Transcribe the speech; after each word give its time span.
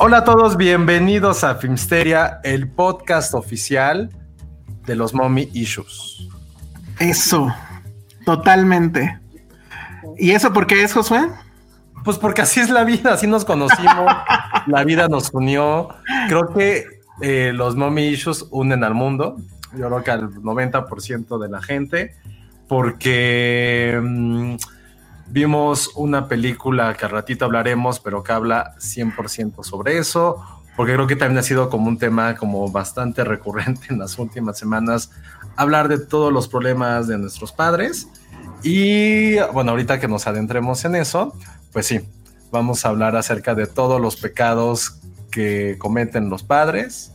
Hola 0.00 0.18
a 0.18 0.24
todos, 0.24 0.56
bienvenidos 0.56 1.42
a 1.42 1.56
Filmsteria, 1.56 2.38
el 2.44 2.70
podcast 2.70 3.34
oficial 3.34 4.08
de 4.86 4.94
los 4.94 5.12
Mommy 5.12 5.50
Issues. 5.52 6.28
Eso, 7.00 7.52
totalmente. 8.24 9.18
¿Y 10.16 10.30
eso 10.30 10.52
por 10.52 10.68
qué 10.68 10.84
es, 10.84 10.92
Josué? 10.92 11.28
Pues 12.04 12.16
porque 12.16 12.42
así 12.42 12.60
es 12.60 12.70
la 12.70 12.84
vida, 12.84 13.12
así 13.12 13.26
nos 13.26 13.44
conocimos, 13.44 14.06
la 14.68 14.84
vida 14.84 15.08
nos 15.08 15.30
unió. 15.32 15.88
Creo 16.28 16.54
que 16.54 16.86
eh, 17.20 17.50
los 17.52 17.74
Mommy 17.74 18.06
Issues 18.06 18.46
unen 18.52 18.84
al 18.84 18.94
mundo, 18.94 19.36
yo 19.76 19.88
creo 19.88 20.04
que 20.04 20.10
al 20.12 20.30
90% 20.30 21.42
de 21.42 21.48
la 21.48 21.60
gente, 21.60 22.14
porque 22.68 24.00
mm, 24.00 24.54
vimos 25.30 25.90
una 25.94 26.28
película 26.28 26.94
que 26.94 27.04
al 27.04 27.10
ratito 27.10 27.44
hablaremos, 27.44 28.00
pero 28.00 28.22
que 28.22 28.32
habla 28.32 28.74
100% 28.78 29.62
sobre 29.62 29.98
eso, 29.98 30.42
porque 30.76 30.94
creo 30.94 31.06
que 31.06 31.16
también 31.16 31.38
ha 31.38 31.42
sido 31.42 31.68
como 31.68 31.88
un 31.88 31.98
tema 31.98 32.36
como 32.36 32.70
bastante 32.70 33.24
recurrente 33.24 33.88
en 33.90 33.98
las 33.98 34.18
últimas 34.18 34.58
semanas, 34.58 35.10
hablar 35.56 35.88
de 35.88 35.98
todos 35.98 36.32
los 36.32 36.48
problemas 36.48 37.08
de 37.08 37.18
nuestros 37.18 37.52
padres. 37.52 38.08
Y 38.62 39.38
bueno, 39.52 39.72
ahorita 39.72 40.00
que 40.00 40.08
nos 40.08 40.26
adentremos 40.26 40.84
en 40.84 40.96
eso, 40.96 41.34
pues 41.72 41.86
sí, 41.86 42.00
vamos 42.50 42.84
a 42.84 42.88
hablar 42.88 43.16
acerca 43.16 43.54
de 43.54 43.66
todos 43.66 44.00
los 44.00 44.16
pecados 44.16 45.00
que 45.30 45.76
cometen 45.78 46.30
los 46.30 46.42
padres 46.42 47.12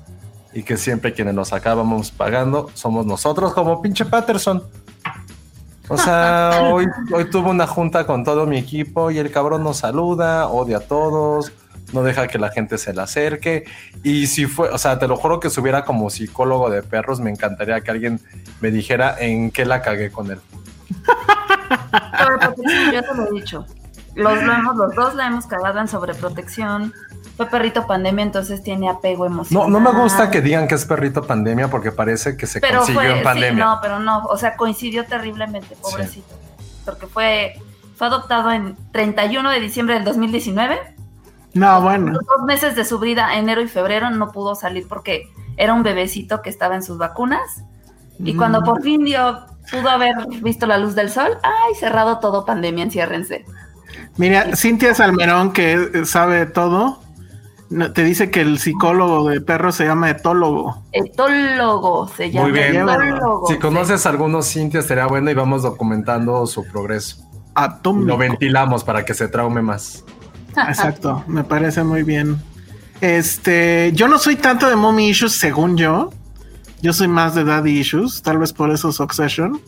y 0.53 0.64
que 0.64 0.78
siempre 0.78 1.14
quienes 1.14 1.34
los 1.34 1.52
acabamos 1.52 2.11
pagando 2.11 2.69
somos 2.73 3.06
nosotros, 3.06 3.53
como 3.53 3.81
pinche 3.81 4.06
Patterson. 4.06 4.64
O 5.89 5.98
sea, 5.98 6.70
hoy, 6.72 6.88
hoy 7.14 7.30
tuve 7.30 7.50
una 7.50 7.67
junta 7.67 8.06
con 8.06 8.23
todo 8.23 8.45
mi 8.45 8.58
equipo 8.58 9.12
y 9.12 9.17
el 9.17 9.31
cabrón 9.31 9.64
nos 9.64 9.78
saluda, 9.78 10.48
odia 10.48 10.78
a 10.78 10.80
todos, 10.80 11.52
no 11.91 12.03
deja 12.03 12.28
que 12.28 12.38
la 12.38 12.50
gente 12.50 12.78
se 12.78 12.94
le 12.94 13.02
acerque. 13.02 13.66
Y 14.02 14.28
si 14.28 14.46
fue, 14.46 14.69
o 14.69 14.78
sea, 14.78 14.97
te 14.97 15.07
lo 15.07 15.16
juro 15.18 15.40
que 15.40 15.50
si 15.50 15.59
hubiera 15.59 15.85
como 15.85 16.09
psicólogo 16.09 16.69
de 16.69 16.84
perros, 16.84 17.19
me 17.19 17.30
encantaría 17.30 17.81
que 17.81 17.91
alguien 17.91 18.19
me 18.62 18.72
dijera 18.72 19.16
en 19.19 19.52
qué 19.52 19.66
la 19.66 19.81
cagué 19.81 20.12
con 20.12 20.31
él. 20.31 20.40
Sobreprotección, 22.18 22.91
yo 22.94 23.03
te 23.03 23.16
lo 23.16 23.28
he 23.28 23.31
dicho. 23.31 23.66
Los, 24.16 24.44
lo 24.44 24.53
hemos, 24.53 24.75
los 24.75 24.96
dos 24.96 25.16
la 25.16 25.28
hemos 25.28 25.46
cagado 25.47 25.80
en 25.80 25.88
sobreprotección. 25.88 26.94
Fue 27.35 27.47
perrito 27.47 27.88
pandemia, 27.88 28.23
entonces 28.25 28.61
tiene 28.61 28.89
apego 28.89 29.27
No, 29.27 29.33
emocional. 29.35 29.71
no 29.71 29.79
me 29.79 29.91
gusta 29.91 30.29
que 30.29 30.41
digan 30.41 30.67
que 30.67 30.75
es 30.75 30.85
perrito 30.85 31.23
pandemia 31.23 31.67
porque 31.67 31.91
parece 31.91 32.38
que 32.38 32.45
se 32.45 32.59
pero 32.61 32.79
consiguió 32.79 33.01
fue, 33.01 33.11
en 33.11 33.17
sí, 33.17 33.23
pandemia. 33.23 33.66
no, 33.66 33.79
pero 33.81 33.99
no, 33.99 34.23
o 34.25 34.38
sea, 34.38 34.55
coincidió 34.55 35.05
terriblemente, 35.05 35.75
pobrecito. 35.81 36.35
Porque 36.85 37.07
fue, 37.07 37.53
fue 37.95 38.07
adoptado 38.07 38.51
en 38.51 38.75
31 38.91 39.49
de 39.49 39.59
diciembre 39.59 39.95
del 39.95 40.03
2019. 40.03 40.79
No, 41.55 41.81
bueno. 41.81 42.11
Los 42.11 42.23
dos 42.25 42.45
meses 42.45 42.75
de 42.75 42.85
su 42.85 42.99
vida, 42.99 43.35
enero 43.35 43.61
y 43.61 43.67
febrero, 43.67 44.09
no 44.11 44.31
pudo 44.31 44.53
salir 44.55 44.88
porque 44.88 45.23
era 45.57 45.73
un 45.73 45.81
bebecito 45.83 46.41
que 46.41 46.50
estaba 46.50 46.75
en 46.75 46.83
sus 46.83 46.97
vacunas. 46.97 47.63
Y 48.19 48.35
cuando 48.35 48.61
Mm. 48.61 48.63
por 48.63 48.81
fin 48.83 49.03
dio, 49.05 49.45
pudo 49.71 49.89
haber 49.89 50.13
visto 50.41 50.65
la 50.67 50.77
luz 50.77 50.94
del 50.94 51.09
sol, 51.09 51.38
ay, 51.41 51.73
cerrado 51.79 52.19
todo 52.19 52.45
pandemia, 52.45 52.83
enciérrense. 52.83 53.45
Mira, 54.17 54.55
Cintia 54.55 54.94
Salmerón, 54.94 55.51
que 55.53 56.05
sabe 56.05 56.45
todo, 56.45 56.69
no- 56.69 57.03
te 57.94 58.03
dice 58.03 58.31
que 58.31 58.41
el 58.41 58.59
psicólogo 58.59 59.29
de 59.29 59.41
perros 59.41 59.75
se 59.75 59.85
llama 59.85 60.09
etólogo. 60.09 60.84
Etólogo 60.91 62.07
se 62.07 62.31
llama. 62.31 62.47
Muy 62.47 62.51
bien. 62.51 62.75
Etólogo. 62.75 63.47
Si 63.47 63.57
conoces 63.57 64.06
a 64.06 64.09
algunos 64.09 64.47
Cintia, 64.51 64.79
estaría 64.79 65.07
bueno 65.07 65.29
y 65.31 65.34
vamos 65.34 65.63
documentando 65.63 66.45
su 66.47 66.66
progreso. 66.66 67.17
Atómico. 67.56 68.07
lo 68.07 68.17
ventilamos 68.17 68.83
para 68.83 69.06
que 69.06 69.13
se 69.13 69.28
traume 69.28 69.62
más. 69.62 70.03
Exacto, 70.67 71.23
me 71.28 71.44
parece 71.44 71.83
muy 71.83 72.03
bien. 72.03 72.38
Este, 73.01 73.91
yo 73.94 74.07
no 74.07 74.17
soy 74.17 74.35
tanto 74.35 74.69
de 74.69 74.75
mommy 74.75 75.09
issues, 75.09 75.33
según 75.33 75.78
yo. 75.78 76.12
Yo 76.81 76.94
soy 76.94 77.07
más 77.07 77.33
de 77.35 77.44
daddy 77.44 77.79
issues, 77.79 78.22
tal 78.22 78.38
vez 78.38 78.53
por 78.53 78.72
eso 78.72 78.91
Succession. 78.91 79.59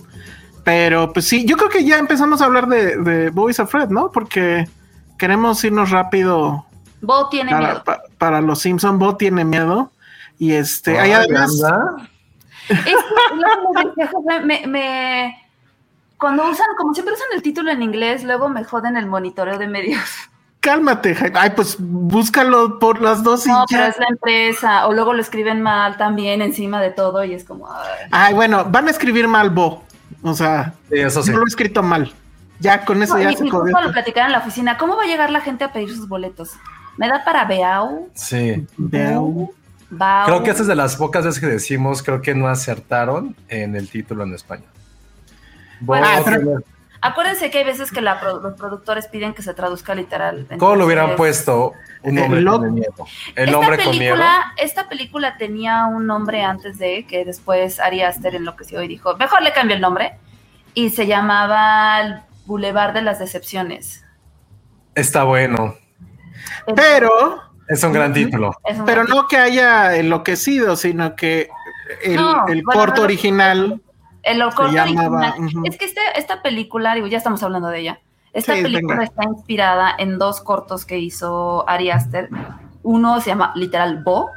Pero 0.63 1.13
pues 1.13 1.27
sí, 1.27 1.45
yo 1.45 1.57
creo 1.57 1.69
que 1.69 1.85
ya 1.85 1.97
empezamos 1.97 2.41
a 2.41 2.45
hablar 2.45 2.67
de, 2.67 2.97
de 2.97 3.29
Boys 3.29 3.59
Afraid, 3.59 3.89
¿no? 3.89 4.11
Porque 4.11 4.67
queremos 5.17 5.63
irnos 5.63 5.91
rápido 5.91 6.65
Bo 7.01 7.29
tiene 7.29 7.51
para, 7.51 7.67
miedo. 7.67 7.83
pa- 7.83 8.01
para 8.17 8.41
los 8.41 8.59
Simpson. 8.59 8.97
Bo 8.99 9.15
tiene 9.15 9.43
miedo. 9.45 9.91
Y 10.39 10.53
este, 10.53 10.99
hay 10.99 11.11
Ay, 11.11 11.25
además. 11.29 11.51
anda. 11.63 12.09
Es 12.67 12.77
que 12.77 13.35
luego 13.35 14.21
me 14.25 14.39
me, 14.41 14.67
me- 14.67 15.41
Cuando 16.17 16.49
usan, 16.49 16.65
como 16.77 16.93
siempre 16.93 17.13
usan 17.13 17.27
el 17.35 17.41
título 17.41 17.71
en 17.71 17.81
inglés, 17.83 18.23
luego 18.23 18.49
me 18.49 18.63
joden 18.63 18.97
el 18.97 19.05
monitoreo 19.05 19.57
de 19.57 19.67
medios. 19.67 20.01
Cálmate, 20.61 21.13
Jaime. 21.13 21.37
Ay, 21.39 21.51
pues 21.55 21.75
búscalo 21.79 22.79
por 22.79 22.99
las 22.99 23.21
dos 23.23 23.45
y 23.45 23.49
No, 23.49 23.65
ya. 23.69 23.77
pero 23.77 23.83
es 23.91 23.99
la 23.99 24.07
empresa. 24.09 24.87
O 24.87 24.93
luego 24.93 25.13
lo 25.13 25.21
escriben 25.21 25.61
mal 25.61 25.95
también 25.97 26.41
encima 26.41 26.81
de 26.81 26.89
todo 26.89 27.23
y 27.23 27.33
es 27.35 27.43
como. 27.43 27.71
ay. 27.71 28.07
Ay, 28.11 28.33
bueno, 28.33 28.65
van 28.65 28.87
a 28.87 28.91
escribir 28.91 29.27
mal 29.27 29.51
Bo. 29.51 29.83
O 30.23 30.33
sea, 30.33 30.73
Sí, 30.89 30.97
eso 30.99 31.21
sí. 31.21 31.29
no 31.31 31.37
lo 31.37 31.43
he 31.43 31.47
escrito 31.49 31.83
mal. 31.83 32.11
Ya 32.59 32.83
con 32.83 33.03
eso 33.03 33.15
No, 33.15 33.21
ya 33.21 33.31
y, 33.31 33.35
se 33.35 33.45
y 33.45 33.49
lo 33.51 33.61
platicaron 33.91 34.27
en 34.27 34.31
la 34.31 34.39
oficina. 34.39 34.77
¿Cómo 34.77 34.95
va 34.95 35.03
a 35.03 35.07
llegar 35.07 35.29
la 35.29 35.41
gente 35.41 35.63
a 35.65 35.71
pedir 35.71 35.89
sus 35.95 36.07
boletos? 36.07 36.53
¿Me 36.97 37.07
da 37.07 37.23
para 37.23 37.45
Beau? 37.45 38.09
Sí. 38.13 38.65
Beau. 38.77 39.53
Bau? 39.89 40.25
Creo 40.25 40.43
que 40.43 40.49
esta 40.51 40.61
es 40.63 40.67
de 40.67 40.75
las 40.75 40.95
pocas 40.95 41.25
veces 41.25 41.39
que 41.39 41.47
decimos, 41.47 42.01
creo 42.03 42.21
que 42.21 42.33
no 42.35 42.47
acertaron 42.47 43.35
en 43.49 43.75
el 43.75 43.89
título 43.89 44.23
en 44.23 44.33
español. 44.33 44.69
Bueno, 45.79 46.07
Ah, 46.09 46.21
pero- 46.23 46.59
Acuérdense 47.01 47.51
que 47.51 47.59
hay 47.59 47.63
veces 47.65 47.91
que 47.91 48.01
la 48.01 48.19
pro- 48.19 48.39
los 48.39 48.55
productores 48.55 49.05
piden 49.07 49.35
que 49.35 49.43
se 49.43 49.53
traduzca 49.53 49.93
literal. 49.93 50.47
¿Cómo 50.57 50.75
lo 50.75 50.85
hubieran 50.87 51.15
puesto 51.15 51.73
un 52.01 52.17
El 52.17 52.23
hombre 52.23 52.41
lo- 52.41 52.57
con 52.59 52.73
miedo? 52.73 53.05
El 53.35 53.45
esta 53.49 53.59
hombre 53.59 53.77
con 53.77 53.91
miedo. 53.99 54.15
película, 54.15 54.53
esta 54.57 54.89
película 54.89 55.37
tenía 55.37 55.85
un 55.85 56.07
nombre 56.07 56.41
antes 56.41 56.79
de 56.79 57.05
que 57.05 57.23
después 57.23 57.79
Ari 57.79 58.01
Aster 58.01 58.33
enloqueció 58.33 58.81
y 58.81 58.87
dijo, 58.87 59.15
mejor 59.17 59.43
le 59.43 59.53
cambio 59.53 59.75
el 59.75 59.81
nombre. 59.83 60.13
Y 60.73 60.89
se 60.89 61.05
llamaba 61.05 62.01
el 62.01 62.15
Boulevard 62.47 62.93
de 62.95 63.03
las 63.03 63.19
Decepciones. 63.19 64.03
Está 64.95 65.25
bueno. 65.25 65.75
Pero, 66.75 67.09
Es 67.67 67.83
un 67.83 67.93
gran 67.93 68.13
título. 68.13 68.51
Un 68.63 68.85
pero 68.85 69.03
gran- 69.03 69.15
no 69.15 69.27
que 69.27 69.37
haya 69.37 69.95
enloquecido, 69.95 70.75
sino 70.75 71.15
que 71.15 71.49
el, 72.03 72.15
No, 72.15 72.47
el 72.47 72.61
bueno, 72.63 72.79
corto 72.79 73.01
original. 73.03 73.81
El 74.23 74.41
corto 74.43 74.71
llamaba, 74.71 75.33
original. 75.37 75.63
Es 75.65 75.77
que 75.77 75.85
este- 75.85 76.01
esta 76.15 76.41
película, 76.41 76.93
digo, 76.95 77.07
ya 77.07 77.17
estamos 77.17 77.41
hablando 77.43 77.69
de 77.69 77.79
ella. 77.79 77.99
Esta 78.33 78.53
Sí, 78.55 78.61
película 78.63 78.95
venga. 78.95 79.03
está 79.05 79.23
inspirada 79.23 79.95
en 79.97 80.17
dos 80.19 80.41
cortos 80.41 80.85
que 80.85 80.97
hizo 80.99 81.67
Ari 81.69 81.89
Aster. 81.91 82.29
Uno 82.83 83.19
se 83.21 83.27
llama 83.31 83.51
literal 83.55 84.03
Bo 84.03 84.29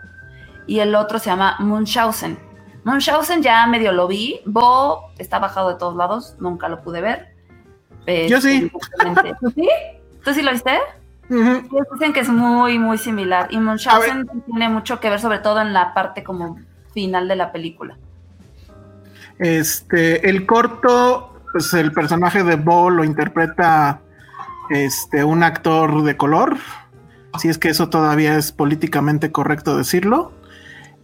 y 0.66 0.78
el 0.80 0.94
otro 0.94 1.18
se 1.18 1.30
llama 1.30 1.56
Munchausen. 1.58 2.38
Munchausen 2.84 3.42
ya 3.42 3.66
medio 3.66 3.92
lo 3.92 4.06
vi. 4.06 4.40
Bo 4.46 5.10
está 5.18 5.38
bajado 5.38 5.70
de 5.70 5.74
todos 5.74 5.96
lados, 5.96 6.36
nunca 6.38 6.68
lo 6.68 6.80
pude 6.82 7.00
ver. 7.00 7.34
Este, 8.06 8.28
Yo 8.28 8.40
sí. 8.40 8.70
¿Tú 9.40 9.50
sí? 9.54 9.68
¿Tú 10.24 10.32
sí 10.32 10.42
lo 10.42 10.52
viste? 10.52 10.78
Pues 11.28 11.86
Dicen 11.92 12.12
que 12.12 12.20
es 12.20 12.28
muy, 12.28 12.78
muy 12.78 12.98
similar. 12.98 13.48
Y 13.50 13.58
Munchausen 13.58 14.28
tiene 14.46 14.68
mucho 14.68 14.98
que 14.98 15.10
ver, 15.10 15.20
sobre 15.20 15.38
todo 15.38 15.60
en 15.60 15.72
la 15.72 15.92
parte 15.94 16.24
como 16.24 16.58
final 16.92 17.28
de 17.28 17.36
la 17.36 17.52
película. 17.52 17.96
Este, 19.38 20.28
el 20.28 20.46
corto, 20.46 21.42
pues 21.52 21.72
el 21.74 21.92
personaje 21.92 22.42
de 22.42 22.56
Bo 22.56 22.90
lo 22.90 23.04
interpreta 23.04 24.00
este, 24.70 25.22
un 25.22 25.42
actor 25.42 26.02
de 26.02 26.16
color, 26.16 26.56
si 27.38 27.48
es 27.48 27.58
que 27.58 27.68
eso 27.68 27.88
todavía 27.88 28.36
es 28.36 28.52
políticamente 28.52 29.30
correcto 29.30 29.76
decirlo. 29.76 30.32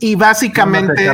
Y 0.01 0.17
básicamente... 0.17 1.11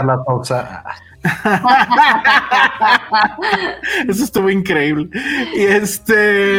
Eso 4.08 4.24
estuvo 4.24 4.50
increíble. 4.50 5.08
Y 5.54 5.62
este. 5.62 6.14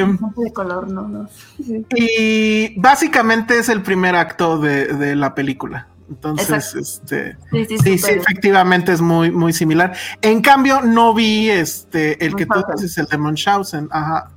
De 0.05 0.53
color, 0.53 0.89
no, 0.89 1.07
no. 1.07 1.27
Sí. 1.63 1.85
Y 1.95 2.79
básicamente 2.79 3.57
es 3.59 3.69
el 3.69 3.81
primer 3.81 4.15
acto 4.15 4.57
de, 4.59 4.87
de 4.87 5.15
la 5.15 5.33
película. 5.35 5.87
Entonces, 6.09 6.49
Exacto. 6.49 6.79
este. 6.79 7.37
Sí, 7.51 7.65
sí, 7.65 7.77
Sí, 7.77 7.83
sí, 7.83 7.97
súper. 7.99 8.17
efectivamente 8.17 8.91
es 8.91 9.01
muy, 9.01 9.31
muy 9.31 9.53
similar. 9.53 9.93
En 10.21 10.41
cambio, 10.41 10.81
no 10.81 11.13
vi 11.13 11.49
este, 11.49 12.23
el 12.25 12.35
que 12.35 12.45
tú 12.45 12.61
dices, 12.75 12.97
el 12.97 13.05
de 13.05 13.17
Munchausen. 13.17 13.87
Ajá. 13.91 14.29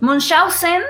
Munchausen, 0.00 0.82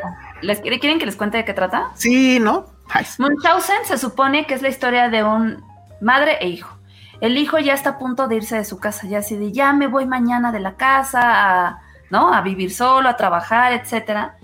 ¿les 0.43 0.61
quiere- 0.61 0.81
¿quieren 0.81 0.99
que 0.99 1.07
les 1.07 1.17
cuente 1.17 1.37
de 1.37 1.45
qué 1.45 1.53
trata? 1.53 1.91
Sí, 1.95 2.39
¿no? 2.41 2.67
Ay, 2.89 3.05
Munchausen 3.19 3.77
se 3.85 3.99
supone 3.99 4.47
que 4.47 4.55
es 4.55 4.63
la 4.63 4.69
historia 4.69 5.09
de 5.09 5.23
un 5.23 5.63
madre 6.01 6.39
e 6.41 6.49
hijo. 6.49 6.76
El 7.21 7.37
hijo 7.39 7.59
ya 7.59 7.75
está 7.75 7.91
a 7.91 7.99
punto 7.99 8.29
de 8.29 8.37
irse 8.37 8.57
de 8.57 8.65
su 8.65 8.79
casa, 8.79 9.07
ya 9.07 9.19
así 9.19 9.37
de 9.37 9.53
ya 9.53 9.73
me 9.73 9.87
voy 9.87 10.07
mañana 10.07 10.53
de 10.53 10.61
la 10.61 10.75
casa 10.77 11.21
a, 11.69 11.81
¿no? 12.11 12.33
a 12.33 12.41
vivir 12.43 12.73
solo, 12.73 13.09
a 13.09 13.17
trabajar, 13.17 13.73
etcétera. 13.73 14.37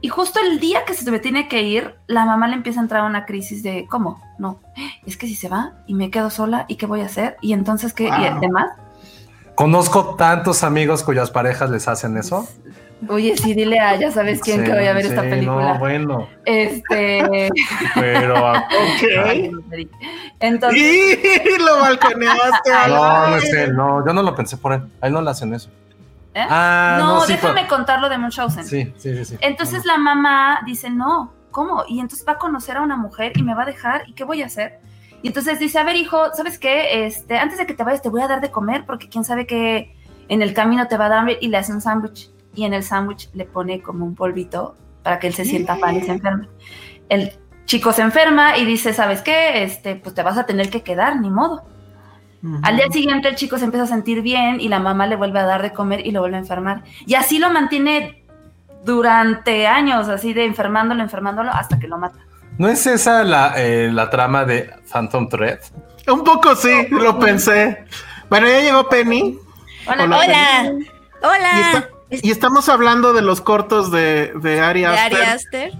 Y 0.00 0.08
justo 0.08 0.38
el 0.40 0.60
día 0.60 0.84
que 0.84 0.92
se 0.94 1.10
me 1.10 1.18
tiene 1.18 1.48
que 1.48 1.62
ir, 1.62 1.96
la 2.06 2.24
mamá 2.26 2.46
le 2.48 2.54
empieza 2.54 2.80
a 2.80 2.82
entrar 2.82 3.04
una 3.04 3.24
crisis 3.24 3.62
de 3.62 3.86
¿cómo? 3.88 4.20
No, 4.38 4.60
es 5.06 5.16
que 5.16 5.26
si 5.26 5.34
se 5.34 5.48
va 5.48 5.72
y 5.86 5.94
me 5.94 6.10
quedo 6.10 6.28
sola, 6.30 6.66
¿y 6.68 6.76
qué 6.76 6.84
voy 6.86 7.00
a 7.00 7.06
hacer? 7.06 7.36
Y 7.40 7.52
entonces 7.54 7.94
qué, 7.94 8.04
y 8.04 8.08
Wow. 8.08 8.36
además, 8.36 8.70
Conozco 9.54 10.16
tantos 10.16 10.64
amigos 10.64 11.04
cuyas 11.04 11.30
parejas 11.30 11.70
les 11.70 11.86
hacen 11.86 12.16
eso. 12.16 12.46
Oye, 13.08 13.36
sí, 13.36 13.54
dile 13.54 13.78
a 13.80 13.96
ya 13.96 14.10
sabes 14.10 14.40
quién 14.40 14.60
Sí, 14.60 14.64
que 14.66 14.72
vaya 14.72 14.90
a 14.90 14.94
ver 14.94 15.06
esta 15.06 15.22
película. 15.22 15.74
No, 15.74 15.78
bueno, 15.78 16.28
Este, 16.44 17.50
pero 17.94 18.34
ok. 18.54 19.84
entonces, 20.40 20.80
Y 20.82 21.58
lo 21.62 21.78
balconeaste. 21.80 22.70
no, 22.88 23.28
no 23.28 23.36
es 23.36 23.52
él, 23.52 23.74
no, 23.76 24.06
yo 24.06 24.12
no 24.12 24.22
lo 24.22 24.34
pensé 24.34 24.56
por 24.56 24.72
él. 24.72 24.82
A 25.00 25.06
él 25.06 25.12
no 25.12 25.22
le 25.22 25.30
hacen 25.30 25.54
eso. 25.54 25.70
¿eh? 26.34 26.44
Ah, 26.48 26.96
no, 26.98 27.14
no, 27.14 27.20
sí, 27.22 27.32
déjame 27.34 27.62
pero- 27.62 27.68
contarlo 27.76 28.08
de 28.08 28.18
Munchausen. 28.18 28.64
Sí, 28.64 28.92
sí, 28.96 29.14
sí, 29.16 29.24
sí. 29.24 29.36
Entonces 29.40 29.84
la 29.84 29.98
mamá 29.98 30.60
dice, 30.66 30.90
no, 30.90 31.32
¿cómo? 31.50 31.84
Y 31.88 32.00
entonces 32.00 32.26
va 32.26 32.32
a 32.32 32.38
conocer 32.38 32.76
a 32.76 32.82
una 32.82 32.96
mujer 32.96 33.32
y 33.36 33.42
me 33.42 33.54
va 33.54 33.62
a 33.62 33.66
dejar, 33.66 34.02
¿y 34.08 34.12
qué 34.14 34.24
voy 34.24 34.42
a 34.42 34.46
hacer? 34.46 34.80
Y 35.22 35.28
entonces 35.28 35.58
dice, 35.58 35.78
a 35.78 35.84
ver, 35.84 35.96
hijo, 35.96 36.34
¿sabes 36.34 36.58
qué? 36.58 37.06
Este, 37.06 37.38
antes 37.38 37.56
de 37.58 37.66
que 37.66 37.72
te 37.74 37.82
vayas 37.82 38.02
te 38.02 38.10
voy 38.10 38.20
a 38.20 38.28
dar 38.28 38.40
de 38.42 38.50
comer 38.50 38.84
porque 38.84 39.08
quién 39.08 39.24
sabe 39.24 39.46
que 39.46 39.94
en 40.28 40.42
el 40.42 40.52
camino 40.52 40.86
te 40.88 40.96
va 40.98 41.06
a 41.06 41.08
dar 41.08 41.26
y 41.40 41.48
le 41.48 41.56
hace 41.56 41.72
un 41.72 41.80
sándwich. 41.80 42.30
Y 42.54 42.64
en 42.64 42.74
el 42.74 42.82
sándwich 42.82 43.30
le 43.32 43.44
pone 43.44 43.82
como 43.82 44.04
un 44.04 44.14
polvito 44.14 44.76
para 45.02 45.18
que 45.18 45.26
él 45.26 45.34
se 45.34 45.44
sienta 45.44 45.76
mal 45.76 45.96
y 45.96 46.02
se 46.02 46.12
enferme. 46.12 46.48
El 47.08 47.32
chico 47.66 47.92
se 47.92 48.02
enferma 48.02 48.56
y 48.56 48.64
dice, 48.64 48.92
¿sabes 48.92 49.22
qué? 49.22 49.62
Este, 49.62 49.96
pues 49.96 50.14
te 50.14 50.22
vas 50.22 50.38
a 50.38 50.46
tener 50.46 50.70
que 50.70 50.82
quedar, 50.82 51.20
ni 51.20 51.30
modo. 51.30 51.64
Al 52.62 52.76
día 52.76 52.90
siguiente 52.90 53.28
el 53.28 53.36
chico 53.36 53.56
se 53.56 53.64
empieza 53.64 53.84
a 53.84 53.86
sentir 53.86 54.20
bien 54.20 54.60
y 54.60 54.68
la 54.68 54.78
mamá 54.78 55.06
le 55.06 55.16
vuelve 55.16 55.38
a 55.38 55.44
dar 55.44 55.62
de 55.62 55.72
comer 55.72 56.06
y 56.06 56.10
lo 56.10 56.20
vuelve 56.20 56.36
a 56.36 56.40
enfermar. 56.40 56.84
Y 57.06 57.14
así 57.14 57.38
lo 57.38 57.50
mantiene 57.50 58.22
durante 58.84 59.66
años, 59.66 60.08
así 60.08 60.34
de 60.34 60.44
enfermándolo, 60.44 61.02
enfermándolo, 61.02 61.50
hasta 61.50 61.78
que 61.78 61.88
lo 61.88 61.96
mata. 61.96 62.18
¿No 62.58 62.68
es 62.68 62.86
esa 62.86 63.24
la, 63.24 63.54
eh, 63.56 63.90
la 63.90 64.10
trama 64.10 64.44
de 64.44 64.70
Phantom 64.92 65.28
Thread? 65.28 65.60
Un 66.06 66.22
poco 66.22 66.54
sí, 66.54 66.86
lo 66.90 67.18
pensé. 67.18 67.86
Bueno, 68.28 68.46
ya 68.46 68.60
llegó 68.60 68.88
Penny. 68.90 69.38
Hola, 69.86 70.04
Hola. 70.04 70.18
Hola. 70.18 70.74
Hola. 71.22 71.88
Y, 72.10 72.30
estamos 72.30 72.68
hablando 72.68 73.12
de 73.12 73.22
los 73.22 73.40
cortos 73.40 73.90
de, 73.90 74.32
de 74.36 74.60
Ari 74.60 74.80
de 74.80 74.86
Aster. 74.86 75.16
Ari 75.18 75.30
Aster. 75.30 75.72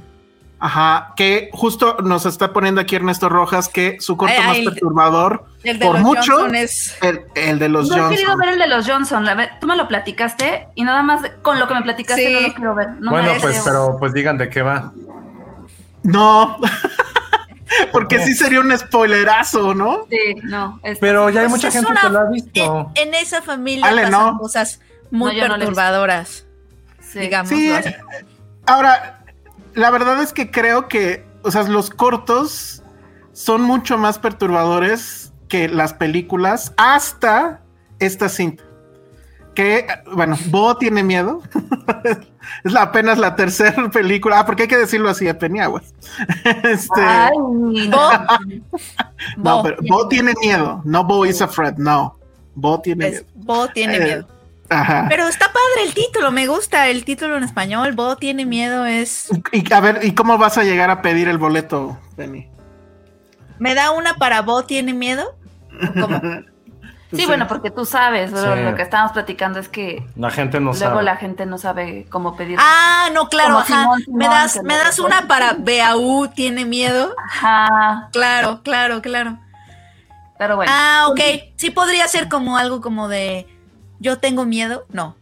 Ajá, 0.58 1.12
que 1.16 1.50
justo 1.52 1.96
nos 2.02 2.24
está 2.24 2.52
poniendo 2.52 2.80
aquí 2.80 2.96
Ernesto 2.96 3.28
Rojas 3.28 3.68
que 3.68 3.98
su 4.00 4.16
corto 4.16 4.34
Ay, 4.38 4.46
más 4.46 4.56
ay, 4.56 4.64
perturbador, 4.64 5.44
El 5.62 5.78
de 5.78 5.84
por 5.84 5.96
los 5.96 6.02
mucho, 6.02 6.32
Johnson 6.36 6.54
es. 6.54 6.96
el, 7.02 7.20
el 7.34 7.58
de 7.58 7.68
los 7.68 7.90
No 7.90 7.96
he 8.06 8.10
querido 8.10 8.30
Johnson. 8.30 8.38
ver 8.38 8.48
el 8.54 8.58
de 8.60 8.66
los 8.68 8.88
Johnson. 8.88 9.24
La 9.26 9.34
ve- 9.34 9.50
tú 9.60 9.66
me 9.66 9.76
lo 9.76 9.86
platicaste 9.88 10.68
y 10.74 10.84
nada 10.84 11.02
más 11.02 11.20
con 11.42 11.58
lo 11.58 11.68
que 11.68 11.74
me 11.74 11.82
platicaste 11.82 12.26
Sí. 12.26 12.32
no 12.34 12.40
lo 12.48 12.54
quiero 12.54 12.74
ver. 12.74 12.88
No 13.00 13.10
bueno, 13.10 13.32
pues, 13.42 13.60
pero 13.64 13.96
pues 13.98 14.14
digan 14.14 14.38
de 14.38 14.48
qué 14.48 14.62
va. 14.62 14.92
No, 16.02 16.56
porque 17.92 18.20
sí 18.24 18.34
sería 18.34 18.60
un 18.60 18.76
spoilerazo, 18.76 19.74
¿no? 19.74 20.06
Sí, 20.10 20.36
no. 20.44 20.80
es- 20.82 20.98
Pero 20.98 21.28
ya 21.30 21.40
hay 21.42 21.48
Pues 21.48 21.62
mucha 21.62 21.70
gente 21.70 21.90
una- 21.90 22.00
que 22.00 22.08
lo 22.08 22.18
ha 22.20 22.24
En, 22.26 22.30
visto. 22.32 22.90
en 22.94 23.14
esa 23.14 23.42
familia 23.42 23.86
Ale, 23.86 24.04
pasan 24.04 24.20
no. 24.34 24.38
cosas 24.38 24.80
muy 25.10 25.36
No, 25.40 25.48
perturbadoras, 25.56 26.46
sí. 27.00 27.20
digamos. 27.20 27.48
Sí, 27.50 27.70
eh, 27.70 27.96
ahora, 28.66 29.24
la 29.74 29.90
verdad 29.90 30.22
es 30.22 30.32
que 30.32 30.50
creo 30.50 30.88
que, 30.88 31.24
o 31.42 31.50
sea, 31.50 31.62
los 31.64 31.90
cortos 31.90 32.82
son 33.32 33.62
mucho 33.62 33.98
más 33.98 34.18
perturbadores 34.18 35.32
que 35.48 35.68
las 35.68 35.92
películas 35.94 36.72
hasta 36.76 37.60
esta 37.98 38.28
cinta. 38.28 38.62
Que, 39.54 39.86
bueno, 40.12 40.36
Bo 40.46 40.76
tiene 40.76 41.04
miedo. 41.04 41.40
es 42.64 42.72
la, 42.72 42.82
apenas 42.82 43.18
la 43.18 43.36
tercera 43.36 43.88
película. 43.92 44.40
Ah, 44.40 44.46
porque 44.46 44.62
hay 44.62 44.68
que 44.68 44.76
decirlo 44.76 45.08
así 45.10 45.28
a 45.28 45.38
Peniaguas. 45.38 45.94
este, 46.64 47.00
Ay, 47.00 47.30
Bo, 47.36 48.10
no, 49.36 49.56
Bo, 49.58 49.62
pero 49.62 49.76
Bo 49.88 50.08
tiene 50.08 50.32
miedo. 50.40 50.82
No 50.84 51.04
Bo 51.04 51.24
is 51.24 51.40
afraid, 51.40 51.74
no. 51.76 52.18
Bo 52.56 52.80
tiene 52.80 53.06
es- 53.06 53.12
miedo. 53.12 53.26
Bo 53.36 53.68
tiene 53.68 53.96
Eh, 53.96 54.00
miedo. 54.00 54.28
Ajá. 54.70 55.06
Pero 55.08 55.28
está 55.28 55.46
padre 55.46 55.86
el 55.86 55.94
título, 55.94 56.32
me 56.32 56.46
gusta 56.46 56.88
el 56.88 57.04
título 57.04 57.36
en 57.36 57.44
español. 57.44 57.92
Bo 57.92 58.16
tiene 58.16 58.46
miedo 58.46 58.86
es. 58.86 59.28
Y 59.52 59.72
a 59.72 59.80
ver, 59.80 60.00
¿y 60.04 60.12
cómo 60.14 60.38
vas 60.38 60.56
a 60.58 60.64
llegar 60.64 60.90
a 60.90 61.02
pedir 61.02 61.28
el 61.28 61.38
boleto, 61.38 61.98
Penny? 62.16 62.48
¿Me 63.58 63.74
da 63.74 63.90
una 63.92 64.14
para 64.14 64.42
Bo 64.42 64.64
tiene 64.64 64.92
miedo? 64.94 65.36
Sí, 67.12 67.26
bueno, 67.26 67.46
porque 67.46 67.70
tú 67.70 67.84
sabes, 67.84 68.30
Sí. 68.32 68.36
lo 68.64 68.74
que 68.74 68.82
estábamos 68.82 69.12
platicando 69.12 69.60
es 69.60 69.68
que 69.68 70.04
La 70.16 70.32
gente 70.32 70.58
no 70.58 70.72
luego 70.72 70.78
sabe. 70.78 71.02
la 71.04 71.14
gente 71.14 71.46
no 71.46 71.58
sabe 71.58 72.06
cómo 72.10 72.34
pedir. 72.36 72.58
Ah, 72.60 73.08
no, 73.12 73.28
claro, 73.28 73.58
ajá. 73.58 73.66
Simón, 73.66 74.00
Simón, 74.02 74.18
me 74.18 74.26
das, 74.26 74.60
me 74.64 74.76
das 74.76 74.98
una 74.98 75.28
para 75.28 75.52
BAU 75.56 76.26
tiene 76.34 76.64
miedo. 76.64 77.14
Ajá, 77.24 78.08
Claro, 78.10 78.62
claro, 78.64 79.00
claro. 79.00 79.38
pero 80.38 80.56
bueno. 80.56 80.72
Ah, 80.74 81.06
ok. 81.08 81.20
Sí 81.54 81.70
podría 81.70 82.08
ser 82.08 82.28
como 82.28 82.56
algo 82.58 82.80
como 82.80 83.06
de 83.06 83.46
yo 84.04 84.18
tengo 84.18 84.44
miedo. 84.44 84.84
No. 84.92 85.16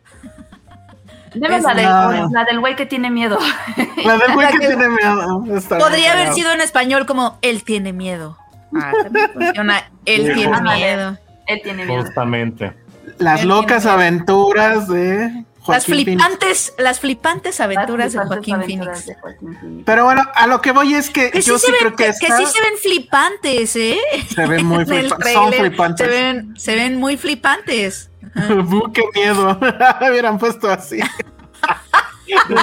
Deme 1.35 1.57
es- 1.57 1.63
la, 1.63 1.75
de- 1.75 1.83
la 2.31 2.45
del 2.45 2.61
güey 2.61 2.77
que 2.77 2.85
tiene 2.85 3.11
miedo. 3.11 3.39
La 4.05 4.19
del 4.19 4.35
güey 4.35 4.49
que 4.49 4.59
que- 4.59 4.67
tiene 4.67 4.89
miedo. 4.89 5.45
Está 5.57 5.79
Podría 5.79 6.13
haber 6.13 6.35
sido 6.35 6.51
en 6.53 6.61
español 6.61 7.07
como 7.07 7.39
él 7.41 7.63
tiene 7.65 7.93
miedo. 7.95 8.37
Ah, 8.75 8.93
funciona. 9.33 9.79
Él 10.05 10.27
Sí, 10.27 10.33
tiene 10.35 10.61
miedo. 10.61 11.17
Él 11.47 11.61
tiene 11.63 11.87
miedo. 11.87 12.03
Justamente. 12.03 12.75
Las 13.19 13.43
Él 13.43 13.49
locas 13.49 13.87
aventuras 13.87 14.89
de 14.89 15.45
Las 15.67 15.87
Phoenix. 15.87 16.05
flipantes, 16.21 16.75
las 16.79 17.01
flipantes 17.01 17.61
aventuras 17.61 18.13
de 18.13 18.19
Joaquín 18.21 18.55
aventuras 18.57 19.05
Phoenix. 19.05 19.07
de 19.07 19.15
Joaquín 19.15 19.57
Phoenix. 19.61 19.83
Pero 19.87 20.05
bueno, 20.05 20.23
a 20.35 20.47
lo 20.47 20.61
que 20.61 20.73
voy 20.73 20.95
es 20.95 21.11
que, 21.11 21.31
Que 21.31 21.41
yo 21.41 21.59
sí, 21.59 21.67
creo 21.79 21.91
ven, 21.91 21.97
que 21.97 22.05
que, 22.05 22.11
esta 22.11 22.27
que 22.27 22.33
sí 22.33 22.47
se 22.47 22.61
ven 22.61 22.79
flipantes, 22.81 23.77
¿eh? 23.77 23.99
se 24.35 24.47
ven 24.47 24.67
muy 24.67 24.85
flipantes. 24.87 25.33
Son 25.33 25.51
tráiler 25.51 25.61
flipantes. 25.61 26.07
Se 26.07 26.13
ven, 26.13 26.55
se 26.57 26.75
ven 26.75 26.97
muy 26.97 27.17
flipantes. 27.17 28.11
Qué 28.95 29.03
miedo. 29.15 29.59
Hubieran 30.01 30.39
puesto 30.39 30.71
así. 30.71 30.99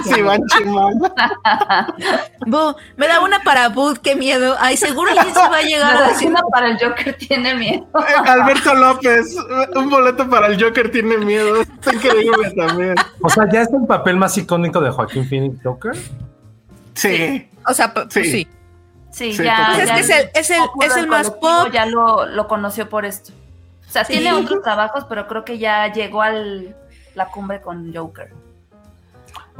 Sí, 0.04 0.22
van 0.22 0.42
chimando. 0.48 1.14
Me 2.98 3.08
da 3.08 3.20
una 3.22 3.40
para 3.42 3.70
Bud, 3.70 3.98
qué 4.00 4.16
miedo. 4.16 4.56
Ay, 4.60 4.78
seguro 4.78 5.12
alguien 5.12 5.34
se 5.34 5.40
va 5.40 5.58
a 5.58 5.62
llegar 5.62 5.98
a 6.04 6.08
decir. 6.10 6.34
para 6.52 6.70
el 6.70 6.78
Joker 6.80 7.16
tiene 7.18 7.56
miedo. 7.56 7.88
Alberto 8.26 8.74
López, 8.74 9.36
un 9.76 9.90
boleto 9.90 10.30
para 10.30 10.48
el 10.48 10.62
Joker 10.62 10.92
tiene 10.92 11.18
miedo. 11.18 11.62
Está 11.62 11.94
increíble 11.94 12.52
también. 12.52 12.96
O 13.22 13.30
sea, 13.30 13.50
ya 13.52 13.62
es 13.62 13.74
el 13.74 13.86
papel 13.88 14.18
más 14.18 14.38
icónico 14.38 14.80
de 14.82 14.92
Joaquín 14.92 15.28
Phoenix 15.28 15.58
Joker. 15.64 15.96
Sí. 16.96 17.50
O 17.68 17.74
sea, 17.74 17.88
Sí. 17.88 17.94
pues 17.94 18.14
sí. 18.32 18.48
Sí, 19.12 19.34
Sí, 19.34 19.44
ya. 19.44 19.72
pues 19.74 19.80
es 19.80 19.88
ya 19.88 19.96
que 19.96 20.02
es 20.02 20.10
el- 20.10 20.30
es 20.36 20.50
el- 20.52 20.60
popular 20.60 20.90
es 20.92 20.98
el 20.98 21.08
más 21.08 21.32
pop. 21.32 21.70
Ya 21.74 21.86
lo, 21.88 22.26
lo 22.28 22.48
conoció 22.48 22.88
por 22.90 23.06
esto. 23.06 23.32
O 23.88 23.92
sea, 23.92 24.06
Sí. 24.06 24.14
tiene 24.14 24.34
otros 24.34 24.62
trabajos, 24.62 25.06
pero 25.10 25.28
creo 25.28 25.44
que 25.44 25.58
ya 25.58 25.92
llegó 25.92 26.22
a 26.22 26.30
la 26.32 27.26
cumbre 27.34 27.60
con 27.60 27.92
Joker. 27.94 28.32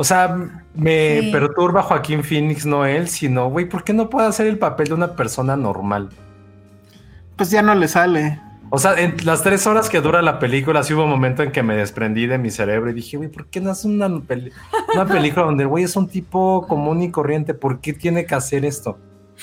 O 0.02 0.04
sea, 0.06 0.34
me 0.76 1.20
Sí. 1.24 1.30
perturba 1.34 1.84
Joaquín 1.84 2.24
Phoenix, 2.24 2.66
no 2.66 2.86
él, 2.86 3.10
sino, 3.10 3.50
güey, 3.50 3.66
¿por 3.68 3.84
qué 3.84 3.92
no 3.92 4.10
puede 4.10 4.28
hacer 4.30 4.48
el 4.48 4.58
papel 4.58 4.88
de 4.88 4.94
una 4.94 5.14
persona 5.18 5.58
normal? 5.58 6.08
Pues 7.36 7.52
ya 7.52 7.62
no 7.62 7.76
le 7.76 7.90
sale. 7.90 8.40
O 8.70 8.78
sea, 8.78 8.94
en 8.98 9.16
las 9.26 9.44
tres 9.44 9.68
horas 9.68 9.90
que 9.90 10.00
dura 10.00 10.22
la 10.22 10.40
película, 10.40 10.84
sí 10.84 10.94
hubo 10.94 11.04
un 11.04 11.10
momento 11.10 11.44
en 11.44 11.52
que 11.52 11.64
me 11.64 11.76
desprendí 11.76 12.28
de 12.28 12.38
mi 12.38 12.50
cerebro 12.50 12.90
y 12.92 12.94
dije, 12.94 13.18
güey, 13.18 13.28
¿por 13.30 13.48
qué 13.48 13.60
no 13.60 13.72
es 13.74 13.84
una, 13.84 14.08
peli- 14.22 14.54
una 14.94 15.06
película 15.06 15.46
donde 15.46 15.64
el 15.64 15.68
güey 15.68 15.84
es 15.84 15.96
un 15.98 16.08
tipo 16.08 16.66
común 16.66 17.02
y 17.04 17.12
corriente? 17.12 17.54
¿Por 17.54 17.82
qué 17.82 17.92
tiene 17.92 18.26
que 18.26 18.36
hacer 18.36 18.64
esto? 18.64 18.98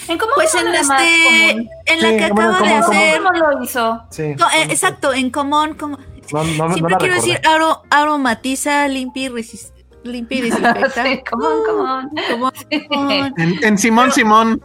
¿En 0.09 0.17
cómo 0.17 0.33
Pues 0.37 0.51
se 0.53 0.61
en 0.61 0.69
este, 0.69 1.51
en 1.51 1.59
la 2.03 2.09
Sí, 2.11 2.17
que 2.17 2.33
bueno, 2.33 2.51
acaba 2.53 2.67
de 2.69 2.81
¿cómo- 2.81 2.87
cómo- 2.87 2.99
hacer. 2.99 3.23
¿Cómo 3.23 3.33
lo 3.33 3.63
hizo? 3.63 4.03
Sí. 4.11 4.23
No, 4.39 4.47
eh, 4.47 4.63
exacto, 4.71 5.13
en 5.13 5.31
común, 5.31 5.75
como 5.75 5.99
No, 6.33 6.43
no, 6.45 6.69
no 6.69 6.75
Siempre 6.75 6.97
quiero 6.97 7.15
recordé. 7.15 7.15
decir 7.33 7.41
aro, 7.47 7.83
aromatiza, 7.91 8.89
limpia 8.89 9.25
y, 9.25 9.29
resis- 9.29 9.73
limpia 10.07 10.39
y 10.39 10.41
desinfecta. 10.51 11.05
Sí, 11.05 11.23
come 11.31 11.47
on, 11.47 12.11
come 12.29 12.45
on. 12.45 13.33
En, 13.37 13.65
en 13.65 13.79
Simón 13.79 14.13
Simón. 14.13 14.61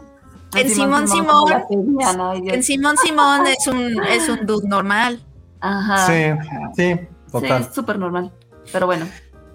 En 0.56 0.70
Simón 0.70 1.08
Simón. 1.08 1.46
En 2.48 2.64
Simón 2.64 2.96
Simón 2.98 3.48
es 3.48 3.68
un, 3.68 4.04
es 4.04 4.30
un 4.30 4.46
dude 4.46 4.68
normal. 4.68 5.24
Ajá. 5.62 6.08
Sí, 6.08 6.24
sí, 6.76 6.94
Sí, 6.94 7.08
total. 7.32 7.62
es 7.62 7.74
súper 7.74 8.00
normal. 8.00 8.32
Pero 8.72 8.86
bueno. 8.86 9.08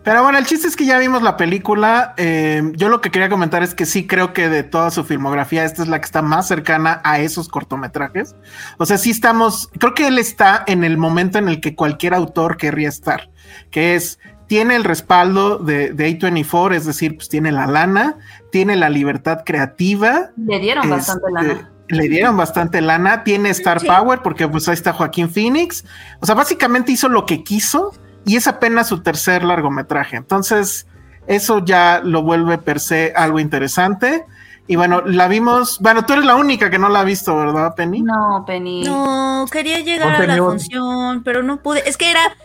Pero 0.06 0.22
bueno, 0.22 0.38
el 0.38 0.46
chiste 0.46 0.68
es 0.68 0.76
que 0.76 0.86
ya 0.86 1.00
vimos 1.00 1.20
la 1.22 1.36
película. 1.36 2.14
Eh, 2.16 2.62
yo 2.76 2.88
lo 2.88 3.00
que 3.00 3.10
quería 3.10 3.28
comentar 3.28 3.64
es 3.64 3.74
que 3.74 3.86
sí 3.86 4.06
creo 4.06 4.32
que 4.32 4.48
de 4.48 4.62
toda 4.62 4.92
su 4.92 5.02
filmografía, 5.02 5.64
esta 5.64 5.82
es 5.82 5.88
la 5.88 5.98
que 5.98 6.04
está 6.04 6.22
más 6.22 6.46
cercana 6.46 7.00
a 7.02 7.18
esos 7.18 7.48
cortometrajes. 7.48 8.36
O 8.78 8.86
sea, 8.86 8.98
sí 8.98 9.10
estamos, 9.10 9.68
creo 9.80 9.94
que 9.94 10.06
él 10.06 10.20
está 10.20 10.62
en 10.68 10.84
el 10.84 10.96
momento 10.96 11.38
en 11.38 11.48
el 11.48 11.60
que 11.60 11.74
cualquier 11.74 12.14
autor 12.14 12.56
querría 12.56 12.88
estar, 12.88 13.30
que 13.72 13.96
es, 13.96 14.20
tiene 14.46 14.76
el 14.76 14.84
respaldo 14.84 15.58
de, 15.58 15.92
de 15.92 16.18
A24, 16.18 16.74
es 16.74 16.86
decir, 16.86 17.16
pues 17.16 17.28
tiene 17.28 17.52
la 17.52 17.66
lana, 17.66 18.16
tiene 18.50 18.76
la 18.76 18.88
libertad 18.88 19.42
creativa. 19.44 20.30
Le 20.36 20.58
dieron 20.58 20.88
bastante 20.88 21.26
Este, 21.26 21.32
lana. 21.32 21.70
Le 21.88 22.08
dieron 22.08 22.36
bastante 22.36 22.80
lana, 22.80 23.22
tiene 23.24 23.50
Star 23.50 23.80
Sí. 23.80 23.86
Power 23.86 24.20
porque 24.22 24.48
pues 24.48 24.68
ahí 24.68 24.74
está 24.74 24.92
Joaquín 24.92 25.30
Phoenix. 25.30 25.84
O 26.20 26.26
sea, 26.26 26.34
básicamente 26.34 26.92
hizo 26.92 27.08
lo 27.08 27.26
que 27.26 27.44
quiso 27.44 27.92
y 28.24 28.36
es 28.36 28.48
apenas 28.48 28.88
su 28.88 29.02
tercer 29.02 29.44
largometraje. 29.44 30.16
Entonces, 30.16 30.86
eso 31.28 31.64
ya 31.64 32.00
lo 32.02 32.22
vuelve 32.22 32.58
per 32.58 32.80
se 32.80 33.12
algo 33.16 33.38
interesante. 33.38 34.24
Y 34.68 34.74
bueno, 34.74 35.02
la 35.02 35.28
vimos, 35.28 35.78
bueno, 35.80 36.04
tú 36.04 36.14
eres 36.14 36.24
la 36.24 36.34
única 36.34 36.70
que 36.70 36.78
no 36.78 36.88
la 36.88 37.00
ha 37.00 37.04
visto, 37.04 37.36
¿verdad, 37.36 37.74
Penny? 37.76 38.02
No, 38.02 38.42
Penny. 38.44 38.82
No, 38.82 39.44
quería 39.50 39.78
llegar 39.78 40.20
a 40.22 40.26
la 40.26 40.36
función, 40.38 41.22
pero 41.22 41.44
no 41.44 41.62
pude. 41.62 41.88
Es 41.88 41.96
que 41.96 42.10
era, 42.10 42.36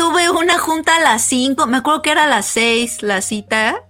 tuve 0.00 0.30
una 0.30 0.58
junta 0.58 0.96
a 0.96 1.00
las 1.00 1.20
5, 1.22 1.66
me 1.66 1.76
acuerdo 1.76 2.00
que 2.00 2.10
era 2.10 2.24
a 2.24 2.26
las 2.26 2.46
6 2.46 3.02
la 3.02 3.20
cita, 3.20 3.82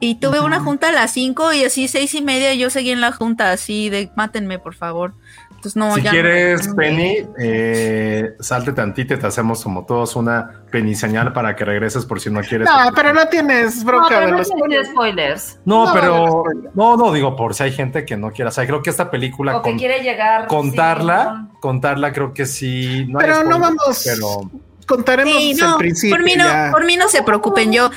y 0.00 0.14
tuve 0.14 0.40
una 0.40 0.60
junta 0.60 0.88
a 0.88 0.92
las 0.92 1.10
5 1.12 1.52
y 1.52 1.64
así 1.64 1.88
seis 1.88 2.14
y 2.14 2.22
media 2.22 2.54
yo 2.54 2.70
seguí 2.70 2.90
en 2.92 3.00
la 3.02 3.12
junta 3.12 3.50
así 3.52 3.90
de 3.90 4.10
mátenme 4.16 4.58
por 4.60 4.74
favor. 4.74 5.12
Entonces 5.50 5.74
no, 5.74 5.92
si 5.96 6.02
ya 6.02 6.10
no- 6.10 6.12
quieres, 6.12 6.68
no- 6.68 6.76
Penny, 6.76 7.16
eh, 7.40 8.30
salte 8.38 8.72
tantito 8.72 9.14
y 9.14 9.18
te 9.18 9.26
hacemos 9.26 9.62
como 9.64 9.84
todos 9.86 10.14
una 10.14 10.62
Penny 10.70 10.94
señal 10.94 11.32
para 11.32 11.56
que 11.56 11.64
regreses 11.64 12.06
por 12.06 12.20
si 12.20 12.30
no 12.30 12.40
quieres. 12.42 12.68
No, 12.68 12.92
pero 12.94 13.12
no 13.12 13.26
tienes 13.26 13.78
No, 13.78 13.84
bronca 13.86 14.08
pero 14.08 14.20
de 14.26 14.30
no 14.30 14.38
los 14.38 14.86
spoilers. 14.86 15.58
No, 15.64 15.86
No, 15.86 15.92
pero 15.92 16.16
no, 16.16 16.26
no. 16.26 16.70
no, 16.74 16.96
no 16.96 17.12
digo 17.12 17.34
por 17.34 17.54
si 17.54 17.64
hay 17.64 17.72
gente 17.72 18.04
que 18.06 18.16
no 18.16 18.30
quiera. 18.30 18.50
O 18.50 18.52
sea, 18.52 18.64
creo 18.66 18.82
que 18.82 18.90
esta 18.90 19.10
película 19.10 19.56
O 19.56 19.62
que 19.62 19.74
quiere 19.74 20.00
llegar. 20.00 20.46
contarla, 20.46 21.48
sí, 21.50 21.58
contarla 21.60 22.12
creo 22.12 22.32
que 22.32 22.46
sí. 22.46 23.04
No 23.08 23.18
hay 23.18 23.26
Pero 23.26 23.42
no 23.42 23.58
vamos- 23.58 24.02
Pero 24.04 24.48
Contaremos 24.88 25.34
Sí, 25.36 25.50
el 25.52 25.58
no, 25.58 25.78
principio. 25.78 26.16
por 26.16 26.24
mí 26.24 26.34
no, 26.36 26.44
ya. 26.44 26.68
por 26.72 26.84
mí 26.84 26.96
no 26.96 27.08
se 27.08 27.22
preocupen, 27.22 27.72
yo, 27.72 27.90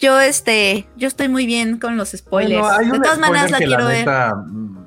yo 0.00 0.20
este, 0.20 0.88
yo 0.96 1.08
estoy 1.08 1.28
muy 1.28 1.46
bien 1.46 1.78
con 1.78 1.96
los 1.96 2.10
spoilers. 2.12 2.60
Bueno, 2.60 2.76
hay 2.78 2.90
de 2.90 3.00
todas 3.00 3.18
maneras 3.18 3.50
la 3.50 3.58
quiero 3.58 3.86
ver. 3.86 3.98
neta, 3.98 4.34
mm, 4.34 4.78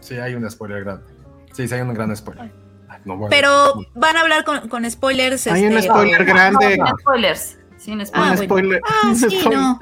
Sí, 0.00 0.14
hay 0.16 0.34
un 0.34 0.50
spoiler 0.50 0.82
grande. 0.82 1.04
Sí, 1.52 1.68
sí, 1.68 1.74
hay 1.74 1.82
un 1.82 1.92
gran 1.94 2.16
spoiler. 2.16 2.50
Ay, 2.88 2.98
no, 3.04 3.16
bueno. 3.16 3.30
Pero 3.30 3.74
van 3.94 4.16
a 4.16 4.20
hablar 4.22 4.44
con, 4.44 4.68
con 4.68 4.90
spoilers. 4.90 5.46
Hay 5.46 5.64
un 5.66 5.72
este, 5.76 5.88
spoiler 5.90 6.24
grande. 6.24 6.76
No, 6.78 6.86
sin 6.86 6.96
spoilers. 7.00 7.58
Sin 7.76 8.00
Un 8.00 8.06
spoilers. 8.06 8.10
Ah, 8.14 8.34
bueno. 8.34 8.44
spoiler. 8.44 8.80
Ah, 8.84 9.08
un 9.08 9.16
sí, 9.16 9.40
spoiler. 9.40 9.58
no. 9.58 9.78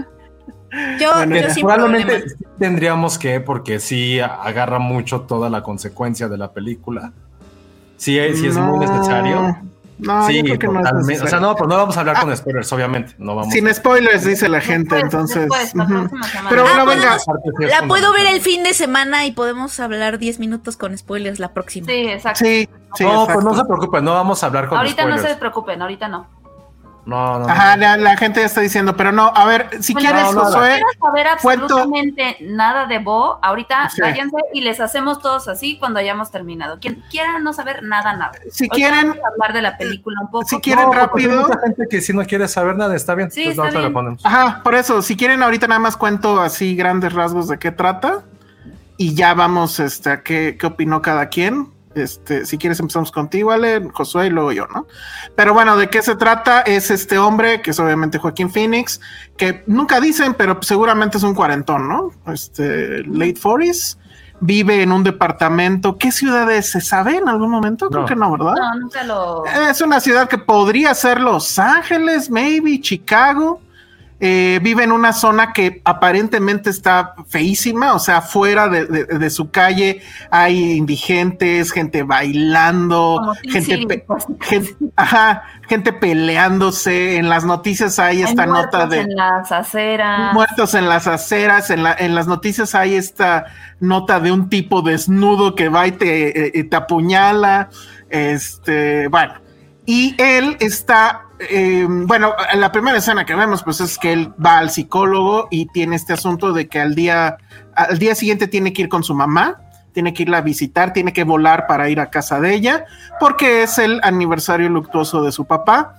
Yo, 1.00 1.12
Bueno, 1.14 1.36
yo 1.36 1.42
ya. 1.42 1.50
sin 1.54 1.62
Probablemente 1.64 2.06
problema. 2.18 2.28
sí 2.38 2.44
tendríamos 2.58 3.18
que, 3.18 3.40
porque 3.40 3.80
sí 3.80 4.20
agarra 4.20 4.78
mucho 4.78 5.22
toda 5.22 5.48
la 5.48 5.62
consecuencia 5.62 6.28
de 6.28 6.36
la 6.36 6.52
película. 6.52 7.12
Sí, 7.96 8.18
es- 8.18 8.38
sí 8.40 8.48
es 8.48 8.56
muy 8.56 8.78
necesario. 8.80 9.56
No, 9.98 10.26
sí, 10.26 10.36
yo 10.42 10.58
creo 10.58 10.58
que 10.58 10.66
no 10.68 11.24
o 11.24 11.26
sea, 11.26 11.40
no, 11.40 11.54
pero 11.54 11.66
no 11.68 11.76
vamos 11.76 11.96
a 11.96 12.00
hablar 12.00 12.20
con 12.20 12.36
spoilers, 12.36 12.72
obviamente. 12.72 13.14
No 13.18 13.34
vamos 13.34 13.52
Sin 13.52 13.72
spoilers, 13.74 14.24
dice 14.24 14.48
la 14.48 14.60
gente, 14.60 14.94
Después, 14.94 15.12
entonces. 15.12 15.40
después, 15.48 15.72
próxima 15.72 16.22
semana. 16.28 16.48
Pero 16.50 16.62
Ah, 16.62 16.64
bueno, 16.64 16.84
bueno, 16.84 17.02
venga. 17.58 17.80
La 17.80 17.86
puedo 17.86 18.12
ver 18.12 18.26
el 18.26 18.40
fin 18.40 18.62
de 18.62 18.74
semana 18.74 19.26
y 19.26 19.32
podemos 19.32 19.78
hablar 19.80 20.18
10 20.18 20.38
minutos 20.38 20.76
con 20.76 20.96
spoilers 20.96 21.38
la 21.40 21.52
próxima. 21.52 21.86
Sí, 21.88 21.92
exacto. 22.08 22.44
Sí, 22.44 22.68
sí. 22.94 23.04
no, 23.04 23.26
pues 23.26 23.44
no 23.44 23.54
se 23.56 23.64
preocupen, 23.64 24.04
no 24.04 24.14
vamos 24.14 24.42
a 24.42 24.46
hablar 24.46 24.68
con 24.68 24.78
ahorita 24.78 25.04
no 25.04 25.10
spoilers. 25.16 25.32
se 25.34 25.38
preocupen, 25.38 25.82
ahorita 25.82 26.08
no. 26.08 26.28
No, 27.08 27.38
no, 27.38 27.46
no. 27.46 27.48
Ajá, 27.48 27.76
la, 27.78 27.96
la 27.96 28.16
gente 28.18 28.40
ya 28.40 28.46
está 28.46 28.60
diciendo, 28.60 28.94
pero 28.94 29.12
no, 29.12 29.32
a 29.34 29.46
ver, 29.46 29.68
si 29.80 29.94
Bueno, 29.94 30.10
quieres, 30.10 30.24
no, 30.26 30.32
no, 30.32 30.44
Josué, 30.44 30.68
quiero 30.74 30.88
saber 31.00 31.26
cuento- 31.40 31.64
absolutamente 31.78 32.36
nada 32.40 32.84
de 32.86 32.98
Bo, 32.98 33.38
ahorita 33.42 33.88
Sí. 33.88 34.02
váyanse 34.02 34.36
y 34.52 34.60
les 34.60 34.78
hacemos 34.78 35.18
todos 35.22 35.48
así 35.48 35.78
cuando 35.78 36.00
hayamos 36.00 36.30
terminado. 36.30 36.78
Quien 36.80 37.02
quiera 37.10 37.38
no 37.38 37.54
saber 37.54 37.82
nada, 37.82 38.12
nada. 38.14 38.32
si 38.50 38.68
quieren, 38.68 39.14
hablar 39.26 39.54
de 39.54 39.62
la 39.62 39.78
película 39.78 40.20
un 40.20 40.30
poco. 40.30 40.46
si 40.46 40.60
quieren 40.60 40.84
No, 40.84 40.90
porque 40.90 41.22
hay 41.22 41.26
rápido. 41.28 41.48
mucha 41.48 41.60
gente 41.60 41.86
que 41.88 42.00
si 42.02 42.12
no 42.12 42.24
quiere 42.26 42.46
saber 42.46 42.76
nada, 42.76 42.94
está 42.94 43.14
bien. 43.14 43.30
Sí, 43.30 43.44
pues 43.54 43.58
está 43.66 43.78
bien. 43.80 43.92
ponemos. 43.94 44.26
Ajá, 44.26 44.60
por 44.62 44.74
eso, 44.74 45.00
si 45.00 45.16
quieren, 45.16 45.42
ahorita 45.42 45.66
nada 45.66 45.78
más 45.80 45.96
cuento 45.96 46.42
así 46.42 46.76
grandes 46.76 47.14
rasgos 47.14 47.48
de 47.48 47.58
qué 47.58 47.72
trata 47.72 48.20
y 48.98 49.14
ya 49.14 49.32
vamos 49.32 49.80
este, 49.80 50.10
a 50.10 50.22
qué, 50.22 50.58
qué 50.60 50.66
opinó 50.66 51.00
cada 51.00 51.30
quien. 51.30 51.68
Este, 51.94 52.44
si 52.46 52.58
quieres 52.58 52.78
empezamos 52.80 53.10
contigo, 53.10 53.50
Ale, 53.50 53.88
Josué 53.92 54.26
y 54.26 54.30
luego 54.30 54.52
yo, 54.52 54.66
¿no? 54.66 54.86
Pero 55.34 55.54
bueno, 55.54 55.76
¿de 55.76 55.88
qué 55.88 56.02
se 56.02 56.16
trata? 56.16 56.60
Es 56.60 56.90
este 56.90 57.18
hombre, 57.18 57.62
que 57.62 57.70
es 57.70 57.80
obviamente 57.80 58.18
Joaquín 58.18 58.50
Phoenix, 58.50 59.00
que 59.36 59.64
nunca 59.66 60.00
dicen, 60.00 60.34
pero 60.34 60.58
seguramente 60.62 61.16
es 61.18 61.22
un 61.24 61.34
cuarentón, 61.34 61.88
¿no? 61.88 62.10
Este, 62.32 63.02
late 63.04 63.34
40s, 63.40 63.96
vive 64.40 64.82
en 64.82 64.92
un 64.92 65.02
departamento. 65.02 65.96
¿Qué 65.98 66.12
ciudad 66.12 66.50
es? 66.52 66.70
¿Se 66.70 66.80
sabe 66.80 67.16
en 67.16 67.28
algún 67.28 67.50
momento? 67.50 67.88
Creo 67.88 68.02
No. 68.02 68.06
que 68.08 68.16
no, 68.16 68.30
¿verdad? 68.32 68.54
No, 68.56 68.80
nunca 68.80 69.02
lo. 69.04 69.44
Es 69.46 69.80
una 69.80 69.98
ciudad 70.00 70.28
que 70.28 70.38
podría 70.38 70.94
ser 70.94 71.20
Los 71.20 71.58
Ángeles, 71.58 72.30
maybe, 72.30 72.80
Chicago. 72.80 73.60
Eh, 74.20 74.58
vive 74.62 74.82
en 74.82 74.90
una 74.90 75.12
zona 75.12 75.52
que 75.52 75.80
aparentemente 75.84 76.70
está 76.70 77.14
feísima, 77.28 77.94
o 77.94 78.00
sea, 78.00 78.20
fuera 78.20 78.68
de, 78.68 78.84
de- 78.86 79.04
de 79.04 79.30
su 79.30 79.50
calle 79.52 80.00
hay 80.32 80.72
indigentes, 80.72 81.70
gente 81.70 82.02
bailando, 82.02 83.32
gente, 83.44 83.62
City, 83.62 83.86
pe- 83.86 84.04
gente, 84.40 84.74
ajá, 84.96 85.44
gente 85.68 85.92
peleándose. 85.92 87.16
En 87.16 87.28
las 87.28 87.44
noticias 87.44 87.98
hay 88.00 88.16
Hay 88.18 88.22
esta 88.24 88.44
nota 88.46 88.86
de 88.86 89.00
En 89.02 89.14
las 89.14 89.52
aceras. 89.52 90.34
muertos 90.34 90.74
en 90.74 90.88
las 90.88 91.06
aceras, 91.06 91.70
en, 91.70 91.84
la, 91.84 91.94
en 91.96 92.14
las 92.16 92.26
noticias 92.26 92.74
hay 92.74 92.94
esta 92.96 93.46
nota 93.78 94.18
de 94.18 94.32
un 94.32 94.48
tipo 94.48 94.82
desnudo 94.82 95.54
que 95.54 95.68
va 95.68 95.86
y 95.86 95.92
te, 95.92 96.58
eh, 96.58 96.64
te 96.64 96.76
apuñala, 96.76 97.68
este, 98.10 99.06
bueno, 99.08 99.34
y 99.90 100.14
él 100.18 100.58
está, 100.60 101.22
eh, 101.38 101.86
bueno, 101.88 102.34
la 102.54 102.70
primera 102.72 102.98
escena 102.98 103.24
que 103.24 103.34
vemos 103.34 103.62
pues 103.62 103.80
es 103.80 103.96
que 103.96 104.12
él 104.12 104.34
va 104.34 104.58
al 104.58 104.68
psicólogo 104.68 105.48
y 105.50 105.64
tiene 105.64 105.96
este 105.96 106.12
asunto 106.12 106.52
de 106.52 106.68
que 106.68 106.78
al 106.78 106.94
día, 106.94 107.38
al 107.74 107.98
día 107.98 108.14
siguiente 108.14 108.48
tiene 108.48 108.74
que 108.74 108.82
ir 108.82 108.90
con 108.90 109.02
su 109.02 109.14
mamá, 109.14 109.62
tiene 109.94 110.12
que 110.12 110.24
irla 110.24 110.36
a 110.38 110.42
visitar, 110.42 110.92
tiene 110.92 111.14
que 111.14 111.24
volar 111.24 111.66
para 111.66 111.88
ir 111.88 112.00
a 112.00 112.10
casa 112.10 112.38
de 112.38 112.52
ella, 112.52 112.84
porque 113.18 113.62
es 113.62 113.78
el 113.78 113.98
aniversario 114.02 114.68
luctuoso 114.68 115.22
de 115.22 115.32
su 115.32 115.46
papá. 115.46 115.94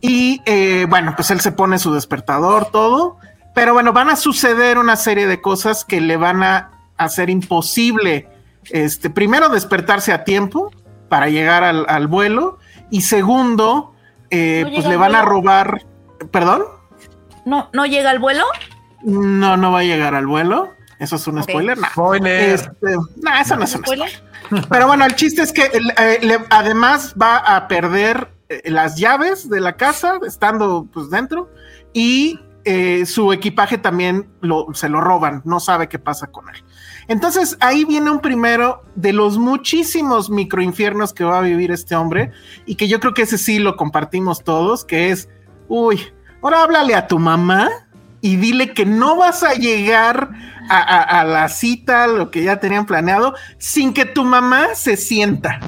Y 0.00 0.40
eh, 0.46 0.86
bueno, 0.88 1.12
pues 1.14 1.30
él 1.30 1.40
se 1.40 1.52
pone 1.52 1.78
su 1.78 1.92
despertador, 1.92 2.70
todo. 2.70 3.18
Pero 3.54 3.74
bueno, 3.74 3.92
van 3.92 4.08
a 4.08 4.16
suceder 4.16 4.78
una 4.78 4.96
serie 4.96 5.26
de 5.26 5.42
cosas 5.42 5.84
que 5.84 6.00
le 6.00 6.16
van 6.16 6.42
a 6.42 6.70
hacer 6.96 7.28
imposible, 7.28 8.30
este, 8.70 9.10
primero 9.10 9.50
despertarse 9.50 10.14
a 10.14 10.24
tiempo 10.24 10.70
para 11.10 11.28
llegar 11.28 11.64
al 11.64 12.06
vuelo. 12.06 12.60
Y 12.90 13.00
segundo, 13.02 13.94
eh, 14.30 14.62
¿No 14.66 14.72
pues 14.72 14.86
le 14.86 14.96
van 14.96 15.14
a 15.14 15.22
robar, 15.22 15.84
perdón, 16.30 16.64
¿No, 17.44 17.68
¿No 17.72 17.86
llega 17.86 18.10
al 18.10 18.18
vuelo? 18.18 18.44
no, 19.02 19.56
no 19.56 19.70
va 19.72 19.80
a 19.80 19.84
llegar 19.84 20.14
al 20.14 20.26
vuelo. 20.26 20.70
Eso 20.98 21.16
es 21.16 21.26
un 21.26 21.42
spoiler, 21.42 21.76
no. 21.78 21.86
Spoiler. 21.88 22.54
Este, 22.54 22.70
no, 23.22 23.34
eso 23.40 23.56
no 23.56 23.64
es 23.64 23.74
un 23.74 23.82
¿Spoiler? 23.82 24.08
spoiler. 24.08 24.68
Pero 24.68 24.86
bueno, 24.86 25.04
el 25.04 25.14
chiste 25.14 25.42
es 25.42 25.52
que 25.52 25.64
eh, 25.64 26.18
le- 26.22 26.44
además 26.50 27.14
va 27.20 27.36
a 27.36 27.68
perder 27.68 28.32
eh, 28.48 28.62
las 28.70 28.96
llaves 28.96 29.48
de 29.50 29.60
la 29.60 29.74
casa 29.76 30.18
estando 30.26 30.86
pues 30.92 31.10
dentro 31.10 31.50
y 31.92 32.40
eh, 32.64 33.04
su 33.06 33.32
equipaje 33.32 33.76
también 33.78 34.28
lo, 34.40 34.68
se 34.72 34.88
lo 34.88 35.00
roban, 35.00 35.42
no 35.44 35.60
sabe 35.60 35.88
qué 35.88 35.98
pasa 35.98 36.28
con 36.28 36.48
él. 36.48 36.64
Entonces 37.08 37.56
ahí 37.60 37.84
viene 37.84 38.10
un 38.10 38.20
primero 38.20 38.82
de 38.96 39.12
los 39.12 39.38
muchísimos 39.38 40.28
microinfiernos 40.30 41.12
que 41.12 41.24
va 41.24 41.38
a 41.38 41.42
vivir 41.42 41.70
este 41.70 41.94
hombre 41.94 42.32
y 42.66 42.74
que 42.74 42.88
yo 42.88 42.98
creo 43.00 43.14
que 43.14 43.22
ese 43.22 43.38
sí 43.38 43.58
lo 43.58 43.76
compartimos 43.76 44.42
todos, 44.42 44.84
que 44.84 45.10
es, 45.10 45.28
uy, 45.68 46.00
ahora 46.42 46.62
háblale 46.62 46.94
a 46.94 47.06
tu 47.06 47.18
mamá 47.18 47.68
y 48.20 48.36
dile 48.36 48.72
que 48.74 48.84
no 48.86 49.16
vas 49.16 49.44
a 49.44 49.54
llegar 49.54 50.30
a, 50.68 51.22
la 51.24 51.48
cita, 51.48 52.08
lo 52.08 52.32
que 52.32 52.42
ya 52.42 52.58
tenían 52.58 52.86
planeado, 52.86 53.34
sin 53.58 53.92
que 53.92 54.04
tu 54.04 54.24
mamá 54.24 54.74
se 54.74 54.96
sienta. 54.96 55.60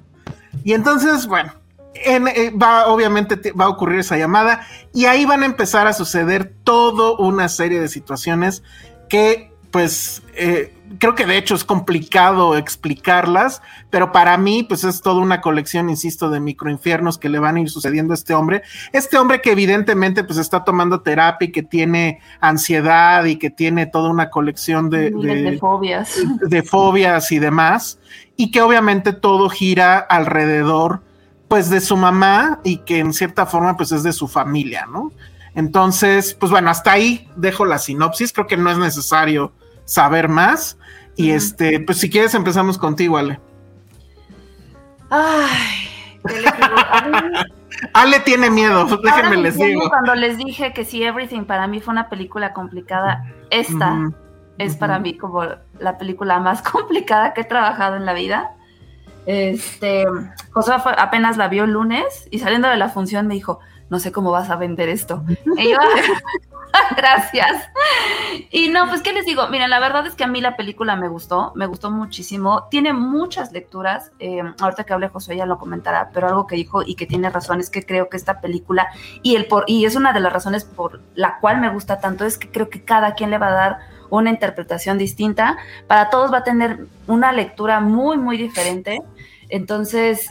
Y 0.65 0.73
entonces, 0.73 1.29
bueno, 1.29 1.53
en- 1.95 2.27
eh, 2.27 2.51
va, 2.51 2.89
obviamente 2.89 3.37
te- 3.37 3.53
va 3.53 3.67
a 3.67 3.69
ocurrir 3.69 4.01
esa 4.01 4.17
llamada 4.17 4.67
y 4.93 5.05
ahí 5.05 5.25
van 5.25 5.45
a 5.45 5.47
empezar 5.47 5.87
a 5.87 5.93
suceder 5.93 6.53
toda 6.65 7.13
una 7.19 7.49
serie 7.49 7.81
de 7.81 7.87
situaciones 7.87 8.65
que 9.09 9.53
pues 9.71 10.23
eh, 10.35 10.75
creo 10.99 11.15
que 11.15 11.27
de 11.27 11.37
hecho 11.37 11.55
es 11.55 11.65
complicado 11.65 12.57
explicarlas, 12.57 13.63
pero 13.91 14.13
para 14.13 14.37
mí 14.39 14.63
pues 14.63 14.85
es 14.85 15.01
toda 15.01 15.21
una 15.21 15.41
colección, 15.41 15.91
insisto, 15.91 16.31
de 16.31 16.41
microinfiernos 16.41 17.19
que 17.19 17.29
le 17.29 17.39
van 17.39 17.57
a 17.57 17.61
ir 17.61 17.71
sucediendo 17.71 18.13
a 18.13 18.15
este 18.15 18.35
hombre. 18.35 18.63
Este 18.93 19.19
hombre 19.19 19.41
que 19.41 19.53
evidentemente 19.53 20.25
pues 20.25 20.39
está 20.39 20.65
tomando 20.65 21.01
terapia 21.01 21.49
y 21.49 21.53
que 21.53 21.63
tiene 21.63 22.21
ansiedad 22.41 23.25
y 23.25 23.37
que 23.37 23.51
tiene 23.51 23.87
toda 23.87 24.11
una 24.11 24.31
colección 24.31 24.91
de, 24.91 25.11
de, 25.11 25.59
fobias. 25.59 26.17
De 26.41 26.63
fobias 26.63 27.31
y 27.33 27.39
demás, 27.39 27.99
y 28.37 28.51
que 28.51 28.63
obviamente 28.63 29.13
todo 29.13 29.49
gira 29.49 29.99
alrededor 29.99 31.03
pues 31.49 31.71
de 31.71 31.81
su 31.81 31.97
mamá 31.97 32.61
y 32.63 32.79
que 32.79 32.99
en 32.99 33.13
cierta 33.13 33.47
forma 33.47 33.77
pues 33.77 33.91
es 33.93 34.03
de 34.03 34.13
su 34.13 34.29
familia, 34.29 34.87
¿no? 34.87 35.13
Entonces, 35.55 36.35
pues 36.35 36.53
bueno, 36.53 36.71
hasta 36.71 36.93
ahí 36.93 37.29
dejo 37.37 37.65
la 37.65 37.79
sinopsis, 37.79 38.33
creo 38.33 38.47
que 38.47 38.57
no 38.57 38.71
es 38.71 38.79
necesario 38.79 39.53
saber 39.89 40.29
más. 40.29 40.79
Y 41.17 41.31
este, 41.31 41.81
pues 41.81 41.99
si 41.99 42.09
quieres 42.09 42.35
empezamos 42.35 42.79
contigo, 42.79 43.17
Ale. 43.17 43.41
Ay, 45.11 45.89
Ale 47.95 48.21
tiene 48.21 48.51
miedo, 48.51 48.87
déjenme 49.03 49.37
les 49.39 49.57
digo. 49.57 49.89
Cuando 49.89 50.15
les 50.15 50.37
dije 50.37 50.73
que 50.73 50.85
si 50.85 51.03
Everything 51.03 51.45
para 51.45 51.67
mí 51.67 51.81
fue 51.81 51.93
una 51.93 52.09
película 52.09 52.53
complicada, 52.53 53.25
esta 53.51 54.11
es 54.59 54.77
para 54.77 54.99
mí 54.99 55.17
como 55.17 55.45
la 55.79 55.99
película 55.99 56.39
más 56.41 56.63
complicada 56.71 57.35
que 57.35 57.43
he 57.43 57.45
trabajado 57.45 57.97
en 57.97 58.05
la 58.05 58.13
vida. 58.13 58.51
Este, 59.27 60.07
José 60.53 60.73
apenas 60.75 61.37
la 61.37 61.49
vio 61.49 61.65
el 61.65 61.73
lunes 61.73 62.29
y 62.31 62.39
saliendo 62.39 62.69
de 62.69 62.77
la 62.77 62.89
función 62.89 63.27
me 63.27 63.35
dijo, 63.35 63.61
no 63.91 63.99
sé 63.99 64.13
cómo 64.13 64.31
vas 64.31 64.51
a 64.51 64.57
vender 64.57 64.89
esto. 64.89 65.25
Y 65.59 65.71
yo, 65.71 65.79
gracias. 66.97 67.69
Y 68.51 68.69
no, 68.69 68.89
pues, 68.89 69.03
¿qué 69.03 69.13
les 69.13 69.25
digo? 69.27 69.49
Miren, 69.49 69.71
la 69.71 69.81
verdad 69.81 70.07
es 70.07 70.15
que 70.15 70.25
a 70.25 70.29
mí 70.29 70.41
la 70.41 70.57
película 70.57 70.97
me 70.97 71.09
gustó, 71.09 71.53
me 71.55 71.67
gustó 71.67 71.91
muchísimo. 71.91 72.69
Tiene 72.71 72.93
muchas 72.93 73.53
lecturas. 73.53 74.13
Eh, 74.19 74.43
ahorita 74.61 74.85
que 74.85 74.93
hable 74.93 75.09
José 75.09 75.37
ya 75.37 75.47
lo 75.47 75.59
comentará, 75.59 76.11
pero 76.13 76.29
algo 76.29 76.47
que 76.47 76.57
dijo 76.57 76.83
y 76.83 76.95
que 76.95 77.07
tiene 77.07 77.31
razón 77.31 77.61
es 77.61 77.71
que 77.71 77.85
creo 77.85 78.09
que 78.09 78.17
esta 78.17 78.41
película, 78.41 78.89
y, 79.23 79.37
el 79.37 79.47
por, 79.47 79.65
y 79.67 79.85
es 79.85 79.97
una 79.97 80.13
de 80.13 80.21
las 80.21 80.33
razones 80.33 80.65
por 80.65 81.01
la 81.15 81.39
cual 81.41 81.61
me 81.61 81.71
gusta 81.71 82.01
tanto, 82.01 82.25
es 82.25 82.39
que 82.39 82.51
creo 82.51 82.69
que 82.69 82.85
cada 82.85 83.15
quien 83.15 83.31
le 83.31 83.39
va 83.39 83.49
a 83.49 83.53
dar 83.53 83.79
una 84.11 84.31
interpretación 84.31 84.99
distinta. 84.99 85.57
Para 85.87 86.11
todos 86.11 86.33
va 86.33 86.39
a 86.39 86.45
tener 86.45 86.87
una 87.07 87.33
lectura 87.33 87.81
muy, 87.81 88.17
muy 88.17 88.37
diferente. 88.37 89.03
Entonces, 89.49 90.31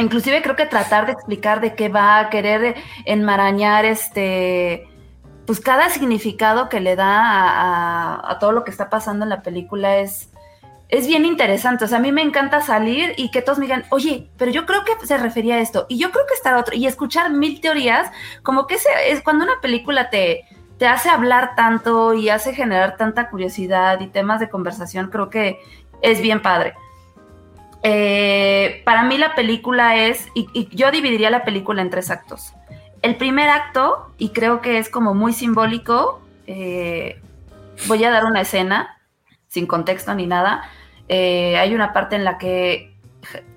inclusive 0.00 0.42
creo 0.42 0.56
que 0.56 0.66
tratar 0.66 1.06
de 1.06 1.12
explicar 1.12 1.60
de 1.60 1.74
qué 1.74 1.88
va 1.88 2.18
a 2.18 2.30
querer 2.30 2.76
enmarañar 3.04 3.84
este 3.84 4.86
pues 5.46 5.58
cada 5.58 5.88
significado 5.88 6.68
que 6.68 6.78
le 6.78 6.94
da 6.94 8.30
a, 8.30 8.38
todo 8.38 8.52
lo 8.52 8.62
que 8.62 8.70
está 8.70 8.88
pasando 8.88 9.24
en 9.24 9.30
la 9.30 9.42
película 9.42 9.96
es, 9.96 10.30
es 10.88 11.08
bien 11.08 11.24
interesante. 11.24 11.84
O 11.84 11.88
sea, 11.88 11.98
a 11.98 12.00
mí 12.00 12.12
me 12.12 12.22
encanta 12.22 12.60
salir 12.60 13.14
y 13.16 13.32
que 13.32 13.42
todos 13.42 13.58
me 13.58 13.66
digan, 13.66 13.84
oye, 13.90 14.30
pero 14.36 14.52
yo 14.52 14.64
creo 14.64 14.84
que 14.84 15.04
se 15.04 15.18
refería 15.18 15.56
a 15.56 15.60
esto, 15.60 15.86
y 15.88 15.98
yo 15.98 16.12
creo 16.12 16.24
que 16.28 16.34
está 16.34 16.56
otro, 16.56 16.76
y 16.76 16.86
escuchar 16.86 17.32
mil 17.32 17.60
teorías, 17.60 18.12
como 18.44 18.68
que 18.68 18.76
es 19.08 19.20
cuando 19.22 19.44
una 19.44 19.60
película 19.60 20.08
te, 20.08 20.44
te 20.78 20.86
hace 20.86 21.08
hablar 21.08 21.56
tanto 21.56 22.14
y 22.14 22.28
hace 22.28 22.54
generar 22.54 22.96
tanta 22.96 23.28
curiosidad 23.28 23.98
y 23.98 24.06
temas 24.06 24.38
de 24.38 24.50
conversación, 24.50 25.10
creo 25.10 25.30
que 25.30 25.58
es 26.00 26.22
bien 26.22 26.42
padre. 26.42 26.74
Eh, 27.82 28.82
para 28.84 29.02
mí 29.04 29.16
la 29.18 29.34
película 29.34 29.96
es, 29.96 30.28
y, 30.34 30.68
yo 30.74 30.90
dividiría 30.90 31.30
la 31.30 31.44
película 31.44 31.82
en 31.82 31.90
tres 31.90 32.10
actos. 32.10 32.52
El 33.02 33.16
primer 33.16 33.48
acto, 33.48 34.12
y 34.18 34.30
creo 34.30 34.60
que 34.60 34.78
es 34.78 34.90
como 34.90 35.14
muy 35.14 35.32
simbólico, 35.32 36.20
eh, 36.46 37.20
voy 37.86 38.04
a 38.04 38.10
dar 38.10 38.24
una 38.26 38.42
escena, 38.42 38.98
sin 39.48 39.66
contexto 39.66 40.14
ni 40.14 40.26
nada. 40.26 40.68
Eh, 41.08 41.56
hay 41.58 41.74
una 41.74 41.92
parte 41.92 42.16
en 42.16 42.24
la 42.24 42.38
que 42.38 42.94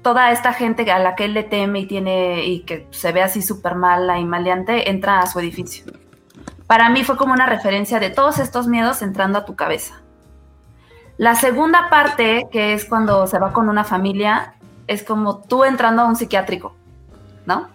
toda 0.01 0.32
esta 0.32 0.53
gente 0.53 0.89
a 0.92 1.00
la 1.00 1.15
que 1.15 1.25
él 1.25 1.34
le 1.34 1.44
teme 1.44 1.80
y 1.80 1.86
tiene 1.86 2.46
y 2.46 2.62
que 2.62 2.88
se 2.92 3.12
ve 3.12 3.22
así 3.22 3.42
súper 3.42 3.75
mala 3.75 4.20
y 4.20 4.25
maleante 4.25 4.89
entra 4.89 5.20
a 5.20 5.27
su 5.27 5.39
edificio. 5.39 5.86
Para 6.68 6.89
mí 6.89 7.03
fue 7.03 7.18
como 7.18 7.34
una 7.34 7.46
referencia 7.46 8.00
de 8.00 8.10
todos 8.10 8.39
estos 8.39 8.68
miedos 8.68 9.01
entrando 9.01 9.40
a 9.40 9.46
tu 9.46 9.55
cabeza. 9.55 10.02
La 11.17 11.35
segunda 11.35 11.89
parte, 11.89 12.47
que 12.51 12.73
es 12.73 12.85
cuando 12.85 13.27
se 13.27 13.37
va 13.37 13.53
con 13.53 13.69
una 13.69 13.83
familia, 13.83 14.55
es 14.87 15.03
como 15.03 15.37
tú 15.37 15.63
entrando 15.63 16.01
a 16.01 16.05
un 16.05 16.15
psiquiátrico, 16.15 16.75
¿no? 17.45 17.69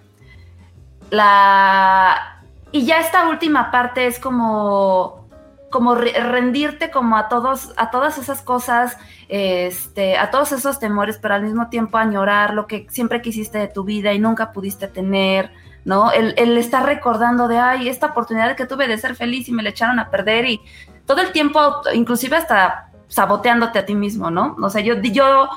La... 1.11 2.43
Y 2.71 2.85
ya 2.85 3.01
esta 3.01 3.29
última 3.29 3.71
parte 3.71 4.07
es 4.07 4.19
como, 4.19 5.27
como 5.71 5.95
rendirte 5.95 6.91
como 6.91 7.17
a 7.17 7.29
todos, 7.29 7.73
a 7.77 7.91
todas 7.91 8.19
esas 8.19 8.43
cosas, 8.43 8.99
este, 9.29 10.19
a 10.19 10.31
todos 10.31 10.53
esos 10.53 10.79
temores, 10.79 11.19
pero 11.19 11.35
al 11.35 11.45
mismo 11.45 11.69
tiempo 11.69 11.97
añorar 11.97 12.53
lo 12.53 12.67
que 12.67 12.87
siempre 12.91 13.23
quisiste 13.23 13.57
de 13.57 13.69
tu 13.69 13.85
vida 13.85 14.13
y 14.13 14.19
nunca 14.19 14.53
pudiste 14.53 14.87
tener, 14.87 15.51
¿no? 15.87 16.13
El, 16.13 16.35
el 16.37 16.59
estar 16.59 16.85
recordando 16.85 17.49
de, 17.49 17.59
ay, 17.59 17.89
esta 17.89 18.09
oportunidad 18.09 18.55
que 18.55 18.67
tuve 18.67 18.87
de 18.87 18.99
ser 18.99 19.15
feliz 19.15 19.49
y 19.49 19.53
me 19.53 19.63
la 19.63 19.71
echaron 19.71 19.99
a 19.99 20.11
perder 20.11 20.45
y 20.45 20.61
todo 21.07 21.23
el 21.23 21.33
tiempo, 21.33 21.81
inclusive 21.95 22.37
hasta 22.37 22.88
saboteándote 23.09 23.79
a 23.79 23.87
ti 23.87 23.95
mismo, 23.95 24.31
¿no? 24.31 24.57
O 24.63 24.71
sea, 24.71 24.81
yo, 24.81 24.95
yo 25.01 25.49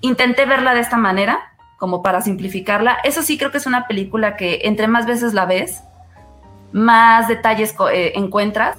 intenté 0.00 0.46
verla 0.46 0.74
de 0.74 0.80
esta 0.80 0.96
manera, 0.96 1.54
como 1.78 2.02
para 2.02 2.20
simplificarla. 2.22 2.98
Eso 3.04 3.22
sí 3.22 3.38
creo 3.38 3.50
que 3.50 3.58
es 3.58 3.66
una 3.66 3.86
película 3.86 4.36
que 4.36 4.60
entre 4.64 4.86
más 4.86 5.06
veces 5.06 5.34
la 5.34 5.44
ves, 5.44 5.82
más 6.72 7.28
detalles 7.28 7.74
eh, 7.92 8.12
encuentras. 8.16 8.78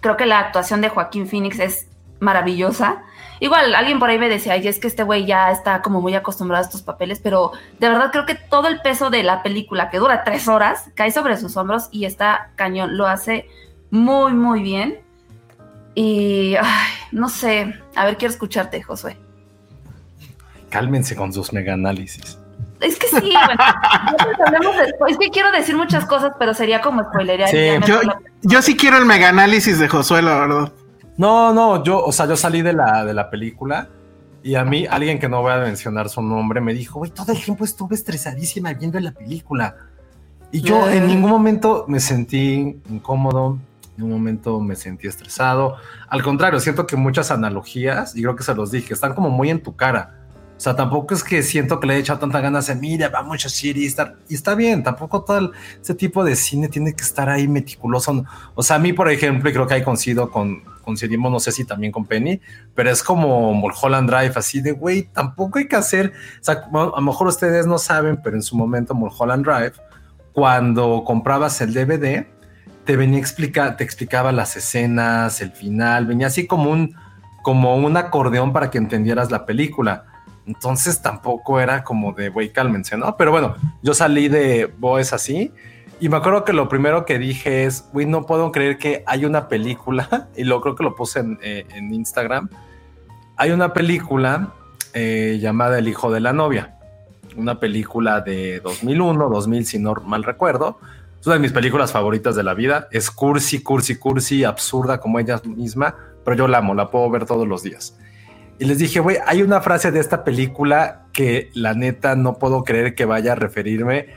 Creo 0.00 0.16
que 0.16 0.26
la 0.26 0.38
actuación 0.38 0.80
de 0.80 0.88
Joaquín 0.88 1.26
Phoenix 1.26 1.58
es 1.58 1.88
maravillosa. 2.20 3.02
Igual 3.40 3.74
alguien 3.74 3.98
por 3.98 4.10
ahí 4.10 4.18
me 4.18 4.28
decía, 4.28 4.54
ay, 4.54 4.66
es 4.68 4.78
que 4.78 4.86
este 4.86 5.02
güey 5.02 5.26
ya 5.26 5.50
está 5.50 5.82
como 5.82 6.00
muy 6.00 6.14
acostumbrado 6.14 6.62
a 6.62 6.66
estos 6.66 6.82
papeles, 6.82 7.20
pero 7.22 7.52
de 7.78 7.88
verdad 7.88 8.10
creo 8.10 8.26
que 8.26 8.34
todo 8.34 8.68
el 8.68 8.80
peso 8.80 9.10
de 9.10 9.22
la 9.22 9.42
película, 9.42 9.90
que 9.90 9.98
dura 9.98 10.24
tres 10.24 10.48
horas, 10.48 10.90
cae 10.94 11.10
sobre 11.10 11.36
sus 11.36 11.56
hombros 11.56 11.88
y 11.90 12.04
está 12.04 12.52
cañón. 12.54 12.96
Lo 12.96 13.06
hace 13.06 13.48
muy, 13.90 14.32
muy 14.32 14.62
bien. 14.62 15.03
Y, 15.94 16.56
ay, 16.56 16.92
no 17.12 17.28
sé, 17.28 17.74
a 17.94 18.04
ver, 18.04 18.16
quiero 18.16 18.32
escucharte, 18.32 18.82
Josué. 18.82 19.16
Cálmense 20.68 21.14
con 21.14 21.32
sus 21.32 21.52
mega 21.52 21.74
análisis. 21.74 22.38
Es 22.80 22.98
que 22.98 23.06
sí, 23.06 23.32
bueno, 23.46 24.72
es 25.08 25.18
que 25.18 25.30
quiero 25.30 25.50
decir 25.52 25.76
muchas 25.76 26.04
cosas, 26.04 26.32
pero 26.38 26.52
sería 26.52 26.80
como 26.80 27.02
spoilerear. 27.04 27.48
Sí, 27.48 27.86
yo, 27.86 28.00
yo, 28.42 28.60
sí 28.60 28.76
quiero 28.76 28.98
el 28.98 29.06
mega 29.06 29.28
análisis 29.28 29.78
de 29.78 29.88
Josué, 29.88 30.20
la 30.20 30.34
verdad. 30.34 30.72
No, 31.16 31.52
no, 31.52 31.82
yo, 31.84 32.04
o 32.04 32.12
sea, 32.12 32.26
yo 32.26 32.36
salí 32.36 32.62
de 32.62 32.72
la, 32.72 33.04
de 33.04 33.14
la 33.14 33.30
película 33.30 33.88
y 34.42 34.56
a 34.56 34.64
mí 34.64 34.86
alguien 34.86 35.18
que 35.18 35.28
no 35.28 35.40
voy 35.40 35.52
a 35.52 35.58
mencionar 35.58 36.10
su 36.10 36.20
nombre 36.20 36.60
me 36.60 36.74
dijo, 36.74 36.98
güey, 36.98 37.10
todo 37.10 37.32
el 37.32 37.42
tiempo 37.42 37.64
estuve 37.64 37.94
estresadísima 37.94 38.74
viendo 38.74 39.00
la 39.00 39.12
película. 39.12 39.76
Y 40.52 40.60
yo 40.60 40.88
en 40.90 41.06
ningún 41.06 41.30
momento 41.30 41.84
me 41.88 42.00
sentí 42.00 42.80
incómodo, 42.90 43.58
en 43.96 44.04
un 44.04 44.10
momento 44.10 44.60
me 44.60 44.76
sentí 44.76 45.06
estresado. 45.06 45.76
Al 46.08 46.22
contrario, 46.22 46.60
siento 46.60 46.86
que 46.86 46.96
muchas 46.96 47.30
analogías, 47.30 48.16
y 48.16 48.22
creo 48.22 48.36
que 48.36 48.42
se 48.42 48.54
los 48.54 48.70
dije, 48.70 48.94
están 48.94 49.14
como 49.14 49.30
muy 49.30 49.50
en 49.50 49.62
tu 49.62 49.76
cara. 49.76 50.20
O 50.56 50.60
sea, 50.60 50.76
tampoco 50.76 51.14
es 51.14 51.24
que 51.24 51.42
siento 51.42 51.80
que 51.80 51.86
le 51.88 51.96
he 51.96 51.98
echado 51.98 52.20
tanta 52.20 52.40
ganas 52.40 52.68
de, 52.68 52.76
mira, 52.76 53.08
vamos 53.08 53.44
a 53.44 53.48
hacer 53.48 53.76
y 53.76 53.86
estar, 53.86 54.16
y 54.28 54.34
está 54.34 54.54
bien, 54.54 54.84
tampoco 54.84 55.22
todo 55.22 55.50
ese 55.82 55.94
tipo 55.94 56.22
de 56.22 56.36
cine 56.36 56.68
tiene 56.68 56.94
que 56.94 57.02
estar 57.02 57.28
ahí 57.28 57.48
meticuloso. 57.48 58.24
O 58.54 58.62
sea, 58.62 58.76
a 58.76 58.78
mí, 58.78 58.92
por 58.92 59.10
ejemplo, 59.10 59.50
y 59.50 59.52
creo 59.52 59.66
que 59.66 59.74
ahí 59.74 59.82
coincido 59.82 60.30
con, 60.30 60.62
coincidimos, 60.82 61.32
no 61.32 61.40
sé 61.40 61.50
si 61.50 61.64
también 61.64 61.90
con 61.90 62.06
Penny, 62.06 62.40
pero 62.74 62.90
es 62.90 63.02
como 63.02 63.52
Mulholland 63.52 64.08
Drive, 64.08 64.32
así 64.36 64.60
de, 64.60 64.72
güey, 64.72 65.02
tampoco 65.12 65.58
hay 65.58 65.66
que 65.66 65.76
hacer, 65.76 66.12
o 66.40 66.44
sea, 66.44 66.54
a 66.54 66.70
lo 66.70 67.00
mejor 67.00 67.26
ustedes 67.26 67.66
no 67.66 67.78
saben, 67.78 68.20
pero 68.22 68.36
en 68.36 68.42
su 68.42 68.56
momento 68.56 68.94
Mulholland 68.94 69.44
Drive, 69.44 69.72
cuando 70.32 71.02
comprabas 71.04 71.60
el 71.60 71.74
DVD, 71.74 72.26
te 72.84 72.96
venía 72.96 73.18
explica, 73.18 73.76
te 73.76 73.84
explicaba 73.84 74.32
las 74.32 74.56
escenas, 74.56 75.40
el 75.40 75.52
final, 75.52 76.06
venía 76.06 76.26
así 76.26 76.46
como 76.46 76.70
un, 76.70 76.94
como 77.42 77.76
un 77.76 77.96
acordeón 77.96 78.52
para 78.52 78.70
que 78.70 78.78
entendieras 78.78 79.30
la 79.30 79.46
película. 79.46 80.04
Entonces 80.46 81.00
tampoco 81.00 81.60
era 81.60 81.84
como 81.84 82.12
de, 82.12 82.28
güey, 82.28 82.52
cálmense, 82.52 82.96
¿no? 82.96 83.16
Pero 83.16 83.30
bueno, 83.30 83.54
yo 83.82 83.94
salí 83.94 84.28
de 84.28 84.66
Boes 84.78 85.12
así 85.12 85.52
y 86.00 86.08
me 86.08 86.16
acuerdo 86.16 86.44
que 86.44 86.52
lo 86.52 86.68
primero 86.68 87.06
que 87.06 87.18
dije 87.18 87.64
es, 87.64 87.88
güey, 87.92 88.04
no 88.04 88.26
puedo 88.26 88.52
creer 88.52 88.78
que 88.78 89.02
hay 89.06 89.24
una 89.24 89.48
película, 89.48 90.28
y 90.36 90.44
lo 90.44 90.60
creo 90.60 90.74
que 90.74 90.84
lo 90.84 90.94
puse 90.94 91.20
en, 91.20 91.38
eh, 91.42 91.66
Instagram, 91.76 92.48
hay 93.36 93.52
una 93.52 93.72
película 93.72 94.52
eh, 94.92 95.38
llamada 95.40 95.78
El 95.78 95.88
hijo 95.88 96.12
de 96.12 96.20
la 96.20 96.32
novia, 96.32 96.76
una 97.36 97.58
película 97.58 98.20
de 98.20 98.60
2001, 98.60 99.28
2000 99.28 99.66
si 99.66 99.78
no 99.78 99.94
mal 100.04 100.24
recuerdo, 100.24 100.78
es 101.24 101.28
una 101.28 101.36
de 101.36 101.40
mis 101.40 101.52
películas 101.52 101.90
favoritas 101.90 102.36
de 102.36 102.42
la 102.42 102.52
vida. 102.52 102.86
Es 102.90 103.10
cursi, 103.10 103.62
cursi, 103.62 103.96
cursi, 103.96 104.44
absurda 104.44 105.00
como 105.00 105.18
ella 105.18 105.40
misma, 105.46 105.94
pero 106.22 106.36
yo 106.36 106.46
la 106.48 106.58
amo, 106.58 106.74
la 106.74 106.90
puedo 106.90 107.08
ver 107.08 107.24
todos 107.24 107.48
los 107.48 107.62
días. 107.62 107.96
Y 108.58 108.66
les 108.66 108.76
dije, 108.76 109.00
güey, 109.00 109.16
hay 109.26 109.40
una 109.40 109.62
frase 109.62 109.90
de 109.90 110.00
esta 110.00 110.22
película 110.22 111.06
que 111.14 111.50
la 111.54 111.72
neta 111.72 112.14
no 112.14 112.34
puedo 112.34 112.62
creer 112.62 112.94
que 112.94 113.06
vaya 113.06 113.32
a 113.32 113.36
referirme 113.36 114.08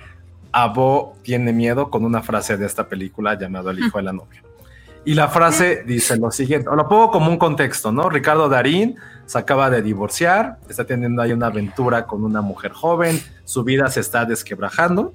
a 0.52 0.68
Bo 0.68 1.16
tiene 1.22 1.54
miedo 1.54 1.90
con 1.90 2.04
una 2.04 2.22
frase 2.24 2.58
de 2.58 2.66
esta 2.66 2.90
película 2.90 3.40
llamada 3.40 3.72
El 3.72 3.80
hijo 3.80 4.00
de 4.00 4.04
la 4.04 4.12
novia. 4.12 4.44
Y 5.06 5.14
la 5.14 5.30
frase 5.30 5.86
dice 5.88 6.18
lo 6.18 6.30
siguiente, 6.32 6.70
lo 6.76 6.90
pongo 6.90 7.10
como 7.10 7.32
un 7.32 7.38
contexto, 7.38 7.90
¿no? 7.94 8.10
Ricardo 8.10 8.50
Darín 8.50 8.98
se 9.26 9.38
acaba 9.38 9.70
de 9.70 9.82
divorciar, 9.82 10.58
está 10.68 10.84
teniendo 10.84 11.22
ahí 11.22 11.32
una 11.32 11.48
aventura 11.48 12.06
con 12.06 12.26
una 12.26 12.42
mujer 12.42 12.74
joven, 12.74 13.18
su 13.46 13.64
vida 13.64 13.90
se 13.90 14.02
está 14.02 14.26
desquebrajando 14.26 15.14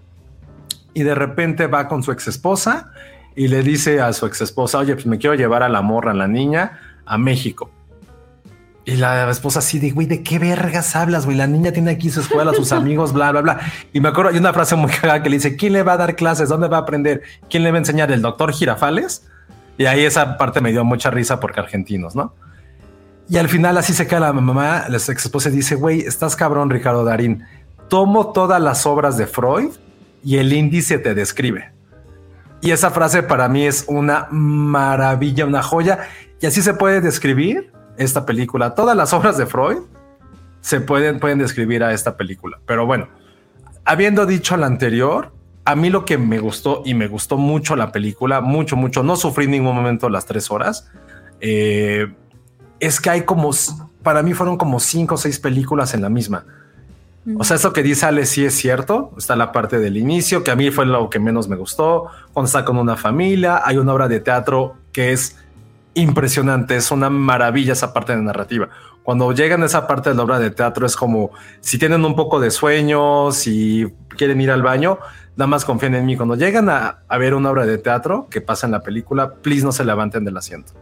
y 0.95 1.03
de 1.03 1.15
repente 1.15 1.67
va 1.67 1.89
con 1.89 2.03
su 2.03 2.13
ex 2.13 2.29
esposa 2.29 2.93
y 3.35 3.49
le 3.49 3.63
dice 3.63 4.01
a 4.01 4.13
su 4.13 4.27
ex 4.27 4.41
esposa, 4.41 4.79
oye, 4.79 4.95
pues 4.95 5.07
me 5.07 5.19
quiero 5.19 5.35
llevar 5.35 5.63
a 5.63 5.69
la 5.69 5.83
morra, 5.83 6.11
a 6.11 6.15
la 6.15 6.29
niña, 6.29 6.81
a 7.07 7.19
México. 7.19 7.71
Y 8.85 8.97
la 8.97 9.31
esposa 9.31 9.61
así 9.61 9.79
de, 9.79 9.93
güey, 9.93 10.09
¿de 10.09 10.25
qué 10.25 10.41
vergas 10.41 10.97
hablas, 10.97 11.25
güey? 11.25 11.37
La 11.37 11.47
niña 11.47 11.71
tiene 11.71 11.93
aquí 11.93 12.11
su 12.11 12.21
escuela, 12.21 12.53
sus 12.53 12.73
amigos, 12.73 13.13
bla, 13.13 13.31
bla, 13.31 13.41
bla. 13.41 13.61
Y 13.93 14.01
me 14.01 14.09
acuerdo, 14.09 14.31
hay 14.31 14.39
una 14.39 14.53
frase 14.53 14.75
muy 14.75 14.91
cagada 14.91 15.23
que 15.23 15.31
le 15.31 15.37
dice, 15.37 15.57
¿quién 15.57 15.73
le 15.73 15.83
va 15.83 15.93
a 15.93 15.97
dar 15.97 16.17
clases? 16.17 16.49
¿Dónde 16.49 16.69
va 16.69 16.79
a 16.79 16.81
aprender? 16.81 17.23
¿Quién 17.49 17.63
le 17.63 17.71
va 17.71 17.77
a 17.77 17.79
enseñar? 17.79 18.11
¿El 18.11 18.23
doctor 18.23 18.53
Girafales? 18.53 19.29
Y 19.79 19.87
ahí 19.87 20.05
esa 20.05 20.37
parte 20.37 20.61
me 20.61 20.73
dio 20.73 20.85
mucha 20.85 21.11
risa 21.11 21.39
porque 21.39 21.61
argentinos, 21.61 22.17
¿no? 22.17 22.35
Y 23.29 23.39
al 23.39 23.49
final 23.49 23.79
así 23.79 23.95
se 23.95 24.07
cae 24.07 24.21
la 24.21 24.33
mamá, 24.33 24.85
la 24.89 24.97
ex 24.97 25.09
esposa 25.09 25.49
dice, 25.49 25.77
güey, 25.77 26.01
estás 26.01 26.37
cabrón, 26.37 26.69
Ricardo 26.69 27.05
Darín. 27.05 27.45
Tomo 27.89 28.33
todas 28.33 28.61
las 28.61 28.85
obras 28.85 29.17
de 29.17 29.27
Freud 29.27 29.71
y 30.23 30.39
el 30.39 30.53
índice 30.53 30.99
te 30.99 31.15
describe. 31.15 31.73
Y 32.61 32.71
esa 32.71 32.91
frase 32.91 33.23
para 33.23 33.49
mí 33.49 33.67
es 33.67 33.85
una 33.89 34.29
maravilla, 34.31 35.47
una 35.47 35.63
joya. 35.63 36.09
Y 36.41 36.47
así 36.47 36.63
se 36.63 36.75
puede 36.75 37.01
describir 37.01 37.73
esta 37.97 38.25
película. 38.25 38.75
Todas 38.75 38.97
las 38.97 39.13
obras 39.13 39.37
de 39.37 39.47
Freud 39.47 39.79
se 40.61 40.81
pueden, 40.81 41.19
pueden 41.19 41.39
describir 41.39 41.83
a 41.83 41.93
esta 41.93 42.17
película. 42.17 42.61
Pero 42.65 42.87
bueno, 42.87 43.09
habiendo 43.85 44.27
dicho 44.27 44.57
lo 44.57 44.65
anterior, 44.65 45.33
a 45.65 45.77
mí 45.77 45.91
lo 45.91 46.05
que 46.05 46.19
me 46.19 46.39
gustó 46.39 46.83
y 46.85 46.95
me 46.95 47.09
gustó 47.09 47.37
mucho 47.37 47.77
la 47.77 47.93
película, 47.93 48.41
mucho, 48.41 48.77
mucho, 48.77 49.03
no 49.03 49.17
sufrí 49.17 49.47
en 49.47 49.53
ningún 49.53 49.75
momento 49.75 50.09
las 50.09 50.27
tres 50.27 50.51
horas, 50.51 50.91
eh, 51.41 52.13
es 52.81 53.01
que 53.01 53.11
hay 53.11 53.23
como, 53.23 53.51
para 54.03 54.23
mí 54.23 54.35
fueron 54.35 54.57
como 54.57 54.81
cinco 54.81 55.15
o 55.15 55.19
seis 55.19 55.39
películas 55.39 55.95
en 55.95 56.03
la 56.03 56.09
misma. 56.09 56.47
O 57.39 57.45
sea, 57.45 57.57
eso 57.57 57.73
que 57.73 57.83
dice 57.83 58.07
Ale 58.07 58.27
sí 58.27 58.45
es 58.45 58.55
cierto. 58.55 59.13
Está 59.17 59.37
la 59.37 59.53
parte 59.53 59.79
del 59.79 59.97
inicio, 59.97 60.43
que 60.43 60.51
a 60.51 60.57
mí 60.57 60.71
fue 60.71 60.87
lo 60.87 61.09
que 61.09 61.21
menos 61.21 61.49
me 61.49 61.57
gustó. 61.57 62.07
Cuando 62.33 62.47
está 62.47 62.65
con 62.65 62.77
una 62.79 62.97
familia, 62.97 63.63
hay 63.65 63.79
una 63.79 63.93
obra 63.93 64.09
de 64.09 64.21
teatro 64.21 64.75
que 64.93 65.13
es 65.13 65.37
impresionante, 65.95 66.77
es 66.77 66.91
una 66.91 67.11
maravilla 67.11 67.75
esa 67.75 67.93
parte 67.93 68.17
de 68.17 68.23
narrativa. 68.23 68.69
Cuando 69.03 69.33
llegan 69.33 69.63
a 69.63 69.67
esa 69.67 69.87
parte 69.87 70.11
de 70.11 70.17
la 70.17 70.23
obra 70.23 70.39
de 70.39 70.51
teatro 70.51 70.87
es 70.87 70.97
como 70.97 71.31
si 71.61 71.79
tienen 71.79 72.05
un 72.05 72.17
poco 72.17 72.41
de 72.41 72.51
sueño, 72.51 73.31
si 73.33 73.93
quieren 74.17 74.41
ir 74.41 74.51
al 74.51 74.63
baño, 74.63 74.99
nada 75.37 75.49
más 75.49 75.65
confíen 75.65 75.95
en 75.95 76.07
mí. 76.07 76.17
Cuando 76.17 76.35
llegan 76.35 76.69
a, 76.69 77.03
a, 77.09 77.19
ver 77.19 77.35
una 77.35 77.51
obra 77.51 77.67
de 77.67 77.79
teatro 77.79 78.27
que 78.31 78.41
pasa 78.41 78.67
en 78.67 78.73
la 78.73 78.81
película, 78.81 79.35
please 79.35 79.65
no 79.65 79.73
se 79.73 79.85
levanten 79.85 80.25
del 80.25 80.37
asiento. 80.37 80.73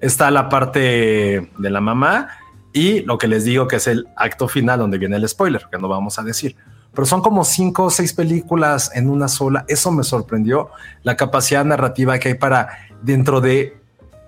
Está 0.00 0.30
la 0.30 0.48
parte 0.48 1.50
de 1.56 1.70
la 1.70 1.80
mamá 1.80 2.28
y 2.76 3.00
lo 3.00 3.16
que 3.16 3.26
les 3.26 3.44
digo 3.44 3.66
que 3.66 3.76
es 3.76 3.86
el 3.86 4.06
acto 4.16 4.48
final 4.48 4.78
donde 4.78 4.98
viene 4.98 5.16
el 5.16 5.26
spoiler, 5.26 5.66
que 5.72 5.78
no 5.78 5.88
vamos 5.88 6.18
a 6.18 6.22
decir. 6.22 6.56
Pero 6.92 7.06
son 7.06 7.22
como 7.22 7.42
cinco 7.42 7.84
o 7.84 7.90
seis 7.90 8.12
películas 8.12 8.90
en 8.94 9.08
una 9.08 9.28
sola. 9.28 9.64
Eso 9.66 9.90
me 9.90 10.04
sorprendió, 10.04 10.68
la 11.02 11.16
capacidad 11.16 11.64
narrativa 11.64 12.18
que 12.18 12.28
hay 12.28 12.34
para 12.34 12.68
dentro 13.00 13.40
de 13.40 13.78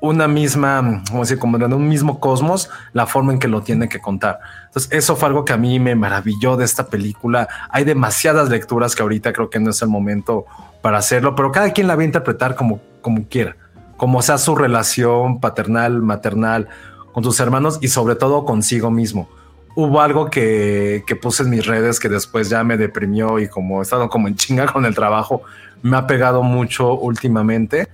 una 0.00 0.28
misma, 0.28 1.02
como 1.10 1.20
decir, 1.20 1.38
como 1.38 1.58
en 1.58 1.74
un 1.74 1.88
mismo 1.90 2.20
cosmos, 2.20 2.70
la 2.94 3.06
forma 3.06 3.34
en 3.34 3.38
que 3.38 3.48
lo 3.48 3.60
tiene 3.60 3.86
que 3.86 4.00
contar. 4.00 4.40
Entonces, 4.68 4.90
eso 4.92 5.14
fue 5.14 5.28
algo 5.28 5.44
que 5.44 5.52
a 5.52 5.58
mí 5.58 5.78
me 5.78 5.94
maravilló 5.94 6.56
de 6.56 6.64
esta 6.64 6.86
película. 6.86 7.48
Hay 7.68 7.84
demasiadas 7.84 8.48
lecturas 8.48 8.96
que 8.96 9.02
ahorita 9.02 9.34
creo 9.34 9.50
que 9.50 9.60
no 9.60 9.72
es 9.72 9.82
el 9.82 9.88
momento 9.88 10.46
para 10.80 10.96
hacerlo, 10.96 11.34
pero 11.34 11.52
cada 11.52 11.70
quien 11.74 11.86
la 11.86 11.96
va 11.96 12.00
a 12.00 12.06
interpretar 12.06 12.54
como, 12.54 12.80
como 13.02 13.28
quiera, 13.28 13.56
como 13.98 14.22
sea 14.22 14.38
su 14.38 14.56
relación 14.56 15.38
paternal, 15.38 16.00
maternal 16.00 16.70
con 17.12 17.24
sus 17.24 17.38
hermanos 17.40 17.78
y 17.80 17.88
sobre 17.88 18.14
todo 18.14 18.44
consigo 18.44 18.90
mismo. 18.90 19.28
Hubo 19.74 20.00
algo 20.00 20.28
que, 20.28 21.04
que 21.06 21.16
puse 21.16 21.42
en 21.42 21.50
mis 21.50 21.66
redes 21.66 22.00
que 22.00 22.08
después 22.08 22.48
ya 22.48 22.64
me 22.64 22.76
deprimió 22.76 23.38
y 23.38 23.48
como 23.48 23.80
he 23.80 23.82
estado 23.82 24.08
como 24.08 24.28
en 24.28 24.34
chinga 24.36 24.66
con 24.66 24.84
el 24.84 24.94
trabajo, 24.94 25.42
me 25.82 25.96
ha 25.96 26.06
pegado 26.06 26.42
mucho 26.42 26.94
últimamente 26.94 27.88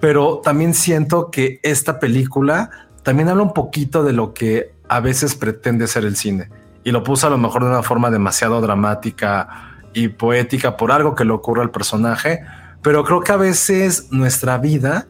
pero 0.00 0.40
también 0.42 0.74
siento 0.74 1.30
que 1.30 1.60
esta 1.62 2.00
película 2.00 2.70
también 3.02 3.28
habla 3.28 3.42
un 3.42 3.52
poquito 3.52 4.02
de 4.02 4.14
lo 4.14 4.32
que 4.32 4.72
a 4.88 5.00
veces 5.00 5.34
pretende 5.34 5.86
ser 5.86 6.04
el 6.04 6.16
cine. 6.16 6.48
Y 6.82 6.90
lo 6.90 7.04
puso 7.04 7.26
a 7.26 7.30
lo 7.30 7.38
mejor 7.38 7.62
de 7.62 7.70
una 7.70 7.82
forma 7.82 8.10
demasiado 8.10 8.60
dramática 8.62 9.76
y 9.92 10.08
poética 10.08 10.76
por 10.76 10.90
algo 10.90 11.14
que 11.14 11.26
le 11.26 11.32
ocurre 11.32 11.62
al 11.62 11.70
personaje, 11.70 12.40
pero 12.82 13.04
creo 13.04 13.20
que 13.20 13.32
a 13.32 13.36
veces 13.36 14.10
nuestra 14.10 14.56
vida 14.56 15.06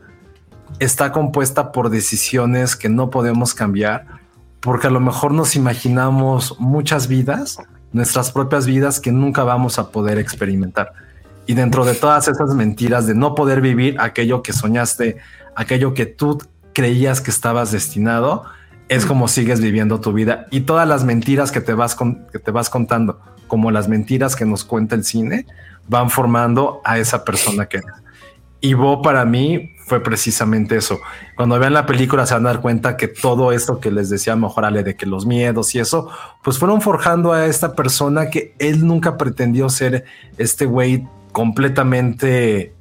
está 0.81 1.13
compuesta 1.13 1.73
por 1.73 1.91
decisiones 1.91 2.75
que 2.75 2.89
no 2.89 3.11
podemos 3.11 3.55
cambiar, 3.55 4.07
porque 4.61 4.89
a 4.89 4.91
lo 4.91 4.99
mejor 4.99 5.33
nos 5.33 5.55
imaginamos 5.55 6.57
muchas 6.59 7.07
vidas, 7.07 7.59
nuestras 7.93 8.33
propias 8.33 8.67
vidas 8.67 8.99
que 8.99 9.13
nunca 9.13 9.45
vamos 9.45 9.79
a 9.79 9.91
poder 9.91 10.19
experimentar. 10.19 10.93
Y 11.47 11.55
dentro 11.55 11.85
de 11.85 11.95
todas 11.95 12.29
esas 12.29 12.55
mentiras 12.55 13.07
de 13.07 13.15
no 13.15 13.35
poder 13.35 13.61
vivir 13.61 13.97
aquello 14.01 14.43
que 14.43 14.53
soñaste, 14.53 15.19
aquello 15.55 15.93
que 15.95 16.07
tú 16.07 16.39
creías 16.73 17.21
que 17.21 17.31
estabas 17.31 17.73
destinado, 17.73 18.45
es 18.89 19.05
como 19.05 19.29
sigues 19.29 19.61
viviendo 19.61 20.01
tu 20.01 20.13
vida. 20.13 20.47
Y 20.51 20.63
todas 20.63 20.89
las 20.89 21.05
mentiras 21.05 21.53
que 21.53 21.61
te 21.61 21.75
vas, 21.75 21.97
que 22.33 22.39
te 22.39 22.51
vas 22.51 22.71
contando, 22.71 23.21
como 23.49 23.71
las 23.71 23.87
mentiras 23.89 24.35
que 24.35 24.47
nos 24.47 24.65
cuenta 24.65 24.95
el 24.95 25.05
cine, 25.05 25.47
van 25.89 26.09
formando 26.09 26.81
a 26.85 26.99
esa 26.99 27.25
persona 27.25 27.67
que 27.67 27.79
eres. 27.79 27.95
Y 28.61 28.75
Bo 28.75 29.03
para 29.03 29.25
mí 29.25 29.75
fue 29.91 30.01
precisamente 30.01 30.77
eso. 30.77 31.01
Cuando 31.35 31.59
vean 31.59 31.75
la 31.75 31.85
película 31.85 32.25
se 32.25 32.35
van 32.35 32.47
a 32.47 32.51
dar 32.51 32.61
cuenta 32.61 32.97
que 32.97 33.09
todo 33.09 33.51
esto 33.51 33.81
que 33.81 33.91
les 33.91 34.09
decía 34.09 34.37
mejor 34.37 34.65
Ale 34.65 34.85
de 34.85 34.95
que 34.95 35.05
los 35.05 35.27
miedos 35.27 35.75
y 35.75 35.81
eso, 35.81 36.09
pues 36.45 36.61
fueron 36.61 36.81
forjando 36.81 37.33
a 37.33 37.47
esta 37.47 37.75
persona 37.75 38.31
que 38.31 38.55
él 38.61 38.87
nunca 38.87 39.17
pretendió 39.17 39.69
ser 39.69 40.05
este 40.39 40.65
güey 40.65 41.09
completamente, 41.33 42.73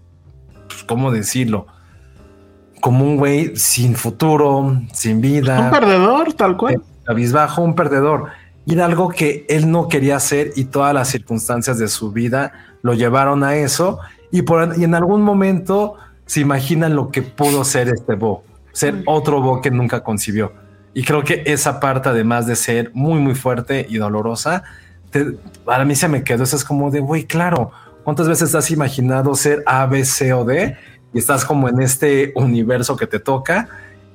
pues, 0.68 0.84
¿cómo 0.84 1.12
decirlo? 1.12 1.66
Como 2.80 3.04
un 3.04 3.18
güey 3.18 3.56
sin 3.56 3.96
futuro, 3.96 4.80
sin 4.94 5.20
vida. 5.20 5.60
Un 5.60 5.72
perdedor, 5.72 6.34
tal 6.34 6.58
cual. 6.58 6.80
Abisbajo, 7.08 7.64
un 7.64 7.74
perdedor. 7.74 8.28
Y 8.68 8.74
era 8.74 8.86
algo 8.86 9.10
que 9.10 9.48
él 9.50 9.72
no 9.72 9.88
quería 9.88 10.18
hacer 10.18 10.52
y 10.56 10.66
todas 10.66 10.94
las 10.94 11.08
circunstancias 11.08 11.80
de 11.80 11.88
su 11.88 12.12
vida 12.12 12.52
lo 12.84 12.94
llevaron 12.94 13.44
a 13.44 13.56
eso. 13.56 13.98
Y, 14.32 14.44
por, 14.44 14.78
y 14.78 14.84
en 14.84 14.94
algún 14.94 15.24
momento 15.24 15.96
se 16.30 16.42
imaginan 16.42 16.96
lo 16.96 17.10
que 17.10 17.24
pudo 17.24 17.64
ser 17.66 17.90
este 17.90 18.14
Bo, 18.14 18.44
ser 18.72 19.02
otro 19.08 19.42
Bo 19.42 19.62
que 19.62 19.72
nunca 19.72 20.04
concibió. 20.04 20.54
Y 20.94 21.04
creo 21.04 21.24
que 21.24 21.42
esa 21.48 21.80
parte, 21.80 22.10
además 22.10 22.46
de 22.46 22.56
ser 22.56 22.92
muy, 22.94 23.20
muy 23.20 23.34
fuerte 23.34 23.88
y 23.90 23.98
dolorosa, 23.98 24.64
para 25.66 25.86
mí 25.86 25.96
se 25.96 26.08
me 26.08 26.24
quedó. 26.24 26.44
Eso 26.44 26.56
es 26.56 26.64
como 26.64 26.92
de, 26.92 27.00
güey, 27.00 27.26
claro, 27.26 27.72
¿Cuántas 28.10 28.28
veces 28.28 28.56
has 28.56 28.72
imaginado 28.72 29.36
ser 29.36 29.62
A, 29.68 29.86
B, 29.86 30.04
C 30.04 30.34
o 30.34 30.44
D? 30.44 30.76
Y 31.14 31.20
estás 31.20 31.46
como 31.46 31.70
en 31.70 31.80
este 31.80 32.32
universo 32.36 32.96
que 32.98 33.06
te 33.06 33.20
toca 33.20 33.70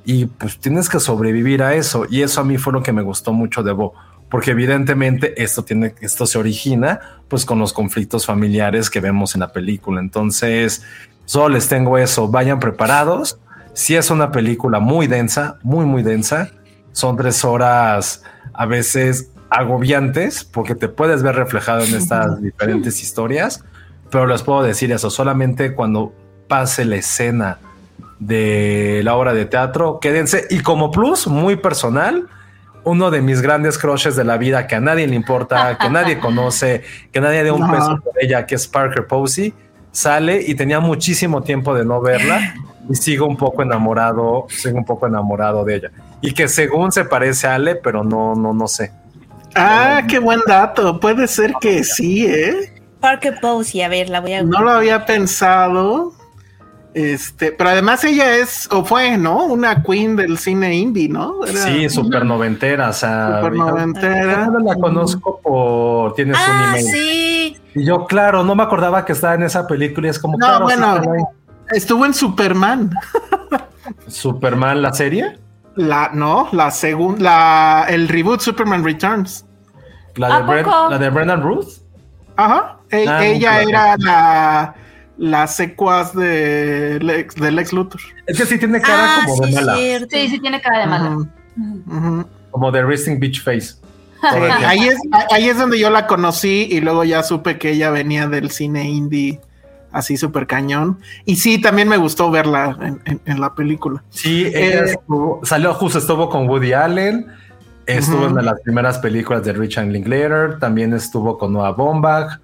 y 0.05 0.27
pues 0.27 0.59
tienes 0.59 0.89
que 0.89 0.99
sobrevivir 0.99 1.63
a 1.63 1.75
eso. 1.75 2.05
Y 2.11 2.23
eso 2.23 2.41
a 2.41 2.45
mí 2.45 2.59
fue 2.59 2.73
lo 2.73 2.83
que 2.83 2.93
me 2.93 3.03
gustó 3.03 3.33
mucho 3.33 3.63
de 3.63 3.71
Bo, 3.71 3.95
porque 4.31 4.51
evidentemente 4.51 5.41
esto 5.41 5.65
tiene, 5.65 5.95
esto 6.01 6.27
se 6.27 6.39
origina 6.39 7.23
pues 7.29 7.45
con 7.45 7.61
los 7.61 7.73
conflictos 7.73 8.27
familiares 8.27 8.91
que 8.91 8.99
vemos 8.99 9.37
en 9.37 9.43
la 9.43 9.53
película. 9.53 10.01
Entonces, 10.01 10.83
solo 11.25 11.51
les 11.51 11.69
tengo 11.69 11.99
eso, 11.99 12.29
vayan 12.29 12.61
preparados. 12.61 13.39
Si 13.73 13.97
es 13.97 14.11
una 14.11 14.31
película 14.31 14.79
muy 14.79 15.07
densa, 15.07 15.59
muy, 15.63 15.85
muy 15.85 16.03
densa, 16.03 16.51
son 16.93 17.17
tres 17.17 17.45
horas 17.45 18.23
a 18.53 18.67
veces 18.67 19.31
agobiantes 19.51 20.45
porque 20.45 20.75
te 20.75 20.89
puedes 20.89 21.23
ver 21.23 21.37
reflejado 21.37 21.83
en 21.85 21.95
estas 21.95 22.41
diferentes 22.43 23.03
historias 23.03 23.65
pero 24.15 24.29
les 24.29 24.45
puedo 24.45 24.63
decir 24.63 24.93
eso, 24.93 25.11
solamente 25.11 25.75
cuando 25.75 26.13
pase 26.47 26.85
la 26.85 26.95
escena 26.95 27.59
de 28.21 29.01
la 29.03 29.17
obra 29.17 29.35
de 29.35 29.45
teatro, 29.45 29.99
quédense. 30.01 30.47
Y 30.51 30.61
como 30.61 30.93
plus, 30.93 31.27
muy 31.27 31.57
personal, 31.57 32.29
uno 32.85 33.11
de 33.11 33.23
mis 33.23 33.43
grandes 33.43 33.77
crushes 33.77 34.15
de 34.15 34.23
la 34.23 34.37
vida 34.37 34.69
que 34.69 34.77
a 34.77 34.81
nadie 34.81 35.09
le 35.09 35.17
importa, 35.17 35.77
que 35.79 35.91
nadie 35.91 36.19
conoce, 36.21 36.85
que 37.11 37.21
nadie 37.21 37.43
dé 37.43 37.51
un 37.51 37.69
peso 37.69 37.99
por 38.05 38.13
ella, 38.21 38.47
que 38.47 38.55
es 38.55 38.69
Parker 38.69 39.05
Posey, 39.09 39.53
sale 39.95 40.43
y 40.47 40.55
tenía 40.57 40.81
muchísimo 40.81 41.43
tiempo 41.43 41.73
de 41.75 41.85
no 41.85 42.01
verla 42.03 42.55
y 42.91 42.95
sigo 42.97 43.27
un 43.27 43.37
poco 43.37 43.63
enamorado, 43.63 44.47
sigo 44.49 44.77
un 44.77 44.85
poco 44.85 45.07
enamorado 45.07 45.65
de 45.65 45.77
ella. 45.77 45.91
Y 46.21 46.33
que 46.35 46.49
según 46.49 46.93
se 46.93 47.05
parece 47.05 47.47
a 47.47 47.55
Ale, 47.55 47.77
pero 47.77 48.03
no, 48.05 48.35
no, 48.35 48.53
no 48.53 48.67
sé. 48.69 48.93
Ah, 49.55 50.03
qué 50.09 50.19
buen 50.19 50.41
dato. 50.47 50.99
Puede 50.99 51.29
ser 51.29 51.55
que 51.61 51.85
sí, 51.85 52.27
¿eh? 52.27 52.73
Parker 53.01 53.39
Posey, 53.41 53.83
a 53.83 53.89
ver, 53.89 54.09
la 54.09 54.21
voy 54.21 54.33
a... 54.33 54.43
No 54.43 54.63
lo 54.63 54.71
había 54.71 55.05
pensado. 55.07 56.13
Este, 56.95 57.51
pero 57.53 57.71
además 57.71 58.05
ella 58.05 58.37
es, 58.37 58.69
o 58.71 58.85
fue, 58.85 59.19
¿no? 59.19 59.45
Una 59.47 59.83
queen 59.83 60.15
del 60.17 60.39
cine 60.39 60.75
indie, 60.77 61.09
¿no? 61.09 61.41
sí, 61.45 61.89
súper 61.91 62.25
noventera, 62.25 62.89
o 62.89 62.93
sea. 62.93 63.41
Super 63.41 63.53
noventera. 63.55 64.49
la 64.65 64.75
conozco 64.77 65.41
por, 65.43 66.15
tienes 66.15 66.37
un 66.37 66.43
Ah, 66.47 66.75
email. 66.79 66.85
sí. 66.87 67.44
Y 67.75 67.85
yo, 67.85 68.07
claro, 68.07 68.45
no 68.45 68.55
me 68.55 68.63
acordaba 68.63 69.05
que 69.05 69.13
estaba 69.13 69.35
en 69.35 69.43
esa 69.43 69.67
película 69.67 70.07
y 70.07 70.11
es 70.11 70.19
como, 70.19 70.39
No, 70.39 70.47
claro, 70.47 70.65
bueno, 70.65 71.29
estuvo 71.71 72.07
en 72.07 72.15
Superman. 72.15 72.91
Superman, 74.09 74.83
la 74.83 74.93
serie. 74.93 75.39
La, 75.77 76.11
no, 76.15 76.49
la 76.53 76.71
segunda, 76.71 77.85
el 77.89 78.07
reboot 78.09 78.41
Superman 78.41 78.85
Returns. 78.85 79.45
La 80.17 80.37
¿A 80.37 80.41
de, 80.43 80.47
Bren- 80.47 80.91
la 80.91 80.99
de 80.99 81.11
Brendan 81.11 81.43
Ruth. 81.43 81.67
Ajá. 82.37 82.79
E- 82.91 83.09
Ah, 83.09 83.25
ella 83.25 83.53
la 83.55 83.63
era 83.63 83.97
la, 83.99 84.75
la 85.19 85.47
secuaz 85.49 86.15
de 86.15 87.01
Lex, 87.03 87.35
de 87.35 87.51
Lex 87.51 87.73
Luthor. 87.73 88.01
Es 88.27 88.39
que 88.39 88.47
sí 88.47 88.57
tiene 88.59 88.81
cara 88.81 89.17
Ah, 89.19 89.23
como 89.27 89.43
de 89.43 89.49
sí, 89.49 89.55
mala. 89.57 89.75
cierto. 89.77 90.09
Sí, 90.17 90.29
sí 90.29 90.39
tiene 90.39 90.61
cara 90.61 90.79
de 90.81 90.87
mala. 90.87 91.17
Como 92.53 92.71
de 92.71 92.83
Resting 92.85 93.19
Beach 93.19 93.43
Face. 93.43 93.75
Ahí, 94.67 94.89
es, 94.89 94.99
ahí 95.31 95.49
es 95.49 95.59
donde 95.59 95.79
yo 95.79 95.91
la 95.91 96.07
conocí 96.07 96.69
y 96.71 96.81
luego 96.81 97.05
ya 97.05 97.23
supe 97.23 97.59
que 97.59 97.71
ella 97.71 97.91
venía 97.91 98.27
del 98.29 98.51
cine 98.51 98.89
indie 98.89 99.41
así 99.93 100.17
súper 100.17 100.47
cañón. 100.49 100.99
Y 101.25 101.37
sí, 101.37 101.61
también 101.61 101.89
me 101.89 101.97
gustó 101.97 102.31
verla 102.31 102.77
en, 102.83 103.01
en- 103.05 103.21
en 103.25 103.41
la 103.41 103.55
película. 103.55 104.03
Sí, 104.11 104.47
ella 104.47 104.81
Eh, 104.81 104.85
estuvo- 104.87 105.41
salió 105.45 105.73
justo, 105.75 105.99
estuvo 105.99 106.29
con 106.29 106.49
Woody 106.49 106.73
Allen, 106.73 107.27
estuvo 107.87 108.27
en 108.27 108.45
las 108.45 108.61
primeras 108.63 108.99
películas 108.99 109.45
de 109.45 109.53
Richard 109.53 109.87
Linklater, 109.87 110.59
también 110.59 110.93
estuvo 110.95 111.39
con 111.39 111.53
Noah 111.53 111.73
Baumbach. 111.73 112.41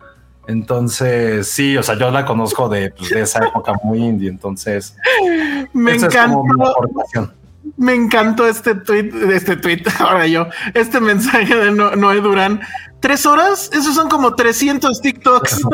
Entonces, 0.47 1.49
sí, 1.49 1.77
o 1.77 1.83
sea, 1.83 1.97
yo 1.97 2.11
la 2.11 2.25
conozco 2.25 2.69
de, 2.69 2.91
pues, 2.91 3.11
de 3.11 3.23
esa 3.23 3.45
época 3.47 3.73
muy 3.85 3.99
indie, 3.99 4.29
entonces 4.29 4.97
Me 5.73 5.95
esa 5.97 6.07
es 6.09 6.17
como 6.17 6.45
encantó. 6.45 7.33
Me 7.81 7.95
encantó 7.95 8.47
este 8.47 8.75
tweet, 8.75 9.11
este 9.35 9.57
tweet, 9.57 9.83
ahora 9.99 10.27
yo, 10.27 10.47
este 10.75 11.01
mensaje 11.01 11.55
de 11.57 11.71
No- 11.73 11.97
Noé 11.97 12.21
Durán. 12.21 12.61
¿Tres 13.01 13.25
horas? 13.25 13.71
Esos 13.73 13.95
son 13.95 14.11
como 14.11 14.35
300 14.35 15.01
TikToks. 15.01 15.63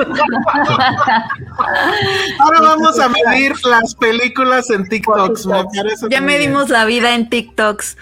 Ahora 2.39 2.61
vamos 2.61 2.99
a 3.01 3.09
medir 3.09 3.53
las 3.65 3.95
películas 3.97 4.71
en 4.71 4.89
TikToks. 4.89 5.47
Me 5.47 5.65
parece 5.65 6.03
Ya 6.03 6.21
bien. 6.21 6.25
medimos 6.25 6.69
la 6.69 6.85
vida 6.85 7.15
en 7.15 7.29
TikToks. 7.29 7.97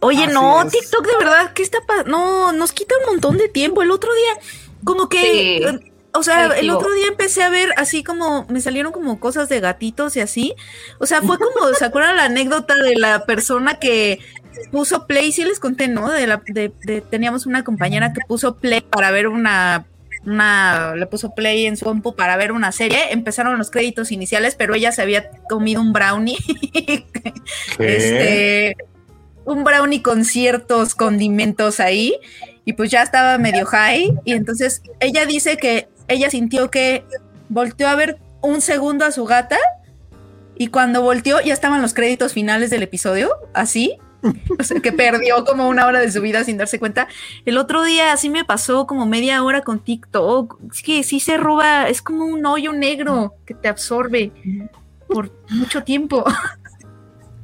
Oye, 0.00 0.24
Así 0.24 0.32
no, 0.34 0.62
es. 0.62 0.72
TikTok 0.72 1.04
de 1.06 1.16
verdad, 1.18 1.52
¿qué 1.52 1.62
está 1.62 1.78
pasando? 1.86 2.10
No, 2.10 2.52
nos 2.52 2.72
quita 2.72 2.94
un 3.04 3.12
montón 3.12 3.36
de 3.38 3.48
tiempo. 3.48 3.82
El 3.82 3.90
otro 3.90 4.10
día, 4.14 4.44
como 4.84 5.08
que, 5.08 5.20
Sí. 5.80 5.89
O 6.12 6.22
sea, 6.22 6.46
el 6.58 6.70
otro 6.70 6.92
día 6.92 7.06
empecé 7.08 7.42
a 7.42 7.50
ver 7.50 7.70
así 7.76 8.02
como, 8.02 8.46
me 8.48 8.60
salieron 8.60 8.92
como 8.92 9.20
cosas 9.20 9.48
de 9.48 9.60
gatitos 9.60 10.16
y 10.16 10.20
así. 10.20 10.54
O 10.98 11.06
sea, 11.06 11.22
fue 11.22 11.38
como, 11.38 11.72
¿se 11.74 11.84
acuerdan 11.84 12.16
la 12.16 12.24
anécdota 12.24 12.74
de 12.74 12.96
la 12.96 13.24
persona 13.26 13.78
que 13.78 14.18
puso 14.72 15.06
play? 15.06 15.32
Sí 15.32 15.44
les 15.44 15.60
conté, 15.60 15.88
¿no? 15.88 16.10
De 16.10 16.26
la, 16.26 16.42
de, 16.46 16.72
de- 16.84 17.00
teníamos 17.00 17.46
una 17.46 17.62
compañera 17.64 18.12
que 18.12 18.20
puso 18.26 18.56
play 18.56 18.80
para 18.80 19.10
ver 19.10 19.28
una 19.28 19.86
una 20.22 20.94
le 20.96 21.06
puso 21.06 21.34
play 21.34 21.64
en 21.64 21.78
su 21.78 21.86
compu 21.86 22.14
para 22.14 22.36
ver 22.36 22.52
una 22.52 22.72
serie, 22.72 23.10
empezaron 23.10 23.56
los 23.56 23.70
créditos 23.70 24.12
iniciales, 24.12 24.54
pero 24.54 24.74
ella 24.74 24.92
se 24.92 25.00
había 25.00 25.30
comido 25.48 25.80
un 25.80 25.92
brownie. 25.92 26.36
Este, 27.78 28.76
un 29.44 29.64
brownie 29.64 30.02
con 30.02 30.24
ciertos 30.24 30.94
condimentos 30.94 31.80
ahí 31.80 32.14
y 32.64 32.74
pues 32.74 32.90
ya 32.90 33.02
estaba 33.02 33.38
medio 33.38 33.66
high 33.66 34.12
y 34.24 34.32
entonces 34.34 34.82
ella 35.00 35.24
dice 35.26 35.56
que 35.56 35.88
ella 36.10 36.30
sintió 36.30 36.70
que 36.70 37.04
volteó 37.48 37.88
a 37.88 37.94
ver 37.94 38.18
un 38.42 38.60
segundo 38.60 39.04
a 39.04 39.10
su 39.12 39.24
gata 39.24 39.58
y 40.56 40.68
cuando 40.68 41.02
volteó 41.02 41.40
ya 41.40 41.52
estaban 41.54 41.80
los 41.82 41.94
créditos 41.94 42.32
finales 42.34 42.70
del 42.70 42.82
episodio, 42.82 43.30
así. 43.54 43.98
O 44.58 44.62
sea, 44.62 44.80
que 44.80 44.92
perdió 44.92 45.46
como 45.46 45.66
una 45.68 45.86
hora 45.86 45.98
de 46.00 46.12
su 46.12 46.20
vida 46.20 46.44
sin 46.44 46.58
darse 46.58 46.78
cuenta. 46.78 47.08
El 47.46 47.56
otro 47.56 47.82
día 47.84 48.12
así 48.12 48.28
me 48.28 48.44
pasó 48.44 48.86
como 48.86 49.06
media 49.06 49.42
hora 49.42 49.62
con 49.62 49.78
TikTok. 49.78 50.58
Es 50.70 50.82
que 50.82 51.02
sí 51.04 51.20
se 51.20 51.38
roba, 51.38 51.88
es 51.88 52.02
como 52.02 52.26
un 52.26 52.44
hoyo 52.44 52.74
negro 52.74 53.34
que 53.46 53.54
te 53.54 53.68
absorbe 53.68 54.30
por 55.08 55.32
mucho 55.48 55.82
tiempo. 55.84 56.22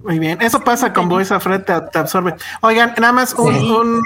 Muy 0.05 0.19
bien, 0.19 0.41
eso 0.43 0.61
pasa 0.61 0.93
con 0.93 1.09
Voice 1.09 1.33
of 1.35 1.43
Fred, 1.43 1.63
te, 1.63 1.73
te 1.81 1.99
absorbe. 1.99 2.35
Oigan, 2.61 2.93
nada 2.99 3.13
más 3.13 3.33
un- 3.35 3.55
Sí. 3.59 3.71
un- 3.71 4.03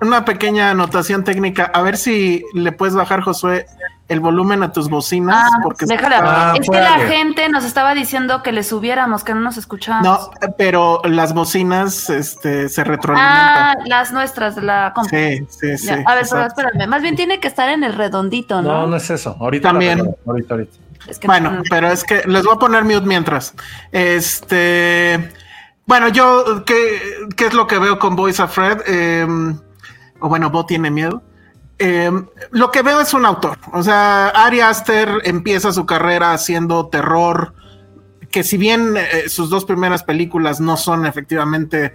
una 0.00 0.24
pequeña 0.24 0.70
anotación 0.70 1.24
técnica. 1.24 1.70
A 1.74 1.82
ver 1.82 1.96
si 1.96 2.44
le 2.54 2.72
puedes 2.72 2.94
bajar, 2.94 3.20
Josué, 3.20 3.66
el 4.08 4.18
volumen 4.20 4.62
a 4.62 4.72
tus 4.72 4.88
bocinas. 4.88 5.48
Ah, 5.52 5.58
porque 5.62 5.86
déjala. 5.86 6.20
Ah, 6.22 6.54
es 6.60 6.68
que 6.68 6.80
la 6.80 6.98
gente 6.98 7.48
nos 7.48 7.64
estaba 7.64 7.94
diciendo 7.94 8.42
que 8.42 8.50
le 8.50 8.64
subiéramos, 8.64 9.22
que 9.22 9.34
no 9.34 9.40
nos 9.40 9.56
escuchábamos. 9.56 10.30
No, 10.42 10.50
pero 10.58 11.00
las 11.04 11.32
bocinas 11.32 12.10
este, 12.10 12.68
se 12.68 12.80
ah, 12.80 12.84
retroalimentan. 12.84 13.76
las 13.86 14.12
nuestras 14.12 14.56
de 14.56 14.62
la 14.62 14.92
compu. 14.94 15.10
sí, 15.10 15.46
sí, 15.48 15.78
sí. 15.78 15.90
A 15.90 16.14
ver, 16.16 16.26
pero 16.28 16.46
espérame. 16.46 16.88
Más 16.88 17.02
bien 17.02 17.14
tiene 17.14 17.38
que 17.38 17.46
estar 17.48 17.68
en 17.68 17.84
el 17.84 17.94
redondito, 17.94 18.60
¿no? 18.62 18.80
No, 18.80 18.86
no 18.88 18.96
es 18.96 19.08
eso. 19.10 19.36
Ahorita 19.38 19.68
También. 19.68 20.00
ahorita, 20.26 20.54
ahorita. 20.54 20.76
Es 21.06 21.18
que 21.18 21.26
Bueno, 21.26 21.50
no- 21.50 21.62
pero 21.70 21.88
es 21.88 22.04
que 22.04 22.22
les 22.26 22.44
voy 22.44 22.54
a 22.56 22.58
poner 22.58 22.84
mute 22.84 23.06
mientras. 23.06 23.54
Este, 23.92 25.32
bueno, 25.86 26.08
yo, 26.08 26.64
¿qué, 26.64 27.00
qué 27.36 27.46
es 27.46 27.54
lo 27.54 27.66
que 27.66 27.78
veo 27.78 27.98
con 27.98 28.16
Voice 28.16 28.42
of 28.42 28.54
Fred? 28.54 28.82
Eh, 28.86 29.26
o 30.20 30.28
bueno, 30.28 30.50
Bo 30.50 30.66
tiene 30.66 30.90
miedo. 30.90 31.22
Eh, 31.78 32.12
lo 32.50 32.70
que 32.70 32.82
veo 32.82 33.00
es 33.00 33.14
un 33.14 33.24
autor. 33.24 33.58
O 33.72 33.82
sea, 33.82 34.28
Ari 34.28 34.60
Aster 34.60 35.22
empieza 35.24 35.72
su 35.72 35.86
carrera 35.86 36.34
haciendo 36.34 36.88
terror, 36.88 37.54
que 38.30 38.44
si 38.44 38.58
bien 38.58 38.96
eh, 38.96 39.28
sus 39.28 39.48
dos 39.48 39.64
primeras 39.64 40.02
películas 40.02 40.60
no 40.60 40.76
son 40.76 41.06
efectivamente 41.06 41.94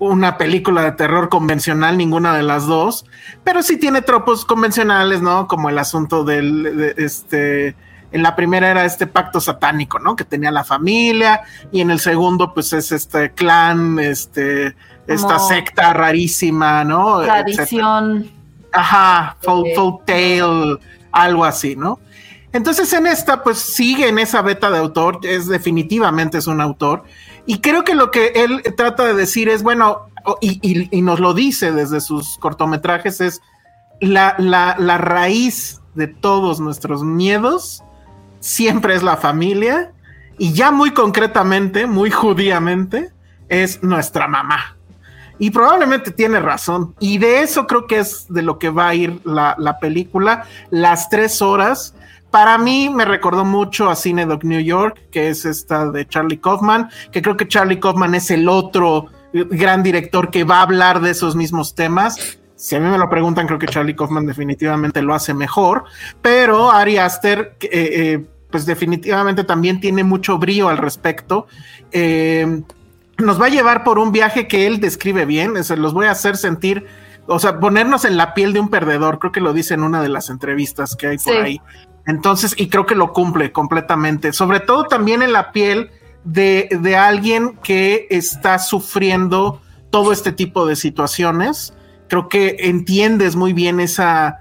una 0.00 0.36
película 0.36 0.82
de 0.82 0.92
terror 0.92 1.28
convencional, 1.28 1.96
ninguna 1.96 2.36
de 2.36 2.42
las 2.42 2.66
dos, 2.66 3.06
pero 3.44 3.62
sí 3.62 3.76
tiene 3.76 4.02
tropos 4.02 4.44
convencionales, 4.44 5.22
¿no? 5.22 5.46
Como 5.46 5.70
el 5.70 5.78
asunto 5.78 6.24
del, 6.24 6.76
de, 6.76 6.94
este, 6.96 7.76
en 8.12 8.22
la 8.22 8.36
primera 8.36 8.70
era 8.70 8.84
este 8.84 9.06
pacto 9.06 9.40
satánico, 9.40 9.98
¿no? 9.98 10.14
Que 10.16 10.24
tenía 10.24 10.50
la 10.50 10.64
familia, 10.64 11.42
y 11.70 11.80
en 11.80 11.90
el 11.90 11.98
segundo, 12.00 12.52
pues 12.54 12.72
es 12.72 12.92
este 12.92 13.32
clan, 13.32 13.98
este, 13.98 14.76
esta 15.06 15.36
Como 15.36 15.48
secta 15.48 15.92
rarísima, 15.92 16.84
¿no? 16.84 17.22
Etcétera. 17.22 17.44
Tradición. 17.44 18.30
Ajá, 18.72 19.36
folk, 19.42 20.04
tale, 20.06 20.78
algo 21.10 21.44
así, 21.44 21.76
¿no? 21.76 21.98
Entonces 22.52 22.92
en 22.92 23.06
esta, 23.06 23.42
pues 23.42 23.58
sigue 23.58 24.08
en 24.08 24.18
esa 24.18 24.42
beta 24.42 24.70
de 24.70 24.78
autor, 24.78 25.20
es 25.22 25.48
definitivamente 25.48 26.38
es 26.38 26.46
un 26.46 26.60
autor, 26.60 27.04
y 27.46 27.60
creo 27.60 27.82
que 27.82 27.94
lo 27.94 28.10
que 28.10 28.28
él 28.34 28.62
trata 28.76 29.04
de 29.04 29.14
decir 29.14 29.48
es, 29.48 29.62
bueno, 29.62 30.06
y- 30.40 30.88
y 30.96 31.02
nos 31.02 31.18
lo 31.18 31.34
dice 31.34 31.72
desde 31.72 32.00
sus 32.00 32.38
cortometrajes, 32.38 33.20
es 33.20 33.40
la, 34.00 34.34
la, 34.38 34.76
la 34.78 34.98
raíz 34.98 35.80
de 35.94 36.06
todos 36.08 36.60
nuestros 36.60 37.02
miedos 37.04 37.82
siempre 38.42 38.94
es 38.94 39.02
la 39.02 39.16
familia, 39.16 39.92
y 40.36 40.52
ya 40.52 40.70
muy 40.70 40.90
concretamente, 40.90 41.86
muy 41.86 42.10
judíamente, 42.10 43.10
es 43.48 43.82
nuestra 43.82 44.26
mamá. 44.28 44.76
Y 45.38 45.50
probablemente 45.50 46.10
tiene 46.10 46.40
razón. 46.40 46.94
Y 47.00 47.18
de 47.18 47.42
eso 47.42 47.66
creo 47.66 47.86
que 47.86 48.00
es 48.00 48.26
de 48.28 48.42
lo 48.42 48.58
que 48.58 48.70
va 48.70 48.88
a 48.88 48.94
ir 48.94 49.20
la, 49.24 49.54
la 49.58 49.78
película. 49.78 50.44
Las 50.70 51.08
tres 51.08 51.42
horas. 51.42 51.94
Para 52.30 52.58
mí 52.58 52.90
me 52.90 53.04
recordó 53.04 53.44
mucho 53.44 53.90
a 53.90 53.96
Cine 53.96 54.26
Doc 54.26 54.44
New 54.44 54.60
York, 54.60 55.00
que 55.10 55.28
es 55.28 55.44
esta 55.44 55.90
de 55.90 56.06
Charlie 56.06 56.38
Kaufman, 56.38 56.88
que 57.10 57.22
creo 57.22 57.36
que 57.36 57.46
Charlie 57.48 57.80
Kaufman 57.80 58.14
es 58.14 58.30
el 58.30 58.48
otro 58.48 59.08
gran 59.32 59.82
director 59.82 60.30
que 60.30 60.44
va 60.44 60.58
a 60.58 60.62
hablar 60.62 61.00
de 61.00 61.10
esos 61.10 61.36
mismos 61.36 61.74
temas. 61.74 62.38
Si 62.62 62.76
a 62.76 62.78
mí 62.78 62.88
me 62.88 62.96
lo 62.96 63.10
preguntan, 63.10 63.48
creo 63.48 63.58
que 63.58 63.66
Charlie 63.66 63.96
Kaufman 63.96 64.24
definitivamente 64.24 65.02
lo 65.02 65.14
hace 65.14 65.34
mejor, 65.34 65.82
pero 66.22 66.70
Ari 66.70 66.96
Aster, 66.96 67.56
eh, 67.60 67.68
eh, 67.72 68.24
pues 68.52 68.66
definitivamente 68.66 69.42
también 69.42 69.80
tiene 69.80 70.04
mucho 70.04 70.38
brío 70.38 70.68
al 70.68 70.78
respecto. 70.78 71.48
Eh, 71.90 72.62
nos 73.18 73.42
va 73.42 73.46
a 73.46 73.48
llevar 73.48 73.82
por 73.82 73.98
un 73.98 74.12
viaje 74.12 74.46
que 74.46 74.68
él 74.68 74.78
describe 74.78 75.24
bien, 75.24 75.64
se 75.64 75.76
los 75.76 75.92
voy 75.92 76.06
a 76.06 76.12
hacer 76.12 76.36
sentir, 76.36 76.86
o 77.26 77.40
sea, 77.40 77.58
ponernos 77.58 78.04
en 78.04 78.16
la 78.16 78.32
piel 78.32 78.52
de 78.52 78.60
un 78.60 78.68
perdedor, 78.68 79.18
creo 79.18 79.32
que 79.32 79.40
lo 79.40 79.52
dice 79.52 79.74
en 79.74 79.82
una 79.82 80.00
de 80.00 80.10
las 80.10 80.30
entrevistas 80.30 80.94
que 80.94 81.08
hay 81.08 81.18
por 81.18 81.34
Sí. 81.34 81.40
ahí. 81.40 81.60
Entonces, 82.06 82.54
y 82.56 82.68
creo 82.68 82.86
que 82.86 82.94
lo 82.94 83.12
cumple 83.12 83.50
completamente, 83.50 84.32
sobre 84.32 84.60
todo 84.60 84.84
también 84.84 85.22
en 85.22 85.32
la 85.32 85.50
piel 85.50 85.90
de, 86.22 86.68
de 86.80 86.94
alguien 86.94 87.58
que 87.64 88.06
está 88.08 88.60
sufriendo 88.60 89.60
todo 89.90 90.12
este 90.12 90.30
tipo 90.30 90.64
de 90.64 90.76
situaciones. 90.76 91.74
Creo 92.12 92.28
que 92.28 92.56
entiendes 92.60 93.36
muy 93.36 93.54
bien 93.54 93.80
esa, 93.80 94.38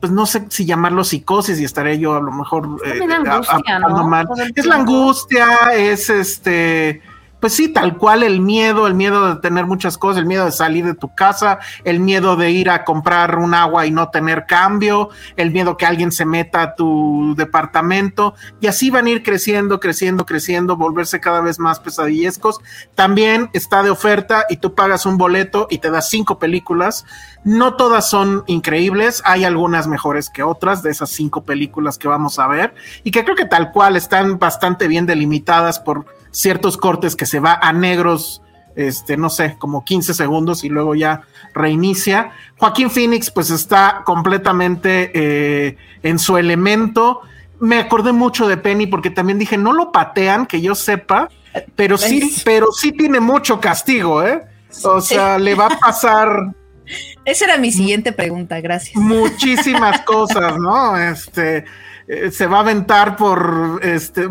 pues 0.00 0.10
no 0.10 0.24
sé 0.24 0.46
si 0.48 0.64
llamarlo 0.64 1.04
psicosis 1.04 1.60
y 1.60 1.64
estaré 1.64 1.98
yo 1.98 2.14
a 2.16 2.20
lo 2.22 2.32
mejor 2.32 2.66
eh, 2.82 2.98
También 2.98 3.12
a- 3.28 3.32
angustia, 3.34 3.74
hablando 3.76 3.98
¿no? 3.98 4.08
mal. 4.08 4.26
Es 4.54 4.64
la 4.64 4.76
angustia, 4.76 5.46
es 5.74 6.08
este, 6.08 7.02
pues 7.40 7.54
sí, 7.54 7.68
tal 7.68 7.96
cual 7.96 8.22
el 8.22 8.40
miedo, 8.40 8.86
el 8.86 8.94
miedo 8.94 9.34
de 9.34 9.40
tener 9.40 9.66
muchas 9.66 9.96
cosas, 9.96 10.18
el 10.18 10.26
miedo 10.26 10.44
de 10.44 10.52
salir 10.52 10.84
de 10.84 10.94
tu 10.94 11.14
casa, 11.14 11.58
el 11.84 11.98
miedo 11.98 12.36
de 12.36 12.50
ir 12.50 12.70
a 12.70 12.84
comprar 12.84 13.38
un 13.38 13.54
agua 13.54 13.86
y 13.86 13.90
no 13.90 14.10
tener 14.10 14.44
cambio, 14.46 15.08
el 15.36 15.50
miedo 15.50 15.76
que 15.76 15.86
alguien 15.86 16.12
se 16.12 16.26
meta 16.26 16.62
a 16.62 16.74
tu 16.74 17.34
departamento 17.36 18.34
y 18.60 18.66
así 18.66 18.90
van 18.90 19.06
a 19.06 19.10
ir 19.10 19.22
creciendo, 19.22 19.80
creciendo, 19.80 20.26
creciendo, 20.26 20.76
volverse 20.76 21.18
cada 21.18 21.40
vez 21.40 21.58
más 21.58 21.80
pesadillescos. 21.80 22.60
También 22.94 23.48
está 23.54 23.82
de 23.82 23.90
oferta 23.90 24.44
y 24.50 24.58
tú 24.58 24.74
pagas 24.74 25.06
un 25.06 25.16
boleto 25.16 25.66
y 25.70 25.78
te 25.78 25.90
das 25.90 26.10
cinco 26.10 26.38
películas. 26.38 27.06
No 27.42 27.76
todas 27.76 28.10
son 28.10 28.44
increíbles, 28.46 29.22
hay 29.24 29.44
algunas 29.44 29.86
mejores 29.86 30.28
que 30.28 30.42
otras 30.42 30.82
de 30.82 30.90
esas 30.90 31.08
cinco 31.08 31.42
películas 31.42 31.96
que 31.96 32.08
vamos 32.08 32.38
a 32.38 32.46
ver 32.46 32.74
y 33.02 33.10
que 33.10 33.24
creo 33.24 33.36
que 33.36 33.46
tal 33.46 33.72
cual 33.72 33.96
están 33.96 34.38
bastante 34.38 34.88
bien 34.88 35.06
delimitadas 35.06 35.80
por 35.80 36.19
ciertos 36.30 36.76
cortes 36.76 37.16
que 37.16 37.26
se 37.26 37.40
va 37.40 37.54
a 37.54 37.72
negros, 37.72 38.42
este, 38.76 39.16
no 39.16 39.30
sé, 39.30 39.56
como 39.58 39.84
15 39.84 40.14
segundos 40.14 40.64
y 40.64 40.68
luego 40.68 40.94
ya 40.94 41.22
reinicia. 41.54 42.32
Joaquín 42.58 42.90
Phoenix 42.90 43.30
pues 43.30 43.50
está 43.50 44.02
completamente 44.04 45.10
eh, 45.14 45.76
en 46.02 46.18
su 46.18 46.36
elemento. 46.36 47.20
Me 47.58 47.78
acordé 47.78 48.12
mucho 48.12 48.48
de 48.48 48.56
Penny 48.56 48.86
porque 48.86 49.10
también 49.10 49.38
dije, 49.38 49.58
no 49.58 49.72
lo 49.72 49.92
patean, 49.92 50.46
que 50.46 50.60
yo 50.60 50.74
sepa, 50.74 51.28
pero 51.76 51.98
sí, 51.98 52.40
pero 52.44 52.72
sí 52.72 52.92
tiene 52.92 53.20
mucho 53.20 53.60
castigo, 53.60 54.22
¿eh? 54.22 54.42
O 54.84 55.00
sea, 55.00 55.38
le 55.38 55.54
va 55.54 55.66
a 55.66 55.78
pasar 55.78 56.54
Esa 57.24 57.44
era 57.46 57.58
mi 57.58 57.72
siguiente 57.72 58.12
pregunta, 58.12 58.60
gracias. 58.60 58.96
muchísimas 58.96 60.00
cosas, 60.06 60.58
¿no? 60.58 60.96
Este 60.96 61.64
eh, 62.12 62.30
se 62.32 62.46
va 62.48 62.56
a 62.56 62.60
aventar 62.60 63.14
por 63.16 63.78
este 63.82 64.26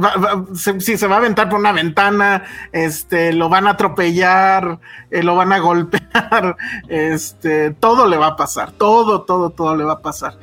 se- 0.55 0.97
se 0.97 1.07
va 1.07 1.15
a 1.15 1.19
aventar 1.19 1.47
por 1.49 1.59
una 1.59 1.71
ventana, 1.71 2.43
este 2.73 3.31
lo 3.31 3.47
van 3.47 3.67
a 3.67 3.71
atropellar, 3.71 4.79
eh, 5.09 5.23
lo 5.23 5.35
van 5.35 5.53
a 5.53 5.59
golpear, 5.69 6.57
este 6.89 7.71
todo 7.71 8.05
le 8.07 8.17
va 8.17 8.27
a 8.27 8.35
pasar, 8.35 8.71
todo, 8.73 9.21
todo, 9.21 9.51
todo 9.51 9.75
le 9.75 9.83
va 9.85 9.93
a 9.93 10.01
pasar. 10.01 10.37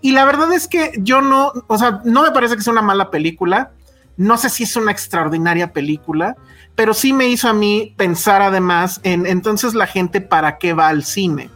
Y 0.00 0.12
la 0.12 0.24
verdad 0.24 0.52
es 0.52 0.68
que 0.68 0.92
yo 0.98 1.20
no, 1.20 1.52
o 1.66 1.76
sea, 1.76 2.00
no 2.04 2.22
me 2.22 2.30
parece 2.30 2.56
que 2.56 2.62
sea 2.62 2.72
una 2.72 2.82
mala 2.82 3.10
película. 3.10 3.72
No 4.16 4.36
sé 4.36 4.48
si 4.48 4.62
es 4.64 4.74
una 4.76 4.90
extraordinaria 4.92 5.72
película, 5.72 6.36
pero 6.74 6.94
sí 6.94 7.12
me 7.12 7.28
hizo 7.28 7.48
a 7.48 7.52
mí 7.52 7.94
pensar 7.96 8.42
además 8.42 9.00
en 9.02 9.26
entonces 9.26 9.74
la 9.74 9.86
gente 9.86 10.20
para 10.20 10.58
qué 10.58 10.72
va 10.72 10.88
al 10.88 11.04
cine. 11.04 11.50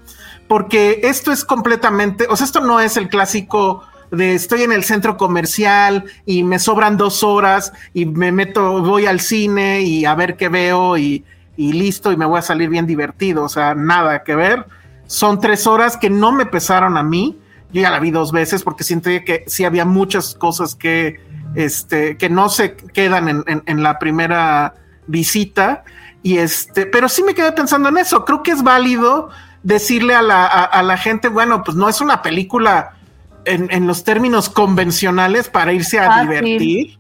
Porque 0.49 1.01
esto 1.05 1.33
es 1.33 1.45
completamente, 1.45 2.27
o 2.29 2.37
sea, 2.37 2.45
esto 2.45 2.61
no 2.61 2.81
es 2.81 2.97
el 2.97 3.09
clásico 3.09 3.83
de 4.13 4.35
estoy 4.35 4.63
en 4.63 4.73
el 4.73 4.85
centro 4.85 5.17
comercial 5.17 6.05
y 6.27 6.43
me 6.45 6.59
sobran 6.59 6.97
dos 6.97 7.23
horas 7.23 7.73
y 7.95 8.05
me 8.07 8.31
meto, 8.31 8.83
voy 8.83 9.07
al 9.07 9.21
cine 9.21 9.81
y 9.83 10.05
a 10.05 10.15
ver 10.15 10.37
qué 10.37 10.49
veo 10.49 10.99
y, 10.99 11.25
listo 11.57 12.11
y 12.13 12.17
me 12.17 12.27
voy 12.27 12.39
a 12.39 12.43
salir 12.43 12.69
bien 12.69 12.87
divertido. 12.87 13.45
O 13.45 13.49
sea, 13.49 13.75
nada 13.75 14.23
que 14.23 14.35
ver. 14.35 14.67
Son 15.07 15.41
tres 15.41 15.67
horas 15.67 15.97
que 15.97 16.11
no 16.11 16.33
me 16.33 16.45
pesaron 16.45 16.97
a 16.97 17.03
mí. 17.03 17.39
Yo 17.73 17.81
ya 17.83 17.91
la 17.91 18.01
vi 18.01 18.11
dos 18.11 18.33
veces 18.33 18.63
porque 18.63 18.85
siento 18.85 19.09
que 19.25 19.45
sí 19.47 19.65
había 19.65 19.85
muchas 19.85 20.35
cosas 20.35 20.75
que, 20.75 21.21
este, 21.55 22.17
que 22.19 22.29
no 22.29 22.49
se 22.49 22.75
quedan 22.77 23.29
en, 23.29 23.63
en- 23.65 23.83
la 23.83 23.99
primera 23.99 24.75
visita. 25.07 25.85
Y 26.23 26.39
este, 26.39 26.85
pero 26.87 27.09
sí 27.09 27.23
me 27.23 27.35
quedé 27.35 27.53
pensando 27.53 27.89
en 27.89 27.99
eso. 27.99 28.25
Creo 28.25 28.43
que 28.43 28.51
es 28.51 28.63
válido 28.63 29.31
decirle 29.63 30.15
a 30.15 30.23
la, 30.23 30.45
a 30.47 30.83
la 30.83 30.97
gente, 30.97 31.29
bueno, 31.29 31.63
pues 31.63 31.77
no 31.77 31.89
es 31.89 32.01
una 32.01 32.21
película 32.23 32.97
en, 33.45 33.69
en 33.71 33.87
los 33.87 34.05
términos 34.05 34.49
convencionales 34.49 35.49
para 35.49 35.73
irse 35.73 35.99
a 35.99 36.07
Fácil. 36.07 36.29
divertir. 36.29 36.99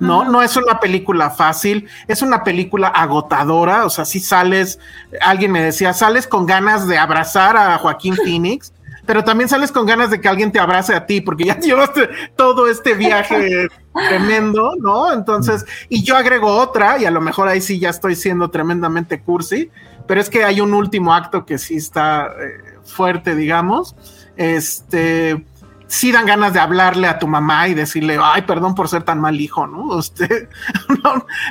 No, 0.00 0.24
no 0.24 0.42
es 0.42 0.56
una 0.56 0.80
película 0.80 1.30
fácil, 1.30 1.88
es 2.08 2.20
una 2.20 2.42
película 2.42 2.88
agotadora, 2.88 3.84
o 3.84 3.90
sea, 3.90 4.04
si 4.04 4.18
sales, 4.18 4.80
alguien 5.20 5.52
me 5.52 5.62
decía, 5.62 5.92
sales 5.92 6.26
con 6.26 6.46
ganas 6.46 6.88
de 6.88 6.98
abrazar 6.98 7.56
a 7.56 7.78
Joaquín 7.78 8.16
Phoenix, 8.24 8.72
pero 9.06 9.22
también 9.22 9.48
sales 9.48 9.70
con 9.70 9.86
ganas 9.86 10.10
de 10.10 10.20
que 10.20 10.28
alguien 10.28 10.50
te 10.50 10.58
abrace 10.58 10.94
a 10.94 11.06
ti, 11.06 11.20
porque 11.20 11.44
ya 11.44 11.58
llevaste 11.60 12.08
todo 12.36 12.66
este 12.68 12.94
viaje 12.94 13.68
tremendo, 14.08 14.72
¿no? 14.80 15.12
Entonces, 15.12 15.64
y 15.88 16.02
yo 16.02 16.16
agrego 16.16 16.56
otra, 16.56 16.98
y 16.98 17.04
a 17.04 17.10
lo 17.12 17.20
mejor 17.20 17.48
ahí 17.48 17.60
sí 17.60 17.78
ya 17.78 17.90
estoy 17.90 18.16
siendo 18.16 18.50
tremendamente 18.50 19.20
cursi, 19.20 19.70
pero 20.08 20.20
es 20.20 20.28
que 20.28 20.44
hay 20.44 20.60
un 20.60 20.74
último 20.74 21.14
acto 21.14 21.46
que 21.46 21.56
sí 21.56 21.76
está 21.76 22.26
eh, 22.26 22.78
fuerte, 22.84 23.36
digamos. 23.36 23.94
Este, 24.36 25.44
sí 25.86 26.12
dan 26.12 26.26
ganas 26.26 26.52
de 26.52 26.60
hablarle 26.60 27.06
a 27.06 27.18
tu 27.18 27.26
mamá 27.26 27.68
y 27.68 27.74
decirle, 27.74 28.18
ay, 28.20 28.42
perdón 28.42 28.74
por 28.74 28.88
ser 28.88 29.02
tan 29.02 29.20
mal 29.20 29.40
hijo, 29.40 29.66
¿no? 29.66 29.82
Usted, 29.96 30.48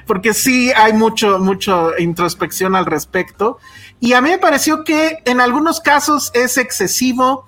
porque 0.06 0.34
sí 0.34 0.72
hay 0.76 0.94
mucho, 0.94 1.40
mucho 1.40 1.98
introspección 1.98 2.76
al 2.76 2.86
respecto. 2.86 3.58
Y 4.00 4.14
a 4.14 4.22
mí 4.22 4.30
me 4.30 4.38
pareció 4.38 4.84
que 4.84 5.20
en 5.26 5.40
algunos 5.40 5.80
casos 5.80 6.32
es 6.34 6.58
excesivo, 6.58 7.46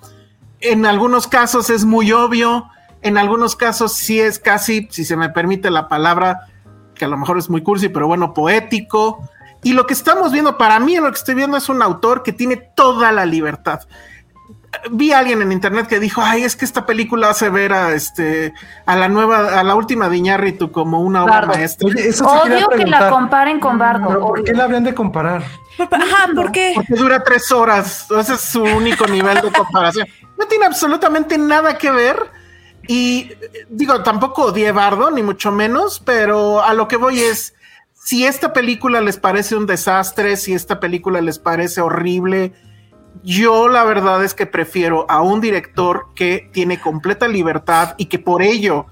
en 0.60 0.86
algunos 0.86 1.26
casos 1.26 1.70
es 1.70 1.84
muy 1.84 2.12
obvio, 2.12 2.70
en 3.02 3.18
algunos 3.18 3.56
casos 3.56 3.92
sí 3.92 4.20
es 4.20 4.38
casi, 4.38 4.88
si 4.90 5.04
se 5.04 5.16
me 5.16 5.28
permite 5.28 5.70
la 5.70 5.88
palabra, 5.88 6.48
que 6.94 7.04
a 7.04 7.08
lo 7.08 7.16
mejor 7.16 7.38
es 7.38 7.50
muy 7.50 7.62
cursi, 7.62 7.88
pero 7.88 8.06
bueno, 8.06 8.32
poético. 8.32 9.28
Y 9.62 9.72
lo 9.72 9.86
que 9.86 9.94
estamos 9.94 10.32
viendo, 10.32 10.56
para 10.56 10.80
mí 10.80 10.96
lo 10.96 11.10
que 11.10 11.18
estoy 11.18 11.34
viendo 11.34 11.56
es 11.56 11.68
un 11.68 11.82
autor 11.82 12.22
que 12.22 12.32
tiene 12.32 12.56
toda 12.56 13.12
la 13.12 13.26
libertad. 13.26 13.80
Vi 14.90 15.12
a 15.12 15.18
alguien 15.18 15.42
en 15.42 15.52
internet 15.52 15.86
que 15.86 16.00
dijo, 16.00 16.22
ay, 16.22 16.44
es 16.44 16.56
que 16.56 16.64
esta 16.64 16.86
película 16.86 17.30
hace 17.30 17.48
ver 17.48 17.72
a 17.72 17.92
este 17.92 18.52
a 18.84 18.96
la 18.96 19.08
nueva, 19.08 19.58
a 19.58 19.62
la 19.64 19.74
última 19.74 20.08
de 20.08 20.16
Iñárritu 20.18 20.70
como 20.70 21.00
una 21.00 21.24
obra 21.24 21.34
Bardo. 21.34 21.52
maestra. 21.54 21.88
Oye, 21.88 22.08
eso 22.08 22.26
Odio 22.26 22.68
que 22.68 22.86
la 22.86 23.10
comparen 23.10 23.60
con 23.60 23.78
Bardo. 23.78 24.08
¿Pero 24.08 24.20
por 24.20 24.44
qué 24.44 24.52
la 24.52 24.64
habrían 24.64 24.84
de 24.84 24.94
comparar? 24.94 25.42
Ajá, 25.78 26.28
¿por 26.34 26.52
qué? 26.52 26.72
Porque 26.74 26.94
dura 26.94 27.22
tres 27.22 27.50
horas. 27.52 28.06
Ese 28.10 28.34
es 28.34 28.40
su 28.40 28.62
único 28.62 29.06
nivel 29.06 29.40
de 29.40 29.50
comparación. 29.52 30.06
No 30.38 30.46
tiene 30.46 30.66
absolutamente 30.66 31.38
nada 31.38 31.78
que 31.78 31.90
ver. 31.90 32.16
Y 32.88 33.32
digo, 33.68 34.02
tampoco 34.02 34.46
odié 34.46 34.70
Bardo, 34.72 35.10
ni 35.10 35.22
mucho 35.22 35.50
menos, 35.50 36.00
pero 36.04 36.62
a 36.62 36.72
lo 36.72 36.86
que 36.86 36.96
voy 36.96 37.20
es, 37.20 37.54
si 37.92 38.24
esta 38.24 38.52
película 38.52 39.00
les 39.00 39.16
parece 39.16 39.56
un 39.56 39.66
desastre, 39.66 40.36
si 40.36 40.54
esta 40.54 40.78
película 40.78 41.20
les 41.20 41.40
parece 41.40 41.80
horrible, 41.80 42.52
yo 43.22 43.68
la 43.68 43.84
verdad 43.84 44.24
es 44.24 44.34
que 44.34 44.46
prefiero 44.46 45.06
a 45.08 45.22
un 45.22 45.40
director 45.40 46.08
que 46.14 46.50
tiene 46.52 46.80
completa 46.80 47.28
libertad 47.28 47.94
y 47.96 48.06
que 48.06 48.18
por 48.18 48.42
ello 48.42 48.86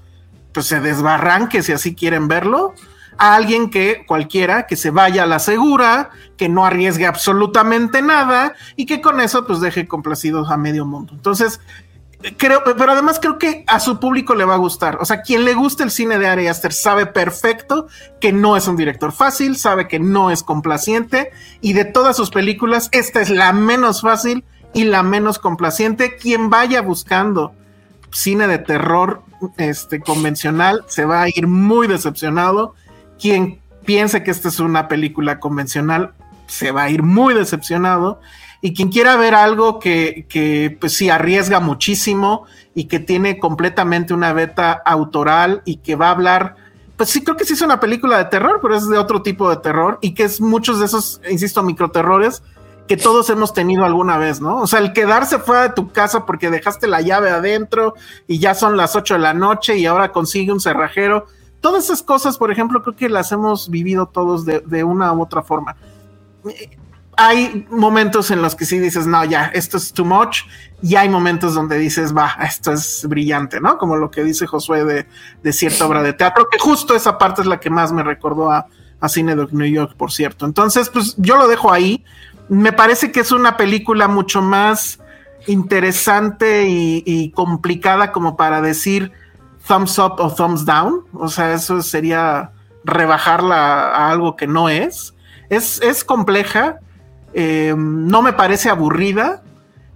pues 0.53 0.67
se 0.67 0.79
desbarranque 0.79 1.61
si 1.61 1.73
así 1.73 1.95
quieren 1.95 2.27
verlo, 2.27 2.73
a 3.17 3.35
alguien 3.35 3.69
que 3.69 4.05
cualquiera 4.05 4.67
que 4.67 4.75
se 4.75 4.89
vaya 4.89 5.23
a 5.23 5.27
la 5.27 5.39
segura, 5.39 6.09
que 6.37 6.49
no 6.49 6.65
arriesgue 6.65 7.05
absolutamente 7.05 8.01
nada 8.01 8.53
y 8.75 8.85
que 8.85 9.01
con 9.01 9.19
eso 9.19 9.45
pues 9.45 9.59
deje 9.59 9.87
complacidos 9.87 10.49
a 10.49 10.57
medio 10.57 10.85
mundo. 10.85 11.13
Entonces, 11.13 11.59
creo, 12.37 12.63
pero 12.63 12.91
además 12.91 13.19
creo 13.19 13.37
que 13.37 13.63
a 13.67 13.79
su 13.79 13.99
público 13.99 14.35
le 14.35 14.45
va 14.45 14.55
a 14.55 14.57
gustar. 14.57 14.97
O 15.01 15.05
sea, 15.05 15.21
quien 15.21 15.45
le 15.45 15.53
guste 15.53 15.83
el 15.83 15.91
cine 15.91 16.17
de 16.17 16.27
Ari 16.27 16.47
Aster 16.47 16.73
sabe 16.73 17.05
perfecto 17.05 17.87
que 18.19 18.31
no 18.31 18.57
es 18.57 18.67
un 18.67 18.77
director 18.77 19.11
fácil, 19.11 19.57
sabe 19.57 19.87
que 19.87 19.99
no 19.99 20.31
es 20.31 20.43
complaciente 20.43 21.31
y 21.61 21.73
de 21.73 21.85
todas 21.85 22.15
sus 22.17 22.29
películas, 22.29 22.89
esta 22.91 23.21
es 23.21 23.29
la 23.29 23.53
menos 23.53 24.01
fácil 24.01 24.43
y 24.73 24.85
la 24.85 25.03
menos 25.03 25.39
complaciente. 25.39 26.15
Quien 26.17 26.49
vaya 26.49 26.81
buscando 26.81 27.53
cine 28.11 28.47
de 28.47 28.59
terror 28.59 29.23
este, 29.57 29.99
convencional 29.99 30.83
se 30.87 31.05
va 31.05 31.23
a 31.23 31.29
ir 31.29 31.47
muy 31.47 31.87
decepcionado. 31.87 32.75
Quien 33.19 33.61
piense 33.85 34.23
que 34.23 34.31
esta 34.31 34.49
es 34.49 34.59
una 34.59 34.87
película 34.87 35.39
convencional 35.39 36.13
se 36.47 36.71
va 36.71 36.83
a 36.83 36.89
ir 36.89 37.03
muy 37.03 37.33
decepcionado. 37.33 38.19
Y 38.61 38.73
quien 38.73 38.89
quiera 38.89 39.15
ver 39.15 39.35
algo 39.35 39.79
que, 39.79 40.25
que, 40.29 40.75
pues 40.79 40.93
sí 40.93 41.09
arriesga 41.09 41.59
muchísimo 41.59 42.45
y 42.73 42.85
que 42.85 42.99
tiene 42.99 43.39
completamente 43.39 44.13
una 44.13 44.33
beta 44.33 44.71
autoral 44.85 45.61
y 45.65 45.77
que 45.77 45.95
va 45.95 46.07
a 46.07 46.11
hablar, 46.11 46.55
pues 46.97 47.09
sí 47.09 47.23
creo 47.23 47.37
que 47.37 47.45
sí 47.45 47.53
es 47.53 47.61
una 47.61 47.79
película 47.79 48.17
de 48.17 48.25
terror, 48.25 48.59
pero 48.61 48.75
es 48.75 48.87
de 48.87 48.97
otro 48.97 49.21
tipo 49.21 49.49
de 49.49 49.57
terror 49.57 49.99
y 50.01 50.13
que 50.13 50.23
es 50.23 50.41
muchos 50.41 50.79
de 50.79 50.85
esos, 50.85 51.21
insisto, 51.29 51.61
microterrores 51.63 52.41
que 52.87 52.97
todos 52.97 53.29
hemos 53.29 53.53
tenido 53.53 53.83
alguna 53.83 54.17
vez, 54.17 54.41
¿no? 54.41 54.61
O 54.61 54.67
sea, 54.67 54.79
el 54.79 54.93
quedarse 54.93 55.39
fuera 55.39 55.63
de 55.63 55.69
tu 55.69 55.91
casa 55.91 56.25
porque 56.25 56.51
dejaste 56.51 56.87
la 56.87 57.01
llave 57.01 57.31
adentro 57.31 57.95
y 58.27 58.39
ya 58.39 58.53
son 58.53 58.77
las 58.77 58.95
8 58.95 59.15
de 59.15 59.19
la 59.19 59.33
noche 59.33 59.77
y 59.77 59.85
ahora 59.85 60.11
consigue 60.11 60.51
un 60.51 60.59
cerrajero. 60.59 61.25
Todas 61.61 61.85
esas 61.85 62.03
cosas, 62.03 62.37
por 62.37 62.51
ejemplo, 62.51 62.83
creo 62.83 62.95
que 62.95 63.09
las 63.09 63.31
hemos 63.31 63.69
vivido 63.69 64.05
todos 64.05 64.45
de, 64.45 64.59
de 64.59 64.83
una 64.83 65.11
u 65.13 65.23
otra 65.23 65.41
forma. 65.41 65.75
Hay 67.17 67.65
momentos 67.69 68.31
en 68.31 68.41
los 68.41 68.55
que 68.55 68.65
sí 68.65 68.79
dices, 68.79 69.07
no, 69.07 69.23
ya, 69.23 69.45
esto 69.53 69.77
es 69.77 69.93
too 69.93 70.05
much, 70.05 70.41
y 70.81 70.95
hay 70.95 71.09
momentos 71.09 71.53
donde 71.55 71.77
dices, 71.77 72.15
va, 72.15 72.35
esto 72.43 72.71
es 72.71 73.05
brillante, 73.07 73.61
¿no? 73.61 73.77
Como 73.77 73.95
lo 73.95 74.11
que 74.11 74.23
dice 74.23 74.45
Josué 74.45 74.83
de, 74.83 75.07
de 75.41 75.53
cierta 75.53 75.85
obra 75.85 76.03
de 76.03 76.13
teatro, 76.13 76.47
que 76.51 76.59
justo 76.59 76.95
esa 76.95 77.17
parte 77.17 77.41
es 77.41 77.47
la 77.47 77.59
que 77.59 77.69
más 77.69 77.91
me 77.91 78.03
recordó 78.03 78.51
a, 78.51 78.67
a 78.99 79.09
Cinedoc 79.09 79.51
New 79.51 79.67
York, 79.67 79.95
por 79.97 80.11
cierto. 80.11 80.45
Entonces, 80.45 80.89
pues 80.89 81.15
yo 81.17 81.37
lo 81.37 81.47
dejo 81.47 81.71
ahí. 81.71 82.03
Me 82.49 82.73
parece 82.73 83.11
que 83.11 83.21
es 83.21 83.31
una 83.31 83.57
película 83.57 84.07
mucho 84.07 84.41
más 84.41 84.99
interesante 85.47 86.67
y, 86.67 87.03
y 87.05 87.31
complicada 87.31 88.11
como 88.11 88.35
para 88.35 88.61
decir 88.61 89.11
thumbs 89.67 89.97
up 89.99 90.15
o 90.19 90.33
thumbs 90.33 90.65
down. 90.65 91.05
O 91.13 91.27
sea, 91.27 91.53
eso 91.53 91.81
sería 91.81 92.51
rebajarla 92.83 93.91
a 93.95 94.11
algo 94.11 94.35
que 94.35 94.47
no 94.47 94.69
es. 94.69 95.13
Es, 95.49 95.81
es 95.81 96.03
compleja, 96.03 96.79
eh, 97.35 97.75
no 97.77 98.21
me 98.21 98.33
parece 98.33 98.69
aburrida 98.69 99.43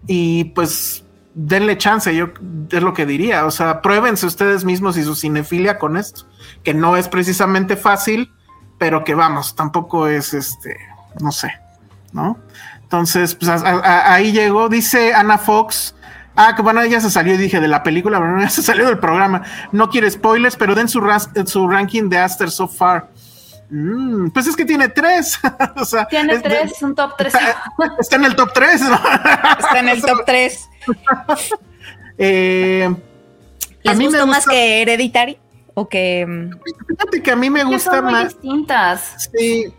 y 0.06 0.44
pues 0.56 1.04
denle 1.34 1.78
chance, 1.78 2.14
yo 2.14 2.28
es 2.70 2.84
lo 2.84 2.94
que 2.94 3.06
diría. 3.06 3.46
O 3.46 3.52
sea, 3.52 3.82
pruébense 3.82 4.26
ustedes 4.26 4.66
mismos 4.66 4.98
y 4.98 5.04
su 5.04 5.16
cinefilia 5.16 5.80
con 5.80 5.96
esto, 5.98 6.26
que 6.64 6.74
no 6.74 6.98
es 6.98 7.08
precisamente 7.08 7.78
fácil, 7.78 8.32
pero 8.78 9.04
que 9.06 9.16
vamos, 9.16 9.56
tampoco 9.56 10.08
es 10.08 10.34
este, 10.34 10.78
no 11.22 11.32
sé, 11.32 11.54
¿no? 12.12 12.38
Entonces, 12.84 13.36
pues 13.36 13.50
ahí 13.64 14.32
llegó, 14.32 14.68
dice 14.68 15.14
Ana 15.14 15.38
Fox. 15.38 15.96
Ah, 16.36 16.56
que 16.56 16.62
bueno, 16.62 16.82
ella 16.82 17.02
se 17.02 17.10
salió 17.12 17.38
dije 17.38 17.60
de 17.60 17.68
la 17.68 17.84
película, 17.84 18.18
pero 18.20 18.36
no, 18.36 18.42
ya 18.42 18.50
se 18.50 18.62
salió 18.64 18.86
del 18.88 18.98
programa. 19.00 19.44
No 19.72 19.90
quiere 19.90 20.10
spoilers, 20.10 20.56
pero 20.56 20.74
den 20.76 20.88
su, 20.88 21.00
ras- 21.00 21.30
su 21.46 21.68
ranking 21.68 22.10
de 22.10 22.18
Aster 22.18 22.50
so 22.50 22.68
far. 22.68 23.10
Mm, 23.72 24.30
pues 24.32 24.48
es 24.48 24.56
que 24.56 24.66
tiene 24.66 24.90
tres. 24.90 25.40
o 25.78 25.86
sea, 25.86 26.08
Tiene 26.08 26.34
es 26.34 26.42
tres, 26.44 26.82
un 26.82 26.96
top 26.96 27.14
tres. 27.18 27.34
Está, 27.36 27.64
está 28.00 28.16
en 28.16 28.26
el 28.26 28.36
top 28.36 28.52
tres. 28.54 28.82
¿no? 28.82 28.96
Está 29.60 29.80
en 29.80 29.90
el 29.90 30.02
top 30.02 30.24
3. 30.26 30.70
Eh, 32.18 32.90
¿Les 33.84 33.98
mí 33.98 34.06
me 34.06 34.10
gustó 34.10 34.28
más 34.28 34.38
gusta- 34.40 34.52
que 34.52 34.82
Hereditary? 34.82 35.38
¿O 35.74 35.88
que 35.88 36.26
mm, 36.28 36.52
fíjate 36.88 37.22
que 37.24 37.32
a 37.32 37.36
mí 37.38 37.50
me 37.50 37.64
gusta 37.64 37.92
son 37.92 38.04
muy 38.06 38.14
más. 38.14 38.34
distintas. 38.34 39.30
Sí, 39.34 39.74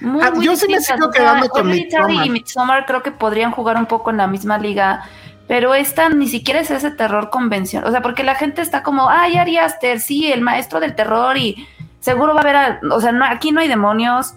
Muy, 0.00 0.20
Ah, 0.22 0.30
muy 0.34 0.44
yo 0.44 0.56
sí 0.56 0.66
me 0.66 0.78
distintas. 0.78 0.84
sigo 0.96 1.08
O 1.08 1.12
sea, 1.12 1.20
quedando 1.22 1.48
con 1.48 1.68
Hereditary 1.68 2.02
Midsommar. 2.06 2.26
y 2.26 2.30
Midsommar 2.30 2.86
creo 2.86 3.02
que 3.04 3.12
podrían 3.12 3.52
jugar 3.52 3.76
un 3.76 3.86
poco 3.86 4.10
en 4.10 4.16
la 4.16 4.26
misma 4.26 4.58
liga, 4.58 5.04
pero 5.46 5.74
esta 5.74 6.08
ni 6.08 6.26
siquiera 6.26 6.58
es 6.60 6.70
ese 6.72 6.90
terror 6.90 7.30
convencional. 7.30 7.88
O 7.88 7.92
sea, 7.92 8.02
porque 8.02 8.24
la 8.24 8.34
gente 8.34 8.60
está 8.60 8.82
como, 8.82 9.08
ay, 9.08 9.36
Ari 9.36 9.58
Aster, 9.58 10.00
sí, 10.00 10.32
el 10.32 10.40
maestro 10.40 10.80
del 10.80 10.96
terror 10.96 11.36
y 11.36 11.64
seguro 12.04 12.34
va 12.34 12.40
a 12.40 12.42
haber, 12.42 12.56
a- 12.56 12.80
o 12.92 13.00
sea, 13.00 13.12
no, 13.12 13.24
aquí 13.24 13.50
no 13.50 13.60
hay 13.60 13.68
demonios, 13.68 14.34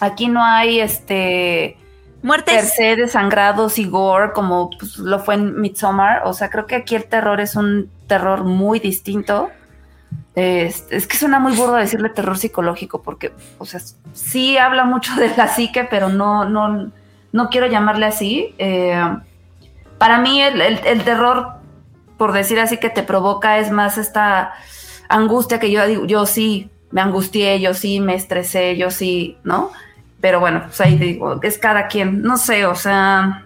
aquí 0.00 0.26
no 0.28 0.42
hay 0.44 0.80
este 0.80 1.76
per 1.78 2.22
muertes? 2.22 2.74
se 2.74 2.96
desangrados 2.96 3.78
y 3.78 3.84
gore 3.86 4.32
como 4.32 4.70
pues, 4.70 4.98
lo 4.98 5.18
fue 5.20 5.34
en 5.36 5.60
Midsommar. 5.60 6.22
O 6.24 6.32
sea, 6.32 6.50
creo 6.50 6.66
que 6.66 6.74
aquí 6.74 6.96
el 6.96 7.04
terror 7.04 7.40
es 7.40 7.54
un 7.54 7.88
terror 8.08 8.42
muy 8.44 8.80
distinto. 8.80 9.50
Es, 10.34 10.86
es 10.90 11.06
que 11.06 11.16
suena 11.16 11.38
muy 11.38 11.52
burdo 11.54 11.74
decirle 11.74 12.08
terror 12.10 12.36
psicológico 12.36 13.02
porque, 13.02 13.32
o 13.58 13.64
sea, 13.64 13.80
sí 14.12 14.58
habla 14.58 14.84
mucho 14.84 15.14
de 15.14 15.34
la 15.36 15.48
psique, 15.48 15.84
pero 15.84 16.08
no, 16.08 16.44
no, 16.44 16.90
no 17.32 17.48
quiero 17.48 17.66
llamarle 17.68 18.06
así. 18.06 18.54
Eh, 18.58 19.00
para 19.98 20.18
mí 20.18 20.42
el, 20.42 20.60
el- 20.60 20.80
el 20.84 21.04
terror, 21.04 21.52
por 22.18 22.32
decir 22.32 22.58
así, 22.60 22.76
que 22.78 22.90
te 22.90 23.02
provoca 23.02 23.58
es 23.58 23.70
más 23.70 23.96
esta 23.98 24.52
angustia 25.08 25.58
que 25.60 25.70
yo 25.70 25.86
digo, 25.86 26.04
yo 26.06 26.26
sí 26.26 26.70
me 26.90 27.00
angustié, 27.00 27.60
yo 27.60 27.74
sí 27.74 28.00
me 28.00 28.14
estresé, 28.14 28.76
yo 28.76 28.90
sí, 28.90 29.38
¿no? 29.44 29.70
Pero 30.20 30.40
bueno, 30.40 30.62
pues 30.66 30.80
ahí 30.80 30.96
digo, 30.96 31.40
es 31.42 31.58
cada 31.58 31.88
quien, 31.88 32.22
no 32.22 32.36
sé, 32.38 32.64
o 32.66 32.74
sea, 32.74 33.44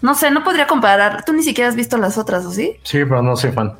no 0.00 0.14
sé, 0.14 0.30
no 0.30 0.44
podría 0.44 0.66
comparar. 0.66 1.24
Tú 1.24 1.32
ni 1.32 1.42
siquiera 1.42 1.68
has 1.68 1.76
visto 1.76 1.96
las 1.98 2.16
otras, 2.18 2.44
¿o 2.44 2.50
sí? 2.52 2.76
Sí, 2.84 2.98
pero 3.04 3.22
no 3.22 3.36
soy 3.36 3.52
fan. 3.52 3.74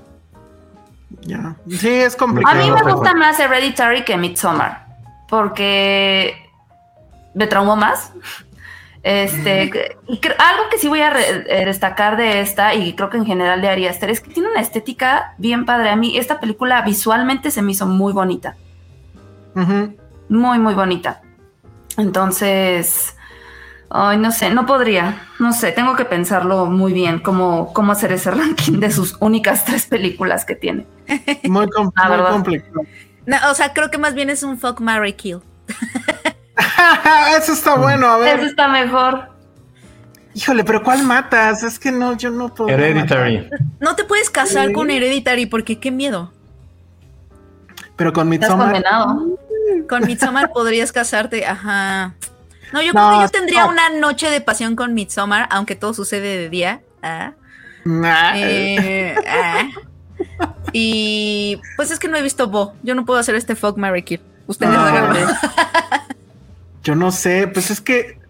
ya. 1.23 1.57
Sí, 1.69 1.89
es 1.89 2.15
A 2.15 2.19
complicado. 2.19 2.57
mí 2.63 2.69
no 2.69 2.85
me 2.85 2.93
gusta 2.93 3.15
más 3.15 3.39
Hereditary 3.39 4.05
que 4.05 4.17
Midsommar, 4.17 4.87
porque 5.29 6.35
me 7.35 7.47
traumó 7.47 7.77
más. 7.77 8.13
Este, 9.05 9.97
y 10.07 10.21
algo 10.39 10.69
que 10.71 10.79
sí 10.79 10.87
voy 10.89 11.01
a 11.01 11.13
eh, 11.21 11.65
destacar 11.65 12.17
de 12.17 12.41
esta, 12.41 12.75
y 12.75 12.95
creo 12.95 13.11
que 13.11 13.17
en 13.17 13.27
general 13.27 13.61
de 13.61 13.69
Ari 13.69 13.89
Aster, 13.89 14.11
es 14.11 14.21
que 14.21 14.31
tiene 14.31 14.49
una 14.51 14.61
estética 14.61 15.35
bien 15.39 15.65
padre. 15.65 15.91
A 15.91 15.97
mí, 15.97 16.17
esta 16.17 16.39
película 16.39 16.83
visualmente 16.83 17.51
se 17.51 17.63
me 17.63 17.73
hizo 17.73 17.87
muy 17.87 18.13
bonita. 18.13 18.57
Muy, 20.29 20.59
muy 20.59 20.75
bonita. 20.75 21.21
Entonces, 21.99 23.17
ay, 23.91 24.17
no 24.19 24.31
sé, 24.31 24.51
no 24.51 24.67
podría, 24.67 25.27
no 25.41 25.53
sé, 25.53 25.73
tengo 25.73 25.95
que 25.97 26.05
pensarlo 26.05 26.67
muy 26.67 26.93
bien 26.93 27.19
cómo, 27.19 27.73
cómo 27.75 27.93
hacer 27.93 28.13
ese 28.13 28.31
ranking 28.33 28.79
de 28.81 28.91
sus 28.93 29.17
únicas 29.21 29.65
tres 29.65 29.87
películas 29.87 30.45
que 30.45 30.55
tiene. 30.55 30.87
Muy, 31.43 31.69
com- 31.69 31.91
La 31.97 32.05
muy 32.09 32.17
verdad. 32.17 32.33
complicado. 32.33 32.83
No, 33.27 33.37
o 33.51 33.55
sea, 33.55 33.73
creo 33.73 33.91
que 33.91 33.99
más 33.99 34.15
bien 34.15 34.31
es 34.31 34.43
un 34.43 34.59
fuck, 34.59 34.81
marry, 34.81 35.13
kill. 35.15 35.41
Eso 37.39 37.53
está 37.53 37.75
bueno, 37.77 38.07
a 38.07 38.19
ver. 38.19 38.39
Eso 38.41 38.49
está 38.49 38.69
mejor. 38.69 39.31
Híjole, 40.35 40.65
pero 40.65 40.83
¿cuál 40.83 41.03
matas? 41.03 41.63
Es 41.63 41.79
que 41.79 41.93
no, 41.93 42.17
yo 42.17 42.31
no 42.31 42.55
puedo. 42.55 42.71
Hereditary. 42.71 43.49
No 43.81 43.95
te 43.97 44.05
puedes 44.05 44.31
casar 44.31 44.69
Sí. 44.69 44.73
con 44.73 44.91
Hereditary 44.91 45.47
porque 45.47 45.79
qué 45.79 45.91
miedo. 45.91 46.33
Pero 47.97 48.13
con 48.13 48.33
Estás 48.33 48.49
Midsommar. 48.51 48.73
condenado. 48.73 49.27
Con 49.89 50.07
Midsommar 50.07 50.51
podrías 50.53 50.91
casarte, 50.93 51.45
ajá. 51.47 52.15
No, 52.73 52.81
yo 52.81 52.93
No, 52.95 53.09
creo 53.09 53.19
que 53.19 53.25
yo 53.25 53.29
tendría 53.29 53.65
no. 53.65 53.69
una 53.71 53.91
noche 53.91 54.31
de 54.31 54.41
pasión 54.41 54.75
con 54.77 54.95
Midsommar, 54.95 55.47
aunque 55.51 55.77
todo 55.77 55.93
sucede 55.93 56.39
de 56.39 56.49
día. 56.49 56.81
Ah. 57.03 57.33
Nah. 57.85 58.33
Eh, 58.37 59.15
ah. 59.29 59.69
Y 60.73 61.61
pues 61.77 61.91
es 61.91 61.99
que 61.99 62.09
no 62.09 62.17
he 62.17 62.23
visto 62.23 62.49
Bo. 62.49 62.73
Yo 62.83 62.95
no 62.95 63.05
puedo 63.05 63.21
hacer 63.21 63.35
este 63.35 63.55
fuck, 63.55 63.77
marry, 63.77 64.03
kill. 64.03 64.21
Ustedes 64.47 64.73
Ah. 64.75 65.13
Yo 66.83 66.95
no 66.95 67.11
sé, 67.13 67.47
pues 67.49 67.71
es 67.71 67.81
que 67.81 68.21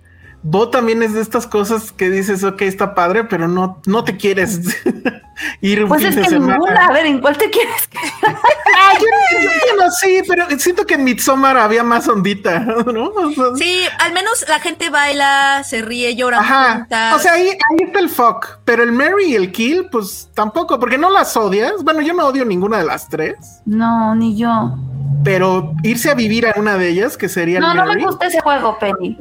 Bo 0.45 0.71
también 0.71 1.05
es 1.05 1.15
de 1.15 1.21
estas 1.21 1.47
cosas 1.47 1.93
que 1.93 2.11
dices, 2.11 2.43
ok, 2.43 2.63
está 2.63 2.97
padre, 2.97 3.23
pero 3.23 3.47
no, 3.47 3.81
no 3.87 4.03
te 4.03 4.17
quieres 4.17 4.59
ir 5.61 5.85
un 5.85 5.89
Pues 5.89 6.01
fin 6.01 6.09
es 6.11 6.17
de 6.17 6.23
que 6.23 6.29
semana. 6.31 6.55
ninguna, 6.55 6.87
a 6.87 6.93
ver, 6.93 7.07
¿en 7.07 7.21
cuál 7.21 7.39
te 7.39 7.49
quieres? 7.49 7.89
Ah, 8.25 8.93
yo, 8.99 9.07
yo- 9.41 9.49
yo 9.49 9.85
no 9.85 9.91
sé, 9.93 10.25
pero 10.27 10.47
siento 10.59 10.85
que 10.85 10.95
en 10.95 11.05
Midsommar 11.05 11.57
había 11.57 11.85
más 11.85 12.09
ondita, 12.09 12.59
¿no? 12.93 13.05
O 13.11 13.31
sea, 13.33 13.45
Sí, 13.57 13.83
al 14.01 14.13
menos 14.13 14.45
la 14.49 14.59
gente 14.59 14.91
baila, 14.91 15.63
se 15.65 15.81
ríe, 15.81 16.17
llora 16.17 16.41
Ajá. 16.41 16.75
juntas. 16.79 17.15
O 17.15 17.19
sea, 17.21 17.35
ahí, 17.35 17.49
ahí 17.51 17.87
está 17.87 18.01
el 18.01 18.09
fuck, 18.09 18.59
pero 18.65 18.83
el 18.83 18.91
Mary 18.91 19.27
y 19.29 19.35
el 19.37 19.53
Kill, 19.53 19.89
pues 19.93 20.29
tampoco, 20.35 20.81
porque 20.81 20.99
no 20.99 21.09
las 21.09 21.37
odias. 21.37 21.85
Bueno, 21.85 22.01
yo 22.03 22.15
no 22.15 22.27
odio 22.27 22.45
ninguna 22.45 22.79
de 22.79 22.85
las 22.85 23.09
tres, 23.09 23.37
No, 23.65 24.15
ni 24.17 24.37
yo. 24.37 24.77
Pero 25.25 25.75
irse 25.83 26.11
a 26.11 26.15
vivir 26.15 26.47
a 26.47 26.55
una 26.57 26.77
de 26.77 26.89
ellas, 26.89 27.17
que 27.17 27.29
sería 27.29 27.61
No, 27.61 27.71
el 27.73 27.77
no 27.77 27.87
Mary, 27.87 28.01
me 28.01 28.07
gusta 28.07 28.27
ese 28.27 28.41
juego, 28.41 28.79
Penny. 28.79 29.17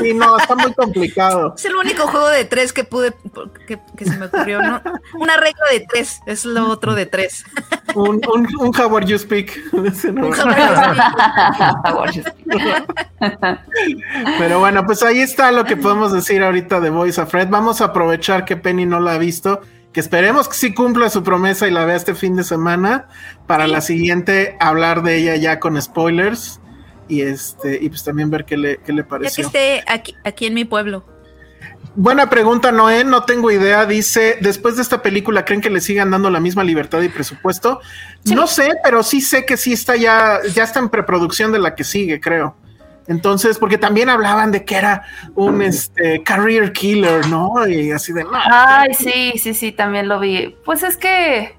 sí, 0.00 0.14
no, 0.14 0.38
está 0.38 0.54
muy 0.54 0.72
complicado. 0.74 1.54
Es 1.58 1.64
el 1.64 1.76
único 1.76 2.06
juego 2.06 2.28
de 2.28 2.44
tres 2.44 2.72
que 2.72 2.84
pude, 2.84 3.12
que, 3.66 3.78
que 3.96 4.04
se 4.04 4.16
me 4.16 4.26
ocurrió. 4.26 4.62
¿no? 4.62 4.80
Una 5.18 5.36
regla 5.36 5.64
de 5.72 5.86
tres, 5.88 6.20
es 6.26 6.44
lo 6.44 6.68
otro 6.68 6.94
de 6.94 7.06
tres. 7.06 7.44
Un, 7.94 8.20
un, 8.32 8.48
un 8.58 8.72
How 8.80 8.96
are 8.96 9.06
you 9.06 9.18
speak. 9.18 9.52
Ese 9.84 10.12
no. 10.12 10.30
Pero 14.38 14.58
bueno, 14.60 14.84
pues 14.86 15.02
ahí 15.02 15.20
está 15.20 15.50
lo 15.52 15.64
que 15.64 15.76
podemos 15.76 16.12
decir 16.12 16.42
ahorita 16.42 16.80
de 16.80 16.90
Voice 16.90 17.20
of 17.20 17.30
Fred. 17.30 17.48
Vamos 17.48 17.80
a 17.80 17.86
aprovechar 17.86 18.44
que 18.44 18.56
Penny 18.56 18.86
no 18.86 19.00
la 19.00 19.14
ha 19.14 19.18
visto, 19.18 19.60
que 19.94 20.00
esperemos 20.00 20.48
que 20.48 20.56
sí 20.56 20.74
cumpla 20.74 21.08
su 21.08 21.22
promesa 21.22 21.68
y 21.68 21.70
la 21.70 21.84
vea 21.84 21.94
este 21.94 22.16
fin 22.16 22.34
de 22.34 22.42
semana 22.42 23.06
para 23.46 23.68
la 23.68 23.80
siguiente 23.80 24.56
hablar 24.58 25.04
de 25.04 25.16
ella 25.16 25.36
ya 25.36 25.60
con 25.60 25.80
spoilers 25.80 26.60
y 27.08 27.20
este 27.22 27.78
y 27.80 27.88
pues 27.88 28.02
también 28.02 28.28
ver 28.28 28.44
qué 28.44 28.56
le, 28.56 28.78
qué 28.78 28.92
le 28.92 28.98
Ya 28.98 29.04
que 29.04 29.08
pareció. 29.08 29.46
esté 29.46 29.84
aquí, 29.86 30.16
aquí 30.24 30.46
en 30.46 30.54
mi 30.54 30.64
pueblo. 30.64 31.06
Buena 31.94 32.28
pregunta, 32.28 32.72
Noé, 32.72 33.04
no 33.04 33.22
tengo 33.22 33.52
idea. 33.52 33.86
Dice, 33.86 34.36
después 34.40 34.74
de 34.74 34.82
esta 34.82 35.00
película, 35.00 35.44
¿creen 35.44 35.60
que 35.60 35.70
le 35.70 35.80
sigan 35.80 36.10
dando 36.10 36.28
la 36.28 36.40
misma 36.40 36.64
libertad 36.64 37.00
y 37.02 37.08
presupuesto? 37.08 37.80
No 38.24 38.48
sé, 38.48 38.72
pero 38.82 39.04
sí 39.04 39.20
sé 39.20 39.46
que 39.46 39.56
sí 39.56 39.72
está 39.74 39.94
ya, 39.94 40.40
ya 40.52 40.64
está 40.64 40.80
en 40.80 40.88
preproducción 40.88 41.52
de 41.52 41.60
la 41.60 41.76
que 41.76 41.84
sigue, 41.84 42.20
creo. 42.20 42.56
Entonces, 43.06 43.58
porque 43.58 43.76
también 43.76 44.08
hablaban 44.08 44.50
de 44.50 44.64
que 44.64 44.76
era 44.76 45.02
un 45.34 45.60
este 45.60 46.22
career 46.22 46.72
killer, 46.72 47.26
¿no? 47.28 47.66
Y 47.66 47.92
así 47.92 48.12
de 48.12 48.24
no. 48.24 48.30
Ay, 48.32 48.94
sí, 48.94 49.34
sí, 49.38 49.52
sí, 49.52 49.72
también 49.72 50.08
lo 50.08 50.20
vi. 50.20 50.56
Pues 50.64 50.82
es 50.82 50.96
que, 50.96 51.54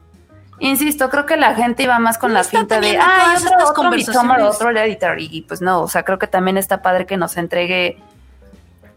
insisto, 0.59 1.09
creo 1.09 1.27
que 1.27 1.37
la 1.37 1.53
gente 1.53 1.83
iba 1.83 1.99
más 1.99 2.17
con 2.17 2.33
la 2.33 2.43
finta 2.43 2.79
de, 2.79 2.97
ah, 2.97 3.35
otro, 3.37 3.49
estas 3.49 3.69
otro 3.69 3.91
Midsommar, 3.91 4.37
conversaciones". 4.37 4.55
otro 4.55 4.69
Hereditary. 4.71 5.29
Y 5.31 5.41
pues 5.43 5.61
no, 5.61 5.81
o 5.81 5.87
sea, 5.87 6.03
creo 6.03 6.17
que 6.17 6.27
también 6.27 6.57
está 6.57 6.81
padre 6.81 7.05
que 7.05 7.17
nos 7.17 7.37
entregue, 7.37 7.99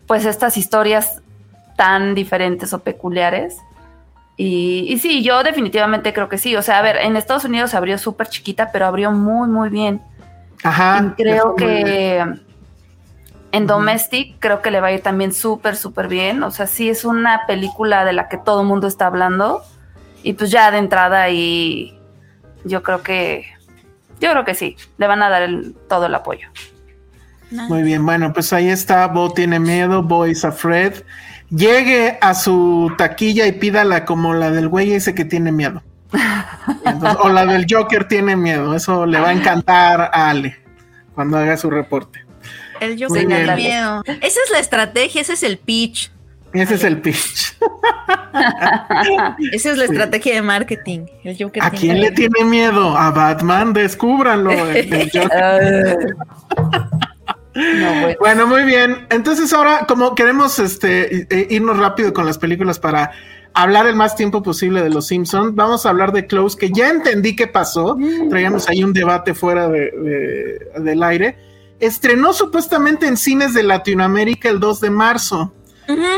pues, 0.07 0.25
estas 0.25 0.57
historias 0.57 1.21
tan 1.77 2.15
diferentes 2.15 2.73
o 2.73 2.79
peculiares. 2.79 3.59
Y, 4.39 4.87
y 4.89 4.99
sí, 4.99 5.23
yo 5.23 5.43
definitivamente 5.43 6.15
creo 6.15 6.31
que 6.31 6.39
sí. 6.39 6.57
O 6.57 6.63
sea, 6.63 6.79
a 6.79 6.83
ver, 6.83 6.97
en 6.97 7.17
Estados 7.17 7.45
Unidos 7.45 7.75
abrió 7.75 7.99
súper 7.99 8.29
chiquita, 8.29 8.71
pero 8.73 8.87
abrió 8.87 9.13
muy, 9.13 9.49
muy 9.49 9.69
bien. 9.69 10.01
Ajá. 10.65 11.15
Y 11.17 11.23
creo 11.23 11.49
muy 11.49 11.57
que 11.57 12.25
en 13.53 13.67
Domestic 13.67 14.37
creo 14.39 14.61
que 14.61 14.71
le 14.71 14.81
va 14.81 14.89
a 14.89 14.93
ir 14.93 15.03
también 15.03 15.33
súper, 15.33 15.77
súper 15.77 16.09
bien. 16.09 16.43
O 16.43 16.51
sea, 16.51 16.67
sí 16.67 16.89
es 16.89 17.05
una 17.05 17.47
película 17.47 18.05
de 18.05 18.13
la 18.13 18.29
que 18.29 18.37
todo 18.39 18.63
el 18.63 18.67
mundo 18.69 18.87
está 18.87 19.07
hablando. 19.07 19.63
Y 20.23 20.33
pues 20.35 20.51
ya 20.51 20.71
de 20.71 20.79
entrada 20.79 21.23
ahí 21.23 21.99
yo 22.65 22.83
creo 22.83 23.03
que 23.03 23.47
yo 24.21 24.33
creo 24.33 24.45
que 24.45 24.55
sí, 24.55 24.77
le 24.99 25.07
van 25.07 25.23
a 25.23 25.29
dar 25.29 25.43
el- 25.43 25.75
todo 25.89 26.07
el 26.07 26.15
apoyo. 26.15 26.49
Muy 27.51 27.83
bien, 27.83 28.05
bueno, 28.05 28.33
pues 28.33 28.53
ahí 28.53 28.69
está. 28.69 29.07
Bo 29.07 29.33
tiene 29.33 29.59
miedo, 29.61 30.03
Bo 30.03 30.27
is 30.27 30.45
afraid. 30.45 30.93
Llegue 31.51 32.19
a 32.21 32.35
su 32.35 32.93
taquilla 32.99 33.47
y 33.47 33.53
pídala 33.53 34.05
como 34.05 34.35
la 34.35 34.51
del 34.51 34.69
güey 34.69 34.93
ese 34.93 35.15
que 35.15 35.25
tiene 35.25 35.51
miedo. 35.53 35.83
Entonces, 36.85 37.19
o 37.23 37.29
la 37.29 37.45
del 37.47 37.67
Joker 37.69 38.07
tiene 38.09 38.37
miedo. 38.37 38.75
Eso 38.75 39.07
le 39.07 39.21
va 39.21 39.29
a 39.29 39.33
encantar 39.33 40.01
a 40.13 40.31
Ale 40.31 40.57
cuando 41.15 41.37
haga 41.39 41.57
su 41.57 41.71
reporte. 41.71 42.25
El 42.81 42.97
tenía 42.97 43.55
bien. 43.55 43.57
miedo. 43.57 44.03
Esa 44.07 44.41
es 44.45 44.51
la 44.53 44.59
estrategia, 44.61 45.21
ese 45.23 45.33
es 45.33 45.43
el 45.43 45.59
pitch. 45.59 46.11
Ese 46.53 46.75
es 46.77 46.85
el 46.85 47.01
pitch. 47.01 47.57
Esa 49.53 49.71
es 49.73 49.77
la 49.79 49.85
estrategia 49.85 50.35
de 50.35 50.43
marketing. 50.43 51.07
El 51.25 51.37
Joker 51.39 51.63
¿A 51.63 51.71
tiene 51.71 51.79
quién 51.81 51.95
le 51.97 52.01
miedo. 52.11 52.15
tiene 52.15 52.45
miedo? 52.51 52.97
A 52.97 53.11
Batman, 53.11 53.73
descúbranlo. 53.73 54.51
el- 54.53 54.93
el 54.95 55.11
Joker. 55.15 56.17
No, 57.55 58.01
güey. 58.03 58.17
Bueno, 58.21 58.47
muy 58.47 58.63
bien. 58.63 59.07
Entonces 59.11 59.53
ahora, 59.53 59.85
como 59.89 60.15
queremos 60.15 60.61
este, 60.61 61.27
eh, 61.29 61.47
irnos 61.51 61.77
rápido 61.77 62.13
con 62.13 62.25
las 62.25 62.39
películas 62.39 62.79
para 62.79 63.11
hablar 63.63 63.87
el 63.87 63.95
más 63.97 64.15
tiempo 64.17 64.43
posible 64.43 64.83
de 64.83 64.91
los 64.91 65.07
Simpsons. 65.09 65.55
Vamos 65.55 65.85
a 65.87 65.91
hablar 65.91 66.13
de 66.13 66.27
Close, 66.27 66.57
que 66.57 66.71
ya 66.71 66.89
entendí 66.91 67.35
qué 67.37 67.47
pasó. 67.47 67.97
Traíamos 68.31 68.69
ahí 68.69 68.85
un 68.85 68.93
debate 68.93 69.35
fuera 69.35 69.69
de, 69.69 69.91
de- 69.91 70.81
del 70.81 71.03
aire. 71.03 71.37
Estrenó 71.81 72.33
supuestamente 72.33 73.07
en 73.07 73.17
cines 73.17 73.55
de 73.55 73.63
Latinoamérica 73.63 74.49
el 74.49 74.59
2 74.61 74.81
de 74.81 74.91
marzo, 74.91 75.53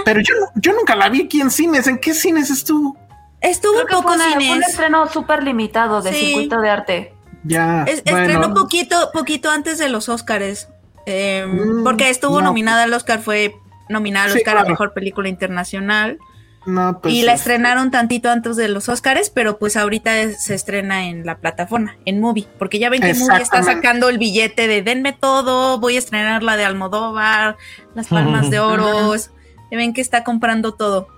pero 0.04 0.20
yo, 0.20 0.34
no- 0.40 0.46
yo 0.60 0.72
nunca 0.72 0.96
la 0.96 1.08
vi 1.08 1.22
aquí 1.24 1.40
en 1.40 1.50
cines. 1.50 1.86
¿En 1.86 1.98
qué 1.98 2.14
cines 2.14 2.50
estuvo? 2.50 2.96
Estuvo 3.40 3.72
Creo 3.72 3.82
en 3.82 3.86
que 3.88 3.94
fue, 3.94 4.02
pocos 4.02 4.16
una- 4.16 4.24
fue 4.26 4.34
un 4.34 4.40
cines. 4.42 4.68
estreno 4.68 5.08
súper 5.08 5.42
limitado 5.42 6.02
de 6.02 6.12
Sí. 6.12 6.26
circuito 6.26 6.60
de 6.60 6.70
arte. 6.70 7.14
Ya, 7.44 7.84
Es- 7.84 8.02
bueno. 8.04 8.18
Estrenó 8.18 8.54
poquito, 8.54 9.10
poquito 9.14 9.50
antes 9.50 9.78
de 9.78 9.88
los 9.88 10.08
Oscars. 10.08 10.68
eh, 11.06 11.46
Mm, 11.48 11.82
porque 11.82 12.10
estuvo 12.10 12.40
no. 12.40 12.48
nominada 12.48 12.82
al 12.84 12.92
Oscar, 12.92 13.20
fue 13.20 13.54
nominada 13.88 14.26
al 14.26 14.32
Sí, 14.32 14.38
Oscar 14.38 14.56
a 14.58 14.60
claro. 14.60 14.70
Mejor 14.70 14.92
Película 14.92 15.28
Internacional. 15.30 16.18
No, 16.66 17.00
pues, 17.00 17.14
y 17.14 17.22
la 17.22 17.32
estrenaron 17.32 17.90
tantito 17.90 18.30
antes 18.30 18.54
de 18.56 18.68
los 18.68 18.88
Oscars, 18.90 19.30
pero 19.30 19.58
pues 19.58 19.76
ahorita 19.78 20.18
es- 20.18 20.42
se 20.44 20.54
estrena 20.54 21.06
en 21.06 21.24
la 21.24 21.38
plataforma, 21.38 21.96
en 22.04 22.20
Movie, 22.20 22.46
porque 22.58 22.78
ya 22.78 22.90
ven 22.90 23.00
que 23.00 23.14
Movie 23.14 23.42
está 23.42 23.62
sacando 23.62 24.08
el 24.10 24.18
billete 24.18 24.68
de 24.68 24.82
denme 24.82 25.14
todo, 25.14 25.80
voy 25.80 25.96
a 25.96 25.98
estrenar 25.98 26.42
la 26.42 26.56
de 26.58 26.64
Almodóvar, 26.66 27.56
las 27.94 28.08
Palmas 28.08 28.50
de 28.50 28.58
Oro, 28.60 29.14
es- 29.14 29.30
ya 29.70 29.78
ven 29.78 29.94
que 29.94 30.02
está 30.02 30.22
comprando 30.22 30.74
todo. 30.74 31.08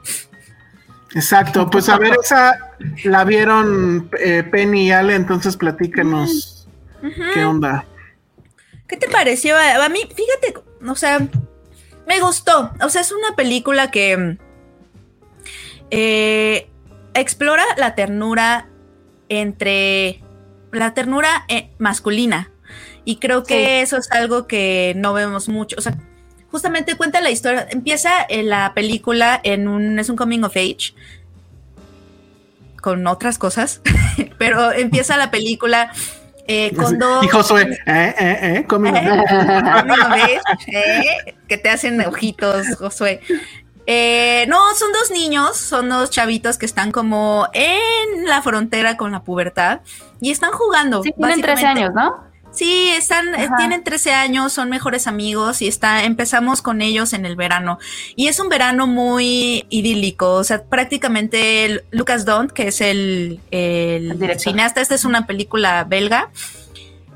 Exacto, 1.14 1.68
pues 1.68 1.88
a 1.88 1.98
ver, 1.98 2.14
esa 2.22 2.58
la 3.04 3.24
vieron 3.24 4.08
eh, 4.18 4.44
Penny 4.44 4.86
y 4.86 4.92
Ale, 4.92 5.14
entonces 5.14 5.56
platícanos 5.56 6.68
qué 7.34 7.44
onda. 7.44 7.84
¿Qué 8.86 8.96
te 8.96 9.08
pareció? 9.08 9.56
A 9.56 9.88
mí, 9.88 10.00
fíjate, 10.00 10.54
o 10.88 10.94
sea, 10.94 11.18
me 12.06 12.20
gustó. 12.20 12.70
O 12.82 12.88
sea, 12.88 13.00
es 13.00 13.12
una 13.12 13.34
película 13.36 13.90
que 13.90 14.38
eh, 15.92 16.68
explora 17.14 17.64
la 17.76 17.94
ternura 17.94 18.66
entre 19.28 20.20
la 20.72 20.94
ternura 20.94 21.44
eh, 21.48 21.70
masculina. 21.78 22.50
Y 23.04 23.16
creo 23.16 23.42
que 23.44 23.54
Sí. 23.54 23.70
eso 23.82 23.96
es 23.98 24.10
algo 24.12 24.46
que 24.46 24.94
no 24.96 25.12
vemos 25.12 25.48
mucho. 25.48 25.76
O 25.78 25.80
sea, 25.82 25.94
justamente 26.50 26.96
cuenta 26.96 27.20
la 27.20 27.30
historia. 27.30 27.66
Empieza 27.70 28.10
en 28.28 28.48
la 28.48 28.72
película 28.74 29.40
en 29.44 29.68
un. 29.68 29.98
es 29.98 30.08
un 30.08 30.16
coming 30.16 30.42
of 30.44 30.56
age. 30.56 30.94
Con 32.80 33.06
otras 33.06 33.38
cosas. 33.38 33.80
Pero 34.38 34.72
empieza 34.72 35.16
la 35.16 35.30
película 35.30 35.92
eh, 36.48 36.72
con 36.74 36.98
dos. 36.98 37.24
Y 37.24 37.28
Josué, 37.28 37.78
eh, 37.86 38.14
eh, 38.18 38.38
eh, 38.58 38.64
coming 38.68 38.92
of- 38.92 39.00
Coming 39.80 40.00
of 40.00 40.12
age, 40.12 40.40
¿eh? 40.68 41.34
Que 41.48 41.58
te 41.58 41.68
hacen 41.70 42.00
ojitos, 42.00 42.66
Josué. 42.78 43.20
Eh, 43.86 44.46
no, 44.48 44.74
son 44.74 44.92
dos 44.92 45.10
niños, 45.10 45.56
son 45.56 45.88
dos 45.88 46.10
chavitos 46.10 46.58
que 46.58 46.66
están 46.66 46.92
como 46.92 47.48
en 47.52 48.26
la 48.26 48.42
frontera 48.42 48.96
con 48.96 49.12
la 49.12 49.22
pubertad 49.22 49.80
y 50.20 50.30
están 50.30 50.52
jugando. 50.52 51.02
Sí, 51.02 51.12
tienen 51.16 51.40
13 51.40 51.52
básicamente. 51.52 51.80
años, 51.82 51.94
¿no? 51.94 52.32
Sí, 52.52 52.90
están, 52.90 53.34
eh, 53.34 53.46
Ajá. 53.46 53.56
tienen 53.56 53.82
13 53.82 54.12
años, 54.12 54.52
son 54.52 54.68
mejores 54.68 55.06
amigos 55.06 55.62
y 55.62 55.68
está, 55.68 56.04
empezamos 56.04 56.60
con 56.60 56.82
ellos 56.82 57.14
en 57.14 57.24
el 57.24 57.34
verano. 57.34 57.78
Y 58.14 58.28
es 58.28 58.38
un 58.40 58.50
verano 58.50 58.86
muy 58.86 59.66
idílico, 59.70 60.34
o 60.34 60.44
sea, 60.44 60.62
prácticamente 60.62 61.82
Lucas 61.90 62.26
Dont, 62.26 62.52
que 62.52 62.68
es 62.68 62.82
el, 62.82 63.40
el 63.50 64.38
cineasta, 64.38 64.82
esta 64.82 64.94
es 64.94 65.06
una 65.06 65.26
película 65.26 65.84
belga. 65.84 66.28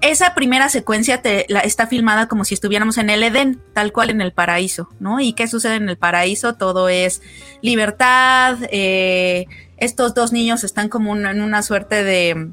Esa 0.01 0.35
primera 0.35 0.69
secuencia 0.69 1.23
te, 1.23 1.47
la, 1.49 1.61
está 1.61 1.87
filmada 1.87 2.29
como 2.29 2.45
si 2.45 2.55
estuviéramos 2.55 2.99
en 2.99 3.11
el 3.11 3.23
Edén, 3.23 3.61
tal 3.73 3.93
cual 3.93 4.11
en 4.11 4.21
el 4.21 4.33
paraíso, 4.33 4.89
¿no? 5.01 5.21
¿Y 5.21 5.33
qué 5.33 5.49
sucede 5.49 5.77
en 5.77 5.89
el 5.89 5.97
paraíso? 5.97 6.55
Todo 6.55 6.89
es 6.89 7.23
libertad, 7.63 8.59
eh, 8.71 9.47
estos 9.79 10.15
dos 10.15 10.33
niños 10.33 10.65
están 10.65 10.89
como 10.89 11.17
en 11.17 11.41
una 11.41 11.63
suerte 11.63 12.05
de, 12.05 12.51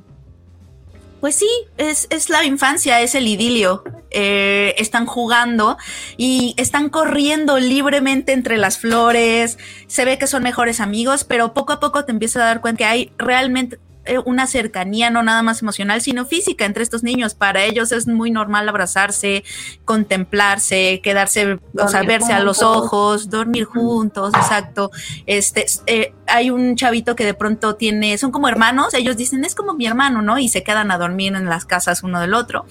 pues 1.23 1.35
sí, 1.35 1.49
es, 1.77 2.07
es 2.09 2.29
la 2.29 2.43
infancia, 2.43 2.99
es 2.99 3.15
el 3.15 3.27
idilio. 3.27 3.85
Eh, 4.11 4.75
están 4.77 5.05
jugando 5.05 5.77
y 6.17 6.53
están 6.57 6.89
corriendo 6.89 7.59
libremente 7.59 8.33
entre 8.33 8.57
las 8.57 8.77
flores. 8.77 9.57
Se 9.87 10.03
ve 10.03 10.17
que 10.17 10.27
son 10.27 10.43
mejores 10.43 10.81
amigos, 10.81 11.23
pero 11.23 11.53
poco 11.53 11.71
a 11.71 11.79
poco 11.79 12.03
te 12.03 12.11
empiezas 12.11 12.43
a 12.43 12.45
dar 12.47 12.59
cuenta 12.59 12.79
que 12.79 12.85
hay 12.85 13.11
realmente 13.17 13.79
una 14.25 14.47
cercanía, 14.47 15.09
no 15.09 15.23
nada 15.23 15.43
más 15.43 15.61
emocional, 15.61 16.01
sino 16.01 16.25
física 16.25 16.65
entre 16.65 16.83
estos 16.83 17.03
niños. 17.03 17.35
Para 17.35 17.63
ellos 17.63 17.91
es 17.91 18.07
muy 18.07 18.31
normal 18.31 18.67
abrazarse, 18.67 19.43
contemplarse, 19.85 21.01
quedarse, 21.03 21.59
o 21.77 21.87
sea, 21.87 22.03
verse 22.03 22.33
a 22.33 22.39
los 22.39 22.61
ojos, 22.61 23.29
dormir 23.29 23.65
juntos, 23.65 24.33
exacto. 24.33 24.91
Este, 25.25 25.65
eh, 25.87 26.13
hay 26.27 26.49
un 26.49 26.75
chavito 26.75 27.15
que 27.15 27.25
de 27.25 27.33
pronto 27.33 27.75
tiene, 27.75 28.17
son 28.17 28.31
como 28.31 28.47
hermanos, 28.47 28.93
ellos 28.93 29.17
dicen, 29.17 29.45
es 29.45 29.55
como 29.55 29.73
mi 29.73 29.85
hermano, 29.85 30.21
¿no? 30.21 30.37
Y 30.37 30.49
se 30.49 30.63
quedan 30.63 30.91
a 30.91 30.97
dormir 30.97 31.35
en 31.35 31.45
las 31.45 31.65
casas 31.65 32.03
uno 32.03 32.19
del 32.19 32.33
otro. 32.33 32.65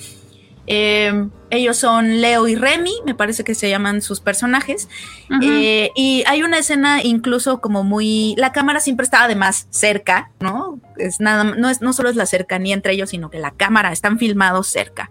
Eh, 0.75 1.29
ellos 1.51 1.77
son 1.77 2.23
Leo 2.23 2.49
y 2.49 2.55
Remy, 2.55 3.03
me 3.05 3.15
parece 3.15 3.45
que 3.45 3.55
se 3.55 3.69
llaman 3.69 4.01
sus 4.01 4.21
personajes. 4.21 4.89
Eh, 5.43 5.91
y 5.95 6.25
hay 6.27 6.43
una 6.43 6.57
escena 6.57 7.03
incluso 7.03 7.61
como 7.61 7.85
muy. 7.85 8.35
La 8.39 8.53
cámara 8.53 8.81
siempre 8.81 9.05
está 9.05 9.25
además 9.25 9.67
cerca, 9.69 10.31
¿no? 10.41 10.81
Es 10.97 11.21
nada, 11.21 11.45
no, 11.45 11.69
es, 11.69 11.83
no 11.83 11.93
solo 11.93 12.09
es 12.09 12.17
la 12.17 12.25
cercanía 12.25 12.73
entre 12.73 12.95
ellos, 12.95 13.11
sino 13.11 13.29
que 13.29 13.39
la 13.39 13.51
cámara 13.51 13.93
están 13.93 14.19
filmados 14.19 14.67
cerca. 14.69 15.11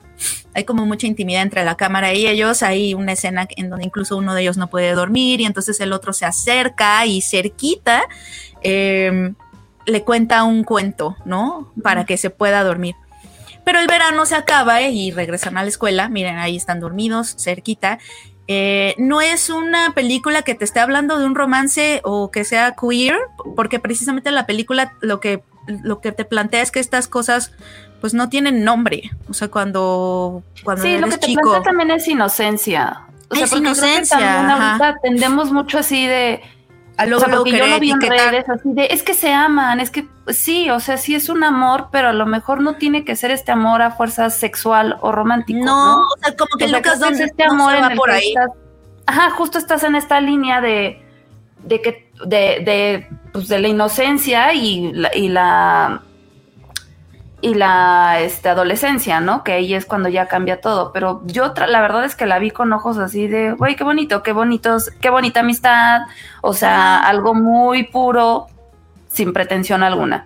Hay 0.56 0.64
como 0.64 0.88
mucha 0.88 1.06
intimidad 1.06 1.44
entre 1.44 1.64
la 1.64 1.78
cámara 1.78 2.12
y 2.12 2.26
ellos. 2.26 2.64
Hay 2.64 2.96
una 2.96 3.12
escena 3.12 3.48
en 3.56 3.70
donde 3.70 3.86
incluso 3.86 4.18
uno 4.18 4.34
de 4.34 4.42
ellos 4.42 4.58
no 4.58 4.68
puede 4.68 4.94
dormir 4.94 5.42
y 5.42 5.46
entonces 5.46 5.80
el 5.80 5.94
otro 5.94 6.12
se 6.12 6.26
acerca 6.26 7.06
y 7.06 7.22
cerquita 7.22 8.02
eh, 8.64 9.34
le 9.86 10.04
cuenta 10.04 10.44
un 10.44 10.64
cuento, 10.64 11.18
¿no? 11.24 11.72
Para 11.84 12.06
que 12.08 12.18
se 12.18 12.32
pueda 12.32 12.64
dormir. 12.64 12.96
Pero 13.64 13.80
el 13.80 13.88
verano 13.88 14.26
se 14.26 14.36
acaba 14.36 14.82
eh, 14.82 14.92
y 14.92 15.12
regresan 15.12 15.58
a 15.58 15.64
la 15.64 15.70
escuela. 15.70 16.10
Miren, 16.10 16.38
ahí 16.38 16.56
están 16.58 16.80
dormidos, 16.80 17.36
cerquita. 17.40 18.00
Eh, 18.48 18.96
no 18.98 19.22
es 19.22 19.50
una 19.50 19.94
película 19.94 20.42
que 20.42 20.56
te 20.56 20.66
esté 20.66 20.80
hablando 20.80 21.20
de 21.20 21.26
un 21.26 21.36
romance 21.36 22.02
o 22.04 22.32
que 22.32 22.44
sea 22.44 22.76
queer, 22.76 23.16
porque 23.56 23.80
precisamente 23.80 24.32
la 24.32 24.46
película 24.46 24.94
lo 25.00 25.20
que, 25.20 25.44
lo 25.68 26.02
que 26.02 26.12
te 26.12 26.26
plantea 26.26 26.62
es 26.62 26.72
que 26.72 26.80
estas 26.80 27.08
cosas 27.08 27.54
pues 28.02 28.14
no 28.16 28.30
tienen 28.30 28.64
nombre. 28.64 29.12
O 29.30 29.34
sea, 29.34 29.48
cuando, 29.50 30.44
cuando 30.64 30.84
Sí, 30.84 30.98
lo 30.98 31.08
que 31.08 31.18
te 31.20 31.28
chico. 31.28 31.42
plantea 31.44 31.62
también 31.64 31.92
es 31.92 32.08
inocencia. 32.08 33.02
O 33.30 33.36
sea, 33.36 33.46
Es 33.46 33.52
porque 33.52 33.62
creo 33.64 33.74
que 33.76 33.80
inocencia, 33.82 34.18
también 34.18 34.50
ajá. 34.50 34.96
tendemos 35.02 35.52
mucho 35.52 35.78
así 35.78 36.08
de. 36.08 36.42
A 36.98 37.04
O 37.04 37.08
sea, 37.08 37.28
luego 37.30 37.44
porque 37.44 37.52
yo 37.58 37.66
lo 37.68 37.80
vi 37.80 37.92
en 37.92 38.02
redes 38.02 38.50
así 38.50 38.70
de, 38.74 38.88
es 38.92 39.02
que 39.02 39.14
se 39.14 39.34
aman, 39.34 39.80
es 39.80 39.90
que 39.90 40.06
pues, 40.26 40.38
sí, 40.38 40.70
o 40.70 40.80
sea, 40.80 40.98
sí 40.98 41.16
es 41.16 41.30
un 41.30 41.44
amor, 41.44 41.88
pero 41.92 42.10
a 42.10 42.14
lo 42.14 42.26
mejor 42.26 42.62
no 42.62 42.76
tiene 42.76 43.06
que 43.06 43.16
ser 43.16 43.32
este 43.32 43.52
amor 43.52 43.82
a 43.82 43.92
fuerza 43.92 44.30
sexual 44.30 44.98
o 45.02 45.12
romántico. 45.12 45.60
No, 45.64 45.96
No, 45.96 46.02
o 46.04 46.18
sea, 46.22 46.36
como 46.36 46.50
que 46.60 46.66
O 46.66 46.68
sea, 46.68 46.78
Lucas 46.78 47.00
que 47.00 47.10
es 47.14 47.20
este 47.22 47.46
no 47.46 47.52
amor 47.54 47.72
se 47.72 47.78
en 47.80 47.92
el 47.92 47.98
por 47.98 48.10
que 48.10 48.16
ahí. 48.16 48.28
estás- 48.30 48.52
ajá, 49.08 49.30
justo 49.32 49.58
estás 49.58 49.84
en 49.84 49.96
esta 49.96 50.20
línea 50.22 50.62
de, 50.62 51.02
de 51.64 51.82
que, 51.82 52.12
de, 52.26 52.38
de, 52.64 53.08
pues, 53.32 53.48
de 53.48 53.60
la 53.60 53.68
inocencia 53.70 54.54
y 54.54 54.92
la, 54.94 55.16
y 55.16 55.30
la 55.30 56.02
y 57.42 57.56
la 57.56 58.20
este, 58.20 58.50
adolescencia, 58.50 59.20
¿no? 59.20 59.44
Que 59.44 59.54
ahí 59.54 59.74
es 59.74 59.86
cuando 59.86 60.10
ya 60.10 60.28
cambia 60.28 60.62
todo. 60.62 60.92
Pero 60.94 61.22
yo 61.26 61.54
la 61.68 61.82
verdad 61.82 62.06
es 62.06 62.16
que 62.16 62.26
la 62.26 62.40
vi 62.40 62.52
con 62.52 62.72
ojos 62.72 62.98
así 62.98 63.28
de, 63.28 63.54
güey, 63.54 63.76
qué 63.76 63.84
bonito, 63.84 64.24
qué 64.24 64.32
bonitos, 64.32 64.92
qué 65.02 65.10
bonita 65.10 65.42
amistad. 65.42 66.02
O 66.42 66.54
sea, 66.54 66.98
algo 67.00 67.34
muy 67.34 67.84
puro, 67.84 68.48
sin 69.08 69.34
pretensión 69.34 69.84
alguna. 69.84 70.26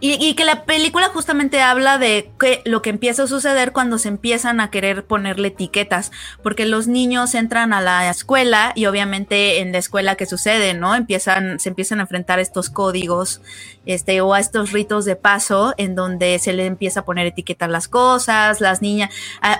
Y, 0.00 0.34
que 0.34 0.44
la 0.44 0.64
película 0.64 1.08
justamente 1.08 1.62
habla 1.62 1.98
de 1.98 2.30
que 2.38 2.62
lo 2.64 2.82
que 2.82 2.90
empieza 2.90 3.24
a 3.24 3.26
suceder 3.26 3.72
cuando 3.72 3.98
se 3.98 4.08
empiezan 4.08 4.60
a 4.60 4.70
querer 4.70 5.04
ponerle 5.04 5.48
etiquetas, 5.48 6.12
porque 6.42 6.66
los 6.66 6.86
niños 6.86 7.34
entran 7.34 7.72
a 7.72 7.80
la 7.80 8.08
escuela 8.10 8.72
y 8.74 8.86
obviamente 8.86 9.60
en 9.60 9.72
la 9.72 9.78
escuela 9.78 10.16
que 10.16 10.26
sucede, 10.26 10.74
¿no? 10.74 10.94
Empiezan, 10.94 11.58
se 11.60 11.70
empiezan 11.70 12.00
a 12.00 12.02
enfrentar 12.02 12.38
estos 12.38 12.70
códigos, 12.70 13.40
este, 13.86 14.20
o 14.20 14.34
a 14.34 14.40
estos 14.40 14.72
ritos 14.72 15.04
de 15.04 15.16
paso 15.16 15.74
en 15.76 15.94
donde 15.94 16.38
se 16.38 16.52
le 16.52 16.66
empieza 16.66 17.00
a 17.00 17.04
poner 17.04 17.26
etiqueta 17.26 17.68
las 17.68 17.88
cosas, 17.88 18.60
las 18.60 18.82
niñas, 18.82 19.10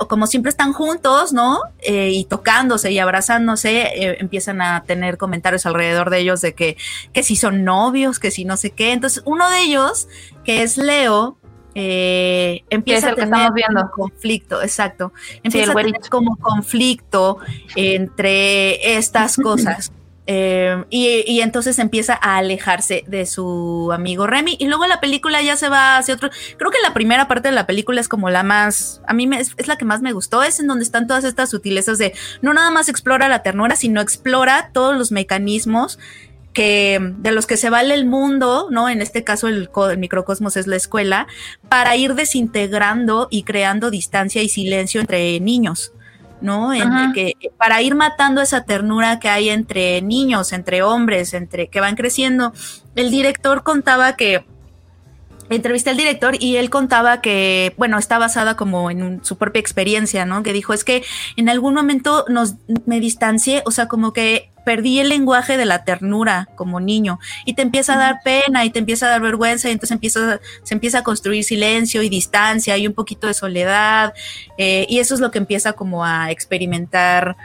como 0.08 0.26
siempre 0.26 0.50
están 0.50 0.72
juntos, 0.72 1.32
¿no? 1.32 1.60
Eh, 1.80 2.10
y 2.10 2.24
tocándose 2.24 2.90
y 2.90 2.98
abrazándose, 2.98 3.82
eh, 3.82 4.16
empiezan 4.20 4.60
a 4.60 4.84
tener 4.84 5.16
comentarios 5.16 5.64
alrededor 5.66 6.10
de 6.10 6.18
ellos 6.18 6.40
de 6.40 6.54
que, 6.54 6.76
que 7.12 7.22
si 7.22 7.36
son 7.36 7.64
novios, 7.64 8.18
que 8.18 8.30
si 8.30 8.44
no 8.44 8.56
sé 8.56 8.70
qué. 8.70 8.92
Entonces, 8.92 9.22
uno 9.24 9.48
de 9.48 9.60
ellos 9.60 10.05
que 10.44 10.62
es 10.62 10.76
Leo, 10.76 11.38
eh, 11.78 12.64
empieza 12.70 13.08
el 13.08 13.12
a 13.12 13.16
que 13.16 13.22
tener 13.22 13.52
viendo. 13.52 13.82
un 13.82 13.88
conflicto, 13.88 14.62
exacto. 14.62 15.12
Empieza 15.42 15.72
a 15.72 15.74
tener 15.74 16.00
como 16.08 16.36
conflicto 16.36 17.38
entre 17.74 18.96
estas 18.96 19.36
cosas. 19.42 19.92
Eh, 20.28 20.84
y, 20.90 21.22
y 21.30 21.40
entonces 21.40 21.78
empieza 21.78 22.18
a 22.20 22.38
alejarse 22.38 23.04
de 23.06 23.26
su 23.26 23.90
amigo 23.92 24.26
Remy. 24.26 24.56
Y 24.58 24.68
luego 24.68 24.86
la 24.86 25.00
película 25.00 25.42
ya 25.42 25.56
se 25.56 25.68
va 25.68 25.98
hacia 25.98 26.14
otro. 26.14 26.30
Creo 26.56 26.70
que 26.70 26.78
la 26.82 26.94
primera 26.94 27.28
parte 27.28 27.48
de 27.48 27.54
la 27.54 27.66
película 27.66 28.00
es 28.00 28.08
como 28.08 28.30
la 28.30 28.42
más. 28.42 29.02
A 29.06 29.12
mí 29.12 29.26
me, 29.26 29.38
es, 29.38 29.52
es 29.58 29.68
la 29.68 29.76
que 29.76 29.84
más 29.84 30.00
me 30.00 30.12
gustó. 30.12 30.42
Es 30.42 30.58
en 30.60 30.68
donde 30.68 30.82
están 30.82 31.06
todas 31.06 31.24
estas 31.24 31.50
sutilezas 31.50 31.98
de 31.98 32.14
no 32.40 32.54
nada 32.54 32.70
más 32.70 32.88
explora 32.88 33.28
la 33.28 33.42
ternura, 33.42 33.76
sino 33.76 34.00
explora 34.00 34.70
todos 34.72 34.96
los 34.96 35.12
mecanismos 35.12 35.98
que 36.56 36.98
de 37.18 37.32
los 37.32 37.46
que 37.46 37.58
se 37.58 37.68
vale 37.68 37.92
el 37.92 38.06
mundo, 38.06 38.68
¿no? 38.70 38.88
En 38.88 39.02
este 39.02 39.22
caso 39.22 39.46
el, 39.46 39.68
co- 39.68 39.90
el 39.90 39.98
microcosmos 39.98 40.56
es 40.56 40.66
la 40.66 40.76
escuela, 40.76 41.26
para 41.68 41.94
ir 41.96 42.14
desintegrando 42.14 43.28
y 43.30 43.42
creando 43.42 43.90
distancia 43.90 44.42
y 44.42 44.48
silencio 44.48 45.02
entre 45.02 45.38
niños. 45.40 45.92
¿no? 46.40 46.72
En- 46.74 46.82
Ajá. 46.82 47.12
que, 47.14 47.32
para 47.56 47.80
ir 47.80 47.94
matando 47.94 48.42
esa 48.42 48.64
ternura 48.64 49.18
que 49.20 49.28
hay 49.30 49.48
entre 49.48 50.02
niños, 50.02 50.52
entre 50.52 50.82
hombres, 50.82 51.32
entre 51.34 51.68
que 51.68 51.80
van 51.80 51.94
creciendo. 51.96 52.52
El 52.94 53.10
director 53.10 53.62
contaba 53.62 54.16
que 54.16 54.44
entrevisté 55.48 55.90
al 55.90 55.96
director 55.96 56.34
y 56.38 56.56
él 56.56 56.68
contaba 56.70 57.20
que, 57.22 57.72
bueno, 57.78 57.98
está 57.98 58.18
basada 58.18 58.54
como 58.54 58.90
en 58.90 59.02
un- 59.02 59.24
su 59.24 59.36
propia 59.38 59.60
experiencia, 59.60 60.26
¿no? 60.26 60.42
Que 60.42 60.52
dijo, 60.52 60.72
es 60.74 60.84
que 60.84 61.02
en 61.36 61.48
algún 61.48 61.72
momento 61.74 62.24
nos, 62.28 62.54
me 62.84 63.00
distancié, 63.00 63.62
o 63.64 63.70
sea, 63.70 63.88
como 63.88 64.12
que 64.12 64.50
perdí 64.66 64.98
el 64.98 65.10
lenguaje 65.10 65.56
de 65.56 65.64
la 65.64 65.84
ternura 65.84 66.48
como 66.56 66.80
niño 66.80 67.20
y 67.44 67.54
te 67.54 67.62
empieza 67.62 67.94
a 67.94 67.98
dar 67.98 68.16
pena 68.24 68.64
y 68.64 68.70
te 68.70 68.80
empieza 68.80 69.06
a 69.06 69.10
dar 69.10 69.20
vergüenza 69.20 69.68
y 69.68 69.72
entonces 69.72 69.92
empieza, 69.92 70.40
se 70.64 70.74
empieza 70.74 70.98
a 70.98 71.02
construir 71.04 71.44
silencio 71.44 72.02
y 72.02 72.08
distancia 72.08 72.76
y 72.76 72.84
un 72.88 72.92
poquito 72.92 73.28
de 73.28 73.34
soledad 73.34 74.12
eh, 74.58 74.84
y 74.88 74.98
eso 74.98 75.14
es 75.14 75.20
lo 75.20 75.30
que 75.30 75.38
empieza 75.38 75.74
como 75.74 76.04
a 76.04 76.32
experimentar 76.32 77.36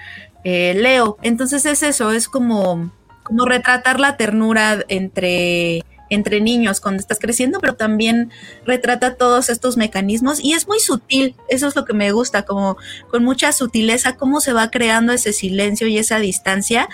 eh, 0.43 0.73
Leo. 0.75 1.19
Entonces 1.21 1.63
es 1.67 1.83
eso, 1.83 2.11
es 2.11 2.27
como, 2.27 2.91
como 3.21 3.45
retratar 3.45 3.99
la 3.99 4.17
ternura 4.17 4.83
entre 4.87 5.85
entre 6.11 6.41
niños 6.41 6.81
cuando 6.81 6.99
estás 6.99 7.19
creciendo, 7.19 7.59
pero 7.59 7.75
también 7.75 8.31
retrata 8.65 9.15
todos 9.15 9.49
estos 9.49 9.77
mecanismos 9.77 10.39
y 10.43 10.53
es 10.53 10.67
muy 10.67 10.79
sutil, 10.79 11.35
eso 11.49 11.67
es 11.67 11.75
lo 11.75 11.85
que 11.85 11.93
me 11.93 12.11
gusta, 12.11 12.43
como 12.43 12.77
con 13.09 13.23
mucha 13.23 13.51
sutileza, 13.53 14.17
cómo 14.17 14.41
se 14.41 14.53
va 14.53 14.69
creando 14.69 15.13
ese 15.13 15.33
silencio 15.33 15.87
y 15.87 15.97
esa 15.97 16.19
distancia. 16.19 16.89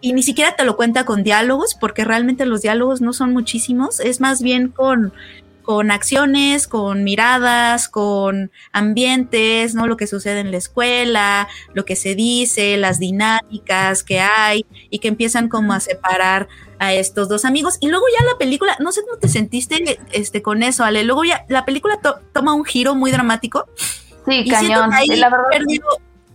Y 0.00 0.14
ni 0.14 0.22
siquiera 0.22 0.56
te 0.56 0.64
lo 0.64 0.76
cuenta 0.76 1.04
con 1.04 1.22
diálogos, 1.22 1.76
porque 1.78 2.04
realmente 2.04 2.46
los 2.46 2.62
diálogos 2.62 3.00
no 3.00 3.12
son 3.12 3.32
muchísimos, 3.32 4.00
es 4.00 4.20
más 4.20 4.42
bien 4.42 4.68
con, 4.68 5.12
con 5.62 5.90
acciones, 5.90 6.66
con 6.68 7.04
miradas, 7.04 7.88
con 7.88 8.50
ambientes, 8.72 9.74
¿no? 9.74 9.86
Lo 9.86 9.96
que 9.96 10.06
sucede 10.06 10.40
en 10.40 10.50
la 10.50 10.56
escuela, 10.58 11.48
lo 11.74 11.84
que 11.84 11.96
se 11.96 12.14
dice, 12.14 12.76
las 12.76 12.98
dinámicas 12.98 14.02
que 14.02 14.20
hay 14.20 14.66
y 14.90 14.98
que 14.98 15.08
empiezan 15.08 15.48
como 15.48 15.72
a 15.72 15.80
separar 15.80 16.48
a 16.78 16.92
estos 16.92 17.28
dos 17.28 17.44
amigos. 17.44 17.78
Y 17.80 17.88
luego 17.88 18.04
ya 18.18 18.24
la 18.26 18.36
película, 18.38 18.76
no 18.80 18.92
sé 18.92 19.02
cómo 19.02 19.18
te 19.18 19.28
sentiste 19.28 19.98
este, 20.12 20.42
con 20.42 20.62
eso, 20.62 20.84
Ale. 20.84 21.04
Luego 21.04 21.24
ya 21.24 21.44
la 21.48 21.64
película 21.64 21.98
to- 22.02 22.20
toma 22.32 22.54
un 22.54 22.64
giro 22.64 22.94
muy 22.94 23.10
dramático. 23.10 23.66
Sí, 24.26 24.42
y 24.44 24.48
cañón. 24.50 24.90
que 24.90 24.96
ahí 24.96 25.06
La 25.16 25.30
verdad, 25.30 25.46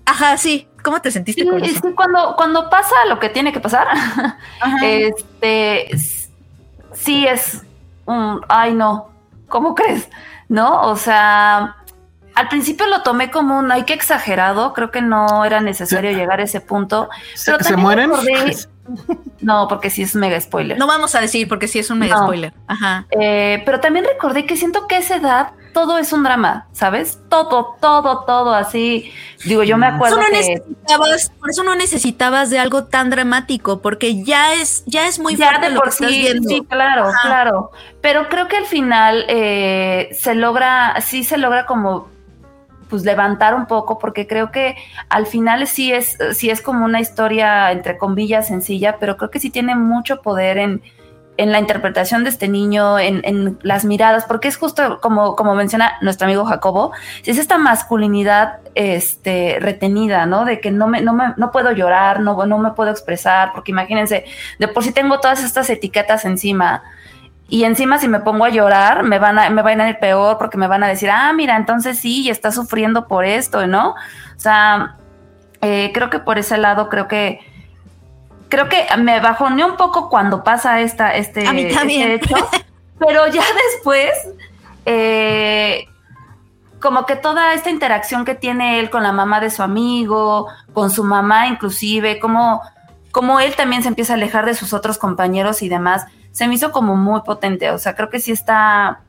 Ajá, 0.05 0.37
sí. 0.37 0.67
¿Cómo 0.83 1.01
te 1.01 1.11
sentiste 1.11 1.41
Sí, 1.41 1.47
con 1.49 1.61
es 1.65 1.71
eso? 1.73 1.81
que 1.81 1.93
cuando, 1.95 2.33
cuando 2.37 2.69
pasa 2.69 2.95
lo 3.09 3.19
que 3.19 3.27
tiene 3.27 3.51
que 3.51 3.59
pasar, 3.59 3.87
Ajá. 4.61 4.77
este 4.85 5.89
sí 6.93 7.27
es 7.27 7.61
un 8.05 8.39
ay 8.47 8.73
no, 8.73 9.09
¿cómo 9.47 9.75
crees? 9.75 10.09
¿No? 10.49 10.81
O 10.83 10.95
sea, 10.95 11.75
al 12.35 12.47
principio 12.49 12.87
lo 12.87 13.01
tomé 13.03 13.31
como 13.31 13.57
un 13.57 13.71
ay 13.71 13.83
que 13.83 13.93
exagerado, 13.93 14.73
creo 14.73 14.91
que 14.91 15.01
no 15.01 15.43
era 15.45 15.59
necesario 15.61 16.11
llegar 16.11 16.39
a 16.39 16.43
ese 16.43 16.61
punto. 16.61 17.09
¿Se, 17.35 17.51
Pero 17.51 17.63
se 17.63 17.77
mueren? 17.77 18.11
recordé- 18.11 18.67
No, 19.41 19.67
porque 19.67 19.89
sí 19.89 20.01
es 20.01 20.15
mega 20.15 20.39
spoiler. 20.39 20.77
No 20.77 20.87
vamos 20.87 21.13
a 21.15 21.19
decir 21.21 21.47
porque 21.47 21.67
sí 21.67 21.77
es 21.79 21.89
un 21.89 21.99
mega 21.99 22.15
No. 22.15 22.23
spoiler. 22.23 22.53
Ajá. 22.67 23.05
Eh, 23.11 23.61
pero 23.65 23.79
también 23.79 24.05
recordé 24.05 24.45
que 24.45 24.55
siento 24.57 24.87
que 24.87 24.95
a 24.95 24.99
esa 24.99 25.17
edad 25.17 25.51
todo 25.77 25.99
es 25.99 26.11
un 26.11 26.23
drama, 26.23 26.65
¿sabes? 26.71 27.19
Todo, 27.29 27.77
todo, 27.79 28.23
todo 28.25 28.51
así. 28.51 29.13
Digo, 29.45 29.61
yo 29.61 29.77
me 29.77 29.85
acuerdo 29.85 30.19
eso, 30.19 30.25
no 30.25 30.31
que 30.31 30.37
necesitabas, 30.39 31.31
por 31.39 31.49
eso 31.51 31.63
no 31.63 31.75
necesitabas 31.75 32.49
de 32.49 32.57
algo 32.57 32.85
tan 32.85 33.11
dramático, 33.11 33.79
porque 33.79 34.23
ya 34.23 34.55
es, 34.55 34.83
ya 34.87 35.05
es 35.07 35.19
muy 35.19 35.35
ya 35.35 35.49
fuerte 35.49 35.67
de 35.67 35.73
lo 35.73 35.81
por 35.81 35.89
que 35.89 35.89
estás 35.91 36.09
sí, 36.09 36.19
viendo. 36.19 36.49
sí, 36.49 36.65
claro, 36.67 37.09
Ajá. 37.09 37.19
claro. 37.21 37.71
Pero 38.01 38.27
creo 38.27 38.47
que 38.47 38.57
al 38.57 38.65
final 38.65 39.25
eh, 39.27 40.09
se 40.19 40.33
logra, 40.33 40.99
sí 41.01 41.23
se 41.23 41.37
logra 41.37 41.67
como 41.67 42.07
pues 42.89 43.03
levantar 43.03 43.53
un 43.53 43.67
poco, 43.67 43.99
porque 43.99 44.25
creo 44.25 44.51
que 44.51 44.75
al 45.09 45.27
final 45.27 45.67
sí 45.67 45.93
es, 45.93 46.17
sí 46.33 46.49
es 46.49 46.59
como 46.59 46.85
una 46.85 47.01
historia 47.01 47.71
entre 47.71 47.99
comillas 47.99 48.47
sencilla, 48.47 48.97
pero 48.99 49.15
creo 49.15 49.29
que 49.29 49.39
sí 49.39 49.51
tiene 49.51 49.75
mucho 49.75 50.23
poder 50.23 50.57
en, 50.57 50.81
en 51.37 51.51
la 51.51 51.59
interpretación 51.59 52.23
de 52.23 52.31
este 52.31 52.47
niño, 52.47 52.97
en, 52.99 53.21
en 53.23 53.59
las 53.61 53.85
miradas, 53.85 54.25
porque 54.25 54.47
es 54.47 54.57
justo 54.57 54.99
como, 54.99 55.35
como 55.35 55.55
menciona 55.55 55.93
nuestro 56.01 56.25
amigo 56.25 56.45
Jacobo, 56.45 56.91
es 57.25 57.37
esta 57.37 57.57
masculinidad 57.57 58.59
este, 58.75 59.57
retenida, 59.59 60.25
¿no? 60.25 60.45
De 60.45 60.59
que 60.59 60.71
no 60.71 60.87
me, 60.87 61.01
no 61.01 61.13
me, 61.13 61.33
no 61.37 61.51
puedo 61.51 61.71
llorar, 61.71 62.19
no, 62.19 62.45
no 62.45 62.57
me 62.57 62.71
puedo 62.71 62.89
expresar, 62.89 63.51
porque 63.53 63.71
imagínense, 63.71 64.25
de 64.57 64.67
por 64.67 64.83
sí 64.83 64.91
tengo 64.91 65.19
todas 65.19 65.43
estas 65.43 65.69
etiquetas 65.69 66.25
encima. 66.25 66.83
Y 67.49 67.63
encima 67.63 67.97
si 67.97 68.07
me 68.07 68.19
pongo 68.19 68.43
a 68.43 68.49
llorar, 68.49 69.03
me 69.03 69.19
van 69.19 69.39
a, 69.39 69.49
me 69.49 69.61
van 69.61 69.79
a 69.79 69.89
ir 69.89 69.99
peor 69.99 70.37
porque 70.37 70.57
me 70.57 70.67
van 70.67 70.83
a 70.83 70.87
decir, 70.87 71.09
ah, 71.09 71.31
mira, 71.33 71.55
entonces 71.55 71.99
sí, 71.99 72.29
está 72.29 72.51
sufriendo 72.51 73.07
por 73.07 73.23
esto, 73.23 73.67
¿no? 73.67 73.91
O 73.91 74.39
sea, 74.39 74.97
eh, 75.61 75.91
creo 75.93 76.09
que 76.09 76.19
por 76.19 76.37
ese 76.39 76.57
lado, 76.57 76.89
creo 76.89 77.07
que, 77.07 77.39
creo 78.49 78.69
que 78.69 78.85
me 78.97 79.19
bajoneó 79.19 79.67
un 79.67 79.77
poco 79.77 80.09
cuando 80.09 80.43
pasa 80.43 80.79
esta, 80.81 81.15
este, 81.15 81.47
A 81.47 81.53
mí 81.53 81.67
también. 81.73 82.11
este 82.11 82.33
hecho, 82.33 82.49
pero 82.99 83.27
ya 83.27 83.43
después, 83.73 84.11
eh, 84.85 85.85
como 86.79 87.05
que 87.05 87.15
toda 87.15 87.53
esta 87.53 87.69
interacción 87.69 88.25
que 88.25 88.35
tiene 88.35 88.79
él 88.79 88.89
con 88.89 89.03
la 89.03 89.11
mamá 89.11 89.39
de 89.39 89.49
su 89.49 89.63
amigo, 89.63 90.47
con 90.73 90.91
su 90.91 91.03
mamá 91.03 91.47
inclusive, 91.47 92.19
como, 92.19 92.61
como 93.11 93.39
él 93.39 93.55
también 93.55 93.81
se 93.81 93.89
empieza 93.89 94.13
a 94.13 94.15
alejar 94.15 94.45
de 94.45 94.53
sus 94.53 94.73
otros 94.73 94.97
compañeros 94.97 95.61
y 95.61 95.69
demás, 95.69 96.05
se 96.31 96.47
me 96.47 96.53
hizo 96.53 96.71
como 96.71 96.95
muy 96.95 97.21
potente. 97.21 97.71
O 97.71 97.79
sea, 97.79 97.95
creo 97.95 98.09
que 98.09 98.19
sí 98.19 98.31
está, 98.31 99.01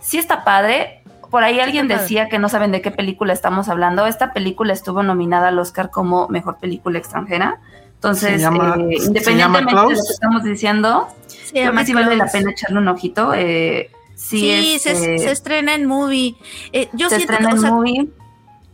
sí 0.00 0.18
está 0.18 0.44
padre. 0.44 1.02
Por 1.30 1.42
ahí 1.42 1.58
alguien 1.58 1.88
decía 1.88 2.28
que 2.28 2.38
no 2.38 2.48
saben 2.48 2.72
de 2.72 2.82
qué 2.82 2.90
película 2.90 3.32
estamos 3.32 3.68
hablando. 3.68 4.06
Esta 4.06 4.32
película 4.32 4.72
estuvo 4.72 5.02
nominada 5.02 5.48
al 5.48 5.58
Oscar 5.58 5.90
como 5.90 6.28
mejor 6.28 6.58
película 6.58 6.98
extranjera. 6.98 7.58
Entonces, 8.04 8.32
Se 8.32 8.38
llama- 8.38 8.76
eh, 8.90 8.98
se 8.98 9.04
independientemente 9.06 9.74
de 9.74 9.80
lo 9.80 9.88
que 9.88 9.94
estamos 9.94 10.44
diciendo, 10.44 11.08
Se 11.26 11.52
creo 11.52 11.72
que 11.72 11.86
sí 11.86 11.94
vale 11.94 12.16
la 12.16 12.26
pena 12.26 12.50
echarle 12.50 12.78
un 12.78 12.88
ojito. 12.88 13.32
Eh, 13.34 13.90
sí, 14.14 14.40
Sí, 14.40 14.78
se, 14.78 14.92
este, 14.92 15.18
se 15.18 15.30
estrena 15.30 15.74
en 15.74 15.86
movie. 15.86 16.36
Eh, 16.72 16.90
yo 16.92 17.08
se 17.08 17.16
siento 17.16 17.32
estrena 17.32 17.48
que, 17.48 17.54
o 17.54 17.56
en 17.56 17.62
sea, 17.62 17.70
movie. 17.70 18.08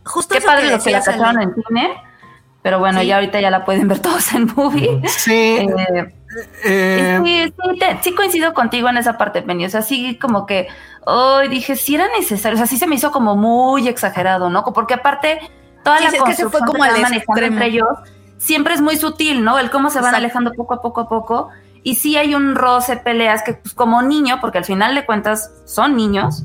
justo 0.03 0.33
Qué 0.33 0.39
eso 0.39 0.47
padre 0.47 0.63
que 0.67 0.71
lo 0.77 0.83
que 0.83 0.91
la 0.91 1.01
cacharon 1.01 1.41
en 1.41 1.53
cine. 1.55 1.93
Pero 2.61 2.79
bueno, 2.79 2.99
Sí. 2.99 3.07
ya 3.07 3.15
ahorita 3.15 3.39
ya 3.39 3.49
la 3.51 3.63
pueden 3.63 3.87
ver 3.87 3.99
todos 4.01 4.33
en 4.33 4.51
movie. 4.53 5.01
Sí. 5.07 5.31
Eh, 5.33 6.13
eh, 6.65 7.19
sí, 7.23 7.53
sí, 7.55 7.79
te- 7.79 7.97
sí 8.03 8.13
coincido 8.13 8.53
contigo 8.53 8.89
en 8.89 8.97
esa 8.97 9.17
parte, 9.17 9.41
Penny. 9.41 9.63
O 9.65 9.69
sea, 9.69 9.81
sí 9.81 10.17
como 10.21 10.45
que, 10.45 10.67
hoy 11.05 11.47
dije, 11.47 11.77
sí 11.77 11.95
era 11.95 12.07
necesario. 12.17 12.55
O 12.55 12.57
sea, 12.57 12.67
sí 12.67 12.77
se 12.77 12.85
me 12.85 12.95
hizo 12.95 13.11
como 13.11 13.37
muy 13.37 13.87
exagerado, 13.87 14.49
¿no? 14.49 14.63
Porque 14.73 14.93
aparte, 14.95 15.39
toda 15.85 15.97
Sí, 15.99 16.03
la 16.03 16.09
es 16.09 16.13
que 16.15 16.33
se 16.33 16.43
fue 16.49 16.59
construcción 16.59 16.67
como 16.67 16.83
que 16.83 16.89
al 16.89 17.01
manejando 17.01 17.41
entre 17.45 17.65
ellos 17.67 17.87
siempre 18.41 18.73
es 18.73 18.81
muy 18.81 18.97
sutil, 18.97 19.43
¿no? 19.43 19.59
El 19.59 19.69
cómo 19.69 19.89
se 19.89 19.99
van 19.99 20.05
Exacto. 20.05 20.17
alejando 20.17 20.53
poco 20.53 20.73
a 20.73 20.81
poco 20.81 21.01
a 21.01 21.09
poco. 21.09 21.49
Y 21.83 21.95
sí 21.95 22.17
hay 22.17 22.33
un 22.35 22.55
roce, 22.55 22.97
peleas 22.97 23.43
que 23.43 23.53
pues, 23.53 23.73
como 23.73 24.01
niño, 24.01 24.39
porque 24.41 24.57
al 24.57 24.65
final 24.65 24.95
de 24.95 25.05
cuentas 25.05 25.51
son 25.65 25.95
niños, 25.95 26.43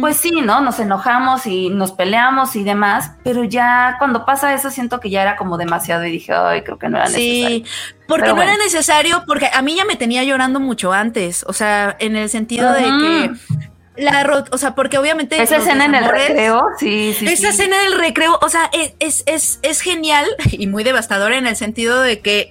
pues 0.00 0.18
sí, 0.18 0.42
¿no? 0.42 0.60
Nos 0.60 0.78
enojamos 0.80 1.46
y 1.46 1.70
nos 1.70 1.92
peleamos 1.92 2.56
y 2.56 2.62
demás, 2.62 3.12
pero 3.24 3.44
ya 3.44 3.96
cuando 3.98 4.24
pasa 4.24 4.52
eso 4.52 4.70
siento 4.70 5.00
que 5.00 5.10
ya 5.10 5.22
era 5.22 5.36
como 5.36 5.56
demasiado 5.56 6.04
y 6.04 6.10
dije, 6.12 6.32
ay, 6.32 6.62
creo 6.62 6.78
que 6.78 6.88
no 6.88 6.98
era 6.98 7.06
necesario. 7.06 7.48
Sí, 7.48 7.64
porque 8.06 8.24
Pero 8.24 8.36
no 8.36 8.42
era 8.42 8.56
necesario, 8.56 9.22
porque 9.26 9.48
a 9.52 9.62
mí 9.62 9.74
ya 9.74 9.84
me 9.84 9.96
tenía 9.96 10.24
llorando 10.24 10.60
mucho 10.60 10.92
antes, 10.92 11.44
o 11.48 11.52
sea, 11.52 11.96
en 12.00 12.16
el 12.16 12.28
sentido 12.28 12.72
de 12.72 12.82
que 12.82 13.30
la 13.96 14.44
o 14.50 14.58
sea, 14.58 14.74
porque 14.74 14.96
obviamente 14.98 15.40
Esa 15.42 15.56
escena 15.58 15.84
en 15.84 15.94
el 15.94 16.04
recreo, 16.08 16.64
sí, 16.78 17.14
sí. 17.18 17.26
Esa 17.26 17.36
sí. 17.52 17.60
escena 17.60 17.78
del 17.82 17.98
recreo, 17.98 18.38
o 18.40 18.48
sea, 18.48 18.70
es, 18.72 18.94
es, 19.00 19.22
es, 19.26 19.58
es 19.62 19.80
genial 19.80 20.26
y 20.52 20.66
muy 20.66 20.82
devastadora 20.84 21.36
en 21.36 21.46
el 21.46 21.56
sentido 21.56 22.00
de 22.00 22.20
que 22.20 22.50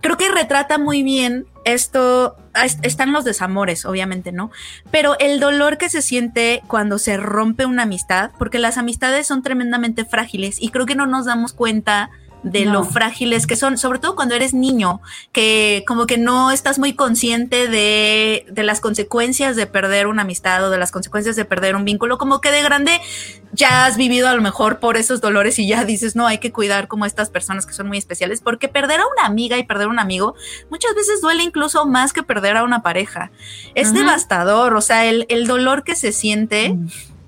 creo 0.00 0.16
que 0.16 0.28
retrata 0.28 0.78
muy 0.78 1.02
bien 1.02 1.46
esto. 1.64 2.36
ah, 2.54 2.64
es- 2.64 2.78
Están 2.82 3.12
los 3.12 3.24
desamores, 3.24 3.84
obviamente, 3.84 4.30
¿no? 4.32 4.50
Pero 4.92 5.16
el 5.18 5.40
dolor 5.40 5.78
que 5.78 5.88
se 5.88 6.00
siente 6.02 6.62
cuando 6.68 6.98
se 6.98 7.16
rompe 7.16 7.66
una 7.66 7.82
amistad, 7.82 8.30
porque 8.38 8.58
las 8.60 8.78
amistades 8.78 9.26
son 9.26 9.42
tremendamente 9.42 10.04
frágiles 10.04 10.62
y 10.62 10.68
creo 10.70 10.86
que 10.86 10.94
no 10.94 11.06
nos 11.06 11.26
damos 11.26 11.52
cuenta 11.52 12.10
de 12.42 12.64
No. 12.64 12.72
lo 12.72 12.84
frágiles 12.84 13.46
que 13.46 13.56
son, 13.56 13.78
sobre 13.78 13.98
todo 13.98 14.14
cuando 14.14 14.34
eres 14.34 14.54
niño, 14.54 15.00
que 15.32 15.84
como 15.86 16.06
que 16.06 16.18
no 16.18 16.50
estás 16.50 16.78
muy 16.78 16.94
consciente 16.94 17.68
de, 17.68 18.46
de 18.50 18.62
las 18.62 18.80
consecuencias 18.80 19.56
de 19.56 19.66
perder 19.66 20.06
una 20.06 20.22
amistad 20.22 20.64
o 20.64 20.70
de 20.70 20.78
las 20.78 20.90
consecuencias 20.92 21.36
de 21.36 21.44
perder 21.44 21.76
un 21.76 21.84
vínculo, 21.84 22.18
como 22.18 22.40
que 22.40 22.50
de 22.50 22.62
grande 22.62 23.00
ya 23.52 23.86
has 23.86 23.96
vivido 23.96 24.28
a 24.28 24.34
lo 24.34 24.42
mejor 24.42 24.78
por 24.78 24.96
esos 24.96 25.20
dolores 25.20 25.58
y 25.58 25.66
ya 25.66 25.84
dices, 25.84 26.14
no, 26.16 26.26
hay 26.26 26.38
que 26.38 26.52
cuidar 26.52 26.86
como 26.86 27.06
estas 27.06 27.30
personas 27.30 27.66
que 27.66 27.72
son 27.72 27.88
muy 27.88 27.98
especiales, 27.98 28.40
porque 28.40 28.68
perder 28.68 29.00
a 29.00 29.04
una 29.06 29.26
amiga 29.26 29.58
y 29.58 29.64
perder 29.64 29.86
a 29.86 29.90
un 29.90 29.98
amigo 29.98 30.34
muchas 30.70 30.94
veces 30.94 31.20
duele 31.20 31.42
incluso 31.42 31.86
más 31.86 32.12
que 32.12 32.22
perder 32.22 32.56
a 32.56 32.62
una 32.62 32.82
pareja. 32.82 33.30
Es 33.74 33.92
devastador, 33.92 34.74
o 34.74 34.80
sea, 34.80 35.06
el, 35.06 35.26
el 35.28 35.46
dolor 35.46 35.82
que 35.82 35.96
se 35.96 36.12
siente. 36.12 36.76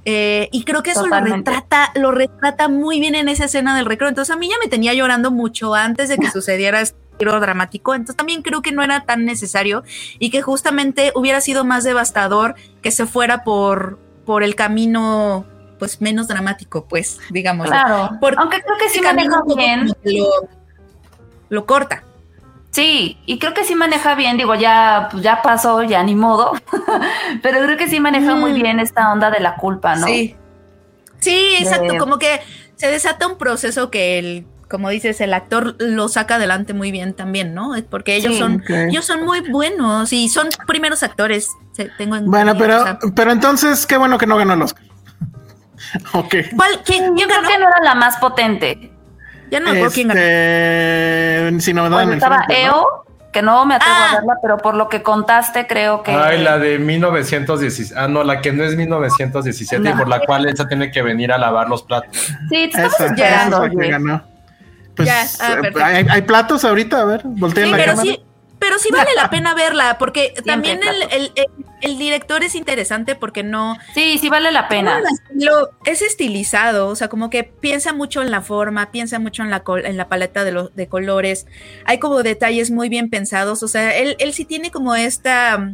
Eh, 0.05 0.49
y 0.53 0.65
creo 0.65 0.83
que 0.83 0.93
eso 0.93 1.07
lo 1.07 1.21
retrata, 1.21 1.93
lo 1.95 2.11
retrata 2.11 2.69
muy 2.69 3.01
bien 3.01 3.15
en 3.15 3.29
esa 3.29 3.45
escena 3.45 3.77
del 3.77 3.87
recreo. 3.87 4.09
Entonces 4.09 4.35
a 4.35 4.39
mí 4.39 4.49
ya 4.49 4.57
me 4.63 4.69
tenía 4.69 4.95
llorando 4.95 5.31
mucho 5.31 5.75
antes 5.75 6.09
de 6.09 6.19
que 6.19 6.31
sucediera 6.31 6.83
giro 7.19 7.39
dramático. 7.41 7.95
Entonces 7.95 8.17
también 8.17 8.43
creo 8.43 8.63
que 8.63 8.73
no 8.73 8.83
era 8.83 9.05
tan 9.05 9.25
necesario 9.25 9.83
y 10.19 10.31
que 10.31 10.43
justamente 10.43 11.13
hubiera 11.15 11.41
sido 11.41 11.65
más 11.65 11.85
devastador 11.85 12.55
que 12.83 12.91
se 12.91 13.07
fuera 13.07 13.45
por, 13.45 13.99
por 14.25 14.43
el 14.43 14.55
camino 14.55 15.47
pues 15.79 16.03
menos 16.03 16.29
dramático, 16.29 16.85
pues, 16.87 17.19
digamos. 17.31 17.67
Claro. 17.67 18.11
Aunque 18.37 18.61
creo 18.61 18.77
que 18.79 18.91
sí 18.91 19.01
maneja 19.01 19.43
bien. 19.57 19.91
Lo, 20.05 20.29
lo 21.49 21.67
corta. 21.67 22.05
Sí, 22.71 23.19
y 23.27 23.39
creo 23.39 23.53
que 23.53 23.65
sí 23.65 23.75
maneja 23.75 24.15
bien, 24.15 24.37
digo, 24.37 24.55
ya, 24.55 25.09
pues 25.11 25.25
ya 25.25 25.43
pasó, 25.43 25.83
ya 25.83 26.03
ni 26.05 26.15
modo, 26.15 26.53
pero 27.43 27.61
creo 27.63 27.77
que 27.77 27.89
sí 27.89 27.99
maneja 27.99 28.37
muy 28.37 28.53
bien 28.53 28.79
esta 28.79 29.13
onda 29.13 29.31
de 29.31 29.41
la 29.41 29.57
culpa, 29.57 29.97
¿no? 29.97 30.07
Sí. 30.07 30.37
Sí, 31.19 31.57
exacto, 31.59 31.99
como 31.99 32.19
que 32.19 32.41
se 32.77 32.89
desata 32.89 33.27
un 33.27 33.37
proceso 33.37 33.91
que 33.91 34.19
el, 34.19 34.47
como 34.71 34.89
dices, 34.89 35.21
el 35.21 35.35
actor 35.35 35.75
lo 35.81 36.09
saca 36.09 36.37
adelante 36.37 36.73
muy 36.73 36.93
bien 36.93 37.13
también, 37.13 37.55
¿no? 37.55 37.75
Porque 37.91 38.15
ellos 38.15 38.39
son, 38.39 38.63
ellos 38.69 39.05
son 39.05 39.25
muy 39.25 39.41
buenos 39.41 40.13
y 40.13 40.29
son 40.29 40.49
primeros 40.67 41.03
actores. 41.03 41.49
Tengo 41.99 42.19
bueno, 42.23 42.57
pero, 42.57 42.99
pero 43.15 43.33
entonces 43.33 43.87
qué 43.87 43.97
bueno 43.97 44.17
que 44.17 44.27
no 44.27 44.37
ganó 44.37 44.55
el 44.55 44.63
Oscar. 44.63 44.85
ok. 46.13 46.35
¿Cuál, 46.57 46.83
quién, 46.85 47.17
Yo 47.17 47.27
creo 47.27 47.43
que 47.43 47.59
no 47.59 47.69
era 47.69 47.83
la 47.83 47.95
más 47.95 48.17
potente. 48.19 48.93
Ya 49.51 49.61
no 49.61 49.73
me 49.73 49.87
quién 49.89 50.09
ganó. 50.09 50.21
Este, 50.21 51.61
si 51.61 51.75
no 51.75 51.83
me 51.83 51.89
bueno, 51.91 52.13
estaba 52.13 52.45
EO, 52.49 53.05
que 53.33 53.43
no 53.43 53.65
me 53.65 53.75
atrevo 53.75 53.95
a 53.95 54.11
ah. 54.11 54.15
verla, 54.15 54.35
pero 54.43 54.59
por 54.59 54.75
lo 54.75 54.89
que 54.89 55.03
contaste, 55.03 55.67
creo 55.67 56.03
que. 56.03 56.13
Ay, 56.13 56.43
la 56.43 56.59
de 56.59 56.79
1917. 56.79 57.99
Ah, 57.99 58.09
no, 58.09 58.25
la 58.25 58.41
que 58.41 58.53
no 58.53 58.65
es 58.65 58.77
1917 58.77 59.89
y 59.89 59.93
por 59.93 60.09
la 60.09 60.21
cual 60.21 60.49
ella 60.49 60.67
tiene 60.67 60.91
que 60.91 61.03
venir 61.03 61.33
a 61.33 61.39
lavar 61.39 61.69
los 61.69 61.83
platos. 61.83 62.17
Sí, 62.17 62.71
te 62.73 62.85
estamos 62.85 63.01
esperando. 63.01 64.23
Pues, 64.97 65.09
ya, 65.09 65.25
ah, 65.41 65.61
eh, 65.63 66.07
hay, 66.11 66.23
platos 66.23 66.65
ahorita, 66.65 67.01
a 67.01 67.05
ver, 67.05 67.23
volteen 67.25 67.71
la 67.71 67.79
cámara. 67.79 68.03
Sí, 68.03 68.23
pero 68.71 68.79
sí 68.81 68.89
vale 68.93 69.11
la 69.17 69.29
pena 69.31 69.53
verla, 69.53 69.99
porque 69.99 70.33
también 70.47 70.81
el, 71.81 71.99
director 71.99 72.45
es 72.45 72.55
interesante 72.55 73.17
porque 73.17 73.43
no... 73.43 73.77
Sí, 73.95 74.17
sí 74.19 74.29
vale 74.29 74.53
la 74.53 74.69
pena. 74.69 75.01
es 75.85 76.03
estilizado, 76.03 76.87
o 76.87 76.95
sea, 76.95 77.09
como 77.09 77.31
que 77.31 77.43
piensa 77.43 77.93
mucho 77.93 78.23
en 78.23 78.31
la 78.31 78.43
forma, 78.43 78.93
piensa 78.93 79.19
mucho 79.19 79.43
en 79.43 79.51
la, 79.51 79.65
en 79.85 79.97
la 79.97 80.09
paleta 80.09 80.45
de, 80.45 80.53
los 80.53 80.75
de 80.77 80.87
colores, 80.87 81.47
hay 81.85 81.99
como 81.99 82.23
detalles 82.23 82.71
muy 82.71 82.89
bien 82.89 83.11
pensados, 83.11 83.65
o 83.65 83.69
sea, 83.69 83.97
él, 83.97 84.15
él 84.21 84.33
sí 84.33 84.45
tiene 84.45 84.71
como 84.71 84.95
esta, 84.95 85.73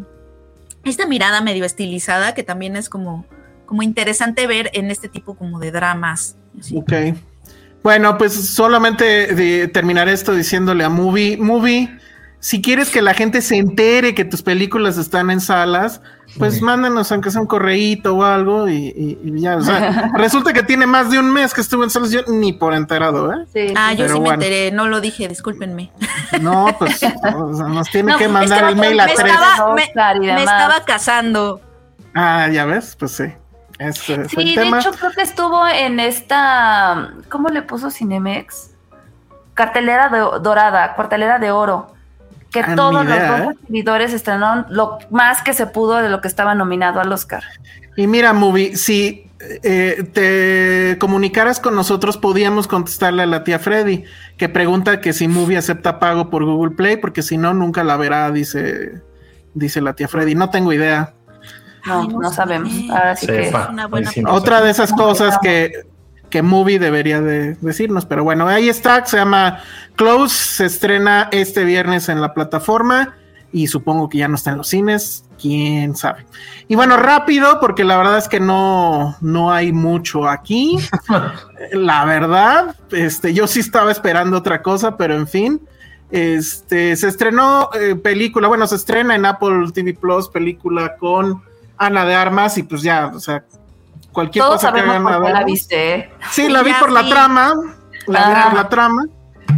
esta 0.84 1.06
mirada 1.06 1.42
medio 1.42 1.66
estilizada 1.66 2.34
que 2.34 2.44
también 2.44 2.76
es 2.76 2.88
como, 2.88 3.26
como 3.66 3.82
interesante 3.82 4.46
ver 4.46 4.70
en 4.72 4.90
este 4.90 5.10
tipo 5.10 5.36
como 5.36 5.58
de 5.58 5.70
dramas. 5.70 6.36
Ok. 6.74 6.92
Bueno, 7.82 8.16
pues 8.16 8.32
solamente 8.32 9.68
terminar 9.68 10.08
esto 10.08 10.34
diciéndole 10.34 10.82
a 10.82 10.88
Movie, 10.88 11.36
Movie 11.36 11.90
si 12.46 12.62
quieres 12.62 12.90
que 12.90 13.02
la 13.02 13.12
gente 13.12 13.42
se 13.42 13.56
entere 13.56 14.14
que 14.14 14.24
tus 14.24 14.40
películas 14.40 14.98
están 14.98 15.32
en 15.32 15.40
salas, 15.40 16.00
pues 16.38 16.62
mándanos 16.62 17.10
aunque 17.10 17.32
sea 17.32 17.40
un 17.40 17.48
correíto 17.48 18.18
o 18.18 18.22
algo 18.22 18.68
y, 18.68 19.18
ya. 19.40 19.56
O 19.56 19.62
sea, 19.62 20.12
resulta 20.14 20.52
que 20.52 20.62
tiene 20.62 20.86
más 20.86 21.10
de 21.10 21.18
un 21.18 21.32
mes 21.32 21.52
que 21.52 21.60
estuvo 21.60 21.82
en 21.82 21.90
salas, 21.90 22.12
yo 22.12 22.20
ni 22.28 22.52
por 22.52 22.72
enterado, 22.72 23.32
¿eh? 23.32 23.74
ah, 23.76 23.94
yo 23.94 24.08
sí 24.08 24.20
me 24.20 24.28
enteré, 24.28 24.70
no 24.70 24.86
lo 24.86 25.00
dije, 25.00 25.26
discúlpenme. 25.26 25.90
No, 26.40 26.68
pues 26.78 27.00
nos 27.68 27.90
tiene 27.90 28.16
que 28.16 28.28
mandar 28.28 28.68
el 28.68 28.76
mail 28.76 29.00
a 29.00 29.06
tres. 29.06 29.24
me, 29.74 30.40
estaba 30.40 30.84
casando. 30.84 31.60
Ah, 32.14 32.46
ya 32.46 32.64
ves, 32.64 32.94
pues 32.96 33.10
sí. 33.10 33.24
sí, 34.28 34.54
de 34.54 34.68
hecho 34.68 34.92
creo 34.92 35.10
que 35.10 35.22
estuvo 35.22 35.66
en 35.66 35.98
esta, 35.98 37.10
¿cómo 37.28 37.48
le 37.48 37.62
puso 37.62 37.90
Cinemex? 37.90 38.70
Cartelera 39.54 40.10
dorada, 40.38 40.94
cartelera 40.94 41.40
de 41.40 41.50
oro 41.50 41.95
que 42.64 42.72
ah, 42.72 42.76
todos 42.76 43.04
los 43.04 43.06
dos 43.06 43.54
seguidores 43.66 44.12
¿eh? 44.12 44.16
estrenaron 44.16 44.66
lo 44.70 44.98
más 45.10 45.42
que 45.42 45.52
se 45.52 45.66
pudo 45.66 45.96
de 45.96 46.08
lo 46.08 46.20
que 46.20 46.28
estaba 46.28 46.54
nominado 46.54 47.00
al 47.00 47.12
Oscar. 47.12 47.44
Y 47.96 48.06
mira, 48.06 48.32
Movie, 48.32 48.76
si 48.76 49.30
eh, 49.40 50.08
te 50.12 50.98
comunicaras 50.98 51.60
con 51.60 51.74
nosotros, 51.74 52.16
podíamos 52.16 52.66
contestarle 52.66 53.22
a 53.22 53.26
la 53.26 53.44
tía 53.44 53.58
Freddy, 53.58 54.04
que 54.36 54.48
pregunta 54.48 55.00
que 55.00 55.12
si 55.12 55.28
Movie 55.28 55.58
acepta 55.58 55.98
pago 55.98 56.30
por 56.30 56.44
Google 56.44 56.74
Play, 56.74 56.96
porque 56.96 57.22
si 57.22 57.36
no, 57.36 57.52
nunca 57.54 57.84
la 57.84 57.96
verá, 57.96 58.30
dice, 58.30 59.02
dice 59.54 59.80
la 59.80 59.94
tía 59.94 60.08
Freddy. 60.08 60.34
No 60.34 60.50
tengo 60.50 60.72
idea. 60.72 61.14
No, 61.86 62.04
no, 62.08 62.32
sabemos. 62.32 62.72
Ahora 62.90 63.16
sí 63.16 63.26
que 63.26 63.52
Otra 64.26 64.60
de 64.60 64.70
esas 64.70 64.92
cosas 64.92 65.38
que 65.40 65.86
que 66.30 66.42
Movie 66.42 66.78
debería 66.78 67.20
de 67.20 67.54
decirnos. 67.60 68.06
Pero 68.06 68.24
bueno, 68.24 68.46
ahí 68.46 68.68
está, 68.68 69.04
se 69.06 69.16
llama 69.16 69.60
Close, 69.96 70.34
se 70.34 70.66
estrena 70.66 71.28
este 71.32 71.64
viernes 71.64 72.08
en 72.08 72.20
la 72.20 72.34
plataforma 72.34 73.14
y 73.52 73.68
supongo 73.68 74.08
que 74.08 74.18
ya 74.18 74.28
no 74.28 74.34
está 74.34 74.50
en 74.50 74.58
los 74.58 74.68
cines, 74.68 75.24
quién 75.40 75.96
sabe. 75.96 76.26
Y 76.68 76.74
bueno, 76.74 76.96
rápido, 76.96 77.58
porque 77.60 77.84
la 77.84 77.96
verdad 77.96 78.18
es 78.18 78.28
que 78.28 78.40
no, 78.40 79.16
no 79.20 79.50
hay 79.52 79.72
mucho 79.72 80.28
aquí. 80.28 80.78
la 81.72 82.04
verdad, 82.04 82.76
este, 82.90 83.32
yo 83.32 83.46
sí 83.46 83.60
estaba 83.60 83.90
esperando 83.92 84.36
otra 84.36 84.62
cosa, 84.62 84.96
pero 84.96 85.14
en 85.14 85.26
fin. 85.26 85.60
Este 86.10 86.94
se 86.94 87.08
estrenó 87.08 87.70
eh, 87.74 87.96
película, 87.96 88.46
bueno, 88.46 88.66
se 88.68 88.76
estrena 88.76 89.16
en 89.16 89.26
Apple 89.26 89.72
TV 89.74 89.94
Plus, 89.94 90.28
película 90.28 90.96
con 90.96 91.42
Ana 91.78 92.04
de 92.04 92.14
Armas, 92.14 92.58
y 92.58 92.62
pues 92.62 92.82
ya, 92.82 93.10
o 93.12 93.18
sea, 93.18 93.44
cualquier 94.16 94.46
cosa 94.46 94.72
que 94.72 94.80
hagan 94.80 95.04
por 95.04 95.30
la 95.30 95.44
viste. 95.44 95.94
¿eh? 95.94 96.10
Sí, 96.30 96.48
la 96.48 96.62
vi 96.62 96.72
por 96.80 96.90
la 96.90 97.06
trama. 97.06 97.52
La 98.06 98.28
vi 98.30 98.42
por 98.44 98.54
la 98.54 98.68
trama. 98.70 99.04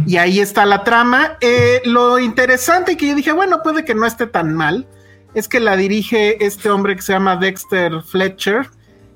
Y 0.05 0.17
ahí 0.17 0.41
está 0.41 0.65
la 0.65 0.83
trama. 0.83 1.37
Eh, 1.39 1.81
lo 1.85 2.19
interesante 2.19 2.97
que 2.97 3.07
yo 3.07 3.15
dije, 3.15 3.31
bueno, 3.31 3.63
puede 3.63 3.85
que 3.85 3.95
no 3.95 4.05
esté 4.05 4.27
tan 4.27 4.53
mal, 4.53 4.85
es 5.33 5.47
que 5.47 5.61
la 5.61 5.77
dirige 5.77 6.45
este 6.45 6.69
hombre 6.69 6.97
que 6.97 7.01
se 7.01 7.13
llama 7.13 7.37
Dexter 7.37 8.01
Fletcher, 8.01 8.69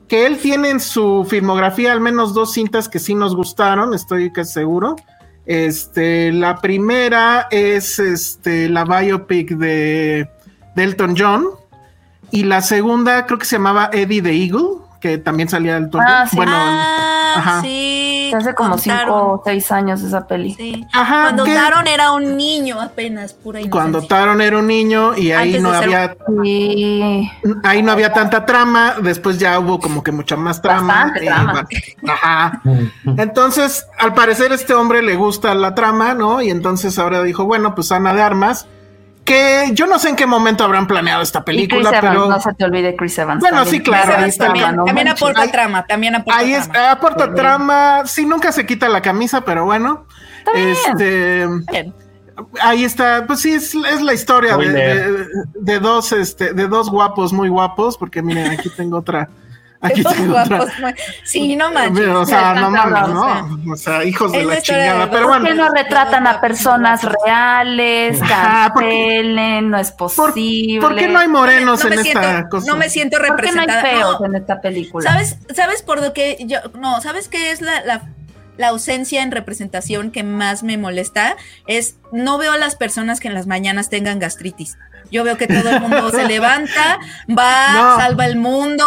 que 0.08 0.26
él 0.26 0.38
tiene 0.38 0.70
en 0.70 0.80
su 0.80 1.28
filmografía 1.30 1.92
al 1.92 2.00
menos 2.00 2.34
dos 2.34 2.54
cintas 2.54 2.88
que 2.88 3.00
sí 3.00 3.14
nos 3.14 3.36
gustaron, 3.36 3.94
estoy 3.94 4.32
casi 4.32 4.54
seguro. 4.54 4.96
Este, 5.46 6.32
la 6.32 6.62
primera 6.62 7.48
es 7.52 8.00
este, 8.00 8.70
la 8.70 8.86
biopic 8.86 9.50
de 9.58 10.30
Delton 10.78 11.16
John. 11.18 11.48
Y 12.32 12.46
la 12.46 12.62
segunda 12.62 13.26
creo 13.26 13.38
que 13.38 13.46
se 13.46 13.58
llamaba 13.58 13.90
Eddie 13.92 14.22
the 14.22 14.32
Eagle 14.32 14.83
que 15.04 15.18
también 15.18 15.50
salía 15.50 15.74
del 15.74 15.90
tono. 15.90 16.06
Ah, 16.08 16.26
sí. 16.26 16.38
Bueno, 16.38 16.54
ah, 16.56 17.60
sí. 17.62 18.32
Hace 18.34 18.56
como 18.56 18.78
cinco 18.78 19.34
o 19.34 19.42
seis 19.44 19.70
años 19.70 20.02
esa 20.02 20.26
peli. 20.26 20.54
Sí. 20.54 20.88
Ajá, 20.94 21.24
Cuando 21.24 21.44
Taron 21.44 21.88
era 21.88 22.14
un 22.14 22.38
niño 22.38 22.80
apenas, 22.80 23.34
pura 23.34 23.60
inocencia. 23.60 23.70
Cuando 23.70 24.08
Taron 24.08 24.40
era 24.40 24.58
un 24.60 24.68
niño 24.68 25.14
y 25.18 25.34
ahí 25.34 25.60
no 25.60 25.74
había. 25.74 26.16
Ahí 27.66 27.84
no 27.84 27.92
había 27.92 28.14
tanta 28.14 28.46
trama. 28.46 28.96
Después 29.02 29.40
ya 29.40 29.60
hubo 29.60 29.78
como 29.78 30.02
que 30.02 30.14
mucha 30.14 30.38
más 30.38 30.62
trama. 30.62 31.12
trama. 31.14 31.68
ajá. 32.08 32.62
Entonces, 33.18 33.86
al 34.00 34.14
parecer, 34.14 34.54
este 34.54 34.74
hombre 34.74 35.04
le 35.04 35.18
gusta 35.18 35.54
la 35.54 35.76
trama, 35.76 36.14
¿no? 36.14 36.42
Y 36.42 36.50
entonces 36.50 36.98
ahora 36.98 37.22
dijo, 37.24 37.44
bueno, 37.44 37.76
pues 37.76 37.92
Ana 37.92 38.14
de 38.14 38.22
Armas 38.22 38.68
que 39.24 39.70
yo 39.74 39.88
no 39.88 40.00
sé 40.00 40.10
en 40.10 40.16
qué 40.16 40.26
momento 40.26 40.64
habrán 40.64 40.88
planeado 40.88 41.22
esta 41.22 41.46
película, 41.46 41.92
pero 42.02 42.28
no 42.28 42.40
se 42.40 42.54
te 42.54 42.66
olvide 42.66 42.96
Chris 42.96 43.18
Evans. 43.18 43.40
Bueno, 43.40 43.66
sí, 43.66 43.80
claro, 43.82 44.18
ahí 44.18 44.30
está. 44.30 44.48
También, 44.48 45.08
aporta 45.08 45.48
trama, 45.50 45.86
también 45.86 46.16
aporta 46.16 46.40
ahí 46.40 46.52
trama. 46.52 46.74
Es, 46.74 46.92
aporta 46.92 47.34
trama, 47.34 48.04
sí, 48.06 48.26
nunca 48.26 48.52
se 48.52 48.66
quita 48.66 48.90
la 48.90 49.02
camisa, 49.02 49.42
pero 49.42 49.66
bueno, 49.66 50.06
este, 50.54 51.48
ahí 52.62 52.84
está, 52.84 53.26
pues 53.26 53.40
sí, 53.40 53.54
es, 53.54 53.74
es 53.74 54.02
la 54.02 54.14
historia 54.14 54.58
de, 54.58 55.26
de, 55.56 55.80
dos, 55.80 56.12
este, 56.12 56.54
de 56.54 56.68
dos 56.68 56.90
guapos 56.90 57.32
muy 57.32 57.48
guapos, 57.50 57.98
porque 57.98 58.22
miren, 58.22 58.52
aquí 58.52 58.70
tengo 58.76 58.98
otra. 58.98 59.30
Aquí 59.84 60.04
tengo 60.04 60.42
otra. 60.42 60.96
Sí, 61.24 61.56
no 61.56 61.72
manches. 61.72 62.08
O 62.08 62.26
sea, 62.26 62.54
no 62.54 62.72
mames, 62.72 63.10
¿no? 63.10 63.74
O 63.74 63.76
sea, 63.76 64.04
hijos 64.04 64.32
de 64.32 64.44
la 64.44 64.62
chingada. 64.62 65.10
Pero 65.12 65.28
bueno. 65.28 65.46
¿Por 65.46 65.54
qué 65.54 65.56
no 65.56 65.70
retratan 65.70 66.26
a 66.26 66.40
personas 66.40 67.02
reales? 67.04 68.20
Cancelen, 68.20 69.70
no 69.70 69.78
es 69.78 69.92
posible. 69.92 70.82
¿Por, 70.82 70.96
qué 70.96 71.08
no 71.08 71.20
hay 71.20 71.28
morenos 71.28 71.84
en 71.86 71.94
esta 71.94 72.48
cosa? 72.50 72.66
No 72.66 72.78
me 72.78 72.90
siento 72.90 73.20
representada. 73.20 73.82
¿Por 73.82 73.90
qué 73.90 73.96
no 73.96 74.08
hay 74.08 74.14
feos 74.14 74.22
en 74.26 74.36
esta 74.36 74.62
película? 74.62 75.12
¿Sabes, 75.12 75.38
¿Sabes 75.54 75.82
por 75.82 76.02
lo 76.02 76.14
que 76.14 76.38
yo, 76.46 76.60
no, 76.80 77.02
¿sabes 77.02 77.28
qué 77.28 77.52
es 77.52 77.62
la, 77.62 77.84
la 77.84 78.04
la 78.58 78.70
ausencia 78.70 79.24
en 79.24 79.32
representación 79.32 80.12
que 80.12 80.24
más 80.24 80.64
me 80.64 80.78
molesta 80.78 81.36
es 81.68 81.98
no 82.12 82.38
veo 82.38 82.52
a 82.52 82.58
las 82.58 82.76
personas 82.76 83.20
que 83.20 83.28
en 83.28 83.34
las 83.34 83.48
mañanas 83.48 83.90
tengan 83.90 84.20
gastritis. 84.20 84.78
Yo 85.14 85.24
veo 85.24 85.38
que 85.38 85.48
todo 85.48 85.70
el 85.70 85.80
mundo 85.80 86.10
se 86.10 86.24
levanta, 86.28 87.00
va, 87.30 87.98
salva 88.00 88.26
el 88.26 88.36
mundo, 88.36 88.84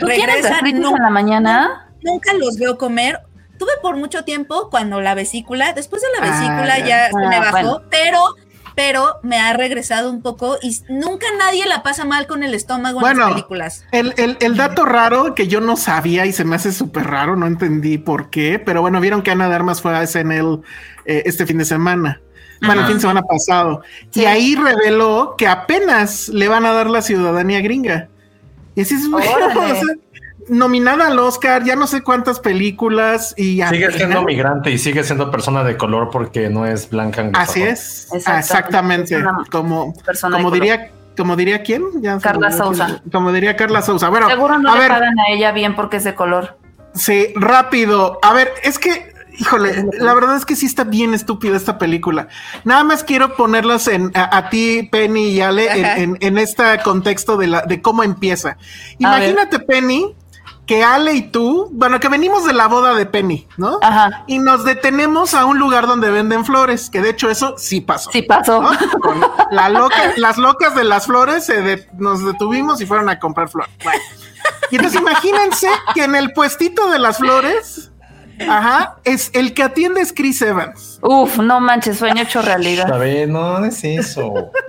¿Tú 0.00 0.06
regresa. 0.06 0.58
en 0.58 0.82
la 0.82 1.10
mañana? 1.10 1.88
Nunca 2.02 2.34
los 2.34 2.58
veo 2.58 2.76
comer. 2.76 3.20
Tuve 3.56 3.70
por 3.80 3.96
mucho 3.96 4.24
tiempo 4.24 4.68
cuando 4.68 5.00
la 5.00 5.14
vesícula, 5.14 5.72
después 5.72 6.02
de 6.02 6.08
la 6.18 6.26
ah, 6.26 6.30
vesícula 6.30 6.78
ya, 6.80 7.10
se 7.10 7.28
me 7.28 7.36
ah, 7.36 7.52
bajó, 7.52 7.82
pero 7.88 8.34
pero 8.74 9.18
me 9.22 9.38
ha 9.38 9.52
regresado 9.52 10.10
un 10.10 10.22
poco 10.22 10.56
y 10.62 10.80
nunca 10.88 11.26
nadie 11.38 11.66
la 11.66 11.82
pasa 11.82 12.04
mal 12.04 12.26
con 12.26 12.42
el 12.42 12.54
estómago 12.54 13.06
en 13.06 13.18
las 13.18 13.28
películas. 13.28 13.84
El, 13.92 14.14
el, 14.16 14.38
el, 14.40 14.56
dato 14.56 14.86
raro 14.86 15.34
que 15.34 15.48
yo 15.48 15.60
no 15.60 15.76
sabía 15.76 16.24
y 16.24 16.32
se 16.32 16.44
me 16.44 16.56
hace 16.56 16.72
súper 16.72 17.06
raro, 17.08 17.36
no 17.36 17.46
entendí 17.46 17.98
por 17.98 18.30
qué, 18.30 18.58
pero 18.58 18.80
bueno, 18.80 19.00
vieron 19.00 19.22
que 19.22 19.30
Ana 19.32 19.48
de 19.48 19.54
Armas 19.54 19.82
fue 19.82 19.94
a 19.94 20.06
SNL 20.06 20.62
eh, 21.04 21.22
este 21.26 21.46
fin 21.46 21.58
de 21.58 21.66
semana. 21.66 22.22
Bueno, 22.62 22.82
el 22.82 22.86
fin 22.86 22.96
de 22.96 23.00
semana 23.00 23.22
pasado. 23.22 23.82
Y 24.14 24.24
ahí 24.24 24.54
reveló 24.54 25.34
que 25.36 25.46
apenas 25.46 26.28
le 26.28 26.48
van 26.48 26.66
a 26.66 26.72
dar 26.72 26.88
la 26.88 27.02
ciudadanía 27.02 27.60
gringa. 27.60 28.08
Y 28.74 28.82
así 28.82 28.94
es, 28.94 29.06
o 29.12 29.20
sea, 29.20 29.82
nominada 30.48 31.06
al 31.06 31.18
Oscar, 31.18 31.64
ya 31.64 31.76
no 31.76 31.86
sé 31.86 32.02
cuántas 32.02 32.40
películas 32.40 33.34
y 33.36 33.62
Sigue 33.62 33.92
siendo 33.92 34.22
migrante 34.22 34.70
y 34.70 34.78
sigue 34.78 35.04
siendo 35.04 35.30
persona 35.30 35.64
de 35.64 35.76
color 35.76 36.10
porque 36.10 36.50
no 36.50 36.66
es 36.66 36.90
blanca. 36.90 37.30
Así 37.34 37.62
es, 37.62 38.08
Exactamente. 38.12 39.16
Como, 39.50 39.94
como 40.20 40.50
diría, 40.50 40.90
como 41.16 41.36
diría 41.36 41.62
quién, 41.62 41.84
Ya 42.02 42.18
Carla 42.18 42.50
Sousa. 42.50 43.00
Como 43.10 43.32
diría 43.32 43.56
Carla 43.56 43.82
Sousa. 43.82 44.08
Bueno, 44.08 44.28
Seguro 44.28 44.58
no 44.58 44.70
a 44.70 44.74
le 44.74 44.80
ver, 44.80 44.90
pagan 44.90 45.18
a 45.20 45.32
ella 45.32 45.52
bien 45.52 45.76
porque 45.76 45.98
es 45.98 46.04
de 46.04 46.14
color. 46.14 46.58
Sí, 46.94 47.32
rápido. 47.36 48.18
A 48.22 48.32
ver, 48.32 48.52
es 48.64 48.78
que, 48.78 49.09
híjole, 49.40 49.86
la 49.98 50.14
verdad 50.14 50.36
es 50.36 50.44
que 50.44 50.54
sí 50.54 50.66
está 50.66 50.84
bien 50.84 51.14
estúpida 51.14 51.56
esta 51.56 51.78
película. 51.78 52.28
Nada 52.64 52.84
más 52.84 53.02
quiero 53.04 53.34
ponerlas 53.36 53.88
en, 53.88 54.12
a, 54.14 54.36
a 54.36 54.50
ti, 54.50 54.88
Penny 54.92 55.30
y 55.30 55.40
Ale, 55.40 55.70
en, 55.72 55.86
en- 55.86 56.18
en 56.20 56.38
este 56.38 56.62
contexto 56.84 57.36
de, 57.36 57.46
la, 57.48 57.62
de 57.62 57.80
cómo 57.82 58.02
empieza. 58.02 58.56
Imagínate, 58.98 59.58
Penny, 59.60 60.14
que 60.66 60.84
Ale 60.84 61.14
y 61.14 61.22
tú, 61.22 61.68
bueno, 61.72 61.98
que 61.98 62.08
venimos 62.08 62.44
de 62.44 62.52
la 62.52 62.68
boda 62.68 62.94
de 62.94 63.04
Penny, 63.06 63.48
¿no? 63.56 63.78
Ajá. 63.82 64.22
Y 64.28 64.38
nos 64.38 64.64
detenemos 64.64 65.34
a 65.34 65.44
un 65.46 65.58
lugar 65.58 65.86
donde 65.88 66.10
venden 66.10 66.44
flores, 66.44 66.90
que 66.90 67.00
de 67.00 67.10
hecho 67.10 67.28
eso 67.30 67.54
sí 67.58 67.80
pasó. 67.80 68.10
Sí 68.12 68.22
pasó. 68.22 68.60
¿no? 68.62 68.70
Con 69.00 69.20
la 69.50 69.68
loca, 69.68 70.12
las 70.16 70.36
locas 70.38 70.74
de 70.76 70.84
las 70.84 71.06
flores 71.06 71.44
se 71.46 71.60
de- 71.62 71.88
nos 71.98 72.24
detuvimos 72.24 72.80
y 72.80 72.86
fueron 72.86 73.08
a 73.08 73.18
comprar 73.18 73.48
flores. 73.48 73.72
Bueno. 73.82 73.98
Y 74.70 74.76
entonces 74.76 75.00
imagínense 75.00 75.68
que 75.94 76.04
en 76.04 76.14
el 76.14 76.32
puestito 76.32 76.88
de 76.90 77.00
las 77.00 77.18
flores, 77.18 77.89
ajá, 78.48 78.96
es 79.04 79.30
el 79.34 79.54
que 79.54 79.62
atiende 79.62 80.00
es 80.00 80.12
Chris 80.12 80.42
Evans. 80.42 80.98
Uf, 81.02 81.38
no 81.38 81.60
manches, 81.60 81.98
sueño 81.98 82.22
hecho 82.22 82.42
realidad. 82.42 82.86
Está 82.86 82.98
bien, 82.98 83.32
no, 83.32 83.60
no 83.60 83.66
es 83.66 83.82
eso. 83.84 84.50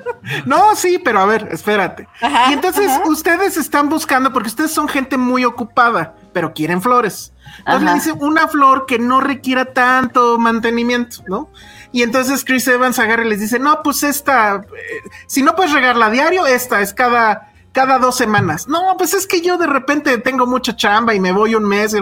No, 0.45 0.75
sí, 0.75 1.01
pero 1.03 1.19
a 1.19 1.25
ver, 1.25 1.47
espérate. 1.51 2.07
Ajá, 2.21 2.51
y 2.51 2.53
entonces 2.53 2.91
ajá. 2.91 3.07
ustedes 3.07 3.57
están 3.57 3.89
buscando, 3.89 4.31
porque 4.31 4.49
ustedes 4.49 4.71
son 4.71 4.87
gente 4.87 5.17
muy 5.17 5.45
ocupada, 5.45 6.13
pero 6.31 6.53
quieren 6.53 6.79
flores. 6.79 7.33
Entonces 7.59 7.81
Ajá. 7.81 7.85
le 7.85 7.93
dicen 7.95 8.17
una 8.19 8.47
flor 8.47 8.85
que 8.85 8.99
no 8.99 9.19
requiera 9.19 9.65
tanto 9.73 10.37
mantenimiento, 10.37 11.23
¿no? 11.27 11.49
Y 11.91 12.03
entonces 12.03 12.45
Chris 12.45 12.67
Evans 12.67 12.99
agarra 12.99 13.25
y 13.25 13.29
les 13.29 13.39
dice, 13.39 13.59
no, 13.59 13.81
pues 13.83 14.03
esta, 14.03 14.57
eh, 14.57 15.09
si 15.27 15.41
no 15.41 15.55
puedes 15.55 15.73
regarla 15.73 16.05
a 16.05 16.09
diario, 16.11 16.45
esta 16.45 16.81
es 16.81 16.93
cada, 16.93 17.51
cada 17.71 17.99
dos 17.99 18.15
semanas. 18.15 18.67
No, 18.67 18.95
pues 18.97 19.13
es 19.13 19.27
que 19.27 19.41
yo 19.41 19.57
de 19.57 19.67
repente 19.67 20.17
tengo 20.19 20.45
mucha 20.45 20.75
chamba 20.75 21.13
y 21.13 21.19
me 21.19 21.31
voy 21.31 21.55
un 21.55 21.67
mes. 21.67 21.95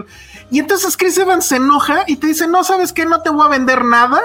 Y 0.52 0.60
entonces 0.60 0.98
Chris 0.98 1.18
Evans 1.18 1.46
se 1.46 1.58
enoja 1.58 2.04
y 2.08 2.16
te 2.18 2.28
dice, 2.28 2.48
no, 2.48 2.64
¿sabes 2.64 2.92
qué? 2.94 3.06
No 3.06 3.22
te 3.22 3.30
voy 3.30 3.46
a 3.46 3.50
vender 3.50 3.86
nada 3.86 4.20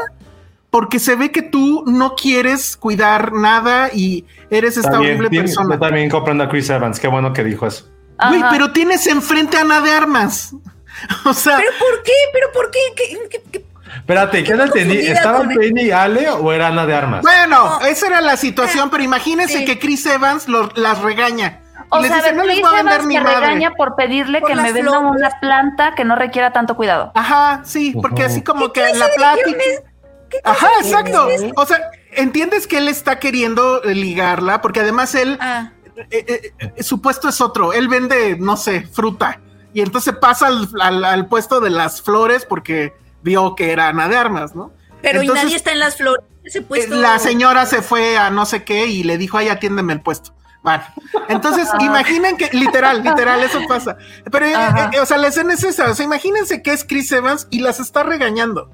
porque 0.70 0.98
se 0.98 1.14
ve 1.16 1.30
que 1.30 1.42
tú 1.42 1.84
no 1.86 2.14
quieres 2.16 2.76
cuidar 2.76 3.32
nada 3.32 3.90
y 3.92 4.24
eres 4.50 4.76
esta 4.76 4.98
bien, 4.98 5.18
horrible 5.20 5.40
persona. 5.42 5.74
Yo 5.74 5.80
también 5.80 6.10
comprendo 6.10 6.44
a 6.44 6.48
Chris 6.48 6.68
Evans. 6.70 6.98
Qué 6.98 7.08
bueno 7.08 7.32
que 7.32 7.44
dijo 7.44 7.66
eso. 7.66 7.88
Güey, 8.28 8.42
pero 8.50 8.72
tienes 8.72 9.06
enfrente 9.06 9.56
a 9.56 9.60
Ana 9.62 9.80
de 9.80 9.90
Armas. 9.92 10.54
O 11.24 11.34
sea, 11.34 11.56
¿Pero 11.56 11.72
por 11.78 12.02
qué? 12.04 12.12
¿Pero 12.32 12.46
por 12.52 12.70
qué? 12.70 12.78
¿Qué- 12.96 13.18
qué- 13.28 13.42
qué- 13.50 13.64
Espérate, 13.96 14.44
¿qué 14.44 14.54
no 14.54 14.64
entendí? 14.64 14.98
¿Estaban 14.98 15.48
Penny 15.48 15.82
y 15.86 15.90
Ale 15.90 16.28
o 16.30 16.52
era 16.52 16.68
Ana 16.68 16.86
de 16.86 16.94
Armas? 16.94 17.22
bueno, 17.22 17.80
esa 17.86 18.06
era 18.06 18.20
la 18.20 18.36
situación, 18.36 18.90
pero 18.90 19.02
imagínense 19.02 19.58
Sí. 19.58 19.64
que 19.64 19.78
Chris 19.80 20.06
Evans 20.06 20.46
lo- 20.48 20.70
las 20.76 21.00
regaña. 21.00 21.60
O 21.90 21.98
les 22.00 22.08
sea, 22.08 22.16
dice, 22.18 22.32
no 22.34 22.44
les 22.44 22.60
voy 22.60 22.70
a 22.70 22.82
vender 22.82 23.02
madre. 23.22 23.34
regaña 23.40 23.72
por 23.74 23.94
pedirle 23.96 24.40
Por 24.40 24.50
que 24.50 24.56
me 24.56 24.72
venda 24.72 24.90
flores. 24.98 25.10
una 25.20 25.30
planta 25.40 25.94
que 25.94 26.04
no 26.04 26.16
requiera 26.16 26.52
tanto 26.52 26.74
cuidado. 26.76 27.12
Ajá, 27.14 27.62
sí, 27.64 27.94
porque 28.00 28.24
así 28.24 28.42
como 28.42 28.72
que 28.72 28.80
la 28.94 29.08
plática. 29.14 29.46
guion 29.48 29.60
es- 29.60 29.82
¿Qué 30.30 30.38
Ajá, 30.42 30.68
exacto. 30.82 31.28
O 31.56 31.66
sea, 31.66 31.78
entiendes 32.12 32.66
que 32.66 32.78
él 32.78 32.88
está 32.88 33.18
queriendo 33.18 33.82
eh, 33.84 33.94
ligarla, 33.94 34.60
porque 34.60 34.80
además 34.80 35.14
él, 35.14 35.36
Ah, 35.40 35.70
eh, 36.10 36.52
eh, 36.76 36.82
su 36.82 37.00
puesto 37.00 37.28
es 37.28 37.40
otro. 37.40 37.72
Él 37.72 37.88
vende, 37.88 38.36
no 38.38 38.56
sé, 38.56 38.82
fruta. 38.82 39.40
Y 39.72 39.80
entonces 39.80 40.14
pasa 40.14 40.46
al, 40.48 40.68
al- 40.80 41.04
al 41.04 41.26
puesto 41.26 41.60
de 41.60 41.70
las 41.70 42.00
flores 42.02 42.46
porque 42.46 42.94
vio 43.22 43.54
que 43.54 43.70
era 43.72 43.88
Ana 43.88 44.08
de 44.08 44.16
Armas, 44.16 44.54
¿no? 44.56 44.72
pero 45.02 45.20
Entonces, 45.20 45.42
y 45.42 45.46
nadie 45.46 45.56
está 45.56 45.72
en 45.72 45.78
las 45.80 45.96
flores. 45.96 46.24
Ese 46.44 46.62
puesto. 46.62 46.94
La 46.94 47.18
señora 47.18 47.66
se 47.66 47.82
fue 47.82 48.16
a 48.18 48.30
no 48.30 48.44
sé 48.46 48.64
qué 48.64 48.86
y 48.86 49.02
le 49.02 49.18
dijo, 49.18 49.36
ay, 49.38 49.48
atiéndeme 49.48 49.92
el 49.92 50.00
puesto. 50.00 50.34
Bueno, 50.64 50.82
entonces 51.28 51.68
imaginen 51.80 52.36
que, 52.38 52.48
literal, 52.52 53.02
literal, 53.04 53.40
eso 53.44 53.60
pasa. 53.68 53.96
Pero, 54.32 54.46
eh, 54.46 54.54
eh, 54.94 54.98
o 55.00 55.06
sea, 55.06 55.18
la 55.18 55.28
escena 55.28 55.52
es 55.54 55.62
esa. 55.62 55.90
O 55.90 55.94
sea, 55.94 56.04
imagínense 56.04 56.62
que 56.62 56.72
es 56.72 56.84
Chris 56.84 57.12
Evans 57.12 57.46
y 57.50 57.60
las 57.60 57.78
está 57.80 58.02
regañando. 58.02 58.70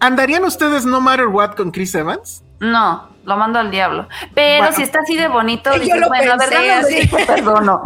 ¿Andarían 0.00 0.44
ustedes 0.44 0.84
no 0.84 1.00
matter 1.00 1.26
what 1.28 1.54
con 1.54 1.70
Chris 1.70 1.94
Evans? 1.94 2.44
No, 2.60 3.08
lo 3.24 3.36
mando 3.38 3.58
al 3.58 3.70
diablo. 3.70 4.06
Pero 4.34 4.64
Bueno. 4.64 4.76
si 4.76 4.82
está 4.82 5.00
así 5.00 5.16
de 5.16 5.28
bonito, 5.28 5.72
Yo 5.74 5.80
dices, 5.80 5.98
lo 6.00 6.08
bueno, 6.08 6.36
pensé, 6.38 6.70
así. 6.72 6.94
besito, 6.94 7.16
perdono. 7.26 7.82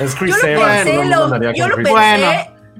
Es 0.00 0.14
Chris 0.16 0.34
Yo 0.36 0.42
lo 0.42 0.48
Evans. 0.48 0.82
pensé, 0.84 1.04
lo, 1.04 1.18
yo 1.18 1.28
con 1.28 1.70
lo 1.70 1.76
Chris. 1.76 1.88
pensé. 1.88 1.90
Bueno. 1.92 2.32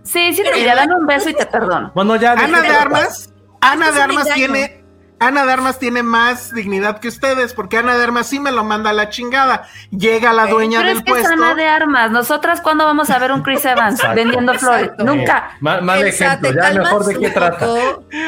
Sí, 0.03 0.35
sí, 0.35 0.43
lo 0.43 0.53
diría, 0.53 0.75
dame 0.75 0.97
un 0.97 1.07
beso 1.07 1.31
y 1.31 1.35
te 1.35 1.47
perdono. 1.47 1.93
Bueno, 1.95 2.17
ya. 2.17 2.33
Ana 2.33 2.61
de. 2.61 2.69
Armas, 2.69 3.33
Ana 3.61 3.91
de 3.93 4.03
Armas 4.03 4.29
tiene, 4.35 4.84
Ana 5.21 5.47
de 5.47 5.53
Armas 5.53 5.79
tiene 5.79 6.03
más 6.03 6.53
dignidad 6.53 6.99
que 6.99 7.09
ustedes, 7.09 7.55
porque 7.55 7.79
Ana 7.79 7.97
de 7.97 8.03
Armas 8.05 8.27
sí 8.27 8.41
me 8.41 8.53
lo 8.53 8.63
manda 8.65 8.91
a 8.91 8.93
la 8.93 9.09
chingada. 9.09 9.67
Llega 9.91 10.33
la 10.33 10.47
dueña 10.47 10.81
Pero 10.81 10.89
del 10.89 10.99
es 10.99 11.05
que 11.05 11.11
es 11.13 11.19
puesto. 11.27 11.33
Ana 11.33 11.55
de 11.55 11.67
Armas. 11.67 12.11
Nosotras, 12.11 12.61
¿cuándo 12.61 12.85
vamos 12.85 13.09
a 13.11 13.19
ver 13.19 13.33
un 13.33 13.43
Chris 13.43 13.65
Evans 13.65 13.95
Exacto. 14.01 14.17
vendiendo 14.17 14.55
flores? 14.55 14.83
Exacto. 14.83 15.05
Nunca. 15.05 15.51
Mal, 15.61 15.83
mal 15.83 16.07
ejemplo. 16.07 16.51
Ya 16.53 16.71
mejor 16.73 17.05
de 17.05 17.19
qué 17.19 17.31
trata. 17.31 17.67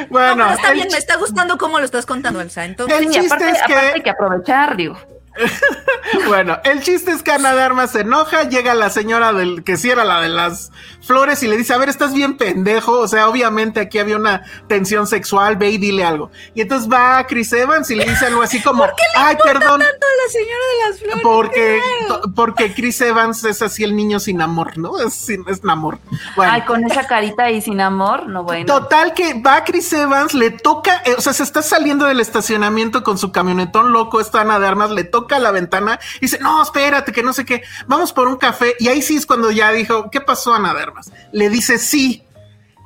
Bueno, 0.09 0.37
no, 0.37 0.45
pero 0.45 0.51
está 0.57 0.73
bien, 0.73 0.89
me 0.91 0.99
está 0.99 1.17
gustando 1.17 1.59
cómo 1.59 1.79
lo 1.79 1.85
estás 1.85 2.07
contando, 2.07 2.41
Elsa. 2.41 2.65
Entonces, 2.65 2.99
El 2.99 3.11
chiste 3.11 3.27
aparte, 3.27 3.51
es 3.51 3.63
que- 3.67 3.75
aparte 3.75 3.93
hay 3.95 4.03
que 4.03 4.11
aprovechar, 4.11 4.77
digo. 4.77 4.97
Bueno, 6.29 6.59
el 6.65 6.83
chiste 6.83 7.11
es 7.11 7.23
que 7.23 7.33
Ana 7.33 7.55
de 7.55 7.63
Armas 7.63 7.91
se 7.93 8.01
enoja, 8.01 8.45
llega 8.45 8.75
la 8.75 8.91
señora 8.91 9.33
del 9.33 9.65
que 9.65 9.77
sí 9.77 9.91
era 9.91 10.05
la 10.05 10.21
de 10.21 10.29
las 10.29 10.71
flores 11.05 11.43
y 11.43 11.49
le 11.49 11.57
dice, 11.57 11.75
a 11.75 11.79
ver, 11.79 11.89
estás 11.89 12.13
bien 12.15 12.37
pendejo, 12.37 12.93
o 13.01 13.09
sea, 13.09 13.29
obviamente 13.29 13.81
aquí 13.81 13.99
había 13.99 14.17
una 14.17 14.43
tensión 14.69 15.07
sexual, 15.07 15.57
ve 15.57 15.71
y 15.71 15.79
dile 15.79 16.05
algo. 16.05 16.31
Y 16.55 16.61
entonces 16.61 16.91
va 16.91 17.19
a 17.19 17.27
Chris 17.27 17.53
Evans 17.53 17.91
y 17.91 17.97
le 17.97 18.05
dice 18.05 18.27
algo 18.27 18.43
así 18.43 18.63
como, 18.63 18.85
ay, 19.17 19.37
perdón, 19.43 19.81
tanto 19.81 20.07
la 20.25 20.33
señora 20.33 20.65
de 20.73 20.91
las 20.91 20.99
flores. 21.01 21.21
porque, 21.23 21.81
qué 22.09 22.29
porque 22.35 22.75
Chris 22.75 23.01
Evans 23.01 23.45
es 23.45 23.61
así 23.63 23.83
el 23.85 23.95
niño 23.97 24.21
sin 24.21 24.41
amor, 24.41 24.79
¿no? 24.79 24.99
Es, 25.01 25.13
sin- 25.15 25.45
es 25.49 25.61
amor. 25.65 25.99
Bueno. 26.37 26.53
Ay, 26.53 26.63
con 26.63 26.85
esa 26.85 27.07
carita 27.07 27.51
y 27.51 27.61
sin 27.61 27.81
amor, 27.81 28.29
no 28.29 28.45
bueno. 28.45 28.67
Total 28.67 29.13
que 29.13 29.41
va 29.41 29.65
Chris 29.65 29.93
Evans, 29.93 30.35
le 30.35 30.51
toca, 30.51 31.03
eh, 31.05 31.15
o 31.19 31.21
sea, 31.21 31.33
se 31.33 31.43
está 31.43 31.63
saliendo 31.63 32.07
del 32.07 32.21
estacionamiento 32.21 33.03
con 33.03 33.19
su 33.19 33.33
camionetón 33.33 33.93
loco, 33.93 34.21
esta 34.21 34.41
Ana 34.43 34.59
de 34.61 34.67
Armas, 34.67 34.91
le 34.91 35.05
toca 35.05 35.26
la 35.39 35.51
ventana 35.51 35.99
y 36.17 36.21
dice, 36.23 36.39
no, 36.41 36.63
espérate, 36.63 37.13
que 37.13 37.23
no 37.23 37.33
sé 37.33 37.45
qué, 37.45 37.63
vamos 37.87 38.13
por 38.13 38.29
un 38.29 38.37
café. 38.37 38.75
Y 38.79 38.89
ahí 38.89 39.03
sí 39.03 39.17
es 39.17 39.27
cuando 39.27 39.51
ya 39.51 39.73
dijo, 39.73 40.11
¿qué 40.11 40.21
pasó 40.21 40.55
Ana 40.55 40.73
de 40.75 40.83
Armas? 40.83 41.13
Le 41.33 41.49
dice 41.51 41.79
sí, 41.79 42.23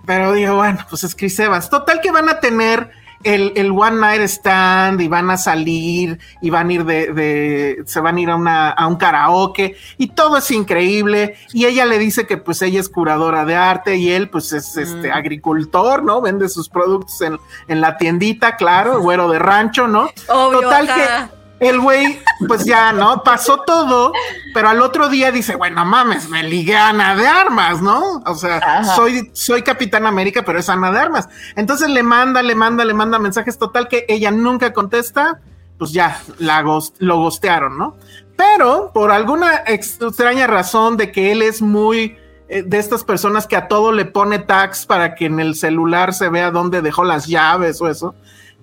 pero 0.06 0.32
digo, 0.32 0.56
bueno, 0.56 0.78
pues 0.88 1.04
es 1.04 1.14
Chris 1.14 1.38
Evans. 1.38 1.70
Total 1.70 2.00
que 2.00 2.10
van 2.10 2.28
a 2.28 2.40
tener 2.40 2.90
el, 3.22 3.52
el 3.54 3.70
One 3.70 4.00
Night 4.00 4.22
Stand 4.22 4.98
y 5.02 5.06
van 5.06 5.30
a 5.30 5.36
salir 5.36 6.18
y 6.40 6.48
van 6.48 6.70
a 6.70 6.72
ir 6.72 6.84
de, 6.86 7.12
de- 7.12 7.82
se 7.84 8.00
van 8.00 8.16
a 8.16 8.20
ir 8.20 8.30
a, 8.30 8.34
una, 8.36 8.70
a 8.70 8.86
un 8.86 8.96
karaoke 8.96 9.76
y 9.98 10.06
todo 10.08 10.38
es 10.38 10.50
increíble. 10.50 11.36
Y 11.52 11.66
ella 11.66 11.84
le 11.84 11.98
dice 11.98 12.26
que 12.26 12.38
pues 12.38 12.62
ella 12.62 12.80
es 12.80 12.88
curadora 12.88 13.44
de 13.44 13.56
arte 13.56 13.96
y 13.96 14.10
él 14.10 14.30
pues 14.30 14.54
es 14.54 14.74
este 14.78 15.12
agricultor, 15.12 16.02
¿no? 16.02 16.22
Vende 16.22 16.48
sus 16.48 16.70
productos 16.70 17.20
en, 17.20 17.38
en 17.68 17.82
la 17.82 17.98
tiendita, 17.98 18.56
claro, 18.56 19.00
güero 19.02 19.28
de 19.28 19.38
rancho, 19.38 19.86
¿no? 19.86 20.08
Obvio, 20.28 20.62
Total 20.62 20.86
que 20.86 21.39
el 21.60 21.78
güey, 21.78 22.18
pues 22.48 22.64
ya, 22.64 22.92
¿no? 22.92 23.22
Pasó 23.22 23.58
todo, 23.66 24.12
pero 24.54 24.70
al 24.70 24.80
otro 24.82 25.08
día 25.08 25.30
dice, 25.30 25.56
bueno, 25.56 25.84
mames, 25.84 26.28
me 26.28 26.42
ligué 26.42 26.76
a 26.76 26.88
Ana 26.88 27.14
de 27.14 27.26
Armas, 27.28 27.80
¿no? 27.82 28.22
O 28.26 28.34
sea, 28.34 28.56
Ajá. 28.56 28.84
soy, 28.96 29.30
soy 29.34 29.62
Capitán 29.62 30.06
América, 30.06 30.42
pero 30.44 30.58
es 30.58 30.68
Ana 30.68 30.90
de 30.90 30.98
Armas. 30.98 31.28
Entonces 31.56 31.88
le 31.90 32.02
manda, 32.02 32.42
le 32.42 32.54
manda, 32.54 32.84
le 32.84 32.94
manda 32.94 33.18
mensajes 33.18 33.58
total 33.58 33.88
que 33.88 34.06
ella 34.08 34.30
nunca 34.30 34.72
contesta, 34.72 35.40
pues 35.78 35.92
ya, 35.92 36.20
la 36.38 36.62
lo 36.98 37.18
gostearon, 37.18 37.78
¿no? 37.78 37.96
Pero 38.36 38.90
por 38.94 39.10
alguna 39.12 39.62
ex- 39.66 40.00
extraña 40.00 40.46
razón 40.46 40.96
de 40.96 41.12
que 41.12 41.30
él 41.32 41.42
es 41.42 41.60
muy 41.60 42.16
eh, 42.48 42.62
de 42.62 42.78
estas 42.78 43.04
personas 43.04 43.46
que 43.46 43.54
a 43.56 43.68
todo 43.68 43.92
le 43.92 44.06
pone 44.06 44.38
tags 44.38 44.86
para 44.86 45.14
que 45.14 45.26
en 45.26 45.40
el 45.40 45.54
celular 45.54 46.14
se 46.14 46.30
vea 46.30 46.50
dónde 46.50 46.80
dejó 46.82 47.04
las 47.04 47.26
llaves 47.26 47.80
o 47.82 47.88
eso 47.88 48.14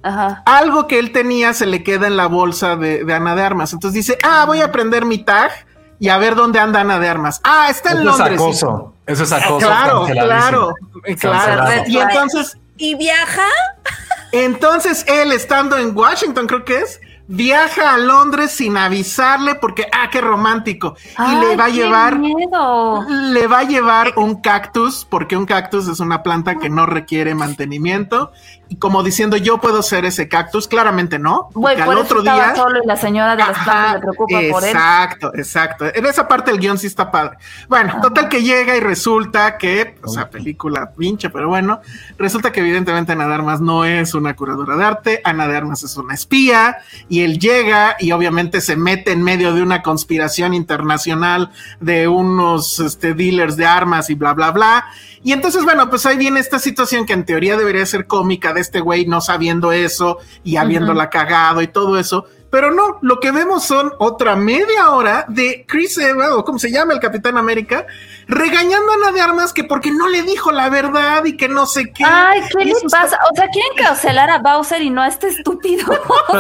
Ajá. 0.04 0.44
algo 0.46 0.88
que 0.88 1.00
él 1.00 1.12
tenía 1.12 1.54
se 1.54 1.66
le 1.66 1.84
queda 1.84 2.08
en 2.08 2.16
la 2.18 2.28
bolsa 2.28 2.76
de, 2.76 3.04
de 3.04 3.14
Ana 3.14 3.36
de 3.36 3.42
Armas. 3.42 3.74
Entonces 3.74 3.96
dice, 4.06 4.18
ah, 4.24 4.46
voy 4.46 4.62
a 4.62 4.72
prender 4.72 5.06
mi 5.06 5.18
tag 5.20 5.52
y 6.00 6.10
a 6.10 6.18
ver 6.18 6.36
dónde 6.36 6.60
anda 6.60 6.82
Ana 6.82 7.00
de 7.00 7.08
Armas. 7.10 7.42
Ah, 7.44 7.68
está 7.70 7.92
en 7.92 8.00
Eso 8.00 8.10
es 8.12 8.18
Londres. 8.18 8.40
acoso. 8.42 8.94
Eso 9.06 9.24
es 9.24 9.32
acoso. 9.32 9.68
Claro, 9.68 10.06
claro, 10.06 10.74
claro. 11.20 11.84
Y 11.88 11.98
entonces, 11.98 12.58
Y 12.78 12.96
viaja. 12.96 13.48
entonces 14.32 15.06
él 15.08 15.32
estando 15.32 15.78
en 15.78 15.96
Washington, 15.98 16.46
creo 16.48 16.66
que 16.66 16.78
es, 16.82 17.00
viaja 17.28 17.94
a 17.94 17.98
Londres 17.98 18.52
sin 18.52 18.78
avisarle 18.78 19.56
porque, 19.56 19.88
ah, 19.92 20.10
qué 20.12 20.22
romántico. 20.22 20.96
Y 21.18 21.36
le 21.36 21.56
va 21.56 21.66
a 21.66 21.70
llevar, 21.70 22.20
miedo. 22.20 23.04
le 23.10 23.48
va 23.48 23.60
a 23.60 23.64
llevar 23.64 24.14
un 24.18 24.42
cactus, 24.42 25.06
porque 25.10 25.36
un 25.36 25.46
cactus 25.46 25.88
es 25.88 26.00
una 26.00 26.24
planta 26.24 26.56
que 26.56 26.70
no 26.70 26.86
requiere 26.86 27.36
mantenimiento. 27.36 28.32
Y 28.70 28.78
como 28.78 29.04
diciendo, 29.04 29.38
yo 29.38 29.60
puedo 29.60 29.82
ser 29.82 30.06
ese 30.06 30.28
cactus, 30.28 30.68
claramente 30.68 31.20
no. 31.20 31.50
Güey, 31.54 31.78
por 31.78 31.94
al 31.94 31.98
otro 31.98 32.22
día. 32.22 32.56
solo 32.56 32.80
y 32.84 32.88
la 32.88 32.98
señora 32.98 33.36
de 33.36 33.44
las 33.44 33.58
plantas 33.64 33.94
le 33.96 34.00
preocupa 34.02 34.40
por 34.52 34.64
él. 34.64 34.70
Exacto, 34.70 35.32
exacto. 35.36 35.86
En 35.94 36.06
esa 36.06 36.28
parte 36.28 36.52
el 36.52 36.60
guion 36.60 36.78
sí 36.78 36.88
está 36.88 37.10
padre. 37.12 37.38
Bueno, 37.68 38.00
total 38.02 38.30
que 38.30 38.44
llega 38.44 38.76
y 38.76 38.80
resulta 38.80 39.58
que, 39.58 39.96
o 40.04 40.10
sea, 40.10 40.30
película 40.30 40.92
pinche, 40.92 41.30
pero 41.30 41.48
bueno, 41.48 41.82
resulta 42.18 42.52
que 42.52 42.60
evidentemente 42.60 43.12
Ana 43.14 43.28
de 43.28 43.34
Armas 43.34 43.62
no 43.62 43.86
es 43.86 44.14
una 44.14 44.36
curadora 44.36 44.76
de 44.76 44.86
arte, 44.86 45.22
Ana 45.24 45.48
de 45.48 45.56
Armas 45.56 45.84
es 45.84 45.96
una 45.98 46.14
espía 46.14 46.78
y 47.10 47.22
él 47.22 47.40
llega 47.40 47.96
y 48.00 48.12
obviamente 48.12 48.62
se 48.62 48.76
mete 48.76 49.12
en 49.12 49.24
medio 49.24 49.54
de 49.54 49.62
una 49.62 49.82
conspiración 49.82 50.54
internacional 50.54 51.52
de 51.80 52.08
unos 52.08 52.80
este, 52.80 53.14
dealers 53.14 53.56
de 53.56 53.66
armas 53.66 54.10
y 54.10 54.16
bla, 54.16 54.34
bla, 54.34 54.52
bla. 54.52 54.86
Y 55.24 55.34
entonces, 55.34 55.64
bueno, 55.64 55.90
pues 55.90 56.06
ahí 56.06 56.18
viene 56.18 56.40
esta 56.40 56.60
situación 56.60 57.06
que 57.06 57.14
en 57.14 57.26
teoría 57.26 57.58
debería 57.58 57.86
ser 57.86 58.08
cómica 58.08 58.54
de 58.58 58.62
este 58.62 58.82
güey 58.82 59.06
no 59.06 59.22
sabiendo 59.22 59.72
eso 59.72 60.18
y 60.44 60.58
habiéndola 60.58 61.10
cagado 61.10 61.62
y 61.62 61.68
todo 61.68 61.98
eso. 61.98 62.26
Pero 62.50 62.72
no, 62.72 62.98
lo 63.02 63.20
que 63.20 63.32
vemos 63.32 63.66
son 63.66 63.92
otra 64.00 64.38
media 64.38 64.92
hora 64.92 65.26
de 65.28 65.66
Chris 65.68 65.98
Evans, 65.98 66.32
o 66.34 66.46
como 66.46 66.58
se 66.60 66.72
llama 66.72 66.94
el 66.94 67.00
Capitán 67.02 67.38
América, 67.38 67.86
regañando 68.28 68.90
a 68.92 68.96
Ana 68.96 69.12
de 69.12 69.20
Armas 69.20 69.52
que 69.52 69.66
porque 69.66 69.92
no 69.92 70.08
le 70.08 70.22
dijo 70.24 70.52
la 70.54 70.70
verdad 70.70 71.26
y 71.26 71.36
que 71.36 71.50
no 71.50 71.66
sé 71.66 71.92
qué. 71.92 72.06
Ay, 72.06 72.42
¿qué 72.58 72.64
les 72.66 72.78
está- 72.84 73.02
pasa? 73.02 73.20
O 73.32 73.36
sea, 73.36 73.48
quieren 73.50 73.72
cancelar 73.76 74.30
a 74.30 74.40
Bowser 74.40 74.82
y 74.82 74.90
no 74.90 75.02
a 75.02 75.08
este 75.10 75.28
estúpido. 75.28 75.86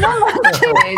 no 0.00 0.10
manches. 0.42 0.96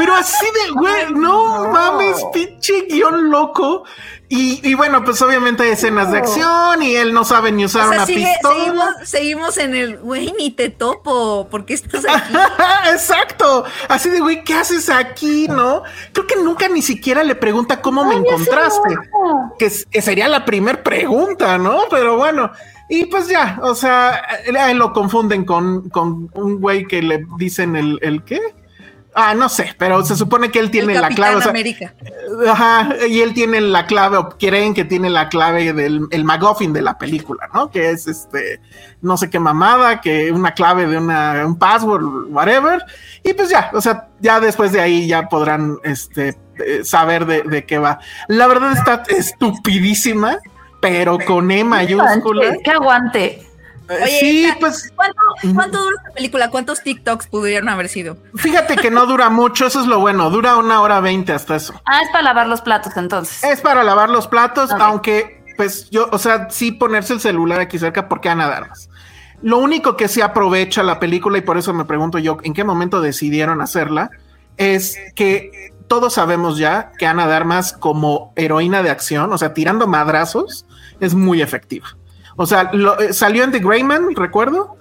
Pero 0.00 0.14
así 0.14 0.46
de, 0.46 0.70
güey, 0.72 1.12
no, 1.14 1.68
mames, 1.70 2.24
pinche 2.32 2.86
guion 2.88 3.28
loco. 3.30 3.84
Y, 4.32 4.60
y 4.66 4.74
bueno, 4.74 5.04
pues 5.04 5.20
obviamente 5.22 5.64
hay 5.64 5.70
escenas 5.70 6.10
de 6.12 6.18
acción 6.18 6.80
y 6.84 6.94
él 6.94 7.12
no 7.12 7.24
sabe 7.24 7.50
ni 7.50 7.64
usar 7.64 7.86
O 7.86 7.88
sea, 7.88 7.96
una 7.98 8.06
sigue- 8.06 8.28
pistola. 8.32 8.54
seguimos, 8.54 8.86
seguimos 9.04 9.58
en 9.58 9.74
el, 9.74 9.98
güey, 9.98 10.32
ni 10.38 10.50
te 10.52 10.68
topo, 10.70 11.48
porque 11.50 11.74
estás 11.74 12.04
aquí? 12.08 12.32
Exacto. 12.92 13.64
Así 13.88 14.08
de, 14.08 14.20
güey, 14.20 14.42
¿qué 14.44 14.54
haces 14.54 14.88
aquí? 14.88 15.48
¿No? 15.48 15.82
Creo 16.12 16.26
que 16.28 16.36
nunca 16.36 16.68
ni 16.68 16.80
siquiera 16.80 17.24
le 17.24 17.34
pregunta 17.34 17.82
cómo 17.82 18.04
me 18.04 18.14
Ay, 18.14 18.22
encontraste. 18.24 18.96
Que, 19.58 19.68
sería 20.00 20.28
la 20.28 20.44
primer 20.44 20.82
pregunta, 20.82 21.58
¿no? 21.58 21.80
Pero 21.90 22.16
bueno. 22.16 22.52
Y 22.88 23.06
pues 23.06 23.28
ya, 23.28 23.58
o 23.62 23.74
sea, 23.74 24.16
él 24.46 24.78
lo 24.78 24.92
confunden 24.92 25.44
con, 25.44 25.88
con 25.90 26.30
un 26.34 26.60
güey 26.60 26.86
que 26.86 27.02
le 27.02 27.24
dicen 27.36 27.74
el, 27.76 27.98
el 28.02 28.22
qué. 28.24 28.40
Ah, 29.22 29.34
no 29.34 29.50
sé, 29.50 29.74
pero 29.76 30.02
se 30.02 30.16
supone 30.16 30.50
que 30.50 30.58
él 30.58 30.70
tiene 30.70 30.94
el 30.94 31.00
la 31.02 31.08
clave. 31.10 31.36
o 31.36 31.40
sea, 31.42 31.50
América. 31.50 31.92
Ajá, 32.48 32.88
y 33.06 33.20
él 33.20 33.34
tiene 33.34 33.60
la 33.60 33.84
clave, 33.84 34.16
o 34.16 34.30
creen 34.30 34.72
que 34.72 34.86
tiene 34.86 35.10
la 35.10 35.28
clave 35.28 35.74
del 35.74 36.08
el 36.10 36.72
de 36.72 36.80
la 36.80 36.96
película, 36.96 37.50
¿no? 37.52 37.70
Que 37.70 37.90
es 37.90 38.06
este, 38.06 38.62
no 39.02 39.18
sé 39.18 39.28
qué 39.28 39.38
mamada, 39.38 40.00
que 40.00 40.32
una 40.32 40.54
clave 40.54 40.86
de 40.86 40.96
una, 40.96 41.44
un 41.44 41.58
password, 41.58 42.30
whatever. 42.30 42.82
Y 43.22 43.34
pues 43.34 43.50
ya, 43.50 43.70
o 43.74 43.82
sea, 43.82 44.08
ya 44.20 44.40
después 44.40 44.72
de 44.72 44.80
ahí 44.80 45.06
ya 45.06 45.28
podrán 45.28 45.76
este, 45.84 46.38
eh, 46.64 46.82
saber 46.82 47.26
de, 47.26 47.42
de 47.42 47.66
qué 47.66 47.78
va. 47.78 47.98
La 48.26 48.46
verdad 48.46 48.72
está 48.72 49.02
estupidísima, 49.08 50.38
pero 50.80 51.18
con 51.26 51.50
E 51.50 51.62
mayúscula. 51.62 52.56
Que 52.64 52.70
aguante. 52.70 53.49
Eh, 53.90 53.98
Oye, 54.04 54.18
sí, 54.20 54.44
esta- 54.44 54.60
pues 54.60 54.92
¿Cuánto, 54.94 55.20
¿Cuánto 55.54 55.82
dura 55.82 55.96
la 56.06 56.14
película? 56.14 56.48
¿Cuántos 56.50 56.82
TikToks 56.82 57.26
pudieron 57.26 57.68
haber 57.68 57.88
sido? 57.88 58.16
fíjate 58.36 58.76
que 58.76 58.90
no 58.90 59.04
dura 59.06 59.30
mucho, 59.30 59.66
eso 59.66 59.80
es 59.80 59.86
lo 59.88 59.98
bueno, 59.98 60.30
dura 60.30 60.56
una 60.56 60.80
hora 60.80 61.00
veinte 61.00 61.32
hasta 61.32 61.56
eso. 61.56 61.74
Ah, 61.86 62.00
es 62.02 62.08
para 62.10 62.22
lavar 62.22 62.46
los 62.46 62.60
platos 62.60 62.96
entonces. 62.96 63.42
Es 63.42 63.60
para 63.60 63.82
lavar 63.82 64.08
los 64.08 64.28
platos, 64.28 64.70
aunque, 64.70 65.42
pues 65.56 65.90
yo, 65.90 66.08
o 66.12 66.18
sea, 66.18 66.48
sí 66.50 66.70
ponerse 66.72 67.14
el 67.14 67.20
celular 67.20 67.60
aquí 67.60 67.78
cerca 67.78 68.08
porque 68.08 68.28
Ana 68.28 68.48
de 68.48 68.54
Armas. 68.54 68.88
Lo 69.42 69.58
único 69.58 69.96
que 69.96 70.06
se 70.06 70.22
aprovecha 70.22 70.82
la 70.82 71.00
película, 71.00 71.38
y 71.38 71.40
por 71.40 71.58
eso 71.58 71.72
me 71.74 71.84
pregunto 71.84 72.18
yo 72.18 72.36
en 72.44 72.54
qué 72.54 72.62
momento 72.62 73.00
decidieron 73.00 73.60
hacerla, 73.60 74.10
es 74.56 74.96
que 75.16 75.72
todos 75.88 76.14
sabemos 76.14 76.58
ya 76.58 76.92
que 76.98 77.06
Ana 77.06 77.26
de 77.26 77.34
Armas, 77.34 77.72
como 77.72 78.32
heroína 78.36 78.82
de 78.84 78.90
acción, 78.90 79.32
o 79.32 79.38
sea, 79.38 79.54
tirando 79.54 79.86
madrazos, 79.88 80.66
es 81.00 81.14
muy 81.14 81.42
efectiva. 81.42 81.88
O 82.40 82.46
sea, 82.46 82.70
lo- 82.72 82.98
eh, 82.98 83.12
salió 83.12 83.44
en 83.44 83.52
The 83.52 83.58
Greyman, 83.58 84.16
recuerdo. 84.16 84.76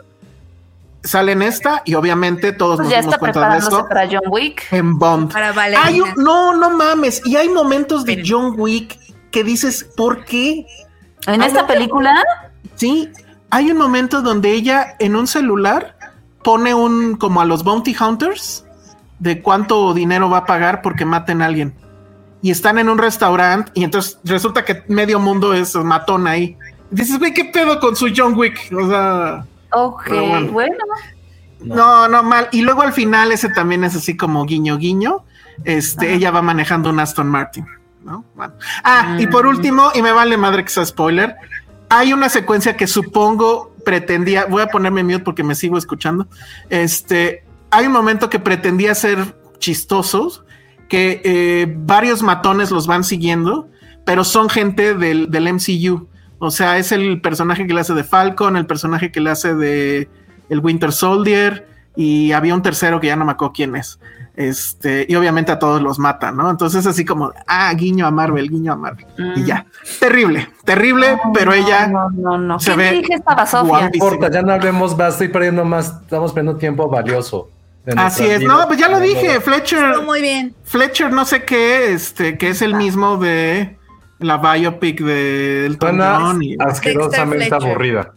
Sale 1.04 1.34
en 1.34 1.42
esta, 1.42 1.82
y 1.84 1.94
obviamente 1.96 2.54
todos 2.54 2.78
Pues 2.78 2.86
nos 2.86 2.92
ya 2.94 3.00
dimos 3.02 3.14
está 3.16 3.20
cuenta 3.20 3.50
de 3.52 3.58
esto 3.58 3.86
para 3.88 4.08
John 4.10 4.22
Wick. 4.30 4.64
en 4.72 4.98
Bond. 4.98 5.34
Para 5.34 5.50
Hay 5.84 6.02
no, 6.16 6.54
no 6.56 6.70
mames. 6.70 7.22
Y 7.26 7.36
hay 7.36 7.50
momentos 7.50 8.06
de. 8.06 8.24
John 8.26 8.54
Wick 8.58 8.98
que 9.32 9.44
dices, 9.44 9.84
¿por 9.98 10.24
qué? 10.24 10.66
En 11.28 11.42
esta 11.42 11.68
película, 11.68 12.16
Sí, 12.76 13.10
hay 13.50 13.72
un 13.72 13.78
momento 13.78 14.22
donde 14.22 14.52
ella 14.54 14.96
en 15.00 15.18
un 15.18 15.28
celular 15.28 15.98
pone 16.46 16.74
un 16.74 17.18
como 17.18 17.42
a 17.42 17.46
los 17.46 17.66
bounty 17.66 17.94
hunters 18.00 18.64
de 19.20 19.42
cuánto 19.42 19.94
dinero 19.94 20.30
va 20.30 20.38
a 20.40 20.46
pagar 20.46 20.82
porque 20.82 21.04
maten 21.04 21.42
a 21.42 21.48
alguien. 21.48 21.76
Y 22.42 22.52
están 22.52 22.78
en 22.80 22.88
un 22.88 22.98
restaurante 22.98 23.70
y 23.74 23.84
entonces 23.84 24.18
resulta 24.24 24.64
que 24.64 24.84
medio 24.88 25.20
mundo 25.20 25.54
es 25.54 25.76
matón 25.76 26.26
ahí. 26.26 26.58
Dices, 26.92 27.20
güey, 27.20 27.34
¿qué 27.34 27.46
pedo 27.46 27.80
con 27.80 27.96
su 27.96 28.08
John 28.16 28.34
Wick? 28.36 28.72
O 28.74 28.90
sea, 28.90 29.46
ok, 29.72 30.10
bueno. 30.10 30.52
bueno. 30.52 30.78
no, 31.62 32.08
no 32.08 32.24
mal. 32.24 32.50
Y 32.52 32.62
luego 32.62 32.82
al 32.82 32.94
final 32.94 33.32
ese 33.32 33.50
también 33.50 33.84
es 33.84 33.96
así 33.96 34.18
como 34.18 34.46
guiño 34.46 34.78
guiño. 34.78 35.24
Este, 35.64 36.14
ella 36.14 36.32
va 36.32 36.42
manejando 36.42 36.90
un 36.90 37.00
Aston 37.00 37.28
Martin, 37.28 37.66
¿no? 38.04 38.24
Bueno. 38.36 38.54
Ah, 38.84 39.18
y 39.20 39.28
por 39.28 39.46
último, 39.46 39.92
y 39.94 40.02
me 40.02 40.12
vale 40.12 40.38
madre 40.38 40.64
que 40.64 40.70
sea 40.70 40.86
spoiler, 40.86 41.36
hay 41.90 42.14
una 42.14 42.30
secuencia 42.30 42.78
que 42.78 42.88
supongo 42.88 43.74
pretendía, 43.84 44.46
voy 44.46 44.62
a 44.62 44.68
ponerme 44.68 45.04
mute 45.04 45.20
porque 45.20 45.44
me 45.44 45.56
sigo 45.56 45.78
escuchando. 45.78 46.28
Este, 46.70 47.44
hay 47.72 47.88
un 47.88 47.92
momento 47.92 48.30
que 48.30 48.40
pretendía 48.40 48.96
ser 48.96 49.36
chistosos, 49.58 50.44
que 50.88 51.22
eh, 51.24 51.74
varios 51.78 52.24
matones 52.24 52.72
los 52.72 52.88
van 52.88 53.04
siguiendo, 53.04 53.68
pero 54.06 54.24
son 54.24 54.50
gente 54.50 54.94
del, 54.94 55.30
del 55.30 55.54
MCU. 55.54 56.08
O 56.40 56.52
sea, 56.52 56.78
es 56.78 56.92
el 56.92 57.22
personaje 57.22 57.68
que 57.68 57.74
le 57.74 57.82
hace 57.82 57.94
de 57.94 58.04
Falcon, 58.04 58.58
el 58.58 58.66
personaje 58.66 59.12
que 59.12 59.20
le 59.20 59.30
hace 59.30 59.56
de 59.56 60.10
el 60.50 60.60
Winter 60.60 60.92
Soldier, 60.92 61.68
y 61.96 62.32
había 62.32 62.56
un 62.56 62.62
tercero 62.62 63.00
que 63.00 63.08
ya 63.08 63.16
no 63.16 63.26
me 63.26 63.34
acuerdo 63.34 63.54
quién 63.54 63.76
es. 63.76 64.00
Este, 64.36 65.06
y 65.10 65.16
obviamente 65.16 65.52
a 65.52 65.60
todos 65.60 65.82
los 65.82 66.00
mata, 66.00 66.32
¿no? 66.32 66.50
Entonces, 66.50 66.86
así 66.86 67.04
como, 67.04 67.34
ah, 67.46 67.74
guiño 67.74 68.08
a 68.08 68.12
Marvel, 68.12 68.50
guiño 68.50 68.72
a 68.72 68.78
Marvel. 68.78 69.06
Y 69.36 69.44
ya. 69.44 69.66
Terrible, 70.00 70.50
terrible, 70.64 71.20
pero 71.34 71.52
ella 71.52 71.88
No, 71.88 72.10
no, 72.10 72.38
no. 72.38 72.58
se 72.58 72.72
¿Qué 72.72 72.78
ve 72.78 72.92
dije 72.92 73.16
estaba 73.16 73.46
Sofía? 73.46 73.90
No 73.90 73.90
importa, 73.94 74.32
ya 74.32 74.42
no 74.42 74.54
hablemos 74.54 74.98
más, 74.98 75.14
estoy 75.16 75.28
perdiendo 75.28 75.66
más, 75.66 75.88
estamos 76.04 76.32
perdiendo 76.32 76.58
tiempo 76.58 76.88
valioso. 76.88 77.50
Así 77.98 78.26
es. 78.26 78.42
No, 78.42 78.66
pues 78.68 78.80
ya 78.80 78.88
lo 78.88 79.00
dije, 79.00 79.42
Fletcher. 79.42 79.84
Estuvo 79.84 80.06
muy 80.06 80.22
bien. 80.22 80.56
Fletcher, 80.64 81.12
no 81.12 81.26
sé 81.26 81.44
qué, 81.44 81.92
este, 81.92 82.38
que 82.38 82.50
es 82.50 82.62
el 82.62 82.76
mismo 82.76 83.18
de 83.18 83.79
la 84.20 84.38
biopic 84.38 85.02
de 85.02 85.66
Elton 85.66 86.00
John. 86.00 86.44
y- 86.44 86.56
asquerosamente 86.60 87.54
aburrida. 87.54 88.14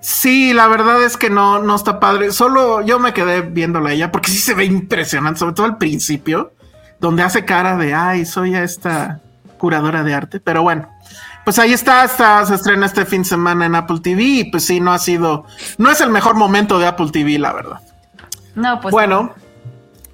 Sí, 0.00 0.54
la 0.54 0.66
verdad 0.66 1.02
es 1.02 1.16
que 1.16 1.28
no, 1.30 1.60
no 1.62 1.76
está 1.76 2.00
padre. 2.00 2.32
Solo 2.32 2.80
yo 2.82 2.98
me 2.98 3.12
quedé 3.12 3.42
viéndola 3.42 3.92
ella 3.92 4.10
porque 4.10 4.30
sí 4.30 4.38
se 4.38 4.54
ve 4.54 4.64
impresionante, 4.64 5.38
sobre 5.40 5.54
todo 5.54 5.66
al 5.66 5.78
principio, 5.78 6.52
donde 7.00 7.22
hace 7.22 7.44
cara 7.44 7.76
de 7.76 7.94
ay, 7.94 8.24
soy 8.24 8.54
esta 8.54 9.20
curadora 9.58 10.02
de 10.02 10.14
arte. 10.14 10.40
Pero 10.40 10.62
bueno, 10.62 10.88
pues 11.44 11.58
ahí 11.58 11.72
está, 11.72 12.04
está, 12.04 12.44
se 12.46 12.54
estrena 12.54 12.86
este 12.86 13.04
fin 13.04 13.22
de 13.22 13.28
semana 13.28 13.66
en 13.66 13.74
Apple 13.74 14.00
TV 14.02 14.22
y 14.22 14.44
pues 14.50 14.64
sí, 14.64 14.80
no 14.80 14.92
ha 14.92 14.98
sido, 14.98 15.44
no 15.78 15.90
es 15.90 16.00
el 16.00 16.10
mejor 16.10 16.34
momento 16.34 16.78
de 16.78 16.86
Apple 16.86 17.10
TV, 17.12 17.38
la 17.38 17.52
verdad. 17.52 17.80
No, 18.54 18.80
pues. 18.80 18.92
Bueno, 18.92 19.34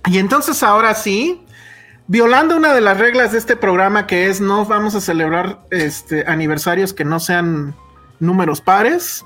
y 0.06 0.18
entonces 0.18 0.62
ahora 0.62 0.94
sí, 0.94 1.45
violando 2.08 2.56
una 2.56 2.72
de 2.74 2.80
las 2.80 2.98
reglas 2.98 3.32
de 3.32 3.38
este 3.38 3.56
programa 3.56 4.06
que 4.06 4.28
es 4.28 4.40
no 4.40 4.64
vamos 4.64 4.94
a 4.94 5.00
celebrar 5.00 5.60
este 5.70 6.24
aniversarios 6.26 6.92
que 6.92 7.04
no 7.04 7.20
sean 7.20 7.74
números 8.20 8.60
pares. 8.60 9.24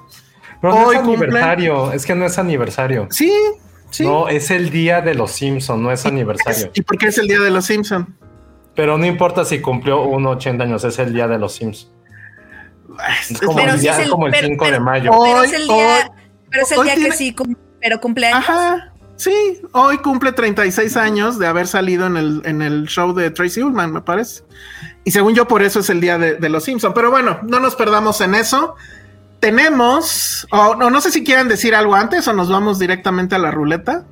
Pero 0.60 0.74
no 0.74 0.86
Hoy 0.86 0.96
es 0.96 1.02
cumple- 1.02 1.24
aniversario, 1.24 1.92
es 1.92 2.04
que 2.06 2.14
no 2.14 2.26
es 2.26 2.38
aniversario. 2.38 3.08
Sí, 3.10 3.32
sí. 3.90 4.04
No, 4.04 4.28
es 4.28 4.50
el 4.50 4.70
día 4.70 5.00
de 5.00 5.14
los 5.14 5.32
Simpson, 5.32 5.82
no 5.82 5.90
es 5.90 6.04
aniversario. 6.04 6.70
¿Y 6.74 6.82
por 6.82 6.98
qué 6.98 7.06
es 7.08 7.18
el 7.18 7.28
día 7.28 7.40
de 7.40 7.50
los 7.50 7.64
Simpson? 7.64 8.14
Pero 8.76 8.98
no 8.98 9.06
importa 9.06 9.44
si 9.44 9.60
cumplió 9.60 10.02
uno 10.02 10.30
80 10.30 10.64
años, 10.64 10.84
es 10.84 10.98
el 10.98 11.12
día 11.14 11.26
de 11.28 11.38
los 11.38 11.54
Simpson. 11.54 11.90
Es 13.30 13.40
como 13.40 13.56
Pero 13.56 13.70
el, 13.72 13.76
sí 13.76 13.82
día- 13.82 13.92
es 13.92 13.98
el- 14.00 14.10
como 14.10 14.26
el 14.26 14.32
pero- 14.32 14.46
5 14.48 14.70
de 14.70 14.80
mayo. 14.80 15.10
Oh, 15.12 15.22
Pero 15.24 15.38
Hoy- 15.40 15.46
es 15.46 15.52
el 15.54 15.64
día, 15.66 15.74
hoy- 15.96 16.10
pero 16.50 16.62
es 16.62 16.72
el 16.72 16.78
hoy 16.78 16.84
día 16.84 16.94
tiene- 16.94 17.10
que 17.10 17.16
sí, 17.16 17.34
cum- 17.34 17.56
pero 17.80 18.00
cumpleaños. 18.00 18.38
Ajá. 18.48 18.92
Sí, 19.20 19.60
hoy 19.72 19.98
cumple 19.98 20.32
36 20.32 20.96
años 20.96 21.38
de 21.38 21.46
haber 21.46 21.66
salido 21.66 22.06
en 22.06 22.16
el, 22.16 22.40
en 22.46 22.62
el 22.62 22.86
show 22.86 23.12
de 23.12 23.30
Tracy 23.30 23.62
Ullman, 23.62 23.92
me 23.92 24.00
parece. 24.00 24.44
Y 25.04 25.10
según 25.10 25.34
yo, 25.34 25.46
por 25.46 25.62
eso 25.62 25.80
es 25.80 25.90
el 25.90 26.00
día 26.00 26.16
de, 26.16 26.36
de 26.36 26.48
los 26.48 26.64
Simpson. 26.64 26.94
Pero 26.94 27.10
bueno, 27.10 27.38
no 27.42 27.60
nos 27.60 27.76
perdamos 27.76 28.22
en 28.22 28.34
eso. 28.34 28.76
Tenemos, 29.38 30.46
o 30.50 30.74
no, 30.74 30.88
no 30.88 31.02
sé 31.02 31.10
si 31.10 31.22
quieren 31.22 31.48
decir 31.48 31.74
algo 31.74 31.94
antes 31.96 32.26
o 32.28 32.32
nos 32.32 32.48
vamos 32.48 32.78
directamente 32.78 33.34
a 33.34 33.38
la 33.38 33.50
ruleta. 33.50 34.06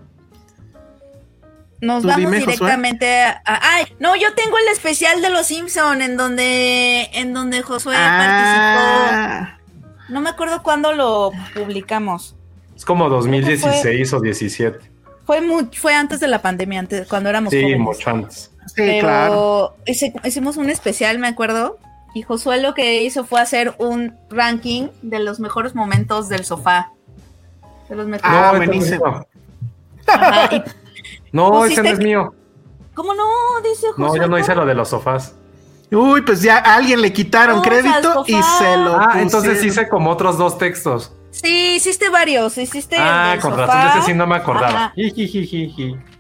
Nos 1.81 2.03
Tú 2.03 2.09
vamos 2.09 2.21
dime, 2.25 2.39
directamente 2.41 3.23
a, 3.23 3.41
a- 3.47 3.61
Ay, 3.77 3.87
no, 4.01 4.15
yo 4.15 4.35
tengo 4.35 4.59
el 4.59 4.69
especial 4.73 5.23
de 5.23 5.31
los 5.31 5.47
Simpson 5.47 6.03
en 6.03 6.19
donde 6.19 7.09
en 7.15 7.33
donde 7.33 7.63
Josué 7.63 7.95
participó. 7.95 9.09
Ah, 9.11 9.59
No 10.11 10.21
me 10.21 10.29
acuerdo 10.29 10.63
cuándo 10.63 10.93
lo 10.93 11.31
publicamos. 11.55 12.35
Es 12.77 12.85
como 12.85 13.09
2016 13.09 14.13
o 14.13 14.21
17. 14.21 14.98
Fue 15.29 15.43
mu- 15.43 15.69
fue 15.75 15.93
antes 15.93 16.21
de 16.21 16.27
la 16.27 16.41
pandemia, 16.41 16.81
antes 16.81 17.07
cuando 17.07 17.29
éramos 17.29 17.51
Sí, 17.51 17.61
jóvenes. 17.61 17.81
mucho 17.81 18.09
antes. 18.11 18.51
sí, 18.67 18.73
Pero 18.77 19.01
claro. 19.07 19.77
hice- 19.85 20.15
hicimos 20.25 20.57
un 20.57 20.71
especial, 20.71 21.19
me 21.19 21.29
acuerdo. 21.29 21.77
Y 22.15 22.23
Josué 22.23 22.63
lo 22.63 22.73
que 22.73 23.03
hizo 23.03 23.25
fue 23.27 23.39
hacer 23.43 23.75
un 23.79 24.15
ranking 24.31 24.89
de 25.03 25.19
los 25.19 25.39
mejores 25.39 25.75
momentos 25.75 26.31
del 26.31 26.47
sofá. 26.47 26.93
De 27.91 27.95
los 27.97 28.07
mejores. 28.09 28.33
Ah, 28.35 28.53
no, 28.55 28.57
ese 28.57 28.57
no 28.57 28.63
es 28.63 28.69
buenísimo. 28.69 29.27
Ajá, 30.07 30.65
No, 31.33 31.65
ese 31.67 31.83
no 31.83 31.89
es 31.91 31.99
mío. 31.99 32.35
¿Cómo 32.95 33.13
no? 33.13 33.25
Dice 33.69 33.87
Josué. 33.95 34.07
No, 34.07 34.17
yo 34.17 34.29
no 34.29 34.39
hice 34.39 34.55
lo 34.55 34.65
de 34.65 34.75
los 34.75 34.89
sofás. 34.89 35.35
Uy, 35.93 36.23
pues 36.23 36.41
ya 36.41 36.57
a 36.57 36.77
alguien 36.77 37.03
le 37.03 37.13
quitaron 37.13 37.57
No, 37.57 37.63
crédito 37.63 38.25
y 38.27 38.33
se 38.33 38.77
lo 38.79 38.99
Ah, 38.99 39.21
entonces 39.21 39.63
hice 39.63 39.89
como 39.91 40.11
otros 40.11 40.39
dos 40.39 40.57
textos. 40.57 41.13
Sí, 41.31 41.75
hiciste 41.77 42.09
varios. 42.11 42.57
Hiciste. 42.59 42.97
el 42.97 43.03
Ah, 43.03 43.31
del 43.33 43.41
con 43.41 43.53
sofá. 43.53 43.67
razón, 43.67 43.83
de 43.93 43.99
ese 43.99 44.07
sí 44.07 44.15
no 44.15 44.27
me 44.27 44.37
acordaba. 44.37 44.93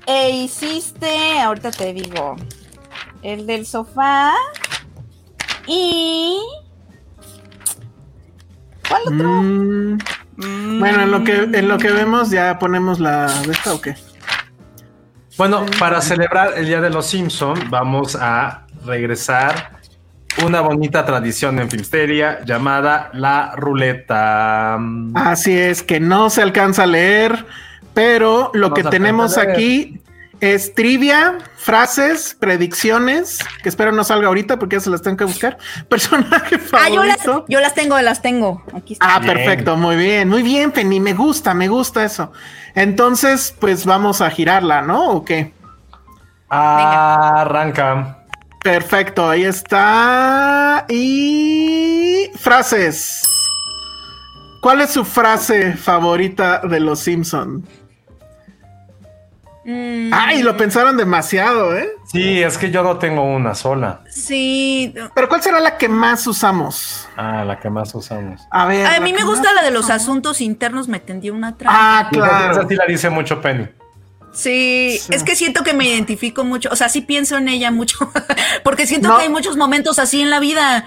E 0.07 0.31
hiciste, 0.31 1.41
ahorita 1.41 1.71
te 1.71 1.93
digo, 1.93 2.37
el 3.23 3.47
del 3.47 3.67
sofá 3.67 4.33
y... 5.67 6.39
¿Cuál 8.89 9.03
otro? 9.07 9.29
Mm, 9.29 9.99
Bueno, 10.81 11.03
en 11.03 11.11
lo 11.11 11.25
que 11.25 11.37
en 11.43 11.69
lo 11.69 11.77
que 11.79 11.91
vemos 11.91 12.31
ya 12.31 12.59
ponemos 12.59 13.01
la 13.01 13.27
de 13.43 13.53
esta 13.53 13.75
o 13.75 13.81
qué. 13.81 13.97
Bueno, 15.37 15.67
para 15.79 16.01
celebrar 16.01 16.55
el 16.57 16.67
Día 16.67 16.81
de 16.81 16.91
los 16.91 17.07
Simpson, 17.07 17.69
vamos 17.71 18.17
a 18.17 18.67
regresar 18.85 19.78
una 20.45 20.61
bonita 20.61 21.05
tradición 21.05 21.59
en 21.59 21.71
Filmsteria 21.71 22.41
llamada 22.45 23.11
la 23.13 23.53
ruleta. 23.57 24.79
Así 25.15 25.57
es 25.57 25.83
que 25.83 26.01
no 26.01 26.31
se 26.31 26.43
alcanza 26.43 26.85
a 26.85 26.87
leer, 26.87 27.47
pero 27.95 28.51
lo 28.55 28.69
No 28.69 28.75
que 28.75 28.85
tenemos 28.85 29.39
aquí 29.39 30.01
es 30.41 30.73
trivia, 30.75 31.39
frases, 31.57 32.37
predicciones, 32.39 33.39
que 33.63 33.69
espero 33.69 33.91
no 33.91 34.05
salga 34.05 34.29
ahorita 34.29 34.59
porque 34.59 34.77
ya 34.77 34.81
se 34.81 34.91
las 34.91 35.03
tengo 35.03 35.17
que 35.17 35.25
buscar. 35.25 35.59
Personaje 35.89 36.57
Ah, 36.73 36.89
yo 36.89 37.03
las, 37.03 37.19
favorito. 37.23 37.45
yo 37.49 37.61
las 37.61 37.75
tengo, 37.75 38.01
las 38.01 38.23
tengo. 38.23 38.63
Aquí 38.73 38.93
está. 38.93 39.17
Ah, 39.17 39.19
Bien. 39.19 39.35
perfecto, 39.35 39.77
muy 39.77 39.97
bien, 39.97 40.29
muy 40.29 40.43
bien, 40.43 40.71
Penny, 40.71 41.01
me 41.01 41.13
gusta, 41.15 41.55
me 41.55 41.67
gusta 41.69 42.05
eso. 42.05 42.33
Entonces, 42.75 43.55
pues 43.59 43.85
vamos 43.85 44.21
a 44.21 44.31
girarla, 44.31 44.83
¿no? 44.83 45.11
¿O 45.11 45.25
qué? 45.25 45.53
Arranca. 46.49 48.18
Perfecto, 48.63 49.29
ahí 49.29 49.45
está. 49.45 50.85
Y 50.89 52.31
frases. 52.37 53.23
¿Cuál 54.61 54.81
es 54.81 54.91
su 54.91 55.05
frase 55.05 55.75
favorita 55.77 56.61
de 56.61 56.81
los 56.81 56.99
Simpson? 57.01 57.65
Mm, 59.65 60.11
Ay, 60.15 60.43
lo 60.43 60.57
pensaron 60.57 60.97
demasiado, 60.97 61.77
¿eh? 61.77 61.91
Sí, 62.11 62.43
es 62.43 62.57
que 62.57 62.71
yo 62.71 62.83
no 62.83 62.97
tengo 62.99 63.23
una 63.23 63.55
sola. 63.55 64.01
sí. 64.09 64.95
Pero 65.15 65.29
¿cuál 65.29 65.43
será 65.43 65.61
la 65.61 65.77
que 65.77 65.89
más 65.89 66.27
usamos? 66.27 67.07
Ah, 67.17 67.45
la 67.45 67.61
que 67.61 67.69
más 67.69 67.95
usamos. 67.95 68.41
A 68.51 68.67
ver. 68.67 68.87
A 68.87 68.99
mí 69.01 69.13
me 69.13 69.25
gusta 69.25 69.53
la 69.53 69.63
de 69.63 69.71
los 69.71 69.91
asuntos 69.91 70.41
internos, 70.41 70.89
me 70.89 71.01
tendió 71.01 71.35
una 71.35 71.57
trampa. 71.57 71.79
Ah, 72.01 72.09
claro. 72.11 72.53
Esa 72.53 72.67
sí 72.69 72.75
la 72.77 72.87
dice 72.87 73.11
mucho 73.11 73.41
Penny. 73.43 73.69
Sí, 74.33 74.99
Sí. 75.01 75.09
es 75.13 75.23
que 75.25 75.35
siento 75.37 75.65
que 75.65 75.73
me 75.75 75.87
identifico 75.89 76.45
mucho, 76.45 76.69
o 76.71 76.77
sea, 76.77 76.89
sí 76.89 77.01
pienso 77.01 77.37
en 77.37 77.49
ella 77.49 77.71
mucho, 77.71 77.97
porque 78.65 78.87
siento 78.87 79.09
No. 79.09 79.17
que 79.17 79.25
hay 79.25 79.29
muchos 79.29 79.57
momentos 79.57 79.99
así 79.99 80.21
en 80.21 80.31
la 80.31 80.39
vida. 80.41 80.85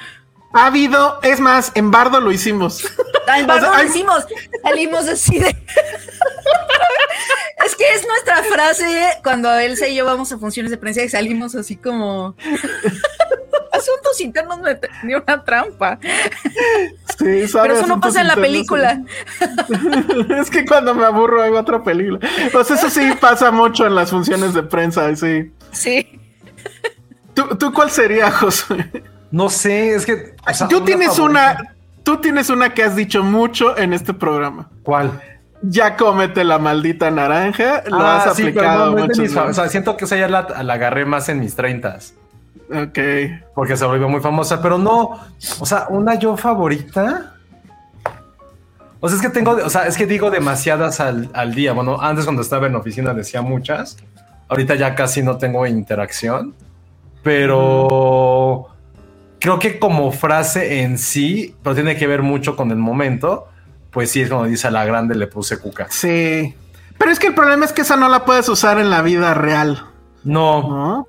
Ha 0.53 0.65
habido, 0.65 1.19
es 1.23 1.39
más, 1.39 1.71
en 1.75 1.91
Bardo 1.91 2.19
lo 2.19 2.31
hicimos. 2.31 2.83
Ay, 3.27 3.43
O 3.43 3.45
sea, 3.47 3.61
no 3.61 3.73
hay- 3.73 3.87
decimos, 3.87 4.25
salimos 4.63 5.07
así 5.07 5.39
de. 5.39 5.47
es 7.65 7.75
que 7.75 7.83
es 7.95 8.05
nuestra 8.07 8.43
frase 8.43 9.07
cuando 9.23 9.53
Elsa 9.53 9.87
y 9.87 9.95
yo 9.95 10.05
vamos 10.05 10.31
a 10.31 10.37
funciones 10.37 10.71
de 10.71 10.77
prensa 10.77 11.01
y 11.03 11.09
salimos 11.09 11.55
así 11.55 11.75
como. 11.77 12.35
Asuntos 13.71 14.19
internos 14.19 14.59
me 14.59 14.75
tendió 14.75 15.23
una 15.25 15.43
trampa. 15.43 15.97
Sí, 17.17 17.47
sabe 17.47 17.69
Pero 17.69 17.79
eso 17.79 17.87
no 17.87 18.01
pasa 18.01 18.19
en 18.21 18.27
la 18.27 18.35
película. 18.35 19.01
es 20.41 20.49
que 20.51 20.65
cuando 20.65 20.93
me 20.93 21.05
aburro 21.05 21.41
hago 21.41 21.57
otra 21.59 21.81
película. 21.81 22.19
Pues 22.51 22.69
eso 22.69 22.89
sí 22.89 23.13
pasa 23.19 23.49
mucho 23.49 23.87
en 23.87 23.95
las 23.95 24.09
funciones 24.11 24.53
de 24.53 24.63
prensa, 24.63 25.15
sí. 25.15 25.51
Sí. 25.71 26.19
¿Tú, 27.33 27.55
tú 27.57 27.71
cuál 27.71 27.89
sería, 27.89 28.29
José? 28.29 28.75
No 29.31 29.49
sé, 29.49 29.95
es 29.95 30.05
que. 30.05 30.35
o 30.47 30.53
sea, 30.53 30.67
tú 30.67 30.81
tienes 30.81 31.15
favorita. 31.15 31.53
una, 31.57 31.75
tú 32.03 32.17
tienes 32.17 32.49
una 32.49 32.73
que 32.73 32.83
has 32.83 32.95
dicho 32.95 33.23
mucho 33.23 33.77
en 33.77 33.93
este 33.93 34.13
programa. 34.13 34.69
¿Cuál? 34.83 35.19
Ya 35.63 35.95
cómete 35.95 36.43
la 36.43 36.57
maldita 36.59 37.09
naranja. 37.11 37.83
Lo 37.87 37.97
Ah, 37.99 38.23
has 38.23 38.35
sí, 38.35 38.43
pero 38.45 38.61
aplicado 38.61 38.91
no, 38.91 39.07
no 39.07 39.07
mis 39.07 39.33
fa- 39.33 39.43
O 39.45 39.53
sea, 39.53 39.69
siento 39.69 39.95
que 39.95 40.05
esa 40.05 40.17
ya 40.17 40.27
la, 40.27 40.63
la 40.63 40.73
agarré 40.73 41.05
más 41.05 41.29
en 41.29 41.39
mis 41.39 41.55
treintas. 41.55 42.15
Ok. 42.73 42.97
Porque 43.53 43.77
se 43.77 43.85
volvió 43.85 44.09
muy 44.09 44.21
famosa, 44.21 44.61
pero 44.61 44.77
no. 44.77 45.19
O 45.59 45.65
sea, 45.65 45.85
una 45.89 46.15
yo 46.15 46.35
favorita. 46.35 47.35
O 48.99 49.07
sea, 49.09 49.15
es 49.17 49.21
que 49.21 49.29
tengo, 49.29 49.51
o 49.51 49.69
sea, 49.69 49.87
es 49.87 49.97
que 49.97 50.05
digo 50.05 50.29
demasiadas 50.31 50.99
al, 50.99 51.29
al 51.33 51.53
día. 51.55 51.73
Bueno, 51.73 51.99
antes 52.01 52.25
cuando 52.25 52.41
estaba 52.41 52.67
en 52.67 52.75
oficina 52.75 53.13
decía 53.13 53.41
muchas. 53.41 53.97
Ahorita 54.49 54.75
ya 54.75 54.95
casi 54.95 55.21
no 55.23 55.37
tengo 55.37 55.65
interacción. 55.67 56.53
Pero 57.23 58.67
creo 59.41 59.59
que 59.59 59.77
como 59.79 60.11
frase 60.13 60.83
en 60.83 60.97
sí, 60.97 61.55
pero 61.61 61.75
tiene 61.75 61.97
que 61.97 62.07
ver 62.07 62.21
mucho 62.21 62.55
con 62.55 62.71
el 62.71 62.77
momento. 62.77 63.47
Pues 63.91 64.09
sí, 64.11 64.21
es 64.21 64.29
como 64.29 64.45
dice 64.45 64.67
a 64.67 64.71
la 64.71 64.85
grande, 64.85 65.15
le 65.15 65.27
puse 65.27 65.59
cuca. 65.59 65.87
Sí. 65.89 66.55
Pero 66.97 67.11
es 67.11 67.19
que 67.19 67.27
el 67.27 67.33
problema 67.35 67.65
es 67.65 67.73
que 67.73 67.81
esa 67.81 67.97
no 67.97 68.07
la 68.07 68.23
puedes 68.23 68.47
usar 68.47 68.79
en 68.79 68.89
la 68.89 69.01
vida 69.01 69.33
real. 69.33 69.85
No, 70.23 70.61
¿no? 70.69 71.07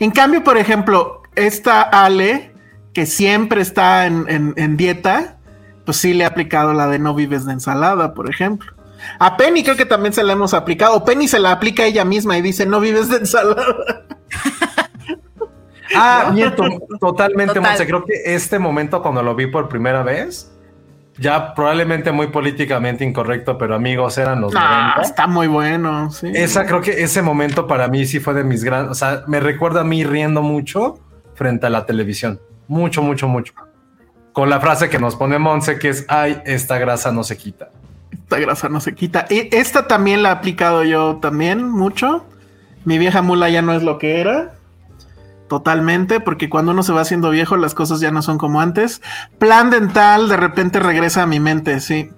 En 0.00 0.10
cambio, 0.10 0.42
por 0.42 0.56
ejemplo, 0.58 1.22
esta 1.36 1.82
Ale, 1.82 2.52
que 2.92 3.06
siempre 3.06 3.60
está 3.60 4.06
en, 4.06 4.24
en- 4.28 4.54
en 4.56 4.76
dieta, 4.76 5.36
pues 5.84 5.98
sí 5.98 6.14
le 6.14 6.24
ha 6.24 6.28
aplicado 6.28 6.72
la 6.72 6.88
de 6.88 6.98
no 6.98 7.14
vives 7.14 7.44
de 7.46 7.52
ensalada, 7.52 8.14
por 8.14 8.28
ejemplo. 8.28 8.72
A 9.20 9.36
Penny 9.36 9.62
creo 9.62 9.76
que 9.76 9.84
también 9.84 10.12
se 10.12 10.24
la 10.24 10.32
hemos 10.32 10.54
aplicado. 10.54 10.94
O 10.96 11.04
Penny 11.04 11.28
se 11.28 11.38
la 11.38 11.52
aplica 11.52 11.84
ella 11.84 12.04
misma 12.04 12.36
y 12.36 12.42
dice 12.42 12.66
no 12.66 12.80
vives 12.80 13.08
de 13.10 13.18
ensalada. 13.18 13.64
Ah, 15.94 16.30
miento, 16.32 16.64
totalmente, 17.00 17.54
Total. 17.54 17.70
Monse. 17.70 17.86
Creo 17.86 18.04
que 18.04 18.14
este 18.34 18.58
momento, 18.58 19.02
cuando 19.02 19.22
lo 19.22 19.34
vi 19.34 19.46
por 19.46 19.68
primera 19.68 20.02
vez, 20.02 20.52
ya 21.18 21.54
probablemente 21.54 22.12
muy 22.12 22.28
políticamente 22.28 23.04
incorrecto, 23.04 23.58
pero 23.58 23.74
amigos, 23.74 24.18
eran 24.18 24.40
los 24.40 24.52
Ah, 24.56 24.92
90. 24.96 25.02
está 25.02 25.26
muy 25.26 25.46
bueno, 25.48 26.10
sí. 26.10 26.30
Esa 26.34 26.64
creo 26.66 26.80
que 26.80 27.02
ese 27.02 27.22
momento 27.22 27.66
para 27.66 27.88
mí 27.88 28.06
sí 28.06 28.20
fue 28.20 28.34
de 28.34 28.44
mis 28.44 28.62
grandes. 28.64 28.92
O 28.92 28.94
sea, 28.94 29.24
me 29.26 29.40
recuerda 29.40 29.80
a 29.80 29.84
mí 29.84 30.04
riendo 30.04 30.42
mucho 30.42 30.98
frente 31.34 31.66
a 31.66 31.70
la 31.70 31.86
televisión. 31.86 32.40
Mucho, 32.68 33.02
mucho, 33.02 33.26
mucho. 33.28 33.52
Con 34.32 34.50
la 34.50 34.60
frase 34.60 34.88
que 34.88 34.98
nos 34.98 35.16
pone 35.16 35.38
Monse, 35.38 35.78
que 35.78 35.88
es: 35.88 36.04
Ay, 36.08 36.40
esta 36.44 36.78
grasa 36.78 37.10
no 37.10 37.24
se 37.24 37.36
quita. 37.36 37.70
Esta 38.12 38.38
grasa 38.38 38.68
no 38.68 38.80
se 38.80 38.94
quita. 38.94 39.26
Y 39.28 39.48
esta 39.56 39.88
también 39.88 40.22
la 40.22 40.28
he 40.28 40.32
aplicado 40.32 40.84
yo 40.84 41.16
también 41.16 41.68
mucho. 41.68 42.24
Mi 42.84 42.98
vieja 42.98 43.22
mula 43.22 43.48
ya 43.48 43.62
no 43.62 43.72
es 43.72 43.82
lo 43.82 43.98
que 43.98 44.20
era. 44.20 44.54
Totalmente, 45.48 46.20
porque 46.20 46.48
cuando 46.50 46.72
uno 46.72 46.82
se 46.82 46.92
va 46.92 47.00
haciendo 47.00 47.30
viejo, 47.30 47.56
las 47.56 47.74
cosas 47.74 48.00
ya 48.00 48.10
no 48.10 48.20
son 48.22 48.36
como 48.38 48.60
antes. 48.60 49.00
Plan 49.38 49.70
dental 49.70 50.28
de 50.28 50.36
repente 50.36 50.78
regresa 50.78 51.22
a 51.22 51.26
mi 51.26 51.40
mente, 51.40 51.80
sí. 51.80 52.10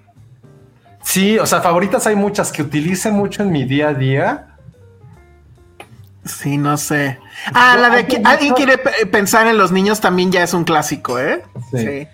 Sí, 1.02 1.38
o 1.38 1.46
sea, 1.46 1.60
favoritas 1.62 2.06
hay 2.06 2.16
muchas 2.16 2.52
que 2.52 2.62
utilice 2.62 3.10
mucho 3.12 3.42
en 3.42 3.52
mi 3.52 3.64
día 3.64 3.88
a 3.88 3.94
día. 3.94 4.46
Sí, 6.24 6.58
no 6.58 6.76
sé. 6.76 7.18
Ah, 7.54 7.72
Yo- 7.76 7.80
la 7.82 7.90
de 7.96 8.06
que 8.06 8.20
alguien 8.24 8.52
quiere 8.54 8.76
pe- 8.78 9.06
pensar 9.06 9.46
en 9.46 9.56
los 9.56 9.72
niños 9.72 10.00
también 10.00 10.30
ya 10.30 10.42
es 10.42 10.52
un 10.52 10.64
clásico, 10.64 11.18
¿eh? 11.18 11.42
Sí. 11.70 12.06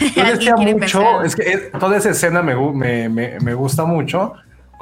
Sí. 0.00 0.12
Yo 0.16 0.24
decía 0.34 0.56
mucho, 0.56 1.00
pensar. 1.00 1.26
es 1.26 1.36
que 1.36 1.42
eh, 1.52 1.70
toda 1.78 1.96
esa 1.98 2.10
escena 2.10 2.42
me, 2.42 2.54
me, 2.72 3.08
me- 3.08 3.38
me 3.40 3.54
gusta 3.54 3.84
mucho 3.84 4.32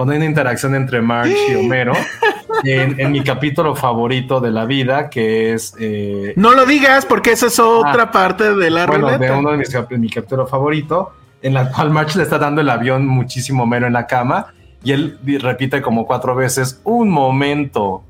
cuando 0.01 0.13
hay 0.13 0.17
una 0.17 0.25
interacción 0.27 0.75
entre 0.75 1.03
Marge 1.03 1.37
y 1.53 1.55
Homero 1.57 1.93
en, 2.65 2.99
en 2.99 3.13
mi 3.13 3.23
capítulo 3.23 3.77
favorito 3.77 4.41
de 4.41 4.51
la 4.51 4.65
vida, 4.65 5.11
que 5.11 5.53
es 5.53 5.75
eh, 5.79 6.33
No 6.37 6.55
lo 6.55 6.65
digas 6.65 7.05
porque 7.05 7.33
esa 7.33 7.49
es 7.49 7.59
otra 7.59 8.11
parte 8.11 8.55
de 8.55 8.71
la 8.71 8.87
bueno, 8.87 9.19
de 9.19 9.31
uno 9.31 9.51
de 9.51 9.59
mis 9.59 9.69
cap- 9.69 9.91
mi 9.93 10.09
capítulo 10.09 10.47
favorito, 10.47 11.13
en 11.43 11.53
la 11.53 11.71
cual 11.71 11.91
Marge 11.91 12.17
le 12.17 12.25
está 12.25 12.39
dando 12.39 12.63
el 12.63 12.71
avión 12.71 13.07
muchísimo 13.07 13.65
Homero 13.65 13.87
en 13.89 13.93
la 13.93 14.07
cama 14.07 14.55
y 14.83 14.93
él 14.93 15.19
repite 15.43 15.83
como 15.83 16.07
cuatro 16.07 16.35
veces, 16.35 16.81
un 16.85 17.11
momento. 17.11 18.03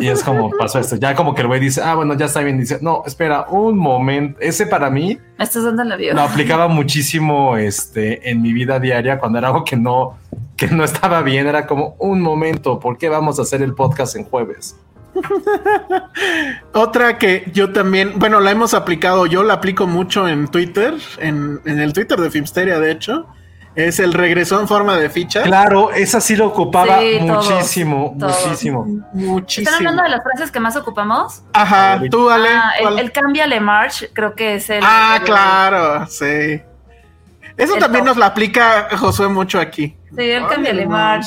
Y 0.00 0.08
es 0.08 0.22
como 0.22 0.50
pasó 0.50 0.78
esto. 0.78 0.96
Ya 0.96 1.14
como 1.14 1.34
que 1.34 1.40
el 1.40 1.46
güey 1.46 1.58
dice, 1.60 1.80
ah, 1.82 1.94
bueno, 1.94 2.12
ya 2.18 2.26
está 2.26 2.40
bien. 2.40 2.58
Dice, 2.58 2.80
no, 2.82 3.02
espera, 3.06 3.46
un 3.48 3.78
momento. 3.78 4.38
Ese 4.42 4.66
para 4.66 4.90
mí 4.90 5.16
¿Estás 5.38 5.64
dando 5.64 5.82
el 5.84 5.92
avión? 5.92 6.16
lo 6.16 6.22
aplicaba 6.22 6.68
muchísimo 6.68 7.56
este, 7.56 8.28
en 8.30 8.42
mi 8.42 8.52
vida 8.52 8.78
diaria 8.78 9.18
cuando 9.18 9.38
era 9.38 9.48
algo 9.48 9.64
que 9.64 9.76
no, 9.76 10.18
que 10.58 10.66
no 10.68 10.84
estaba 10.84 11.22
bien, 11.22 11.46
era 11.46 11.66
como 11.66 11.94
un 11.98 12.20
momento, 12.20 12.78
¿por 12.80 12.98
qué 12.98 13.08
vamos 13.08 13.38
a 13.38 13.42
hacer 13.42 13.62
el 13.62 13.74
podcast 13.74 14.14
en 14.16 14.24
jueves? 14.24 14.76
Otra 16.72 17.18
que 17.18 17.50
yo 17.52 17.72
también, 17.72 18.14
bueno, 18.18 18.40
la 18.40 18.50
hemos 18.50 18.74
aplicado, 18.74 19.26
yo 19.26 19.42
la 19.42 19.54
aplico 19.54 19.86
mucho 19.86 20.28
en 20.28 20.48
Twitter, 20.48 20.94
en, 21.18 21.60
en 21.64 21.80
el 21.80 21.92
Twitter 21.92 22.20
de 22.20 22.30
Filmsteria, 22.30 22.78
de 22.78 22.90
hecho, 22.90 23.26
es 23.74 24.00
el 24.00 24.12
regreso 24.12 24.60
en 24.60 24.66
forma 24.66 24.96
de 24.96 25.08
ficha. 25.08 25.42
Claro, 25.42 25.92
esa 25.92 26.20
sí 26.20 26.34
lo 26.34 26.46
ocupaba 26.48 26.98
Sí, 27.00 27.18
muchísimo, 27.20 28.16
todos. 28.18 28.44
muchísimo. 28.46 28.86
Muchísimo. 29.12 29.64
¿Están 29.70 29.86
hablando 29.86 30.02
de 30.02 30.08
las 30.08 30.22
frases 30.22 30.50
que 30.50 30.60
más 30.60 30.76
ocupamos? 30.76 31.42
Ajá, 31.52 32.00
tú, 32.10 32.28
Ale. 32.28 32.48
Ah, 32.50 32.72
el, 32.80 32.98
el 32.98 33.12
cámbiale 33.12 33.60
March, 33.60 34.10
creo 34.12 34.34
que 34.34 34.56
es 34.56 34.68
el. 34.70 34.82
Ah, 34.84 35.16
el- 35.20 35.24
claro, 35.24 36.06
sí. 36.08 36.60
Eso 37.56 37.74
también 37.76 38.04
top. 38.04 38.08
nos 38.08 38.16
la 38.16 38.26
aplica 38.26 38.88
Josué 38.96 39.28
mucho 39.28 39.58
aquí. 39.60 39.96
Sí, 40.16 40.22
el 40.22 40.88
March. 40.88 41.26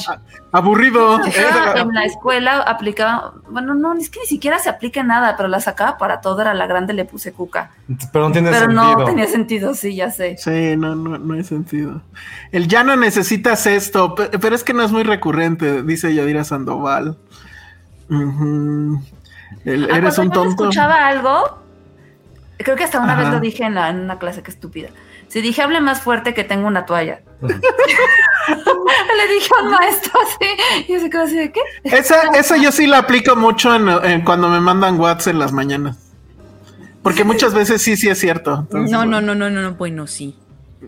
Aburrido. 0.52 1.18
Ah, 1.24 1.28
Esa- 1.28 1.80
en 1.82 1.94
la 1.94 2.04
escuela 2.06 2.62
aplicaba, 2.62 3.34
bueno, 3.50 3.74
no, 3.76 3.94
es 3.94 4.10
que 4.10 4.20
ni 4.22 4.26
siquiera 4.26 4.60
se 4.60 4.70
aplica 4.70 5.04
nada, 5.04 5.36
pero 5.38 5.48
la 5.50 5.60
sacaba 5.60 5.98
para 5.98 6.20
todo, 6.22 6.42
era 6.42 6.54
la 6.54 6.68
grande, 6.68 6.94
le 6.94 7.06
puse 7.06 7.32
cuca. 7.32 7.72
Pero 8.12 8.28
no 8.28 8.32
tiene 8.34 8.50
Pero 8.50 8.62
sentido. 8.66 8.98
no 8.98 9.06
tenía 9.06 9.28
sentido, 9.28 9.74
sí, 9.76 9.96
ya 9.96 10.10
sé. 10.12 10.36
Sí, 10.38 10.76
no, 10.78 10.96
no, 10.96 11.18
no 11.18 11.34
hay 11.36 11.44
sentido. 11.44 12.02
El 12.52 12.68
ya 12.68 12.84
no 12.84 12.96
necesitas 12.96 13.66
esto, 13.68 14.16
pe- 14.16 14.30
pero 14.40 14.56
es 14.56 14.64
que 14.64 14.74
no 14.74 14.84
es 14.84 14.92
muy 14.92 15.04
recurrente, 15.04 15.84
dice 15.84 16.14
Yadira 16.14 16.44
Sandoval. 16.44 17.18
El- 18.10 19.90
Ah, 19.92 19.98
eres 19.98 20.18
un 20.18 20.32
tonto. 20.32 20.64
escuchaba 20.66 21.08
algo, 21.08 21.60
creo 22.58 22.76
que 22.76 22.84
hasta 22.84 23.00
una 23.00 23.14
Ajá. 23.14 23.22
vez 23.24 23.32
lo 23.32 23.40
dije 23.40 23.64
en, 23.64 23.76
la- 23.76 23.90
en 23.90 24.00
una 24.02 24.18
clase 24.20 24.42
que 24.44 24.52
estúpida. 24.52 24.90
Si 25.32 25.40
dije 25.40 25.62
hable 25.62 25.80
más 25.80 26.02
fuerte 26.02 26.34
que 26.34 26.44
tengo 26.44 26.68
una 26.68 26.86
toalla. 26.86 27.22
Le 27.42 27.50
dije 29.34 29.50
a 29.58 29.64
un 29.64 29.72
maestro 29.72 30.12
así, 30.22 30.92
y 30.92 31.00
se 31.00 31.10
quedó 31.10 31.22
así 31.24 31.38
de 31.38 31.54
qué. 31.54 31.62
Esa, 31.86 32.24
esa 32.38 32.58
yo 32.58 32.70
sí 32.70 32.86
la 32.86 32.98
aplico 32.98 33.38
mucho 33.38 33.74
en, 33.74 33.88
en 33.88 34.26
cuando 34.26 34.50
me 34.50 34.60
mandan 34.60 35.00
WhatsApp 35.00 35.34
en 35.36 35.40
las 35.40 35.54
mañanas. 35.54 35.96
Porque 37.02 37.24
muchas 37.24 37.54
veces 37.54 37.82
sí, 37.82 37.96
sí 37.96 38.10
es 38.10 38.20
cierto. 38.20 38.60
Entonces, 38.60 38.92
No, 38.92 39.06
no, 39.06 39.22
no, 39.22 39.34
no, 39.34 39.50
no, 39.50 39.62
no, 39.62 39.76
bueno, 39.76 40.06
sí. 40.06 40.38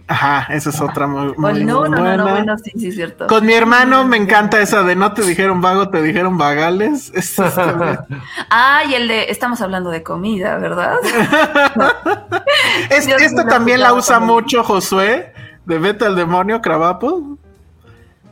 Ajá, 0.07 0.51
esa 0.53 0.71
es 0.71 0.81
otra 0.81 1.05
muy, 1.07 1.27
no, 1.27 1.33
muy 1.37 1.63
no, 1.63 1.83
no, 1.83 1.89
no, 1.89 2.01
buena. 2.01 2.23
bueno, 2.23 2.57
sí, 2.57 2.71
sí, 2.77 2.87
es 2.87 2.95
cierto. 2.95 3.27
Con 3.27 3.45
mi 3.45 3.53
hermano 3.53 4.03
me 4.05 4.17
encanta 4.17 4.59
esa 4.61 4.81
de 4.83 4.95
no 4.95 5.13
te 5.13 5.21
dijeron 5.21 5.61
vago, 5.61 5.89
te 5.89 6.01
dijeron 6.01 6.37
vagales. 6.37 7.11
Es 7.15 7.35
Ah, 8.49 8.81
y 8.89 8.95
el 8.95 9.07
de, 9.07 9.25
estamos 9.29 9.61
hablando 9.61 9.89
de 9.91 10.01
comida, 10.03 10.57
¿verdad? 10.57 10.95
Es- 12.89 13.07
esta 13.07 13.45
también 13.47 13.79
la 13.81 13.93
usa 13.93 14.15
también. 14.17 14.33
mucho 14.35 14.63
Josué, 14.63 15.33
de 15.65 15.77
Vete 15.79 16.05
al 16.05 16.15
demonio, 16.15 16.61
Cravapo. 16.61 17.37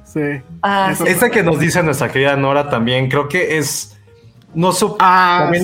Sí. 0.03 0.41
Ah, 0.61 0.89
Eso- 0.91 1.05
sí. 1.05 1.11
Esta 1.11 1.29
que 1.29 1.43
nos 1.43 1.59
dice 1.59 1.81
nuestra 1.83 2.09
querida 2.11 2.35
Nora 2.35 2.69
también, 2.69 3.09
creo 3.09 3.27
que 3.29 3.57
es. 3.57 3.97
No 4.53 4.69
sup- 4.73 4.97
Ah, 4.99 5.49
sí. 5.53 5.63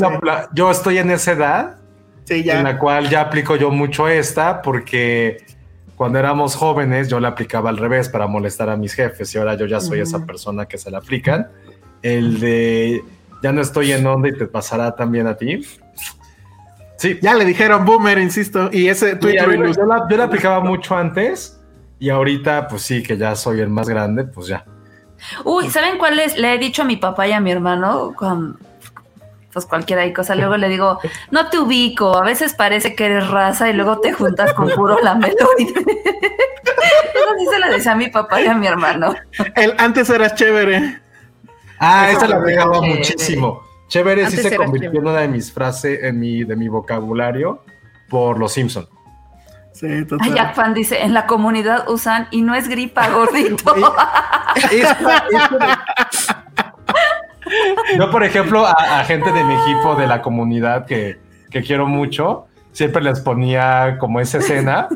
yo 0.54 0.72
estoy 0.72 0.98
en 1.00 1.12
esa 1.12 1.32
edad 1.34 1.76
Sí, 2.24 2.44
ya. 2.44 2.58
en 2.60 2.64
la 2.64 2.78
cual 2.80 3.10
ya 3.10 3.22
aplico 3.22 3.56
yo 3.58 3.70
mucho 3.72 4.08
esta, 4.08 4.62
porque 4.62 5.46
cuando 5.98 6.20
éramos 6.20 6.56
jóvenes 6.56 7.10
yo 7.10 7.20
la 7.20 7.30
aplicaba 7.30 7.70
al 7.70 7.78
revés 7.78 8.08
para 8.08 8.28
molestar 8.28 8.70
a 8.70 8.78
mis 8.78 8.94
jefes 8.94 9.34
y 9.36 9.38
ahora 9.40 9.56
yo 9.56 9.66
ya 9.66 9.82
soy 9.82 10.00
esa 10.00 10.26
persona 10.26 10.66
que 10.68 10.78
se 10.78 10.90
la 10.92 11.00
aplican. 11.00 11.48
El 12.02 12.40
de 12.40 13.04
ya 13.44 13.52
no 13.52 13.62
estoy 13.62 13.92
en 13.92 14.06
onda 14.08 14.30
y 14.30 14.34
te 14.38 14.46
pasará 14.46 14.96
también 14.96 15.28
a 15.28 15.36
ti. 15.36 15.62
Sí, 16.98 17.20
Ya 17.22 17.34
le 17.36 17.46
dijeron 17.46 17.86
boomer, 17.86 18.18
insisto. 18.20 18.70
Y 18.72 18.88
ese 18.88 19.12
Y 19.12 19.14
renews- 19.38 19.76
yo, 19.78 19.86
la, 19.86 20.08
yo 20.10 20.18
la 20.18 20.24
aplicaba 20.26 20.60
mucho 20.62 20.96
antes 20.96 21.60
y 22.00 22.10
ahorita, 22.10 22.68
pues 22.68 22.84
sí, 22.84 23.02
que 23.04 23.18
ya 23.18 23.36
soy 23.36 23.60
el 23.60 23.70
más 23.70 23.90
grande, 23.90 24.24
pues 24.24 24.48
ya. 24.48 24.66
Uy, 25.46 25.68
¿saben 25.70 25.98
cuál 25.98 26.20
es? 26.20 26.38
Le 26.38 26.54
he 26.54 26.58
dicho 26.60 26.84
a 26.84 26.86
mi 26.86 26.98
papá 26.98 27.28
y 27.28 27.32
a 27.34 27.40
mi 27.40 27.52
hermano 27.52 28.14
con 28.16 28.58
pues 29.58 29.66
cualquiera 29.66 30.06
y 30.06 30.14
cosa. 30.14 30.36
Luego 30.36 30.56
le 30.56 30.70
digo, 30.70 31.00
no 31.32 31.50
te 31.50 31.58
ubico, 31.58 32.16
a 32.16 32.22
veces 32.24 32.54
parece 32.54 32.94
que 32.96 33.06
eres 33.06 33.28
raza 33.30 33.68
y 33.70 33.74
luego 33.74 34.00
te 34.00 34.14
juntas 34.14 34.54
con 34.54 34.70
puro 34.70 35.00
lameloide. 35.02 35.36
Eso 35.58 37.30
sí 37.40 37.46
se 37.52 37.60
lo 37.60 37.72
decía 37.72 37.94
a 37.94 37.96
mi 37.96 38.08
papá 38.10 38.40
y 38.40 38.46
a 38.46 38.54
mi 38.54 38.68
hermano. 38.68 39.16
El, 39.56 39.74
antes 39.80 40.10
eras 40.12 40.36
chévere. 40.36 41.02
Ah, 41.80 42.10
Eso 42.12 42.26
esa 42.26 42.28
la 42.28 42.46
Chévere. 42.46 42.66
muchísimo. 42.96 43.64
Chévere 43.88 44.30
sí 44.30 44.38
se 44.38 44.56
convirtió 44.56 44.92
chévere. 44.92 44.98
en 45.00 45.08
una 45.14 45.22
de 45.22 45.28
mis 45.28 45.52
frases, 45.52 46.04
en 46.04 46.20
mi, 46.20 46.44
de 46.44 46.56
mi 46.56 46.68
vocabulario 46.68 47.64
por 48.10 48.38
los 48.38 48.54
Simpson. 48.54 48.88
Sí, 49.74 50.06
total. 50.06 50.20
Ay, 50.22 50.34
Jack 50.36 50.56
Fan 50.56 50.74
dice, 50.74 51.04
en 51.04 51.14
la 51.14 51.26
comunidad 51.28 51.90
usan 51.90 52.28
y 52.32 52.42
no 52.42 52.54
es 52.56 52.68
gripa, 52.68 53.10
gordito. 53.14 53.76
Yo, 57.98 58.12
por 58.12 58.24
ejemplo, 58.24 58.66
a, 58.66 59.00
a 59.00 59.04
gente 59.06 59.32
de 59.32 59.44
mi 59.44 59.54
equipo 59.54 59.96
de 59.96 60.08
la 60.08 60.22
comunidad 60.22 60.86
que, 60.86 61.20
que 61.50 61.62
quiero 61.64 61.88
mucho, 61.88 62.48
siempre 62.72 63.02
les 63.04 63.20
ponía 63.20 63.98
como 64.00 64.20
esa 64.20 64.38
escena. 64.40 64.88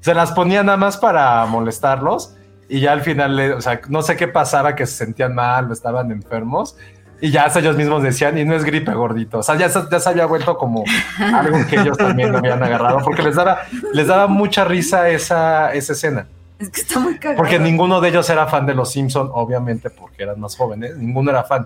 Se 0.00 0.14
las 0.14 0.32
ponía 0.32 0.62
nada 0.62 0.76
más 0.78 0.96
para 0.96 1.44
molestarlos 1.46 2.34
y 2.68 2.80
ya 2.80 2.92
al 2.92 3.02
final, 3.02 3.52
o 3.52 3.60
sea, 3.60 3.80
no 3.88 4.02
sé 4.02 4.16
qué 4.16 4.28
pasaba, 4.28 4.74
que 4.74 4.86
se 4.86 4.96
sentían 5.04 5.34
mal 5.34 5.68
o 5.70 5.72
estaban 5.72 6.10
enfermos. 6.10 6.76
Y 7.20 7.30
ya 7.30 7.44
hasta 7.44 7.60
ellos 7.60 7.76
mismos 7.76 8.02
decían, 8.02 8.36
y 8.36 8.44
no 8.44 8.54
es 8.56 8.64
gripe 8.64 8.92
gordito. 8.94 9.38
O 9.38 9.42
sea, 9.44 9.54
ya, 9.54 9.68
se- 9.68 9.84
ya 9.88 10.00
se 10.00 10.08
había 10.08 10.26
vuelto 10.26 10.56
como 10.58 10.82
algo 11.20 11.56
que 11.70 11.78
ellos 11.78 11.96
también 11.96 12.34
habían 12.34 12.60
agarrado, 12.64 12.98
porque 13.04 13.22
les 13.22 13.36
daba, 13.36 13.58
les 13.92 14.08
daba 14.08 14.26
mucha 14.26 14.64
risa 14.64 15.08
esa, 15.08 15.72
esa 15.72 15.92
escena. 15.92 16.26
es 16.58 16.68
que 16.70 16.80
está 16.80 16.98
muy 16.98 17.16
cagado. 17.18 17.36
Porque 17.36 17.60
ninguno 17.60 18.00
de 18.00 18.08
ellos 18.08 18.28
era 18.28 18.46
fan 18.48 18.66
de 18.66 18.74
los 18.74 18.90
Simpson, 18.90 19.30
obviamente, 19.32 19.88
porque 19.88 20.24
eran 20.24 20.40
más 20.40 20.56
jóvenes. 20.56 20.96
Ninguno 20.96 21.30
era 21.30 21.44
fan. 21.44 21.64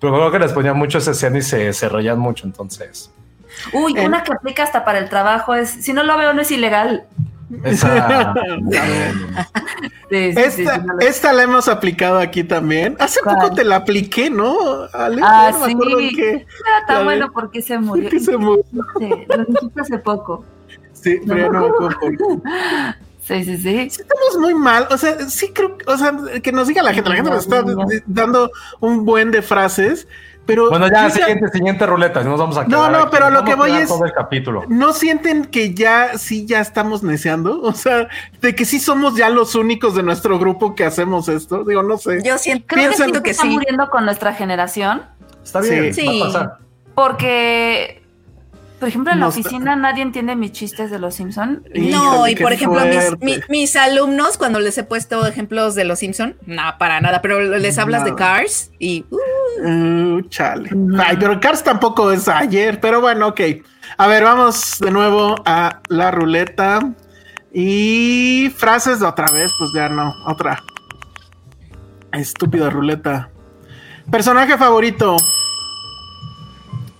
Pero 0.00 0.12
creo 0.14 0.30
que 0.30 0.38
les 0.38 0.52
ponía 0.52 0.74
mucho 0.74 0.98
esa 0.98 1.12
escena 1.12 1.38
y 1.38 1.42
se, 1.42 1.72
se 1.72 1.88
reían 1.88 2.18
mucho, 2.18 2.46
entonces. 2.46 3.10
Uy, 3.72 3.94
En- 3.96 4.06
una 4.08 4.22
que 4.22 4.32
aplica 4.32 4.62
hasta 4.62 4.84
para 4.84 4.98
el 4.98 5.08
trabajo 5.08 5.54
es, 5.54 5.70
si 5.70 5.92
no 5.92 6.02
lo 6.02 6.16
veo 6.18 6.32
no 6.34 6.42
es 6.42 6.50
ilegal. 6.50 7.04
Esa. 7.64 8.34
Sí, 10.08 10.32
sí, 10.32 10.34
sí, 10.34 10.40
Esta, 10.62 10.74
sí, 10.76 10.80
no 10.86 10.94
lo- 10.94 11.00
esta 11.00 11.32
la 11.32 11.42
hemos 11.42 11.66
aplicado 11.68 12.18
aquí 12.20 12.44
también. 12.44 12.96
Hace 13.00 13.20
¿Cuál? 13.22 13.36
poco 13.38 13.54
te 13.56 13.64
la 13.64 13.76
apliqué, 13.76 14.30
¿no? 14.30 14.56
Ale? 14.92 15.20
Ah, 15.24 15.50
no 15.52 15.66
sí. 15.66 16.14
qué. 16.14 16.30
Era 16.30 16.86
tan 16.86 17.04
bueno 17.04 17.32
porque 17.32 17.60
se 17.60 17.76
murió. 17.78 18.08
que 18.10 18.20
se 18.20 18.36
murió. 18.36 18.64
Sí, 19.00 19.10
lo 19.36 19.44
dijiste 19.44 19.80
hace 19.80 19.98
poco. 19.98 20.44
Sí, 20.92 21.18
pero 21.26 21.38
ya 21.40 21.48
no 21.48 21.60
me 21.60 21.66
acuerdo 21.68 21.98
Sí, 23.26 23.42
sí, 23.44 23.56
sí. 23.58 23.76
Estamos 23.80 24.38
muy 24.38 24.54
mal. 24.54 24.86
O 24.90 24.96
sea, 24.96 25.28
sí 25.28 25.50
creo 25.52 25.76
que, 25.76 25.84
o 25.90 25.96
sea, 25.98 26.14
que 26.42 26.52
nos 26.52 26.68
diga 26.68 26.82
la 26.82 26.94
gente. 26.94 27.08
La 27.10 27.16
gente 27.16 27.30
nos 27.30 27.44
está 27.44 27.64
dando 28.06 28.50
un 28.80 29.04
buen 29.04 29.32
de 29.32 29.42
frases, 29.42 30.06
pero. 30.46 30.70
Bueno, 30.70 30.88
ya, 30.88 31.10
siguiente, 31.10 31.48
siguiente 31.48 31.84
ruleta. 31.86 32.22
Nos 32.22 32.38
vamos 32.38 32.56
a 32.56 32.62
No, 32.62 32.68
quedar 32.68 32.92
no, 32.92 32.98
aquí. 32.98 33.08
pero 33.10 33.30
lo 33.30 33.44
que 33.44 33.56
voy 33.56 33.72
es- 33.72 33.88
todo 33.88 34.04
el 34.04 34.12
capítulo. 34.12 34.62
¿No 34.68 34.92
sienten 34.92 35.46
que 35.46 35.74
ya 35.74 36.16
sí 36.18 36.46
ya 36.46 36.60
estamos 36.60 37.02
neceando? 37.02 37.60
O 37.62 37.72
sea, 37.72 38.06
de 38.40 38.54
que 38.54 38.64
sí 38.64 38.78
somos 38.78 39.16
ya 39.16 39.28
los 39.28 39.56
únicos 39.56 39.96
de 39.96 40.04
nuestro 40.04 40.38
grupo 40.38 40.76
que 40.76 40.84
hacemos 40.84 41.28
esto. 41.28 41.64
Digo, 41.64 41.82
no 41.82 41.98
sé. 41.98 42.20
Yo 42.24 42.38
siento, 42.38 42.64
Creo 42.68 42.84
que, 42.84 42.88
Piensan 42.96 43.12
sí 43.14 43.22
que 43.22 43.30
está 43.32 43.42
sí. 43.42 43.48
muriendo 43.48 43.90
con 43.90 44.04
nuestra 44.04 44.34
generación 44.34 45.02
Está 45.42 45.60
bien, 45.62 45.92
Sí. 45.92 46.06
va 46.20 46.26
a 46.26 46.32
pasar. 46.32 46.58
porque, 46.94 48.02
por 48.78 48.88
ejemplo, 48.88 49.12
en 49.12 49.20
la 49.20 49.28
oficina 49.28 49.76
nadie 49.76 50.02
entiende 50.02 50.36
mis 50.36 50.52
chistes 50.52 50.90
de 50.90 50.98
los 50.98 51.14
Simpson. 51.14 51.64
No, 51.74 52.26
y 52.28 52.36
por 52.36 52.52
ejemplo, 52.52 52.80
mis, 53.20 53.48
mis 53.48 53.76
alumnos, 53.76 54.36
cuando 54.38 54.60
les 54.60 54.76
he 54.78 54.84
puesto 54.84 55.26
ejemplos 55.26 55.74
de 55.74 55.84
los 55.84 55.98
Simpson, 55.98 56.36
no, 56.46 56.62
para 56.78 57.00
nada, 57.00 57.22
pero 57.22 57.40
les 57.40 57.78
hablas 57.78 58.04
de. 58.04 58.14
Cars 58.16 58.70
y 58.78 59.04
uh, 59.10 59.18
Uh, 59.58 60.20
chale. 60.28 60.70
Ay, 60.98 61.16
pero 61.18 61.40
Cars 61.40 61.62
tampoco 61.62 62.12
es 62.12 62.28
ayer, 62.28 62.80
pero 62.80 63.00
bueno, 63.00 63.28
ok. 63.28 63.40
A 63.96 64.06
ver, 64.06 64.24
vamos 64.24 64.78
de 64.80 64.90
nuevo 64.90 65.34
a 65.44 65.80
la 65.88 66.10
ruleta. 66.10 66.80
Y 67.52 68.52
frases 68.54 69.00
de 69.00 69.06
otra 69.06 69.26
vez, 69.32 69.50
pues 69.58 69.70
ya 69.74 69.88
no, 69.88 70.12
otra. 70.26 70.62
Estúpida 72.12 72.68
ruleta. 72.68 73.30
Personaje 74.10 74.58
favorito. 74.58 75.16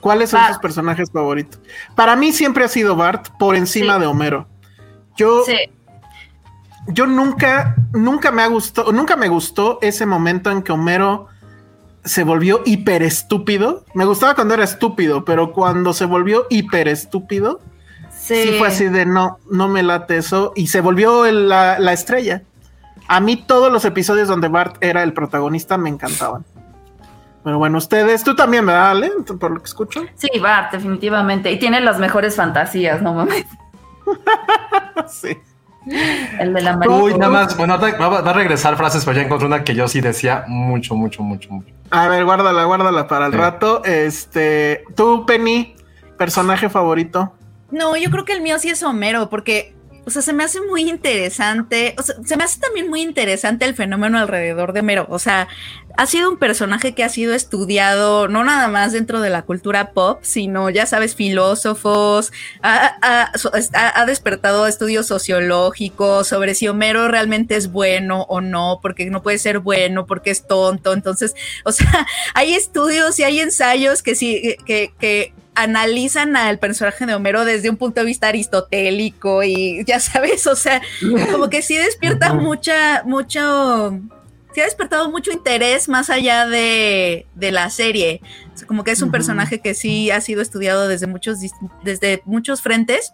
¿Cuáles 0.07 0.31
son 0.31 0.41
Bart. 0.41 0.53
sus 0.55 0.63
personajes 0.63 1.11
favoritos? 1.11 1.61
Para 1.95 2.17
mí 2.17 2.33
siempre 2.33 2.65
ha 2.65 2.69
sido 2.69 2.97
Bart 2.97 3.29
por 3.39 3.57
encima 3.57 3.95
Sí. 3.95 4.01
de 4.01 4.07
Homero. 4.07 4.47
Yo, 5.17 5.43
Sí. 5.45 5.57
yo 6.89 7.07
nunca, 7.07 7.75
nunca 7.93 8.31
me 8.31 8.43
ha 8.43 8.47
gustado, 8.47 8.93
nunca 8.93 9.17
me 9.17 9.29
gustó 9.29 9.79
ese 9.83 10.07
momento 10.07 10.51
en 10.51 10.63
que 10.63 10.73
Homero 10.73 11.27
se 12.05 12.23
volvió 12.23 12.63
hiper 12.65 13.03
estúpido. 13.03 13.85
Me 13.95 14.05
gustaba 14.05 14.35
cuando 14.35 14.55
era 14.55 14.63
estúpido, 14.65 15.25
pero 15.25 15.53
cuando 15.53 15.93
se 15.93 16.05
volvió 16.05 16.47
hiper 16.51 16.87
estúpido, 16.89 17.61
Sí. 18.17 18.43
sí, 18.45 18.55
fue 18.59 18.69
así 18.69 18.85
de 18.89 19.05
no, 19.07 19.39
no 19.51 19.69
me 19.69 19.83
late 19.83 20.17
eso. 20.17 20.53
Y 20.55 20.69
se 20.69 20.81
volvió 20.81 21.27
el- 21.27 21.49
la, 21.49 21.79
la 21.81 21.93
estrella. 21.93 22.43
A 23.09 23.21
mí 23.21 23.37
todos 23.37 23.73
los 23.73 23.85
episodios 23.85 24.29
donde 24.29 24.49
Bart 24.49 24.77
era 24.81 25.03
el 25.03 25.13
protagonista 25.13 25.77
me 25.79 25.89
encantaban. 25.91 26.45
Pero 27.47 27.59
bueno, 27.59 27.79
ustedes, 27.79 28.25
tú 28.25 28.35
también, 28.35 28.65
me 28.65 28.73
Ale? 28.73 29.09
Por 29.39 29.53
lo 29.53 29.59
que 29.61 29.67
escucho. 29.67 30.03
Sí, 30.17 30.29
Bart, 30.41 30.73
definitivamente. 30.73 31.53
Y 31.53 31.61
tiene 31.61 31.81
las 31.81 32.01
mejores 32.01 32.35
fantasías, 32.35 33.01
no 33.01 33.15
mames. 33.15 33.45
sí. 35.09 35.39
El 36.41 36.53
de 36.53 36.61
la 36.63 36.73
Uy, 36.73 36.79
mariposa. 36.79 37.19
nada 37.19 37.33
más, 37.33 37.57
bueno, 37.57 37.79
va, 37.79 38.09
va- 38.09 38.21
va 38.21 38.31
a 38.31 38.35
regresar 38.35 38.77
frases, 38.77 39.05
pero 39.05 39.17
ya 39.19 39.23
encontré 39.23 39.47
una 39.47 39.63
que 39.63 39.77
yo 39.77 39.87
sí 39.87 40.01
decía 40.01 40.43
mucho, 40.49 40.97
mucho, 40.97 41.23
mucho, 41.23 41.49
mucho. 41.53 41.73
A 41.91 42.09
ver, 42.09 42.25
guárdala, 42.25 42.65
guárdala 42.65 43.07
para 43.07 43.27
el 43.27 43.33
Sí. 43.33 43.39
rato. 43.39 43.85
Este, 43.85 44.83
tú, 44.97 45.25
Penny, 45.25 45.77
personaje 46.19 46.69
favorito. 46.69 47.33
No, 47.71 47.97
yo 47.97 48.11
creo 48.11 48.25
que 48.25 48.33
el 48.33 48.41
mío 48.41 48.59
sí 48.59 48.71
es 48.71 48.83
Homero, 48.83 49.29
porque, 49.31 49.77
o 50.05 50.11
sea, 50.11 50.23
se 50.23 50.33
me 50.33 50.43
hace 50.43 50.61
muy 50.61 50.89
interesante, 50.91 51.95
o 51.97 52.03
sea, 52.03 52.17
se 52.25 52.37
me 52.37 52.43
hace 52.43 52.59
también 52.61 52.89
muy 52.91 53.03
interesante 53.03 53.65
el 53.65 53.75
fenómeno 53.77 54.19
alrededor 54.19 54.73
de 54.73 54.81
Homero, 54.81 55.07
o 55.09 55.21
sea, 55.21 55.47
ha 55.97 56.07
sido 56.07 56.31
un 56.31 56.37
personaje 56.39 56.95
que 56.95 57.03
ha 57.05 57.09
sido 57.09 57.35
estudiado 57.35 58.29
no 58.29 58.45
nada 58.45 58.69
más 58.69 58.93
dentro 58.93 59.21
de 59.21 59.31
la 59.31 59.43
cultura 59.43 59.93
pop, 59.93 60.19
sino, 60.23 60.69
ya 60.71 60.87
sabes, 60.87 61.15
filósofos, 61.15 62.33
ha, 62.63 62.97
ha- 63.03 63.33
ha 64.01 64.07
despertado 64.07 64.67
estudios 64.67 65.07
sociológicos 65.07 66.29
sobre 66.29 66.55
si 66.55 66.69
Homero 66.69 67.09
realmente 67.09 67.57
es 67.57 67.71
bueno 67.73 68.23
o 68.29 68.41
no, 68.41 68.81
porque 68.83 69.07
no 69.07 69.23
puede 69.23 69.39
ser 69.39 69.59
bueno, 69.61 70.07
porque 70.07 70.31
es 70.31 70.47
tonto, 70.47 70.93
entonces, 70.93 71.35
o 71.65 71.73
sea, 71.73 72.07
hay 72.35 72.55
estudios 72.55 73.19
y 73.19 73.25
hay 73.25 73.41
ensayos 73.41 74.03
que 74.03 74.15
sí, 74.15 74.57
que, 74.67 74.93
que 74.99 75.33
analizan 75.55 76.37
al 76.37 76.59
personaje 76.59 77.07
de 77.07 77.15
Homero 77.15 77.47
desde 77.47 77.71
un 77.71 77.79
punto 77.79 78.01
de 78.01 78.07
vista 78.07 78.29
aristotélico 78.29 79.43
y 79.43 79.83
ya 79.87 80.01
sabes, 80.01 80.47
o 80.47 80.55
sea, 80.57 80.83
como 81.33 81.49
que 81.49 81.63
sí 81.63 81.77
despierta 81.79 82.35
mucha, 82.35 83.03
mucho, 83.05 83.99
sí 84.57 84.63
ha 84.63 84.65
despertado 84.65 85.11
mucho 85.11 85.31
interés 85.33 85.87
más 85.87 86.09
allá 86.09 86.47
de, 86.47 87.27
de 87.35 87.53
la 87.53 87.69
serie. 87.69 88.23
O 88.55 88.57
sea, 88.57 88.67
como 88.67 88.85
que 88.85 88.91
es 88.93 89.03
un 89.03 89.11
personaje 89.11 89.61
que 89.61 89.75
sí 89.75 90.11
ha 90.11 90.23
sido 90.23 90.41
estudiado 90.41 90.89
desde 90.89 91.07
muchos, 91.07 91.41
desde 91.85 92.23
muchos 92.25 92.63
frentes 92.63 93.13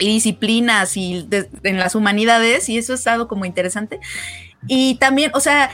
y 0.00 0.06
disciplinas 0.08 0.96
y 0.96 1.24
de- 1.28 1.48
en 1.62 1.78
las 1.78 1.94
humanidades 1.94 2.68
y 2.68 2.76
eso 2.76 2.92
ha 2.92 2.96
estado 2.96 3.28
como 3.28 3.44
interesante. 3.44 4.00
Y 4.66 4.96
también, 4.96 5.30
o 5.32 5.38
sea, 5.38 5.70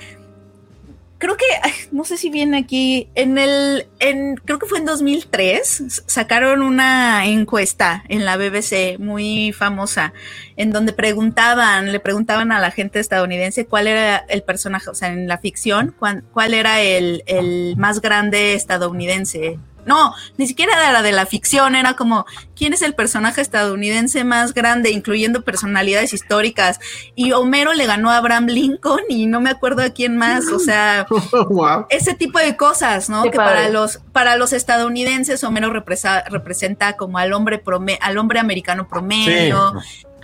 creo 1.25 1.37
que, 1.39 1.45
no 1.91 2.05
sé 2.05 2.19
si 2.19 2.29
viene 2.29 2.59
aquí, 2.59 3.09
en 3.15 3.39
el, 3.39 3.87
en, 3.99 4.37
creo 4.37 4.59
que 4.59 4.67
fue 4.67 4.79
en 4.79 4.85
2003, 4.85 5.81
s- 5.81 6.03
sacaron 6.07 6.61
una 6.61 7.25
encuesta 7.27 8.05
en 8.09 8.27
la 8.27 8.37
BBC 8.37 8.99
muy 8.99 9.53
famosa, 9.53 10.13
en 10.57 10.71
donde 10.71 10.93
preguntaban, 10.93 11.93
le 11.93 11.99
preguntaban 12.01 12.53
a 12.53 12.61
la 12.61 12.71
gente 12.71 13.01
estadounidense 13.01 13.65
cuál 13.65 13.87
era 13.87 14.19
el 14.29 14.43
personaje, 14.43 14.91
o 14.91 14.95
sea, 14.95 15.09
en 15.09 15.27
la 15.27 15.39
ficción, 15.39 15.95
cuán- 15.99 16.25
cuál 16.33 16.53
era 16.53 16.83
el, 16.83 17.23
el 17.27 17.75
más 17.79 18.01
grande 18.03 18.53
estadounidense. 18.55 19.59
No, 19.87 20.15
ni 20.39 20.47
siquiera 20.47 20.89
era 20.89 21.03
de 21.03 21.13
la 21.13 21.27
ficción, 21.27 21.75
era 21.75 21.95
como, 21.95 22.27
¿quién 22.57 22.73
es 22.73 22.83
el 22.83 22.95
personaje 22.95 23.41
estadounidense 23.41 24.25
más 24.25 24.55
grande, 24.55 24.91
incluyendo 24.91 25.43
personalidades 25.43 26.13
históricas? 26.13 26.81
Y 27.15 27.33
Homero 27.33 27.75
le 27.75 27.87
ganó 27.87 28.11
a 28.11 28.17
Abraham 28.17 28.47
Lincoln 28.47 29.03
y 29.09 29.27
no 29.27 29.41
me 29.41 29.51
acuerdo 29.51 29.83
a 29.83 29.91
quién 29.91 30.17
más, 30.17 30.47
o 30.49 30.59
sea, 30.59 31.07
wow. 31.51 31.87
ese 31.91 32.15
tipo 32.15 32.39
de 32.39 32.57
cosas, 32.57 33.09
¿no? 33.11 33.23
Qué 33.25 33.31
que 33.31 33.37
padre. 33.37 33.55
para 33.55 33.69
los, 33.69 33.99
para 34.13 34.37
los 34.37 34.53
estadounidenses 34.53 35.43
Homero 35.45 35.71
represa- 35.73 36.25
representa 36.31 36.97
como 36.97 37.19
al 37.19 37.33
hombre 37.33 37.63
prome- 37.63 37.99
al 38.01 38.19
hombre 38.19 38.39
americano 38.41 38.89
promedio. 38.89 39.75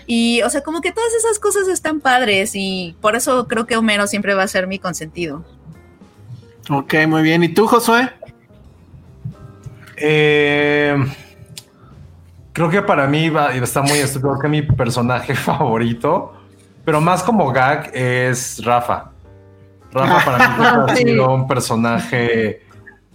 Y, 0.06 0.42
o 0.42 0.50
sea, 0.50 0.62
como 0.62 0.80
que 0.80 0.90
todas 0.90 1.12
esas 1.14 1.38
cosas 1.38 1.68
están 1.68 2.00
padres 2.00 2.52
y 2.54 2.96
por 3.00 3.14
eso 3.14 3.46
creo 3.46 3.66
que 3.66 3.76
Homero 3.76 4.06
siempre 4.08 4.34
va 4.34 4.42
a 4.42 4.48
ser 4.48 4.66
mi 4.66 4.78
consentido. 4.80 5.44
Ok, 6.68 6.94
muy 7.08 7.22
bien. 7.22 7.42
¿Y 7.42 7.48
tú, 7.48 7.66
Josué? 7.66 8.10
Eh, 10.00 10.96
creo 12.52 12.70
que 12.70 12.82
para 12.82 13.06
mí 13.06 13.28
va, 13.28 13.54
está 13.54 13.82
muy 13.82 13.98
estúpido 13.98 14.38
que 14.38 14.48
mi 14.48 14.62
personaje 14.62 15.34
favorito, 15.36 16.32
pero 16.84 17.00
más 17.00 17.22
como 17.22 17.52
gag, 17.52 17.90
es 17.94 18.64
Rafa. 18.64 19.10
Rafa 19.92 20.24
para 20.24 20.48
mí 20.48 20.64
ha 20.92 20.96
sido 20.96 21.34
un 21.34 21.46
personaje 21.46 22.62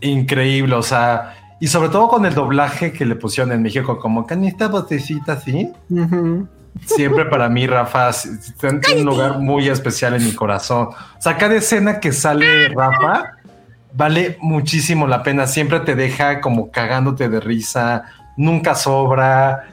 increíble, 0.01 0.75
o 0.75 0.83
sea, 0.83 1.33
y 1.59 1.67
sobre 1.67 1.89
todo 1.89 2.07
con 2.07 2.25
el 2.25 2.33
doblaje 2.33 2.91
que 2.91 3.05
le 3.05 3.15
pusieron 3.15 3.51
en 3.51 3.61
México, 3.61 3.97
como 3.97 4.25
esta 4.29 4.67
botecita 4.67 5.33
así. 5.33 5.71
Ujú. 5.89 6.47
Siempre 6.83 7.25
para 7.25 7.47
mí 7.47 7.65
Rafa 7.65 8.11
tiene 8.59 8.99
un 8.99 9.05
lugar 9.05 9.39
muy 9.39 9.69
especial 9.69 10.13
en 10.15 10.25
mi 10.25 10.33
corazón. 10.33 10.89
O 10.89 11.21
sea, 11.21 11.37
cada 11.37 11.55
escena 11.55 11.99
que 12.01 12.11
sale 12.11 12.67
Rafa 12.69 13.34
vale 13.95 14.37
muchísimo 14.41 15.07
la 15.07 15.23
pena. 15.23 15.47
Siempre 15.47 15.79
te 15.81 15.95
deja 15.95 16.41
como 16.41 16.71
cagándote 16.71 17.29
de 17.29 17.39
risa, 17.39 18.03
nunca 18.37 18.75
sobra. 18.75 19.69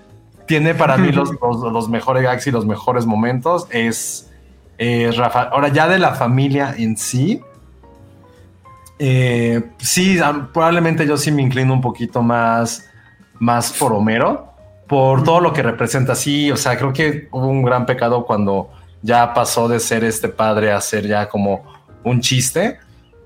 Tiene 0.47 0.74
para 0.74 0.97
mí 0.97 1.12
los, 1.12 1.31
los- 1.43 1.73
los 1.73 1.89
mejores 1.89 2.23
gags 2.23 2.47
y 2.47 2.51
los 2.51 2.66
mejores 2.66 3.07
momentos. 3.07 3.66
Es, 3.70 4.31
es 4.78 5.16
Rafa. 5.16 5.43
Ahora, 5.44 5.69
ya 5.69 5.89
de 5.89 5.99
la 5.99 6.15
familia 6.15 6.74
en 6.77 6.97
sí, 6.97 7.40
eh, 8.99 9.62
sí, 9.78 10.19
probablemente 10.53 11.07
yo 11.07 11.16
sí 11.16 11.32
me 11.32 11.43
inclino 11.43 11.73
un 11.73 11.81
poquito 11.81 12.23
más, 12.23 12.89
más 13.39 13.73
por 13.73 13.93
Homero, 13.93 14.53
por 14.86 15.24
todo 15.24 15.40
lo 15.40 15.53
que 15.53 15.62
representa. 15.62 16.15
Sí, 16.15 16.51
o 16.53 16.57
sea, 16.57 16.77
creo 16.77 16.93
que 16.93 17.28
hubo 17.32 17.47
un 17.47 17.62
gran 17.62 17.86
pecado 17.86 18.24
cuando 18.24 18.70
ya 19.03 19.35
pasó 19.35 19.66
de 19.69 19.81
ser 19.81 20.05
este 20.05 20.28
padre 20.28 20.70
a 20.73 20.81
ser 20.81 21.07
ya 21.09 21.28
como 21.28 21.65
un 22.05 22.20
chiste, 22.20 22.78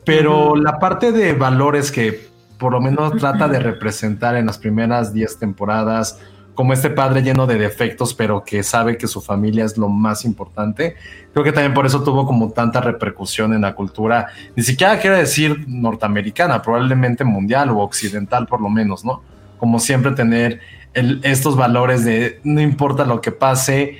pero 0.07 0.57
la 0.57 0.79
parte 0.79 1.13
de 1.13 1.35
valores 1.35 1.93
que 1.93 2.29
por 2.59 2.73
lo 2.73 2.81
menos 2.81 3.13
trata 3.19 3.49
de 3.49 3.59
representar 3.59 4.35
en 4.37 4.47
las 4.47 4.57
primeras 4.57 5.13
10 5.13 5.39
temporadas, 5.39 6.19
como 6.55 6.73
este 6.73 6.89
padre 6.89 7.21
lleno 7.23 7.47
de 7.47 7.59
defectos, 7.59 8.15
pero 8.15 8.43
que 8.43 8.63
sabe 8.63 8.97
que 8.97 9.07
su 9.09 9.21
familia 9.21 9.67
es 9.67 9.77
lo 9.77 9.91
más 9.91 10.25
importante. 10.25 10.97
Creo 11.35 11.45
que 11.45 11.53
también 11.53 11.75
por 11.75 11.85
eso 11.85 12.03
tuvo 12.03 12.25
como 12.25 12.51
tanta 12.53 12.81
repercusión 12.81 13.53
en 13.53 13.61
la 13.61 13.75
cultura, 13.75 14.29
ni 14.55 14.63
siquiera 14.63 14.99
quiero 14.99 15.17
decir 15.19 15.67
norteamericana, 15.69 16.63
probablemente 16.63 17.25
mundial 17.25 17.69
o 17.71 17.81
occidental 17.81 18.47
por 18.47 18.63
lo 18.63 18.71
menos, 18.71 19.05
¿no? 19.05 19.21
Como 19.59 19.79
siempre 19.79 20.13
tener 20.13 20.61
el- 20.95 21.21
estos 21.25 21.57
valores 21.57 22.07
de 22.07 22.41
no 22.43 22.63
importa 22.63 23.05
lo 23.05 23.21
que 23.21 23.33
pase, 23.33 23.99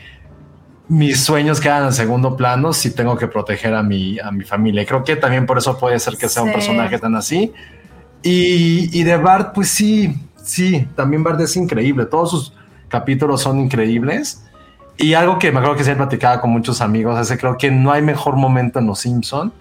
mis 0.89 1.21
sueños 1.25 1.61
quedan 1.61 1.87
en 1.87 1.93
segundo 1.93 2.37
plano 2.37 2.73
si 2.73 2.91
tengo 2.91 3.17
que 3.17 3.27
proteger 3.27 3.75
a 3.75 3.83
mi, 3.83 4.19
a 4.19 4.31
mi 4.31 4.45
familia. 4.45 4.83
Y 4.83 4.87
creo 4.87 5.05
que 5.05 5.17
también 5.17 5.47
por 5.47 5.59
eso 5.59 5.79
puede 5.79 5.99
ser 5.99 6.17
que 6.17 6.29
sea 6.29 6.43
un 6.43 6.53
personaje 6.53 6.99
tan 6.99 7.15
así. 7.15 7.53
Y, 8.23 8.91
y 8.99 9.03
de 9.05 9.17
Bart, 9.17 9.55
pues 9.55 9.69
sí, 9.69 10.17
sí, 10.43 10.89
también 10.95 11.23
Bart 11.23 11.41
es 11.41 11.57
increíble. 11.57 12.07
Todos 12.07 12.31
sus 12.31 12.53
capítulos 12.89 13.43
son 13.43 13.59
increíbles. 13.61 14.43
Y 14.99 15.15
algo 15.15 15.39
que 15.39 15.53
me 15.53 15.59
acuerdo 15.59 15.77
que 15.77 15.85
se 15.85 15.95
platicaba 15.95 16.41
con 16.41 16.51
muchos 16.51 16.81
amigos, 16.81 17.21
es 17.21 17.29
que 17.29 17.39
creo 17.39 17.59
que 17.59 17.71
no 17.71 17.93
hay 17.93 18.03
mejor 18.03 18.37
momento 18.37 18.79
en 18.79 18.87
Los 18.87 19.01
Simpson 19.01 19.53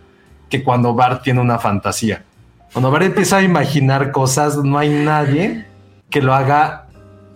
que 0.50 0.64
cuando 0.64 0.94
Bart 0.94 1.24
tiene 1.24 1.42
una 1.42 1.60
fantasía. 1.60 2.24
Cuando 2.72 2.92
Bart 2.92 3.06
empieza 3.06 3.38
a 3.38 3.42
imaginar 3.42 4.12
cosas, 4.12 4.58
no 4.58 4.78
hay 4.78 4.90
nadie 4.90 5.66
que 6.10 6.22
lo 6.22 6.34
haga 6.34 6.88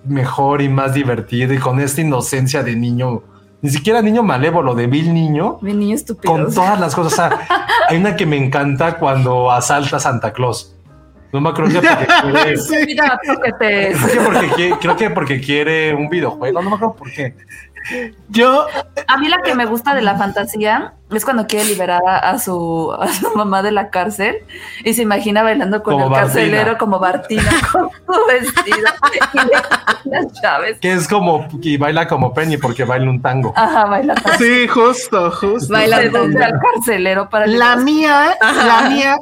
mejor 0.06 0.62
y 0.62 0.70
más 0.70 0.94
divertido 0.94 1.54
y 1.54 1.58
con 1.58 1.80
esta 1.80 2.02
inocencia 2.02 2.64
de 2.64 2.76
niño, 2.76 3.24
ni 3.62 3.70
siquiera 3.70 4.02
niño 4.02 4.24
malévolo, 4.24 4.74
de 4.76 4.88
vil 4.88 5.14
niño, 5.14 5.58
Mi 5.62 5.74
niño 5.74 5.96
estúpido. 5.96 6.32
con 6.32 6.54
todas 6.54 6.80
las 6.80 6.96
cosas. 6.96 7.14
O 7.14 7.16
sea, 7.16 7.48
hay 7.90 7.98
una 7.98 8.16
que 8.16 8.26
me 8.26 8.38
encanta 8.38 8.98
cuando 8.98 9.52
asalta 9.52 9.98
a 9.98 10.00
Santa 10.00 10.32
Claus. 10.34 10.76
No 11.32 11.40
me 11.42 11.50
acuerdo 11.50 11.80
que 11.80 11.88
porque 11.88 12.08
quiere, 12.22 12.86
Mira, 12.88 13.20
porque 13.28 13.52
te- 13.60 13.94
creo 13.94 14.08
que 14.14 14.20
porque 14.22 14.48
quiere, 14.56 14.76
creo 14.80 14.96
que 14.96 15.10
porque 15.12 15.40
quiere 15.42 15.94
un 15.94 16.10
videojuego, 16.10 16.62
no 16.62 16.70
me 16.72 16.76
acuerdo 16.76 16.96
por 16.96 17.12
qué. 17.12 17.36
Yo, 18.30 18.68
A 19.08 19.18
mí 19.18 19.28
la 19.30 19.38
que 19.44 19.56
me 19.56 19.66
gusta 19.66 19.96
de 19.96 20.02
la 20.02 20.16
fantasía 20.18 20.94
es 21.12 21.26
cuando 21.26 21.48
quiere 21.48 21.66
liberar 21.66 22.02
a, 22.08 22.18
a 22.18 22.38
su, 22.40 22.92
a 22.94 23.08
su 23.08 23.36
mamá 23.36 23.64
de 23.64 23.72
la 23.72 23.90
cárcel 23.90 24.36
y 24.84 24.94
se 24.94 25.02
imagina 25.02 25.42
bailando 25.42 25.82
con 25.82 25.94
Como 25.94 26.06
el 26.06 26.12
Bartina. 26.12 26.34
carcelero 26.34 26.78
como 26.78 27.00
Bartina 27.00 27.50
con 27.72 27.90
su 27.90 28.26
vestido 28.28 28.88
y 29.34 29.38
le 29.48 30.12
las 30.12 30.42
llaves. 30.42 30.78
Que 30.80 30.94
es 30.94 31.08
como, 31.08 31.48
y 31.62 31.78
baila 31.78 32.08
como 32.08 32.34
Penny 32.34 32.58
porque 32.58 32.84
baila 32.84 33.10
un 33.10 33.22
tango. 33.22 33.54
Ajá, 33.56 33.86
baila 33.86 34.14
sí, 34.38 34.68
justo, 34.68 35.32
justo. 35.32 35.74
Baila 35.74 35.98
al 35.98 36.12
carcelero 36.12 37.30
para 37.30 37.48
La 37.48 37.76
mía, 37.76 38.36
la 38.42 38.90
mía, 38.90 39.18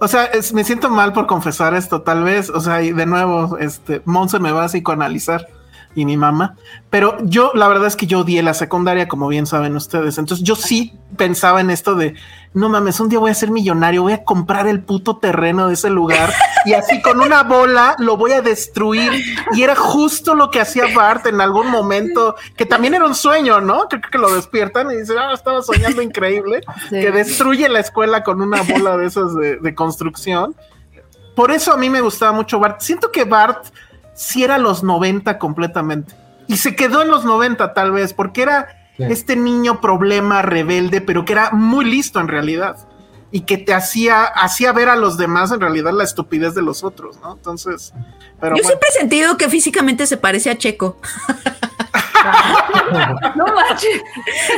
o 0.00 0.06
sea, 0.08 0.24
es- 0.26 0.52
me 0.52 0.62
siento 0.64 0.88
mal 0.90 1.12
por 1.12 1.26
confesar 1.26 1.74
esto, 1.74 2.02
tal 2.02 2.22
vez, 2.24 2.48
o 2.50 2.60
sea, 2.60 2.80
y 2.82 2.92
de 2.92 3.06
nuevo, 3.06 3.58
este, 3.58 4.02
Monse 4.04 4.38
me 4.38 4.52
va 4.52 4.64
a 4.64 4.68
psicoanalizar 4.68 5.46
y 5.94 6.04
mi 6.04 6.16
mamá, 6.16 6.56
pero 6.90 7.16
yo, 7.22 7.52
la 7.54 7.68
verdad 7.68 7.86
es 7.86 7.96
que 7.96 8.06
yo 8.06 8.20
odié 8.20 8.42
la 8.42 8.54
secundaria, 8.54 9.06
como 9.08 9.28
bien 9.28 9.46
saben 9.46 9.76
ustedes, 9.76 10.18
entonces 10.18 10.44
yo 10.44 10.56
sí 10.56 10.92
pensaba 11.16 11.60
en 11.60 11.70
esto 11.70 11.94
de, 11.94 12.14
no 12.52 12.68
mames, 12.68 12.98
un 13.00 13.08
día 13.08 13.18
voy 13.20 13.30
a 13.30 13.34
ser 13.34 13.50
millonario, 13.50 14.02
voy 14.02 14.12
a 14.12 14.24
comprar 14.24 14.66
el 14.66 14.80
puto 14.82 15.18
terreno 15.18 15.68
de 15.68 15.74
ese 15.74 15.90
lugar 15.90 16.32
y 16.64 16.72
así 16.72 17.00
con 17.02 17.20
una 17.20 17.42
bola 17.44 17.94
lo 17.98 18.16
voy 18.16 18.32
a 18.32 18.42
destruir 18.42 19.12
y 19.52 19.62
era 19.62 19.76
justo 19.76 20.34
lo 20.34 20.50
que 20.50 20.60
hacía 20.60 20.84
Bart 20.94 21.26
en 21.26 21.40
algún 21.40 21.68
momento, 21.68 22.34
que 22.56 22.66
también 22.66 22.94
era 22.94 23.04
un 23.06 23.14
sueño, 23.14 23.60
¿no? 23.60 23.88
Creo 23.88 24.02
que 24.10 24.18
lo 24.18 24.34
despiertan 24.34 24.90
y 24.90 24.96
dicen, 24.96 25.16
ah, 25.18 25.32
estaba 25.32 25.62
soñando 25.62 26.02
increíble 26.02 26.60
Sí. 26.88 27.00
que 27.00 27.10
destruye 27.12 27.68
la 27.68 27.80
escuela 27.80 28.22
con 28.24 28.40
una 28.42 28.62
bola 28.62 28.96
de 28.96 29.06
esas 29.06 29.34
de, 29.36 29.56
de 29.56 29.74
construcción. 29.74 30.54
Por 31.34 31.50
eso 31.50 31.72
a 31.72 31.76
mí 31.76 31.90
me 31.90 32.00
gustaba 32.00 32.30
mucho 32.32 32.60
Bart. 32.60 32.80
Siento 32.80 33.10
que 33.10 33.24
Bart 33.24 33.66
sí 34.14 34.44
era 34.44 34.58
los 34.58 34.82
90 34.82 35.38
completamente. 35.38 36.14
Y 36.46 36.56
se 36.58 36.76
quedó 36.76 37.02
en 37.02 37.08
los 37.08 37.24
90 37.24 37.74
tal 37.74 37.92
vez, 37.92 38.12
porque 38.12 38.42
era 38.42 38.68
este 38.98 39.34
niño 39.36 39.80
problema 39.80 40.42
rebelde, 40.42 41.00
pero 41.00 41.24
que 41.24 41.32
era 41.32 41.50
muy 41.50 41.84
listo 41.84 42.20
en 42.20 42.28
realidad 42.28 42.76
y 43.34 43.40
que 43.40 43.58
te 43.58 43.74
hacía, 43.74 44.22
hacía 44.22 44.72
ver 44.72 44.88
a 44.88 44.94
los 44.94 45.16
demás 45.16 45.50
en 45.50 45.60
realidad 45.60 45.92
la 45.92 46.04
estupidez 46.04 46.54
de 46.54 46.62
los 46.62 46.84
otros, 46.84 47.18
¿no? 47.20 47.32
Entonces, 47.32 47.92
pero 48.40 48.54
Yo 48.54 48.62
bueno. 48.62 48.68
siempre 48.68 48.88
he 48.90 48.92
sentido 48.92 49.36
que 49.36 49.48
físicamente 49.48 50.06
se 50.06 50.16
parece 50.16 50.50
a 50.50 50.56
Checo. 50.56 50.98
No 53.36 53.46
manches. 53.46 54.02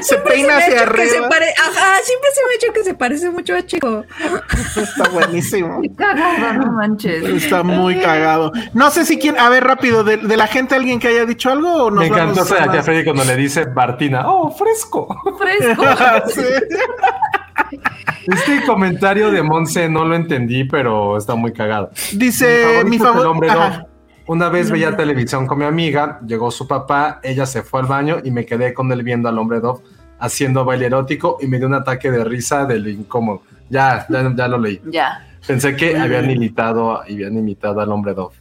se 0.01 0.03
Siempre 0.03 0.33
peina 0.35 0.49
se 0.49 0.49
me 0.49 0.53
ha 0.53 0.59
hacia 0.59 0.83
hecho 0.85 0.93
que 0.93 1.07
se 1.07 1.17
arriba. 1.17 1.29
pare- 1.29 1.55
Ajá, 1.59 1.95
siempre 2.03 2.29
se 2.35 2.41
me 2.45 2.51
ha 2.51 2.55
hecho 2.57 2.73
que 2.73 2.85
se 2.85 2.95
parece 2.95 3.31
mucho 3.31 3.55
a 3.57 3.63
Checo. 3.67 4.05
Está 4.77 5.09
buenísimo. 5.11 5.81
Cagado, 5.97 6.53
no 6.55 6.73
manches. 6.73 7.25
Está 7.25 7.63
muy 7.63 7.99
cagado. 8.01 8.53
No 8.75 8.91
sé 8.91 9.05
si 9.07 9.19
quieren, 9.19 9.41
a 9.41 9.49
ver, 9.49 9.65
rápido, 9.65 10.05
de, 10.05 10.19
de 10.19 10.37
la 10.37 10.47
gente 10.47 10.75
alguien 10.75 10.99
que 11.01 11.09
haya 11.09 11.25
dicho 11.25 11.51
algo 11.51 11.85
o 11.85 11.91
nos 11.91 12.01
Me 12.01 12.07
encantó 12.09 12.43
a 12.43 12.83
Freddy 12.83 13.05
cuando 13.05 13.25
le 13.25 13.37
dice 13.37 13.65
Bartina, 13.65 14.23
oh, 14.31 14.51
fresco. 14.51 15.09
Fresco. 15.39 15.85
Sí. 16.35 16.43
Este 18.27 18.65
comentario 18.67 19.31
de 19.31 19.43
Monse 19.43 19.89
no 19.89 20.05
lo 20.05 20.15
entendí, 20.15 20.65
pero 20.65 21.17
está 21.17 21.35
muy 21.35 21.53
cagado. 21.53 21.91
Dice 22.13 22.83
mi 22.85 22.99
favorito 22.99 23.15
es 23.15 23.21
el 23.21 23.27
hombre 23.27 23.51
ajá. 23.51 23.86
Una 24.29 24.49
vez 24.49 24.71
veía 24.71 24.97
televisión 24.97 25.47
con 25.47 25.59
mi 25.59 25.65
amiga, 25.65 26.19
llegó 26.27 26.51
su 26.51 26.67
papá, 26.67 27.21
ella 27.23 27.47
se 27.47 27.63
fue 27.63 27.81
al 27.81 27.87
baño 27.87 28.17
y 28.25 28.31
me 28.33 28.45
quedé 28.45 28.75
con 28.75 28.91
él 28.91 29.03
viendo 29.03 29.29
al 29.29 29.39
hombre 29.39 29.61
dog 29.61 29.83
haciendo 30.19 30.65
baile 30.65 30.87
erótico 30.87 31.37
y 31.41 31.47
me 31.47 31.59
dio 31.59 31.67
un 31.69 31.75
ataque 31.75 32.11
de 32.11 32.25
risa 32.25 32.65
de 32.65 32.79
lo 32.81 32.89
incómodo. 32.89 33.43
Ya, 33.69 34.07
ya, 34.09 34.33
ya 34.35 34.49
lo 34.49 34.59
leí. 34.59 34.81
Ya. 34.91 35.25
Pensé 35.47 35.77
que 35.77 35.97
habían 35.97 36.29
imitado, 36.31 37.01
habían 37.03 37.37
imitado 37.37 37.81
al 37.81 37.91
hombre 37.93 38.15
dog. 38.15 38.33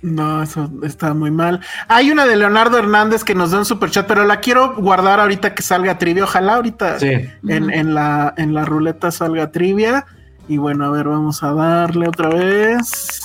No, 0.00 0.42
eso 0.42 0.70
está 0.82 1.12
muy 1.14 1.30
mal. 1.30 1.60
Hay 1.88 2.10
una 2.10 2.26
de 2.26 2.36
Leonardo 2.36 2.78
Hernández 2.78 3.24
que 3.24 3.34
nos 3.34 3.50
da 3.50 3.58
un 3.58 3.64
super 3.64 3.90
chat, 3.90 4.06
pero 4.06 4.24
la 4.24 4.40
quiero 4.40 4.74
guardar 4.76 5.18
ahorita 5.18 5.54
que 5.54 5.62
salga 5.62 5.98
trivia. 5.98 6.24
Ojalá 6.24 6.54
ahorita 6.56 6.98
Sí. 7.00 7.10
en, 7.48 7.70
en 7.70 7.94
la, 7.94 8.32
en 8.36 8.52
la 8.54 8.64
ruleta 8.64 9.10
salga 9.10 9.50
trivia. 9.50 10.04
Y 10.46 10.58
bueno, 10.58 10.84
a 10.84 10.90
ver, 10.90 11.08
vamos 11.08 11.42
a 11.42 11.52
darle 11.54 12.06
otra 12.06 12.28
vez. 12.28 13.20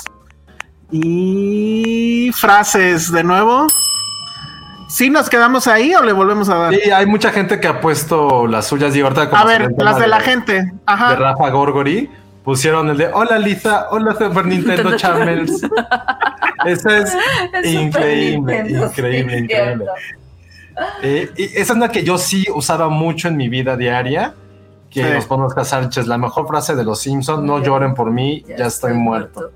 Y 0.91 2.31
frases 2.33 3.11
de 3.11 3.23
nuevo. 3.23 3.67
¿Sí 4.87 5.09
nos 5.11 5.29
quedamos 5.29 5.67
ahí 5.67 5.93
o 5.93 6.01
le 6.01 6.13
volvemos 6.13 6.49
a 6.49 6.55
dar? 6.55 6.73
Sí, 6.73 6.89
hay 6.89 7.05
mucha 7.05 7.31
gente 7.31 7.59
que 7.59 7.67
ha 7.67 7.79
puesto 7.79 8.47
las 8.47 8.67
suyas 8.67 8.95
y 8.95 9.01
ahorita 9.01 9.29
como 9.29 9.41
a 9.41 9.45
ver, 9.45 9.71
las 9.77 9.99
de 9.99 10.07
la 10.07 10.19
gente. 10.19 10.53
de 10.63 10.71
Ajá. 10.87 11.15
Rafa 11.15 11.49
Gorgori 11.51 12.09
pusieron 12.43 12.89
el 12.89 12.97
de 12.97 13.07
Hola 13.13 13.37
Lisa, 13.37 13.87
hola 13.91 14.13
Super 14.13 14.45
Nintendo 14.47 14.95
Channels. 14.97 15.61
Eso 16.65 16.89
es 16.89 17.15
increíble, 17.65 18.63
Nintendo, 18.63 18.87
increíble, 18.87 19.37
sí, 19.37 19.43
increíble. 19.43 19.85
Eh, 21.03 21.29
y 21.37 21.43
esa 21.43 21.59
es 21.61 21.69
una 21.71 21.89
que 21.89 22.03
yo 22.03 22.17
sí 22.17 22.47
usaba 22.55 22.89
mucho 22.89 23.27
en 23.27 23.37
mi 23.37 23.47
vida 23.47 23.77
diaria, 23.77 24.33
que 24.89 25.03
Sí. 25.03 25.09
nos 25.13 25.25
ponemos 25.25 25.55
a 25.55 25.65
Sánchez, 25.65 26.07
la 26.07 26.17
mejor 26.17 26.47
frase 26.47 26.73
de 26.75 26.83
los 26.83 26.99
Simpsons, 26.99 27.43
no 27.43 27.61
lloren 27.61 27.93
por 27.93 28.09
mí, 28.11 28.43
ya, 28.57 28.65
estoy 28.65 28.93
muerto. 28.93 29.51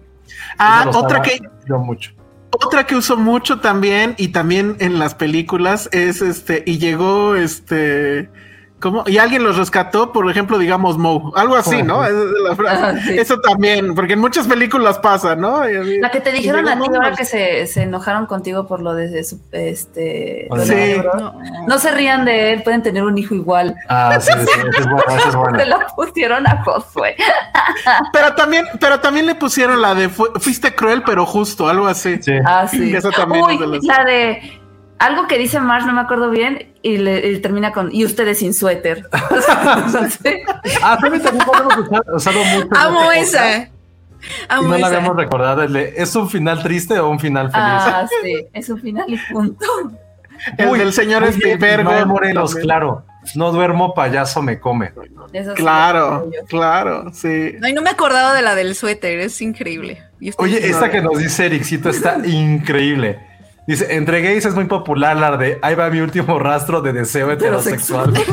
Ah, 0.57 0.89
otra 0.93 1.21
que, 1.21 1.39
Yo 1.67 1.79
mucho. 1.79 2.11
Otra 2.51 2.85
que 2.85 2.95
uso 2.95 3.17
mucho 3.17 3.59
también 3.59 4.13
y 4.17 4.27
también 4.27 4.75
en 4.79 4.99
las 4.99 5.15
películas 5.15 5.89
es 5.91 6.21
este 6.21 6.63
y 6.65 6.77
llegó 6.77 7.35
este 7.35 8.29
¿cómo? 8.83 9.03
Y 9.07 9.17
alguien 9.17 9.43
los 9.43 9.57
rescató, 9.57 10.11
por 10.11 10.29
ejemplo, 10.29 10.57
digamos 10.59 10.97
Moe, 10.97 11.31
algo 11.35 11.55
así, 11.55 11.81
¿no? 11.81 12.03
Esa 12.03 12.13
es 12.19 12.25
la 12.47 12.55
frase. 12.55 12.83
Ah, 12.83 12.93
sí. 13.03 13.17
Eso 13.17 13.39
también, 13.39 13.95
porque 13.95 14.13
en 14.13 14.19
muchas 14.19 14.45
películas 14.47 14.99
pasa, 14.99 15.35
¿no? 15.35 15.63
La 15.65 16.11
que 16.11 16.19
te 16.19 16.31
dijeron 16.31 16.67
a 16.67 16.77
ti 16.79 16.85
ahora 16.93 17.13
que 17.15 17.25
se, 17.25 17.65
se 17.65 17.83
enojaron 17.83 18.25
contigo 18.27 18.67
por 18.67 18.81
lo 18.81 18.93
de 18.93 19.23
su, 19.23 19.39
este. 19.51 20.47
Sí. 20.65 21.01
No. 21.17 21.33
No 21.67 21.79
se 21.79 21.91
rían 21.91 22.25
de 22.25 22.53
él, 22.53 22.63
pueden 22.63 22.83
tener 22.83 23.03
un 23.03 23.17
hijo 23.17 23.33
igual. 23.33 23.75
Ah, 23.87 24.17
sí, 24.19 24.31
sí, 24.33 24.39
es 24.59 24.85
es. 25.25 25.33
Se 25.57 25.65
la 25.65 25.87
pusieron 25.95 26.45
a 26.45 26.61
Josué. 26.63 27.15
Pero 28.11 28.33
también, 28.35 28.65
pero 28.79 28.99
también 28.99 29.25
le 29.25 29.35
pusieron 29.35 29.81
la 29.81 29.95
de 29.95 30.09
fu- 30.09 30.31
fuiste 30.39 30.75
cruel 30.75 31.03
pero 31.05 31.25
justo, 31.25 31.67
algo 31.67 31.87
así. 31.87 32.21
Sí. 32.21 32.33
Ah, 32.45 32.67
sí. 32.67 32.93
Esa 32.95 33.09
también 33.11 33.45
Uy, 33.45 33.53
es 33.55 33.59
de 33.59 33.67
las- 33.67 33.83
la 33.83 34.03
de 34.03 34.61
algo 35.05 35.27
que 35.27 35.37
dice 35.37 35.59
Marsh, 35.59 35.85
no 35.85 35.93
me 35.93 36.01
acuerdo 36.01 36.29
bien, 36.29 36.73
y, 36.81 36.97
le, 36.97 37.27
y 37.29 37.39
termina 37.39 37.71
con 37.73 37.93
y 37.93 38.05
ustedes 38.05 38.39
sin 38.39 38.53
suéter. 38.53 39.07
Sí. 40.23 40.41
Ah, 40.81 40.97
también 40.99 41.21
usado, 42.13 42.39
mucho. 42.43 42.69
Amo 42.75 43.11
este 43.11 43.35
podcast, 43.35 43.35
esa. 43.35 43.57
Y 43.63 43.67
Amo 44.49 44.67
no 44.69 44.69
la 44.69 44.77
esa. 44.77 44.87
habíamos 44.87 45.15
recordado. 45.17 45.63
el 45.63 45.73
de, 45.73 45.93
¿Es 45.97 46.15
un 46.15 46.29
final 46.29 46.63
triste 46.63 46.97
o 46.99 47.09
un 47.09 47.19
final 47.19 47.51
feliz? 47.51 47.63
Ah, 47.65 48.07
sí, 48.23 48.45
es 48.53 48.69
un 48.69 48.79
final 48.79 49.05
y 49.07 49.17
punto. 49.31 49.65
El 50.57 50.69
Uy, 50.69 50.79
del 50.79 50.93
señor 50.93 51.21
bien, 51.21 51.33
Spielberg. 51.33 51.83
Noé 51.83 52.05
Morelos, 52.05 52.51
también. 52.51 52.65
claro. 52.67 53.05
No 53.35 53.51
duermo, 53.53 53.93
payaso 53.93 54.41
me 54.41 54.59
come. 54.59 54.91
Eso 55.31 55.53
Claro, 55.53 56.29
claro, 56.49 57.11
sí. 57.13 57.55
Ay, 57.63 57.71
no 57.73 57.81
me 57.81 57.89
acordaba 57.89 58.33
de 58.33 58.41
la 58.41 58.53
del 58.53 58.75
suéter, 58.75 59.19
es 59.19 59.41
increíble. 59.41 60.03
Oye, 60.37 60.67
esta 60.67 60.89
que 60.91 61.01
nos 61.01 61.17
dice 61.17 61.45
Ericito 61.45 61.89
está 61.89 62.17
increíble. 62.25 63.19
Dice, 63.67 63.95
entre 63.95 64.21
gays 64.21 64.45
es 64.45 64.55
muy 64.55 64.65
popular 64.65 65.15
la 65.17 65.37
de 65.37 65.57
ahí 65.61 65.73
va 65.75 65.89
mi 65.89 65.99
último 66.01 66.37
rastro 66.39 66.81
de 66.81 66.91
deseo 66.93 67.31
heterosexual. 67.31 68.13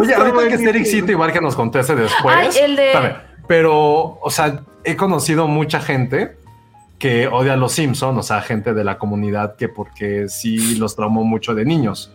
Oye, 0.00 0.14
ahorita 0.14 0.48
que. 0.48 0.68
Ericito, 0.68 1.12
igual 1.12 1.32
que 1.32 1.40
nos 1.40 1.54
conteste 1.54 1.94
después. 1.94 2.34
Ay, 2.36 2.48
el 2.62 2.76
de- 2.76 2.92
Espérame, 2.92 3.16
Pero, 3.46 4.18
o 4.20 4.30
sea, 4.30 4.62
he 4.84 4.96
conocido 4.96 5.46
mucha 5.48 5.80
gente 5.80 6.36
que 6.98 7.26
odia 7.26 7.54
a 7.54 7.56
los 7.56 7.72
Simpson, 7.72 8.16
o 8.16 8.22
sea, 8.22 8.40
gente 8.42 8.74
de 8.74 8.84
la 8.84 8.98
comunidad 8.98 9.56
que 9.56 9.68
porque 9.68 10.28
sí 10.28 10.76
los 10.76 10.94
traumó 10.96 11.24
mucho 11.24 11.54
de 11.54 11.64
niños. 11.64 12.12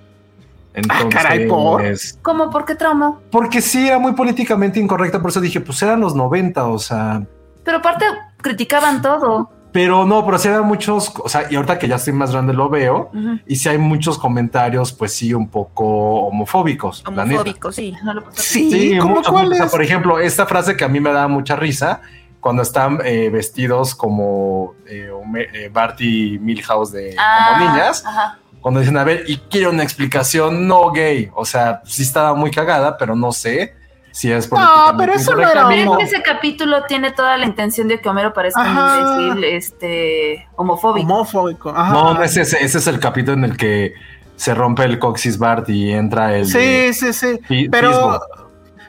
Entonces, 0.73 1.05
Ah, 1.07 1.09
caray, 1.23 1.47
¿por? 1.47 1.81
¿Cómo? 2.21 2.49
¿Por 2.49 2.65
qué 2.65 2.75
traumó? 2.75 3.21
porque 3.31 3.61
sí 3.61 3.87
era 3.87 3.99
muy 3.99 4.13
políticamente 4.13 4.79
incorrecta, 4.79 5.19
por 5.21 5.31
eso 5.31 5.41
dije, 5.41 5.59
pues 5.59 5.81
eran 5.81 5.99
los 5.99 6.15
90, 6.15 6.65
o 6.67 6.77
sea, 6.79 7.23
Pero 7.63 7.77
aparte 7.77 8.05
criticaban 8.37 9.01
todo. 9.01 9.51
pero 9.71 10.05
no, 10.05 10.25
pero 10.25 10.37
sí 10.39 10.47
había 10.47 10.61
muchos, 10.61 11.13
o 11.23 11.29
sea, 11.29 11.45
y 11.51 11.55
ahorita 11.55 11.77
que 11.77 11.87
ya 11.87 11.97
estoy 11.97 12.13
más 12.13 12.31
grande 12.31 12.53
lo 12.53 12.67
veo, 12.69 13.11
y 13.45 13.55
sí 13.57 13.69
hay 13.69 13.77
muchos 13.77 14.17
comentarios, 14.17 14.91
pues 14.93 15.13
sí, 15.13 15.33
un 15.33 15.49
poco 15.49 15.83
homofóbicos. 16.27 17.03
la 17.05 17.25
neta. 17.25 17.41
Homofóbico, 17.41 17.71
sí. 17.71 17.93
No 18.03 18.13
lo. 18.15 18.23
Sí, 18.33 18.71
Sí, 18.71 18.97
¿cómo 18.97 19.21
cuál 19.21 19.45
muchos. 19.45 19.51
O 19.51 19.55
sea, 19.55 19.65
es? 19.65 19.71
por 19.71 19.83
ejemplo, 19.83 20.19
esta 20.19 20.45
frase 20.47 20.75
que 20.75 20.83
a 20.83 20.87
mí 20.87 20.99
me 20.99 21.11
da 21.11 21.27
mucha 21.27 21.55
risa, 21.55 22.01
cuando 22.39 22.61
están 22.63 22.99
eh, 23.03 23.29
vestidos 23.29 23.93
como 23.93 24.73
eh, 24.87 25.11
eh, 25.53 25.69
Bart 25.71 25.99
y 26.01 26.39
Milhouse 26.39 26.91
de 26.93 27.15
Ah, 27.17 27.55
como 27.59 27.71
niñas, 27.71 28.03
Ajá. 28.05 28.39
cuando 28.61 28.79
dicen, 28.79 28.97
a 28.97 29.03
ver, 29.03 29.25
y 29.27 29.37
quiero 29.37 29.69
una 29.71 29.83
explicación 29.83 30.67
no 30.67 30.91
gay. 30.91 31.29
O 31.35 31.45
sea, 31.45 31.81
sí 31.85 32.01
estaba 32.03 32.33
muy 32.33 32.49
cagada, 32.51 32.97
pero 32.97 33.15
no 33.15 33.31
sé 33.31 33.75
si 34.17 34.31
es 34.31 34.47
políticamente 34.47 34.95
pero 34.97 35.13
eso 35.13 35.35
no 35.35 35.47
era 35.47 35.61
no. 35.61 35.69
es 35.71 36.09
que 36.09 36.15
ese 36.15 36.23
capítulo 36.23 36.83
tiene 36.87 37.11
toda 37.11 37.37
la 37.37 37.45
intención 37.45 37.87
de 37.87 38.01
que 38.01 38.09
Homero 38.09 38.33
parezca 38.33 38.61
Ajá. 38.61 39.13
un 39.13 39.21
imbécil, 39.21 39.43
este, 39.43 40.47
homofóbico. 40.55 41.05
Homofóbico. 41.13 41.69
Ajá. 41.69 41.93
No, 41.93 42.13
no 42.15 42.23
es 42.23 42.35
ese, 42.35 42.63
ese 42.63 42.79
es 42.79 42.87
el 42.87 42.99
capítulo 42.99 43.33
en 43.37 43.43
el 43.43 43.57
que 43.57 43.93
se 44.35 44.55
rompe 44.55 44.85
el 44.85 44.97
coxis 44.97 45.37
Bart 45.37 45.69
y 45.69 45.91
entra 45.91 46.35
el... 46.35 46.47
Sí, 46.47 46.57
de- 46.57 46.93
sí, 46.93 47.13
sí. 47.13 47.67
Pero, 47.69 48.19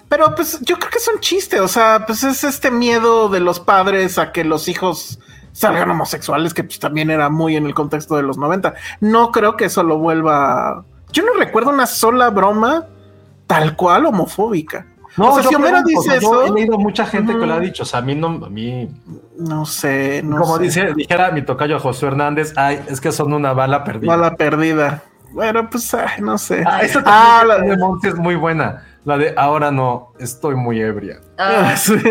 pero 0.09 0.34
pues 0.34 0.60
yo 0.62 0.78
creo 0.78 0.90
que 0.90 0.98
es 0.98 1.09
un 1.12 1.20
chiste. 1.20 1.60
O 1.60 1.68
sea, 1.68 2.05
pues 2.06 2.24
es 2.24 2.42
este 2.44 2.70
miedo 2.70 3.28
de 3.28 3.40
los 3.40 3.60
padres 3.60 4.18
a 4.18 4.32
que 4.32 4.44
los 4.44 4.66
hijos 4.68 5.18
salgan 5.52 5.90
homosexuales, 5.90 6.55
que 6.55 6.64
pues 6.64 6.78
también 6.78 7.10
era 7.10 7.28
muy 7.28 7.56
en 7.56 7.66
el 7.66 7.74
contexto 7.74 8.16
de 8.16 8.22
los 8.22 8.38
90. 8.38 8.72
No 9.00 9.30
creo 9.30 9.56
que 9.59 9.66
eso 9.66 9.82
lo 9.82 9.98
vuelva. 9.98 10.84
Yo 11.12 11.22
no 11.22 11.32
recuerdo 11.34 11.68
una 11.68 11.86
sola 11.86 12.30
broma 12.30 12.86
tal 13.46 13.76
cual 13.76 14.06
homofóbica. 14.06 14.86
No, 15.19 15.31
o 15.31 15.35
sea, 15.35 15.43
yo 15.43 15.49
si 15.51 15.55
Homero 15.57 15.78
o 15.78 16.05
yo 16.07 16.12
eso, 16.12 16.43
he 16.47 16.51
leído 16.53 16.78
mucha 16.78 17.05
gente 17.07 17.32
que 17.36 17.47
lo 17.47 17.55
ha 17.55 17.61
dicho. 17.61 17.82
O 17.82 17.86
sea, 17.86 17.99
a 17.99 18.03
mí 18.03 18.15
no, 18.15 18.28
a 18.47 18.49
mí 18.49 18.89
no 19.36 19.66
sé, 19.66 20.23
no 20.24 20.39
Como 20.40 20.57
sé. 20.57 20.62
dice, 20.62 20.95
dijera 20.95 21.31
mi 21.32 21.43
tocayo 21.43 21.78
Josué 21.81 22.09
Hernández, 22.09 22.53
ay, 22.57 22.81
es 22.89 23.01
que 23.01 23.12
son 23.12 23.32
una 23.32 23.53
bala 23.53 23.85
perdida. 23.85 24.16
Bala 24.16 24.36
perdida. 24.36 25.03
Bueno, 25.32 25.69
pues 25.69 25.93
ay, 25.93 26.23
no 26.23 26.39
sé. 26.39 26.65
Ah, 26.66 26.81
esta 26.82 27.03
Ah, 27.05 27.45
la- 27.47 27.59
de 27.59 27.77
Monty 27.77 28.09
es 28.09 28.15
muy 28.15 28.35
buena. 28.36 28.85
La 29.05 29.16
de 29.16 29.32
ahora 29.36 29.70
no, 29.70 30.12
estoy 30.19 30.55
muy 30.55 30.81
ebria. 30.81 31.20
Ah, 31.39 31.74
Sí. 31.77 31.99
sí. 31.99 32.07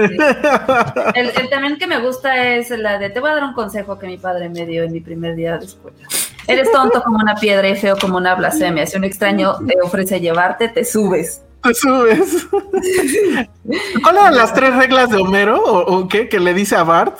el, 1.15 1.29
el 1.29 1.49
también 1.49 1.77
que 1.77 1.85
me 1.87 1.99
gusta 1.99 2.45
es 2.55 2.69
la 2.71 2.97
de 2.97 3.09
te 3.09 3.19
voy 3.19 3.29
a 3.31 3.35
dar 3.35 3.43
un 3.43 3.53
consejo 3.53 3.97
que 3.99 4.07
mi 4.07 4.17
padre 4.17 4.49
me 4.49 4.65
dio 4.65 4.83
en 4.83 4.91
mi 4.91 4.99
primer 5.01 5.35
día 5.35 5.57
de 5.57 5.65
escuela. 5.65 5.97
Eres 6.47 6.71
tonto 6.71 7.03
como 7.03 7.17
una 7.17 7.35
piedra 7.35 7.67
y 7.67 7.75
feo 7.75 7.97
como 7.99 8.17
una 8.17 8.33
blasfemia. 8.35 8.85
Si 8.87 8.97
un 8.97 9.03
extraño 9.03 9.55
te 9.67 9.75
ofrece 9.83 10.19
llevarte, 10.19 10.69
te 10.69 10.85
subes. 10.85 11.41
Te 11.63 11.73
subes. 11.73 12.47
¿Cuáles 14.03 14.21
eran 14.21 14.35
las 14.35 14.53
tres 14.53 14.75
reglas 14.75 15.09
de 15.09 15.17
Homero? 15.17 15.61
¿O, 15.63 15.97
o 15.99 16.07
qué? 16.07 16.29
Que 16.29 16.39
le 16.39 16.53
dice 16.53 16.75
a 16.75 16.83
Bart. 16.83 17.19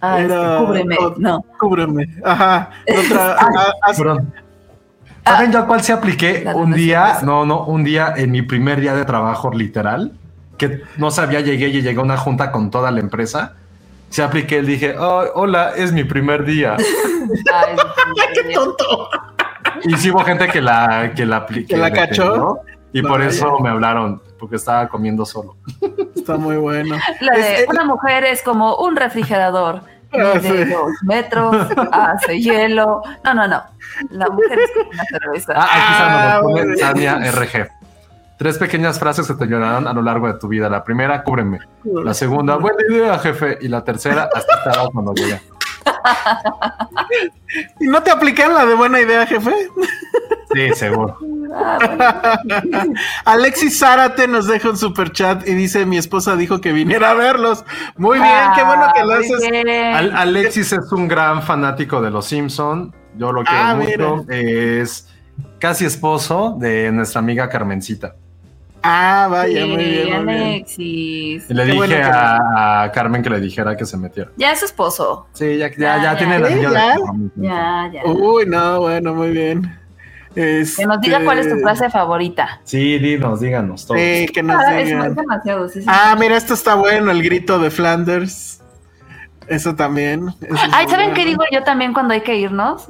Ah, 0.00 0.20
Era- 0.20 0.54
este, 0.54 0.64
cúbreme. 0.66 0.96
oh, 1.00 1.14
No. 1.18 1.44
Cúbreme. 1.58 2.08
Ajá. 2.24 2.70
Otra. 3.06 3.36
ah, 3.38 3.72
ah, 3.82 3.92
Perdón. 3.96 4.32
¿Saben 5.24 5.52
yo 5.52 5.60
a 5.60 5.66
cuál 5.66 5.82
se 5.82 5.92
apliqué? 5.92 6.44
Un 6.54 6.72
día, 6.72 7.18
no, 7.22 7.46
no, 7.46 7.64
un 7.64 7.84
día 7.84 8.12
en 8.16 8.32
mi 8.32 8.42
primer 8.42 8.80
día 8.80 8.92
de 8.94 9.04
trabajo 9.04 9.52
literal, 9.52 10.12
que 10.58 10.82
no 10.96 11.12
sabía, 11.12 11.40
llegué 11.40 11.68
y 11.68 11.80
llegué 11.80 12.00
a 12.00 12.02
una 12.02 12.16
junta 12.16 12.50
con 12.50 12.70
toda 12.72 12.90
la 12.90 12.98
empresa. 12.98 13.54
Se 14.10 14.22
apliqué, 14.22 14.60
le 14.62 14.68
dije, 14.72 14.96
"Oh, 14.98 15.22
hola, 15.34 15.72
es 15.76 15.92
mi 15.92 16.02
primer 16.02 16.44
día. 16.44 16.76
Ay, 17.54 17.76
¡Qué 18.34 18.52
tonto! 18.52 19.08
Y 19.84 19.94
sí 19.96 20.10
hubo 20.10 20.24
gente 20.24 20.48
que 20.48 20.60
la, 20.60 21.12
que 21.14 21.24
la 21.24 21.36
apliqué. 21.36 21.74
¿Que 21.74 21.80
la 21.80 21.92
cachó? 21.92 22.58
Y 22.92 23.02
por 23.02 23.22
eso 23.22 23.58
me 23.60 23.68
hablaron, 23.70 24.22
porque 24.38 24.56
estaba 24.56 24.88
comiendo 24.88 25.24
solo. 25.24 25.56
Está 26.16 26.36
muy 26.36 26.56
bueno. 26.56 26.96
La 27.20 27.32
de 27.36 27.66
una 27.68 27.84
mujer 27.84 28.24
es 28.24 28.42
como 28.42 28.76
un 28.76 28.96
refrigerador. 28.96 29.82
Ah, 30.14 30.34
Mide 30.42 30.66
sí. 30.66 30.70
dos 30.70 30.90
metros, 31.04 31.56
hace 31.90 32.38
hielo. 32.38 33.00
No, 33.24 33.32
no, 33.32 33.48
no. 33.48 33.62
La 34.10 34.28
mujer 34.28 34.58
es 34.58 34.70
como 34.76 34.90
una 34.90 35.04
cerveza. 35.04 35.52
Ah, 35.56 35.64
aquí 35.70 35.92
está, 35.92 36.36
Ah, 36.36 36.40
nos. 36.42 36.78
Tania 36.78 37.32
RG. 37.32 37.68
Tres 38.36 38.58
pequeñas 38.58 38.98
frases 38.98 39.26
que 39.26 39.32
te 39.32 39.44
ayudarán 39.44 39.86
a 39.88 39.92
lo 39.94 40.02
largo 40.02 40.26
de 40.26 40.34
tu 40.34 40.48
vida. 40.48 40.68
La 40.68 40.84
primera, 40.84 41.22
cúbreme. 41.24 41.60
La 41.84 42.12
segunda, 42.12 42.56
buena 42.56 42.76
idea, 42.90 43.18
jefe. 43.20 43.56
Y 43.62 43.68
la 43.68 43.82
tercera, 43.84 44.28
hasta 44.34 44.54
estarás 44.56 44.88
cuando 44.92 45.14
llegue. 45.14 45.40
¿Y 47.80 47.86
no 47.86 48.02
te 48.02 48.10
aplican 48.10 48.54
la 48.54 48.64
de 48.66 48.74
buena 48.74 49.00
idea, 49.00 49.26
jefe? 49.26 49.52
Sí, 50.54 50.68
seguro. 50.74 51.16
Ah, 51.54 52.38
bueno. 52.44 52.94
Alexis 53.24 53.78
Zárate 53.78 54.26
nos 54.28 54.46
deja 54.46 54.70
un 54.70 54.76
super 54.76 55.12
chat 55.12 55.46
y 55.46 55.54
dice: 55.54 55.84
Mi 55.86 55.98
esposa 55.98 56.36
dijo 56.36 56.60
que 56.60 56.72
viniera 56.72 57.10
a 57.10 57.14
verlos. 57.14 57.64
Muy 57.96 58.18
bien, 58.18 58.34
qué 58.54 58.62
bueno 58.62 58.86
que 58.94 59.02
lo 59.04 59.12
Ah, 59.14 59.18
haces. 59.18 59.42
Al- 59.94 60.16
Alexis 60.16 60.72
es 60.72 60.92
un 60.92 61.08
gran 61.08 61.42
fanático 61.42 62.00
de 62.02 62.10
los 62.10 62.26
Simpson. 62.26 62.94
Yo 63.16 63.32
lo 63.32 63.44
quiero 63.44 63.62
Ah, 63.62 63.74
mucho. 63.74 64.24
Es 64.30 65.08
casi 65.58 65.84
esposo 65.84 66.56
de 66.58 66.90
nuestra 66.92 67.18
amiga 67.20 67.48
Carmencita. 67.48 68.14
Ah, 68.84 69.28
vaya, 69.30 69.64
muy 69.66 69.76
bien, 69.76 70.24
muy 70.24 70.34
bien. 70.34 70.42
Alexis. 70.46 71.44
Y 71.48 71.54
le 71.54 71.62
Qué 71.62 71.66
dije 71.66 71.76
bueno 71.76 71.94
que- 71.94 72.02
a, 72.02 72.90
Carmen 72.92 73.22
que 73.22 73.30
le 73.30 73.40
dijera 73.40 73.76
que 73.76 73.84
se 73.86 73.96
metiera. 73.96 74.30
Ya 74.36 74.52
es 74.52 74.58
su 74.58 74.64
esposo. 74.64 75.26
Sí, 75.32 75.56
ya, 75.58 75.68
ya, 75.70 75.76
Ya, 75.76 75.96
ya, 75.96 76.02
ya. 76.02 76.16
tiene 76.18 76.38
la 76.40 76.48
Sí, 76.48 76.54
niña 76.54 76.68
de 76.70 76.74
ya. 76.74 76.94
compromiso. 76.96 77.32
Ya, 77.36 77.90
ya. 77.92 78.04
Uy, 78.10 78.46
no, 78.46 78.80
bueno, 78.80 79.14
muy 79.14 79.30
bien. 79.30 79.78
Que 80.34 80.64
nos 80.86 81.00
diga 81.02 81.16
Este, 81.18 81.24
cuál 81.26 81.38
es 81.40 81.48
tu 81.50 81.56
frase 81.60 81.90
favorita. 81.90 82.60
Sí, 82.64 82.98
dinos, 82.98 83.40
díganos 83.40 83.86
todos. 83.86 84.00
Sí, 84.00 84.26
que 84.32 84.42
nos 84.42 84.56
Ah, 84.60 84.72
digan. 84.72 85.06
es 85.10 85.16
demasiado. 85.16 85.68
sí, 85.68 85.80
sí. 85.82 85.86
Ah, 85.88 86.16
mira, 86.18 86.36
esto 86.38 86.54
está 86.54 86.74
bueno, 86.74 87.10
el 87.10 87.22
grito 87.22 87.58
de 87.58 87.70
Flanders. 87.70 88.60
Eso 89.46 89.74
también. 89.74 90.28
eso 90.40 90.54
Ay, 90.72 90.86
¿saben 90.88 91.10
bueno. 91.10 91.14
qué 91.14 91.24
digo 91.26 91.42
yo 91.52 91.62
también 91.64 91.92
cuando 91.92 92.14
hay 92.14 92.22
que 92.22 92.36
irnos? 92.36 92.88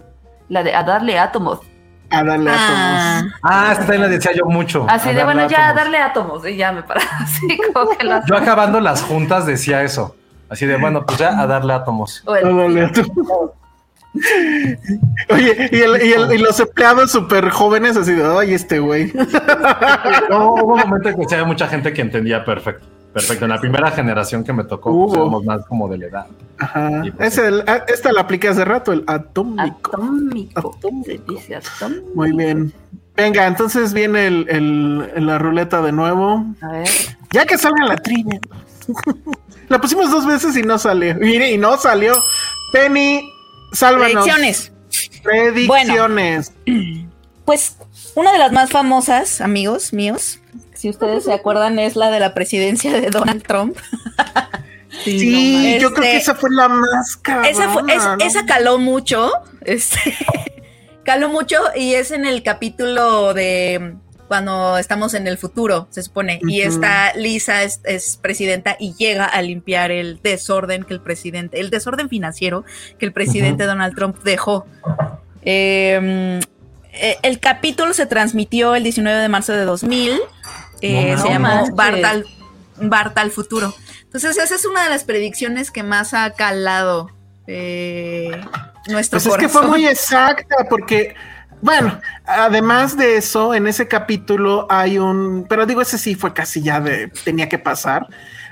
La 0.49 0.63
de 0.63 0.75
a 0.75 0.85
darle 0.85 1.19
átomos. 1.19 1.59
A 2.13 2.23
darle 2.25 2.51
Ah, 2.53 3.19
átomos. 3.19 3.33
Ah, 3.43 3.69
esta 3.73 3.85
también 3.87 4.03
la 4.03 4.09
decía 4.09 4.33
yo 4.35 4.45
mucho. 4.47 4.87
Así 4.89 5.13
de, 5.13 5.25
bueno, 5.25 5.49
ya, 5.49 5.69
átomos. 5.71 5.77
darle 5.83 5.99
átomos. 5.99 6.47
Y 6.47 6.57
ya 6.57 6.73
me 6.73 6.83
para 6.83 7.01
así 7.21 7.59
como 7.75 7.91
que 7.97 8.05
las... 8.07 8.25
Yo 8.27 8.37
acabando 8.37 8.81
las 8.81 9.03
juntas 9.03 9.47
decía 9.47 9.83
eso. 9.83 10.15
Así 10.49 10.67
de, 10.67 10.77
bueno, 10.77 11.05
pues 11.07 11.19
ya 11.19 11.41
a 11.41 11.47
darle 11.47 11.73
átomos. 11.73 12.23
A 12.27 12.33
darle 12.47 12.85
átomos. 12.85 13.17
Oye, 15.31 15.71
y, 15.73 15.81
el- 15.81 16.03
y 16.05 16.13
el- 16.13 16.33
y 16.35 16.39
los 16.39 16.61
empleados 16.61 17.11
súper 17.11 17.49
jóvenes, 17.49 17.97
así 17.97 18.13
de, 18.13 18.23
ay, 18.39 18.53
este 18.53 18.79
güey. 18.79 19.11
No, 20.29 20.53
hubo 20.53 20.75
un 20.75 20.81
momento 20.81 21.09
en 21.09 21.17
que 21.27 21.35
había 21.35 21.47
mucha 21.47 21.67
gente 21.67 21.95
que 21.95 22.03
entendía 22.03 22.45
perfecto. 22.45 22.87
Perfecto. 23.13 23.45
En 23.45 23.51
la 23.51 23.61
primera 23.61 23.91
generación 23.91 24.43
que 24.45 24.53
me 24.53 24.65
tocó, 24.65 24.91
Hubo. 24.91 25.07
pues, 25.09 25.19
éramos 25.21 25.45
más 25.45 25.67
como 25.67 25.89
de 25.89 25.99
la 25.99 26.07
edad. 26.07 26.27
Ajá. 26.59 27.03
Pues, 27.17 27.33
Ese, 27.39 27.47
el- 27.49 27.65
ah, 27.67 27.85
esta 27.89 28.13
la 28.13 28.23
apliqué 28.23 28.49
hace 28.49 28.65
rato, 28.65 28.93
el 28.93 29.05
atómico. 29.07 29.91
Atómico. 29.97 30.75
Atómico. 30.79 31.35
Dice 31.35 31.57
atómico. 31.57 32.07
Muy 32.15 32.33
bien. 32.33 32.73
Venga, 33.15 33.47
entonces 33.47 33.93
viene 33.93 34.27
el, 34.27 34.47
el- 34.49 35.27
la 35.27 35.39
ruleta 35.39 35.83
de 35.83 35.93
nuevo. 35.93 36.45
A 36.63 36.69
ver. 36.69 36.89
Ya 37.33 37.45
que 37.45 37.59
salga 37.59 37.85
la 37.87 37.97
trivia. 37.97 38.41
la 39.69 39.81
pusimos 39.81 40.11
dos 40.11 40.27
veces 40.27 40.57
y 40.57 40.63
no 40.63 40.79
salió. 40.79 41.15
Mire, 41.17 41.53
y 41.53 41.59
no 41.59 41.77
salió. 41.77 42.15
Penny, 42.73 43.29
sálvanos. 43.73 44.25
predicciones. 44.25 44.73
Predicciones. 45.23 46.53
Pues 47.45 47.77
una 48.15 48.33
de 48.33 48.39
las 48.39 48.53
más 48.53 48.71
famosas, 48.71 49.41
amigos 49.41 49.93
míos, 49.93 50.39
si 50.83 50.89
ustedes 50.91 51.23
se 51.25 51.33
acuerdan, 51.33 51.79
es 51.79 51.95
la 51.97 52.11
de 52.11 52.19
la 52.21 52.35
presidencia 52.35 52.93
de 53.01 53.09
Donald 53.11 53.43
Trump. 53.47 53.77
Sí, 55.05 55.73
no 55.75 55.79
yo 55.81 55.95
creo 55.95 56.03
que 56.03 56.17
Este, 56.17 56.17
esa 56.19 56.35
fue 56.35 56.51
la 56.51 56.69
más 56.69 57.17
cabrona. 57.17 57.49
Esa, 57.49 57.69
fue- 57.71 57.83
es- 57.93 58.05
¿no? 58.05 58.17
esa 58.21 58.45
caló 58.45 58.79
mucho. 58.79 59.33
Este, 59.63 59.99
caló 61.05 61.31
mucho 61.31 61.57
y 61.75 61.95
es 61.95 62.11
en 62.11 62.27
el 62.27 62.43
capítulo 62.43 63.33
de 63.33 63.95
cuando 64.29 64.77
estamos 64.79 65.15
en 65.15 65.27
el 65.27 65.39
futuro, 65.39 65.89
se 65.91 66.03
supone. 66.03 66.41
Y 66.47 66.61
está 66.61 67.15
Lisa, 67.15 67.63
es, 67.63 67.81
es 67.85 68.19
presidenta 68.21 68.77
y 68.79 68.95
llega 68.95 69.25
a 69.25 69.41
limpiar 69.43 69.91
el 69.91 70.21
desorden 70.23 70.85
que 70.85 70.93
el 70.95 71.01
presidente, 71.01 71.59
el 71.59 71.71
desorden 71.71 72.09
financiero 72.11 72.65
que 72.99 73.07
el 73.07 73.13
presidente 73.15 73.65
Donald 73.65 73.95
Trump 73.97 74.23
dejó. 74.23 74.67
Eh, 75.43 76.39
eh, 76.93 77.17
el 77.23 77.41
capítulo 77.41 77.95
se 77.95 78.05
transmitió 78.07 78.75
el 78.75 78.83
19 78.85 79.21
de 79.21 79.29
marzo 79.29 79.53
de 79.55 79.65
2000. 79.65 80.21
Eh, 80.83 81.15
No 81.17 81.23
se 81.23 81.29
llamó 81.29 81.49
manches. 81.49 81.75
Bart 81.75 82.05
al, 82.05 82.27
Bart 82.77 83.19
al 83.19 83.31
futuro. 83.31 83.75
Entonces, 84.03 84.37
esa 84.37 84.55
es 84.55 84.65
una 84.67 84.85
de 84.85 84.91
las 84.91 85.05
predicciones 85.05 85.71
que 85.71 85.83
más 85.83 86.13
ha 86.13 86.31
calado 86.33 87.11
eh, 87.47 88.31
nuestro 88.89 89.19
Pues 89.19 89.27
es 89.27 89.37
que 89.37 89.49
fue 89.49 89.67
muy 89.67 89.87
exacta, 89.87 90.67
porque, 90.69 91.15
bueno, 91.61 92.01
además 92.27 92.97
de 92.97 93.17
eso, 93.17 93.55
en 93.55 93.67
ese 93.67 93.89
capítulo 93.89 94.67
hay 94.71 94.99
un, 94.99 95.47
pero 95.49 95.67
digo, 95.67 95.81
ese 95.81 95.99
sí 95.99 96.15
fue 96.15 96.33
casi 96.33 96.63
ya 96.63 96.81
de, 96.81 97.09
tenía 97.25 97.49
que 97.49 97.59
pasar. 97.59 98.07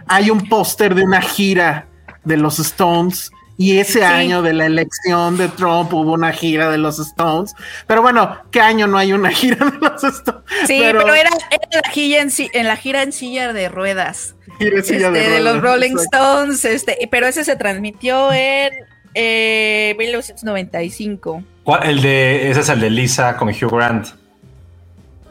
Hay 0.06 0.30
un 0.30 0.48
póster 0.48 0.94
de 0.94 1.04
una 1.04 1.20
gira 1.20 1.86
de 2.24 2.36
los 2.36 2.58
Stones. 2.58 3.30
Y 3.60 3.78
ese 3.78 4.02
año 4.02 4.40
de 4.40 4.54
la 4.54 4.64
elección 4.64 5.36
de 5.36 5.48
Trump 5.48 5.92
hubo 5.92 6.14
una 6.14 6.32
gira 6.32 6.70
de 6.70 6.78
los 6.78 6.98
Stones. 6.98 7.54
Pero 7.86 8.00
bueno, 8.00 8.38
¿qué 8.50 8.62
año 8.62 8.86
no 8.86 8.96
hay 8.96 9.12
una 9.12 9.30
gira 9.32 9.66
de 9.66 9.76
los 9.76 10.02
Stones? 10.02 10.44
Sí, 10.66 10.78
pero, 10.80 11.02
era, 11.12 11.28
era 11.50 11.82
la 11.84 11.90
gira 11.90 12.22
en, 12.22 12.66
la 12.66 12.76
gira 12.76 13.02
en 13.02 13.12
silla 13.12 13.52
de 13.52 13.68
ruedas. 13.68 14.34
gira 14.58 14.76
de 14.76 14.82
silla 14.82 15.08
este, 15.08 15.18
de, 15.18 15.26
ruedas, 15.26 15.42
los 15.42 15.62
Rolling 15.62 15.90
exacto. 15.90 16.16
Stones, 16.16 16.64
este, 16.64 17.08
pero 17.10 17.26
ese 17.26 17.44
se 17.44 17.54
transmitió 17.56 18.32
en 18.32 18.72
eh, 19.12 19.94
1995. 19.98 21.44
¿Cuál? 21.62 21.86
El 21.86 22.00
de, 22.00 22.50
ese 22.50 22.60
es 22.60 22.68
el 22.70 22.80
de 22.80 22.88
Lisa 22.88 23.36
con 23.36 23.50
Hugh 23.50 23.70
Grant. 23.70 24.06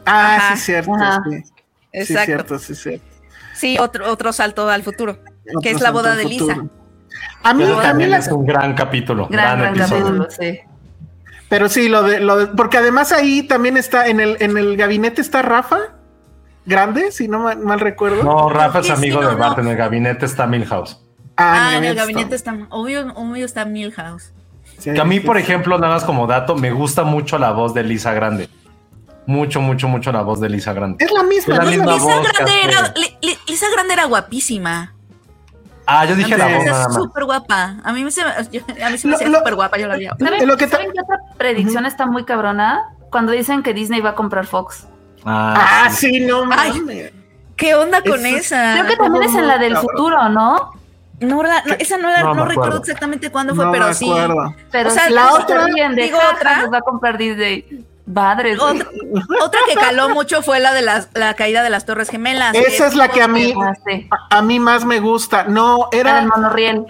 Ah, 0.06 0.36
Ajá, 0.36 0.56
sí, 0.56 0.62
cierto. 0.66 0.94
ajá. 0.94 1.20
Sí, 1.28 1.42
sí, 1.42 1.52
Exacto. 1.94 2.26
cierto, 2.26 2.58
sí, 2.60 2.74
cierto. 2.76 3.04
Sí, 3.54 3.76
otro, 3.80 4.08
otro 4.08 4.32
salto 4.32 4.68
al 4.68 4.84
futuro, 4.84 5.18
que 5.64 5.70
es 5.70 5.80
la 5.80 5.90
boda 5.90 6.14
de 6.14 6.26
Lisa. 6.26 6.70
A 7.42 7.54
mí, 7.54 7.62
Pero 7.64 7.74
a 7.76 7.80
mí 7.80 7.86
también 7.88 8.10
la- 8.10 8.18
es 8.18 8.28
un 8.28 8.44
gran 8.46 8.74
capítulo. 8.74 9.28
Gran, 9.28 9.58
Gran, 9.58 9.74
gran 9.74 9.90
episodio. 9.90 10.04
capítulo, 10.04 10.30
sí. 10.30 10.60
Pero 11.48 11.68
sí, 11.68 11.88
lo 11.88 12.02
de, 12.02 12.20
lo 12.20 12.36
de- 12.36 12.46
porque 12.48 12.78
además 12.78 13.12
ahí 13.12 13.42
también 13.42 13.76
está, 13.76 14.06
en 14.06 14.20
el, 14.20 14.36
en 14.40 14.56
el 14.56 14.76
gabinete 14.76 15.20
está 15.20 15.42
Rafa, 15.42 15.78
grande, 16.66 17.10
si 17.12 17.26
no 17.28 17.40
mal, 17.40 17.58
mal 17.58 17.80
recuerdo. 17.80 18.22
No, 18.22 18.48
Rafa 18.48 18.80
es 18.80 18.86
sí, 18.86 18.92
amigo 18.92 19.20
no, 19.22 19.28
de 19.30 19.34
Bart. 19.34 19.56
no. 19.56 19.64
En 19.64 19.68
el 19.70 19.76
gabinete 19.76 20.26
está 20.26 20.46
Milhouse. 20.46 21.00
Ah, 21.36 21.72
en 21.76 21.84
el 21.84 21.94
gabinete 21.96 22.34
está, 22.36 22.54
obvio, 22.70 23.12
obvio 23.14 23.44
está 23.46 23.64
Milhouse. 23.64 24.32
Sí, 24.78 24.92
Que 24.92 25.00
a 25.00 25.04
mí, 25.04 25.20
por 25.20 25.36
sí. 25.36 25.42
ejemplo, 25.42 25.78
nada 25.78 25.94
más 25.94 26.04
como 26.04 26.26
dato, 26.26 26.54
me 26.54 26.70
gusta 26.70 27.02
mucho 27.04 27.38
la 27.38 27.50
voz 27.52 27.74
de 27.74 27.82
Lisa 27.82 28.12
Grande. 28.12 28.48
Mucho, 29.26 29.60
mucho, 29.60 29.88
mucho 29.88 30.12
la 30.12 30.22
voz 30.22 30.40
de 30.40 30.48
Lisa 30.48 30.72
Grande. 30.72 31.04
Es 31.04 31.10
la 31.12 31.22
misma, 31.22 31.54
Es 31.54 31.58
la 31.58 31.64
¿no? 31.64 31.70
misma 31.70 31.92
Lisa 31.94 32.04
voz 32.04 32.28
Grande, 32.32 32.52
era, 32.64 32.92
Li- 32.96 33.16
Li- 33.28 33.38
Lisa 33.48 33.66
Grande 33.72 33.94
era 33.94 34.04
guapísima. 34.04 34.94
Ah, 35.86 36.04
yo 36.04 36.14
dije 36.14 36.36
la 36.36 36.46
voz 36.46 36.64
nada 36.64 36.82
Es 36.82 36.88
más. 36.88 36.94
súper 36.94 37.24
guapa. 37.24 37.76
A 37.82 37.92
mí 37.92 38.04
me, 38.04 38.10
se, 38.10 38.20
yo- 38.52 38.60
a 38.84 38.90
mí 38.90 38.98
se 38.98 39.08
me 39.08 39.14
hacía 39.14 39.26
súper 39.26 39.54
guapa, 39.54 39.76
yo 39.78 39.88
la 39.88 39.96
vi. 39.96 40.06
¿Saben, 40.06 40.46
Lo 40.46 40.56
que 40.56 40.68
¿saben 40.68 40.92
qué 40.92 41.00
otra 41.00 41.18
predicción 41.36 41.86
está 41.86 42.06
muy 42.06 42.24
cabrona? 42.24 42.82
Cuando 43.10 43.32
dicen 43.32 43.62
que 43.62 43.74
Disney 43.74 44.00
va 44.00 44.10
a 44.10 44.14
comprar 44.14 44.46
Fox. 44.46 44.86
Ah, 45.24 45.84
Ah, 45.86 45.90
sí. 45.90 46.10
sí, 46.14 46.20
no 46.26 46.44
Ay. 46.52 46.78
mames. 46.80 47.12
¿Qué 47.56 47.74
onda 47.74 48.00
con 48.02 48.24
Eso- 48.24 48.36
esa? 48.54 48.72
Creo 48.74 48.86
que 48.86 48.96
también 48.96 49.24
es 49.24 49.34
en 49.34 49.46
la 49.48 49.58
del 49.58 49.74
cabrón. 49.74 49.90
futuro, 49.96 50.28
¿no? 50.28 50.72
No, 51.20 51.42
la- 51.42 51.62
no, 51.66 51.74
esa 51.78 51.98
no, 51.98 52.08
la- 52.08 52.22
No 52.22 52.34
no 52.34 52.42
me 52.44 52.48
recuerdo 52.48 52.78
exactamente 52.78 53.30
cuándo 53.30 53.54
fue, 53.54 53.66
No 53.66 53.72
pero 53.72 53.88
me 53.88 53.94
sí. 53.94 54.10
Pero 54.70 54.88
O 54.88 54.92
sea, 54.92 55.10
la 55.10 55.32
otra- 55.34 55.66
digo 55.66 56.18
"Ja, 56.18 56.34
otra. 56.36 56.62
nos 56.62 56.72
va 56.72 56.78
a 56.78 56.80
comprar 56.80 57.18
Disney. 57.18 57.84
Padres. 58.12 58.58
güey. 58.58 58.80
Otra, 58.80 58.88
otra 59.44 59.60
que 59.68 59.74
caló 59.74 60.08
mucho 60.10 60.42
fue 60.42 60.60
la 60.60 60.72
de 60.72 60.82
las, 60.82 61.08
la 61.14 61.34
caída 61.34 61.62
de 61.62 61.70
las 61.70 61.86
Torres 61.86 62.08
Gemelas. 62.10 62.54
Esa 62.54 62.86
es 62.86 62.94
la 62.94 63.08
que 63.08 63.22
a 63.22 63.28
mí, 63.28 63.54
Ah, 63.60 63.72
a, 64.30 64.38
a 64.38 64.42
mí 64.42 64.58
más 64.60 64.84
me 64.84 65.00
gusta. 65.00 65.44
No, 65.44 65.88
Era 65.92 66.10
era, 66.10 66.18
el 66.20 66.26
monorriel. 66.28 66.84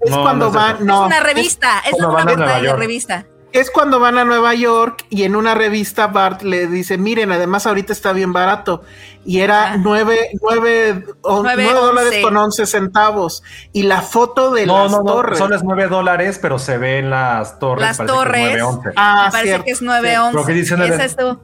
es 0.00 0.10
No, 0.10 0.22
cuando 0.22 0.46
no 0.46 0.50
es 0.50 0.54
van, 0.54 0.86
no, 0.86 1.00
es 1.02 1.06
una 1.06 1.18
es- 1.18 1.22
revista, 1.24 1.78
es, 1.86 1.90
cuando 1.92 2.34
una 2.34 2.60
de 2.60 2.72
revista. 2.74 3.24
Es 3.54 3.70
cuando 3.70 4.00
van 4.00 4.18
a 4.18 4.24
Nueva 4.24 4.52
York 4.54 5.04
y 5.10 5.22
en 5.22 5.36
una 5.36 5.54
revista 5.54 6.08
Bart 6.08 6.42
le 6.42 6.66
dice, 6.66 6.98
miren, 6.98 7.30
además 7.32 7.66
ahorita 7.66 7.92
está 7.92 8.12
bien 8.12 8.32
barato. 8.32 8.82
Y 9.24 9.40
era 9.40 9.72
Ah. 9.72 9.76
nueve, 9.78 10.18
nueve, 10.42 11.04
o- 11.22 11.42
Nueve, 11.42 11.62
nueve 11.64 11.80
dólares 11.80 12.08
once. 12.10 12.22
con 12.22 12.36
once 12.36 12.66
centavos. 12.66 13.42
Y 13.72 13.84
la 13.84 14.02
foto 14.02 14.50
de 14.50 14.66
No, 14.66 14.82
las 14.82 14.90
no, 14.92 14.98
no, 14.98 15.04
torres. 15.04 15.38
solo 15.38 15.54
es 15.56 15.62
9 15.62 15.86
dólares, 15.86 16.38
pero 16.42 16.58
se 16.58 16.78
ven 16.78 17.10
las 17.10 17.58
torres. 17.58 17.82
Las 17.86 17.96
parece 17.98 18.12
que 18.12 18.18
es 18.20 18.24
torres. 18.24 18.62
9.11. 18.62 18.92
Ah, 18.96 19.22
Me 19.26 19.30
parece 19.30 19.48
cierto, 19.48 19.64
que 19.64 19.70
es 19.70 19.78
cierto. 19.78 19.94
9-11. 19.94 20.32
Creo 20.32 20.46
que 20.46 20.52
dice 20.52 20.76
nueve- 20.76 20.94
Esa 20.96 21.04
estuvo. 21.04 21.40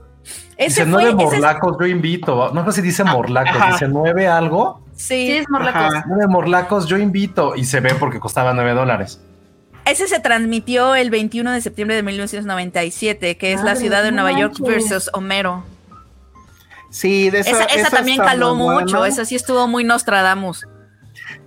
Ese 0.57 0.69
Dice 0.69 0.83
fue, 0.83 0.91
9 0.91 1.09
ese 1.11 1.17
es- 1.37 1.41
morlacos, 1.41 1.77
yo 1.81 1.87
invito. 1.87 2.51
No 2.53 2.65
sé 2.67 2.73
si 2.73 2.83
dice 2.83 3.05
morlacos, 3.05 3.57
ajá. 3.57 3.73
dice 3.73 3.89
9 3.89 4.29
algo. 4.29 4.83
Sí, 4.95 5.15
Sí, 5.29 5.33
es 5.39 5.49
Morlacos. 5.49 5.95
Ajá. 5.95 6.05
de 6.19 6.27
Morlacos, 6.27 6.85
yo 6.87 6.99
invito 6.99 7.55
y 7.57 7.65
se 7.65 7.81
ve 7.81 7.95
porque 7.95 8.21
costaba 8.21 8.53
9 8.53 8.73
dólares. 8.75 9.19
Ese 9.91 10.09
se 10.09 10.21
transmitió 10.21 10.95
el 10.95 11.11
21 11.11 11.53
de 11.53 11.61
septiembre 11.61 11.97
de 11.97 12.03
1997, 12.03 13.37
que 13.37 13.53
es 13.53 13.59
la 13.59 13.65
Madre, 13.73 13.81
ciudad 13.81 14.03
de 14.03 14.13
Nueva 14.13 14.33
York 14.39 14.55
versus 14.61 15.11
Homero. 15.13 15.65
Sí, 16.91 17.31
de 17.31 17.41
esa, 17.41 17.51
Esa, 17.51 17.65
esa 17.65 17.75
esa 17.81 17.91
también 17.91 18.19
caló 18.19 18.55
mucho, 18.55 18.99
buena. 18.99 19.09
esa 19.09 19.25
sí 19.25 19.35
estuvo 19.37 19.67
muy 19.69 19.85
Nostradamus. 19.85 20.67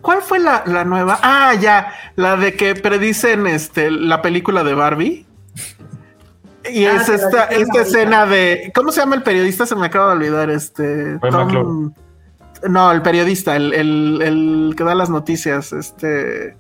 ¿Cuál 0.02 0.22
fue 0.22 0.40
la, 0.40 0.64
la 0.66 0.84
nueva? 0.86 1.20
Ah, 1.22 1.54
ya, 1.56 1.94
la 2.16 2.36
de 2.36 2.56
que 2.56 2.76
predicen 2.76 3.48
este, 3.48 3.90
la 3.92 4.22
película 4.22 4.64
de 4.64 4.74
Barbie. 4.74 5.26
Y 6.72 6.86
Ah, 6.86 6.96
es 6.96 7.10
esta, 7.10 7.46
esta 7.46 7.82
escena 7.82 8.26
de. 8.26 8.72
¿Cómo 8.74 8.92
se 8.92 9.02
llama 9.02 9.16
el 9.16 9.24
periodista? 9.24 9.66
Se 9.66 9.76
me 9.76 9.86
acaba 9.86 10.08
de 10.08 10.14
olvidar. 10.14 10.50
Este. 10.50 11.18
McClure. 11.22 11.94
No, 12.70 12.92
el 12.92 13.02
periodista, 13.02 13.56
el, 13.58 13.74
el, 13.74 14.22
el 14.22 14.74
que 14.78 14.84
da 14.86 14.96
las 14.96 15.10
noticias. 15.10 15.74
Este. 15.74 16.56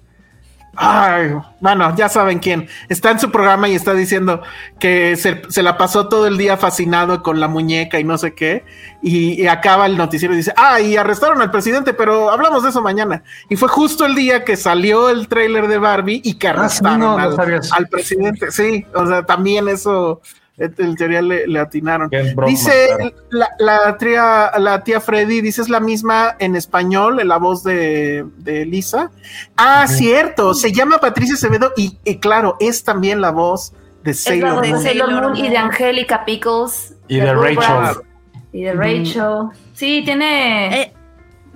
Ay, 0.76 1.34
bueno, 1.60 1.96
ya 1.96 2.10
saben 2.10 2.40
quién. 2.40 2.68
Está 2.90 3.12
en 3.12 3.20
su 3.20 3.30
programa 3.32 3.70
y 3.70 3.76
está 3.76 3.94
diciendo 3.94 4.42
que 4.80 5.16
se, 5.16 5.44
se 5.50 5.62
la 5.62 5.78
pasó 5.78 6.08
todo 6.10 6.26
el 6.26 6.38
día 6.38 6.58
fascinado 6.58 7.22
con 7.22 7.40
la 7.40 7.48
muñeca 7.48 8.00
y 8.00 8.04
no 8.04 8.18
sé 8.18 8.34
qué. 8.34 8.66
Y, 9.02 9.40
y 9.42 9.48
acaba 9.48 9.86
el 9.86 9.98
noticiero 9.98 10.34
y 10.34 10.38
dice, 10.38 10.52
ah, 10.58 10.80
y 10.82 10.98
arrestaron 10.98 11.42
al 11.42 11.52
presidente, 11.52 11.94
pero 11.94 12.32
hablamos 12.32 12.64
de 12.64 12.70
eso 12.70 12.82
mañana. 12.82 13.24
Y 13.50 13.56
fue 13.56 13.70
justo 13.70 14.06
el 14.06 14.16
día 14.16 14.44
que 14.44 14.58
salió 14.58 15.10
el 15.10 15.28
tráiler 15.28 15.68
de 15.68 15.78
Barbie 15.78 16.22
y 16.24 16.36
que 16.36 16.48
Ah, 16.48 16.54
sí, 16.54 16.58
arrestaron 16.58 17.00
no, 17.00 17.18
al, 17.18 17.62
al 17.72 17.88
presidente. 17.88 18.52
Sí, 18.52 18.86
o 18.96 19.06
sea, 19.06 19.24
también 19.26 19.68
eso, 19.68 20.22
en 20.58 20.96
teoría 20.96 21.22
le, 21.22 21.48
le 21.48 21.60
atinaron. 21.60 22.10
Dice 22.48 22.72
claro. 22.96 23.12
la, 23.32 23.50
la 23.60 23.98
tía, 23.98 24.52
la 24.60 24.84
tía 24.84 25.02
Freddy, 25.02 25.42
dice 25.42 25.62
es 25.62 25.70
la 25.70 25.80
misma 25.80 26.36
en 26.40 26.56
español, 26.56 27.20
en 27.20 27.28
la 27.28 27.38
voz 27.38 27.64
de, 27.64 28.26
de 28.38 28.66
Lisa. 28.66 29.10
Ah, 29.58 29.88
cierto, 29.88 30.54
se 30.54 30.72
llama 30.72 31.00
Patricia 31.00 31.36
Acevedo 31.36 31.74
y, 31.76 31.98
y 32.04 32.18
claro, 32.18 32.56
es 32.60 32.84
también 32.84 33.20
la 33.20 33.32
voz 33.32 33.74
de 34.04 34.12
Es 34.12 34.26
la 34.26 34.30
Sailor 34.32 34.54
voz 34.54 34.62
de 34.62 34.70
Moon. 34.70 34.84
Sailor 34.84 35.12
Moon 35.12 35.36
y 35.38 35.50
de. 35.50 35.58
Angélica 35.58 36.24
Pickles. 36.26 36.94
Y 37.08 37.18
de 37.20 37.34
Rachel. 37.34 38.04
Y 38.52 38.64
de 38.64 38.74
Rachel. 38.74 39.50
Sí, 39.74 40.02
tiene. 40.06 40.82
Eh, 40.82 40.94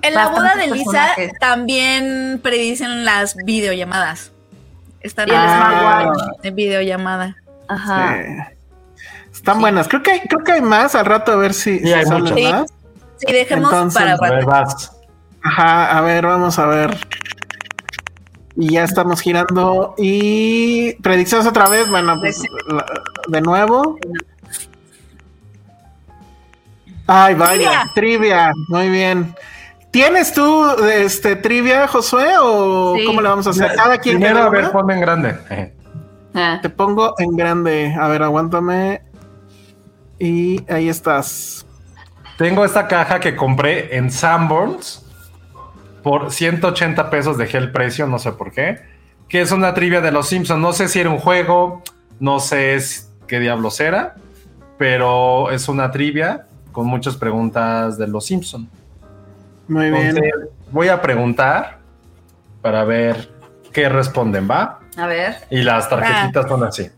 en 0.02 0.14
la 0.14 0.30
boda 0.30 0.56
de 0.56 0.68
Lisa 0.68 0.91
personajes. 0.91 1.32
también 1.40 2.40
predicen 2.41 3.06
las 3.06 3.36
videollamadas. 3.45 4.32
Están 5.02 5.28
Y 5.28 5.32
el 5.32 5.38
Ah. 5.38 6.02
smartwatch. 6.14 6.45
en 6.45 6.56
videollamada. 6.56 7.36
Ajá. 7.68 8.15
Sí. 8.18 8.56
Están 9.48 9.61
buenas. 9.61 9.88
Creo 9.88 10.03
que 10.03 10.11
hay, 10.11 10.19
creo 10.28 10.44
que 10.44 10.52
hay 10.52 10.61
más 10.61 10.94
al 10.94 11.06
rato 11.06 11.32
a 11.32 11.38
ver 11.38 11.53
si, 11.53 11.80
Sí, 11.80 11.86
si 11.86 11.94
hay 11.94 12.03
salen 12.03 12.24
muchas. 12.24 12.38
Sí. 12.38 12.44
más. 12.52 12.74
Sí, 13.15 13.32
dejemos 13.32 13.72
Entonces, 13.72 14.02
para 14.02 14.14
A 14.15 14.36
ver, 14.36 14.45
vas. 14.45 14.91
Ajá, 15.41 15.98
a 15.98 16.02
ver, 16.02 16.26
vamos 16.26 16.60
a 16.60 16.65
ver. 16.65 16.98
Y 18.57 18.72
ya 18.74 18.84
estamos 18.84 19.22
girando. 19.22 19.95
Y 19.98 20.95
predicciones 21.02 21.48
otra 21.48 21.69
vez. 21.69 21.90
Bueno, 21.90 22.18
pues 22.19 22.44
la- 22.68 22.86
de 23.30 23.40
nuevo. 23.41 23.98
Ay, 27.07 27.34
vaya, 27.36 27.86
trivia. 27.95 28.52
Muy 28.68 28.90
bien. 28.90 29.34
¿Tienes 29.91 30.34
tú 30.34 30.69
este 30.91 31.38
trivia, 31.38 31.88
Josué? 31.88 32.34
¿O 32.41 32.95
Sí. 32.98 33.06
cómo 33.06 33.22
le 33.22 33.30
vamos 33.30 33.48
a 33.48 33.52
hacer? 33.52 33.72
Cada 33.78 33.98
quien 33.99 34.18
Primero, 34.19 34.44
a 34.44 34.49
ver, 34.49 34.72
ponme 34.72 34.95
en 34.95 34.99
grande. 34.99 35.38
Eh. 35.49 35.74
Ah. 36.36 36.60
Te 36.61 36.69
pongo 36.69 37.15
en 37.18 37.38
grande. 37.38 37.95
A 37.98 38.10
ver, 38.10 38.24
aguántame. 38.24 39.07
Y 40.19 40.64
ahí 40.72 40.89
estás. 40.89 41.65
Tengo 42.38 42.64
esta 42.65 42.88
caja 42.88 43.19
que 43.19 43.35
compré 43.35 43.95
en 43.98 44.11
Sanborns 44.11 45.03
por 46.07 46.31
180 46.31 47.10
pesos 47.10 47.38
dejé 47.38 47.57
el 47.57 47.72
precio, 47.73 48.07
no 48.07 48.18
sé 48.18 48.31
por 48.31 48.53
qué. 48.53 48.80
Que 49.27 49.41
es 49.41 49.52
una 49.52 49.73
trivia 49.73 49.99
de 49.99 50.14
los 50.14 50.30
Simpsons. 50.30 50.61
No 50.61 50.72
sé 50.72 50.88
si 50.88 51.02
era 51.02 51.10
un 51.10 51.18
juego, 51.18 51.81
no 52.22 52.39
sé 52.39 52.77
qué 53.27 53.41
diablos 53.41 53.81
era, 53.81 54.15
pero 54.77 55.52
es 55.52 55.68
una 55.68 55.91
trivia 55.91 56.45
con 56.72 56.88
muchas 56.88 57.18
preguntas 57.18 57.98
de 57.98 58.07
los 58.07 58.26
Simpsons. 58.26 58.69
Muy 59.68 59.91
bien. 59.91 60.07
Entonces, 60.07 60.34
voy 60.72 60.88
a 60.88 61.02
preguntar 61.02 61.80
para 62.61 62.85
ver 62.85 63.30
qué 63.73 63.89
responden, 63.89 64.49
¿va? 64.49 64.80
A 64.95 65.07
ver. 65.07 65.39
Y 65.49 65.61
las 65.61 65.89
tarjetitas 65.89 66.48
son 66.48 66.64
así. 66.64 66.89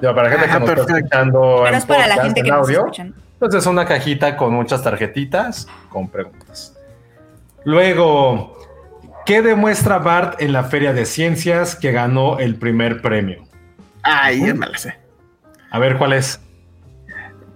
Digo, 0.00 0.14
para 0.14 0.28
la 0.28 0.38
gente 0.38 0.46
que 0.46 0.60
nos 0.60 0.80
está 0.80 0.96
escuchando 0.96 1.40
Pero 1.40 1.68
en 1.68 1.74
es 1.74 1.86
para 1.86 2.06
la 2.06 2.22
gente 2.22 2.40
en 2.40 2.44
que 2.44 2.50
nos 2.50 2.60
audio, 2.68 2.86
entonces 2.96 3.62
es 3.62 3.66
una 3.66 3.84
cajita 3.84 4.36
con 4.36 4.52
muchas 4.54 4.82
tarjetitas 4.82 5.66
con 5.88 6.08
preguntas. 6.08 6.76
Luego, 7.64 8.56
¿qué 9.26 9.42
demuestra 9.42 9.98
Bart 9.98 10.40
en 10.40 10.52
la 10.52 10.64
Feria 10.64 10.92
de 10.92 11.04
Ciencias 11.04 11.74
que 11.74 11.92
ganó 11.92 12.38
el 12.38 12.56
primer 12.56 13.02
premio? 13.02 13.44
Ay, 14.02 14.46
ya 14.46 14.54
me 14.54 14.66
la 14.66 14.78
sé. 14.78 14.96
A 15.70 15.78
ver 15.78 15.98
cuál 15.98 16.14
es. 16.14 16.40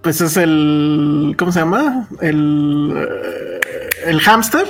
Pues 0.01 0.21
es 0.21 0.37
el. 0.37 1.35
¿Cómo 1.37 1.51
se 1.51 1.59
llama? 1.59 2.07
El. 2.21 2.93
eh, 2.95 3.89
el 4.05 4.19
hámster. 4.19 4.67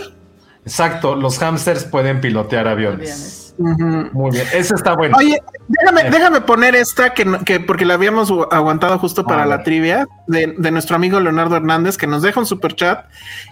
Exacto, 0.65 1.15
los 1.15 1.39
hámsters 1.39 1.83
pueden 1.83 2.21
pilotear 2.21 2.67
aviones. 2.67 3.11
Aviones. 3.11 3.42
Muy 3.57 4.31
bien, 4.31 4.47
ese 4.53 4.73
está 4.73 4.95
bueno. 4.95 5.15
Oye, 5.17 5.39
déjame, 5.67 6.01
Eh. 6.01 6.09
déjame 6.09 6.41
poner 6.41 6.75
esta 6.75 7.13
que, 7.13 7.25
que 7.45 7.59
porque 7.59 7.85
la 7.85 7.93
habíamos 7.93 8.31
gu- 8.31 8.47
aguantado 8.51 8.97
justo 8.97 9.23
para 9.25 9.43
A 9.43 9.45
la 9.45 9.61
trivia 9.63 10.07
de, 10.27 10.55
de 10.57 10.71
nuestro 10.71 10.95
amigo 10.95 11.19
Leonardo 11.19 11.55
Hernández 11.57 11.95
que 11.97 12.07
nos 12.07 12.23
deja 12.23 12.39
un 12.39 12.47
super 12.47 12.75
chat 12.75 13.05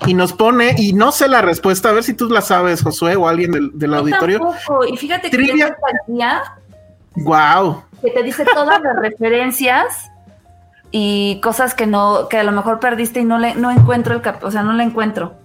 y 0.08 0.14
nos 0.16 0.34
pone, 0.34 0.74
y 0.78 0.94
no 0.94 1.12
sé 1.12 1.28
la 1.28 1.42
respuesta, 1.42 1.90
a 1.90 1.92
ver 1.92 2.04
si 2.04 2.14
tú 2.16 2.30
la 2.30 2.42
sabes, 2.42 2.82
Josué, 2.82 3.16
o 3.16 3.28
alguien 3.28 3.52
del, 3.52 3.72
del 3.78 3.94
auditorio. 3.94 4.40
tampoco. 4.40 4.86
Y 4.86 4.98
fíjate 4.98 5.30
que 5.30 5.38
Trivia. 5.38 5.78
guía 6.08 6.42
Wow. 7.16 7.84
que 8.02 8.10
te 8.10 8.24
dice 8.24 8.44
todas 8.46 8.82
las 8.82 8.96
referencias 8.96 10.10
y 10.90 11.40
cosas 11.42 11.74
que 11.76 11.86
no, 11.86 12.28
que 12.28 12.38
a 12.38 12.44
lo 12.44 12.52
mejor 12.52 12.80
perdiste 12.80 13.20
y 13.20 13.24
no 13.26 13.38
le, 13.38 13.54
no 13.56 13.70
encuentro 13.70 14.16
el 14.16 14.22
cap, 14.22 14.44
o 14.44 14.50
sea, 14.52 14.64
no 14.64 14.74
la 14.74 14.84
encuentro. 14.84 15.36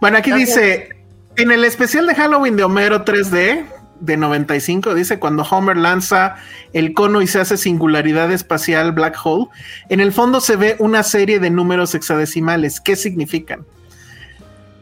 Bueno, 0.00 0.18
aquí 0.18 0.30
dice, 0.32 1.01
en 1.36 1.50
el 1.52 1.64
especial 1.64 2.06
de 2.06 2.14
Halloween 2.14 2.56
de 2.56 2.64
Homero 2.64 3.04
3D 3.04 3.64
de 4.00 4.16
95, 4.16 4.94
dice, 4.94 5.18
cuando 5.18 5.44
Homer 5.44 5.76
lanza 5.76 6.34
el 6.72 6.92
cono 6.92 7.22
y 7.22 7.26
se 7.28 7.40
hace 7.40 7.56
singularidad 7.56 8.32
espacial 8.32 8.92
black 8.92 9.16
hole, 9.22 9.46
en 9.88 10.00
el 10.00 10.12
fondo 10.12 10.40
se 10.40 10.56
ve 10.56 10.76
una 10.80 11.02
serie 11.04 11.38
de 11.38 11.50
números 11.50 11.94
hexadecimales. 11.94 12.80
¿Qué 12.80 12.96
significan? 12.96 13.64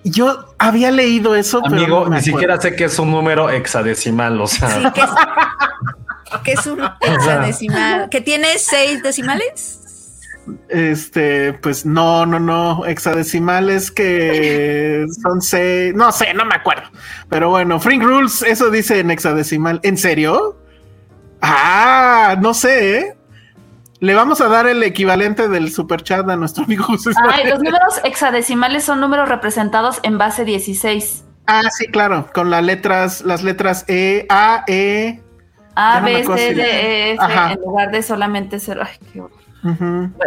Yo 0.05 0.55
había 0.59 0.91
leído 0.91 1.35
eso, 1.35 1.61
pero 1.63 1.77
Amigo, 1.77 2.05
no 2.05 2.11
me 2.11 2.17
ni 2.17 2.17
acuerdo. 2.17 2.25
siquiera 2.39 2.61
sé 2.61 2.75
que 2.75 2.85
es 2.85 2.99
un 2.99 3.11
número 3.11 3.51
hexadecimal, 3.51 4.41
o 4.41 4.47
sea, 4.47 4.71
Sí, 4.71 4.91
que 4.95 5.01
es, 5.03 5.11
que 6.43 6.53
es 6.53 6.67
un 6.67 6.81
hexadecimal. 7.03 8.09
¿Que 8.09 8.23
tiene 8.23 8.47
seis 8.59 9.03
decimales? 9.03 9.80
Este, 10.69 11.53
pues 11.55 11.87
no, 11.87 12.27
no, 12.27 12.41
no, 12.41 12.85
hexadecimales 12.87 13.91
que 13.91 15.07
son 15.23 15.41
seis, 15.41 15.95
no 15.95 16.11
sé, 16.13 16.35
no 16.35 16.45
me 16.45 16.55
acuerdo. 16.55 16.89
Pero 17.29 17.51
bueno, 17.51 17.79
Frink 17.79 18.03
Rules, 18.03 18.43
eso 18.43 18.71
dice 18.71 19.01
en 19.01 19.11
hexadecimal. 19.11 19.81
¿En 19.83 19.97
serio? 19.97 20.57
Ah, 21.43 22.37
no 22.41 22.55
sé, 22.55 22.99
¿eh? 22.99 23.17
Le 24.01 24.15
vamos 24.15 24.41
a 24.41 24.49
dar 24.49 24.67
el 24.67 24.83
equivalente 24.83 25.49
del 25.49 25.71
super 25.71 26.03
chat 26.03 26.29
a 26.29 26.37
nuestro 26.37 26.65
amigo 26.65 26.85
José. 26.85 27.11
Ay, 27.31 27.47
los 27.47 27.59
números 27.59 28.01
hexadecimales 28.05 28.85
son 28.85 28.99
números 29.01 29.29
representados 29.29 30.01
en 30.03 30.17
base 30.17 30.45
16. 30.47 31.25
Ah, 31.47 31.63
sí, 31.71 31.87
claro, 31.89 32.29
con 32.33 32.49
las 32.49 32.65
letras, 32.65 33.23
las 33.23 33.43
letras 33.43 33.85
E, 33.89 34.27
A, 34.31 34.65
E. 34.67 35.21
A, 35.75 36.01
no 36.01 36.07
B, 36.07 36.25
C, 36.25 36.55
D, 36.55 36.63
E, 36.63 37.13
F, 37.13 37.23
Ajá. 37.23 37.53
en 37.53 37.61
lugar 37.61 37.91
de 37.91 38.03
solamente 38.03 38.59
cero. 38.59 38.83
Ay, 38.85 38.97
qué 39.13 39.21
horror. 39.21 39.40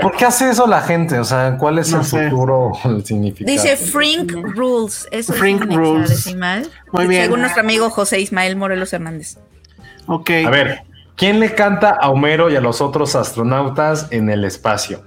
¿Por 0.02 0.12
qué 0.16 0.26
hace 0.26 0.50
eso 0.50 0.68
la 0.68 0.82
gente? 0.82 1.18
O 1.20 1.24
sea, 1.24 1.58
¿cuál 1.58 1.80
es 1.80 1.92
No 1.92 2.00
el 2.00 2.06
sé. 2.06 2.30
futuro 2.30 2.72
el 2.86 3.04
significado? 3.06 3.52
Dice 3.52 3.76
Frink 3.78 4.32
Rules. 4.56 5.08
Eso 5.12 5.34
Frink 5.34 5.62
es 5.64 5.68
un 5.70 5.76
Rules. 5.76 6.12
hexadecimal. 6.12 6.68
Muy 6.92 7.08
bien. 7.08 7.24
Según 7.24 7.42
nuestro 7.42 7.62
amigo 7.62 7.90
José 7.90 8.20
Ismael 8.20 8.56
Morelos 8.56 8.94
Hernández. 8.94 9.38
Ok. 10.08 10.30
A 10.46 10.50
ver, 10.50 10.82
¿quién 11.16 11.40
le 11.40 11.54
canta 11.56 11.90
a 11.92 12.10
Homero 12.10 12.50
y 12.52 12.56
a 12.56 12.62
los 12.62 12.82
otros 12.82 13.16
astronautas 13.16 14.08
en 14.12 14.30
el 14.30 14.44
espacio? 14.46 15.04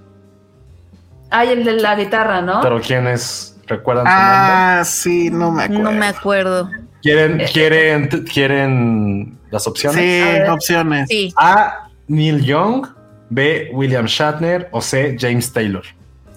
Ay, 1.30 1.50
el 1.50 1.64
de 1.64 1.72
la 1.74 1.94
guitarra, 1.96 2.40
¿no? 2.40 2.60
Pero 2.62 2.80
¿quiénes 2.80 3.56
recuerdan 3.66 4.06
su 4.06 4.10
nombre? 4.10 4.26
Ah, 4.28 4.82
sí, 4.84 5.30
no 5.30 5.50
me 5.50 5.64
acuerdo. 5.64 5.82
No 5.82 5.92
me 5.92 6.06
acuerdo. 6.06 6.70
¿Quieren, 7.02 7.42
quieren, 7.52 8.08
quieren 8.32 9.38
las 9.50 9.66
opciones? 9.66 10.00
Sí, 10.00 10.50
opciones. 10.50 11.08
Sí. 11.08 11.32
A. 11.36 11.88
Neil 12.08 12.44
Young, 12.44 12.86
B. 13.30 13.70
William 13.72 14.06
Shatner 14.06 14.68
o 14.72 14.80
C. 14.80 15.16
James 15.18 15.52
Taylor. 15.52 15.82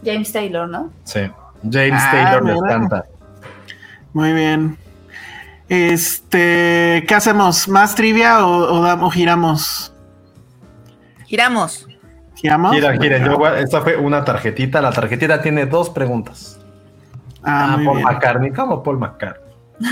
James 0.03 0.31
Taylor, 0.31 0.67
¿no? 0.67 0.91
Sí, 1.03 1.19
James 1.63 2.01
Ah, 2.05 2.11
Taylor 2.11 2.45
les 2.45 2.55
mira. 2.61 2.67
canta. 2.69 3.03
Muy 4.13 4.33
bien. 4.33 4.77
Este, 5.67 7.05
¿qué 7.07 7.15
hacemos? 7.15 7.67
¿Más 7.67 7.93
trivia 7.95 8.45
o, 8.45 8.79
o 8.79 8.81
dam- 8.83 9.03
o 9.03 9.09
giramos? 9.11 9.93
Giramos. 11.25 11.85
¿Giramos? 12.35 12.73
Gira, 12.73 12.97
gira. 12.97 13.17
Yo 13.19 13.47
esta 13.55 13.81
fue 13.81 13.95
una 13.97 14.23
tarjetita. 14.23 14.81
La 14.81 14.91
tarjetita 14.91 15.41
tiene 15.41 15.65
dos 15.65 15.89
preguntas. 15.89 16.59
Ah, 17.43 17.73
Ah, 17.73 17.77
muy 17.77 17.85
Paul 17.85 17.97
bien. 17.97 18.07
McCartney, 18.07 18.51
¿cómo 18.51 18.81
Paul 18.81 18.97
McCartney? 18.97 19.49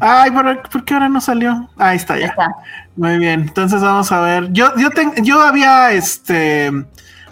Ay, 0.00 0.30
¿por, 0.30 0.62
por 0.68 0.84
qué 0.84 0.94
ahora 0.94 1.08
no 1.08 1.20
salió? 1.20 1.68
Ahí 1.78 1.96
está 1.96 2.14
Ya 2.16 2.20
ya. 2.20 2.26
está. 2.28 2.48
Muy 2.96 3.18
bien, 3.18 3.40
entonces 3.42 3.80
vamos 3.80 4.12
a 4.12 4.20
ver. 4.20 4.52
Yo, 4.52 4.74
yo, 4.76 4.90
ten- 4.90 5.14
yo 5.24 5.40
había 5.40 5.92
este 5.92 6.70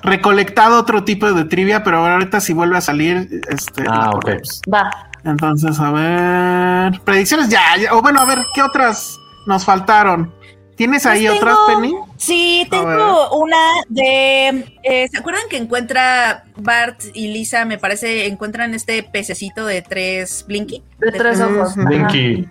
recolectado 0.03 0.79
otro 0.81 1.05
tipo 1.05 1.31
de 1.33 1.45
trivia, 1.45 1.85
pero 1.85 1.99
ahorita 2.07 2.41
si 2.41 2.53
vuelve 2.55 2.79
a 2.79 2.81
salir, 2.81 3.43
este, 3.49 3.85
Ah, 3.87 4.11
ok. 4.15 4.31
Va. 4.73 4.91
Entonces, 5.25 5.79
a 5.79 5.91
ver. 5.91 7.01
Predicciones 7.03 7.51
ya, 7.51 7.61
ya. 7.79 7.95
O 7.95 8.01
bueno, 8.01 8.21
a 8.21 8.25
ver, 8.25 8.39
¿qué 8.55 8.63
otras 8.63 9.19
nos 9.47 9.65
faltaron? 9.65 10.33
¿Tienes 10.77 11.05
ahí 11.05 11.27
Pues 11.27 11.37
otras, 11.39 11.59
Penny? 11.67 11.93
Sí, 12.17 12.67
tengo 12.71 13.37
una 13.39 13.59
de. 13.91 14.65
eh, 14.83 15.09
¿Se 15.13 15.19
acuerdan 15.19 15.43
que 15.51 15.59
encuentra 15.59 16.45
Bart 16.57 17.03
y 17.13 17.35
Lisa? 17.35 17.67
Me 17.67 17.77
parece, 17.77 18.27
encuentran 18.27 18.73
este 18.73 19.03
pececito 19.03 19.67
de 19.67 19.83
tres 19.83 20.43
Blinky. 20.49 20.83
De 20.99 21.13
tres 21.13 21.39
ojos. 21.43 21.77
Ujú. 21.77 21.87
Blinky. 21.87 22.49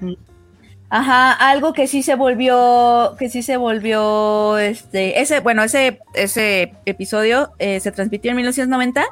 Ajá, 0.91 1.33
algo 1.33 1.73
que 1.73 1.85
sí 1.87 2.01
se 2.01 2.15
volvió, 2.15 3.15
que 3.19 3.29
sí 3.29 3.43
se 3.43 3.57
volvió, 3.57 4.57
este, 4.57 5.21
ese, 5.21 5.39
bueno, 5.39 5.63
ese, 5.63 5.99
ese 6.15 6.73
episodio 6.85 7.51
eh, 7.59 7.79
se 7.79 7.91
transmitió 7.91 8.31
en 8.31 8.37
1990, 8.37 9.05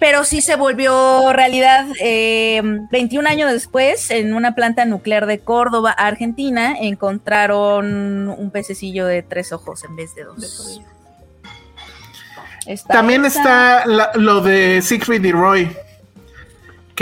pero 0.00 0.24
sí 0.24 0.40
se 0.40 0.56
volvió 0.56 1.32
realidad 1.34 1.86
eh, 2.00 2.62
21 2.90 3.28
años 3.28 3.52
después 3.52 4.10
en 4.10 4.32
una 4.32 4.54
planta 4.54 4.86
nuclear 4.86 5.26
de 5.26 5.40
Córdoba, 5.40 5.90
Argentina, 5.90 6.74
encontraron 6.80 8.28
un 8.30 8.50
pececillo 8.50 9.04
de 9.06 9.22
tres 9.22 9.52
ojos 9.52 9.84
en 9.84 9.94
vez 9.94 10.14
de 10.14 10.24
dos. 10.24 10.80
Está 12.66 12.94
También 12.94 13.24
esa. 13.24 13.38
está 13.40 13.86
la- 13.86 14.10
lo 14.14 14.40
de 14.40 14.80
Siegfried 14.82 15.22
y 15.24 15.32
Roy. 15.32 15.76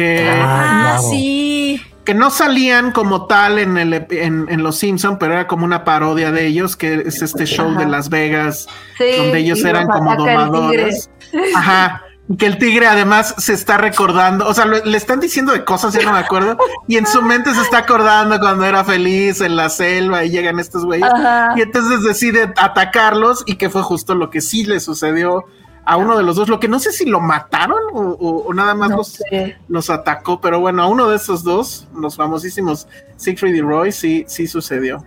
Que, 0.01 0.31
Ah, 0.43 0.97
claro. 0.97 1.03
sí. 1.11 1.83
que 2.05 2.15
no 2.15 2.31
salían 2.31 2.93
como 2.93 3.27
tal 3.27 3.59
en, 3.59 3.77
el, 3.77 3.93
en, 4.11 4.47
en 4.49 4.63
Los 4.63 4.77
Simpson, 4.79 5.19
pero 5.19 5.35
era 5.35 5.47
como 5.47 5.65
una 5.65 5.85
parodia 5.85 6.33
de 6.33 6.47
ellos, 6.47 6.77
que 6.77 7.03
es 7.07 7.23
este 7.23 7.45
show 7.47 7.75
de 7.77 7.87
Las 7.87 8.09
Vegas, 8.09 8.67
Sí, 8.99 9.05
donde 9.19 9.39
ellos 9.39 9.63
eran 9.65 9.87
como 9.87 10.17
domadores. 10.17 11.11
Ajá. 11.55 12.03
Que 12.39 12.47
el 12.47 12.59
tigre 12.59 12.87
además 12.87 13.35
se 13.39 13.53
está 13.55 13.77
recordando, 13.77 14.47
o 14.47 14.55
sea, 14.55 14.65
lo- 14.65 14.85
le 14.85 14.97
están 14.97 15.19
diciendo 15.19 15.53
de 15.53 15.65
cosas, 15.65 15.93
ya 15.95 16.03
no 16.03 16.13
me 16.13 16.21
acuerdo, 16.21 16.57
y 16.87 16.97
en 16.97 17.05
su 17.07 17.23
mente 17.23 17.53
se 17.53 17.61
está 17.61 17.79
acordando 17.79 18.39
cuando 18.39 18.65
era 18.65 18.85
feliz 18.85 19.41
en 19.41 19.57
la 19.57 19.69
selva 19.69 20.25
y 20.25 20.31
llegan 20.31 20.61
estos 20.61 20.85
güeyes, 20.85 21.11
Ajá. 21.13 21.55
y 21.57 21.63
entonces 21.63 22.03
decide 22.05 22.53
atacarlos 22.57 23.43
y 23.47 23.57
que 23.57 23.69
fue 23.69 23.83
justo 23.83 24.15
lo 24.15 24.31
que 24.31 24.41
sí 24.41 24.65
le 24.65 24.79
sucedió 24.79 25.45
a 25.85 25.97
uno 25.97 26.17
de 26.17 26.23
los 26.23 26.37
dos, 26.37 26.49
lo 26.49 26.61
que 26.61 26.69
no 26.69 26.79
sé 26.79 26.93
si 26.93 27.07
lo 27.07 27.21
mataron 27.21 27.79
o, 27.93 28.01
o- 28.01 28.45
o 28.49 28.55
nada 28.55 28.75
más 28.75 28.91
No 28.91 28.97
los, 28.99 29.23
los 29.69 29.91
atacó, 29.91 30.41
pero 30.41 30.61
bueno, 30.61 30.83
a 30.83 30.87
uno 30.87 31.09
de 31.09 31.17
esos 31.17 31.43
dos, 31.43 31.89
los 31.95 32.17
famosísimos 32.17 32.87
Siegfried 33.17 33.55
y 33.55 33.61
Roy, 33.61 33.91
sí, 33.93 34.25
sí 34.29 34.47
sucedió. 34.47 35.05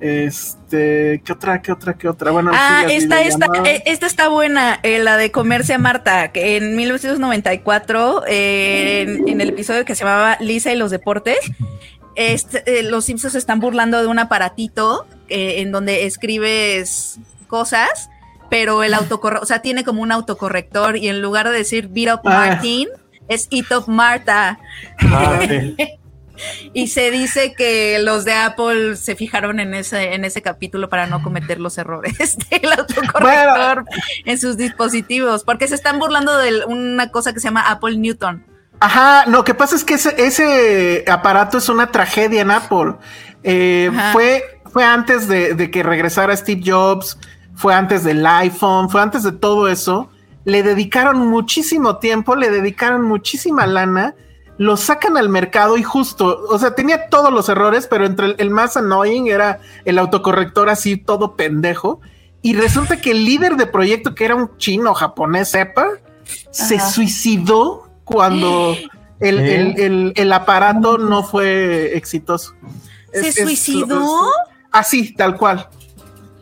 Este, 0.00 1.20
¿qué 1.24 1.32
otra, 1.32 1.60
qué 1.60 1.72
otra, 1.72 1.94
qué 1.94 2.08
otra? 2.08 2.30
Bueno, 2.30 2.50
Ah, 2.54 2.84
sí, 2.88 2.94
esta, 2.94 3.20
esta, 3.22 3.46
eh, 3.64 3.82
esta 3.86 4.06
está 4.06 4.28
buena, 4.28 4.80
eh, 4.82 4.98
la 4.98 5.16
de 5.18 5.30
comerse 5.30 5.74
a 5.74 5.78
Marta, 5.78 6.32
que 6.32 6.56
en 6.56 6.74
1994, 6.76 8.22
eh, 8.26 9.02
en, 9.02 9.28
en 9.28 9.40
el 9.40 9.50
episodio 9.50 9.84
que 9.84 9.94
se 9.94 10.04
llamaba 10.04 10.36
Lisa 10.40 10.72
y 10.72 10.76
los 10.76 10.90
deportes, 10.90 11.38
este, 12.16 12.80
eh, 12.80 12.82
los 12.82 13.04
Simpsons 13.04 13.32
se 13.32 13.38
están 13.38 13.60
burlando 13.60 14.00
de 14.00 14.06
un 14.06 14.18
aparatito 14.18 15.06
en 15.28 15.70
donde 15.70 16.06
escribes 16.06 17.18
cosas, 17.46 18.08
pero 18.50 18.82
el 18.82 18.92
autocorrector, 18.94 19.42
o 19.42 19.46
sea, 19.46 19.62
tiene 19.62 19.84
como 19.84 20.02
un 20.02 20.12
autocorrector 20.12 20.96
y 20.96 21.08
en 21.08 21.22
lugar 21.22 21.48
de 21.48 21.56
decir 21.56 21.88
beat 21.88 22.14
up 22.14 22.20
Ah. 22.24 22.48
Martin, 22.48 22.88
es 23.28 23.48
eat 23.50 23.70
up 23.72 23.88
Marta. 23.88 24.58
Ah, 24.98 25.38
sí. 25.48 25.76
Y 26.72 26.88
se 26.88 27.10
dice 27.10 27.52
que 27.54 27.98
los 27.98 28.24
de 28.24 28.32
Apple 28.32 28.96
se 28.96 29.14
fijaron 29.14 29.60
en 29.60 29.74
ese, 29.74 30.14
en 30.14 30.24
ese 30.24 30.42
capítulo 30.42 30.88
para 30.88 31.06
no 31.06 31.22
cometer 31.22 31.60
los 31.60 31.76
errores 31.78 32.38
del 32.50 32.72
autocorrector 32.72 33.84
en 34.24 34.38
sus 34.38 34.56
dispositivos, 34.56 35.44
porque 35.44 35.68
se 35.68 35.74
están 35.74 35.98
burlando 35.98 36.36
de 36.38 36.64
una 36.64 37.10
cosa 37.10 37.32
que 37.32 37.40
se 37.40 37.48
llama 37.48 37.70
Apple 37.70 37.96
Newton. 37.96 38.46
Ajá, 38.80 39.26
lo 39.26 39.44
que 39.44 39.52
pasa 39.52 39.76
es 39.76 39.84
que 39.84 39.94
ese, 39.94 40.14
ese 40.16 41.04
aparato 41.10 41.58
es 41.58 41.68
una 41.68 41.92
tragedia 41.92 42.40
en 42.40 42.50
Apple. 42.50 42.94
Eh, 43.42 43.90
fue, 44.12 44.62
fue 44.72 44.84
antes 44.84 45.28
de, 45.28 45.54
de 45.54 45.70
que 45.70 45.82
regresara 45.82 46.34
Steve 46.34 46.62
Jobs, 46.64 47.18
fue 47.60 47.74
antes 47.74 48.04
del 48.04 48.24
iPhone, 48.26 48.88
fue 48.88 49.02
antes 49.02 49.22
de 49.22 49.32
todo 49.32 49.68
eso. 49.68 50.08
Le 50.46 50.62
dedicaron 50.62 51.18
muchísimo 51.28 51.98
tiempo, 51.98 52.34
le 52.34 52.48
dedicaron 52.50 53.02
muchísima 53.02 53.66
lana, 53.66 54.14
lo 54.56 54.78
sacan 54.78 55.18
al 55.18 55.28
mercado 55.28 55.76
y 55.76 55.82
justo, 55.82 56.42
o 56.48 56.58
sea, 56.58 56.74
tenía 56.74 57.08
todos 57.10 57.30
los 57.30 57.50
errores, 57.50 57.86
pero 57.86 58.06
entre 58.06 58.26
el, 58.26 58.34
el 58.38 58.50
más 58.50 58.78
annoying 58.78 59.26
era 59.28 59.60
el 59.84 59.98
autocorrector 59.98 60.70
así 60.70 60.96
todo 60.96 61.36
pendejo. 61.36 62.00
Y 62.40 62.54
resulta 62.54 62.98
que 62.98 63.10
el 63.10 63.26
líder 63.26 63.56
de 63.56 63.66
proyecto, 63.66 64.14
que 64.14 64.24
era 64.24 64.34
un 64.34 64.56
chino 64.56 64.94
japonés, 64.94 65.50
sepa, 65.50 65.86
se 66.50 66.80
suicidó 66.80 67.90
cuando 68.04 68.74
el, 69.20 69.38
¿Eh? 69.38 69.60
el- 69.60 69.80
el- 69.80 70.12
el 70.16 70.32
aparato 70.32 70.96
no 70.96 71.22
fue 71.22 71.94
exitoso. 71.96 72.54
¿Se 73.12 73.28
Es- 73.28 73.36
es- 73.36 73.44
suicidó? 73.44 74.00
es- 74.02 74.32
así, 74.72 75.12
tal 75.14 75.36
cual. 75.36 75.68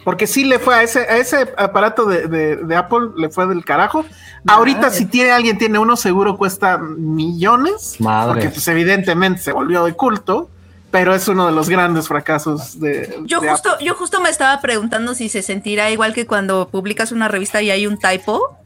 Porque 0.09 0.27
sí 0.27 0.45
le 0.45 0.59
fue 0.59 0.75
a 0.75 0.83
ese, 0.83 1.01
a 1.01 1.17
ese 1.19 1.53
aparato 1.59 2.07
de, 2.07 2.27
de- 2.29 2.57
de 2.57 2.77
Apple, 2.77 3.11
le 3.17 3.29
fue 3.29 3.47
del 3.47 3.63
carajo. 3.65 4.05
Ahorita, 4.47 4.91
si 4.91 5.05
tiene 5.05 5.33
alguien 5.33 5.59
tiene 5.59 5.79
uno, 5.79 5.97
seguro 5.97 6.39
cuesta 6.39 6.79
millones. 6.79 7.97
Madre. 7.99 8.33
Porque, 8.33 8.49
pues, 8.49 8.67
evidentemente 8.69 9.43
se 9.43 9.53
volvió 9.53 9.85
de 9.85 9.93
culto. 9.93 10.49
Pero 10.91 11.15
es 11.15 11.29
uno 11.29 11.45
de 11.45 11.53
los 11.53 11.69
grandes 11.69 12.09
fracasos 12.09 12.81
de. 12.81 13.19
Yo 13.27 13.41
de 13.41 13.51
justo, 13.51 13.79
yo 13.81 13.95
justo 13.95 14.23
me 14.23 14.31
estaba 14.31 14.59
preguntando 14.63 15.15
si 15.15 15.29
se 15.29 15.43
sentirá 15.43 15.91
igual 15.91 16.15
que 16.15 16.27
cuando 16.27 16.69
publicas 16.69 17.13
una 17.13 17.29
revista 17.29 17.61
y 17.61 17.71
hay 17.71 17.87
un 17.87 17.99
typo. 17.99 18.57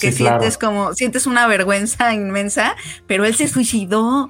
Que 0.00 0.12
Sí, 0.12 0.18
claro. 0.18 0.40
sientes 0.40 0.58
como, 0.58 0.94
sientes 0.94 1.26
una 1.26 1.46
vergüenza 1.46 2.12
inmensa, 2.12 2.74
pero 3.06 3.24
él 3.24 3.34
se 3.34 3.48
suicidó. 3.48 4.28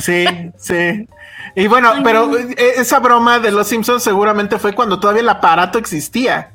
Sí, 0.00 0.24
sí. 0.58 1.08
Y 1.54 1.66
bueno, 1.66 1.92
pero 2.04 2.36
eh, 2.38 2.56
esa 2.76 2.98
broma 2.98 3.38
de 3.38 3.50
los 3.50 3.66
Simpsons 3.66 4.02
seguramente 4.02 4.58
fue 4.58 4.74
cuando 4.74 5.00
todavía 5.00 5.22
el 5.22 5.28
aparato 5.28 5.78
existía. 5.78 6.50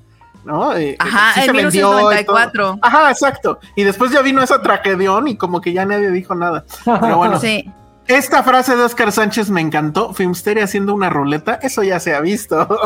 ¿No? 0.46 0.74
Eh, 0.78 0.96
Ajá, 1.00 1.34
sí 1.34 1.40
en 1.42 1.46
se 1.48 1.52
vendió 1.52 1.70
y 1.80 1.82
todo. 1.82 1.98
1994. 2.10 2.80
Ajá, 2.82 3.12
exacto. 3.12 3.60
Y 3.76 3.84
después 3.84 4.12
ya 4.12 4.22
vino 4.22 4.42
esa 4.42 4.62
tragedión 4.62 5.28
y 5.28 5.36
como 5.36 5.60
que 5.60 5.74
ya 5.74 5.86
nadie 5.86 6.10
dijo 6.10 6.36
nada. 6.36 6.64
Pero 6.86 7.18
bueno, 7.18 7.38
Sí. 7.38 7.70
esta 8.08 8.44
frase 8.44 8.78
de 8.78 8.84
Oscar 8.84 9.12
Sánchez 9.12 9.50
me 9.50 9.60
encantó. 9.60 10.14
Filmsteria 10.14 10.64
haciendo 10.64 10.94
una 10.94 11.10
ruleta, 11.10 11.60
eso 11.62 11.84
ya 11.84 12.00
se 12.00 12.16
ha 12.16 12.22
visto. 12.22 12.66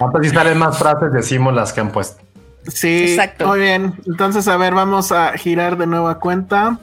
Antes 0.00 0.22
si 0.22 0.30
salen 0.34 0.58
más 0.58 0.78
frases, 0.78 1.12
decimos 1.12 1.52
las 1.54 1.72
que 1.72 1.80
han 1.80 1.90
puesto. 1.90 2.22
Sí, 2.68 3.04
Exacto. 3.10 3.46
muy 3.48 3.60
bien. 3.60 3.94
Entonces, 4.06 4.48
a 4.48 4.56
ver, 4.56 4.74
vamos 4.74 5.12
a 5.12 5.36
girar 5.38 5.76
de 5.78 5.86
nueva 5.86 6.18
cuenta. 6.18 6.78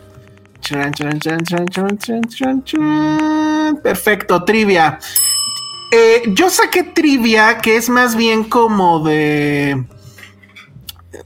Perfecto, 3.83 4.43
trivia. 4.43 4.99
Eh, 5.91 6.23
yo 6.27 6.49
saqué 6.49 6.83
trivia 6.83 7.57
que 7.59 7.75
es 7.77 7.89
más 7.89 8.15
bien 8.15 8.43
como 8.43 8.99
de 9.03 9.85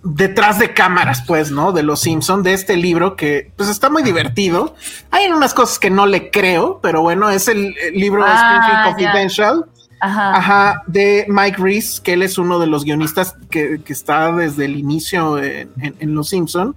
detrás 0.04 0.60
de 0.60 0.74
cámaras, 0.74 1.24
pues, 1.28 1.52
¿no? 1.52 1.72
De 1.72 1.84
los 1.84 2.02
Simpson, 2.02 2.44
de 2.44 2.54
este 2.54 2.78
libro 2.78 3.16
que 3.16 3.52
pues 3.58 3.70
está 3.70 3.90
muy 3.90 4.04
divertido. 4.04 4.76
Hay 5.12 5.28
unas 5.28 5.54
cosas 5.54 5.80
que 5.80 5.90
no 5.90 6.06
le 6.06 6.30
creo, 6.32 6.80
pero 6.82 7.02
bueno, 7.02 7.30
es 7.30 7.48
el, 7.48 7.76
el 7.78 7.94
libro 7.96 8.24
Ah, 8.26 8.36
Springfield. 8.36 8.86
Confidential. 8.86 9.66
Ajá. 10.06 10.36
Ajá, 10.36 10.84
de 10.88 11.26
Mike 11.30 11.58
Reese, 11.62 12.02
que 12.02 12.14
él 12.14 12.24
es 12.24 12.38
uno 12.38 12.60
de 12.60 12.68
los 12.68 12.84
guionistas 12.84 13.36
que, 13.50 13.82
que 13.84 13.94
está 13.94 14.32
desde 14.34 14.66
el 14.66 14.78
inicio 14.78 15.38
en, 15.38 15.70
en- 15.82 15.96
en 16.00 16.14
Los 16.14 16.30
Simpson 16.30 16.76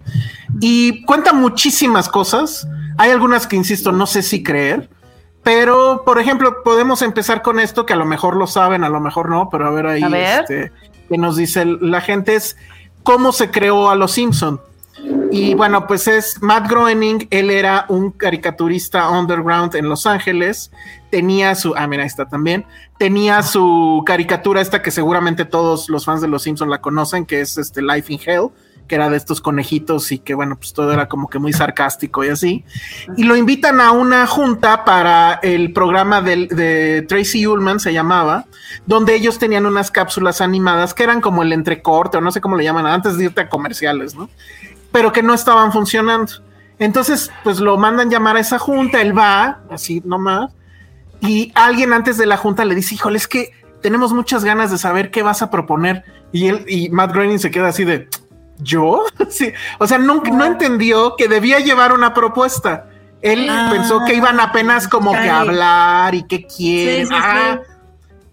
y 0.60 1.04
cuenta 1.04 1.32
muchísimas 1.32 2.08
cosas. 2.08 2.68
Hay 2.98 3.10
algunas 3.10 3.46
que, 3.46 3.56
insisto, 3.56 3.90
no 3.92 4.06
sé 4.06 4.22
si 4.22 4.42
creer, 4.44 4.88
pero, 5.42 6.02
por 6.04 6.20
ejemplo, 6.20 6.62
podemos 6.64 7.02
empezar 7.02 7.42
con 7.42 7.58
esto, 7.60 7.84
que 7.84 7.92
a 7.92 7.96
lo 7.96 8.04
mejor 8.04 8.36
lo 8.36 8.46
saben, 8.46 8.84
a 8.84 8.88
lo 8.88 9.00
mejor 9.00 9.28
no, 9.28 9.48
pero 9.50 9.66
a 9.66 9.70
ver 9.70 9.86
ahí, 9.86 10.02
A 10.02 10.08
ver. 10.08 10.40
este, 10.40 10.72
que 11.08 11.18
nos 11.18 11.36
dice 11.36 11.64
la 11.64 12.00
gente 12.00 12.34
es 12.36 12.56
cómo 13.02 13.32
se 13.32 13.50
creó 13.50 13.90
a 13.90 13.94
Los 13.96 14.12
Simpson. 14.12 14.60
Y 15.30 15.54
bueno, 15.54 15.86
pues 15.86 16.08
es 16.08 16.40
Matt 16.40 16.68
Groening, 16.70 17.28
él 17.30 17.50
era 17.50 17.84
un 17.88 18.10
caricaturista 18.12 19.08
underground 19.10 19.74
en 19.74 19.88
Los 19.88 20.06
Ángeles, 20.06 20.70
tenía 21.10 21.54
su, 21.54 21.74
ah, 21.76 21.86
mira, 21.86 22.04
está 22.04 22.26
también, 22.26 22.64
tenía 22.98 23.42
su 23.42 24.02
caricatura 24.06 24.60
esta 24.60 24.82
que 24.82 24.90
seguramente 24.90 25.44
todos 25.44 25.88
los 25.88 26.04
fans 26.04 26.20
de 26.22 26.28
Los 26.28 26.42
Simpson 26.42 26.70
la 26.70 26.80
conocen, 26.80 27.26
que 27.26 27.40
es 27.40 27.58
este 27.58 27.82
Life 27.82 28.12
in 28.12 28.20
Hell, 28.24 28.48
que 28.88 28.94
era 28.94 29.10
de 29.10 29.16
estos 29.16 29.40
conejitos 29.40 30.12
y 30.12 30.18
que 30.20 30.34
bueno, 30.34 30.56
pues 30.56 30.72
todo 30.72 30.92
era 30.92 31.08
como 31.08 31.28
que 31.28 31.40
muy 31.40 31.52
sarcástico 31.52 32.24
y 32.24 32.28
así. 32.28 32.64
Y 33.16 33.24
lo 33.24 33.36
invitan 33.36 33.80
a 33.80 33.90
una 33.90 34.26
junta 34.28 34.84
para 34.84 35.40
el 35.42 35.72
programa 35.72 36.22
del- 36.22 36.46
de 36.48 37.04
Tracy 37.08 37.46
Ullman, 37.48 37.80
se 37.80 37.92
llamaba, 37.92 38.46
donde 38.86 39.14
ellos 39.16 39.38
tenían 39.40 39.66
unas 39.66 39.90
cápsulas 39.90 40.40
animadas 40.40 40.94
que 40.94 41.02
eran 41.02 41.20
como 41.20 41.42
el 41.42 41.52
entrecorte 41.52 42.16
o 42.16 42.20
no 42.20 42.30
sé 42.30 42.40
cómo 42.40 42.56
le 42.56 42.64
llaman, 42.64 42.86
antes 42.86 43.18
de 43.18 43.24
irte 43.24 43.40
a 43.42 43.48
comerciales, 43.48 44.14
¿no? 44.14 44.30
Pero 44.92 45.12
que 45.12 45.22
no 45.22 45.34
estaban 45.34 45.72
funcionando. 45.72 46.32
Entonces, 46.78 47.30
pues 47.42 47.60
lo 47.60 47.76
mandan 47.78 48.10
llamar 48.10 48.36
a 48.36 48.40
esa 48.40 48.58
junta, 48.58 49.00
él 49.00 49.16
va, 49.16 49.60
así 49.70 50.02
nomás, 50.04 50.52
y 51.20 51.50
alguien 51.54 51.92
antes 51.92 52.18
de 52.18 52.26
la 52.26 52.36
junta 52.36 52.64
le 52.64 52.74
dice, 52.74 52.94
híjole, 52.94 53.16
es 53.16 53.26
que 53.26 53.52
tenemos 53.80 54.12
muchas 54.12 54.44
ganas 54.44 54.70
de 54.70 54.78
saber 54.78 55.10
qué 55.10 55.22
vas 55.22 55.42
a 55.42 55.50
proponer. 55.50 56.04
Y 56.32 56.48
él, 56.48 56.64
y 56.68 56.90
Matt 56.90 57.12
Groening 57.12 57.38
se 57.38 57.50
queda 57.50 57.68
así 57.68 57.84
de, 57.84 58.08
¿yo? 58.58 59.04
sí. 59.30 59.52
O 59.78 59.86
sea, 59.86 59.98
nunca, 59.98 60.30
no 60.30 60.44
entendió 60.44 61.16
que 61.16 61.28
debía 61.28 61.60
llevar 61.60 61.92
una 61.92 62.12
propuesta. 62.12 62.90
Él 63.22 63.48
Ah, 63.50 63.68
pensó 63.72 64.04
que 64.04 64.14
iban 64.14 64.38
apenas 64.40 64.86
como 64.88 65.12
que 65.12 65.30
a 65.30 65.40
hablar 65.40 66.14
y 66.14 66.24
qué 66.24 66.46
quieren. 66.46 67.06
Sí, 67.06 67.14
sí, 67.14 67.20
Ah. 67.22 67.60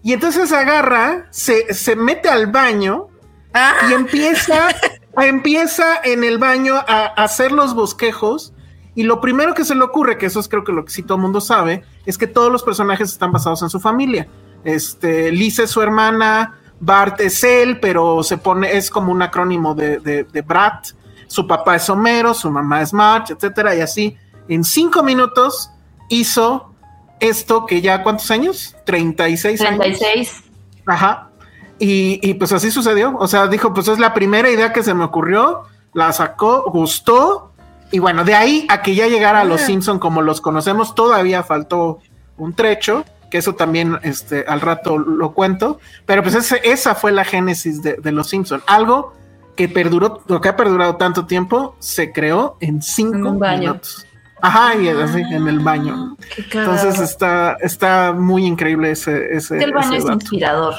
Y 0.02 0.12
entonces 0.12 0.52
agarra, 0.52 1.28
se, 1.30 1.72
se 1.72 1.96
mete 1.96 2.28
al 2.28 2.48
baño 2.48 3.06
Ah, 3.54 3.72
y 3.88 3.94
empieza, 3.94 4.68
empieza 5.16 6.00
en 6.02 6.24
el 6.24 6.38
baño 6.38 6.74
a, 6.76 7.06
hacer 7.16 7.52
los 7.52 7.74
bosquejos. 7.74 8.52
Y 8.94 9.02
lo 9.02 9.20
primero 9.20 9.54
que 9.54 9.64
se 9.64 9.74
le 9.74 9.82
ocurre, 9.82 10.18
que 10.18 10.26
eso 10.26 10.38
es 10.38 10.48
creo 10.48 10.62
que 10.62 10.72
lo 10.72 10.84
que 10.84 10.92
sí 10.92 11.02
todo 11.02 11.16
el 11.16 11.22
mundo 11.22 11.40
sabe, 11.40 11.84
es 12.06 12.16
que 12.16 12.26
todos 12.26 12.52
los 12.52 12.62
personajes 12.62 13.10
están 13.10 13.32
basados 13.32 13.62
en 13.62 13.70
su 13.70 13.80
familia. 13.80 14.28
Este, 14.62 15.32
Lisa 15.32 15.64
es 15.64 15.70
su 15.70 15.82
hermana, 15.82 16.60
Bart 16.78 17.20
es 17.20 17.42
él, 17.42 17.80
pero 17.80 18.22
se 18.22 18.38
pone, 18.38 18.76
es 18.76 18.90
como 18.90 19.10
un 19.10 19.20
acrónimo 19.22 19.74
de, 19.74 19.98
de, 19.98 20.24
de 20.24 20.42
Brat. 20.42 20.88
Su 21.26 21.46
papá 21.46 21.76
es 21.76 21.90
Homero, 21.90 22.34
su 22.34 22.50
mamá 22.50 22.82
es 22.82 22.92
Marge, 22.92 23.32
etcétera, 23.32 23.74
y 23.74 23.80
así. 23.80 24.16
En 24.48 24.62
cinco 24.62 25.02
minutos 25.02 25.70
hizo 26.08 26.74
esto 27.20 27.66
que 27.66 27.80
ya, 27.80 28.02
¿cuántos 28.02 28.30
años? 28.30 28.76
36 28.84 29.60
años. 29.62 29.78
36. 29.80 30.44
Ajá. 30.86 31.30
Y, 31.78 32.20
y 32.22 32.34
pues 32.34 32.52
así 32.52 32.70
sucedió. 32.70 33.16
O 33.18 33.26
sea, 33.26 33.46
dijo, 33.48 33.74
pues 33.74 33.88
es 33.88 33.98
la 33.98 34.14
primera 34.14 34.48
idea 34.50 34.72
que 34.72 34.82
se 34.82 34.94
me 34.94 35.04
ocurrió, 35.04 35.62
la 35.92 36.12
sacó, 36.12 36.70
gustó. 36.70 37.52
Y 37.90 37.98
bueno, 37.98 38.24
de 38.24 38.34
ahí 38.34 38.66
a 38.68 38.82
que 38.82 38.94
ya 38.94 39.06
llegara 39.08 39.40
a 39.40 39.44
los 39.44 39.60
Simpson 39.60 39.98
como 39.98 40.22
los 40.22 40.40
conocemos, 40.40 40.94
todavía 40.94 41.42
faltó 41.42 41.98
un 42.36 42.52
trecho, 42.54 43.04
que 43.30 43.38
eso 43.38 43.54
también 43.54 43.98
este, 44.02 44.44
al 44.48 44.60
rato 44.60 44.98
lo 44.98 45.32
cuento. 45.32 45.78
Pero 46.06 46.22
pues 46.22 46.34
ese- 46.34 46.60
esa 46.64 46.94
fue 46.94 47.12
la 47.12 47.24
génesis 47.24 47.82
de, 47.82 47.94
de 47.94 48.12
los 48.12 48.28
Simpson. 48.28 48.62
Algo 48.66 49.12
que 49.56 49.68
perduró, 49.68 50.22
lo 50.26 50.40
que 50.40 50.48
ha 50.48 50.56
perdurado 50.56 50.96
tanto 50.96 51.26
tiempo, 51.26 51.76
se 51.78 52.10
creó 52.12 52.56
en 52.60 52.82
cinco 52.82 53.28
En 53.28 53.38
baño. 53.38 53.60
minutos. 53.60 54.06
Ajá, 54.42 54.74
y 54.76 54.88
así, 54.88 55.20
en 55.30 55.46
el 55.48 55.60
baño. 55.60 56.16
Entonces 56.52 56.98
está, 57.00 57.56
está 57.60 58.12
muy 58.12 58.44
increíble 58.44 58.90
ese, 58.90 59.34
ese, 59.34 59.62
el 59.62 59.72
baño 59.72 59.88
ese 59.88 59.96
es 59.98 60.04
dato. 60.04 60.14
inspirador. 60.14 60.74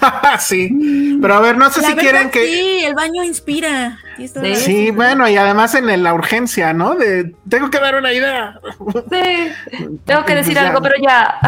sí, 0.38 1.18
pero 1.20 1.34
a 1.34 1.40
ver, 1.40 1.58
no 1.58 1.68
sé 1.70 1.82
la 1.82 1.88
si 1.88 1.94
verdad, 1.94 2.10
quieren 2.10 2.30
que. 2.30 2.46
Sí, 2.46 2.84
el 2.84 2.94
baño 2.94 3.22
inspira. 3.24 3.98
Sí, 4.16 4.24
está- 4.24 4.40
Sí. 4.42 4.54
Sí, 4.56 4.90
bueno, 4.90 5.28
y 5.28 5.36
además 5.36 5.74
en 5.74 6.02
la 6.02 6.14
urgencia, 6.14 6.72
¿no? 6.72 6.94
De 6.94 7.34
tengo 7.48 7.68
que 7.70 7.78
dar 7.80 7.94
una 7.96 8.12
idea. 8.12 8.58
Sí. 9.10 9.52
Tengo 10.06 10.24
que 10.24 10.34
decir 10.36 10.54
ya. 10.54 10.68
algo, 10.68 10.80
pero 10.80 10.94
ya. 11.02 11.38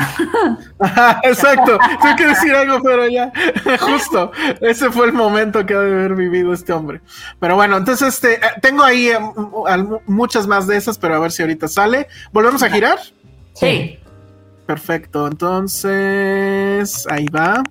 Ajá, 0.80 1.20
Exacto, 1.22 1.78
tengo 2.02 2.16
que 2.16 2.26
decir 2.26 2.54
algo, 2.54 2.82
pero 2.82 3.08
ya, 3.08 3.32
justo, 3.80 4.32
ese 4.60 4.90
fue 4.90 5.06
el 5.06 5.12
momento 5.12 5.64
que 5.64 5.74
ha 5.74 5.80
de 5.80 5.92
haber 5.92 6.14
vivido 6.14 6.52
este 6.52 6.72
hombre. 6.72 7.00
Pero 7.40 7.54
bueno, 7.56 7.76
entonces 7.78 8.08
este, 8.14 8.34
eh, 8.34 8.50
tengo 8.60 8.82
ahí 8.84 9.08
eh, 9.08 9.18
muchas 10.06 10.46
más 10.46 10.66
de 10.66 10.76
esas, 10.76 10.98
pero 10.98 11.14
a 11.14 11.18
ver 11.20 11.32
si 11.32 11.42
ahorita 11.42 11.68
sale. 11.68 12.06
¿Volvemos 12.32 12.62
a 12.62 12.70
girar? 12.70 12.98
Sí. 13.54 13.98
Perfecto, 14.66 15.26
entonces 15.26 17.06
ahí 17.10 17.26
va. 17.26 17.62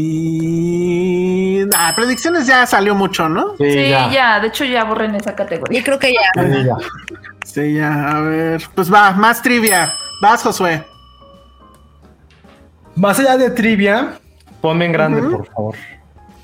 Y. 0.00 1.62
Ah, 1.76 1.92
predicciones 1.94 2.46
ya 2.46 2.64
salió 2.66 2.94
mucho, 2.94 3.28
¿no? 3.28 3.56
Sí, 3.58 3.70
Sí, 3.72 3.88
ya. 3.90 4.10
ya. 4.10 4.40
De 4.40 4.48
hecho, 4.48 4.64
ya 4.64 4.84
borren 4.84 5.14
esa 5.14 5.34
categoría. 5.34 5.80
Yo 5.80 5.84
creo 5.84 5.98
que 5.98 6.12
ya. 6.12 6.20
Sí, 6.42 6.64
ya. 6.64 6.76
Sí, 7.44 7.74
ya, 7.74 8.10
a 8.10 8.20
ver. 8.20 8.62
Pues 8.74 8.92
va, 8.92 9.12
más 9.12 9.42
trivia. 9.42 9.92
Vas, 10.22 10.42
Josué. 10.42 10.84
Más 12.94 13.18
allá 13.20 13.36
de 13.36 13.50
trivia, 13.50 14.18
ponme 14.60 14.84
en 14.86 14.92
grande, 14.92 15.22
por 15.22 15.46
favor. 15.46 15.74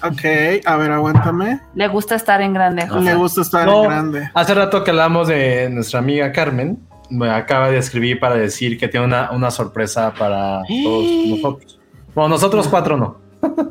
Ok, 0.03 0.21
a 0.67 0.77
ver, 0.77 0.91
aguántame. 0.93 1.61
Le 1.75 1.89
gusta 1.89 2.15
estar 2.15 2.41
en 2.43 2.53
grande. 2.55 2.87
José. 2.87 3.05
Le 3.05 3.15
gusta 3.15 3.41
estar 3.41 3.67
No, 3.67 3.85
en 3.85 3.91
grande. 3.91 4.31
Hace 4.35 4.55
rato 4.55 4.85
que 4.85 4.91
hablamos 4.91 5.27
de 5.29 5.69
nuestra 5.71 5.99
amiga 6.01 6.31
Carmen, 6.31 6.79
me 7.11 7.31
acaba 7.31 7.71
de 7.71 7.79
escribir 7.79 8.21
para 8.21 8.37
decir 8.37 8.79
que 8.79 8.87
tiene 8.89 9.07
una, 9.07 9.31
una 9.33 9.51
sorpresa 9.51 10.13
para 10.17 10.61
todos 10.85 11.05
nosotros. 11.29 11.81
Bueno, 12.15 12.29
nosotros 12.29 12.69
cuatro 12.69 12.97
no. 12.97 13.19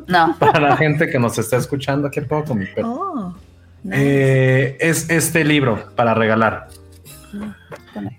No. 0.06 0.36
Para 0.38 0.60
la 0.60 0.76
gente 0.76 1.08
que 1.08 1.18
nos 1.18 1.38
está 1.38 1.56
escuchando, 1.56 2.10
¿qué 2.10 2.22
puedo 2.22 2.44
con 2.44 2.58
mi 2.58 2.66
perro? 2.66 2.92
Oh, 2.92 3.34
nice. 3.82 3.96
Eh, 3.96 4.76
es 4.80 5.10
este 5.10 5.44
libro 5.44 5.90
para 5.96 6.14
regalar. 6.14 6.68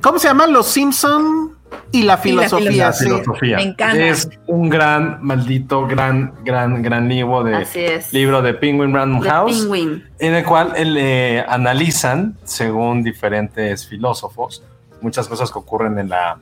¿Cómo 0.01 0.19
se 0.19 0.27
llama? 0.27 0.47
Los 0.47 0.67
Simpson 0.67 1.53
y 1.91 2.03
la 2.03 2.03
Y 2.03 2.05
la 2.05 2.17
filosofía. 2.17 2.87
La 2.87 2.93
sí. 2.93 3.05
filosofía. 3.05 3.57
Me 3.57 3.63
encanta. 3.63 4.03
Es 4.03 4.29
un 4.47 4.69
gran, 4.69 5.19
maldito, 5.21 5.87
gran, 5.87 6.33
gran, 6.43 6.81
gran 6.81 7.07
libro 7.07 7.43
de 7.43 7.65
libro 8.11 8.41
de 8.41 8.53
Penguin 8.53 8.93
Random 8.93 9.21
The 9.21 9.29
House. 9.29 9.59
Penguin. 9.61 10.03
en 10.19 10.33
el 10.35 10.43
cual 10.43 10.73
eh, 10.75 11.43
analizan, 11.47 12.37
según 12.43 13.03
diferentes 13.03 13.87
filósofos, 13.87 14.63
muchas 15.01 15.27
cosas 15.27 15.51
que 15.51 15.59
ocurren 15.59 15.97
en 15.99 16.09
la, 16.09 16.37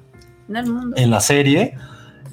En 0.50 0.56
el 0.58 0.72
mundo. 0.72 0.98
en 0.98 1.12
la 1.12 1.20
serie 1.22 1.76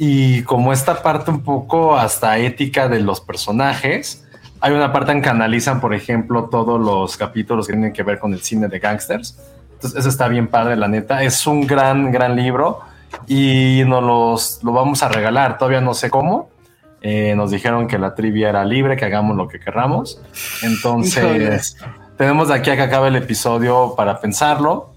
y 0.03 0.45
como 0.45 0.73
esta 0.73 1.03
parte 1.03 1.31
un 1.31 1.43
poco 1.43 1.95
hasta 1.95 2.39
ética 2.39 2.89
de 2.89 3.01
los 3.01 3.21
personajes. 3.21 4.27
Hay 4.63 4.73
una 4.73 4.95
parte 4.95 5.13
en 5.13 5.21
que 5.21 5.29
analizan, 5.29 5.79
por 5.79 5.93
ejemplo, 5.93 6.49
todos 6.51 6.81
los 6.81 7.19
capítulos 7.19 7.67
que 7.67 7.75
tienen 7.75 7.93
que 7.93 8.03
ver 8.03 8.19
con 8.19 8.33
el 8.33 8.41
cine 8.41 8.69
de 8.69 8.79
gangsters. 8.79 9.39
Entonces, 9.75 10.01
eso 10.01 10.09
está 10.09 10.27
bien 10.29 10.49
padre, 10.49 10.77
la 10.77 10.89
neta. 10.89 11.23
Es 11.23 11.47
un 11.47 11.67
gran, 11.67 12.11
gran 12.13 12.35
libro 12.35 12.81
y 13.27 13.83
nos 13.87 14.03
los, 14.03 14.65
lo 14.65 14.73
vamos 14.73 15.03
a 15.03 15.11
regalar. 15.11 15.59
Todavía 15.59 15.83
no 15.83 15.93
sé 15.93 16.09
cómo. 16.09 16.49
Eh, 17.03 17.35
nos 17.37 17.51
dijeron 17.51 17.87
que 17.87 17.99
la 17.99 18.15
trivia 18.15 18.49
era 18.49 18.65
libre, 18.65 18.97
que 18.97 19.05
hagamos 19.05 19.37
lo 19.37 19.49
que 19.49 19.61
querramos. 19.61 20.19
Entonces, 20.63 21.77
tenemos 22.17 22.49
de 22.49 22.55
aquí 22.55 22.71
a 22.71 22.77
que 22.77 22.83
acabe 22.83 23.09
el 23.09 23.17
episodio 23.17 23.93
para 23.99 24.19
pensarlo. 24.19 24.95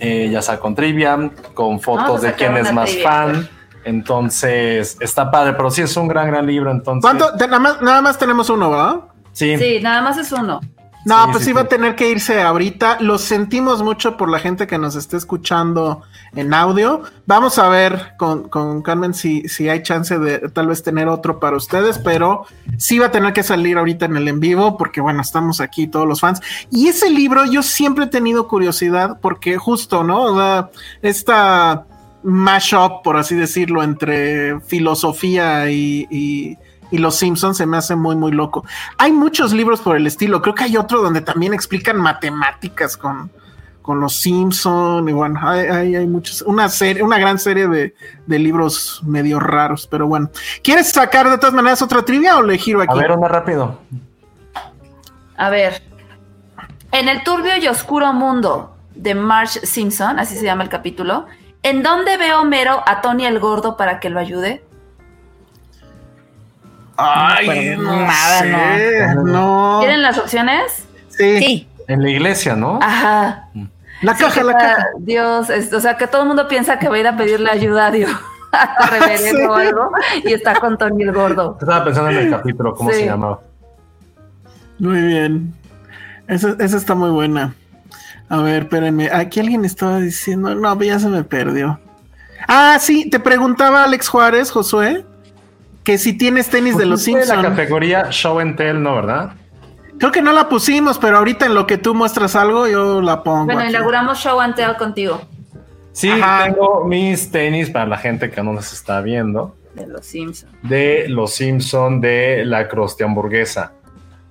Eh, 0.00 0.28
ya 0.32 0.42
sea 0.42 0.58
con 0.58 0.74
trivia, 0.74 1.30
con 1.54 1.78
fotos 1.78 2.22
de 2.22 2.32
quién 2.32 2.56
es 2.56 2.72
más 2.72 2.90
trivia. 2.90 3.08
fan. 3.08 3.59
Entonces, 3.90 4.96
está 5.00 5.30
padre, 5.30 5.52
pero 5.54 5.70
sí 5.70 5.82
es 5.82 5.96
un 5.96 6.08
gran, 6.08 6.28
gran 6.28 6.46
libro. 6.46 6.70
Entonces, 6.70 7.02
¿Cuánto? 7.02 7.36
Nada, 7.36 7.58
más, 7.58 7.82
nada 7.82 8.00
más 8.00 8.18
tenemos 8.18 8.48
uno, 8.48 8.70
¿verdad? 8.70 9.00
Sí, 9.32 9.56
Sí, 9.58 9.80
nada 9.82 10.00
más 10.00 10.16
es 10.16 10.32
uno. 10.32 10.60
No, 11.06 11.24
Sí, 11.24 11.30
pues 11.32 11.44
sí, 11.44 11.50
iba 11.50 11.60
sí. 11.62 11.66
a 11.66 11.68
tener 11.68 11.96
que 11.96 12.10
irse 12.10 12.42
ahorita. 12.42 12.98
Lo 13.00 13.16
sentimos 13.16 13.82
mucho 13.82 14.16
por 14.18 14.28
la 14.28 14.38
gente 14.38 14.66
que 14.66 14.76
nos 14.76 14.96
esté 14.96 15.16
escuchando 15.16 16.02
en 16.34 16.52
audio. 16.52 17.02
Vamos 17.26 17.58
a 17.58 17.68
ver 17.68 18.12
con, 18.18 18.48
con 18.50 18.82
Carmen 18.82 19.14
si, 19.14 19.48
si 19.48 19.68
hay 19.70 19.82
chance 19.82 20.18
de 20.18 20.50
tal 20.50 20.66
vez 20.66 20.82
tener 20.82 21.08
otro 21.08 21.40
para 21.40 21.56
ustedes, 21.56 21.98
pero 21.98 22.44
sí 22.76 22.98
va 22.98 23.06
a 23.06 23.10
tener 23.10 23.32
que 23.32 23.42
salir 23.42 23.78
ahorita 23.78 24.04
en 24.04 24.16
el 24.18 24.28
en 24.28 24.40
vivo 24.40 24.76
porque 24.76 25.00
bueno, 25.00 25.22
estamos 25.22 25.60
aquí 25.62 25.86
todos 25.86 26.06
los 26.06 26.20
fans. 26.20 26.40
Y 26.70 26.88
ese 26.88 27.08
libro 27.08 27.46
yo 27.46 27.62
siempre 27.62 28.04
he 28.04 28.08
tenido 28.08 28.46
curiosidad 28.46 29.18
porque 29.22 29.56
justo, 29.56 30.04
¿no? 30.04 30.22
O 30.24 30.36
sea, 30.36 30.70
esta 31.00 31.86
mashup, 32.22 33.02
por 33.02 33.16
así 33.16 33.34
decirlo, 33.34 33.82
entre 33.82 34.60
filosofía 34.60 35.70
y, 35.70 36.06
y- 36.10 36.58
y 36.92 36.98
los 36.98 37.14
Simpsons 37.16 37.56
se 37.56 37.66
me 37.66 37.76
hace 37.76 37.94
muy, 37.94 38.16
muy 38.16 38.32
loco. 38.32 38.64
Hay 38.98 39.12
muchos 39.12 39.52
libros 39.52 39.80
por 39.80 39.96
el 39.96 40.08
estilo. 40.08 40.42
Creo 40.42 40.56
que 40.56 40.64
hay 40.64 40.76
otro 40.76 41.00
donde 41.00 41.20
también 41.20 41.54
explican 41.54 41.96
matemáticas 41.98 42.96
con, 42.96 43.30
con 43.80 44.00
los 44.00 44.16
Simpson 44.16 45.08
y 45.08 45.12
bueno, 45.12 45.38
hay, 45.40 45.60
hay, 45.68 45.94
hay 45.96 46.06
muchos, 46.08 46.42
una 46.42 46.68
serie, 46.68 47.02
una 47.04 47.16
gran 47.18 47.38
serie 47.38 47.68
de, 47.68 47.94
de 48.26 48.38
libros 48.40 49.00
medio 49.06 49.38
raros, 49.38 49.86
pero 49.88 50.08
bueno. 50.08 50.30
¿Quieres 50.64 50.90
sacar 50.90 51.30
de 51.30 51.38
todas 51.38 51.54
maneras 51.54 51.80
otra 51.80 52.02
trivia 52.04 52.36
o 52.38 52.42
le 52.42 52.58
giro 52.58 52.82
aquí? 52.82 52.92
a 52.92 52.96
ver, 53.00 53.12
una 53.12 53.28
rápido. 53.28 53.78
A 55.36 55.48
ver. 55.48 55.82
En 56.92 57.08
el 57.08 57.22
turbio 57.22 57.56
y 57.56 57.68
oscuro 57.68 58.12
mundo 58.12 58.76
de 58.96 59.14
Marge 59.14 59.64
Simpson, 59.64 60.18
así 60.18 60.34
se 60.36 60.44
llama 60.44 60.64
el 60.64 60.68
capítulo, 60.68 61.26
¿en 61.62 61.82
dónde 61.82 62.16
ve 62.16 62.32
Homero 62.34 62.82
a 62.86 63.00
Tony 63.00 63.26
el 63.26 63.38
gordo 63.40 63.76
para 63.76 64.00
que 64.00 64.10
lo 64.10 64.18
ayude? 64.20 64.62
Ay, 66.96 67.76
No 67.76 67.82
no 67.94 68.06
nada, 68.06 68.40
sé, 68.40 69.14
no. 69.24 69.78
¿Tienen 69.80 70.02
las 70.02 70.18
opciones? 70.18 70.86
Sí, 71.08 71.38
Sí. 71.38 71.68
En 71.88 72.02
la 72.02 72.10
iglesia, 72.10 72.54
¿no? 72.54 72.78
Ajá. 72.82 73.48
la 74.02 74.14
Sí, 74.14 74.22
caja, 74.24 74.42
la 74.44 74.52
caja. 74.52 74.86
Dios, 74.98 75.50
es- 75.50 75.72
o 75.72 75.80
sea, 75.80 75.96
que 75.96 76.06
todo 76.06 76.22
el 76.22 76.28
mundo 76.28 76.46
piensa 76.46 76.78
que 76.78 76.88
va 76.88 76.96
a 76.96 76.98
ir 76.98 77.06
a 77.08 77.16
pedirle 77.16 77.50
ayuda 77.50 77.86
a 77.86 77.90
Dios, 77.90 78.10
a 78.52 78.86
reverendo 78.86 79.50
o 79.50 79.54
algo, 79.54 79.90
y 80.24 80.32
está 80.32 80.54
con 80.60 80.78
Tony 80.78 81.02
el 81.02 81.12
gordo. 81.12 81.56
Estaba 81.60 81.82
pensando 81.84 82.10
en 82.10 82.18
el 82.18 82.30
capítulo, 82.30 82.74
¿cómo 82.74 82.90
Sí. 82.90 83.00
se 83.00 83.06
llamaba? 83.06 83.40
Muy 84.78 85.00
bien. 85.02 85.52
Esa, 86.28 86.54
esa 86.60 86.76
está 86.76 86.94
muy 86.94 87.10
buena. 87.10 87.54
A 88.30 88.38
ver, 88.42 88.62
espérenme. 88.62 89.10
Aquí 89.12 89.40
alguien 89.40 89.64
estaba 89.64 89.98
diciendo. 89.98 90.54
No, 90.54 90.80
ya 90.82 90.98
se 90.98 91.08
me 91.08 91.24
perdió. 91.24 91.78
Ah, 92.48 92.78
sí, 92.80 93.10
te 93.10 93.20
preguntaba 93.20 93.84
Alex 93.84 94.08
Juárez, 94.08 94.50
Josué, 94.50 95.04
que 95.84 95.98
si 95.98 96.16
tienes 96.16 96.48
tenis 96.48 96.78
de 96.78 96.86
los 96.86 97.00
Pusiste 97.00 97.20
la 97.20 97.26
Simpsons. 97.26 97.48
categoría 97.56 98.10
Show 98.10 98.38
and 98.38 98.56
Tell, 98.56 98.82
¿no, 98.82 98.94
verdad? 98.94 99.32
Creo 99.98 100.10
que 100.12 100.22
no 100.22 100.32
la 100.32 100.48
pusimos, 100.48 100.96
pero 100.98 101.18
ahorita 101.18 101.44
en 101.44 101.54
lo 101.54 101.66
que 101.66 101.76
tú 101.76 101.94
muestras 101.94 102.34
algo, 102.36 102.66
yo 102.66 103.02
la 103.02 103.22
pongo. 103.22 103.44
Bueno, 103.46 103.60
aquí. 103.60 103.70
inauguramos 103.70 104.18
Show 104.18 104.40
and 104.40 104.54
Tell 104.54 104.76
contigo. 104.76 105.20
Sí, 105.92 106.08
Ajá. 106.08 106.44
tengo 106.44 106.84
mis 106.86 107.30
tenis 107.30 107.68
para 107.68 107.84
la 107.86 107.98
gente 107.98 108.30
que 108.30 108.42
no 108.42 108.52
nos 108.54 108.72
está 108.72 109.00
viendo. 109.02 109.56
De 109.74 109.86
los 109.86 110.06
Simpsons. 110.06 110.52
de 110.62 111.06
los 111.08 111.32
Simpson 111.34 112.00
de 112.00 112.44
la 112.44 112.68
Croste 112.68 113.04
Hamburguesa. 113.04 113.72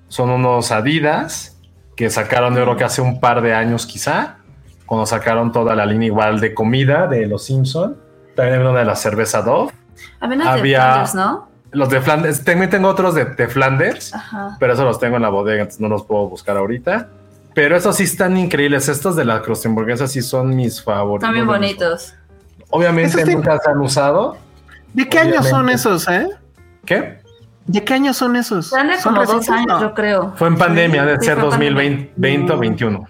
Son 0.08 0.30
unos 0.32 0.72
Adidas 0.72 1.59
que 2.00 2.10
sacaron 2.10 2.56
yo 2.56 2.64
creo 2.64 2.78
que 2.78 2.86
hace 2.86 3.02
un 3.02 3.20
par 3.20 3.42
de 3.42 3.54
años 3.54 3.86
quizá, 3.86 4.38
cuando 4.86 5.06
sacaron 5.06 5.52
toda 5.52 5.76
la 5.76 5.86
línea 5.86 6.08
igual 6.08 6.40
de 6.40 6.54
comida 6.54 7.08
de 7.08 7.28
los 7.28 7.44
Simpson. 7.44 7.98
También 8.38 8.56
había 8.56 8.70
una 8.70 8.80
de 8.80 8.86
la 8.86 8.96
cerveza 8.96 9.42
Dove. 9.42 9.74
Había 10.22 10.36
unas 10.38 10.54
de 10.54 10.60
Había- 10.62 10.82
Flanders, 10.94 11.16
¿no? 11.16 11.50
Los 11.72 11.90
de 11.90 12.00
Flanders, 12.00 12.46
también 12.46 12.70
tengo 12.70 12.88
otros 12.88 13.16
de, 13.16 13.26
de 13.26 13.48
Flanders, 13.50 14.14
Ajá. 14.16 14.56
pero 14.62 14.72
esos 14.72 14.86
los 14.86 14.98
tengo 14.98 15.18
en 15.18 15.24
la 15.24 15.28
bodega, 15.30 15.60
entonces 15.64 15.82
no 15.82 15.90
los 15.90 16.06
puedo 16.06 16.30
buscar 16.30 16.56
ahorita. 16.56 17.10
Pero 17.54 17.76
esos 17.76 17.98
sí 17.98 18.04
están 18.04 18.38
increíbles. 18.38 18.88
Estos 18.88 19.18
de 19.18 19.26
la 19.26 19.42
Croste 19.42 19.68
Hamburguesa 19.68 20.08
sí 20.08 20.22
son 20.22 20.56
mis 20.56 20.82
favoritos. 20.82 21.24
Están 21.28 21.34
bien 21.34 21.48
bonitos. 21.48 22.14
Obviamente 22.70 23.20
Esos 23.24 23.36
nunca 23.36 23.60
se 23.60 23.70
han 23.72 23.78
usado. 23.80 24.38
¿De 24.94 25.10
qué 25.10 25.20
años 25.20 25.50
son 25.50 25.68
esos, 25.68 26.08
eh? 26.08 26.30
¿Qué? 26.86 27.19
¿De 27.72 27.84
qué 27.84 27.94
años 27.94 28.18
son 28.18 28.36
esos? 28.36 28.68
¿Son 28.68 28.88
como 29.04 29.24
dos 29.26 29.48
años, 29.50 29.68
No. 29.68 29.82
yo 29.82 29.94
creo. 29.94 30.34
Fue 30.38 30.48
en 30.48 30.58
pandemia, 30.58 31.06
debe 31.06 31.20
Sí, 31.20 31.28
ser 31.28 31.36
fue 31.36 31.46
2020 31.46 32.14
20 32.16 32.54
o 32.54 32.58
21. 32.58 33.08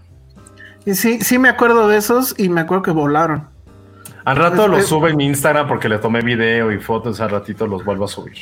Y 0.85 0.95
Sí, 0.95 1.21
sí 1.21 1.39
me 1.39 1.47
acuerdo 1.47 1.87
de 1.87 1.95
esos 1.97 2.35
y 2.37 2.49
me 2.49 2.61
acuerdo 2.61 2.83
que 2.83 2.91
volaron. 2.91 3.47
Al 4.25 4.35
rato 4.35 4.67
los 4.67 4.85
subo 4.85 5.07
en 5.07 5.15
mi 5.15 5.25
Instagram 5.27 5.67
porque 5.67 5.87
le 5.87 5.97
tomé 5.97 6.19
video 6.21 6.71
y 6.73 6.79
fotos. 6.79 7.21
Al 7.21 7.29
ratito 7.29 7.67
los 7.67 7.85
vuelvo 7.85 8.03
a 8.03 8.07
subir. 8.09 8.35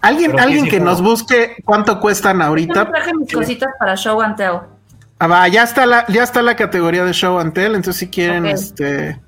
Alguien, 0.00 0.32
Pero 0.32 0.42
alguien 0.42 0.64
sí, 0.64 0.70
que 0.70 0.80
nos 0.80 1.00
busque 1.00 1.56
cuánto 1.64 2.00
cuestan 2.00 2.38
Yo 2.38 2.44
ahorita. 2.44 2.88
traje 2.90 3.14
mis 3.14 3.32
cositas 3.32 3.68
para 3.78 3.94
Show 3.96 4.20
and 4.20 4.36
Tell. 4.36 4.58
Ah, 5.20 5.26
va, 5.28 5.46
ya 5.48 5.62
está 5.62 5.86
la, 5.86 6.04
ya 6.08 6.24
está 6.24 6.42
la 6.42 6.56
categoría 6.56 7.04
de 7.04 7.12
show 7.12 7.38
and 7.38 7.52
tell, 7.52 7.74
entonces 7.74 7.96
si 7.96 8.08
quieren, 8.08 8.46
este 8.46 9.20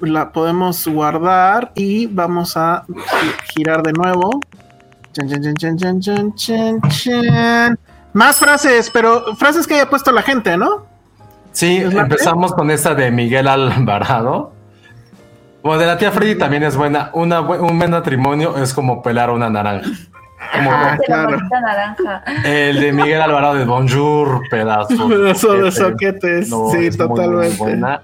la 0.00 0.32
podemos 0.32 0.86
guardar 0.86 1.72
y 1.74 2.06
vamos 2.06 2.56
a 2.56 2.84
gi- 2.88 3.52
girar 3.54 3.82
de 3.82 3.92
nuevo. 3.92 4.40
Chan, 5.18 5.28
chan, 5.28 5.42
chan, 5.42 5.54
chan, 5.56 5.76
chan, 5.78 6.00
chan, 6.00 6.34
chan, 6.34 6.80
chan. 6.90 7.78
Más 8.12 8.36
frases, 8.38 8.88
pero 8.90 9.34
frases 9.36 9.66
que 9.66 9.74
haya 9.74 9.90
puesto 9.90 10.12
la 10.12 10.22
gente, 10.22 10.56
¿no? 10.56 10.86
Sí, 11.52 11.78
¿Es 11.78 11.92
la 11.92 12.02
empezamos 12.02 12.52
con 12.54 12.70
esta 12.70 12.94
de 12.94 13.10
Miguel 13.10 13.48
Alvarado. 13.48 14.52
Bueno, 15.62 15.80
de 15.80 15.86
la 15.86 15.98
tía 15.98 16.12
Freddy 16.12 16.36
también 16.36 16.62
es 16.62 16.76
buena. 16.76 17.10
Una, 17.14 17.40
un 17.40 17.78
buen 17.78 17.90
matrimonio 17.90 18.56
es 18.58 18.72
como 18.72 19.02
pelar 19.02 19.30
una 19.30 19.50
naranja. 19.50 19.90
Como 20.54 20.70
Ah, 20.72 20.96
claro. 21.04 21.36
naranja. 21.50 22.22
el 22.44 22.78
de 22.80 22.92
Miguel 22.92 23.20
Alvarado 23.20 23.54
de 23.56 23.64
Bonjour, 23.64 24.42
pedazo. 24.48 25.08
Pedazo 25.08 25.54
de 25.54 25.72
soquete. 25.72 26.44
soquetes, 26.44 26.48
No, 26.50 26.70
sí, 26.70 26.76
muy, 26.76 26.88
muy 26.90 26.96
totalmente. 26.96 28.00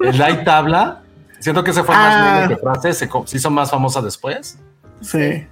El 0.00 0.18
Light 0.18 0.44
Tabla. 0.44 1.02
Siento 1.40 1.62
que 1.62 1.72
ese 1.72 1.84
fue 1.84 1.94
Ah. 1.94 1.98
más 1.98 2.40
meme 2.40 2.54
que 2.54 2.56
frase. 2.60 2.92
Se, 2.94 3.08
se 3.26 3.36
hizo 3.36 3.50
más 3.50 3.70
famosa 3.70 4.00
después. 4.00 4.58
Sí. 5.02 5.46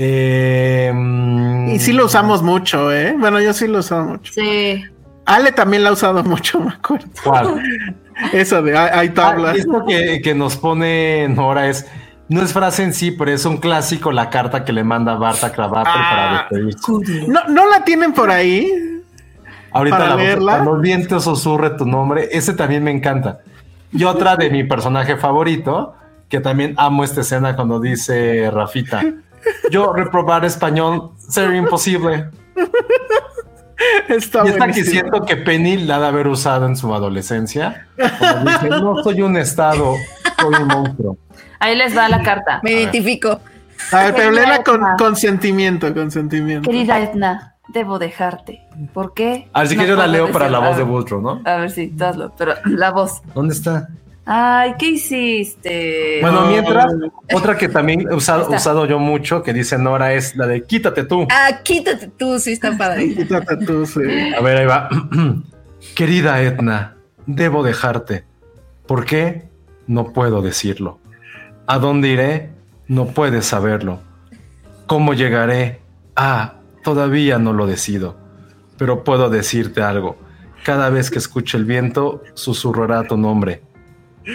Eh, 0.00 0.92
mm, 0.94 1.70
Y 1.70 1.78
sí 1.80 1.92
lo 1.92 2.06
usamos 2.06 2.40
mucho, 2.42 2.92
¿eh? 2.92 3.16
Bueno, 3.18 3.40
yo 3.40 3.52
sí 3.52 3.66
lo 3.66 3.80
usaba 3.80 4.04
mucho. 4.04 4.32
Sí. 4.32 4.84
Ale 5.26 5.50
también 5.52 5.82
la 5.82 5.90
ha 5.90 5.92
usado 5.92 6.22
mucho, 6.22 6.60
me 6.60 6.70
acuerdo. 6.70 7.08
¿Cuál? 7.24 7.60
Esa 8.32 8.62
de 8.62 8.76
hay, 8.78 9.10
tablas. 9.10 9.54
Ah, 9.54 9.58
esto 9.58 9.84
que, 9.86 10.20
que 10.22 10.34
nos 10.34 10.56
pone 10.56 11.28
Nora 11.28 11.68
es, 11.68 11.86
no 12.28 12.42
es 12.42 12.52
frase 12.52 12.84
en 12.84 12.92
sí, 12.94 13.10
pero 13.10 13.32
es 13.32 13.44
un 13.44 13.56
clásico 13.58 14.10
la 14.12 14.30
carta 14.30 14.64
que 14.64 14.72
le 14.72 14.84
manda 14.84 15.14
Barta 15.16 15.52
Cravater 15.52 15.92
Ah. 15.94 16.46
para 16.50 16.62
despedirse. 16.62 17.26
No, 17.28 17.44
no 17.48 17.68
la 17.68 17.84
tienen 17.84 18.12
por 18.12 18.30
ahí. 18.30 18.72
Ahorita 19.72 19.98
para 19.98 20.10
la 20.10 20.16
leerla. 20.16 20.52
cuando 20.54 20.76
el 20.76 20.80
viento 20.82 21.20
susurre 21.20 21.70
tu 21.70 21.84
nombre, 21.86 22.28
ese 22.32 22.54
también 22.54 22.82
me 22.84 22.90
encanta. 22.90 23.40
Y 23.92 24.04
otra 24.04 24.36
de 24.36 24.48
mi 24.50 24.64
personaje 24.64 25.16
favorito, 25.16 25.94
que 26.28 26.40
también 26.40 26.74
amo 26.76 27.04
esta 27.04 27.20
escena 27.20 27.54
cuando 27.56 27.78
dice 27.80 28.50
Rafita, 28.50 29.02
yo 29.70 29.92
reprobar 29.92 30.44
español 30.44 31.12
sería 31.18 31.58
imposible. 31.58 32.28
Está 34.08 34.44
y 34.44 34.48
esta 34.48 34.66
que 34.68 34.84
siento 34.84 35.24
que 35.24 35.36
Penny 35.36 35.76
la 35.78 35.96
ha 35.96 36.00
de 36.00 36.06
haber 36.06 36.26
usado 36.26 36.66
en 36.66 36.76
su 36.76 36.92
adolescencia. 36.92 37.86
Dice, 37.96 38.68
no 38.70 39.02
soy 39.02 39.22
un 39.22 39.36
estado, 39.36 39.94
soy 40.40 40.54
un 40.62 40.66
monstruo. 40.66 41.18
Ahí 41.60 41.76
les 41.76 41.96
va 41.96 42.08
la 42.08 42.22
carta. 42.22 42.60
Me 42.62 42.72
identifico. 42.72 43.40
A 43.92 44.04
ver, 44.04 44.14
pero 44.14 44.30
léela 44.32 44.62
con 44.64 44.76
Edna. 44.76 44.96
consentimiento, 44.98 45.94
consentimiento. 45.94 46.68
Querida 46.68 47.00
Edna, 47.00 47.54
debo 47.68 47.98
dejarte. 47.98 48.66
¿Por 48.92 49.14
qué? 49.14 49.48
A 49.52 49.60
ver, 49.60 49.68
si 49.68 49.76
No 49.76 49.82
quieres 49.82 49.96
yo 49.96 50.02
la 50.02 50.08
leo 50.08 50.32
para 50.32 50.48
la 50.48 50.58
voz 50.58 50.76
de 50.76 50.82
Bultro, 50.82 51.20
¿no? 51.20 51.40
A 51.44 51.56
ver 51.58 51.70
si, 51.70 51.88
tú 51.88 52.04
hazlo, 52.04 52.32
pero 52.36 52.54
la 52.64 52.90
voz. 52.90 53.22
¿Dónde 53.34 53.54
está? 53.54 53.88
Ay, 54.30 54.74
¿qué 54.78 54.88
hiciste? 54.90 56.18
Bueno, 56.20 56.44
mientras, 56.48 56.84
otra 57.32 57.56
que 57.56 57.66
también 57.66 58.02
he 58.10 58.14
usado, 58.14 58.50
usado 58.50 58.84
yo 58.84 58.98
mucho, 58.98 59.42
que 59.42 59.54
dice 59.54 59.78
Nora, 59.78 60.12
es 60.12 60.36
la 60.36 60.46
de 60.46 60.64
quítate 60.64 61.04
tú. 61.04 61.26
Ah, 61.30 61.60
quítate 61.64 62.08
tú, 62.08 62.38
sí 62.38 62.52
está 62.52 62.76
padre. 62.76 63.14
Quítate 63.16 63.56
tú, 63.64 63.86
sí. 63.86 64.02
A 64.36 64.42
ver, 64.42 64.58
ahí 64.58 64.66
va. 64.66 64.90
Querida 65.94 66.42
Edna, 66.42 66.96
debo 67.24 67.62
dejarte. 67.62 68.26
¿Por 68.86 69.06
qué? 69.06 69.48
No 69.86 70.12
puedo 70.12 70.42
decirlo. 70.42 70.98
¿A 71.66 71.78
dónde 71.78 72.08
iré? 72.08 72.50
No 72.86 73.06
puedes 73.06 73.46
saberlo. 73.46 74.00
¿Cómo 74.86 75.14
llegaré? 75.14 75.80
Ah, 76.16 76.56
todavía 76.84 77.38
no 77.38 77.54
lo 77.54 77.66
decido. 77.66 78.18
Pero 78.76 79.04
puedo 79.04 79.30
decirte 79.30 79.80
algo. 79.80 80.18
Cada 80.64 80.90
vez 80.90 81.10
que 81.10 81.18
escuche 81.18 81.56
el 81.56 81.64
viento, 81.64 82.22
susurrará 82.34 83.04
tu 83.04 83.16
nombre. 83.16 83.62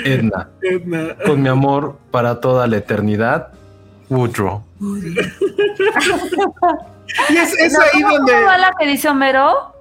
Edna, 0.06 0.50
Edna. 0.62 1.16
con 1.26 1.42
mi 1.42 1.50
amor 1.50 1.98
para 2.12 2.40
toda 2.42 2.66
la 2.68 2.78
eternidad, 2.78 3.50
Woodrow. 4.10 4.64
Y 7.30 7.38
es, 7.38 7.54
es 7.60 7.74
No, 7.74 7.80
ahí 7.82 8.02
¿cómo- 8.02 8.14
donde. 8.18 8.32
¿Cómo 8.34 8.46
va 8.46 8.58
la 8.58 8.72
que 8.80 8.88
dice 8.88 9.10
Homero? 9.10 9.72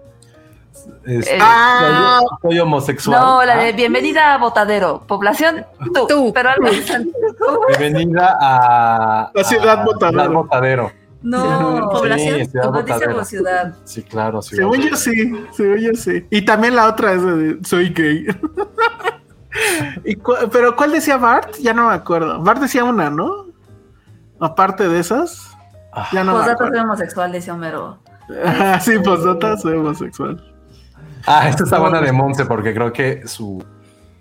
Este, 1.06 1.38
Ah. 1.40 2.18
soy, 2.42 2.50
soy 2.52 2.60
homosexual. 2.60 3.20
No, 3.20 3.44
la 3.44 3.56
de 3.56 3.72
bienvenida 3.72 4.34
a 4.34 4.38
Botadero. 4.38 5.02
Población, 5.06 5.64
tú. 5.94 6.06
Tú. 6.08 6.32
Pero 6.34 6.50
algo. 6.50 6.66
Bienvenida 7.78 8.36
a 8.40 9.30
La 9.34 9.44
ciudad 9.44 9.80
a 9.80 9.84
Botadero. 9.84 10.20
Ciudad 10.22 10.30
Botadero. 10.34 10.92
No, 11.22 11.88
Población. 11.92 12.38
Sí, 12.40 12.44
ciudad 12.46 12.64
¿Cómo 12.66 12.78
dice 12.82 12.92
Botadero. 12.94 13.12
como 13.12 13.24
ciudad? 13.24 13.74
Sí, 13.84 14.02
claro. 14.02 14.42
Ciudad 14.42 14.62
Según 14.72 14.88
yo 14.88 14.96
sí, 14.96 15.46
según 15.52 15.78
yo 15.78 15.94
sí. 15.94 16.26
Y 16.30 16.42
también 16.42 16.74
la 16.74 16.88
otra 16.88 17.12
es 17.12 17.22
de 17.24 17.58
soy 17.64 17.90
gay. 17.90 18.26
¿Y 20.04 20.14
cu- 20.16 20.34
pero 20.50 20.74
¿cuál 20.76 20.92
decía 20.92 21.16
Bart? 21.16 21.56
Ya 21.60 21.72
no 21.74 21.88
me 21.88 21.94
acuerdo. 21.94 22.40
Bart 22.42 22.60
decía 22.60 22.84
una, 22.84 23.10
¿no? 23.10 23.46
Aparte 24.40 24.88
de 24.88 24.98
esas. 25.00 25.50
Ya 26.12 26.24
no 26.24 26.32
Posdata 26.32 26.68
soy 26.68 26.78
homosexual, 26.78 27.32
dice 27.32 27.50
Homero. 27.50 27.98
Ajá, 28.44 28.80
sí, 28.80 28.98
postdata 28.98 29.56
soy 29.58 29.74
homosexual. 29.76 30.42
Ah, 31.26 31.48
esta 31.48 31.64
está 31.64 31.78
buena 31.78 32.00
de 32.00 32.12
Monse 32.12 32.46
porque 32.46 32.72
creo 32.74 32.92
que 32.92 33.26
su, 33.28 33.62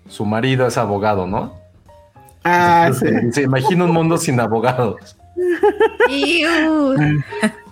su 0.08 0.24
marido 0.26 0.66
es 0.66 0.76
abogado, 0.76 1.26
¿no? 1.26 1.54
Ah, 2.44 2.90
sí. 2.92 3.06
Se 3.32 3.42
imagina 3.42 3.84
un 3.84 3.92
mundo 3.92 4.18
sin 4.18 4.38
abogados. 4.38 5.16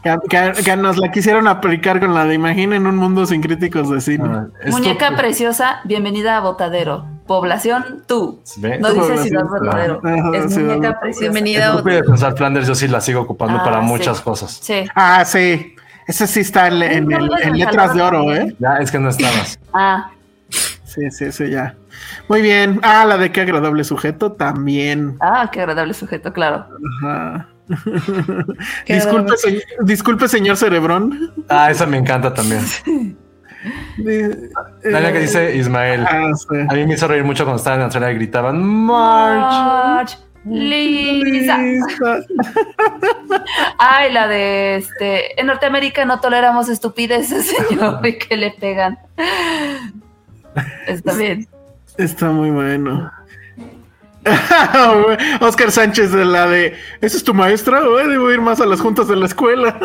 Que, 0.03 0.17
que- 0.31 0.63
que 0.65 0.77
nos 0.77 0.97
la 0.97 1.11
quisieron 1.11 1.47
aplicar 1.47 2.01
con 2.01 2.15
la 2.15 2.25
de 2.25 2.35
imaginen 2.35 2.87
un 2.87 2.97
mundo 2.97 3.27
sin 3.27 3.43
críticos 3.43 3.91
de 3.91 4.01
cine. 4.01 4.25
Ah, 4.33 4.47
Muñeca 4.71 5.15
preciosa, 5.17 5.81
bienvenida 5.85 6.37
a 6.37 6.41
Botadero. 6.41 7.05
Población, 7.35 8.03
tú. 8.09 8.43
¿Ve? 8.57 8.81
No 8.81 8.93
dice 8.93 9.19
ciudad. 9.19 9.45
Ajá, 9.69 10.31
Es 10.35 10.53
ciudad. 10.53 10.75
muñeca 10.75 10.99
preciosa. 10.99 11.21
Bienvenida 11.31 11.81
de 11.81 12.03
pensar 12.03 12.37
Flanders, 12.37 12.67
yo 12.67 12.75
sí 12.75 12.89
la 12.89 13.01
sigo 13.01 13.21
ocupando 13.21 13.59
Ah, 13.61 13.63
para 13.63 13.81
sí. 13.83 13.87
muchas 13.87 14.21
cosas. 14.21 14.59
Sí. 14.61 14.83
Ah, 14.97 15.25
sí. 15.25 15.77
Ese 16.09 16.27
sí 16.27 16.41
está 16.41 16.67
en, 16.67 16.83
en- 16.83 17.07
No, 17.07 17.19
en- 17.21 17.27
no, 17.27 17.39
en 17.39 17.49
no, 17.51 17.55
letras 17.55 17.95
de 17.95 18.03
oro, 18.03 18.25
no. 18.25 18.35
¿eh? 18.35 18.57
Ya, 18.59 18.79
es 18.79 18.91
que 18.91 18.99
no 18.99 19.11
estabas. 19.11 19.61
Ah, 19.73 20.11
Sí, 20.85 21.09
sí, 21.13 21.31
sí, 21.31 21.51
ya. 21.51 21.77
Muy 22.29 22.43
bien. 22.43 22.81
Ah, 22.83 23.05
la 23.05 23.17
de 23.17 23.31
qué 23.31 23.43
agradable 23.43 23.85
sujeto 23.85 24.33
también. 24.33 25.17
ah, 25.21 25.49
qué 25.53 25.61
agradable 25.61 25.95
sujeto, 25.95 26.33
claro. 26.33 26.67
Ajá. 27.05 27.47
Disculpe, 28.89 29.37
se- 29.37 29.63
disculpe, 29.83 30.27
señor 30.27 30.57
Cerebrón. 30.57 31.33
Ah, 31.49 31.71
esa 31.71 31.87
me 31.87 31.97
encanta 31.97 32.35
también. 32.35 32.63
De- 32.85 33.15
La 33.99 35.09
eh, 35.09 35.13
que 35.13 35.21
dice 35.21 35.57
Ismael. 35.57 36.07
Ah, 36.09 36.31
sí. 36.35 36.57
A 36.69 36.75
mí 36.75 36.87
me 36.87 36.95
hizo 36.95 37.07
reír 37.07 37.25
mucho 37.25 37.45
cuando 37.45 37.59
estaban 37.59 37.81
en 37.81 37.87
la 37.87 37.91
trena 37.91 38.11
y 38.11 38.15
gritaban 38.15 38.63
March. 38.63 40.17
March, 40.17 40.19
Lisa. 40.47 41.59
Lisa. 41.59 42.19
Ay, 43.79 44.13
la 44.13 44.29
de 44.29 44.77
este. 44.77 45.41
En 45.41 45.47
Norteamérica 45.47 46.05
no 46.05 46.21
toleramos 46.21 46.69
estupideces, 46.69 47.47
señor, 47.69 48.07
y 48.07 48.19
que 48.19 48.37
le 48.37 48.51
pegan. 48.53 48.99
Está 50.87 51.15
bien. 51.15 51.47
Está 51.99 52.31
muy 52.31 52.51
bueno. 52.51 53.11
Oscar 55.41 55.71
Sánchez 55.71 56.13
de 56.13 56.27
la 56.27 56.47
de 56.47 56.75
¿Esa 57.01 57.17
es 57.17 57.25
tu 57.25 57.33
maestra? 57.33 57.81
Ay, 57.99 58.09
debo 58.09 58.31
ir 58.31 58.41
más 58.41 58.61
a 58.61 58.67
las 58.67 58.81
juntas 58.81 59.09
de 59.09 59.17
la 59.17 59.27
escuela. 59.27 59.77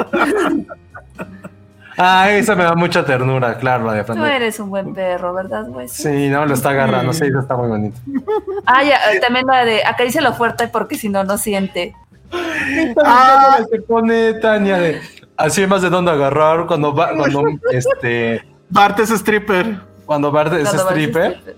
Ah, 1.98 2.30
esa 2.32 2.56
me 2.56 2.64
da 2.64 2.76
mucha 2.76 3.06
ternura, 3.06 3.58
claro, 3.58 3.86
la 3.86 3.94
de 3.94 4.04
Tú 4.04 4.14
Fran. 4.14 4.26
eres 4.26 4.60
un 4.60 4.70
buen 4.70 4.94
perro, 4.94 5.34
¿verdad, 5.34 5.66
güey? 5.68 5.88
Sí, 5.88 6.30
no, 6.30 6.46
lo 6.46 6.54
está 6.54 6.72
agarrando, 6.72 7.14
sí, 7.14 7.26
eso 7.26 7.40
está 7.40 7.56
muy 7.56 7.70
bonito. 7.70 7.98
Ah, 8.66 8.84
ya, 8.84 8.96
eh, 9.14 9.20
también 9.20 9.46
la 9.46 9.64
de 9.64 9.84
acarícialo 9.86 10.34
fuerte 10.34 10.68
porque 10.68 10.98
si 10.98 11.08
no, 11.10 11.24
no 11.24 11.38
siente. 11.38 11.96
Ah, 13.06 13.60
se 13.70 13.82
pone 13.82 14.34
Tania 14.36 14.78
de 14.78 15.02
así 15.38 15.66
más 15.68 15.82
de 15.82 15.90
dónde 15.90 16.12
agarrar 16.12 16.66
cuando 16.66 16.94
va, 16.94 17.16
cuando 17.16 17.44
este 17.72 18.44
Bart 18.70 19.00
es 19.00 19.12
stripper. 19.12 19.80
cuando 20.06 20.32
Bart 20.32 20.52
es 20.54 20.64
Cuando 20.70 20.90
stripper, 20.90 21.56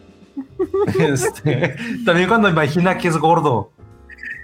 este, 0.99 1.76
también 2.05 2.27
cuando 2.27 2.49
imagina 2.49 2.97
que 2.97 3.07
es 3.07 3.18
gordo. 3.18 3.72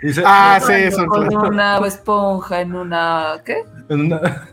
Dice, 0.01 0.23
Ah, 0.25 0.59
sí, 0.65 0.73
eso. 0.73 1.05
Con 1.05 1.33
una 1.35 1.77
esponja 1.85 2.61
en 2.61 2.75
una. 2.75 3.35
¿Qué? 3.45 3.63
en 3.89 4.01
una- 4.07 4.47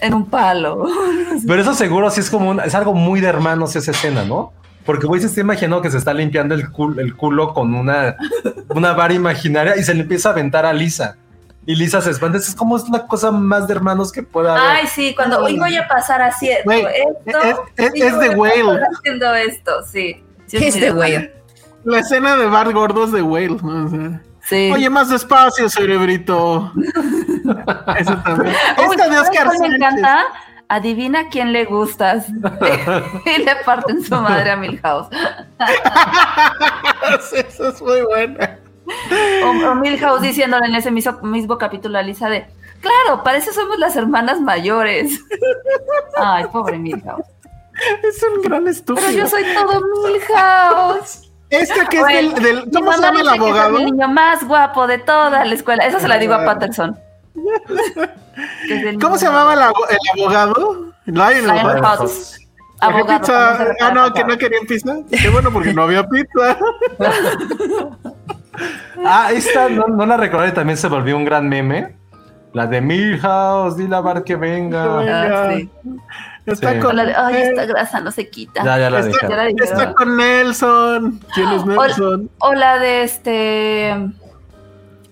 En 0.00 0.14
un 0.14 0.26
palo. 0.26 0.86
Pero 1.46 1.62
eso 1.62 1.74
seguro 1.74 2.10
sí 2.10 2.20
es 2.20 2.30
como 2.30 2.50
un- 2.50 2.60
es 2.60 2.74
algo 2.74 2.94
muy 2.94 3.20
de 3.20 3.28
hermanos 3.28 3.76
esa 3.76 3.90
escena, 3.90 4.24
¿no? 4.24 4.52
Porque 4.86 5.06
güey 5.06 5.20
se 5.20 5.26
está 5.28 5.40
imaginando 5.42 5.82
que 5.82 5.90
se 5.90 5.98
está 5.98 6.14
limpiando 6.14 6.54
el 6.54 6.70
culo, 6.70 7.00
el 7.00 7.14
culo 7.14 7.52
con 7.52 7.74
una, 7.74 8.16
una 8.70 8.92
vara 8.92 9.12
imaginaria 9.14 9.76
y 9.76 9.82
se 9.82 9.94
le 9.94 10.00
empieza 10.02 10.30
a 10.30 10.32
aventar 10.32 10.64
a 10.66 10.72
Lisa. 10.72 11.16
Y 11.66 11.74
Lisa 11.76 12.00
se 12.00 12.10
espanta. 12.10 12.38
Es 12.38 12.54
como 12.54 12.76
es 12.78 12.88
la 12.88 13.06
cosa 13.06 13.30
más 13.30 13.68
de 13.68 13.74
hermanos 13.74 14.10
que 14.10 14.22
pueda 14.22 14.52
haber. 14.56 14.64
Ay, 14.78 14.86
sí, 14.86 15.14
cuando 15.14 15.38
hoy 15.40 15.58
voy 15.58 15.76
a 15.76 15.86
pasar 15.86 16.20
esto. 16.22 16.70
es- 17.44 17.56
es- 17.76 17.92
sí, 17.92 18.00
es 18.02 18.18
de 18.18 18.30
Whale. 18.30 18.80
Haciendo 18.98 19.34
esto, 19.34 19.70
sí. 19.90 20.24
Sí, 20.46 20.56
Es 20.56 20.74
de 20.80 20.90
güey. 20.90 21.30
La 21.84 21.98
escena 22.00 22.36
de 22.36 22.46
Bart 22.46 22.72
gordo 22.72 23.04
es 23.04 23.12
de 23.12 23.22
Whale. 23.22 23.56
¿no? 23.62 23.84
O 23.86 23.88
sea, 23.90 24.20
Sí. 24.50 24.70
Oye, 24.74 24.90
más 24.90 25.08
despacio, 25.08 25.68
cerebrito. 25.70 26.72
Eso 27.98 28.16
también. 28.24 28.54
Uy, 28.78 28.96
Esta 28.96 29.08
de 29.08 29.14
¿sabes 29.14 29.28
Oscar 29.30 29.46
me 29.46 29.56
Sánchez. 29.58 29.74
encanta? 29.76 30.24
Adivina 30.68 31.28
quién 31.28 31.52
le 31.52 31.64
gustas. 31.66 32.26
y 33.26 33.42
le 33.42 33.56
parten 33.64 34.02
su 34.04 34.14
madre 34.16 34.50
a 34.50 34.56
Milhouse. 34.56 35.06
Eso 37.32 37.68
es 37.68 37.80
muy 37.82 38.02
buena. 38.02 38.58
O, 39.44 39.70
o 39.70 39.74
Milhouse 39.76 40.22
diciéndole 40.22 40.66
en 40.66 40.74
ese 40.74 40.90
mismo, 40.90 41.12
mismo 41.22 41.56
capítulo 41.56 41.96
a 41.98 42.02
Lisa 42.02 42.28
de, 42.28 42.46
claro, 42.80 43.22
parece 43.22 43.52
somos 43.52 43.78
las 43.78 43.94
hermanas 43.94 44.40
mayores. 44.40 45.20
Ay, 46.16 46.44
pobre 46.52 46.76
Milhouse. 46.78 47.26
Es 48.02 48.22
un 48.22 48.42
gran 48.42 48.66
estúpido. 48.66 49.06
Pero 49.06 49.18
yo 49.18 49.28
soy 49.28 49.44
todo 49.54 49.80
Milhouse. 50.04 51.29
Esta 51.50 51.86
que 51.86 51.96
es 51.98 52.02
Bueno, 52.02 52.32
del, 52.34 52.42
del- 52.42 52.70
¿Cómo 52.72 52.92
se 52.92 53.02
llama 53.02 53.20
el 53.20 53.28
abogado? 53.28 53.78
el 53.78 53.84
niño 53.86 54.08
más 54.08 54.46
guapo 54.46 54.86
de 54.86 54.98
toda 54.98 55.44
la 55.44 55.54
escuela. 55.54 55.84
Eso 55.84 55.98
se 56.00 56.08
la 56.08 56.16
digo 56.18 56.34
a 56.34 56.44
Patterson. 56.44 56.98
Es 58.70 58.84
el 58.84 58.98
¿Cómo 58.98 59.18
se 59.18 59.26
llamaba 59.26 59.52
el, 59.54 59.60
abo- 59.60 59.86
el 59.90 60.20
abogado? 60.22 60.86
Lionel 61.04 61.44
Lionel 61.44 61.78
Hutz. 61.80 62.00
Hutz. 62.00 62.36
¿Quería 62.80 62.98
Abogado. 62.98 63.20
pizza? 63.20 63.66
Ah, 63.80 63.90
no, 63.92 64.12
que 64.14 64.24
no 64.24 64.38
querían 64.38 64.66
pizza. 64.66 64.96
Qué 65.10 65.28
bueno, 65.28 65.50
porque 65.52 65.74
no 65.74 65.82
había 65.82 66.06
pizza. 66.08 66.56
Ah, 69.04 69.30
esta 69.32 69.68
no, 69.68 69.86
no 69.86 70.04
la 70.04 70.16
recordé, 70.16 70.52
también 70.52 70.76
se 70.76 70.88
volvió 70.88 71.16
un 71.16 71.24
gran 71.24 71.48
meme. 71.48 71.96
La 72.52 72.66
de 72.66 72.80
Milhouse, 72.80 73.76
dile 73.76 73.96
a 73.96 74.00
Bar 74.00 74.24
que 74.24 74.36
venga. 74.36 74.84
Ah, 75.46 75.50
sí. 75.54 75.70
Está 76.52 76.72
Sí. 76.74 76.78
con, 76.80 76.96
de, 76.96 77.14
Ay, 77.14 77.36
esta 77.42 77.66
grasa 77.66 78.00
no 78.00 78.10
se 78.10 78.28
quita. 78.30 78.62
Ya, 78.64 78.78
ya 78.78 78.90
la 78.90 79.00
está. 79.00 79.28
Ya 79.28 79.36
la 79.36 79.48
está 79.48 79.92
con 79.94 80.16
Nelson. 80.16 81.20
¿Quién 81.34 81.48
es 81.50 81.62
O- 81.62 81.66
Nelson? 81.66 82.30
O 82.38 82.54
la 82.54 82.78
de 82.78 83.02
este. 83.02 83.94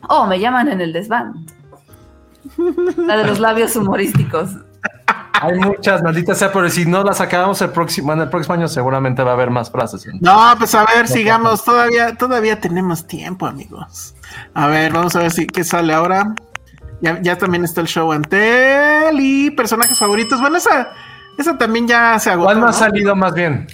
Oh, 0.08 0.26
me 0.26 0.38
llaman 0.40 0.68
en 0.68 0.80
el 0.80 0.92
desván. 0.92 1.46
La 2.96 3.16
de 3.16 3.24
los 3.26 3.38
labios 3.40 3.74
humorísticos. 3.76 4.50
Hay 5.40 5.54
muchas, 5.54 6.02
maldita 6.02 6.34
sea, 6.34 6.50
pero 6.52 6.68
si 6.68 6.84
no 6.84 7.04
las 7.04 7.20
acabamos 7.20 7.62
el 7.62 7.70
próximo, 7.70 8.12
en 8.12 8.20
el 8.22 8.28
próximo 8.28 8.54
año 8.54 8.66
seguramente 8.66 9.22
va 9.22 9.30
a 9.30 9.34
haber 9.34 9.50
más 9.50 9.70
frases. 9.70 10.04
No, 10.20 10.54
pues 10.58 10.74
a 10.74 10.84
ver, 10.84 11.06
sigamos. 11.06 11.64
Todavía, 11.64 12.16
todavía 12.16 12.58
tenemos 12.60 13.06
tiempo, 13.06 13.46
amigos. 13.46 14.16
A 14.54 14.66
ver, 14.66 14.92
vamos 14.92 15.14
a 15.14 15.20
ver 15.20 15.30
si 15.30 15.46
qué 15.46 15.62
sale 15.62 15.94
ahora. 15.94 16.34
Ya, 17.00 17.22
ya 17.22 17.38
también 17.38 17.62
está 17.64 17.80
el 17.82 17.86
show 17.86 18.10
Antel 18.10 19.20
y 19.20 19.52
personajes 19.52 19.96
favoritos. 19.96 20.40
Bueno, 20.40 20.56
esa, 20.56 20.88
esa 21.38 21.56
también 21.56 21.88
ya 21.88 22.18
se 22.18 22.30
agotó. 22.30 22.46
¿Cuál 22.46 22.60
no 22.60 22.66
ha 22.66 22.70
¿no? 22.70 22.72
salido 22.76 23.16
más 23.16 23.32
bien? 23.34 23.66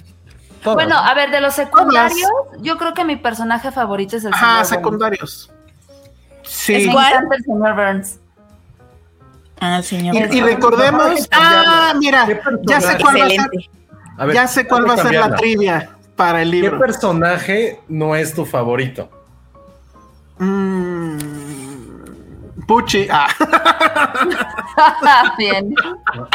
Todas. 0.63 0.75
Bueno, 0.75 0.97
a 0.97 1.13
ver, 1.13 1.29
de 1.31 1.41
los 1.41 1.53
secundarios, 1.53 2.29
yo 2.61 2.77
creo 2.77 2.93
que 2.93 3.03
mi 3.05 3.17
personaje 3.17 3.71
favorito 3.71 4.17
es 4.17 4.23
el 4.25 4.33
Ajá, 4.33 4.39
señor 4.41 4.55
Burns. 4.57 4.69
secundarios. 4.69 5.51
Sí. 6.43 6.73
Es 6.75 6.87
encanta 6.87 7.35
el 7.35 7.43
señor 7.43 7.75
Burns. 7.75 8.19
Ah, 9.59 9.81
señor. 9.81 10.15
Y, 10.15 10.37
y 10.37 10.41
recordemos. 10.41 11.27
Ah, 11.31 11.93
mira, 11.97 12.27
ya 12.63 12.81
sé 12.81 12.97
cuál 13.01 13.19
va 13.21 13.25
a 13.25 13.29
ser. 13.29 13.39
Excelente. 13.41 13.69
A 14.17 14.25
ver, 14.25 14.35
Ya 14.35 14.47
sé 14.47 14.67
cuál 14.67 14.89
va 14.89 14.93
a 14.93 14.97
ser 14.97 15.13
la 15.13 15.35
trivia 15.35 15.89
para 16.15 16.41
el 16.41 16.51
¿Qué 16.51 16.57
libro. 16.61 16.79
personaje 16.79 17.81
no 17.87 18.15
es 18.15 18.33
tu 18.33 18.45
favorito? 18.45 19.09
Mm, 20.37 21.17
Pucci. 22.67 23.07
Ah. 23.11 23.27
Bien. 25.37 25.73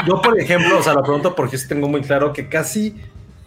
Yo, 0.07 0.20
por 0.23 0.39
ejemplo, 0.39 0.78
o 0.78 0.82
sea, 0.82 0.94
lo 0.94 1.02
pregunto 1.02 1.35
porque 1.35 1.59
sí 1.59 1.69
tengo 1.69 1.89
muy 1.89 2.02
claro 2.02 2.32
que 2.32 2.48
casi 2.48 3.01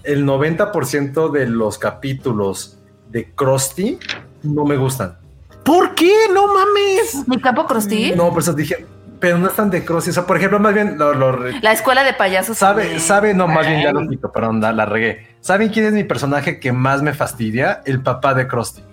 el 0.03 0.25
90% 0.25 1.31
de 1.31 1.47
los 1.47 1.77
capítulos 1.77 2.77
de 3.09 3.31
Krusty 3.31 3.99
no 4.43 4.65
me 4.65 4.75
gustan. 4.75 5.17
¿Por 5.63 5.95
qué? 5.95 6.11
No 6.33 6.47
mames. 6.47 7.27
Mi 7.27 7.39
capo 7.39 7.65
Krusty. 7.65 8.13
No, 8.15 8.29
por 8.31 8.41
eso 8.41 8.53
dije, 8.53 8.85
pero 9.19 9.37
no 9.37 9.47
están 9.47 9.69
de 9.69 9.85
Krusty. 9.85 10.09
O 10.09 10.13
sea, 10.13 10.25
por 10.25 10.37
ejemplo, 10.37 10.59
más 10.59 10.73
bien 10.73 10.97
lo, 10.97 11.13
lo 11.13 11.31
re- 11.31 11.59
La 11.61 11.71
escuela 11.71 12.03
de 12.03 12.13
payasos. 12.13 12.57
sabe, 12.57 12.81
también. 12.83 13.01
sabe, 13.01 13.33
no, 13.33 13.47
más 13.47 13.65
bien 13.65 13.81
ya 13.81 13.91
lo 13.93 14.05
quito, 14.07 14.31
perdón, 14.31 14.59
la, 14.59 14.73
la 14.73 14.85
regué. 14.85 15.35
¿Saben 15.39 15.69
quién 15.69 15.85
es 15.85 15.93
mi 15.93 16.03
personaje 16.03 16.59
que 16.59 16.73
más 16.73 17.01
me 17.01 17.13
fastidia? 17.13 17.81
El 17.85 18.01
papá 18.01 18.33
de 18.33 18.47
Krusty. 18.47 18.83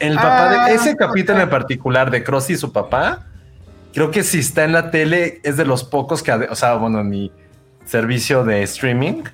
El 0.00 0.14
papá 0.16 0.64
Ah, 0.64 0.68
de 0.68 0.74
ese 0.74 0.96
capítulo 0.96 1.40
en 1.40 1.50
particular 1.50 2.10
de 2.10 2.22
Krusty 2.22 2.52
y 2.54 2.56
su 2.56 2.72
papá, 2.72 3.26
creo 3.92 4.10
que 4.10 4.22
si 4.22 4.38
está 4.38 4.64
en 4.64 4.72
la 4.72 4.90
tele 4.90 5.40
es 5.42 5.56
de 5.56 5.64
los 5.64 5.84
pocos 5.84 6.22
que, 6.22 6.32
o 6.32 6.54
sea, 6.54 6.74
bueno, 6.74 7.00
en 7.00 7.08
mi 7.08 7.32
servicio 7.84 8.44
de 8.44 8.62
streaming 8.62 9.24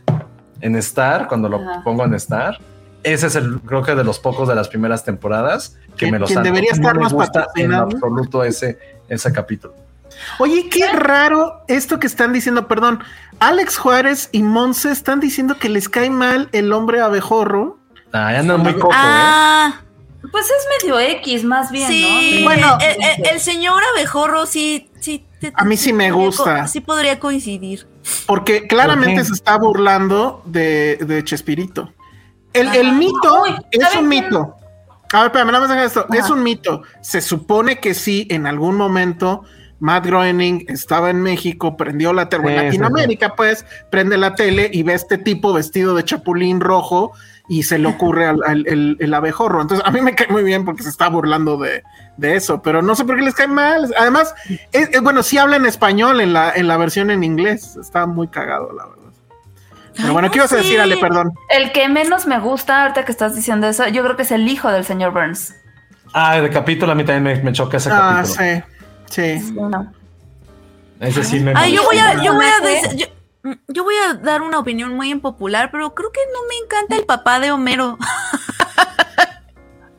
en 0.60 0.76
Star, 0.76 1.28
cuando 1.28 1.48
lo 1.48 1.56
Ajá. 1.58 1.82
pongo 1.84 2.04
en 2.04 2.14
Star, 2.14 2.58
ese 3.02 3.26
es 3.26 3.36
el, 3.36 3.60
creo 3.60 3.82
que 3.82 3.94
de 3.94 4.04
los 4.04 4.18
pocos 4.18 4.48
de 4.48 4.54
las 4.54 4.68
primeras 4.68 5.04
temporadas 5.04 5.76
que 5.96 6.10
me 6.10 6.18
lo 6.18 6.26
salto. 6.26 6.42
debería 6.42 6.70
No 6.70 6.76
estarnos 6.76 7.12
me 7.12 7.18
gusta 7.18 7.48
en 7.56 7.74
absoluto 7.74 8.42
ese, 8.44 8.78
ese 9.08 9.30
capítulo. 9.32 9.74
Oye, 10.38 10.68
qué 10.70 10.90
raro 10.92 11.64
esto 11.68 11.98
que 11.98 12.06
están 12.06 12.32
diciendo. 12.32 12.66
Perdón, 12.68 13.00
Alex 13.40 13.76
Juárez 13.76 14.28
y 14.32 14.42
Monse 14.42 14.90
están 14.90 15.20
diciendo 15.20 15.58
que 15.58 15.68
les 15.68 15.88
cae 15.88 16.08
mal 16.08 16.48
el 16.52 16.72
hombre 16.72 17.00
abejorro. 17.00 17.78
Ah, 18.12 18.32
ya 18.32 18.38
andan 18.40 18.60
muy 18.60 18.74
coco, 18.74 18.92
¿eh? 18.94 19.72
Pues 20.32 20.46
es 20.46 20.82
medio 20.82 20.98
X, 20.98 21.44
más 21.44 21.70
bien, 21.70 21.88
sí. 21.88 22.38
¿no? 22.40 22.44
Bueno. 22.44 22.78
el, 22.80 23.02
el- 23.02 23.26
el 23.34 23.40
señor 23.40 23.82
abejorro 23.94 24.46
sí, 24.46 24.90
sí. 25.00 25.26
te- 25.40 25.52
A 25.54 25.64
mí 25.64 25.76
sí 25.76 25.92
me 25.92 26.10
gusta. 26.10 26.66
Sí 26.66 26.80
podría 26.80 27.18
coincidir. 27.20 27.86
Porque 28.26 28.66
claramente 28.66 29.24
se 29.24 29.32
está 29.32 29.56
burlando 29.58 30.42
de, 30.46 30.96
de 30.96 31.24
Chespirito. 31.24 31.92
El, 32.52 32.68
el 32.74 32.92
mito 32.92 33.42
Uy, 33.42 33.54
es 33.70 33.82
¿saben 33.82 34.00
un 34.00 34.08
mito. 34.08 34.56
A 35.12 35.18
ver, 35.18 35.26
espérame, 35.26 35.46
nada 35.48 35.60
más 35.60 35.68
deja 35.68 35.84
esto. 35.84 36.06
Ajá. 36.08 36.18
Es 36.18 36.30
un 36.30 36.42
mito. 36.42 36.82
Se 37.00 37.20
supone 37.20 37.78
que 37.80 37.94
sí, 37.94 38.26
en 38.30 38.46
algún 38.46 38.76
momento 38.76 39.44
Matt 39.80 40.06
Groening 40.06 40.64
estaba 40.68 41.10
en 41.10 41.20
México, 41.22 41.76
prendió 41.76 42.12
la 42.12 42.28
tele, 42.28 42.44
en 42.44 42.48
Sí, 42.48 42.54
sí, 42.58 42.64
Latinoamérica, 42.78 43.34
pues, 43.36 43.66
prende 43.90 44.16
la 44.16 44.34
tele 44.34 44.70
y 44.72 44.82
ve 44.82 44.92
a 44.92 44.96
este 44.96 45.18
tipo 45.18 45.52
vestido 45.52 45.94
de 45.94 46.04
chapulín 46.04 46.60
rojo 46.60 47.12
y 47.48 47.62
se 47.64 47.78
le 47.78 47.88
ocurre 47.88 48.26
al, 48.26 48.40
al- 48.46 48.66
el, 48.66 48.96
el 49.00 49.14
abejorro. 49.14 49.60
Entonces, 49.62 49.86
a 49.86 49.90
mí 49.90 50.00
me 50.00 50.14
cae 50.14 50.28
muy 50.28 50.42
bien 50.42 50.64
porque 50.64 50.82
se 50.82 50.88
está 50.88 51.08
burlando 51.08 51.58
de, 51.58 51.82
de 52.16 52.36
eso, 52.36 52.62
pero 52.62 52.80
no 52.82 52.94
sé 52.94 53.04
por 53.04 53.16
qué 53.16 53.22
les 53.22 53.34
cae 53.34 53.48
mal. 53.48 53.92
Además, 53.98 54.34
es- 54.72 54.88
es- 54.90 55.00
bueno, 55.02 55.22
sí 55.22 55.36
habla 55.38 55.56
en 55.56 55.66
español 55.66 56.20
en 56.20 56.32
la, 56.32 56.52
en 56.54 56.66
la 56.68 56.76
versión 56.76 57.10
en 57.10 57.22
inglés. 57.22 57.76
Está 57.76 58.06
muy 58.06 58.28
cagado, 58.28 58.72
la 58.72 58.86
verdad. 58.86 59.02
Pero 59.96 60.08
Ay, 60.08 60.12
bueno, 60.12 60.26
no 60.28 60.32
¿qué 60.32 60.38
ibas 60.38 60.52
a 60.52 60.56
decir. 60.56 60.80
Ale? 60.80 60.96
Perdón. 60.96 61.32
El 61.50 61.70
que 61.70 61.88
menos 61.88 62.26
me 62.26 62.40
gusta, 62.40 62.82
ahorita 62.82 63.04
que 63.04 63.12
estás 63.12 63.36
diciendo 63.36 63.68
eso, 63.68 63.86
yo 63.88 64.02
creo 64.02 64.16
que 64.16 64.22
es 64.22 64.30
el 64.32 64.48
hijo 64.48 64.70
del 64.72 64.84
señor 64.84 65.12
Burns. 65.12 65.54
Ah, 66.12 66.40
de 66.40 66.48
capítulo 66.50 66.92
a 66.92 66.94
mí 66.94 67.04
también 67.04 67.22
me, 67.38 67.42
me 67.44 67.52
choca 67.52 67.76
ese 67.76 67.90
Ah, 67.92 68.22
capítulo. 68.24 68.62
sí. 69.10 69.38
Sí. 69.40 69.52
No. 69.52 69.92
Ese 71.00 71.22
sí 71.24 71.40
me 71.40 71.52
Ay, 71.54 71.74
yo 71.74 71.84
voy 71.84 71.98
a, 71.98 72.14
yo 72.22 72.32
voy 72.34 72.44
a, 72.46 72.92
yo, 72.94 73.06
mm, 73.06 73.10
yo 73.68 73.84
voy 73.84 73.94
a 74.08 74.14
dar 74.14 74.42
una 74.42 74.58
opinión 74.58 74.94
muy 74.94 75.10
impopular, 75.10 75.70
pero 75.70 75.94
creo 75.94 76.10
que 76.12 76.20
no 76.32 76.40
me 76.48 76.56
encanta 76.64 76.96
el 76.96 77.04
papá 77.04 77.40
de 77.40 77.50
Homero. 77.52 77.98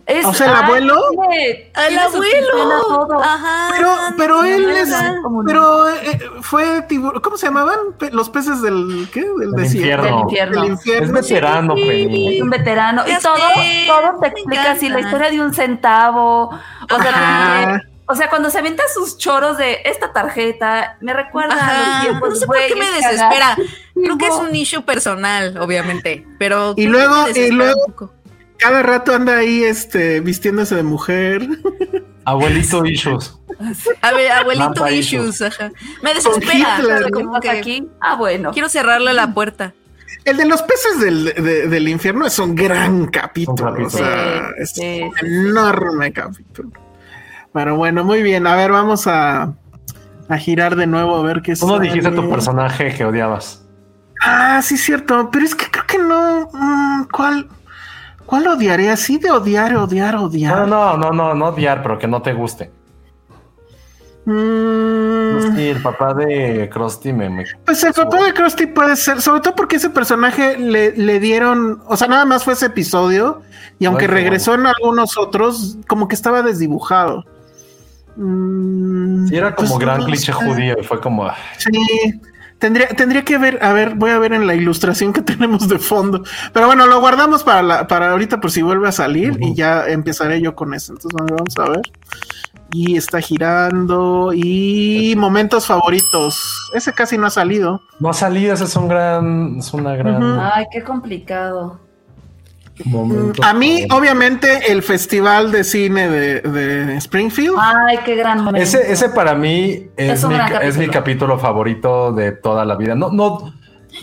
Es- 0.07 0.23
O 0.23 0.35
sea, 0.35 0.45
¿el 0.45 0.53
ay, 0.55 0.63
abuelo? 0.65 1.01
tiene- 1.09 1.71
¡Al 1.73 1.87
tiene 1.87 2.03
su 2.11 2.21
chistera 2.23 2.45
abuelo! 2.53 3.23
Ajá. 3.23 3.67
Pero, 3.71 3.89
pero 4.17 4.43
él 4.43 4.69
es. 4.69 4.93
Pero 5.47 5.89
eh, 5.89 6.19
fue 6.41 6.83
tiburón. 6.83 7.19
¿Cómo 7.23 7.37
se 7.37 7.47
llamaban? 7.47 7.79
Pe- 7.97 8.11
Los 8.11 8.29
peces 8.29 8.61
del. 8.61 9.09
¿Qué? 9.11 9.21
Del 9.21 9.49
Del 9.49 9.63
desierto. 9.63 10.03
Del 10.05 10.13
infierno. 10.19 10.21
infierno. 10.29 10.61
Del 10.61 10.71
infierno. 10.73 11.05
Es 11.07 11.11
veterano, 11.27 11.73
Penny. 11.73 12.35
Es 12.35 12.41
un 12.43 12.49
veterano. 12.51 13.03
Ya 13.07 13.17
y 13.17 13.21
todo, 13.21 13.35
sé, 13.35 13.85
todo 13.87 14.19
te 14.21 14.27
explica 14.27 14.71
así 14.73 14.89
la 14.89 14.99
historia 14.99 15.31
de 15.31 15.41
un 15.41 15.53
centavo. 15.55 16.49
O 16.51 17.01
sea, 17.01 17.81
O 18.07 18.15
sea, 18.15 18.29
cuando 18.29 18.49
se 18.51 18.59
avienta 18.59 18.83
sus 18.93 19.17
choros 19.17 19.57
de 19.57 19.79
esta 19.85 20.13
tarjeta, 20.13 20.97
me 21.01 21.11
recuerda 21.13 21.55
a 21.55 21.57
Ajá, 21.57 21.93
los 21.97 22.05
tiempos 22.05 22.29
no 22.29 22.35
sé 22.35 22.45
por 22.45 22.55
qué 22.67 22.75
me 22.75 22.85
desespera. 22.91 23.57
Creo 23.95 24.17
que 24.17 24.27
es 24.27 24.33
un 24.35 24.55
issue 24.55 24.83
personal, 24.83 25.57
obviamente, 25.57 26.25
pero 26.37 26.73
Y 26.77 26.85
luego- 26.85 27.25
y 27.33 27.49
luego-. 27.49 28.13
Cada 28.57 28.83
rato 28.83 29.13
anda 29.13 29.37
ahí 29.37 29.63
este, 29.63 30.19
vistiéndose 30.21 30.75
de 30.75 30.83
mujer. 30.83 31.47
Abuelito 32.25 32.85
issues. 32.85 33.37
A 34.01 34.11
ver, 34.13 34.31
abuelito 34.31 34.65
Lampa 34.65 34.91
issues, 34.91 35.41
ajá. 35.41 35.71
Me 36.01 36.13
desespera, 36.13 36.79
como 37.13 37.39
que 37.39 37.49
aquí. 37.49 37.87
Ah, 38.01 38.15
bueno. 38.15 38.51
quiero 38.51 38.67
cerrarle 38.69 39.13
la 39.13 39.33
puerta. 39.33 39.73
El 40.23 40.37
de 40.37 40.45
los 40.45 40.61
peces 40.63 40.99
del, 40.99 41.25
de- 41.25 41.67
del 41.67 41.87
infierno 41.87 42.25
es 42.25 42.39
un 42.39 42.55
gran 42.55 43.07
capítulo. 43.07 43.71
Un 43.71 43.75
capítulo. 43.75 43.87
O 43.87 43.89
sea, 43.89 44.47
Sí, 44.57 44.61
es 44.63 44.71
sí, 44.71 45.01
un 45.03 45.13
sí, 45.13 45.25
enorme 45.25 46.11
capítulo. 46.13 46.71
Pero 47.55 47.77
bueno, 47.77 48.03
muy 48.03 48.21
bien. 48.21 48.45
A 48.47 48.55
ver, 48.57 48.71
vamos 48.73 49.07
a, 49.07 49.53
a 50.27 50.37
girar 50.37 50.75
de 50.75 50.87
nuevo 50.87 51.15
a 51.15 51.21
ver 51.23 51.41
qué 51.41 51.55
Tú 51.55 51.65
no 51.67 51.77
sale. 51.77 51.87
dijiste 51.87 52.11
tu 52.11 52.29
personaje 52.29 52.93
que 52.93 53.05
odiabas. 53.05 53.63
Ah, 54.21 54.61
sí, 54.61 54.77
cierto. 54.77 55.29
Pero 55.31 55.45
es 55.45 55.55
que 55.55 55.71
creo 55.71 55.85
que 55.87 55.97
no. 55.97 56.49
mm, 56.51 57.07
¿Cuál? 57.13 57.47
¿Cuál 58.25 58.47
odiaré? 58.47 58.89
Así 58.89 59.17
de 59.19 59.31
odiar, 59.31 59.73
odiar, 59.77 60.17
odiar. 60.17 60.67
No, 60.67 60.67
no, 60.67 60.97
no, 60.97 61.11
no, 61.13 61.33
no 61.33 61.45
odiar, 61.47 61.81
pero 61.81 61.97
que 61.97 62.07
no 62.07 62.21
te 62.21 62.33
guste. 62.33 62.71
Mm, 64.25 65.55
Sí, 65.55 65.69
el 65.69 65.81
papá 65.81 66.13
de 66.13 66.67
Krusty 66.73 67.13
me, 67.13 67.29
me- 67.29 67.45
Pues 67.65 67.83
el 67.83 67.93
papá 67.93 68.23
de 68.23 68.33
Krusty 68.33 68.65
puede 68.65 68.95
ser, 68.95 69.21
sobre 69.21 69.41
todo 69.41 69.55
porque 69.55 69.75
ese 69.75 69.89
personaje 69.91 70.57
le, 70.57 70.91
le 70.97 71.19
dieron, 71.19 71.81
o 71.85 71.95
sea, 71.95 72.07
nada 72.07 72.25
más 72.25 72.43
fue 72.43 72.53
ese 72.53 72.65
episodio, 72.65 73.41
y 73.79 73.85
aunque 73.85 74.07
regresó 74.07 74.55
en 74.55 74.65
algunos 74.65 75.17
otros, 75.17 75.77
como 75.87 76.07
que 76.07 76.15
estaba 76.15 76.41
desdibujado. 76.41 77.23
Mm, 78.15 79.27
Sí, 79.27 79.35
era 79.35 79.55
como 79.55 79.69
pues, 79.69 79.79
gran 79.79 79.99
no 79.99 80.05
cliché 80.05 80.31
judío 80.31 80.75
y 80.79 80.83
fue 80.83 80.99
como. 81.01 81.25
ah, 81.25 81.35
Sí, 81.57 82.19
tendría, 82.59 82.87
tendría 82.89 83.23
que 83.23 83.37
ver, 83.37 83.59
a 83.63 83.73
ver, 83.73 83.95
voy 83.95 84.11
a 84.11 84.19
ver 84.19 84.33
en 84.33 84.47
la 84.47 84.55
ilustración 84.55 85.13
que 85.13 85.21
tenemos 85.21 85.67
de 85.67 85.79
fondo. 85.79 86.23
Pero 86.53 86.67
bueno, 86.67 86.85
lo 86.85 86.99
guardamos 86.99 87.43
para, 87.43 87.61
la, 87.61 87.87
para 87.87 88.11
ahorita 88.11 88.39
por 88.39 88.51
si 88.51 88.61
vuelve 88.61 88.87
a 88.87 88.91
salir 88.91 89.37
y 89.41 89.53
ya 89.53 89.87
empezaré 89.87 90.41
yo 90.41 90.55
con 90.55 90.73
eso. 90.73 90.93
Entonces 90.93 91.11
vamos 91.19 91.57
a 91.57 91.69
ver. 91.71 91.81
Y 92.71 92.97
está 92.97 93.21
girando 93.21 94.31
y 94.33 95.13
momentos 95.17 95.65
favoritos. 95.65 96.69
Ese 96.73 96.91
casi 96.93 97.17
no 97.17 97.27
ha 97.27 97.29
salido. 97.29 97.81
No 97.99 98.09
ha 98.09 98.13
salido, 98.13 98.53
ese 98.53 98.65
es 98.65 98.75
un 98.75 98.87
gran. 98.87 99.57
Es 99.59 99.73
una 99.73 99.95
gran. 99.95 100.21
Ay, 100.39 100.65
qué 100.71 100.83
complicado. 100.83 101.79
Momento. 102.83 103.43
A 103.43 103.53
mí, 103.53 103.87
obviamente, 103.91 104.71
el 104.71 104.83
festival 104.83 105.51
de 105.51 105.63
cine 105.63 106.09
de, 106.09 106.41
de 106.41 106.97
Springfield. 106.97 107.55
Ay, 107.59 107.99
qué 108.03 108.15
gran 108.15 108.43
momento. 108.43 108.61
Ese, 108.61 108.91
ese 108.91 109.09
para 109.09 109.33
mí 109.35 109.87
es, 109.95 110.25
mi, 110.25 110.35
gran 110.35 110.61
es 110.61 110.77
mi 110.77 110.87
capítulo. 110.87 110.91
capítulo 110.91 111.39
favorito 111.39 112.11
de 112.11 112.33
toda 112.33 112.65
la 112.65 112.75
vida. 112.75 112.95
No, 112.95 113.11
no, 113.11 113.53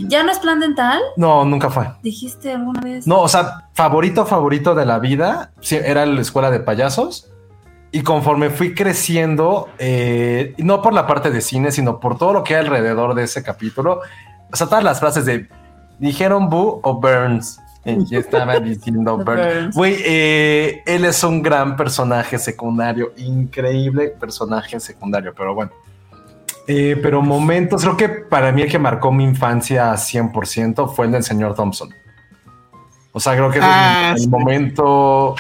¿Ya 0.01 0.23
no 0.23 0.33
es 0.33 0.39
plan 0.39 0.61
dental? 0.61 1.01
no, 1.17 1.45
nunca 1.45 1.71
fue. 1.71 1.87
¿Dijiste 2.03 2.53
alguna 2.53 2.81
vez? 2.81 3.07
No, 3.07 3.21
o 3.21 3.29
sea, 3.29 3.69
favorito, 3.75 4.25
favorito 4.27 4.75
de 4.75 4.87
la 4.87 4.99
vida 4.99 5.51
sí, 5.61 5.77
era 5.77 6.07
la 6.07 6.21
escuela 6.21 6.51
de 6.51 6.61
payasos. 6.61 7.29
Y 7.95 8.03
conforme 8.03 8.49
fui 8.49 8.75
creciendo, 8.75 9.69
eh, 9.79 10.55
no 10.57 10.81
por 10.81 10.95
la 10.95 11.07
parte 11.07 11.31
de 11.31 11.43
cine, 11.43 11.71
sino 11.71 12.01
por 12.01 12.17
todo 12.17 12.33
lo 12.33 12.43
que 12.43 12.55
hay 12.57 12.65
alrededor 12.65 13.15
de 13.15 13.25
ese 13.25 13.43
capítulo, 13.43 14.01
o 14.51 14.57
sea, 14.57 14.67
todas 14.67 14.83
las 14.83 14.99
frases 14.99 15.27
de 15.27 15.47
dijeron 15.99 16.49
Boo 16.49 16.81
o 16.83 17.01
Burns. 17.01 17.61
Yo 17.85 18.19
estaba 18.21 18.61
diciendo 18.61 19.17
Burns. 19.25 19.75
Güey, 19.75 19.97
eh, 20.05 20.83
él 20.87 21.05
es 21.05 21.23
un 21.25 21.43
gran 21.43 21.77
personaje 21.77 22.39
secundario, 22.39 23.13
increíble 23.17 24.09
personaje 24.19 24.79
secundario, 24.79 25.35
pero 25.37 25.55
bueno. 25.55 25.73
Eh, 26.69 26.97
pero 27.03 27.21
momentos, 27.23 27.83
creo 27.83 27.97
que 27.97 28.09
para 28.09 28.53
mí 28.53 28.63
el 28.63 28.71
que 28.71 28.79
marcó 28.79 29.11
mi 29.11 29.25
infancia 29.25 29.93
100% 29.95 30.95
fue 30.95 31.07
el 31.07 31.13
del 31.13 31.25
señor 31.25 31.55
Thompson. 31.57 31.91
O 33.11 33.19
sea, 33.19 33.35
creo 33.35 33.51
que 33.51 33.59
es 33.59 33.65
Ah, 33.67 34.13
el, 34.15 34.21
sí. 34.21 34.29
momento 34.29 35.35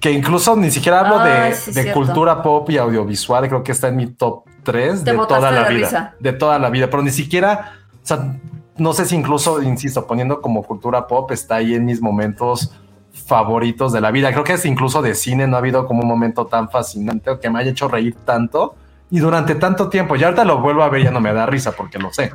que 0.00 0.10
incluso 0.10 0.56
ni 0.56 0.70
siquiera 0.70 1.00
hablo 1.00 1.20
Ay, 1.20 1.50
de, 1.50 1.54
sí, 1.56 1.72
de 1.72 1.82
cierto. 1.84 2.00
cultura 2.00 2.42
pop 2.42 2.68
y 2.70 2.78
audiovisual, 2.78 3.46
creo 3.48 3.62
que 3.62 3.70
está 3.72 3.88
en 3.88 3.96
mi 3.96 4.06
top 4.08 4.44
3 4.64 5.04
Te 5.04 5.12
de 5.12 5.16
toda 5.18 5.50
la 5.52 5.68
de 5.68 5.74
vida. 5.74 5.86
risa. 5.86 6.14
De 6.18 6.32
toda 6.32 6.58
la 6.58 6.68
vida, 6.68 6.90
pero 6.90 7.02
ni 7.02 7.10
siquiera, 7.10 7.74
o 8.02 8.06
sea, 8.06 8.34
no 8.80 8.94
sé 8.94 9.04
si 9.04 9.14
incluso, 9.14 9.62
insisto, 9.62 10.06
poniendo 10.06 10.40
como 10.40 10.62
cultura 10.62 11.06
pop, 11.06 11.30
está 11.32 11.56
ahí 11.56 11.74
en 11.74 11.84
mis 11.84 12.00
momentos 12.00 12.72
favoritos 13.12 13.92
de 13.92 14.00
la 14.00 14.10
vida. 14.10 14.32
Creo 14.32 14.42
que 14.42 14.54
es 14.54 14.64
incluso 14.64 15.02
de 15.02 15.14
cine, 15.14 15.46
no 15.46 15.56
ha 15.56 15.58
habido 15.58 15.86
como 15.86 16.00
un 16.02 16.08
momento 16.08 16.46
tan 16.46 16.70
fascinante 16.70 17.28
o 17.28 17.38
que 17.38 17.50
me 17.50 17.58
haya 17.60 17.72
hecho 17.72 17.88
reír 17.88 18.16
tanto 18.24 18.74
y 19.10 19.18
durante 19.18 19.54
tanto 19.54 19.90
tiempo. 19.90 20.16
Y 20.16 20.24
ahorita 20.24 20.44
lo 20.44 20.60
vuelvo 20.60 20.82
a 20.82 20.88
ver, 20.88 21.04
ya 21.04 21.10
no 21.10 21.20
me 21.20 21.32
da 21.32 21.44
risa 21.44 21.72
porque 21.72 21.98
lo 21.98 22.10
sé. 22.10 22.32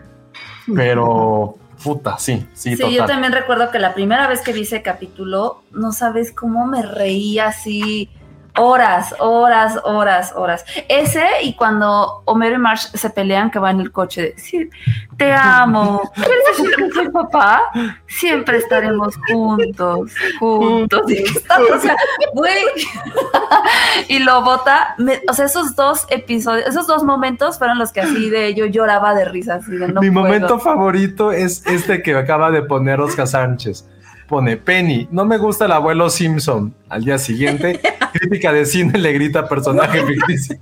Pero, 0.73 1.55
puta, 1.83 2.17
sí, 2.19 2.47
sí, 2.53 2.75
Sí, 2.75 2.77
total. 2.77 2.93
yo 2.93 3.05
también 3.05 3.33
recuerdo 3.33 3.71
que 3.71 3.79
la 3.79 3.95
primera 3.95 4.27
vez 4.27 4.41
que 4.41 4.53
vi 4.53 4.61
ese 4.61 4.83
capítulo, 4.83 5.63
no 5.71 5.91
sabes 5.93 6.31
cómo 6.31 6.67
me 6.67 6.83
reía 6.83 7.47
así 7.47 8.09
horas, 8.57 9.13
horas, 9.19 9.79
horas, 9.83 10.33
horas. 10.35 10.65
Ese 10.89 11.25
y 11.43 11.55
cuando 11.55 12.21
Homero 12.25 12.55
y 12.55 12.59
Marsh 12.59 12.87
se 12.93 13.09
pelean 13.09 13.51
que 13.51 13.59
va 13.59 13.71
en 13.71 13.79
el 13.81 13.91
coche 13.91 14.21
de 14.21 14.31
decir, 14.31 14.69
te 15.17 15.31
amo, 15.33 16.01
¿quieres 16.15 16.43
decir 16.57 16.75
que 16.75 16.91
soy 16.91 17.09
papá? 17.09 17.63
Siempre 18.07 18.57
estaremos 18.57 19.15
juntos, 19.31 20.11
juntos. 20.39 21.01
Y 21.11 21.23
está, 21.23 21.57
o 21.75 21.79
sea, 21.79 21.95
güey. 22.33 22.55
y 24.07 24.19
lo 24.19 24.41
bota, 24.43 24.95
me- 24.97 25.21
o 25.29 25.33
sea, 25.33 25.45
esos 25.45 25.75
dos 25.75 26.05
episodios, 26.09 26.67
esos 26.67 26.87
dos 26.87 27.03
momentos 27.03 27.57
fueron 27.57 27.77
los 27.79 27.91
que 27.91 28.01
así 28.01 28.29
de 28.29 28.53
yo 28.53 28.65
lloraba 28.65 29.13
de 29.13 29.25
risa, 29.25 29.55
así 29.55 29.71
de 29.71 29.87
no 29.87 30.01
Mi 30.01 30.09
puedo. 30.11 30.25
momento 30.25 30.59
favorito 30.59 31.31
es 31.31 31.65
este 31.65 32.01
que 32.01 32.15
acaba 32.15 32.51
de 32.51 32.61
poner 32.63 32.99
Oscar 33.01 33.27
Sánchez. 33.27 33.87
Pone 34.27 34.57
Penny, 34.57 35.07
no 35.11 35.25
me 35.25 35.37
gusta 35.37 35.65
el 35.65 35.71
abuelo 35.71 36.09
Simpson. 36.09 36.73
Al 36.89 37.03
día 37.03 37.17
siguiente, 37.17 37.79
crítica 38.13 38.51
de 38.51 38.65
cine 38.65 38.97
le 38.97 39.13
grita 39.13 39.47
personaje 39.47 40.03
ficticio. 40.03 40.57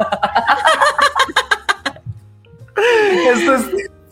Esto 3.34 3.56
es 3.56 3.66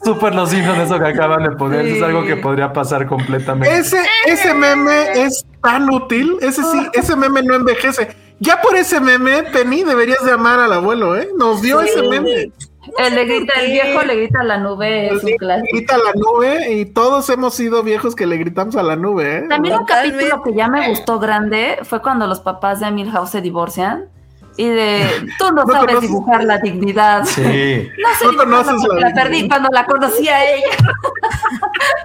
súper 0.04 0.34
los 0.36 0.50
Simpsons, 0.50 0.80
eso 0.80 1.00
que 1.00 1.08
acaban 1.08 1.44
de 1.44 1.52
poner. 1.52 1.86
Es 1.86 2.02
algo 2.02 2.24
que 2.24 2.38
podría 2.38 2.72
pasar 2.72 3.08
completamente. 3.08 3.76
Ese, 3.76 4.02
ese 4.26 4.54
meme 4.54 5.24
es 5.24 5.46
tan 5.62 5.90
útil. 5.90 6.38
Ese 6.42 6.62
sí, 6.64 6.88
ese 6.94 7.16
meme 7.16 7.42
no 7.44 7.56
envejece. 7.56 8.16
Ya 8.40 8.60
por 8.62 8.76
ese 8.76 9.00
meme, 9.00 9.44
Penny, 9.44 9.84
deberías 9.84 10.26
de 10.26 10.32
amar 10.32 10.60
al 10.60 10.74
abuelo, 10.74 11.16
¿eh? 11.16 11.30
Nos 11.38 11.62
dio 11.62 11.82
ese 11.82 12.02
meme. 12.08 12.52
El, 12.98 13.16
le 13.16 13.26
grita, 13.26 13.54
el 13.62 13.72
viejo 13.72 14.04
le 14.04 14.16
grita 14.16 14.42
a 14.42 14.44
la 14.44 14.58
nube, 14.58 15.08
es 15.08 15.24
un 15.24 15.32
clásico. 15.38 15.68
Grita 15.72 15.96
a 15.96 15.98
la 15.98 16.14
nube 16.16 16.74
y 16.74 16.86
todos 16.86 17.30
hemos 17.30 17.54
sido 17.54 17.84
viejos 17.84 18.16
que 18.16 18.26
le 18.26 18.38
gritamos 18.38 18.76
a 18.76 18.84
la 18.84 18.96
nube, 18.96 19.38
¿eh? 19.38 19.46
También 19.48 19.80
un 19.80 19.86
capítulo 19.86 20.44
que 20.44 20.54
ya 20.54 20.68
me 20.68 20.90
gustó 20.90 21.20
grande 21.20 21.80
fue 21.84 22.02
cuando 22.02 22.28
los 22.28 22.40
papás 22.40 22.80
de 22.80 22.92
Milhouse 22.92 23.32
se 23.32 23.42
divorcian 23.42 24.10
y 24.58 24.68
de 24.68 25.28
tú 25.40 25.46
no, 25.54 25.64
No 25.64 25.74
sabes 25.74 25.96
conoces- 25.96 26.02
dibujar 26.02 26.44
la 26.44 26.58
dignidad. 26.60 27.24
Sí. 27.26 27.90
No 27.98 28.10
sé 28.20 28.26
No 28.26 28.38
conoces 28.38 28.76
la 28.90 29.10
la 29.10 29.14
perdí 29.14 29.48
cuando 29.48 29.70
la 29.72 29.86
conocí 29.86 30.28
a 30.28 30.44
ella. 30.46 30.68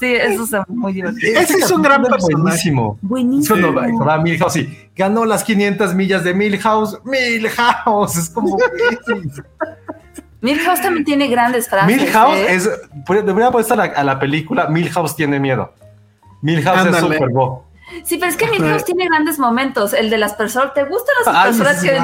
sí, 0.00 0.14
eso 0.14 0.44
es 0.44 0.68
muy 0.68 0.92
divertido. 0.92 1.40
Ese 1.40 1.58
es 1.58 1.70
un 1.70 1.82
gran 1.82 2.02
personaje. 2.02 2.34
Buenísimo. 2.42 2.98
Buenísimo. 3.02 3.72
Va 3.72 4.18
Milhouse 4.18 4.56
y 4.56 4.88
ganó 4.96 5.24
las 5.24 5.44
500 5.44 5.94
millas 5.94 6.24
de 6.24 6.34
Milhouse. 6.34 6.98
Milhouse. 7.04 8.16
Es 8.16 8.30
como... 8.30 8.56
Milhouse 10.40 10.82
también 10.82 11.04
tiene 11.04 11.28
grandes 11.28 11.68
frases. 11.68 11.96
Milhouse 11.96 12.36
¿eh? 12.36 12.54
es. 12.54 12.70
Debería 13.24 13.50
puesto 13.50 13.74
a 13.74 13.76
la, 13.78 13.84
a 13.84 14.04
la 14.04 14.18
película 14.18 14.68
Milhouse 14.68 15.16
tiene 15.16 15.40
miedo. 15.40 15.72
Milhouse 16.42 16.80
es 16.80 16.86
Ándale. 16.86 17.14
super 17.16 17.28
bo. 17.30 17.64
Sí, 18.04 18.16
pero 18.18 18.30
es 18.30 18.36
que 18.36 18.46
Milhouse 18.48 18.84
tiene 18.84 19.06
grandes 19.06 19.38
momentos. 19.38 19.92
El 19.92 20.10
de 20.10 20.18
las 20.18 20.34
personas. 20.34 20.74
¿Te 20.74 20.84
gustan 20.84 21.14
las 21.24 21.44
personas 21.46 21.82
que.? 21.82 21.98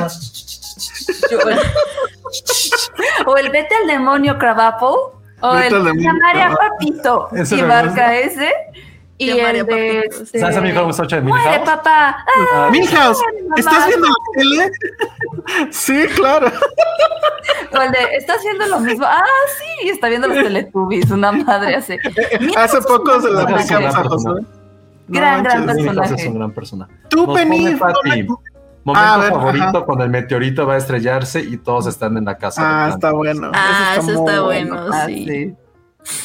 o 3.27 3.37
el 3.37 3.51
vete 3.51 3.75
al 3.75 3.87
demonio 3.87 4.39
Crabapple. 4.39 4.89
O 5.43 5.55
Vete 5.55 5.75
el 5.75 5.85
llamaría 5.85 6.49
Crabapple. 6.51 6.69
papito. 6.79 7.29
Y 7.51 7.62
marca 7.62 8.17
ese. 8.17 8.51
Y 9.19 9.31
el 9.39 9.67
de. 9.67 9.99
este, 10.01 10.41
¿Sabes 10.41 10.57
a 10.57 10.61
mí 10.62 10.73
me 10.73 10.83
gusta 10.83 11.03
mucho 11.03 11.17
de 11.17 11.23
Muere, 11.23 11.45
Milhouse? 11.51 11.67
papá. 11.69 12.25
Ah, 12.55 12.69
Milhouse. 12.71 13.19
¿estás 13.59 13.87
viendo 13.89 14.07
la 14.07 14.15
tele? 14.35 14.71
sí, 15.71 16.07
claro. 16.17 16.51
O 17.73 17.83
el 17.83 17.93
de, 17.93 17.99
¿estás 18.17 18.43
viendo 18.43 18.67
lo 18.67 18.81
mismo? 18.81 19.05
Ah, 19.07 19.23
sí, 19.59 19.89
está 19.91 20.09
viendo 20.09 20.27
los 20.29 20.39
Teletubbies, 20.43 21.11
una 21.11 21.33
madre 21.33 21.75
hace. 21.77 21.99
Hace 22.57 22.81
poco 22.81 23.21
se 23.21 23.31
la 23.31 23.43
aplicamos 23.43 23.95
a 23.95 24.05
José. 24.05 24.29
Gran, 25.11 25.43
gran 25.43 25.66
manches. 25.66 25.85
Personaje. 25.87 26.15
es 26.23 26.27
un 26.28 26.35
gran 26.35 26.53
personaje. 26.53 26.93
Tú, 27.09 27.27
Nos 27.27 27.37
Penny, 27.39 27.74
pone 27.77 27.93
momento- 28.05 28.41
Momento 28.82 29.07
A 29.09 29.16
ver, 29.19 29.31
favorito 29.31 29.65
ajá. 29.66 29.81
cuando 29.85 30.05
el 30.05 30.11
meteorito 30.11 30.66
va 30.66 30.74
a 30.74 30.77
estrellarse 30.78 31.41
y 31.41 31.59
todos 31.59 31.87
están 31.87 32.16
en 32.16 32.24
la 32.24 32.39
casa. 32.39 32.62
Ah, 32.65 32.89
está 32.89 33.12
bueno. 33.12 33.51
Ah, 33.55 33.97
eso 33.99 34.12
está 34.12 34.41
bueno, 34.41 34.74
Ah, 34.91 35.05
sí. 35.07 35.27
sí. 35.28 35.55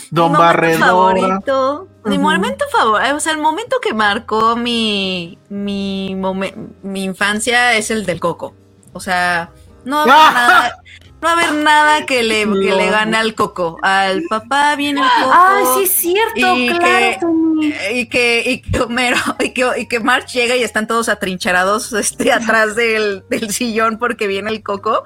Don 0.10 0.32
mi 0.32 0.38
momento 0.38 0.40
Barredora. 0.40 0.86
favorito, 0.88 1.88
mi 2.06 2.18
momento 2.18 2.66
favorito, 2.72 3.16
o 3.18 3.20
sea, 3.20 3.34
el 3.34 3.40
momento 3.40 3.76
que 3.82 3.94
marcó 3.94 4.56
mi, 4.56 5.38
mi, 5.50 6.16
momen- 6.16 6.70
mi 6.82 7.04
infancia 7.04 7.74
es 7.74 7.92
el 7.92 8.06
del 8.06 8.22
coco. 8.22 8.54
O 8.94 9.02
sea, 9.02 9.50
no 9.84 10.06
nada, 10.06 10.78
no 11.22 11.28
va 11.28 11.30
a 11.30 11.34
haber 11.34 11.54
nada 11.64 12.06
que 12.06 12.24
le, 12.24 12.44
que 12.44 12.76
le 12.76 12.90
gane 12.90 13.18
al 13.18 13.34
coco. 13.34 13.80
Al 13.82 14.24
papá 14.24 14.76
viene 14.76 15.02
el 15.02 15.08
coco. 15.24 15.34
Ay, 15.34 15.66
sí 15.76 15.84
es 15.84 15.96
cierto, 15.98 16.58
y 16.58 16.70
claro. 16.70 16.82
que, 16.82 17.94
y 17.94 18.06
que, 18.08 18.44
y 18.46 18.62
que 18.62 18.80
Homero, 18.82 19.18
y 19.40 19.50
que, 19.50 19.72
y 19.78 19.88
que 19.88 20.00
March 20.00 20.34
llega 20.34 20.56
y 20.56 20.64
están 20.64 20.88
todos 20.88 21.10
atrincherados 21.10 21.94
este, 21.94 22.32
atrás 22.32 22.76
del, 22.76 23.24
del 23.30 23.52
sillón 23.52 23.98
porque 23.98 24.28
viene 24.28 24.52
el 24.52 24.62
coco. 24.62 25.04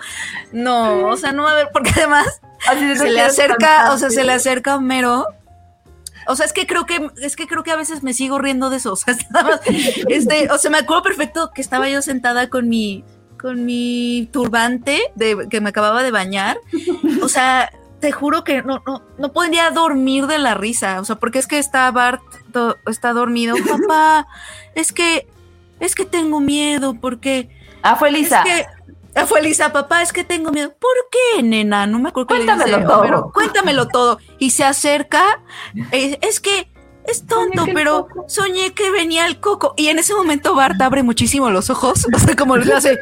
No, 0.51 1.07
o 1.07 1.17
sea, 1.17 1.31
no 1.31 1.43
va 1.43 1.51
a 1.51 1.53
haber, 1.53 1.69
porque 1.71 1.91
además 1.95 2.41
Así 2.67 2.97
se 2.97 3.09
le 3.09 3.21
acerca, 3.21 3.93
o 3.93 3.97
sea, 3.97 4.09
se 4.09 4.23
le 4.23 4.33
acerca 4.33 4.73
a 4.73 4.75
Homero. 4.77 5.27
O 6.27 6.35
sea, 6.35 6.45
es 6.45 6.53
que 6.53 6.67
creo 6.67 6.85
que, 6.85 7.09
es 7.21 7.35
que 7.35 7.47
creo 7.47 7.63
que 7.63 7.71
a 7.71 7.75
veces 7.75 8.03
me 8.03 8.13
sigo 8.13 8.37
riendo 8.37 8.69
de 8.69 8.77
eso. 8.77 8.93
O 8.93 8.95
sea, 8.95 9.15
más, 9.31 9.61
este, 10.09 10.51
o 10.51 10.57
sea, 10.57 10.69
me 10.69 10.79
acuerdo 10.79 11.03
perfecto 11.03 11.51
que 11.53 11.61
estaba 11.61 11.89
yo 11.89 12.01
sentada 12.01 12.49
con 12.49 12.69
mi, 12.69 13.03
con 13.41 13.65
mi 13.65 14.29
turbante 14.31 15.01
de, 15.15 15.47
que 15.49 15.61
me 15.61 15.69
acababa 15.69 16.03
de 16.03 16.11
bañar. 16.11 16.59
O 17.21 17.29
sea, 17.29 17.71
te 17.99 18.11
juro 18.11 18.43
que 18.43 18.61
no, 18.63 18.81
no, 18.85 19.03
no 19.17 19.31
podía 19.33 19.69
dormir 19.71 20.27
de 20.27 20.37
la 20.37 20.53
risa. 20.53 20.99
O 21.01 21.05
sea, 21.05 21.15
porque 21.15 21.39
es 21.39 21.47
que 21.47 21.57
está 21.59 21.89
Bart, 21.91 22.21
do- 22.49 22.77
está 22.87 23.13
dormido. 23.13 23.55
Papá, 23.69 24.27
es 24.75 24.91
que, 24.93 25.27
es 25.79 25.95
que 25.95 26.05
tengo 26.05 26.39
miedo 26.39 26.93
porque 26.99 27.49
Ah, 27.81 27.95
fue 27.95 28.11
Lisa. 28.11 28.41
es 28.41 28.45
que 28.45 28.65
ah, 29.15 29.25
fue 29.25 29.41
Lisa, 29.41 29.71
papá, 29.71 30.01
es 30.01 30.11
que 30.11 30.23
tengo 30.25 30.51
miedo. 30.51 30.73
¿Por 30.77 30.91
qué, 31.09 31.41
nena? 31.43 31.87
No 31.87 31.97
me 31.99 32.09
acuerdo 32.09 32.27
Cuéntamelo 32.27 32.77
dice, 32.77 32.87
todo. 32.89 33.01
pero 33.01 33.31
cuéntamelo 33.33 33.87
todo. 33.87 34.19
Y 34.37 34.49
se 34.49 34.65
acerca. 34.65 35.23
eh, 35.93 36.19
es 36.21 36.39
que 36.41 36.69
es 37.05 37.25
tonto, 37.25 37.65
pero 37.73 38.07
soñé 38.27 38.73
que 38.73 38.91
venía 38.91 39.25
el 39.25 39.39
coco. 39.39 39.73
Y 39.77 39.87
en 39.87 39.97
ese 39.97 40.13
momento 40.13 40.53
Bart 40.55 40.79
abre 40.81 41.03
muchísimo 41.03 41.49
los 41.49 41.69
ojos. 41.69 42.05
O 42.13 42.19
sea, 42.19 42.35
como 42.35 42.57
le 42.57 42.73
hace. 42.73 42.99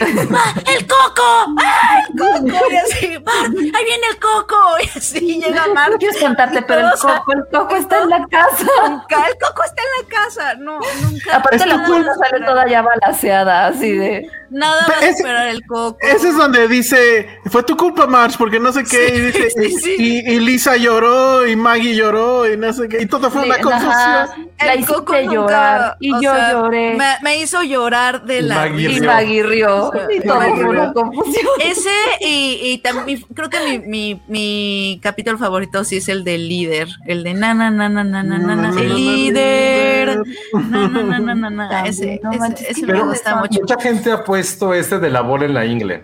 "Ah, 0.00 0.54
¡El 0.76 0.86
coco! 0.86 1.54
¡Ah, 1.62 2.02
el 2.08 2.18
coco! 2.18 2.70
Y 2.70 2.76
así, 2.76 3.06
ahí 3.06 3.84
viene 3.84 4.06
el 4.10 4.18
coco. 4.18 4.56
Y 4.82 4.98
así 4.98 5.40
llega 5.40 5.66
Bart. 5.74 5.94
quiero 5.98 6.14
espantarte, 6.14 6.62
pero 6.62 6.86
el 6.88 6.92
coco, 6.98 7.32
el 7.32 7.44
coco 7.50 7.76
está 7.76 8.02
en 8.02 8.08
la 8.10 8.26
casa. 8.30 8.66
Nunca, 8.88 9.26
el 9.26 9.38
coco 9.38 9.62
está 9.64 9.82
en 9.82 10.02
la 10.02 10.08
casa. 10.08 10.54
No, 10.54 10.78
nunca. 11.02 11.36
Aparte 11.36 11.66
la 11.66 11.84
puerta 11.84 12.14
sale 12.14 12.44
toda 12.44 12.66
ya 12.68 12.82
balaseada, 12.82 13.66
así 13.66 13.92
de... 13.92 14.30
Nada 14.52 14.86
más 14.88 14.98
ese- 15.02 15.10
esperar 15.10 15.48
el 15.48 15.66
coco. 15.66 15.98
Ese 16.00 16.28
es 16.28 16.36
donde 16.36 16.68
dice, 16.68 17.26
fue 17.46 17.62
tu 17.62 17.76
culpa, 17.76 18.06
March, 18.06 18.36
porque 18.38 18.60
no 18.60 18.72
sé 18.72 18.84
qué. 18.84 19.14
y, 19.14 19.20
dice, 19.20 19.50
sí, 19.50 19.70
sí. 19.78 19.96
y- 19.98 20.32
y 20.34 20.40
Lisa 20.40 20.76
lloró, 20.76 21.46
y 21.46 21.56
Maggie 21.56 21.94
lloró, 21.94 22.50
y 22.52 22.56
no 22.56 22.72
sé 22.72 22.88
qué. 22.88 23.02
Y 23.02 23.06
todo 23.06 23.30
fue 23.30 23.44
una 23.44 23.58
confusión. 23.58 24.52
La 24.60 24.74
El 24.74 24.86
coco 24.86 25.14
nunca, 25.14 25.32
llorar 25.32 25.96
y 25.98 26.12
yo 26.12 26.20
sea, 26.20 26.52
lloré. 26.52 26.94
Me, 26.94 27.04
me 27.22 27.40
hizo 27.40 27.62
llorar 27.64 28.24
de 28.24 28.38
Y 28.38 28.42
la 28.42 28.54
Maggie 28.54 28.92
Y. 28.92 29.00
Maggie 29.00 29.42
rió. 29.42 29.88
O 29.88 29.92
sea, 29.92 30.06
Y 30.08 30.20
todo 30.20 30.40
fue 30.40 30.64
una 30.64 30.92
confusión. 30.92 31.46
Ese 31.60 31.90
y, 32.20 32.60
y 32.62 32.78
también 32.78 33.24
creo 33.34 33.50
que 33.50 33.58
mi, 33.60 33.78
mi, 33.80 34.22
mi 34.28 35.00
capítulo 35.02 35.36
favorito 35.38 35.82
sí 35.82 35.96
es 35.96 36.08
el 36.08 36.22
del 36.22 36.48
líder, 36.48 36.88
el 37.06 37.24
de 37.24 37.34
na 37.34 37.54
na 37.54 37.70
na 37.72 37.88
na 37.88 38.04
na 38.04 38.22
na 38.22 38.38
na, 38.38 38.54
na, 38.56 38.80
el 38.80 38.94
líder. 38.94 40.22
Na, 40.52 40.88
na, 40.88 41.02
na, 41.02 41.18
na, 41.18 41.34
na, 41.34 41.50
na. 41.50 41.68
También, 41.68 41.86
Ese, 41.94 42.20
no 42.22 42.30
ese, 42.30 42.38
manches, 42.40 42.68
ese 42.70 42.80
qué 42.86 42.92
me 42.92 43.00
gusta 43.02 43.36
mucho. 43.36 43.60
Mucha 43.60 43.80
gente 43.80 44.12
ha 44.12 44.22
puesto 44.42 44.74
este 44.74 44.98
de 44.98 45.08
la 45.10 45.20
bola 45.20 45.44
en 45.44 45.54
la 45.54 45.64
ingle. 45.64 46.02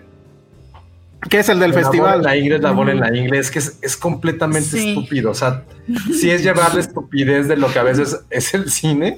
Que 1.29 1.39
es 1.39 1.49
el 1.49 1.59
del 1.59 1.71
La 1.71 1.75
bola 1.75 1.79
en 1.79 1.91
festival. 1.91 2.23
la 2.23 2.37
ingle 2.37 2.55
es 2.55 2.61
la 2.61 2.71
bola 2.71 2.91
en 2.93 2.99
la 3.01 3.15
ingle. 3.15 3.37
Es 3.39 3.51
que 3.51 3.59
es, 3.59 3.77
es 3.81 3.97
completamente 3.97 4.69
Sí. 4.69 4.89
estúpido. 4.91 5.31
O 5.31 5.33
sea, 5.33 5.63
si 6.17 6.31
es 6.31 6.41
llevar 6.43 6.73
la 6.73 6.79
estupidez 6.79 7.47
de 7.49 7.57
lo 7.57 7.67
que 7.67 7.79
a 7.79 7.83
veces 7.83 8.17
es 8.29 8.53
el 8.53 8.71
cine. 8.71 9.17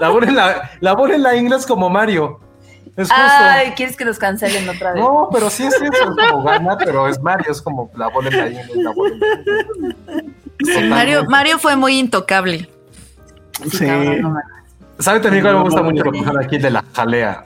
La 0.00 0.08
bola 0.08 0.26
en 0.28 0.36
la, 0.36 0.70
la 0.80 0.94
bola 0.94 1.14
en 1.14 1.22
la 1.22 1.36
ingle 1.36 1.56
es 1.56 1.66
como 1.66 1.90
Mario. 1.90 2.40
Es 2.96 3.08
justo. 3.08 3.14
Ay, 3.16 3.72
¿quieres 3.76 3.96
que 3.96 4.04
nos 4.06 4.18
cancelen 4.18 4.66
otra 4.68 4.92
vez? 4.94 5.02
No, 5.02 5.28
pero 5.32 5.50
sí 5.50 5.64
es 5.64 5.74
eso, 5.74 5.84
es 5.84 6.30
como 6.30 6.42
gana, 6.44 6.76
pero 6.78 7.08
es 7.08 7.20
Mario, 7.20 7.50
es 7.52 7.60
como 7.60 7.90
la 7.96 8.08
bola 8.08 8.30
en 8.30 8.36
la 8.38 8.48
ingle, 8.48 8.82
la 8.82 8.90
bola 8.92 9.14
en 9.14 9.20
la 9.20 10.14
ingle. 10.14 10.34
Sí, 10.64 10.84
Mario, 10.88 11.24
Mario 11.28 11.58
fue 11.58 11.76
muy 11.76 11.98
intocable. 11.98 12.68
Sí. 13.70 13.84
cabrón, 13.84 14.20
no 14.22 14.30
manches. 14.30 14.52
¿Sabe 15.00 15.18
también 15.20 15.42
cuál 15.42 15.56
me 15.56 15.62
gusta 15.62 15.82
mucho 15.82 16.04
lo 16.04 16.12
que 16.12 16.20
usan 16.20 16.38
aquí 16.38 16.56
de 16.56 16.70
la 16.70 16.84
jalea? 16.94 17.42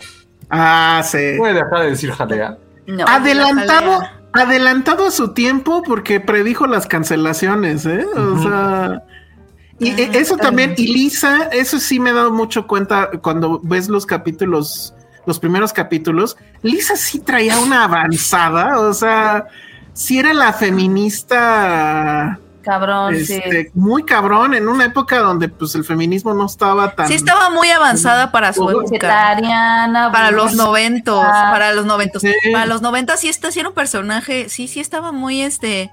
Ah, 0.50 1.02
sí. 1.04 1.34
¿Puede 1.36 1.54
dejar 1.54 1.80
de 1.80 1.90
decir 1.90 2.10
jalea? 2.12 2.58
No. 2.86 3.04
Adelantado, 3.06 4.00
jalea. 4.00 4.20
adelantado 4.32 5.06
a 5.06 5.10
su 5.10 5.34
tiempo 5.34 5.82
porque 5.82 6.20
predijo 6.20 6.66
las 6.66 6.86
cancelaciones, 6.86 7.84
¿eh? 7.86 8.06
O 8.16 8.42
sea. 8.42 9.02
Y 9.78 9.90
e- 9.90 10.10
eso 10.18 10.36
también, 10.36 10.74
y 10.76 10.92
Lisa, 10.92 11.48
eso 11.52 11.78
sí 11.78 12.00
me 12.00 12.10
he 12.10 12.12
dado 12.12 12.32
mucho 12.32 12.66
cuenta 12.66 13.10
cuando 13.22 13.60
ves 13.62 13.88
los 13.88 14.06
capítulos, 14.06 14.94
los 15.24 15.38
primeros 15.38 15.72
capítulos, 15.72 16.36
Lisa 16.62 16.96
sí 16.96 17.20
traía 17.20 17.58
una 17.60 17.84
avanzada, 17.84 18.80
o 18.80 18.92
sea, 18.92 19.46
sí 19.92 20.18
era 20.18 20.32
la 20.32 20.52
feminista 20.52 22.40
Cabrón, 22.68 23.14
este, 23.14 23.62
sí. 23.62 23.70
muy 23.72 24.02
cabrón 24.02 24.52
en 24.52 24.68
una 24.68 24.84
época 24.84 25.20
donde 25.20 25.48
pues 25.48 25.74
el 25.74 25.84
feminismo 25.84 26.34
no 26.34 26.44
estaba 26.44 26.94
tan 26.94 27.08
Sí 27.08 27.14
estaba 27.14 27.48
muy 27.48 27.70
avanzada 27.70 28.30
para 28.30 28.52
su 28.52 28.68
época. 28.68 29.38
Para 30.12 30.30
los 30.30 30.52
noventos, 30.52 31.18
para 31.24 31.72
los 31.72 31.86
noventos. 31.86 32.20
Sí. 32.20 32.34
Para 32.52 32.66
los 32.66 32.82
noventas 32.82 33.20
sí 33.20 33.28
está 33.30 33.50
sí 33.50 33.60
era 33.60 33.70
un 33.70 33.74
personaje, 33.74 34.50
sí, 34.50 34.68
sí 34.68 34.80
estaba 34.80 35.12
muy 35.12 35.40
este, 35.40 35.90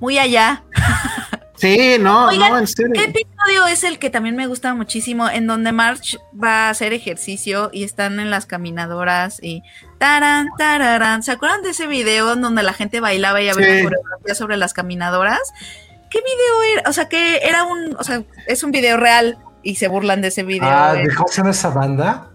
muy 0.00 0.18
allá. 0.18 0.62
Sí, 1.56 1.96
no, 2.00 2.26
Oigan, 2.28 2.52
no, 2.52 2.58
en 2.58 2.66
serio. 2.66 2.92
¿Qué 2.94 3.04
episodio 3.04 3.66
es 3.68 3.82
el 3.84 3.98
que 3.98 4.10
también 4.10 4.36
me 4.36 4.46
gusta 4.46 4.74
muchísimo? 4.74 5.28
En 5.28 5.46
donde 5.46 5.72
March 5.72 6.18
va 6.32 6.66
a 6.66 6.70
hacer 6.70 6.92
ejercicio 6.92 7.70
y 7.72 7.84
están 7.84 8.20
en 8.20 8.30
las 8.30 8.44
caminadoras 8.46 9.42
y 9.42 9.62
taran, 9.98 10.48
tararán. 10.58 11.22
¿Se 11.22 11.32
acuerdan 11.32 11.62
de 11.62 11.70
ese 11.70 11.86
video 11.86 12.34
en 12.34 12.42
donde 12.42 12.62
la 12.62 12.72
gente 12.74 13.00
bailaba 13.00 13.40
y 13.40 13.48
había 13.48 13.64
Sí. 13.64 13.70
una 13.80 13.82
coreografía 13.90 14.34
sobre 14.34 14.56
las 14.58 14.74
caminadoras? 14.74 15.40
¿Qué 16.10 16.18
video 16.20 16.78
era? 16.80 16.90
O 16.90 16.92
sea, 16.92 17.08
que 17.08 17.38
era 17.38 17.64
un, 17.64 17.96
o 17.98 18.04
sea, 18.04 18.22
es 18.46 18.62
un 18.62 18.70
video 18.70 18.96
real 18.96 19.38
y 19.62 19.76
se 19.76 19.88
burlan 19.88 20.20
de 20.22 20.28
ese 20.28 20.42
video. 20.42 20.68
Ah, 20.70 20.94
eh. 20.96 21.08
¿de 21.08 21.14
cómo 21.14 21.28
se 21.28 21.38
llama 21.38 21.50
esa 21.50 21.70
banda? 21.70 22.30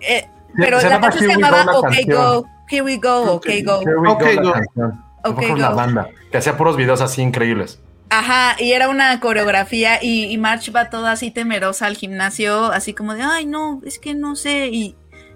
Eh, 0.00 0.28
pero 0.56 0.80
se 0.80 0.88
la 0.88 1.00
canción 1.00 1.24
se 1.24 1.30
Here 1.30 1.36
We 1.36 1.40
Go, 1.42 1.50
llamaba 1.50 1.64
la 1.72 1.78
OK 1.78 1.84
canción. 1.88 2.16
Go, 2.18 2.46
Here 2.68 2.82
We 2.82 2.96
Go, 2.98 3.22
OK 3.32 3.46
Go. 3.64 3.80
Here 3.80 3.96
we 3.98 4.08
Ok, 4.08 4.20
go, 4.22 4.26
la 4.34 4.42
go. 4.42 4.52
canción. 4.52 5.04
Ok, 5.24 5.36
Fue 5.36 5.58
la 5.58 5.68
go. 5.70 5.76
banda 5.76 6.08
que 6.30 6.38
hacía 6.38 6.56
puros 6.56 6.76
videos 6.76 7.00
así 7.00 7.22
increíbles. 7.22 7.80
Ajá, 8.16 8.54
y 8.60 8.70
era 8.70 8.88
una 8.88 9.18
coreografía 9.18 9.98
y, 10.00 10.26
y 10.26 10.38
March 10.38 10.70
va 10.74 10.88
toda 10.88 11.10
así 11.10 11.32
temerosa 11.32 11.86
al 11.86 11.96
gimnasio, 11.96 12.66
así 12.66 12.94
como 12.94 13.12
de, 13.14 13.22
ay, 13.22 13.44
no, 13.44 13.80
es 13.84 13.98
que 13.98 14.14
no 14.14 14.36
sé, 14.36 14.68
y, 14.68 14.94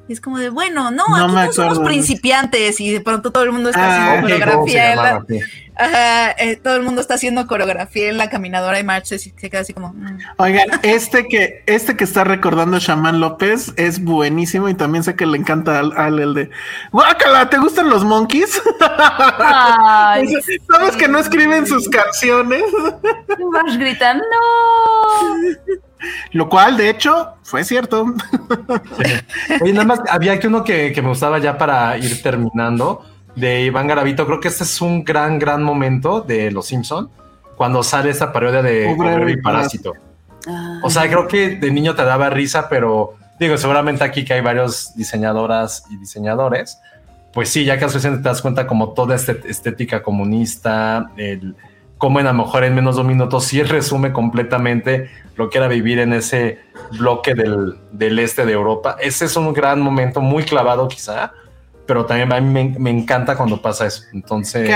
y 0.08 0.14
es 0.14 0.20
como 0.20 0.38
de, 0.38 0.48
bueno, 0.48 0.90
no, 0.90 1.06
No 1.06 1.38
aquí 1.38 1.48
no 1.48 1.52
somos 1.52 1.78
principiantes 1.80 2.80
y 2.80 2.90
de 2.90 3.00
pronto 3.00 3.30
todo 3.30 3.44
el 3.44 3.52
mundo 3.52 3.68
está 3.68 3.84
Ah, 3.84 4.12
haciendo 4.14 4.14
se 4.14 4.22
coreografía 4.22 4.90
en 4.92 4.96
la, 4.96 5.04
llamaba, 5.04 5.24
sí. 5.28 5.40
ajá, 5.76 6.30
eh, 6.38 6.56
todo 6.56 6.76
el 6.76 6.82
mundo 6.82 7.00
está 7.02 7.14
haciendo 7.14 7.46
coreografía 7.46 8.08
en 8.08 8.16
la 8.16 8.30
caminadora 8.30 8.80
y 8.80 8.84
March 8.84 9.04
se, 9.06 9.18
se 9.18 9.32
queda 9.50 9.60
así 9.60 9.74
como, 9.74 9.92
mm. 9.92 10.18
Oigan, 10.38 10.68
este 10.82 11.26
que, 11.28 11.62
este 11.66 11.96
que 11.96 12.04
está 12.04 12.24
recordando 12.24 12.78
Shaman 12.78 13.20
López 13.20 13.72
es 13.76 14.02
buenísimo 14.02 14.68
y 14.70 14.74
también 14.74 15.04
sé 15.04 15.14
que 15.14 15.26
le 15.26 15.36
encanta 15.36 15.78
al, 15.78 15.92
al 15.96 16.18
el 16.18 16.34
de 16.34 16.50
Guácala, 16.90 17.50
¿te 17.50 17.58
gustan 17.58 17.90
los 17.90 18.02
monkeys? 18.04 18.60
Ay, 18.80 20.32
¿Sabes 20.70 20.96
que 20.96 21.08
no 21.08 21.18
escriben 21.18 21.66
sus 21.66 21.88
canciones? 21.88 22.62
Marsh 23.52 23.76
grita, 23.76 24.14
no. 24.14 24.22
Lo 26.32 26.48
cual, 26.48 26.76
de 26.76 26.90
hecho, 26.90 27.34
fue 27.42 27.64
cierto. 27.64 28.06
Oye, 29.60 29.72
nada 29.72 29.86
más, 29.86 30.00
había 30.08 30.32
aquí 30.32 30.46
uno 30.46 30.64
que, 30.64 30.92
que 30.92 31.02
me 31.02 31.08
gustaba 31.08 31.38
ya 31.38 31.58
para 31.58 31.96
ir 31.98 32.22
terminando, 32.22 33.04
de 33.34 33.62
Iván 33.62 33.86
Garavito. 33.86 34.26
Creo 34.26 34.40
que 34.40 34.48
este 34.48 34.64
es 34.64 34.80
un 34.80 35.04
gran, 35.04 35.38
gran 35.38 35.62
momento 35.62 36.20
de 36.20 36.50
Los 36.50 36.66
Simpson 36.66 37.10
cuando 37.56 37.82
sale 37.82 38.10
esta 38.10 38.32
parodia 38.32 38.62
de 38.62 38.86
Obrero 38.86 39.28
y 39.28 39.36
Parásito. 39.40 39.92
O 40.82 40.90
sea, 40.90 41.08
creo 41.08 41.26
que 41.26 41.56
de 41.56 41.70
niño 41.70 41.94
te 41.94 42.04
daba 42.04 42.30
risa, 42.30 42.68
pero 42.68 43.14
digo, 43.38 43.56
seguramente 43.58 44.04
aquí 44.04 44.24
que 44.24 44.34
hay 44.34 44.40
varios 44.40 44.94
diseñadoras 44.94 45.84
y 45.90 45.96
diseñadores, 45.96 46.78
pues 47.32 47.50
sí, 47.50 47.64
ya 47.64 47.78
que 47.78 47.86
te 47.86 48.18
das 48.18 48.40
cuenta 48.40 48.66
como 48.66 48.92
toda 48.92 49.16
esta 49.16 49.32
estética 49.32 50.02
comunista, 50.02 51.10
el 51.16 51.56
cómo 51.98 52.20
en 52.20 52.26
a 52.26 52.32
lo 52.32 52.44
mejor 52.44 52.64
en 52.64 52.74
menos 52.74 52.96
de 52.96 53.02
un 53.02 53.08
minuto 53.08 53.40
sí 53.40 53.62
resume 53.62 54.12
completamente 54.12 55.10
lo 55.36 55.50
que 55.50 55.58
era 55.58 55.68
vivir 55.68 55.98
en 55.98 56.12
ese 56.12 56.58
bloque 56.98 57.34
del, 57.34 57.78
del 57.92 58.18
este 58.18 58.46
de 58.46 58.52
Europa. 58.52 58.96
Ese 59.00 59.26
es 59.26 59.36
un 59.36 59.52
gran 59.52 59.80
momento, 59.80 60.20
muy 60.20 60.44
clavado 60.44 60.88
quizá, 60.88 61.32
pero 61.86 62.06
también 62.06 62.32
a 62.32 62.40
mí 62.40 62.48
me, 62.50 62.78
me 62.78 62.90
encanta 62.90 63.36
cuando 63.36 63.60
pasa 63.60 63.86
eso. 63.86 64.04
Entonces, 64.12 64.68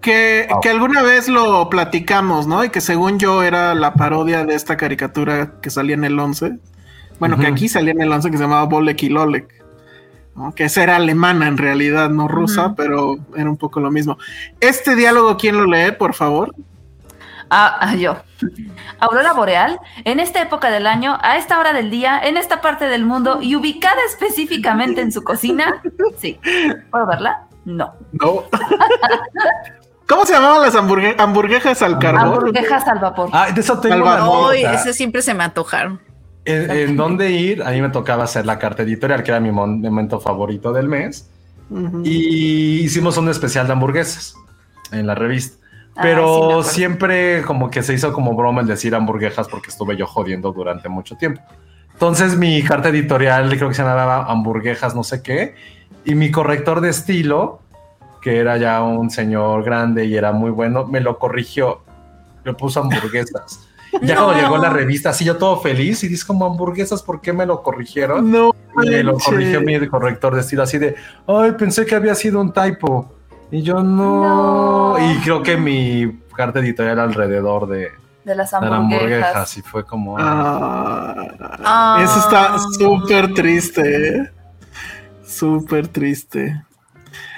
Que, 0.00 0.46
que, 0.46 0.46
Wow. 0.48 0.60
que 0.60 0.68
alguna 0.70 1.02
vez 1.02 1.28
lo 1.28 1.68
platicamos, 1.68 2.46
¿no? 2.46 2.64
Y 2.64 2.70
que 2.70 2.80
según 2.80 3.18
yo 3.18 3.42
era 3.42 3.74
la 3.74 3.94
parodia 3.94 4.44
de 4.44 4.54
esta 4.54 4.76
caricatura 4.76 5.54
que 5.60 5.70
salía 5.70 5.94
en 5.94 6.04
el 6.04 6.18
11. 6.18 6.58
Bueno, 7.18 7.36
que 7.38 7.48
aquí 7.48 7.68
salía 7.68 7.92
en 7.92 8.00
el 8.02 8.12
11 8.12 8.30
que 8.30 8.36
se 8.36 8.44
llamaba 8.44 8.64
Bolek 8.64 9.02
y 9.02 9.08
Lolek. 9.08 9.57
¿No? 10.38 10.54
Que 10.54 10.64
esa 10.64 10.82
era 10.82 10.96
alemana 10.96 11.48
en 11.48 11.58
realidad, 11.58 12.08
no 12.10 12.28
rusa, 12.28 12.74
pero 12.76 13.16
era 13.36 13.50
un 13.50 13.56
poco 13.56 13.80
lo 13.80 13.90
mismo. 13.90 14.16
Este 14.60 14.94
diálogo, 14.94 15.36
¿quién 15.36 15.56
lo 15.56 15.66
lee, 15.66 15.92
por 15.92 16.14
favor? 16.14 16.54
Ah, 17.50 17.78
ah, 17.80 17.94
yo. 17.94 18.16
Aurora 19.00 19.32
boreal, 19.32 19.80
en 20.04 20.20
esta 20.20 20.40
época 20.42 20.70
del 20.70 20.86
año, 20.86 21.18
a 21.22 21.38
esta 21.38 21.58
hora 21.58 21.72
del 21.72 21.90
día, 21.90 22.20
en 22.22 22.36
esta 22.36 22.60
parte 22.60 22.86
del 22.88 23.04
mundo 23.04 23.38
y 23.40 23.56
ubicada 23.56 23.96
específicamente 24.06 25.00
en 25.00 25.12
su 25.12 25.22
cocina. 25.24 25.82
Sí. 26.18 26.38
¿Puedo 26.90 27.06
verla? 27.06 27.44
No. 27.64 27.94
No. 28.12 28.44
¿Cómo 30.08 30.24
se 30.24 30.32
llamaban 30.32 30.62
las 30.62 30.74
hamburgue- 30.74 31.14
hamburguesas 31.18 31.82
al 31.82 31.98
carbón? 31.98 32.22
Hamburguesas 32.34 32.86
al 32.88 32.98
vapor. 32.98 33.28
Ah, 33.32 33.50
de 33.50 33.60
eso 33.60 33.78
tengo 33.78 33.94
Al 33.96 34.02
una 34.02 34.16
vapor. 34.20 34.54
Ay, 34.54 34.64
ese 34.64 34.92
siempre 34.94 35.20
se 35.22 35.34
me 35.34 35.44
antojaron. 35.44 36.00
En, 36.48 36.70
en 36.70 36.96
dónde 36.96 37.30
ir, 37.30 37.62
a 37.62 37.70
mí 37.70 37.82
me 37.82 37.90
tocaba 37.90 38.24
hacer 38.24 38.46
la 38.46 38.58
carta 38.58 38.82
editorial, 38.82 39.22
que 39.22 39.30
era 39.30 39.40
mi 39.40 39.52
momento 39.52 40.18
favorito 40.20 40.72
del 40.72 40.88
mes. 40.88 41.30
Ujú. 41.70 42.02
Y 42.04 42.80
hicimos 42.80 43.18
un 43.18 43.28
especial 43.28 43.66
de 43.66 43.72
hamburguesas 43.74 44.34
en 44.90 45.06
la 45.06 45.14
revista. 45.14 45.58
Ah, 45.94 46.02
sí 46.02 46.02
Pero 46.02 46.36
acuerdo. 46.44 46.62
siempre 46.62 47.42
como 47.42 47.70
que 47.70 47.82
se 47.82 47.92
hizo 47.94 48.12
como 48.12 48.34
broma 48.34 48.62
el 48.62 48.66
decir 48.66 48.94
hamburguesas 48.94 49.48
porque 49.48 49.68
estuve 49.68 49.96
yo 49.96 50.06
jodiendo 50.06 50.52
durante 50.52 50.88
mucho 50.88 51.16
tiempo. 51.16 51.42
Entonces 51.92 52.36
mi 52.36 52.62
carta 52.62 52.88
editorial 52.88 53.48
creo 53.56 53.68
que 53.68 53.74
se 53.74 53.82
llamaba 53.82 54.24
hamburguesas 54.24 54.94
no 54.94 55.02
sé 55.02 55.22
qué. 55.22 55.54
Y 56.04 56.14
mi 56.14 56.30
corrector 56.30 56.80
de 56.80 56.90
estilo, 56.90 57.60
que 58.22 58.38
era 58.38 58.56
ya 58.56 58.82
un 58.82 59.10
señor 59.10 59.64
grande 59.64 60.06
y 60.06 60.16
era 60.16 60.32
muy 60.32 60.50
bueno, 60.50 60.86
me 60.86 61.00
lo 61.00 61.18
corrigió. 61.18 61.82
Le 62.44 62.54
puso 62.54 62.80
hamburguesas. 62.82 63.67
Ya 64.02 64.14
No. 64.16 64.24
cuando 64.26 64.42
llegó 64.42 64.58
la 64.58 64.70
revista, 64.70 65.10
así 65.10 65.24
yo 65.24 65.36
todo 65.36 65.60
feliz 65.60 66.02
y 66.04 66.08
dices 66.08 66.24
como 66.24 66.44
hamburguesas, 66.46 67.02
¿por 67.02 67.20
qué 67.20 67.32
me 67.32 67.46
lo 67.46 67.62
corrigieron? 67.62 68.30
No. 68.30 68.50
me 68.76 69.02
lo 69.02 69.14
corrigió 69.18 69.60
mi 69.60 69.86
corrector 69.88 70.34
de 70.34 70.40
estilo 70.42 70.62
así 70.62 70.78
de, 70.78 70.94
ay, 71.26 71.52
pensé 71.52 71.84
que 71.86 71.94
había 71.94 72.14
sido 72.14 72.40
un 72.40 72.52
typo. 72.52 73.12
Y 73.50 73.62
yo 73.62 73.82
no. 73.82 74.96
No. 74.98 75.12
Y 75.12 75.18
creo 75.20 75.42
que 75.42 75.56
mi 75.56 76.20
carta 76.36 76.60
editorial 76.60 76.98
alrededor 77.00 77.66
de, 77.66 77.88
De 78.24 78.34
las 78.34 78.50
de 78.50 78.60
la 78.68 78.76
hamburguesas. 78.76 79.56
y 79.56 79.62
fue 79.62 79.84
como... 79.84 80.16
Ah, 80.18 81.14
Ah. 81.64 82.00
Eso 82.04 82.18
está 82.18 82.58
súper 82.78 83.32
triste. 83.34 84.16
¿eh? 84.18 84.30
Súper 85.24 85.88
triste. 85.88 86.62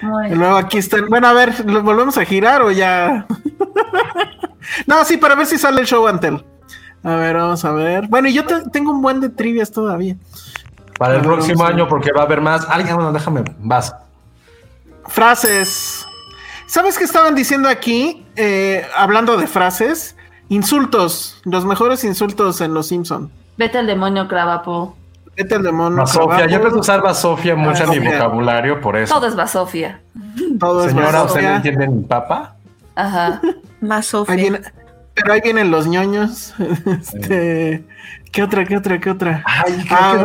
Muy 0.02 0.31
luego 0.35 0.56
aquí 0.56 0.78
están. 0.78 1.06
Bueno, 1.09 1.28
a 1.28 1.32
ver, 1.32 1.64
¿lo 1.64 1.82
volvemos 1.82 2.18
a 2.18 2.24
girar 2.24 2.62
o 2.62 2.70
ya? 2.70 3.27
no, 4.86 5.04
sí, 5.04 5.16
para 5.16 5.34
ver 5.34 5.46
si 5.46 5.58
sale 5.58 5.80
el 5.80 5.86
show 5.86 6.06
Antel. 6.06 6.44
A 7.02 7.14
ver, 7.16 7.36
vamos 7.36 7.64
a 7.64 7.72
ver. 7.72 8.06
Bueno, 8.08 8.28
y 8.28 8.34
yo 8.34 8.44
te- 8.44 8.68
tengo 8.70 8.90
un 8.92 9.00
buen 9.02 9.20
de 9.20 9.28
trivias 9.30 9.70
todavía. 9.72 10.16
Para 10.98 11.14
el 11.14 11.20
ver, 11.20 11.30
próximo 11.30 11.64
año, 11.64 11.88
porque 11.88 12.10
va 12.12 12.22
a 12.22 12.24
haber 12.24 12.40
más. 12.42 12.68
Alguien, 12.68 12.94
bueno, 12.96 13.10
déjame, 13.12 13.42
vas. 13.58 13.94
Frases. 15.08 16.06
¿Sabes 16.66 16.98
qué 16.98 17.04
estaban 17.04 17.34
diciendo 17.34 17.68
aquí? 17.68 18.24
Eh, 18.36 18.86
hablando 18.96 19.36
de 19.36 19.46
frases. 19.46 20.16
Insultos. 20.48 21.40
Los 21.44 21.64
mejores 21.64 22.04
insultos 22.04 22.60
en 22.60 22.74
Los 22.74 22.88
Simpson. 22.88 23.30
Vete 23.56 23.78
al 23.78 23.86
demonio, 23.86 24.28
Cravapo. 24.28 24.96
Vete 25.36 25.54
al 25.54 25.62
demonio. 25.62 25.98
Basofia. 25.98 26.46
Yo 26.46 26.56
empecé 26.56 26.76
a 26.76 26.80
usar 26.80 27.02
Basofia 27.02 27.54
mucho 27.56 27.84
en 27.84 27.90
mi 27.90 27.98
vocabulario, 28.00 28.80
por 28.80 28.96
eso. 28.96 29.14
Todo 29.14 29.26
es 29.26 29.36
Basofia. 29.36 30.00
Todo 30.58 30.84
es 30.84 30.92
Señora, 30.92 31.22
¿usted 31.24 31.42
no 31.42 31.56
entiende 31.56 31.88
mi 31.88 32.02
papa? 32.04 32.56
Ajá. 33.01 33.40
Más 33.81 34.12
viene- 34.36 34.60
pero 35.14 35.32
ahí 35.32 35.40
vienen 35.43 35.70
los 35.70 35.86
ñoños. 35.86 36.55
Este, 36.86 37.85
¿Qué 38.32 38.43
otra, 38.43 38.64
qué 38.64 38.77
otra, 38.77 39.01
qué 39.01 39.10
otra? 39.10 39.43
Ay, 39.44 39.85
creo 39.86 39.98
Ah, 40.01 40.24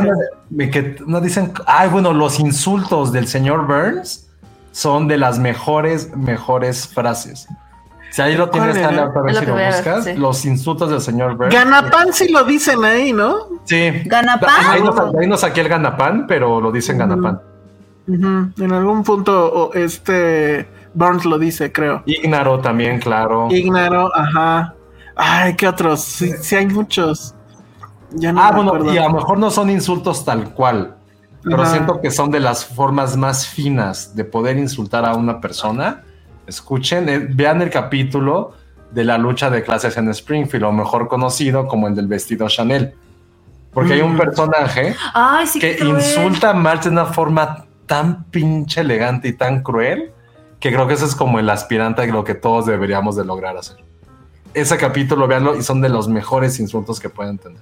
que 0.58 0.70
que 0.70 0.96
no 1.08 1.22
dicen. 1.22 1.52
Ay, 1.66 1.90
bueno, 1.90 2.14
los 2.14 2.40
insultos 2.40 3.12
del 3.12 3.28
señor 3.28 3.66
Burns 3.66 4.28
son 4.72 5.08
de 5.08 5.18
las 5.18 5.40
mejores, 5.40 6.16
mejores 6.16 6.88
frases. 6.88 7.48
Si 8.12 8.22
ahí 8.22 8.36
lo 8.38 8.50
tienes, 8.50 8.76
si 8.78 8.82
lo 8.96 9.56
buscas. 9.56 10.04
sí. 10.06 10.14
Los 10.14 10.46
insultos 10.46 10.90
del 10.90 11.02
señor 11.02 11.36
Burns. 11.36 11.54
Ganapán 11.54 12.14
sí 12.14 12.32
lo 12.32 12.44
dicen 12.44 12.84
ahí, 12.86 13.12
¿no? 13.12 13.36
Sí. 13.66 13.90
¿Ganapán? 14.06 14.66
Ahí 14.70 14.82
no, 14.84 15.12
ahí 15.20 15.28
no 15.28 15.36
saqué 15.38 15.62
el 15.62 15.68
ganapán, 15.70 16.26
pero 16.28 16.62
lo 16.62 16.72
dicen 16.72 16.98
ganapán. 16.98 17.42
En 18.08 18.72
algún 18.72 19.04
punto 19.04 19.72
este 19.74 20.68
Burns 20.96 21.26
lo 21.26 21.38
dice, 21.38 21.72
creo. 21.72 22.02
Ignaro 22.06 22.60
también, 22.60 23.00
claro. 23.00 23.48
Ignaro, 23.52 24.10
ajá. 24.16 24.74
Ay, 25.16 25.56
¿qué 25.56 25.68
otros? 25.68 26.02
Sí, 26.04 26.32
sí 26.42 26.56
hay 26.56 26.66
muchos. 26.68 27.36
Ya 28.12 28.32
no 28.32 28.42
ah, 28.42 28.50
me 28.52 28.56
bueno, 28.58 28.72
acuerdo. 28.72 28.94
y 28.94 28.98
a 28.98 29.04
lo 29.04 29.14
mejor 29.14 29.38
no 29.38 29.52
son 29.52 29.70
insultos 29.70 30.24
tal 30.26 30.54
cual, 30.54 30.96
pero 31.44 31.62
Ajá. 31.64 31.72
siento 31.72 32.02
que 32.02 32.12
son 32.12 32.32
de 32.32 32.40
las 32.40 32.66
formas 32.66 33.18
más 33.18 33.48
finas 33.48 34.16
de 34.16 34.24
poder 34.26 34.58
insultar 34.58 35.06
a 35.06 35.14
una 35.16 35.40
persona. 35.42 36.04
Escuchen, 36.48 37.10
eh, 37.10 37.28
vean 37.30 37.62
el 37.62 37.70
capítulo 37.70 38.54
de 38.92 39.04
la 39.04 39.18
lucha 39.18 39.50
de 39.50 39.64
clases 39.64 39.98
en 39.98 40.10
Springfield, 40.10 40.64
o 40.66 40.72
mejor 40.72 41.08
conocido 41.10 41.68
como 41.68 41.88
el 41.88 41.96
del 41.96 42.08
vestido 42.08 42.48
Chanel. 42.48 42.94
Porque 43.74 43.94
hay 43.94 44.02
un 44.02 44.14
Mm. 44.14 44.18
personaje 44.18 44.96
Ay, 45.14 45.46
sí, 45.48 45.60
que 45.60 45.78
insulta 45.82 46.52
a 46.52 46.54
Marge 46.54 46.84
de 46.86 46.92
una 46.92 47.06
forma 47.08 47.66
tan 47.86 48.24
pinche 48.26 48.80
elegante 48.82 49.28
y 49.28 49.34
tan 49.34 49.62
cruel 49.62 50.12
que 50.60 50.72
creo 50.72 50.88
que 50.88 50.94
ese 50.94 51.06
es 51.06 51.16
como 51.16 51.40
el 51.40 51.50
aspirante 51.50 52.02
a 52.02 52.06
lo 52.08 52.24
que 52.24 52.36
todos 52.36 52.66
deberíamos 52.66 53.16
de 53.16 53.26
lograr 53.26 53.58
hacer. 53.58 53.78
Ese 54.54 54.78
capítulo, 54.78 55.28
véanlo, 55.28 55.56
y 55.58 55.64
son 55.64 55.82
de 55.82 55.90
los 55.90 56.08
mejores 56.08 56.60
insultos 56.60 57.00
que 57.00 57.10
pueden 57.10 57.38
tener. 57.38 57.62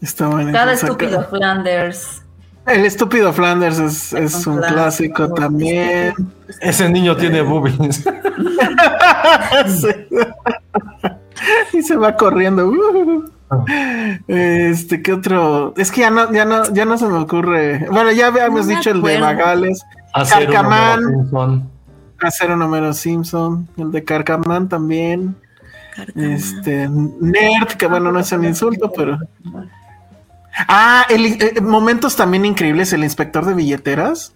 Está 0.00 0.26
bueno. 0.28 0.52
Cada 0.52 0.72
estúpido 0.72 1.24
Flanders. 1.24 2.22
El 2.66 2.86
estúpido 2.86 3.32
Flanders 3.32 3.78
es, 3.78 4.12
es 4.14 4.46
un 4.46 4.54
un 4.54 4.62
clásico 4.62 5.32
también. 5.34 6.14
Ese 6.60 6.88
niño 6.88 7.16
tiene 7.16 7.42
boobies. 7.42 8.04
Y 11.72 11.82
se 11.82 11.96
va 11.96 12.16
corriendo. 12.16 12.68
Uh. 12.68 13.24
Este, 14.26 15.02
¿qué 15.02 15.12
otro? 15.12 15.74
Es 15.76 15.90
que 15.90 16.02
ya 16.02 16.10
no, 16.10 16.32
ya 16.32 16.44
no, 16.44 16.72
ya 16.72 16.84
no 16.84 16.96
se 16.96 17.06
me 17.06 17.18
ocurre. 17.18 17.86
Bueno, 17.90 18.12
ya 18.12 18.28
habíamos 18.28 18.66
No 18.66 18.76
dicho 18.76 18.90
el 18.90 19.02
de 19.02 19.16
acuerdo. 19.18 19.72
Hacer 20.14 20.46
un 20.48 20.54
Carcamán. 20.54 21.04
Homero 21.04 21.18
Simpson. 21.18 21.70
hacer 22.22 22.50
un 22.52 22.58
número 22.60 22.92
Simpson, 22.94 23.68
el 23.76 23.90
de 23.90 24.04
Carcamán 24.04 24.68
también. 24.68 25.36
Carcamán. 25.94 26.30
Este, 26.30 26.88
Nerd, 26.88 27.72
que 27.76 27.86
bueno, 27.86 28.12
no 28.12 28.20
es 28.20 28.30
un 28.30 28.44
insulto, 28.44 28.92
pero. 28.96 29.18
Ah, 30.68 31.04
el, 31.10 31.26
eh, 31.42 31.60
momentos 31.60 32.14
también 32.14 32.44
increíbles, 32.44 32.92
el 32.92 33.02
inspector 33.02 33.44
de 33.44 33.54
billeteras. 33.54 34.32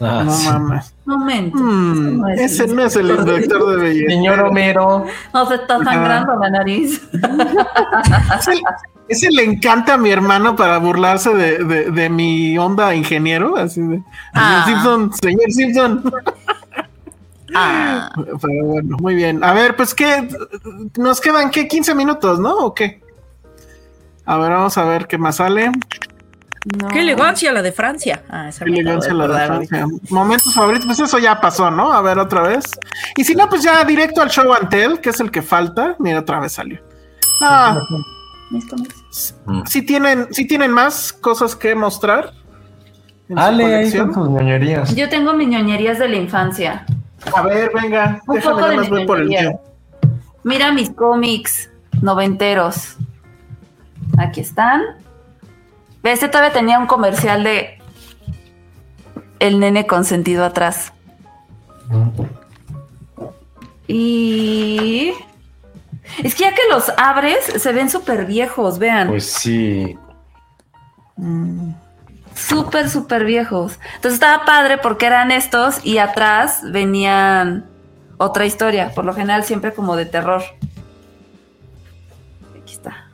Ah, 0.00 0.24
no 0.24 0.32
sí. 0.32 0.48
mames. 0.48 0.94
Momento. 1.04 1.58
Mm, 1.58 2.28
ese 2.30 2.66
no 2.66 2.84
es 2.84 2.96
el 2.96 3.10
inspector 3.10 3.70
de 3.70 3.88
billeteras. 3.88 4.14
Señor 4.14 4.40
Homero. 4.40 5.06
No 5.32 5.46
se 5.46 5.54
está 5.54 5.78
sangrando 5.84 6.34
la 6.36 6.50
nariz. 6.50 7.00
ese 9.10 9.30
le 9.30 9.44
encanta 9.44 9.94
a 9.94 9.98
mi 9.98 10.10
hermano 10.10 10.56
para 10.56 10.78
burlarse 10.78 11.34
de, 11.34 11.58
de- 11.64 11.90
de 11.90 12.08
mi 12.10 12.56
onda 12.58 12.94
ingeniero, 12.94 13.56
así 13.56 13.80
de 13.82 14.02
Ah. 14.32 14.62
señor 14.64 14.80
Simpson, 14.82 15.12
señor 15.20 15.50
Simpson. 15.52 16.12
Ah, 17.52 18.10
Pero 18.14 18.64
bueno, 18.64 18.96
muy 19.00 19.16
bien. 19.16 19.42
A 19.42 19.52
ver, 19.52 19.74
pues 19.74 19.92
qué 19.92 20.28
nos 20.96 21.20
quedan 21.20 21.50
qué 21.50 21.66
15 21.66 21.96
minutos, 21.96 22.38
¿no? 22.38 22.54
¿O 22.54 22.74
qué? 22.74 23.02
A 24.24 24.36
ver, 24.36 24.52
vamos 24.52 24.78
a 24.78 24.84
ver 24.84 25.08
qué 25.08 25.18
más 25.18 25.36
sale. 25.36 25.72
No. 26.78 26.86
qué 26.88 27.00
elegancia 27.00 27.50
la 27.52 27.60
de 27.62 27.72
Francia. 27.72 28.22
Ah, 28.30 28.50
esa 28.50 28.64
Qué 28.64 28.70
elegancia 28.70 29.12
la 29.14 29.26
de 29.26 29.46
Francia. 29.46 29.86
Momentos 30.10 30.54
favoritos, 30.54 30.86
pues 30.86 31.00
eso 31.00 31.18
ya 31.18 31.40
pasó, 31.40 31.72
¿no? 31.72 31.90
A 31.92 32.00
ver 32.02 32.20
otra 32.20 32.42
vez. 32.42 32.66
Y 33.16 33.24
si 33.24 33.34
no, 33.34 33.48
pues 33.48 33.64
ya 33.64 33.82
directo 33.82 34.22
al 34.22 34.30
show 34.30 34.52
Antel, 34.52 35.00
que 35.00 35.10
es 35.10 35.18
el 35.18 35.32
que 35.32 35.42
falta. 35.42 35.96
Mira, 35.98 36.20
otra 36.20 36.38
vez 36.38 36.52
salió. 36.52 36.80
Ah, 37.42 37.76
Mis 38.50 38.66
cómics. 38.68 39.34
si 39.66 39.82
tienen, 39.82 40.26
si 40.32 40.46
tienen 40.46 40.72
más 40.72 41.12
cosas 41.12 41.54
que 41.56 41.74
mostrar. 41.74 42.32
Ale, 43.36 43.64
ahí 43.64 43.70
colección. 43.72 44.12
con 44.12 44.24
tus 44.24 44.30
ñoñerías. 44.32 44.94
Yo 44.96 45.08
tengo 45.08 45.32
mis 45.34 45.48
ñoñerías 45.48 45.98
de 46.00 46.08
la 46.08 46.16
infancia. 46.16 46.84
A 47.36 47.42
ver, 47.42 47.70
venga, 47.72 48.20
Un 48.26 48.34
déjame 48.34 48.54
poco 48.56 48.60
nada 48.60 48.70
de 48.70 48.76
más 48.78 48.90
ver 48.90 49.06
por 49.06 49.18
el 49.20 49.24
ñoñería. 49.28 49.50
tiempo. 49.50 49.64
Mira 50.42 50.72
mis 50.72 50.90
cómics 50.90 51.70
noventeros. 52.02 52.96
Aquí 54.18 54.40
están. 54.40 54.82
Este 56.02 56.28
todavía 56.28 56.52
tenía 56.52 56.78
un 56.78 56.86
comercial 56.86 57.44
de 57.44 57.78
el 59.38 59.60
nene 59.60 59.86
consentido 59.86 60.44
atrás. 60.44 60.92
Y 63.86 65.12
es 66.22 66.34
que 66.34 66.42
ya 66.44 66.54
que 66.54 66.62
los 66.70 66.90
abres, 66.96 67.44
se 67.44 67.72
ven 67.72 67.90
súper 67.90 68.26
viejos, 68.26 68.78
vean. 68.78 69.08
Pues 69.08 69.26
sí. 69.26 69.98
Súper, 72.34 72.88
súper 72.88 73.24
viejos. 73.24 73.78
Entonces 73.96 74.14
estaba 74.14 74.44
padre 74.44 74.78
porque 74.78 75.06
eran 75.06 75.30
estos 75.30 75.84
y 75.84 75.98
atrás 75.98 76.60
venían 76.64 77.66
otra 78.16 78.46
historia, 78.46 78.92
por 78.94 79.04
lo 79.04 79.14
general 79.14 79.44
siempre 79.44 79.72
como 79.72 79.96
de 79.96 80.06
terror. 80.06 80.42
Aquí 82.62 82.74
está. 82.74 83.06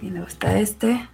Y 0.00 0.10
luego 0.10 0.26
está 0.26 0.58
este. 0.58 1.08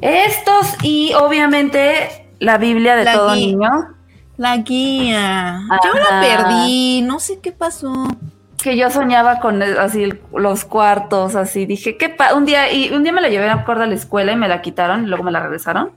Estos 0.00 0.76
y 0.82 1.14
obviamente 1.14 2.28
la 2.38 2.58
Biblia 2.58 2.96
de 2.96 3.04
La 3.04 3.12
todo 3.12 3.34
niño. 3.34 3.93
La 4.36 4.56
guía. 4.58 5.60
Yo 5.84 5.98
la 5.98 6.18
Ajá. 6.18 6.20
perdí, 6.20 7.02
no 7.02 7.20
sé 7.20 7.38
qué 7.40 7.52
pasó. 7.52 7.92
Que 8.62 8.76
yo 8.76 8.90
soñaba 8.90 9.40
con 9.40 9.62
así 9.62 10.12
los 10.34 10.64
cuartos, 10.64 11.36
así 11.36 11.66
dije, 11.66 11.96
¿qué 11.96 12.08
pa-? 12.08 12.34
Un 12.34 12.44
día, 12.46 12.72
y 12.72 12.90
un 12.92 13.02
día 13.02 13.12
me 13.12 13.20
la 13.20 13.28
llevé 13.28 13.48
a 13.48 13.54
acuerdo 13.54 13.82
a 13.82 13.86
la 13.86 13.94
escuela 13.94 14.32
y 14.32 14.36
me 14.36 14.48
la 14.48 14.62
quitaron 14.62 15.04
y 15.04 15.06
luego 15.06 15.22
me 15.22 15.30
la 15.30 15.40
regresaron. 15.40 15.90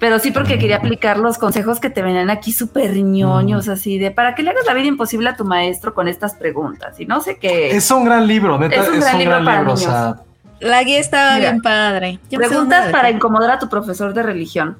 Pero 0.00 0.18
sí 0.18 0.32
porque 0.32 0.58
quería 0.58 0.76
aplicar 0.78 1.18
los 1.18 1.38
consejos 1.38 1.78
que 1.80 1.88
te 1.88 2.02
venían 2.02 2.28
aquí 2.28 2.52
súper 2.52 2.96
ñoños, 2.96 3.68
así 3.68 3.96
de 3.98 4.10
para 4.10 4.34
que 4.34 4.42
le 4.42 4.50
hagas 4.50 4.66
la 4.66 4.74
vida 4.74 4.86
imposible 4.88 5.30
a 5.30 5.36
tu 5.36 5.44
maestro 5.44 5.94
con 5.94 6.08
estas 6.08 6.34
preguntas. 6.34 6.98
Y 6.98 7.06
no 7.06 7.20
sé 7.20 7.38
qué. 7.38 7.70
Es 7.74 7.90
un 7.90 8.04
gran 8.04 8.26
libro, 8.26 8.58
neta. 8.58 8.74
Es 8.74 8.88
un 8.88 9.00
gran 9.00 9.18
libro 9.18 9.44
para 9.44 9.60
niños. 9.62 9.80
sea, 9.80 10.16
La 10.60 10.82
guía 10.82 10.98
estaba 10.98 11.36
Mira, 11.36 11.50
bien 11.52 11.62
padre. 11.62 12.18
Yo 12.28 12.38
Preguntas 12.38 12.90
para 12.90 13.08
incomodar 13.08 13.52
a 13.52 13.58
tu 13.60 13.68
profesor 13.68 14.12
de 14.12 14.22
religión. 14.24 14.76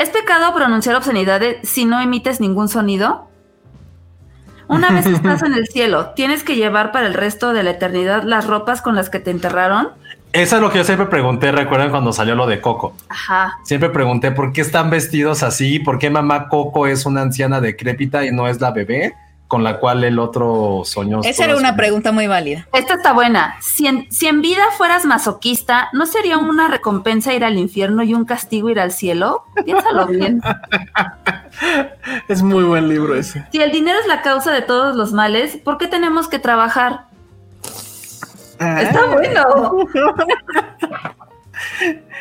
¿Es 0.00 0.08
pecado 0.08 0.54
pronunciar 0.54 0.96
obscenidades 0.96 1.58
si 1.62 1.84
no 1.84 2.00
emites 2.00 2.40
ningún 2.40 2.70
sonido? 2.70 3.28
Una 4.66 4.88
vez 4.88 5.04
estás 5.06 5.42
en 5.42 5.52
el 5.52 5.66
cielo, 5.66 6.12
¿tienes 6.16 6.42
que 6.42 6.56
llevar 6.56 6.90
para 6.90 7.06
el 7.06 7.12
resto 7.12 7.52
de 7.52 7.62
la 7.62 7.72
eternidad 7.72 8.22
las 8.22 8.46
ropas 8.46 8.80
con 8.80 8.94
las 8.94 9.10
que 9.10 9.20
te 9.20 9.30
enterraron? 9.30 9.88
eso 10.32 10.56
es 10.56 10.62
lo 10.62 10.70
que 10.70 10.78
yo 10.78 10.84
siempre 10.84 11.06
pregunté, 11.06 11.52
recuerden 11.52 11.90
cuando 11.90 12.14
salió 12.14 12.34
lo 12.34 12.46
de 12.46 12.62
Coco. 12.62 12.94
Ajá. 13.10 13.58
Siempre 13.62 13.90
pregunté 13.90 14.30
por 14.30 14.54
qué 14.54 14.62
están 14.62 14.88
vestidos 14.88 15.42
así, 15.42 15.80
por 15.80 15.98
qué 15.98 16.08
mamá 16.08 16.48
Coco 16.48 16.86
es 16.86 17.04
una 17.04 17.20
anciana 17.20 17.60
decrépita 17.60 18.24
y 18.24 18.30
no 18.30 18.48
es 18.48 18.58
la 18.58 18.70
bebé 18.70 19.14
con 19.50 19.64
la 19.64 19.80
cual 19.80 20.04
el 20.04 20.20
otro 20.20 20.82
soñó. 20.84 21.22
Esa 21.24 21.44
era 21.46 21.56
una 21.56 21.74
pregunta 21.74 22.12
muy 22.12 22.28
válida. 22.28 22.68
Esta 22.72 22.94
está 22.94 23.12
buena. 23.12 23.56
Si 23.60 23.88
en, 23.88 24.06
si 24.08 24.28
en 24.28 24.42
vida 24.42 24.62
fueras 24.78 25.04
masoquista, 25.04 25.88
¿no 25.92 26.06
sería 26.06 26.38
una 26.38 26.68
recompensa 26.68 27.34
ir 27.34 27.44
al 27.44 27.58
infierno 27.58 28.04
y 28.04 28.14
un 28.14 28.24
castigo 28.24 28.70
ir 28.70 28.78
al 28.78 28.92
cielo? 28.92 29.42
Piénsalo 29.64 30.06
bien. 30.06 30.40
Es 32.28 32.42
muy 32.42 32.62
buen 32.62 32.88
libro 32.88 33.16
ese. 33.16 33.44
Si 33.50 33.60
el 33.60 33.72
dinero 33.72 33.98
es 33.98 34.06
la 34.06 34.22
causa 34.22 34.52
de 34.52 34.62
todos 34.62 34.94
los 34.94 35.12
males, 35.12 35.56
¿por 35.56 35.78
qué 35.78 35.88
tenemos 35.88 36.28
que 36.28 36.38
trabajar? 36.38 37.06
Ah, 38.60 38.82
Está 38.82 39.06
bueno. 39.06 39.78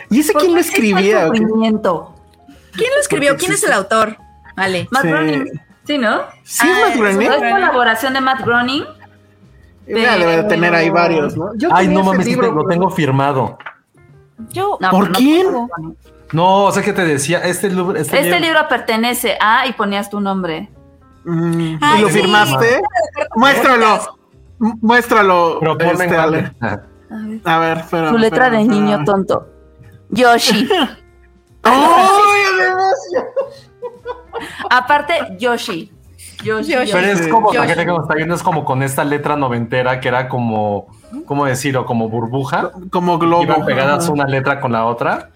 ¿Y 0.10 0.22
ese 0.22 0.34
quién 0.34 0.48
lo 0.48 0.54
¿Por 0.54 0.56
qué 0.56 0.60
existe 0.62 0.82
el 0.82 0.96
escribía? 0.96 1.30
¿Quién 1.30 1.50
lo 1.54 3.00
escribió? 3.00 3.38
¿Quién 3.38 3.52
es 3.52 3.64
el 3.64 3.74
autor? 3.74 4.18
Vale. 4.56 4.90
Sí. 5.02 5.69
Sí, 5.90 5.98
¿no? 5.98 6.20
¿Sí 6.44 6.68
es 6.70 6.78
Ah, 6.78 6.88
Matt 6.90 6.98
Groening? 6.98 7.32
Es 7.32 7.52
colaboración 7.52 8.14
de 8.14 8.22
Matt 8.22 8.42
Groening. 8.46 8.84
Ya 9.88 10.18
debe 10.20 10.38
de 10.38 10.44
tener 10.44 10.76
ahí 10.76 10.92
varios, 10.92 11.36
¿no? 11.36 11.50
Yo 11.56 11.70
Ay, 11.72 11.88
no 11.88 12.04
mames, 12.04 12.28
libro, 12.28 12.52
lo 12.52 12.64
tengo 12.66 12.92
firmado. 12.92 13.58
Yo. 14.50 14.78
No, 14.80 14.92
¿Por 14.92 15.10
no 15.10 15.18
quién? 15.18 15.48
puedo. 15.48 15.68
No, 16.32 16.66
o 16.66 16.72
sea 16.72 16.84
que 16.84 16.94
te 16.94 17.04
decía, 17.04 17.40
este 17.40 17.72
libro. 17.72 17.96
Este, 17.98 18.20
Este 18.20 18.40
libro 18.40 18.60
pertenece 18.70 19.36
a 19.42 19.66
y 19.66 19.74
ponías 19.74 20.12
tu 20.12 20.20
nombre. 20.20 20.70
Mm, 21.26 21.78
Ay, 21.82 21.98
¿Y 21.98 22.02
lo 22.04 22.10
sí. 22.10 22.20
firmaste? 22.20 22.82
Muéstralo. 23.36 24.20
Muéstralo. 24.60 25.60
Este. 25.80 26.16
A 27.46 27.58
ver, 27.58 27.78
espera. 27.80 28.12
Tu 28.12 28.18
letra 28.20 28.46
espera, 28.46 28.50
de 28.52 28.62
espera. 28.62 28.80
niño 28.80 29.04
tonto. 29.06 29.48
Yoshi. 30.12 30.70
¡Ay! 31.64 31.74
Aparte, 34.70 35.14
Yoshi. 35.40 35.92
Yoshi. 36.44 36.72
Yoshi. 36.72 36.92
Pero 36.94 37.08
es 37.08 37.28
como, 37.28 37.54
la 37.54 37.66
gente 37.66 37.86
que 37.86 37.92
nos 37.92 38.02
está 38.04 38.16
viendo 38.16 38.36
es 38.36 38.44
como 38.44 38.64
con 38.66 38.82
esta 38.84 39.04
letra 39.04 39.36
noventera 39.36 40.00
que 40.00 40.08
era 40.08 40.28
como, 40.30 40.88
¿cómo 41.26 41.46
decirlo? 41.46 41.86
Como 41.86 42.10
burbuja. 42.10 42.72
Como 42.92 43.18
globo. 43.18 43.44
Iban 43.44 43.66
pegadas 43.66 44.08
una 44.10 44.26
letra 44.26 44.60
con 44.60 44.72
la 44.72 44.86
otra. 44.86 45.30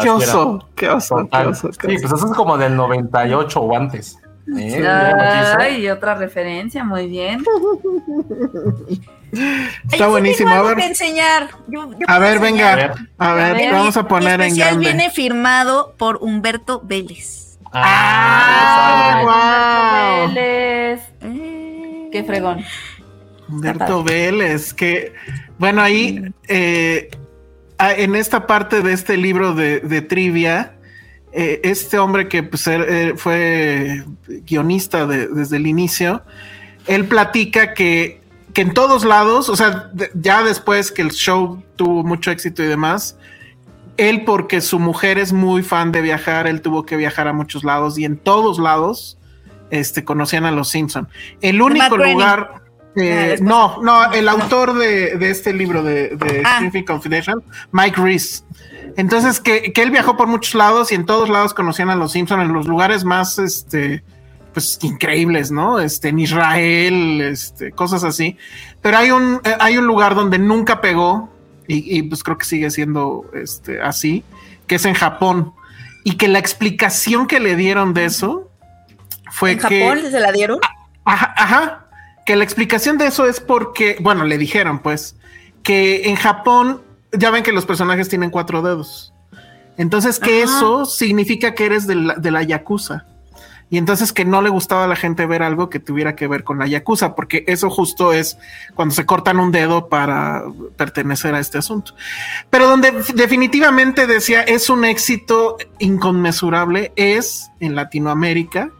Qué 0.00 0.10
oso, 0.10 0.66
qué 0.74 0.90
oso, 0.90 1.28
qué 1.30 1.38
oso. 1.38 1.72
Sí, 1.72 1.78
pues 2.00 2.04
eso 2.04 2.26
es 2.26 2.32
como 2.36 2.58
del 2.58 2.76
98 2.76 3.60
o 3.60 3.76
antes. 3.76 4.18
¿Eh? 4.58 4.84
Ay, 4.86 5.88
otra 5.88 6.14
referencia, 6.16 6.82
muy 6.84 7.06
bien. 7.06 7.42
Está 9.32 10.04
Ay, 10.06 10.10
buenísimo. 10.10 10.50
A 10.50 10.62
ver, 10.62 10.80
enseñar. 10.80 11.50
Yo- 11.68 11.90
yo 11.92 11.98
a 12.08 12.18
ver, 12.18 12.38
enseñar. 12.38 12.76
venga. 12.78 12.94
A 13.18 13.30
A 13.30 13.34
ver, 13.34 13.72
vamos 13.72 13.96
a 13.96 14.08
poner 14.08 14.34
en 14.40 14.48
especial 14.48 14.68
grande. 14.70 14.84
viene 14.86 15.10
firmado 15.10 15.94
por 15.96 16.18
Humberto 16.20 16.80
Vélez. 16.84 17.49
Ah, 17.72 19.22
¡Ah, 19.26 20.24
wow! 20.26 20.34
Vélez. 20.34 21.00
Eh, 21.22 22.08
Qué 22.12 22.24
fregón. 22.24 22.64
Humberto 23.48 24.02
Vélez, 24.04 24.72
que 24.74 25.12
bueno, 25.58 25.82
ahí 25.82 26.32
eh, 26.48 27.10
ah, 27.78 27.92
en 27.92 28.14
esta 28.14 28.46
parte 28.46 28.80
de 28.80 28.92
este 28.92 29.16
libro 29.16 29.54
de, 29.54 29.80
de 29.80 30.02
trivia, 30.02 30.74
eh, 31.32 31.60
este 31.64 31.98
hombre 31.98 32.28
que 32.28 32.42
pues, 32.44 32.66
er- 32.68 32.86
eh, 32.88 33.12
fue 33.16 34.04
guionista 34.46 35.06
de- 35.06 35.26
desde 35.28 35.56
el 35.56 35.66
inicio, 35.66 36.22
él 36.86 37.04
platica 37.06 37.74
que, 37.74 38.20
que 38.54 38.62
en 38.62 38.72
todos 38.72 39.04
lados, 39.04 39.48
o 39.48 39.56
sea, 39.56 39.90
de- 39.92 40.10
ya 40.14 40.42
después 40.44 40.90
que 40.92 41.02
el 41.02 41.10
show 41.10 41.62
tuvo 41.76 42.04
mucho 42.04 42.30
éxito 42.30 42.62
y 42.62 42.66
demás, 42.66 43.16
él 44.08 44.24
porque 44.24 44.60
su 44.60 44.78
mujer 44.78 45.18
es 45.18 45.32
muy 45.32 45.62
fan 45.62 45.92
de 45.92 46.00
viajar, 46.00 46.46
él 46.46 46.60
tuvo 46.62 46.84
que 46.86 46.96
viajar 46.96 47.28
a 47.28 47.32
muchos 47.32 47.64
lados 47.64 47.98
y 47.98 48.04
en 48.04 48.16
todos 48.16 48.58
lados 48.58 49.18
este, 49.70 50.04
conocían 50.04 50.44
a 50.46 50.50
los 50.50 50.68
Simpson. 50.68 51.08
El 51.40 51.60
único 51.62 51.96
lugar... 52.14 52.54
eh, 52.96 53.12
Ah, 53.12 53.26
después- 53.28 53.40
no, 53.42 53.82
no, 53.82 54.12
el 54.12 54.28
autor 54.28 54.74
de, 54.74 55.16
de 55.16 55.30
este 55.30 55.52
libro 55.52 55.82
de, 55.84 56.16
de 56.16 56.42
Ah. 56.44 56.60
Confidential, 56.86 57.42
Mike 57.70 58.00
Reese. 58.00 58.42
Entonces, 58.96 59.38
que, 59.38 59.72
que 59.72 59.82
él 59.82 59.92
viajó 59.92 60.16
por 60.16 60.26
muchos 60.26 60.54
lados 60.56 60.90
y 60.90 60.96
en 60.96 61.06
todos 61.06 61.28
lados 61.28 61.54
conocían 61.54 61.88
a 61.90 61.94
los 61.94 62.10
Simpson 62.12 62.40
en 62.40 62.52
los 62.52 62.66
lugares 62.66 63.04
más, 63.04 63.38
este, 63.38 64.02
pues 64.52 64.80
increíbles, 64.82 65.52
¿no? 65.52 65.78
Este, 65.78 66.08
en 66.08 66.18
Israel, 66.18 67.20
este, 67.20 67.70
cosas 67.70 68.02
así. 68.02 68.36
Pero 68.82 68.96
hay 68.98 69.12
un, 69.12 69.40
eh, 69.44 69.54
hay 69.60 69.78
un 69.78 69.86
lugar 69.86 70.16
donde 70.16 70.40
nunca 70.40 70.80
pegó 70.80 71.30
y, 71.70 71.98
y, 71.98 72.02
pues 72.02 72.22
creo 72.22 72.36
que 72.36 72.44
sigue 72.44 72.70
siendo, 72.70 73.30
este, 73.34 73.80
así, 73.80 74.24
que 74.66 74.74
es 74.74 74.84
en 74.84 74.94
Japón. 74.94 75.52
Y 76.02 76.16
que 76.16 76.26
la 76.28 76.38
explicación 76.38 77.26
que 77.26 77.38
le 77.40 77.54
dieron 77.54 77.94
de 77.94 78.06
eso 78.06 78.50
fue 79.30 79.52
¿En 79.52 79.58
que... 79.58 79.80
Japón 79.80 80.10
se 80.10 80.18
la 80.18 80.32
dieron? 80.32 80.58
Ajá, 81.04 81.34
ajá. 81.36 81.86
Que 82.26 82.36
la 82.36 82.44
explicación 82.44 82.98
de 82.98 83.06
eso 83.06 83.26
es 83.26 83.40
porque, 83.40 83.96
bueno, 84.00 84.24
le 84.24 84.38
dijeron 84.38 84.80
pues 84.80 85.16
que 85.62 86.08
en 86.08 86.16
Japón 86.16 86.82
ya 87.12 87.30
ven 87.30 87.42
que 87.42 87.52
los 87.52 87.66
personajes 87.66 88.08
tienen 88.08 88.30
cuatro 88.30 88.62
dedos. 88.62 89.12
Entonces 89.76 90.18
que 90.18 90.42
Ajá. 90.42 90.56
eso 90.56 90.84
significa 90.86 91.54
que 91.54 91.66
eres 91.66 91.86
de 91.86 91.94
la, 91.94 92.14
de 92.14 92.30
la 92.30 92.42
yakuza. 92.42 93.06
Y 93.72 93.78
entonces 93.78 94.12
que 94.12 94.24
no 94.24 94.42
le 94.42 94.48
gustaba 94.50 94.84
a 94.84 94.86
la 94.88 94.96
gente 94.96 95.26
ver 95.26 95.44
algo 95.44 95.70
que 95.70 95.78
tuviera 95.78 96.16
que 96.16 96.26
ver 96.26 96.42
con 96.42 96.58
la 96.58 96.66
yakuza, 96.66 97.14
porque 97.14 97.44
eso 97.46 97.70
justo 97.70 98.12
es 98.12 98.36
cuando 98.74 98.92
se 98.94 99.06
cortan 99.06 99.38
un 99.38 99.52
dedo 99.52 99.88
para 99.88 100.42
pertenecer 100.76 101.34
a 101.36 101.38
este 101.38 101.58
asunto. 101.58 101.94
Pero 102.50 102.66
donde 102.66 102.90
definitivamente 103.14 104.08
decía 104.08 104.42
es 104.42 104.70
un 104.70 104.84
éxito 104.84 105.56
inconmensurable 105.78 106.92
es 106.96 107.50
en 107.60 107.74
Latinoamérica. 107.76 108.70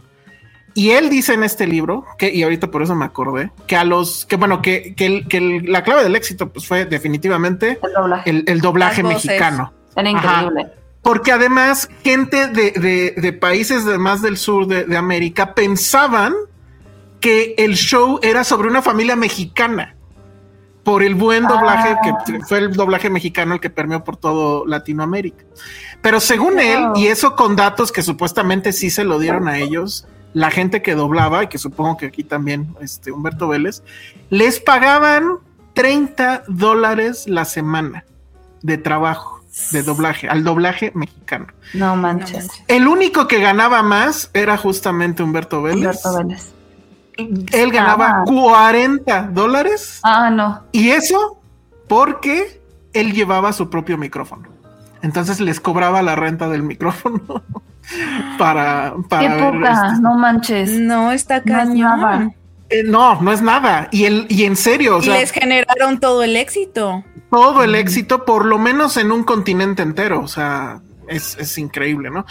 Y 0.75 0.91
él 0.91 1.11
dice 1.11 1.35
en 1.35 1.43
este 1.43 1.67
libro, 1.67 2.05
que, 2.17 2.33
y 2.33 2.43
ahorita 2.45 2.69
por 2.71 2.83
eso 2.83 2.95
me 2.95 3.05
acordé, 3.05 3.51
que 3.67 3.77
a 3.77 3.83
los, 3.85 4.25
que 4.27 4.37
bueno, 4.37 4.62
que, 4.62 4.95
que, 4.95 5.07
el- 5.07 5.29
que 5.29 5.37
el- 5.39 5.71
la 5.73 5.83
clave 5.83 6.05
del 6.05 6.15
éxito 6.15 6.49
pues 6.53 6.65
fue 6.67 6.85
definitivamente 6.87 7.79
El 7.83 7.93
doblaje. 7.93 8.31
el, 8.31 8.45
el 8.47 8.61
doblaje 8.61 9.03
Las 9.03 9.12
voces. 9.15 9.27
mexicano. 9.27 9.73
Era 9.97 10.11
Ajá. 10.11 10.51
Porque 11.02 11.32
además, 11.32 11.89
gente 12.05 12.48
de, 12.48 12.72
de- 12.72 13.14
de 13.16 13.32
países 13.32 13.85
de 13.85 13.98
más 13.98 14.20
del 14.22 14.36
sur 14.36 14.66
de, 14.66 14.85
de 14.85 14.97
América 14.97 15.55
pensaban 15.55 16.35
que 17.20 17.55
el 17.59 17.74
show 17.74 18.18
era 18.22 18.44
sobre 18.44 18.68
una 18.68 18.82
familia 18.82 19.16
mexicana. 19.16 19.97
Por 20.82 21.02
el 21.02 21.14
buen 21.14 21.47
doblaje, 21.47 21.94
que 22.02 22.40
fue 22.48 22.59
el 22.59 22.72
doblaje 22.72 23.10
mexicano 23.10 23.55
el 23.55 23.60
que 23.60 23.68
permeó 23.68 24.02
por 24.02 24.16
todo 24.16 24.64
Latinoamérica. 24.66 25.44
Pero 26.01 26.20
según 26.20 26.59
él, 26.59 26.81
y 26.97 27.09
eso 27.09 27.36
con 27.36 27.55
datos 27.55 27.93
que 27.93 28.02
supuestamente 28.02 28.72
sí 28.72 28.89
se 28.89 29.05
lo 29.05 29.18
dieron 29.18 29.47
a 29.47 29.59
ellos, 29.59 30.06
la 30.32 30.51
gente 30.51 30.81
que 30.81 30.94
doblaba, 30.94 31.44
y 31.44 31.47
que 31.48 31.59
supongo 31.59 31.98
que 31.98 32.06
aquí 32.06 32.24
también 32.24 32.74
este, 32.81 33.12
Humberto 33.12 33.47
Vélez, 33.48 33.82
les 34.31 34.59
pagaban 34.59 35.36
30 35.74 36.44
dólares 36.48 37.24
la 37.28 37.44
semana 37.44 38.06
de 38.62 38.78
trabajo 38.78 39.40
de 39.72 39.82
doblaje, 39.82 40.28
al 40.28 40.44
doblaje 40.44 40.93
mexicano. 40.94 41.47
No 41.74 41.97
manches. 41.97 42.48
El 42.68 42.86
único 42.89 43.27
que 43.28 43.40
ganaba 43.40 43.82
más 43.82 44.31
era 44.32 44.56
justamente 44.56 45.22
Humberto 45.22 45.62
Vélez. 45.62 45.78
Humberto 46.05 46.16
Vélez. 46.16 46.52
Él 47.52 47.70
ganaba 47.72 48.20
Ah. 48.20 48.24
40 48.27 49.22
dólares 49.32 50.01
Ah, 50.02 50.31
no. 50.31 50.62
y 50.72 50.90
eso 50.90 51.40
porque 51.89 52.62
él 52.93 53.12
llevaba 53.12 53.52
su 53.52 53.68
propio 53.68 53.98
micrófono. 53.98 54.48
Entonces 55.02 55.40
les 55.40 55.60
cobraba 55.60 56.02
la 56.02 56.14
renta 56.16 56.48
del 56.48 56.62
micrófono 56.62 57.20
para, 58.39 58.94
para 59.09 59.22
Qué 59.22 59.28
ver, 59.43 59.52
poca. 59.55 59.86
este, 59.89 60.01
No 60.01 60.14
manches. 60.14 60.70
No, 60.81 61.12
está 61.12 61.39
No 61.39 61.44
cañón. 61.44 62.35
Eh, 62.71 62.83
no, 62.85 63.21
no 63.21 63.33
es 63.33 63.43
nada. 63.43 63.89
Y, 63.91 64.05
el, 64.05 64.27
y 64.29 64.45
en 64.45 64.57
serio, 64.57 64.97
o 64.97 65.01
y 65.01 65.05
sea, 65.05 65.15
les 65.19 65.31
generaron 65.33 66.01
todo 66.01 66.23
el 66.23 66.37
éxito. 66.37 67.05
todo 67.31 67.63
el 67.65 67.75
éxito, 67.75 68.25
por 68.25 68.45
lo 68.47 68.59
menos 68.59 68.97
en 68.97 69.13
un 69.13 69.25
continente 69.25 69.83
entero. 69.83 70.21
O 70.23 70.29
sea, 70.29 70.81
es, 71.09 71.37
es 71.39 71.59
increíble, 71.59 72.11
¿no? 72.11 72.25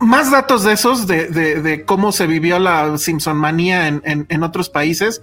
más 0.00 0.32
datos 0.32 0.64
de 0.64 0.72
esos, 0.72 1.06
de, 1.06 1.28
de- 1.28 1.62
de 1.62 1.84
cómo 1.84 2.10
se 2.10 2.26
vivió 2.26 2.58
la 2.58 2.98
Simpson 2.98 3.36
manía 3.36 3.86
en, 3.86 4.02
en- 4.04 4.26
en 4.30 4.42
otros 4.42 4.68
países. 4.68 5.22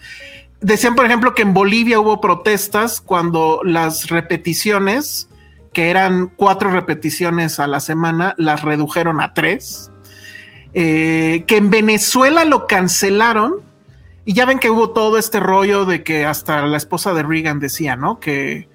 Decían, 0.62 0.96
por 0.96 1.06
ejemplo, 1.06 1.34
que 1.36 1.42
en 1.42 1.54
Bolivia 1.54 2.00
hubo 2.00 2.22
protestas 2.22 3.02
cuando 3.02 3.60
las 3.66 4.08
repeticiones, 4.10 5.28
que 5.74 5.90
eran 5.90 6.32
cuatro 6.34 6.72
repeticiones 6.72 7.60
a 7.60 7.68
la 7.68 7.82
semana, 7.82 8.36
las 8.38 8.62
redujeron 8.62 9.20
a 9.20 9.34
tres. 9.34 9.92
Eh, 10.74 11.44
que 11.48 11.58
en 11.58 11.70
Venezuela 11.70 12.46
lo 12.46 12.66
cancelaron. 12.68 13.56
Y 14.26 14.34
ya 14.34 14.46
ven 14.46 14.60
que 14.60 14.70
hubo 14.70 14.92
todo 14.92 15.18
este 15.18 15.40
rollo 15.40 15.86
de 15.86 16.04
que 16.04 16.26
hasta 16.26 16.66
la 16.66 16.78
esposa 16.78 17.14
de 17.14 17.24
Reagan 17.24 17.60
decía, 17.60 17.96
¿no? 17.96 18.20
Que, 18.20 18.68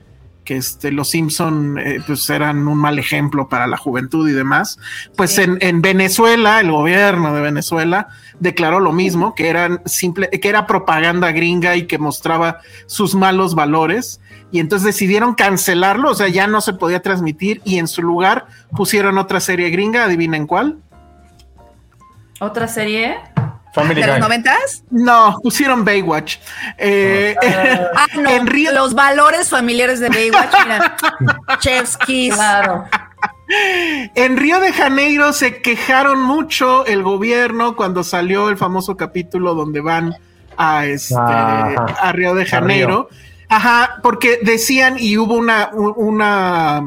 que 0.45 0.57
este, 0.57 0.93
los 0.93 1.11
Simpson 1.11 1.79
eh, 1.79 2.01
pues 2.07 2.29
eran 2.31 2.67
un 2.69 2.79
mal 2.79 2.99
ejemplo 2.99 3.49
para 3.49 3.67
la 3.67 3.77
juventud 3.77 4.29
y 4.29 4.33
demás. 4.33 4.79
Pues 5.17 5.39
en, 5.39 5.59
en 5.61 5.83
Venezuela, 5.83 6.61
el 6.61 6.71
gobierno 6.71 7.35
de 7.35 7.41
Venezuela 7.41 8.09
declaró 8.41 8.81
lo 8.81 8.93
mismo, 8.93 9.35
que 9.35 9.49
eran 9.49 9.81
simple, 9.87 10.29
que 10.29 10.49
era 10.49 10.67
propaganda 10.67 11.33
gringa 11.33 11.77
y 11.77 11.87
que 11.87 11.99
mostraba 11.99 12.61
sus 12.87 13.15
malos 13.15 13.55
valores. 13.55 14.21
Y 14.51 14.61
entonces 14.61 14.87
decidieron 14.87 15.35
cancelarlo, 15.35 16.11
o 16.11 16.15
sea, 16.15 16.29
ya 16.29 16.47
no 16.47 16.61
se 16.61 16.75
podía 16.75 17.03
transmitir 17.03 17.61
y 17.65 17.79
en 17.79 17.89
su 17.89 18.03
lugar 18.03 18.47
pusieron 18.77 19.19
otra 19.19 19.41
serie 19.41 19.71
gringa, 19.71 20.05
adivinen 20.05 20.47
cuál. 20.47 20.79
Otra 22.41 22.69
serie. 22.69 23.19
Family 23.75 24.01
¿De 24.01 24.07
los 24.07 24.17
Guy. 24.17 24.23
noventas? 24.23 24.85
No, 24.91 25.37
pusieron 25.43 25.85
Baywatch. 25.85 26.37
Eh, 26.79 27.35
Ah, 27.97 28.07
no. 28.15 28.31
En 28.31 28.47
Río- 28.47 28.73
Los 28.73 28.95
valores 28.95 29.51
familiares 29.51 29.99
de 30.01 30.09
Baywatch, 30.09 30.53
mira. 30.65 30.97
Chef's 31.59 31.97
Kiss. 31.99 32.35
Claro. 32.35 32.85
En 34.15 34.37
Río 34.37 34.59
de 34.61 34.73
Janeiro 34.73 35.33
se 35.33 35.61
quejaron 35.61 36.23
mucho 36.23 36.87
el 36.87 37.03
gobierno 37.03 37.77
cuando 37.77 38.03
salió 38.05 38.49
el 38.49 38.57
famoso 38.57 38.97
capítulo 38.97 39.55
donde 39.55 39.81
van 39.81 40.15
a, 40.57 40.87
este, 40.87 41.15
Ajá. 41.17 41.85
a 42.01 42.13
Río 42.13 42.35
de 42.35 42.47
Janeiro. 42.47 43.09
Ajá, 43.49 43.97
porque 44.03 44.39
decían 44.43 44.97
y 44.99 45.19
hubo 45.19 45.35
una, 45.35 45.71
una 45.75 46.83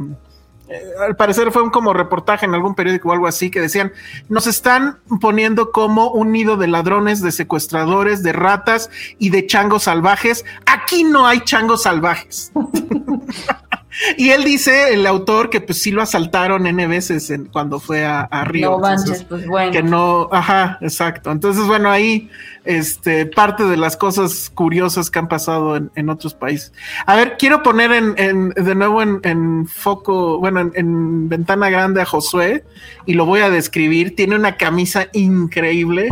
eh, 0.70 0.84
al 1.00 1.16
parecer 1.16 1.52
fue 1.52 1.64
un 1.64 1.70
como 1.70 1.94
reportaje 1.94 2.46
en 2.46 2.54
algún 2.54 2.76
periódico 2.76 3.10
o 3.10 3.12
algo 3.14 3.28
así 3.28 3.50
que 3.50 3.62
decían, 3.62 3.94
nos 4.30 4.48
están 4.48 5.00
poniendo 5.22 5.72
como 5.72 6.10
un 6.12 6.32
nido 6.32 6.58
de 6.58 6.68
ladrones, 6.68 7.22
de 7.22 7.32
secuestradores, 7.32 8.24
de 8.24 8.34
ratas 8.34 8.90
y 9.18 9.30
de 9.30 9.46
changos 9.46 9.84
salvajes. 9.84 10.46
Aquí 10.66 11.04
no 11.04 11.26
hay 11.26 11.42
changos 11.42 11.84
salvajes. 11.84 12.52
Y 14.18 14.30
él 14.30 14.44
dice, 14.44 14.94
el 14.94 15.06
autor, 15.08 15.50
que 15.50 15.62
pues 15.62 15.82
sí 15.82 15.92
lo 15.92 16.02
asaltaron 16.02 16.68
N 16.68 16.88
veces 16.88 17.30
en- 17.30 17.46
cuando 17.46 17.80
fue 17.80 18.06
a, 18.06 18.22
a 18.22 18.44
Río. 18.46 18.72
No 18.72 18.76
Entonces, 18.78 19.10
manches, 19.10 19.24
pues 19.26 19.48
bueno. 19.48 19.72
que 19.72 19.84
no, 19.84 20.30
ajá, 20.32 20.78
exacto. 20.82 21.32
Entonces, 21.32 21.66
bueno, 21.66 21.90
ahí, 21.90 22.30
este, 22.66 23.26
parte 23.26 23.64
de 23.64 23.78
las 23.78 23.98
cosas 23.98 24.52
curiosas 24.54 25.10
que 25.10 25.20
han 25.20 25.28
pasado 25.28 25.76
en, 25.78 25.90
en 25.96 26.10
otros 26.10 26.34
países. 26.34 26.74
A 27.06 27.16
ver, 27.16 27.38
quiero 27.40 27.64
poner 27.64 27.92
en, 27.92 28.14
en- 28.18 28.50
de 28.50 28.76
nuevo 28.76 29.02
en, 29.02 29.20
en 29.24 29.68
foco, 29.68 30.40
bueno, 30.40 30.60
en, 30.60 30.72
en 30.76 31.30
ventana 31.30 31.70
grande 31.70 32.02
a 32.02 32.06
Josué 32.06 32.64
y 33.06 33.14
lo 33.14 33.26
voy 33.26 33.42
a 33.42 33.50
describir. 33.50 34.16
Tiene 34.16 34.36
una 34.36 34.58
camisa 34.58 35.08
increíble 35.14 36.10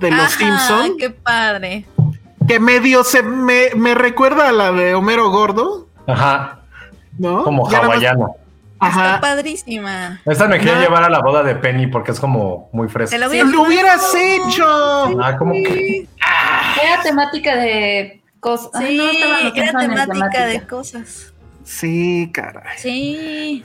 de 0.00 0.10
los 0.10 0.20
Ajá, 0.20 0.38
Simpson 0.38 0.96
qué 0.98 1.10
padre. 1.10 1.84
que 2.46 2.58
medio 2.60 3.04
se 3.04 3.22
me, 3.22 3.70
me 3.76 3.94
recuerda 3.94 4.48
a 4.48 4.52
la 4.52 4.72
de 4.72 4.94
Homero 4.94 5.30
Gordo, 5.30 5.88
Ajá, 6.06 6.57
¿no? 7.18 7.44
como 7.44 7.70
Ya 7.70 7.78
hawaiano. 7.78 8.36
Ajá. 8.80 9.16
Está 9.16 9.20
padrísima. 9.20 10.20
Esta 10.24 10.46
me 10.46 10.58
quería 10.58 10.74
Ajá. 10.74 10.82
llevar 10.82 11.02
a 11.02 11.10
la 11.10 11.20
boda 11.20 11.42
de 11.42 11.56
Penny 11.56 11.88
porque 11.88 12.12
es 12.12 12.20
como 12.20 12.68
muy 12.72 12.86
Te 12.86 12.92
fresca. 12.92 13.16
¡Si 13.28 13.40
a 13.40 13.44
lo 13.44 13.62
hubieras 13.62 14.14
hecho! 14.14 15.20
Ah, 15.20 15.36
como 15.36 15.52
que 15.52 16.06
Era 16.84 17.02
temática 17.02 17.56
de 17.56 18.22
cosas. 18.40 18.70
Sí, 18.78 19.00
Ay, 19.00 19.52
no, 19.52 19.62
era 19.62 19.72
temática 19.78 20.46
de 20.46 20.66
cosas. 20.66 21.32
Sí, 21.64 22.30
caray. 22.32 22.78
Sí. 22.78 23.64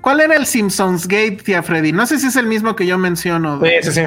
¿Cuál 0.00 0.20
era 0.20 0.36
el 0.36 0.44
Simpsons 0.44 1.08
Gate, 1.08 1.38
tía 1.42 1.62
Freddy? 1.62 1.92
No 1.92 2.06
sé 2.06 2.18
si 2.18 2.26
es 2.26 2.36
el 2.36 2.46
mismo 2.46 2.76
que 2.76 2.86
yo 2.86 2.98
menciono. 2.98 3.58
Sí, 3.62 3.70
sí, 3.82 3.92
sí. 3.92 4.02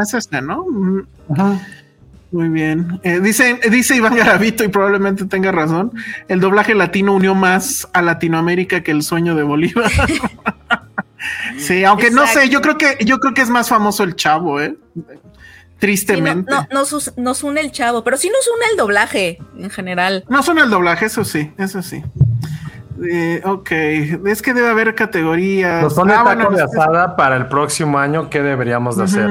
Es 0.00 0.14
este, 0.14 0.40
¿no? 0.40 0.64
Mm, 0.64 1.06
Muy 2.34 2.48
bien. 2.48 2.98
Eh, 3.04 3.20
dice, 3.20 3.60
dice 3.70 3.94
Iván 3.94 4.16
Garavito, 4.16 4.64
y 4.64 4.68
probablemente 4.68 5.24
tenga 5.26 5.52
razón, 5.52 5.92
el 6.26 6.40
doblaje 6.40 6.74
latino 6.74 7.14
unió 7.14 7.32
más 7.36 7.88
a 7.92 8.02
Latinoamérica 8.02 8.82
que 8.82 8.90
el 8.90 9.04
sueño 9.04 9.36
de 9.36 9.44
Bolívar. 9.44 9.88
sí, 11.58 11.84
aunque 11.84 12.10
no 12.10 12.26
sé, 12.26 12.48
yo 12.48 12.60
creo 12.60 12.76
que 12.76 12.96
yo 13.04 13.20
creo 13.20 13.34
que 13.34 13.42
es 13.42 13.50
más 13.50 13.68
famoso 13.68 14.02
el 14.02 14.16
chavo, 14.16 14.60
¿eh? 14.60 14.76
Sí, 14.96 15.00
no, 15.04 15.20
Tristemente. 15.78 16.50
no, 16.50 16.66
nos, 16.72 17.16
nos 17.16 17.44
une 17.44 17.60
el 17.60 17.70
chavo, 17.70 18.02
pero 18.02 18.16
sí 18.16 18.28
nos 18.28 18.48
une 18.48 18.64
el 18.72 18.76
doblaje 18.78 19.38
en 19.56 19.70
general. 19.70 20.24
No 20.28 20.42
son 20.42 20.58
el 20.58 20.68
doblaje, 20.70 21.06
eso 21.06 21.24
sí, 21.24 21.52
eso 21.56 21.82
sí. 21.82 22.02
Eh, 23.08 23.42
ok, 23.44 23.70
es 24.26 24.42
que 24.42 24.54
debe 24.54 24.70
haber 24.70 24.96
categorías. 24.96 25.84
Nos 25.84 25.94
pone 25.94 26.14
Ah, 26.14 26.24
taco 26.24 26.50
bueno, 26.50 26.50
de 26.56 26.62
asada 26.64 27.14
para 27.14 27.36
el 27.36 27.46
próximo 27.46 27.96
año. 27.96 28.28
¿Qué 28.28 28.42
deberíamos 28.42 28.96
de 28.96 29.04
hacer? 29.04 29.30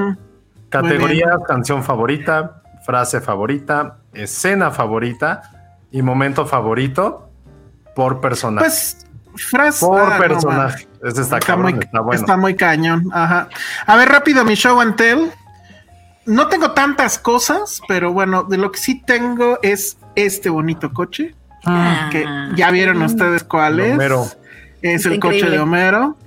Categoría, 0.69 1.37
canción 1.45 1.83
favorita, 1.83 2.62
frase 2.85 3.21
favorita, 3.21 3.97
escena 4.13 4.71
favorita 4.71 5.41
y 5.91 6.01
momento 6.01 6.45
favorito 6.45 7.29
por 7.95 8.19
personaje. 8.19 8.67
Pues, 8.67 9.05
frase. 9.35 9.85
por 9.85 10.01
ah, 10.01 10.17
no, 10.17 10.19
personaje. 10.19 10.87
Ese 11.03 11.21
está, 11.21 11.37
Está 11.37 11.39
cabrón, 11.39 11.75
muy, 11.75 11.83
está 11.83 11.99
bueno. 11.99 12.21
está 12.21 12.37
muy 12.37 12.55
cañón. 12.55 13.09
Ajá. 13.11 13.49
A 13.85 13.97
ver, 13.97 14.09
rápido, 14.09 14.43
mi 14.45 14.55
show 14.55 14.79
and 14.79 14.95
tell. 14.95 15.31
No 16.25 16.47
tengo 16.47 16.71
tantas 16.71 17.19
cosas, 17.19 17.81
pero 17.87 18.13
bueno, 18.13 18.43
de 18.43 18.57
lo 18.57 18.71
que 18.71 18.79
sí 18.79 19.01
tengo 19.05 19.59
es 19.61 19.97
este 20.15 20.49
bonito 20.49 20.93
coche. 20.93 21.35
Ah. 21.65 22.09
Que 22.11 22.25
ya 22.55 22.71
vieron 22.71 23.01
ustedes 23.01 23.43
cuál 23.43 23.79
es. 23.79 23.93
Homero. 23.93 24.25
Es 24.81 25.05
el 25.05 25.19
coche 25.19 25.49
de 25.49 25.59
Homero. 25.59 26.17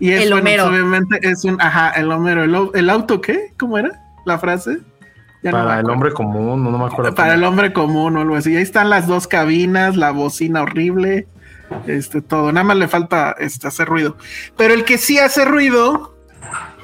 y 0.00 0.10
es, 0.10 0.22
El 0.22 0.30
bueno, 0.30 0.36
Homero. 0.36 0.66
obviamente 0.66 1.20
es 1.22 1.44
un, 1.44 1.60
ajá, 1.60 1.90
el 1.90 2.10
Homero. 2.10 2.42
¿El, 2.42 2.70
el 2.74 2.90
auto 2.90 3.20
qué? 3.20 3.52
¿Cómo 3.56 3.78
era 3.78 4.03
la 4.24 4.38
frase? 4.38 4.78
Ya 5.42 5.50
no 5.52 5.58
me 5.58 5.64
Para 5.64 5.80
el 5.80 5.90
hombre 5.90 6.12
común, 6.12 6.64
no, 6.64 6.70
no 6.70 6.78
me 6.78 6.86
acuerdo. 6.86 7.14
Para 7.14 7.30
cómo. 7.30 7.38
el 7.38 7.44
hombre 7.44 7.72
común 7.72 8.16
o 8.16 8.20
algo 8.20 8.36
así. 8.36 8.56
Ahí 8.56 8.62
están 8.62 8.90
las 8.90 9.06
dos 9.06 9.26
cabinas, 9.26 9.96
la 9.96 10.10
bocina 10.10 10.62
horrible, 10.62 11.26
este 11.86 12.22
todo. 12.22 12.52
Nada 12.52 12.64
más 12.64 12.76
le 12.76 12.88
falta 12.88 13.34
este, 13.38 13.68
hacer 13.68 13.88
ruido. 13.88 14.16
Pero 14.56 14.74
el 14.74 14.84
que 14.84 14.96
sí 14.98 15.18
hace 15.18 15.44
ruido, 15.44 16.16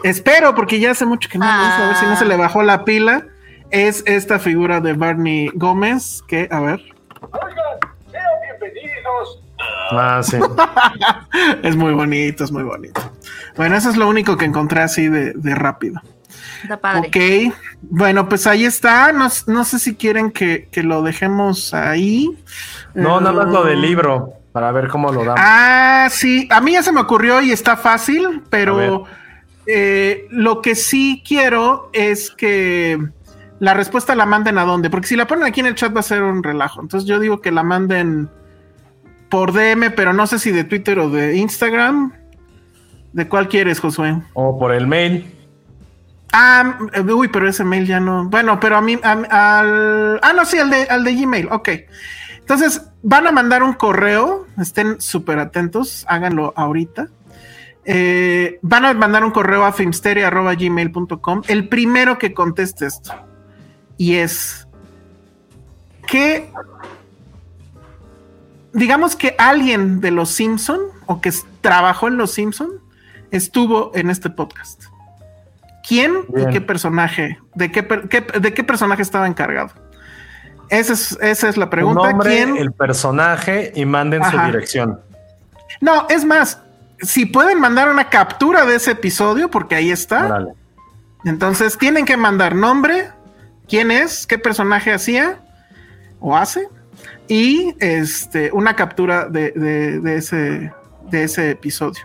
espero, 0.04 0.54
porque 0.54 0.78
ya 0.78 0.90
hace 0.90 1.06
mucho 1.06 1.28
que 1.28 1.38
no 1.38 1.46
lo 1.46 1.68
uso, 1.68 1.82
a 1.82 1.86
ver 1.86 1.96
si 1.96 2.06
no 2.06 2.16
se 2.16 2.26
le 2.26 2.36
bajó 2.36 2.62
la 2.62 2.84
pila, 2.84 3.26
es 3.70 4.02
esta 4.06 4.38
figura 4.38 4.80
de 4.80 4.92
Barney 4.92 5.50
Gómez, 5.54 6.22
que, 6.28 6.48
a 6.50 6.60
ver, 6.60 6.82
Ah, 9.92 10.20
sí. 10.22 10.38
es 11.62 11.76
muy 11.76 11.92
bonito, 11.92 12.44
es 12.44 12.52
muy 12.52 12.62
bonito. 12.62 13.00
Bueno, 13.56 13.76
eso 13.76 13.90
es 13.90 13.96
lo 13.96 14.08
único 14.08 14.36
que 14.36 14.44
encontré 14.44 14.82
así 14.82 15.08
de, 15.08 15.32
de 15.32 15.54
rápido. 15.54 16.00
Está 16.62 16.80
padre. 16.80 17.08
Ok, 17.08 17.54
bueno, 17.82 18.28
pues 18.28 18.46
ahí 18.46 18.64
está. 18.64 19.12
No, 19.12 19.28
no 19.46 19.64
sé 19.64 19.78
si 19.78 19.94
quieren 19.94 20.30
que, 20.30 20.68
que 20.70 20.82
lo 20.82 21.02
dejemos 21.02 21.72
ahí. 21.74 22.28
No, 22.94 23.20
nada 23.20 23.44
más 23.44 23.52
lo 23.52 23.64
del 23.64 23.78
Eh, 23.84 23.88
libro, 23.88 24.34
para 24.52 24.72
ver 24.72 24.88
cómo 24.88 25.12
lo 25.12 25.20
damos. 25.24 25.40
Ah, 25.42 26.08
sí, 26.10 26.48
a 26.50 26.60
mí 26.60 26.72
ya 26.72 26.82
se 26.82 26.92
me 26.92 27.00
ocurrió 27.00 27.40
y 27.40 27.52
está 27.52 27.76
fácil, 27.76 28.42
pero 28.50 29.04
eh, 29.66 30.26
lo 30.30 30.60
que 30.62 30.74
sí 30.74 31.22
quiero 31.26 31.90
es 31.92 32.30
que 32.30 32.98
la 33.60 33.74
respuesta 33.74 34.14
la 34.14 34.26
manden 34.26 34.58
a 34.58 34.64
dónde, 34.64 34.90
porque 34.90 35.06
si 35.06 35.16
la 35.16 35.26
ponen 35.26 35.44
aquí 35.44 35.60
en 35.60 35.66
el 35.66 35.74
chat 35.74 35.94
va 35.94 36.00
a 36.00 36.04
ser 36.04 36.22
un 36.22 36.42
relajo. 36.42 36.80
Entonces 36.80 37.08
yo 37.08 37.20
digo 37.20 37.40
que 37.40 37.52
la 37.52 37.62
manden 37.62 38.28
por 39.28 39.52
DM, 39.52 39.92
pero 39.94 40.12
no 40.12 40.26
sé 40.26 40.38
si 40.38 40.50
de 40.50 40.64
Twitter 40.64 40.98
o 40.98 41.10
de 41.10 41.36
Instagram. 41.36 42.12
¿De 43.12 43.28
cuál 43.28 43.48
quieres, 43.48 43.80
Josué? 43.80 44.16
O 44.34 44.58
por 44.58 44.72
el 44.72 44.86
mail. 44.86 45.36
Ah, 46.32 46.78
eh, 46.92 47.00
uy, 47.02 47.28
pero 47.28 47.48
ese 47.48 47.64
mail 47.64 47.86
ya 47.86 48.00
no. 48.00 48.26
Bueno, 48.26 48.60
pero 48.60 48.76
a 48.76 48.80
mí, 48.80 48.98
al. 49.02 50.20
Ah, 50.22 50.32
no, 50.34 50.44
sí, 50.44 50.58
al 50.58 50.70
de, 50.70 50.82
al 50.84 51.04
de 51.04 51.14
Gmail, 51.14 51.48
ok. 51.50 51.68
Entonces, 52.38 52.82
van 53.02 53.26
a 53.26 53.32
mandar 53.32 53.62
un 53.62 53.74
correo, 53.74 54.46
estén 54.58 55.00
súper 55.00 55.38
atentos, 55.38 56.04
háganlo 56.08 56.52
ahorita. 56.56 57.08
Eh, 57.84 58.58
van 58.62 58.84
a 58.84 58.94
mandar 58.94 59.24
un 59.24 59.30
correo 59.30 59.64
a 59.64 59.72
filmsteria.gmail.com. 59.72 61.42
El 61.48 61.68
primero 61.68 62.18
que 62.18 62.34
conteste 62.34 62.86
esto. 62.86 63.14
Y 63.96 64.16
es 64.16 64.66
que 66.06 66.50
digamos 68.72 69.16
que 69.16 69.34
alguien 69.38 70.00
de 70.00 70.10
los 70.10 70.30
Simpson 70.30 70.80
o 71.06 71.20
que 71.20 71.32
trabajó 71.60 72.08
en 72.08 72.16
los 72.16 72.32
Simpson 72.32 72.70
estuvo 73.30 73.92
en 73.94 74.10
este 74.10 74.30
podcast. 74.30 74.89
¿Quién 75.90 76.24
Bien. 76.28 76.48
y 76.50 76.52
qué 76.52 76.60
personaje? 76.60 77.40
¿De 77.56 77.72
qué, 77.72 77.82
per- 77.82 78.08
qué- 78.08 78.20
de 78.20 78.54
qué 78.54 78.62
personaje 78.62 79.02
estaba 79.02 79.26
encargado? 79.26 79.70
Esa 80.68 80.92
es, 80.92 81.18
esa 81.20 81.48
es 81.48 81.56
la 81.56 81.68
pregunta. 81.68 82.02
Un 82.02 82.08
nombre, 82.10 82.30
¿Quién? 82.30 82.56
el 82.58 82.70
personaje 82.70 83.72
y 83.74 83.84
manden 83.86 84.22
Ajá. 84.22 84.30
su 84.30 84.46
dirección. 84.52 85.00
No, 85.80 86.06
es 86.08 86.24
más, 86.24 86.60
si 87.00 87.26
pueden 87.26 87.58
mandar 87.58 87.90
una 87.90 88.08
captura 88.08 88.66
de 88.66 88.76
ese 88.76 88.92
episodio, 88.92 89.50
porque 89.50 89.74
ahí 89.74 89.90
está. 89.90 90.46
Entonces 91.24 91.76
tienen 91.76 92.04
que 92.04 92.16
mandar 92.16 92.54
nombre, 92.54 93.08
quién 93.68 93.90
es, 93.90 94.28
qué 94.28 94.38
personaje 94.38 94.92
hacía 94.92 95.40
o 96.20 96.36
hace, 96.36 96.68
y 97.26 97.74
este, 97.80 98.52
una 98.52 98.76
captura 98.76 99.26
de, 99.28 99.50
de- 99.50 99.98
de 99.98 100.14
ese, 100.16 100.72
de 101.10 101.24
ese 101.24 101.50
episodio. 101.50 102.04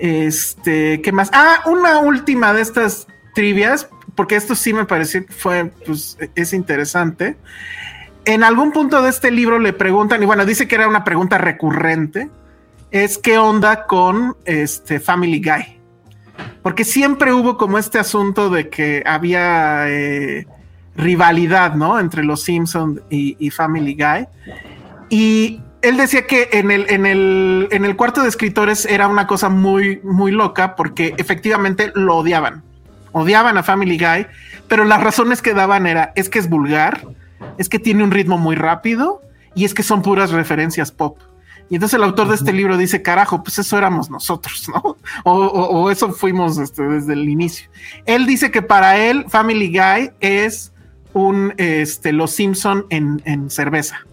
Este, 0.00 1.02
¿qué 1.02 1.12
más? 1.12 1.30
Ah, 1.34 1.62
una 1.66 1.98
última 1.98 2.54
de 2.54 2.62
estas 2.62 3.06
trivias, 3.34 3.86
porque 4.14 4.34
esto 4.34 4.54
sí 4.54 4.72
me 4.72 4.86
pareció 4.86 5.26
que 5.26 5.32
fue, 5.32 5.66
pues, 5.86 6.16
es 6.34 6.54
interesante. 6.54 7.36
En 8.24 8.42
algún 8.42 8.72
punto 8.72 9.02
de 9.02 9.10
este 9.10 9.30
libro 9.30 9.58
le 9.58 9.74
preguntan, 9.74 10.22
y 10.22 10.26
bueno, 10.26 10.46
dice 10.46 10.66
que 10.66 10.76
era 10.76 10.88
una 10.88 11.04
pregunta 11.04 11.36
recurrente, 11.36 12.30
es 12.90 13.18
qué 13.18 13.36
onda 13.36 13.86
con 13.86 14.38
este 14.46 15.00
Family 15.00 15.42
Guy. 15.42 15.78
Porque 16.62 16.84
siempre 16.84 17.34
hubo 17.34 17.58
como 17.58 17.76
este 17.76 17.98
asunto 17.98 18.48
de 18.48 18.70
que 18.70 19.02
había 19.04 19.84
eh, 19.86 20.46
rivalidad, 20.96 21.74
¿no? 21.74 22.00
Entre 22.00 22.24
los 22.24 22.42
Simpsons 22.42 23.02
y, 23.10 23.36
y 23.38 23.50
Family 23.50 23.94
Guy. 23.94 24.26
Y 25.10 25.60
él 25.82 25.96
decía 25.96 26.26
que 26.26 26.48
en 26.52 26.70
el, 26.70 26.86
en, 26.90 27.06
el, 27.06 27.68
en 27.70 27.84
el 27.84 27.96
cuarto 27.96 28.22
de 28.22 28.28
escritores 28.28 28.84
era 28.86 29.08
una 29.08 29.26
cosa 29.26 29.48
muy, 29.48 30.00
muy 30.02 30.30
loca 30.32 30.76
porque 30.76 31.14
efectivamente 31.18 31.92
lo 31.94 32.16
odiaban. 32.16 32.62
Odiaban 33.12 33.56
a 33.58 33.62
Family 33.62 33.98
Guy, 33.98 34.26
pero 34.68 34.84
las 34.84 35.02
razones 35.02 35.42
que 35.42 35.54
daban 35.54 35.86
era, 35.86 36.12
es 36.14 36.28
que 36.28 36.38
es 36.38 36.48
vulgar, 36.48 37.06
es 37.58 37.68
que 37.68 37.78
tiene 37.78 38.04
un 38.04 38.10
ritmo 38.10 38.38
muy 38.38 38.54
rápido 38.56 39.20
y 39.54 39.64
es 39.64 39.74
que 39.74 39.82
son 39.82 40.02
puras 40.02 40.30
referencias 40.30 40.92
pop. 40.92 41.18
Y 41.70 41.76
entonces 41.76 41.96
el 41.98 42.04
autor 42.04 42.28
de 42.28 42.34
este 42.34 42.52
libro 42.52 42.76
dice, 42.76 43.00
carajo, 43.00 43.42
pues 43.44 43.58
eso 43.58 43.78
éramos 43.78 44.10
nosotros, 44.10 44.68
¿no? 44.68 44.96
O, 45.24 45.32
o- 45.34 45.68
o 45.82 45.90
eso 45.90 46.12
fuimos 46.12 46.58
este, 46.58 46.82
desde 46.82 47.12
el 47.14 47.28
inicio. 47.28 47.70
Él 48.06 48.26
dice 48.26 48.50
que 48.50 48.60
para 48.62 48.96
él 48.98 49.24
Family 49.28 49.68
Guy 49.68 50.10
es 50.20 50.72
un, 51.12 51.54
este, 51.58 52.12
los 52.12 52.30
Simpson 52.32 52.86
en, 52.90 53.22
en 53.24 53.50
cerveza. 53.50 54.04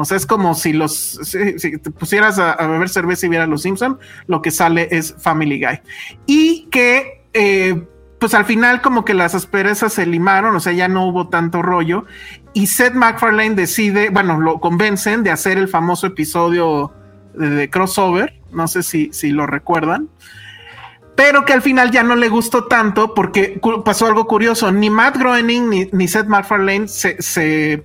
O 0.00 0.04
sea, 0.04 0.16
es 0.16 0.26
como 0.26 0.54
si 0.54 0.72
los, 0.72 1.18
si, 1.24 1.76
te 1.76 1.90
pusieras 1.90 2.38
a, 2.38 2.54
beber 2.68 2.88
cerveza 2.88 3.26
y 3.26 3.30
vieras 3.30 3.48
los 3.48 3.62
Simpson, 3.62 3.98
lo 4.28 4.42
que 4.42 4.52
sale 4.52 4.86
es 4.92 5.16
Family 5.18 5.60
Guy. 5.60 5.80
Y 6.24 6.68
que, 6.70 7.24
eh, 7.32 7.84
pues 8.20 8.32
al 8.34 8.44
final 8.44 8.80
como 8.80 9.04
que 9.04 9.12
las 9.12 9.34
asperezas 9.34 9.92
se 9.92 10.06
limaron, 10.06 10.54
o 10.54 10.60
sea, 10.60 10.72
ya 10.72 10.86
no 10.86 11.04
hubo 11.04 11.30
tanto 11.30 11.62
rollo. 11.62 12.04
Y 12.52 12.68
Seth 12.68 12.94
MacFarlane 12.94 13.56
decide, 13.56 14.10
bueno, 14.10 14.38
lo 14.38 14.60
convencen 14.60 15.24
de 15.24 15.32
hacer 15.32 15.58
el 15.58 15.66
famoso 15.66 16.06
episodio 16.06 16.92
de, 17.34 17.68
crossover, 17.68 18.40
no 18.52 18.68
sé 18.68 18.84
si, 18.84 19.12
si 19.12 19.30
lo 19.30 19.48
recuerdan, 19.48 20.08
pero 21.16 21.44
que 21.44 21.54
al 21.54 21.62
final 21.62 21.90
ya 21.90 22.04
no 22.04 22.14
le 22.14 22.28
gustó 22.28 22.66
tanto 22.66 23.14
porque 23.14 23.60
pasó 23.84 24.06
algo 24.06 24.28
curioso, 24.28 24.70
ni 24.70 24.90
Matt 24.90 25.16
Groening 25.16 25.90
ni, 25.90 26.06
Seth 26.06 26.28
MacFarlane 26.28 26.86
se, 26.86 27.82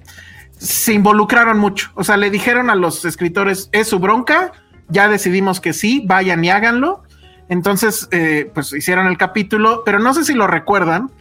se 0.58 0.94
involucraron 0.94 1.58
mucho, 1.58 1.92
o 1.96 2.04
sea, 2.04 2.18
le 2.18 2.30
dijeron 2.30 2.70
a 2.70 2.76
los 2.76 3.04
escritores, 3.06 3.70
es 3.72 3.88
su 3.88 4.00
bronca, 4.00 4.52
ya 4.88 5.08
decidimos 5.08 5.60
que 5.60 5.74
sí, 5.74 6.04
vayan 6.06 6.44
y 6.44 6.50
háganlo, 6.50 7.04
entonces, 7.50 8.08
eh, 8.12 8.50
pues 8.54 8.74
hicieron 8.74 9.08
el 9.08 9.18
capítulo, 9.18 9.84
pero 9.86 10.00
no 10.00 10.14
sé 10.14 10.24
si 10.24 10.34
lo 10.34 10.48
recuerdan, 10.48 11.12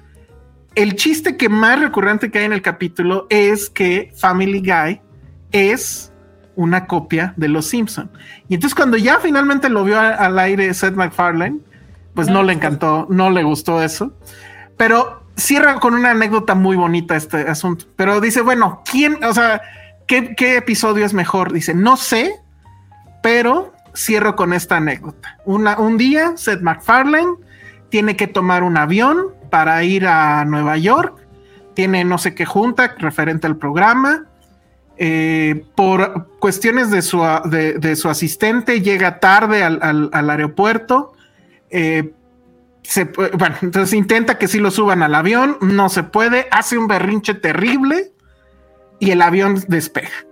el 0.74 0.96
chiste 0.96 1.36
que 1.36 1.48
más 1.48 1.80
recurrente 1.80 2.30
que 2.30 2.38
hay 2.38 2.44
en 2.46 2.52
el 2.52 2.62
capítulo 2.62 3.26
es 3.28 3.68
que 3.68 4.12
Family 4.16 4.60
Guy 4.60 5.00
es 5.50 6.12
una 6.56 6.86
copia 6.86 7.34
de 7.36 7.48
Los 7.48 7.66
Simpson. 7.66 8.10
Y 8.48 8.54
entonces 8.54 8.74
cuando 8.74 8.96
ya 8.96 9.18
finalmente 9.18 9.68
lo 9.68 9.84
vio 9.84 10.00
al 10.00 10.38
aire 10.38 10.72
Seth 10.72 10.94
MacFarlane, 10.94 11.58
pues 12.14 12.28
no 12.28 12.42
le 12.42 12.52
encantó, 12.52 13.06
no 13.10 13.30
le 13.30 13.42
gustó 13.42 13.82
eso. 13.82 14.14
Pero 14.76 15.21
cierra 15.36 15.80
con 15.80 15.94
una 15.94 16.10
anécdota 16.10 16.54
muy 16.54 16.76
bonita 16.76 17.16
este 17.16 17.48
asunto. 17.48 17.86
Pero 17.96 18.20
dice, 18.20 18.40
bueno, 18.42 18.82
¿quién, 18.90 19.22
o 19.24 19.32
sea, 19.32 19.62
qué, 20.06 20.34
episodio 20.56 21.04
es 21.04 21.14
mejor? 21.14 21.52
Dice, 21.52 21.74
no 21.74 21.96
sé, 21.96 22.32
pero 23.22 23.72
cierro 23.94 24.36
con 24.36 24.52
esta 24.52 24.76
anécdota. 24.76 25.38
Un 25.44 25.96
día, 25.98 26.32
Seth 26.36 26.60
MacFarlane 26.60 27.34
tiene 27.88 28.16
que 28.16 28.26
tomar 28.26 28.62
un 28.62 28.76
avión 28.76 29.26
para 29.50 29.82
ir 29.84 30.06
a 30.06 30.44
Nueva 30.44 30.76
York. 30.78 31.18
Tiene 31.74 32.04
no 32.04 32.18
sé 32.18 32.34
qué 32.34 32.44
junta 32.46 32.94
referente 32.98 33.46
al 33.46 33.56
programa. 33.56 34.26
Eh, 34.98 35.64
por 35.74 36.28
cuestiones 36.38 36.90
de 36.90 37.02
su, 37.02 37.20
de 37.20 37.96
su 37.96 38.08
asistente, 38.08 38.80
llega 38.82 39.18
tarde 39.20 39.64
al, 39.64 39.78
al- 39.82 40.10
al 40.12 40.30
aeropuerto. 40.30 41.12
Eh, 41.70 42.12
se 42.82 43.04
bueno, 43.04 43.56
entonces 43.62 43.92
intenta 43.94 44.38
que 44.38 44.48
sí 44.48 44.58
lo 44.58 44.70
suban 44.70 45.02
al 45.02 45.14
avión, 45.14 45.56
no 45.60 45.88
se 45.88 46.02
puede, 46.02 46.48
hace 46.50 46.78
un 46.78 46.88
berrinche 46.88 47.34
terrible 47.34 48.12
y 48.98 49.10
el 49.10 49.22
avión 49.22 49.62
despega. 49.68 50.26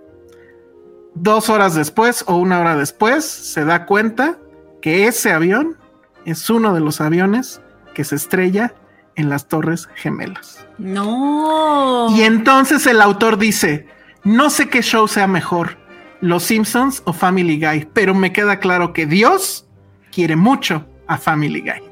Dos 1.13 1.49
horas 1.49 1.75
después 1.75 2.23
o 2.27 2.37
una 2.37 2.59
hora 2.59 2.75
después 2.75 3.25
se 3.25 3.65
da 3.65 3.85
cuenta 3.85 4.37
que 4.81 5.07
ese 5.07 5.31
avión 5.31 5.77
es 6.25 6.49
uno 6.49 6.73
de 6.73 6.79
los 6.79 7.01
aviones 7.01 7.61
que 7.93 8.03
se 8.03 8.15
estrella 8.15 8.73
en 9.15 9.29
las 9.29 9.47
Torres 9.47 9.89
Gemelas. 9.95 10.65
No. 10.77 12.07
Y 12.15 12.21
entonces 12.21 12.85
el 12.87 13.01
autor 13.01 13.37
dice, 13.37 13.87
no 14.23 14.49
sé 14.49 14.69
qué 14.69 14.81
show 14.81 15.07
sea 15.07 15.27
mejor, 15.27 15.77
Los 16.21 16.43
Simpsons 16.43 17.01
o 17.05 17.13
Family 17.13 17.59
Guy, 17.59 17.89
pero 17.93 18.13
me 18.13 18.31
queda 18.31 18.59
claro 18.59 18.93
que 18.93 19.05
Dios 19.05 19.67
quiere 20.11 20.35
mucho 20.35 20.85
a 21.07 21.17
Family 21.17 21.61
Guy. 21.61 21.90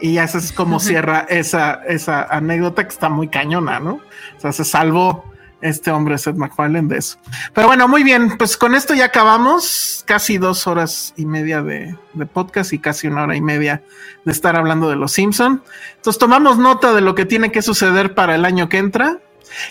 Y 0.00 0.14
ya 0.14 0.24
es 0.24 0.52
como 0.52 0.80
cierra 0.80 1.26
esa, 1.28 1.80
esa 1.86 2.22
anécdota 2.24 2.84
que 2.84 2.90
está 2.94 3.08
muy 3.08 3.28
cañona, 3.28 3.80
¿no? 3.80 3.94
O 4.36 4.40
sea, 4.40 4.52
se 4.52 4.64
salvó 4.64 5.24
este 5.60 5.90
hombre 5.90 6.16
Seth 6.16 6.36
MacFarlane 6.36 6.88
de 6.88 6.96
eso. 6.98 7.18
Pero 7.52 7.66
bueno, 7.66 7.86
muy 7.86 8.02
bien, 8.02 8.38
pues 8.38 8.56
con 8.56 8.74
esto 8.74 8.94
ya 8.94 9.04
acabamos 9.06 10.02
casi 10.06 10.38
dos 10.38 10.66
horas 10.66 11.12
y 11.16 11.26
media 11.26 11.62
de, 11.62 11.94
de 12.14 12.26
podcast 12.26 12.72
y 12.72 12.78
casi 12.78 13.08
una 13.08 13.24
hora 13.24 13.36
y 13.36 13.42
media 13.42 13.82
de 14.24 14.32
estar 14.32 14.56
hablando 14.56 14.88
de 14.88 14.96
los 14.96 15.12
Simpson. 15.12 15.62
Entonces 15.96 16.18
tomamos 16.18 16.56
nota 16.56 16.94
de 16.94 17.02
lo 17.02 17.14
que 17.14 17.26
tiene 17.26 17.52
que 17.52 17.60
suceder 17.60 18.14
para 18.14 18.34
el 18.36 18.46
año 18.46 18.70
que 18.70 18.78
entra. 18.78 19.18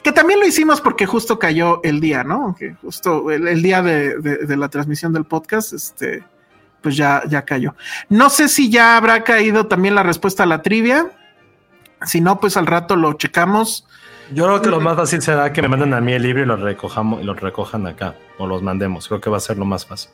Que 0.04 0.12
también 0.12 0.40
lo 0.42 0.46
hicimos 0.46 0.82
porque 0.82 1.06
justo 1.06 1.40
cayó 1.40 1.80
el 1.84 2.02
día, 2.02 2.24
¿no? 2.24 2.54
Que 2.60 2.76
justo 2.76 3.32
el, 3.32 3.48
el 3.48 3.62
día 3.64 3.82
de, 3.82 4.20
de- 4.20 4.38
de 4.46 4.58
la 4.58 4.68
transmisión 4.70 5.14
del 5.14 5.24
podcast, 5.26 5.72
este, 5.74 6.24
pues 6.82 6.96
ya, 6.96 7.24
ya 7.28 7.44
cayó. 7.44 7.76
No 8.10 8.30
sé 8.30 8.48
si 8.50 8.70
ya 8.70 8.98
habrá 8.98 9.24
caído 9.24 9.68
también 9.68 9.96
la 9.96 10.04
respuesta 10.04 10.44
a 10.44 10.46
la 10.46 10.62
trivia. 10.62 11.08
Si 12.06 12.22
no, 12.22 12.40
pues 12.40 12.56
al 12.58 12.66
rato 12.66 12.96
lo 12.96 13.14
checamos. 13.14 13.86
Yo 14.34 14.46
creo 14.46 14.62
que 14.62 14.70
lo 14.70 14.80
más 14.80 14.96
fácil 14.96 15.22
será 15.22 15.52
que 15.52 15.62
me 15.62 15.68
manden 15.68 15.94
a 15.94 16.02
mí 16.02 16.14
el 16.14 16.22
libro 16.24 16.44
y 16.44 16.46
lo 16.46 16.56
recojamos 16.56 17.22
y 17.22 17.26
lo 17.26 17.34
recojan 17.34 17.88
acá 17.88 18.16
o 18.38 18.48
los 18.48 18.62
mandemos. 18.62 19.08
Creo 19.08 19.20
que 19.20 19.30
va 19.30 19.38
a 19.38 19.42
ser 19.42 19.58
lo 19.58 19.66
más 19.66 19.86
fácil. 19.86 20.12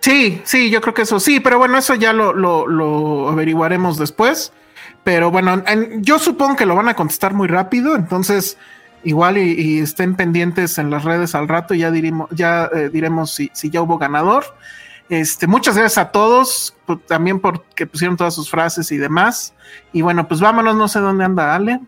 Sí, 0.00 0.40
sí, 0.44 0.70
yo 0.70 0.80
creo 0.80 0.94
que 0.94 1.02
eso 1.02 1.18
sí, 1.18 1.40
pero 1.40 1.58
bueno, 1.58 1.76
eso 1.76 1.94
ya 1.94 2.12
lo, 2.12 2.32
lo, 2.32 2.66
lo 2.68 3.28
averiguaremos 3.28 3.98
después. 3.98 4.52
Pero 5.04 5.30
bueno, 5.30 5.62
en- 5.66 6.02
yo 6.02 6.18
supongo 6.18 6.54
que 6.56 6.66
lo 6.66 6.76
van 6.76 6.88
a 6.88 6.94
contestar 6.94 7.34
muy 7.34 7.48
rápido, 7.48 7.96
entonces 7.96 8.56
igual 9.04 9.38
y, 9.38 9.52
y 9.60 9.78
estén 9.80 10.14
pendientes 10.16 10.78
en 10.78 10.90
las 10.90 11.04
redes 11.04 11.34
al 11.34 11.48
rato 11.48 11.74
y 11.74 11.78
ya 11.80 11.90
diremos, 11.90 12.28
ya 12.30 12.70
eh, 12.74 12.90
diremos 12.92 13.34
si, 13.34 13.50
si 13.54 13.70
ya 13.70 13.82
hubo 13.82 13.98
ganador. 13.98 14.44
Este, 15.08 15.46
muchas 15.46 15.76
gracias 15.76 15.98
a 15.98 16.10
todos, 16.10 16.74
por- 16.86 17.00
también 17.00 17.40
porque 17.40 17.86
pusieron 17.86 18.16
todas 18.16 18.34
sus 18.34 18.50
frases 18.50 18.92
y 18.92 18.98
demás. 18.98 19.54
Y 19.92 20.02
bueno, 20.02 20.28
pues 20.28 20.40
vámonos, 20.40 20.74
no 20.76 20.86
sé 20.88 20.98
dónde 21.00 21.24
anda 21.24 21.54
Ale, 21.54 21.80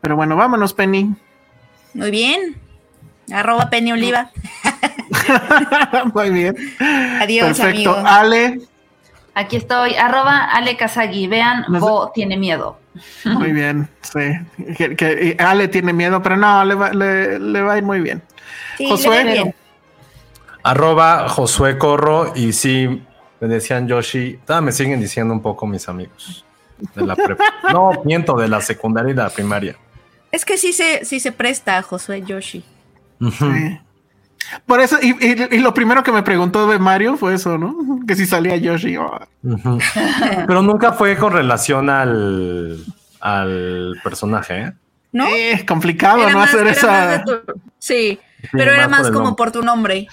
pero 0.00 0.16
bueno, 0.16 0.36
vámonos, 0.36 0.72
Penny. 0.74 1.14
Muy 1.94 2.10
bien. 2.10 2.56
Arroba 3.32 3.70
Penny 3.70 3.92
Oliva. 3.92 4.30
Muy 6.14 6.30
bien. 6.30 6.54
Adiós, 7.20 7.46
Perfecto. 7.58 7.92
amigo. 7.94 8.08
Ale, 8.08 8.60
Aquí 9.34 9.56
estoy, 9.56 9.94
arroba 9.96 10.44
Ale 10.50 10.76
Kazagi. 10.78 11.26
Vean, 11.26 11.64
No 11.68 11.74
sé- 11.74 11.80
Bo 11.80 12.10
tiene 12.14 12.36
miedo. 12.36 12.78
Muy 13.24 13.52
bien, 13.54 13.88
sí. 14.00 14.20
Que, 14.76 15.36
Ale 15.38 15.68
tiene 15.68 15.92
miedo, 15.92 16.22
pero 16.22 16.36
no, 16.36 16.64
le 16.64 16.74
va, 16.74 16.90
le, 16.92 17.38
le 17.38 17.60
va 17.62 17.74
a 17.74 17.78
ir 17.78 17.84
muy 17.84 18.00
bien. 18.00 18.22
Sí, 18.78 18.88
Josué. 18.88 19.24
le 19.24 19.24
va 19.24 19.32
bien. 19.32 19.54
Arroba 20.70 21.28
Josué 21.28 21.78
Corro 21.78 22.32
y 22.34 22.52
sí, 22.52 23.02
me 23.40 23.48
decían 23.48 23.86
Yoshi. 23.88 24.38
Me 24.62 24.72
siguen 24.72 25.00
diciendo 25.00 25.32
un 25.34 25.40
poco 25.42 25.66
mis 25.66 25.88
amigos 25.88 26.44
de 26.94 27.06
la 27.06 27.14
prepa. 27.16 27.44
No, 27.72 27.90
miento, 28.04 28.36
de 28.36 28.48
la 28.48 28.60
secundaria 28.60 29.12
y 29.12 29.14
la 29.14 29.28
primaria. 29.30 29.76
Es 30.32 30.44
que 30.44 30.58
sí 30.58 30.72
se, 30.72 31.04
sí 31.04 31.20
se 31.20 31.32
presta 31.32 31.78
a 31.78 31.82
Josué 31.82 32.22
Yoshi. 32.22 32.64
Sí. 33.38 33.78
Por 34.66 34.80
eso, 34.80 34.96
y, 35.02 35.08
y- 35.24 35.48
y 35.56 35.58
lo 35.58 35.74
primero 35.74 36.02
que 36.02 36.12
me 36.12 36.22
preguntó 36.22 36.68
de 36.68 36.78
Mario 36.78 37.16
fue 37.16 37.34
eso, 37.34 37.58
¿no? 37.58 38.00
Que 38.06 38.14
si 38.14 38.26
salía 38.26 38.56
Yoshi. 38.56 38.96
oh. 38.96 39.18
Pero 40.46 40.62
nunca 40.62 40.92
fue 40.92 41.16
con 41.16 41.32
relación 41.32 41.90
al, 41.90 42.84
al 43.20 43.94
personaje, 44.04 44.60
¿eh? 44.60 44.72
¿No? 45.12 45.26
eh, 45.28 45.64
complicado, 45.66 46.18
Era 46.22 46.32
¿no? 46.32 46.38
más- 46.40 46.54
Hacer 46.54 46.66
esa. 46.68 47.24
tu- 47.24 47.60
Sí, 47.78 48.18
pero 48.52 48.72
era 48.72 48.86
más 48.88 48.88
por 48.88 48.90
más 48.98 49.06
el 49.06 49.12
como 49.12 49.24
nombre. 49.26 49.36
por 49.44 49.52
tu 49.52 49.62
nombre. 49.62 50.06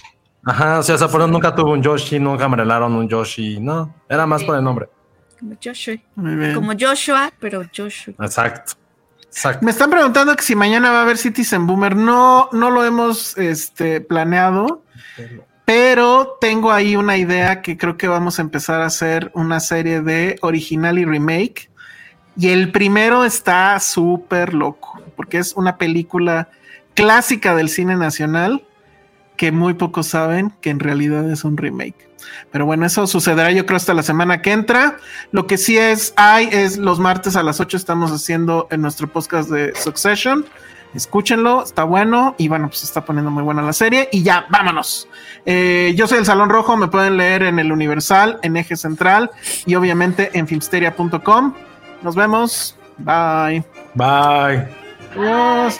Ajá, 0.46 0.80
o 0.80 0.84
sea, 0.84 0.98
Sapporo 0.98 1.28
nunca 1.28 1.56
tuvo 1.56 1.72
un 1.72 1.82
Yoshi, 1.82 2.20
nunca 2.20 2.50
me 2.50 2.58
regalaron 2.58 2.94
un 2.94 3.08
Yoshi, 3.08 3.60
no, 3.60 3.94
era 4.10 4.26
más 4.26 4.42
Sí. 4.42 4.48
por 4.48 4.58
el 4.58 4.64
nombre. 4.64 4.90
Como 5.40 5.56
Joshua. 5.62 5.96
Como 6.54 6.72
Joshua, 6.80 7.32
pero 7.40 7.64
Joshua. 7.76 8.14
Exacto. 8.20 8.74
Exacto. 9.26 9.66
Me 9.66 9.72
están 9.72 9.90
preguntando 9.90 10.36
que 10.36 10.44
si 10.44 10.56
mañana 10.56 10.92
va 10.92 11.00
a 11.00 11.02
haber 11.02 11.18
Citizen 11.18 11.66
Boomer. 11.66 11.96
No, 11.96 12.50
no 12.52 12.70
lo 12.70 12.86
hemos 12.86 13.36
este, 13.38 14.00
planeado, 14.00 14.84
pero 15.66 16.38
tengo 16.40 16.72
ahí 16.72 16.96
una 16.96 17.18
idea 17.18 17.62
que 17.62 17.76
creo 17.76 17.98
que 17.98 18.08
vamos 18.08 18.38
a 18.38 18.44
empezar 18.44 18.82
a 18.82 18.86
hacer 18.86 19.32
una 19.34 19.60
serie 19.60 20.02
de 20.02 20.38
original 20.42 21.00
y 21.00 21.06
remake. 21.06 21.72
Y 22.38 22.50
el 22.50 22.72
primero 22.72 23.26
está 23.26 23.80
súper 23.80 24.54
loco, 24.54 25.02
porque 25.16 25.40
es 25.40 25.54
una 25.54 25.78
película 25.78 26.50
clásica 26.94 27.56
del 27.56 27.70
cine 27.70 27.96
nacional 27.96 28.64
que 29.38 29.52
muy 29.52 29.74
pocos 29.74 30.08
saben 30.08 30.54
que 30.62 30.70
en 30.70 30.80
realidad 30.80 31.30
es 31.30 31.44
un 31.44 31.58
remake. 31.58 32.10
Pero 32.52 32.66
bueno, 32.66 32.86
eso 32.86 33.08
sucederá 33.08 33.52
yo 33.52 33.66
creo 33.66 33.78
hasta 33.78 33.94
la 33.94 34.04
semana 34.04 34.42
que 34.42 34.52
entra. 34.52 34.98
Lo 35.32 35.48
que 35.48 35.58
sí 35.58 35.78
es, 35.78 36.14
hay, 36.16 36.50
es 36.52 36.78
los 36.78 37.00
martes 37.00 37.36
a 37.36 37.44
las 37.44 37.60
8 37.60 37.78
estamos 37.78 38.12
haciendo 38.12 38.68
en 38.72 38.82
nuestro 38.82 39.08
podcast 39.08 39.50
de 39.50 39.74
Succession. 39.76 40.46
Escúchenlo, 40.94 41.64
está 41.64 41.84
bueno 41.84 42.36
y 42.38 42.48
bueno, 42.48 42.68
pues 42.68 42.80
se 42.80 42.86
está 42.86 43.04
poniendo 43.04 43.32
muy 43.32 43.44
buena 43.44 43.64
la 43.64 43.74
serie. 43.74 44.10
Y 44.12 44.22
ya, 44.22 44.46
vámonos. 44.50 45.08
Eh, 45.46 45.94
yo 45.96 46.08
soy 46.08 46.20
el 46.20 46.26
Salón 46.26 46.50
Rojo, 46.50 46.78
me 46.78 46.88
pueden 46.88 47.18
leer 47.18 47.44
en 47.44 47.58
el 47.58 47.72
Universal, 47.72 48.40
en 48.44 48.58
Eje 48.58 48.76
Central 48.76 49.32
y 49.66 49.74
obviamente 49.76 50.30
en 50.38 50.48
filmsteria.com. 50.48 51.56
Nos 52.04 52.16
vemos. 52.16 52.78
Bye. 53.00 53.64
Bye. 53.96 54.68
Adiós. 55.16 55.80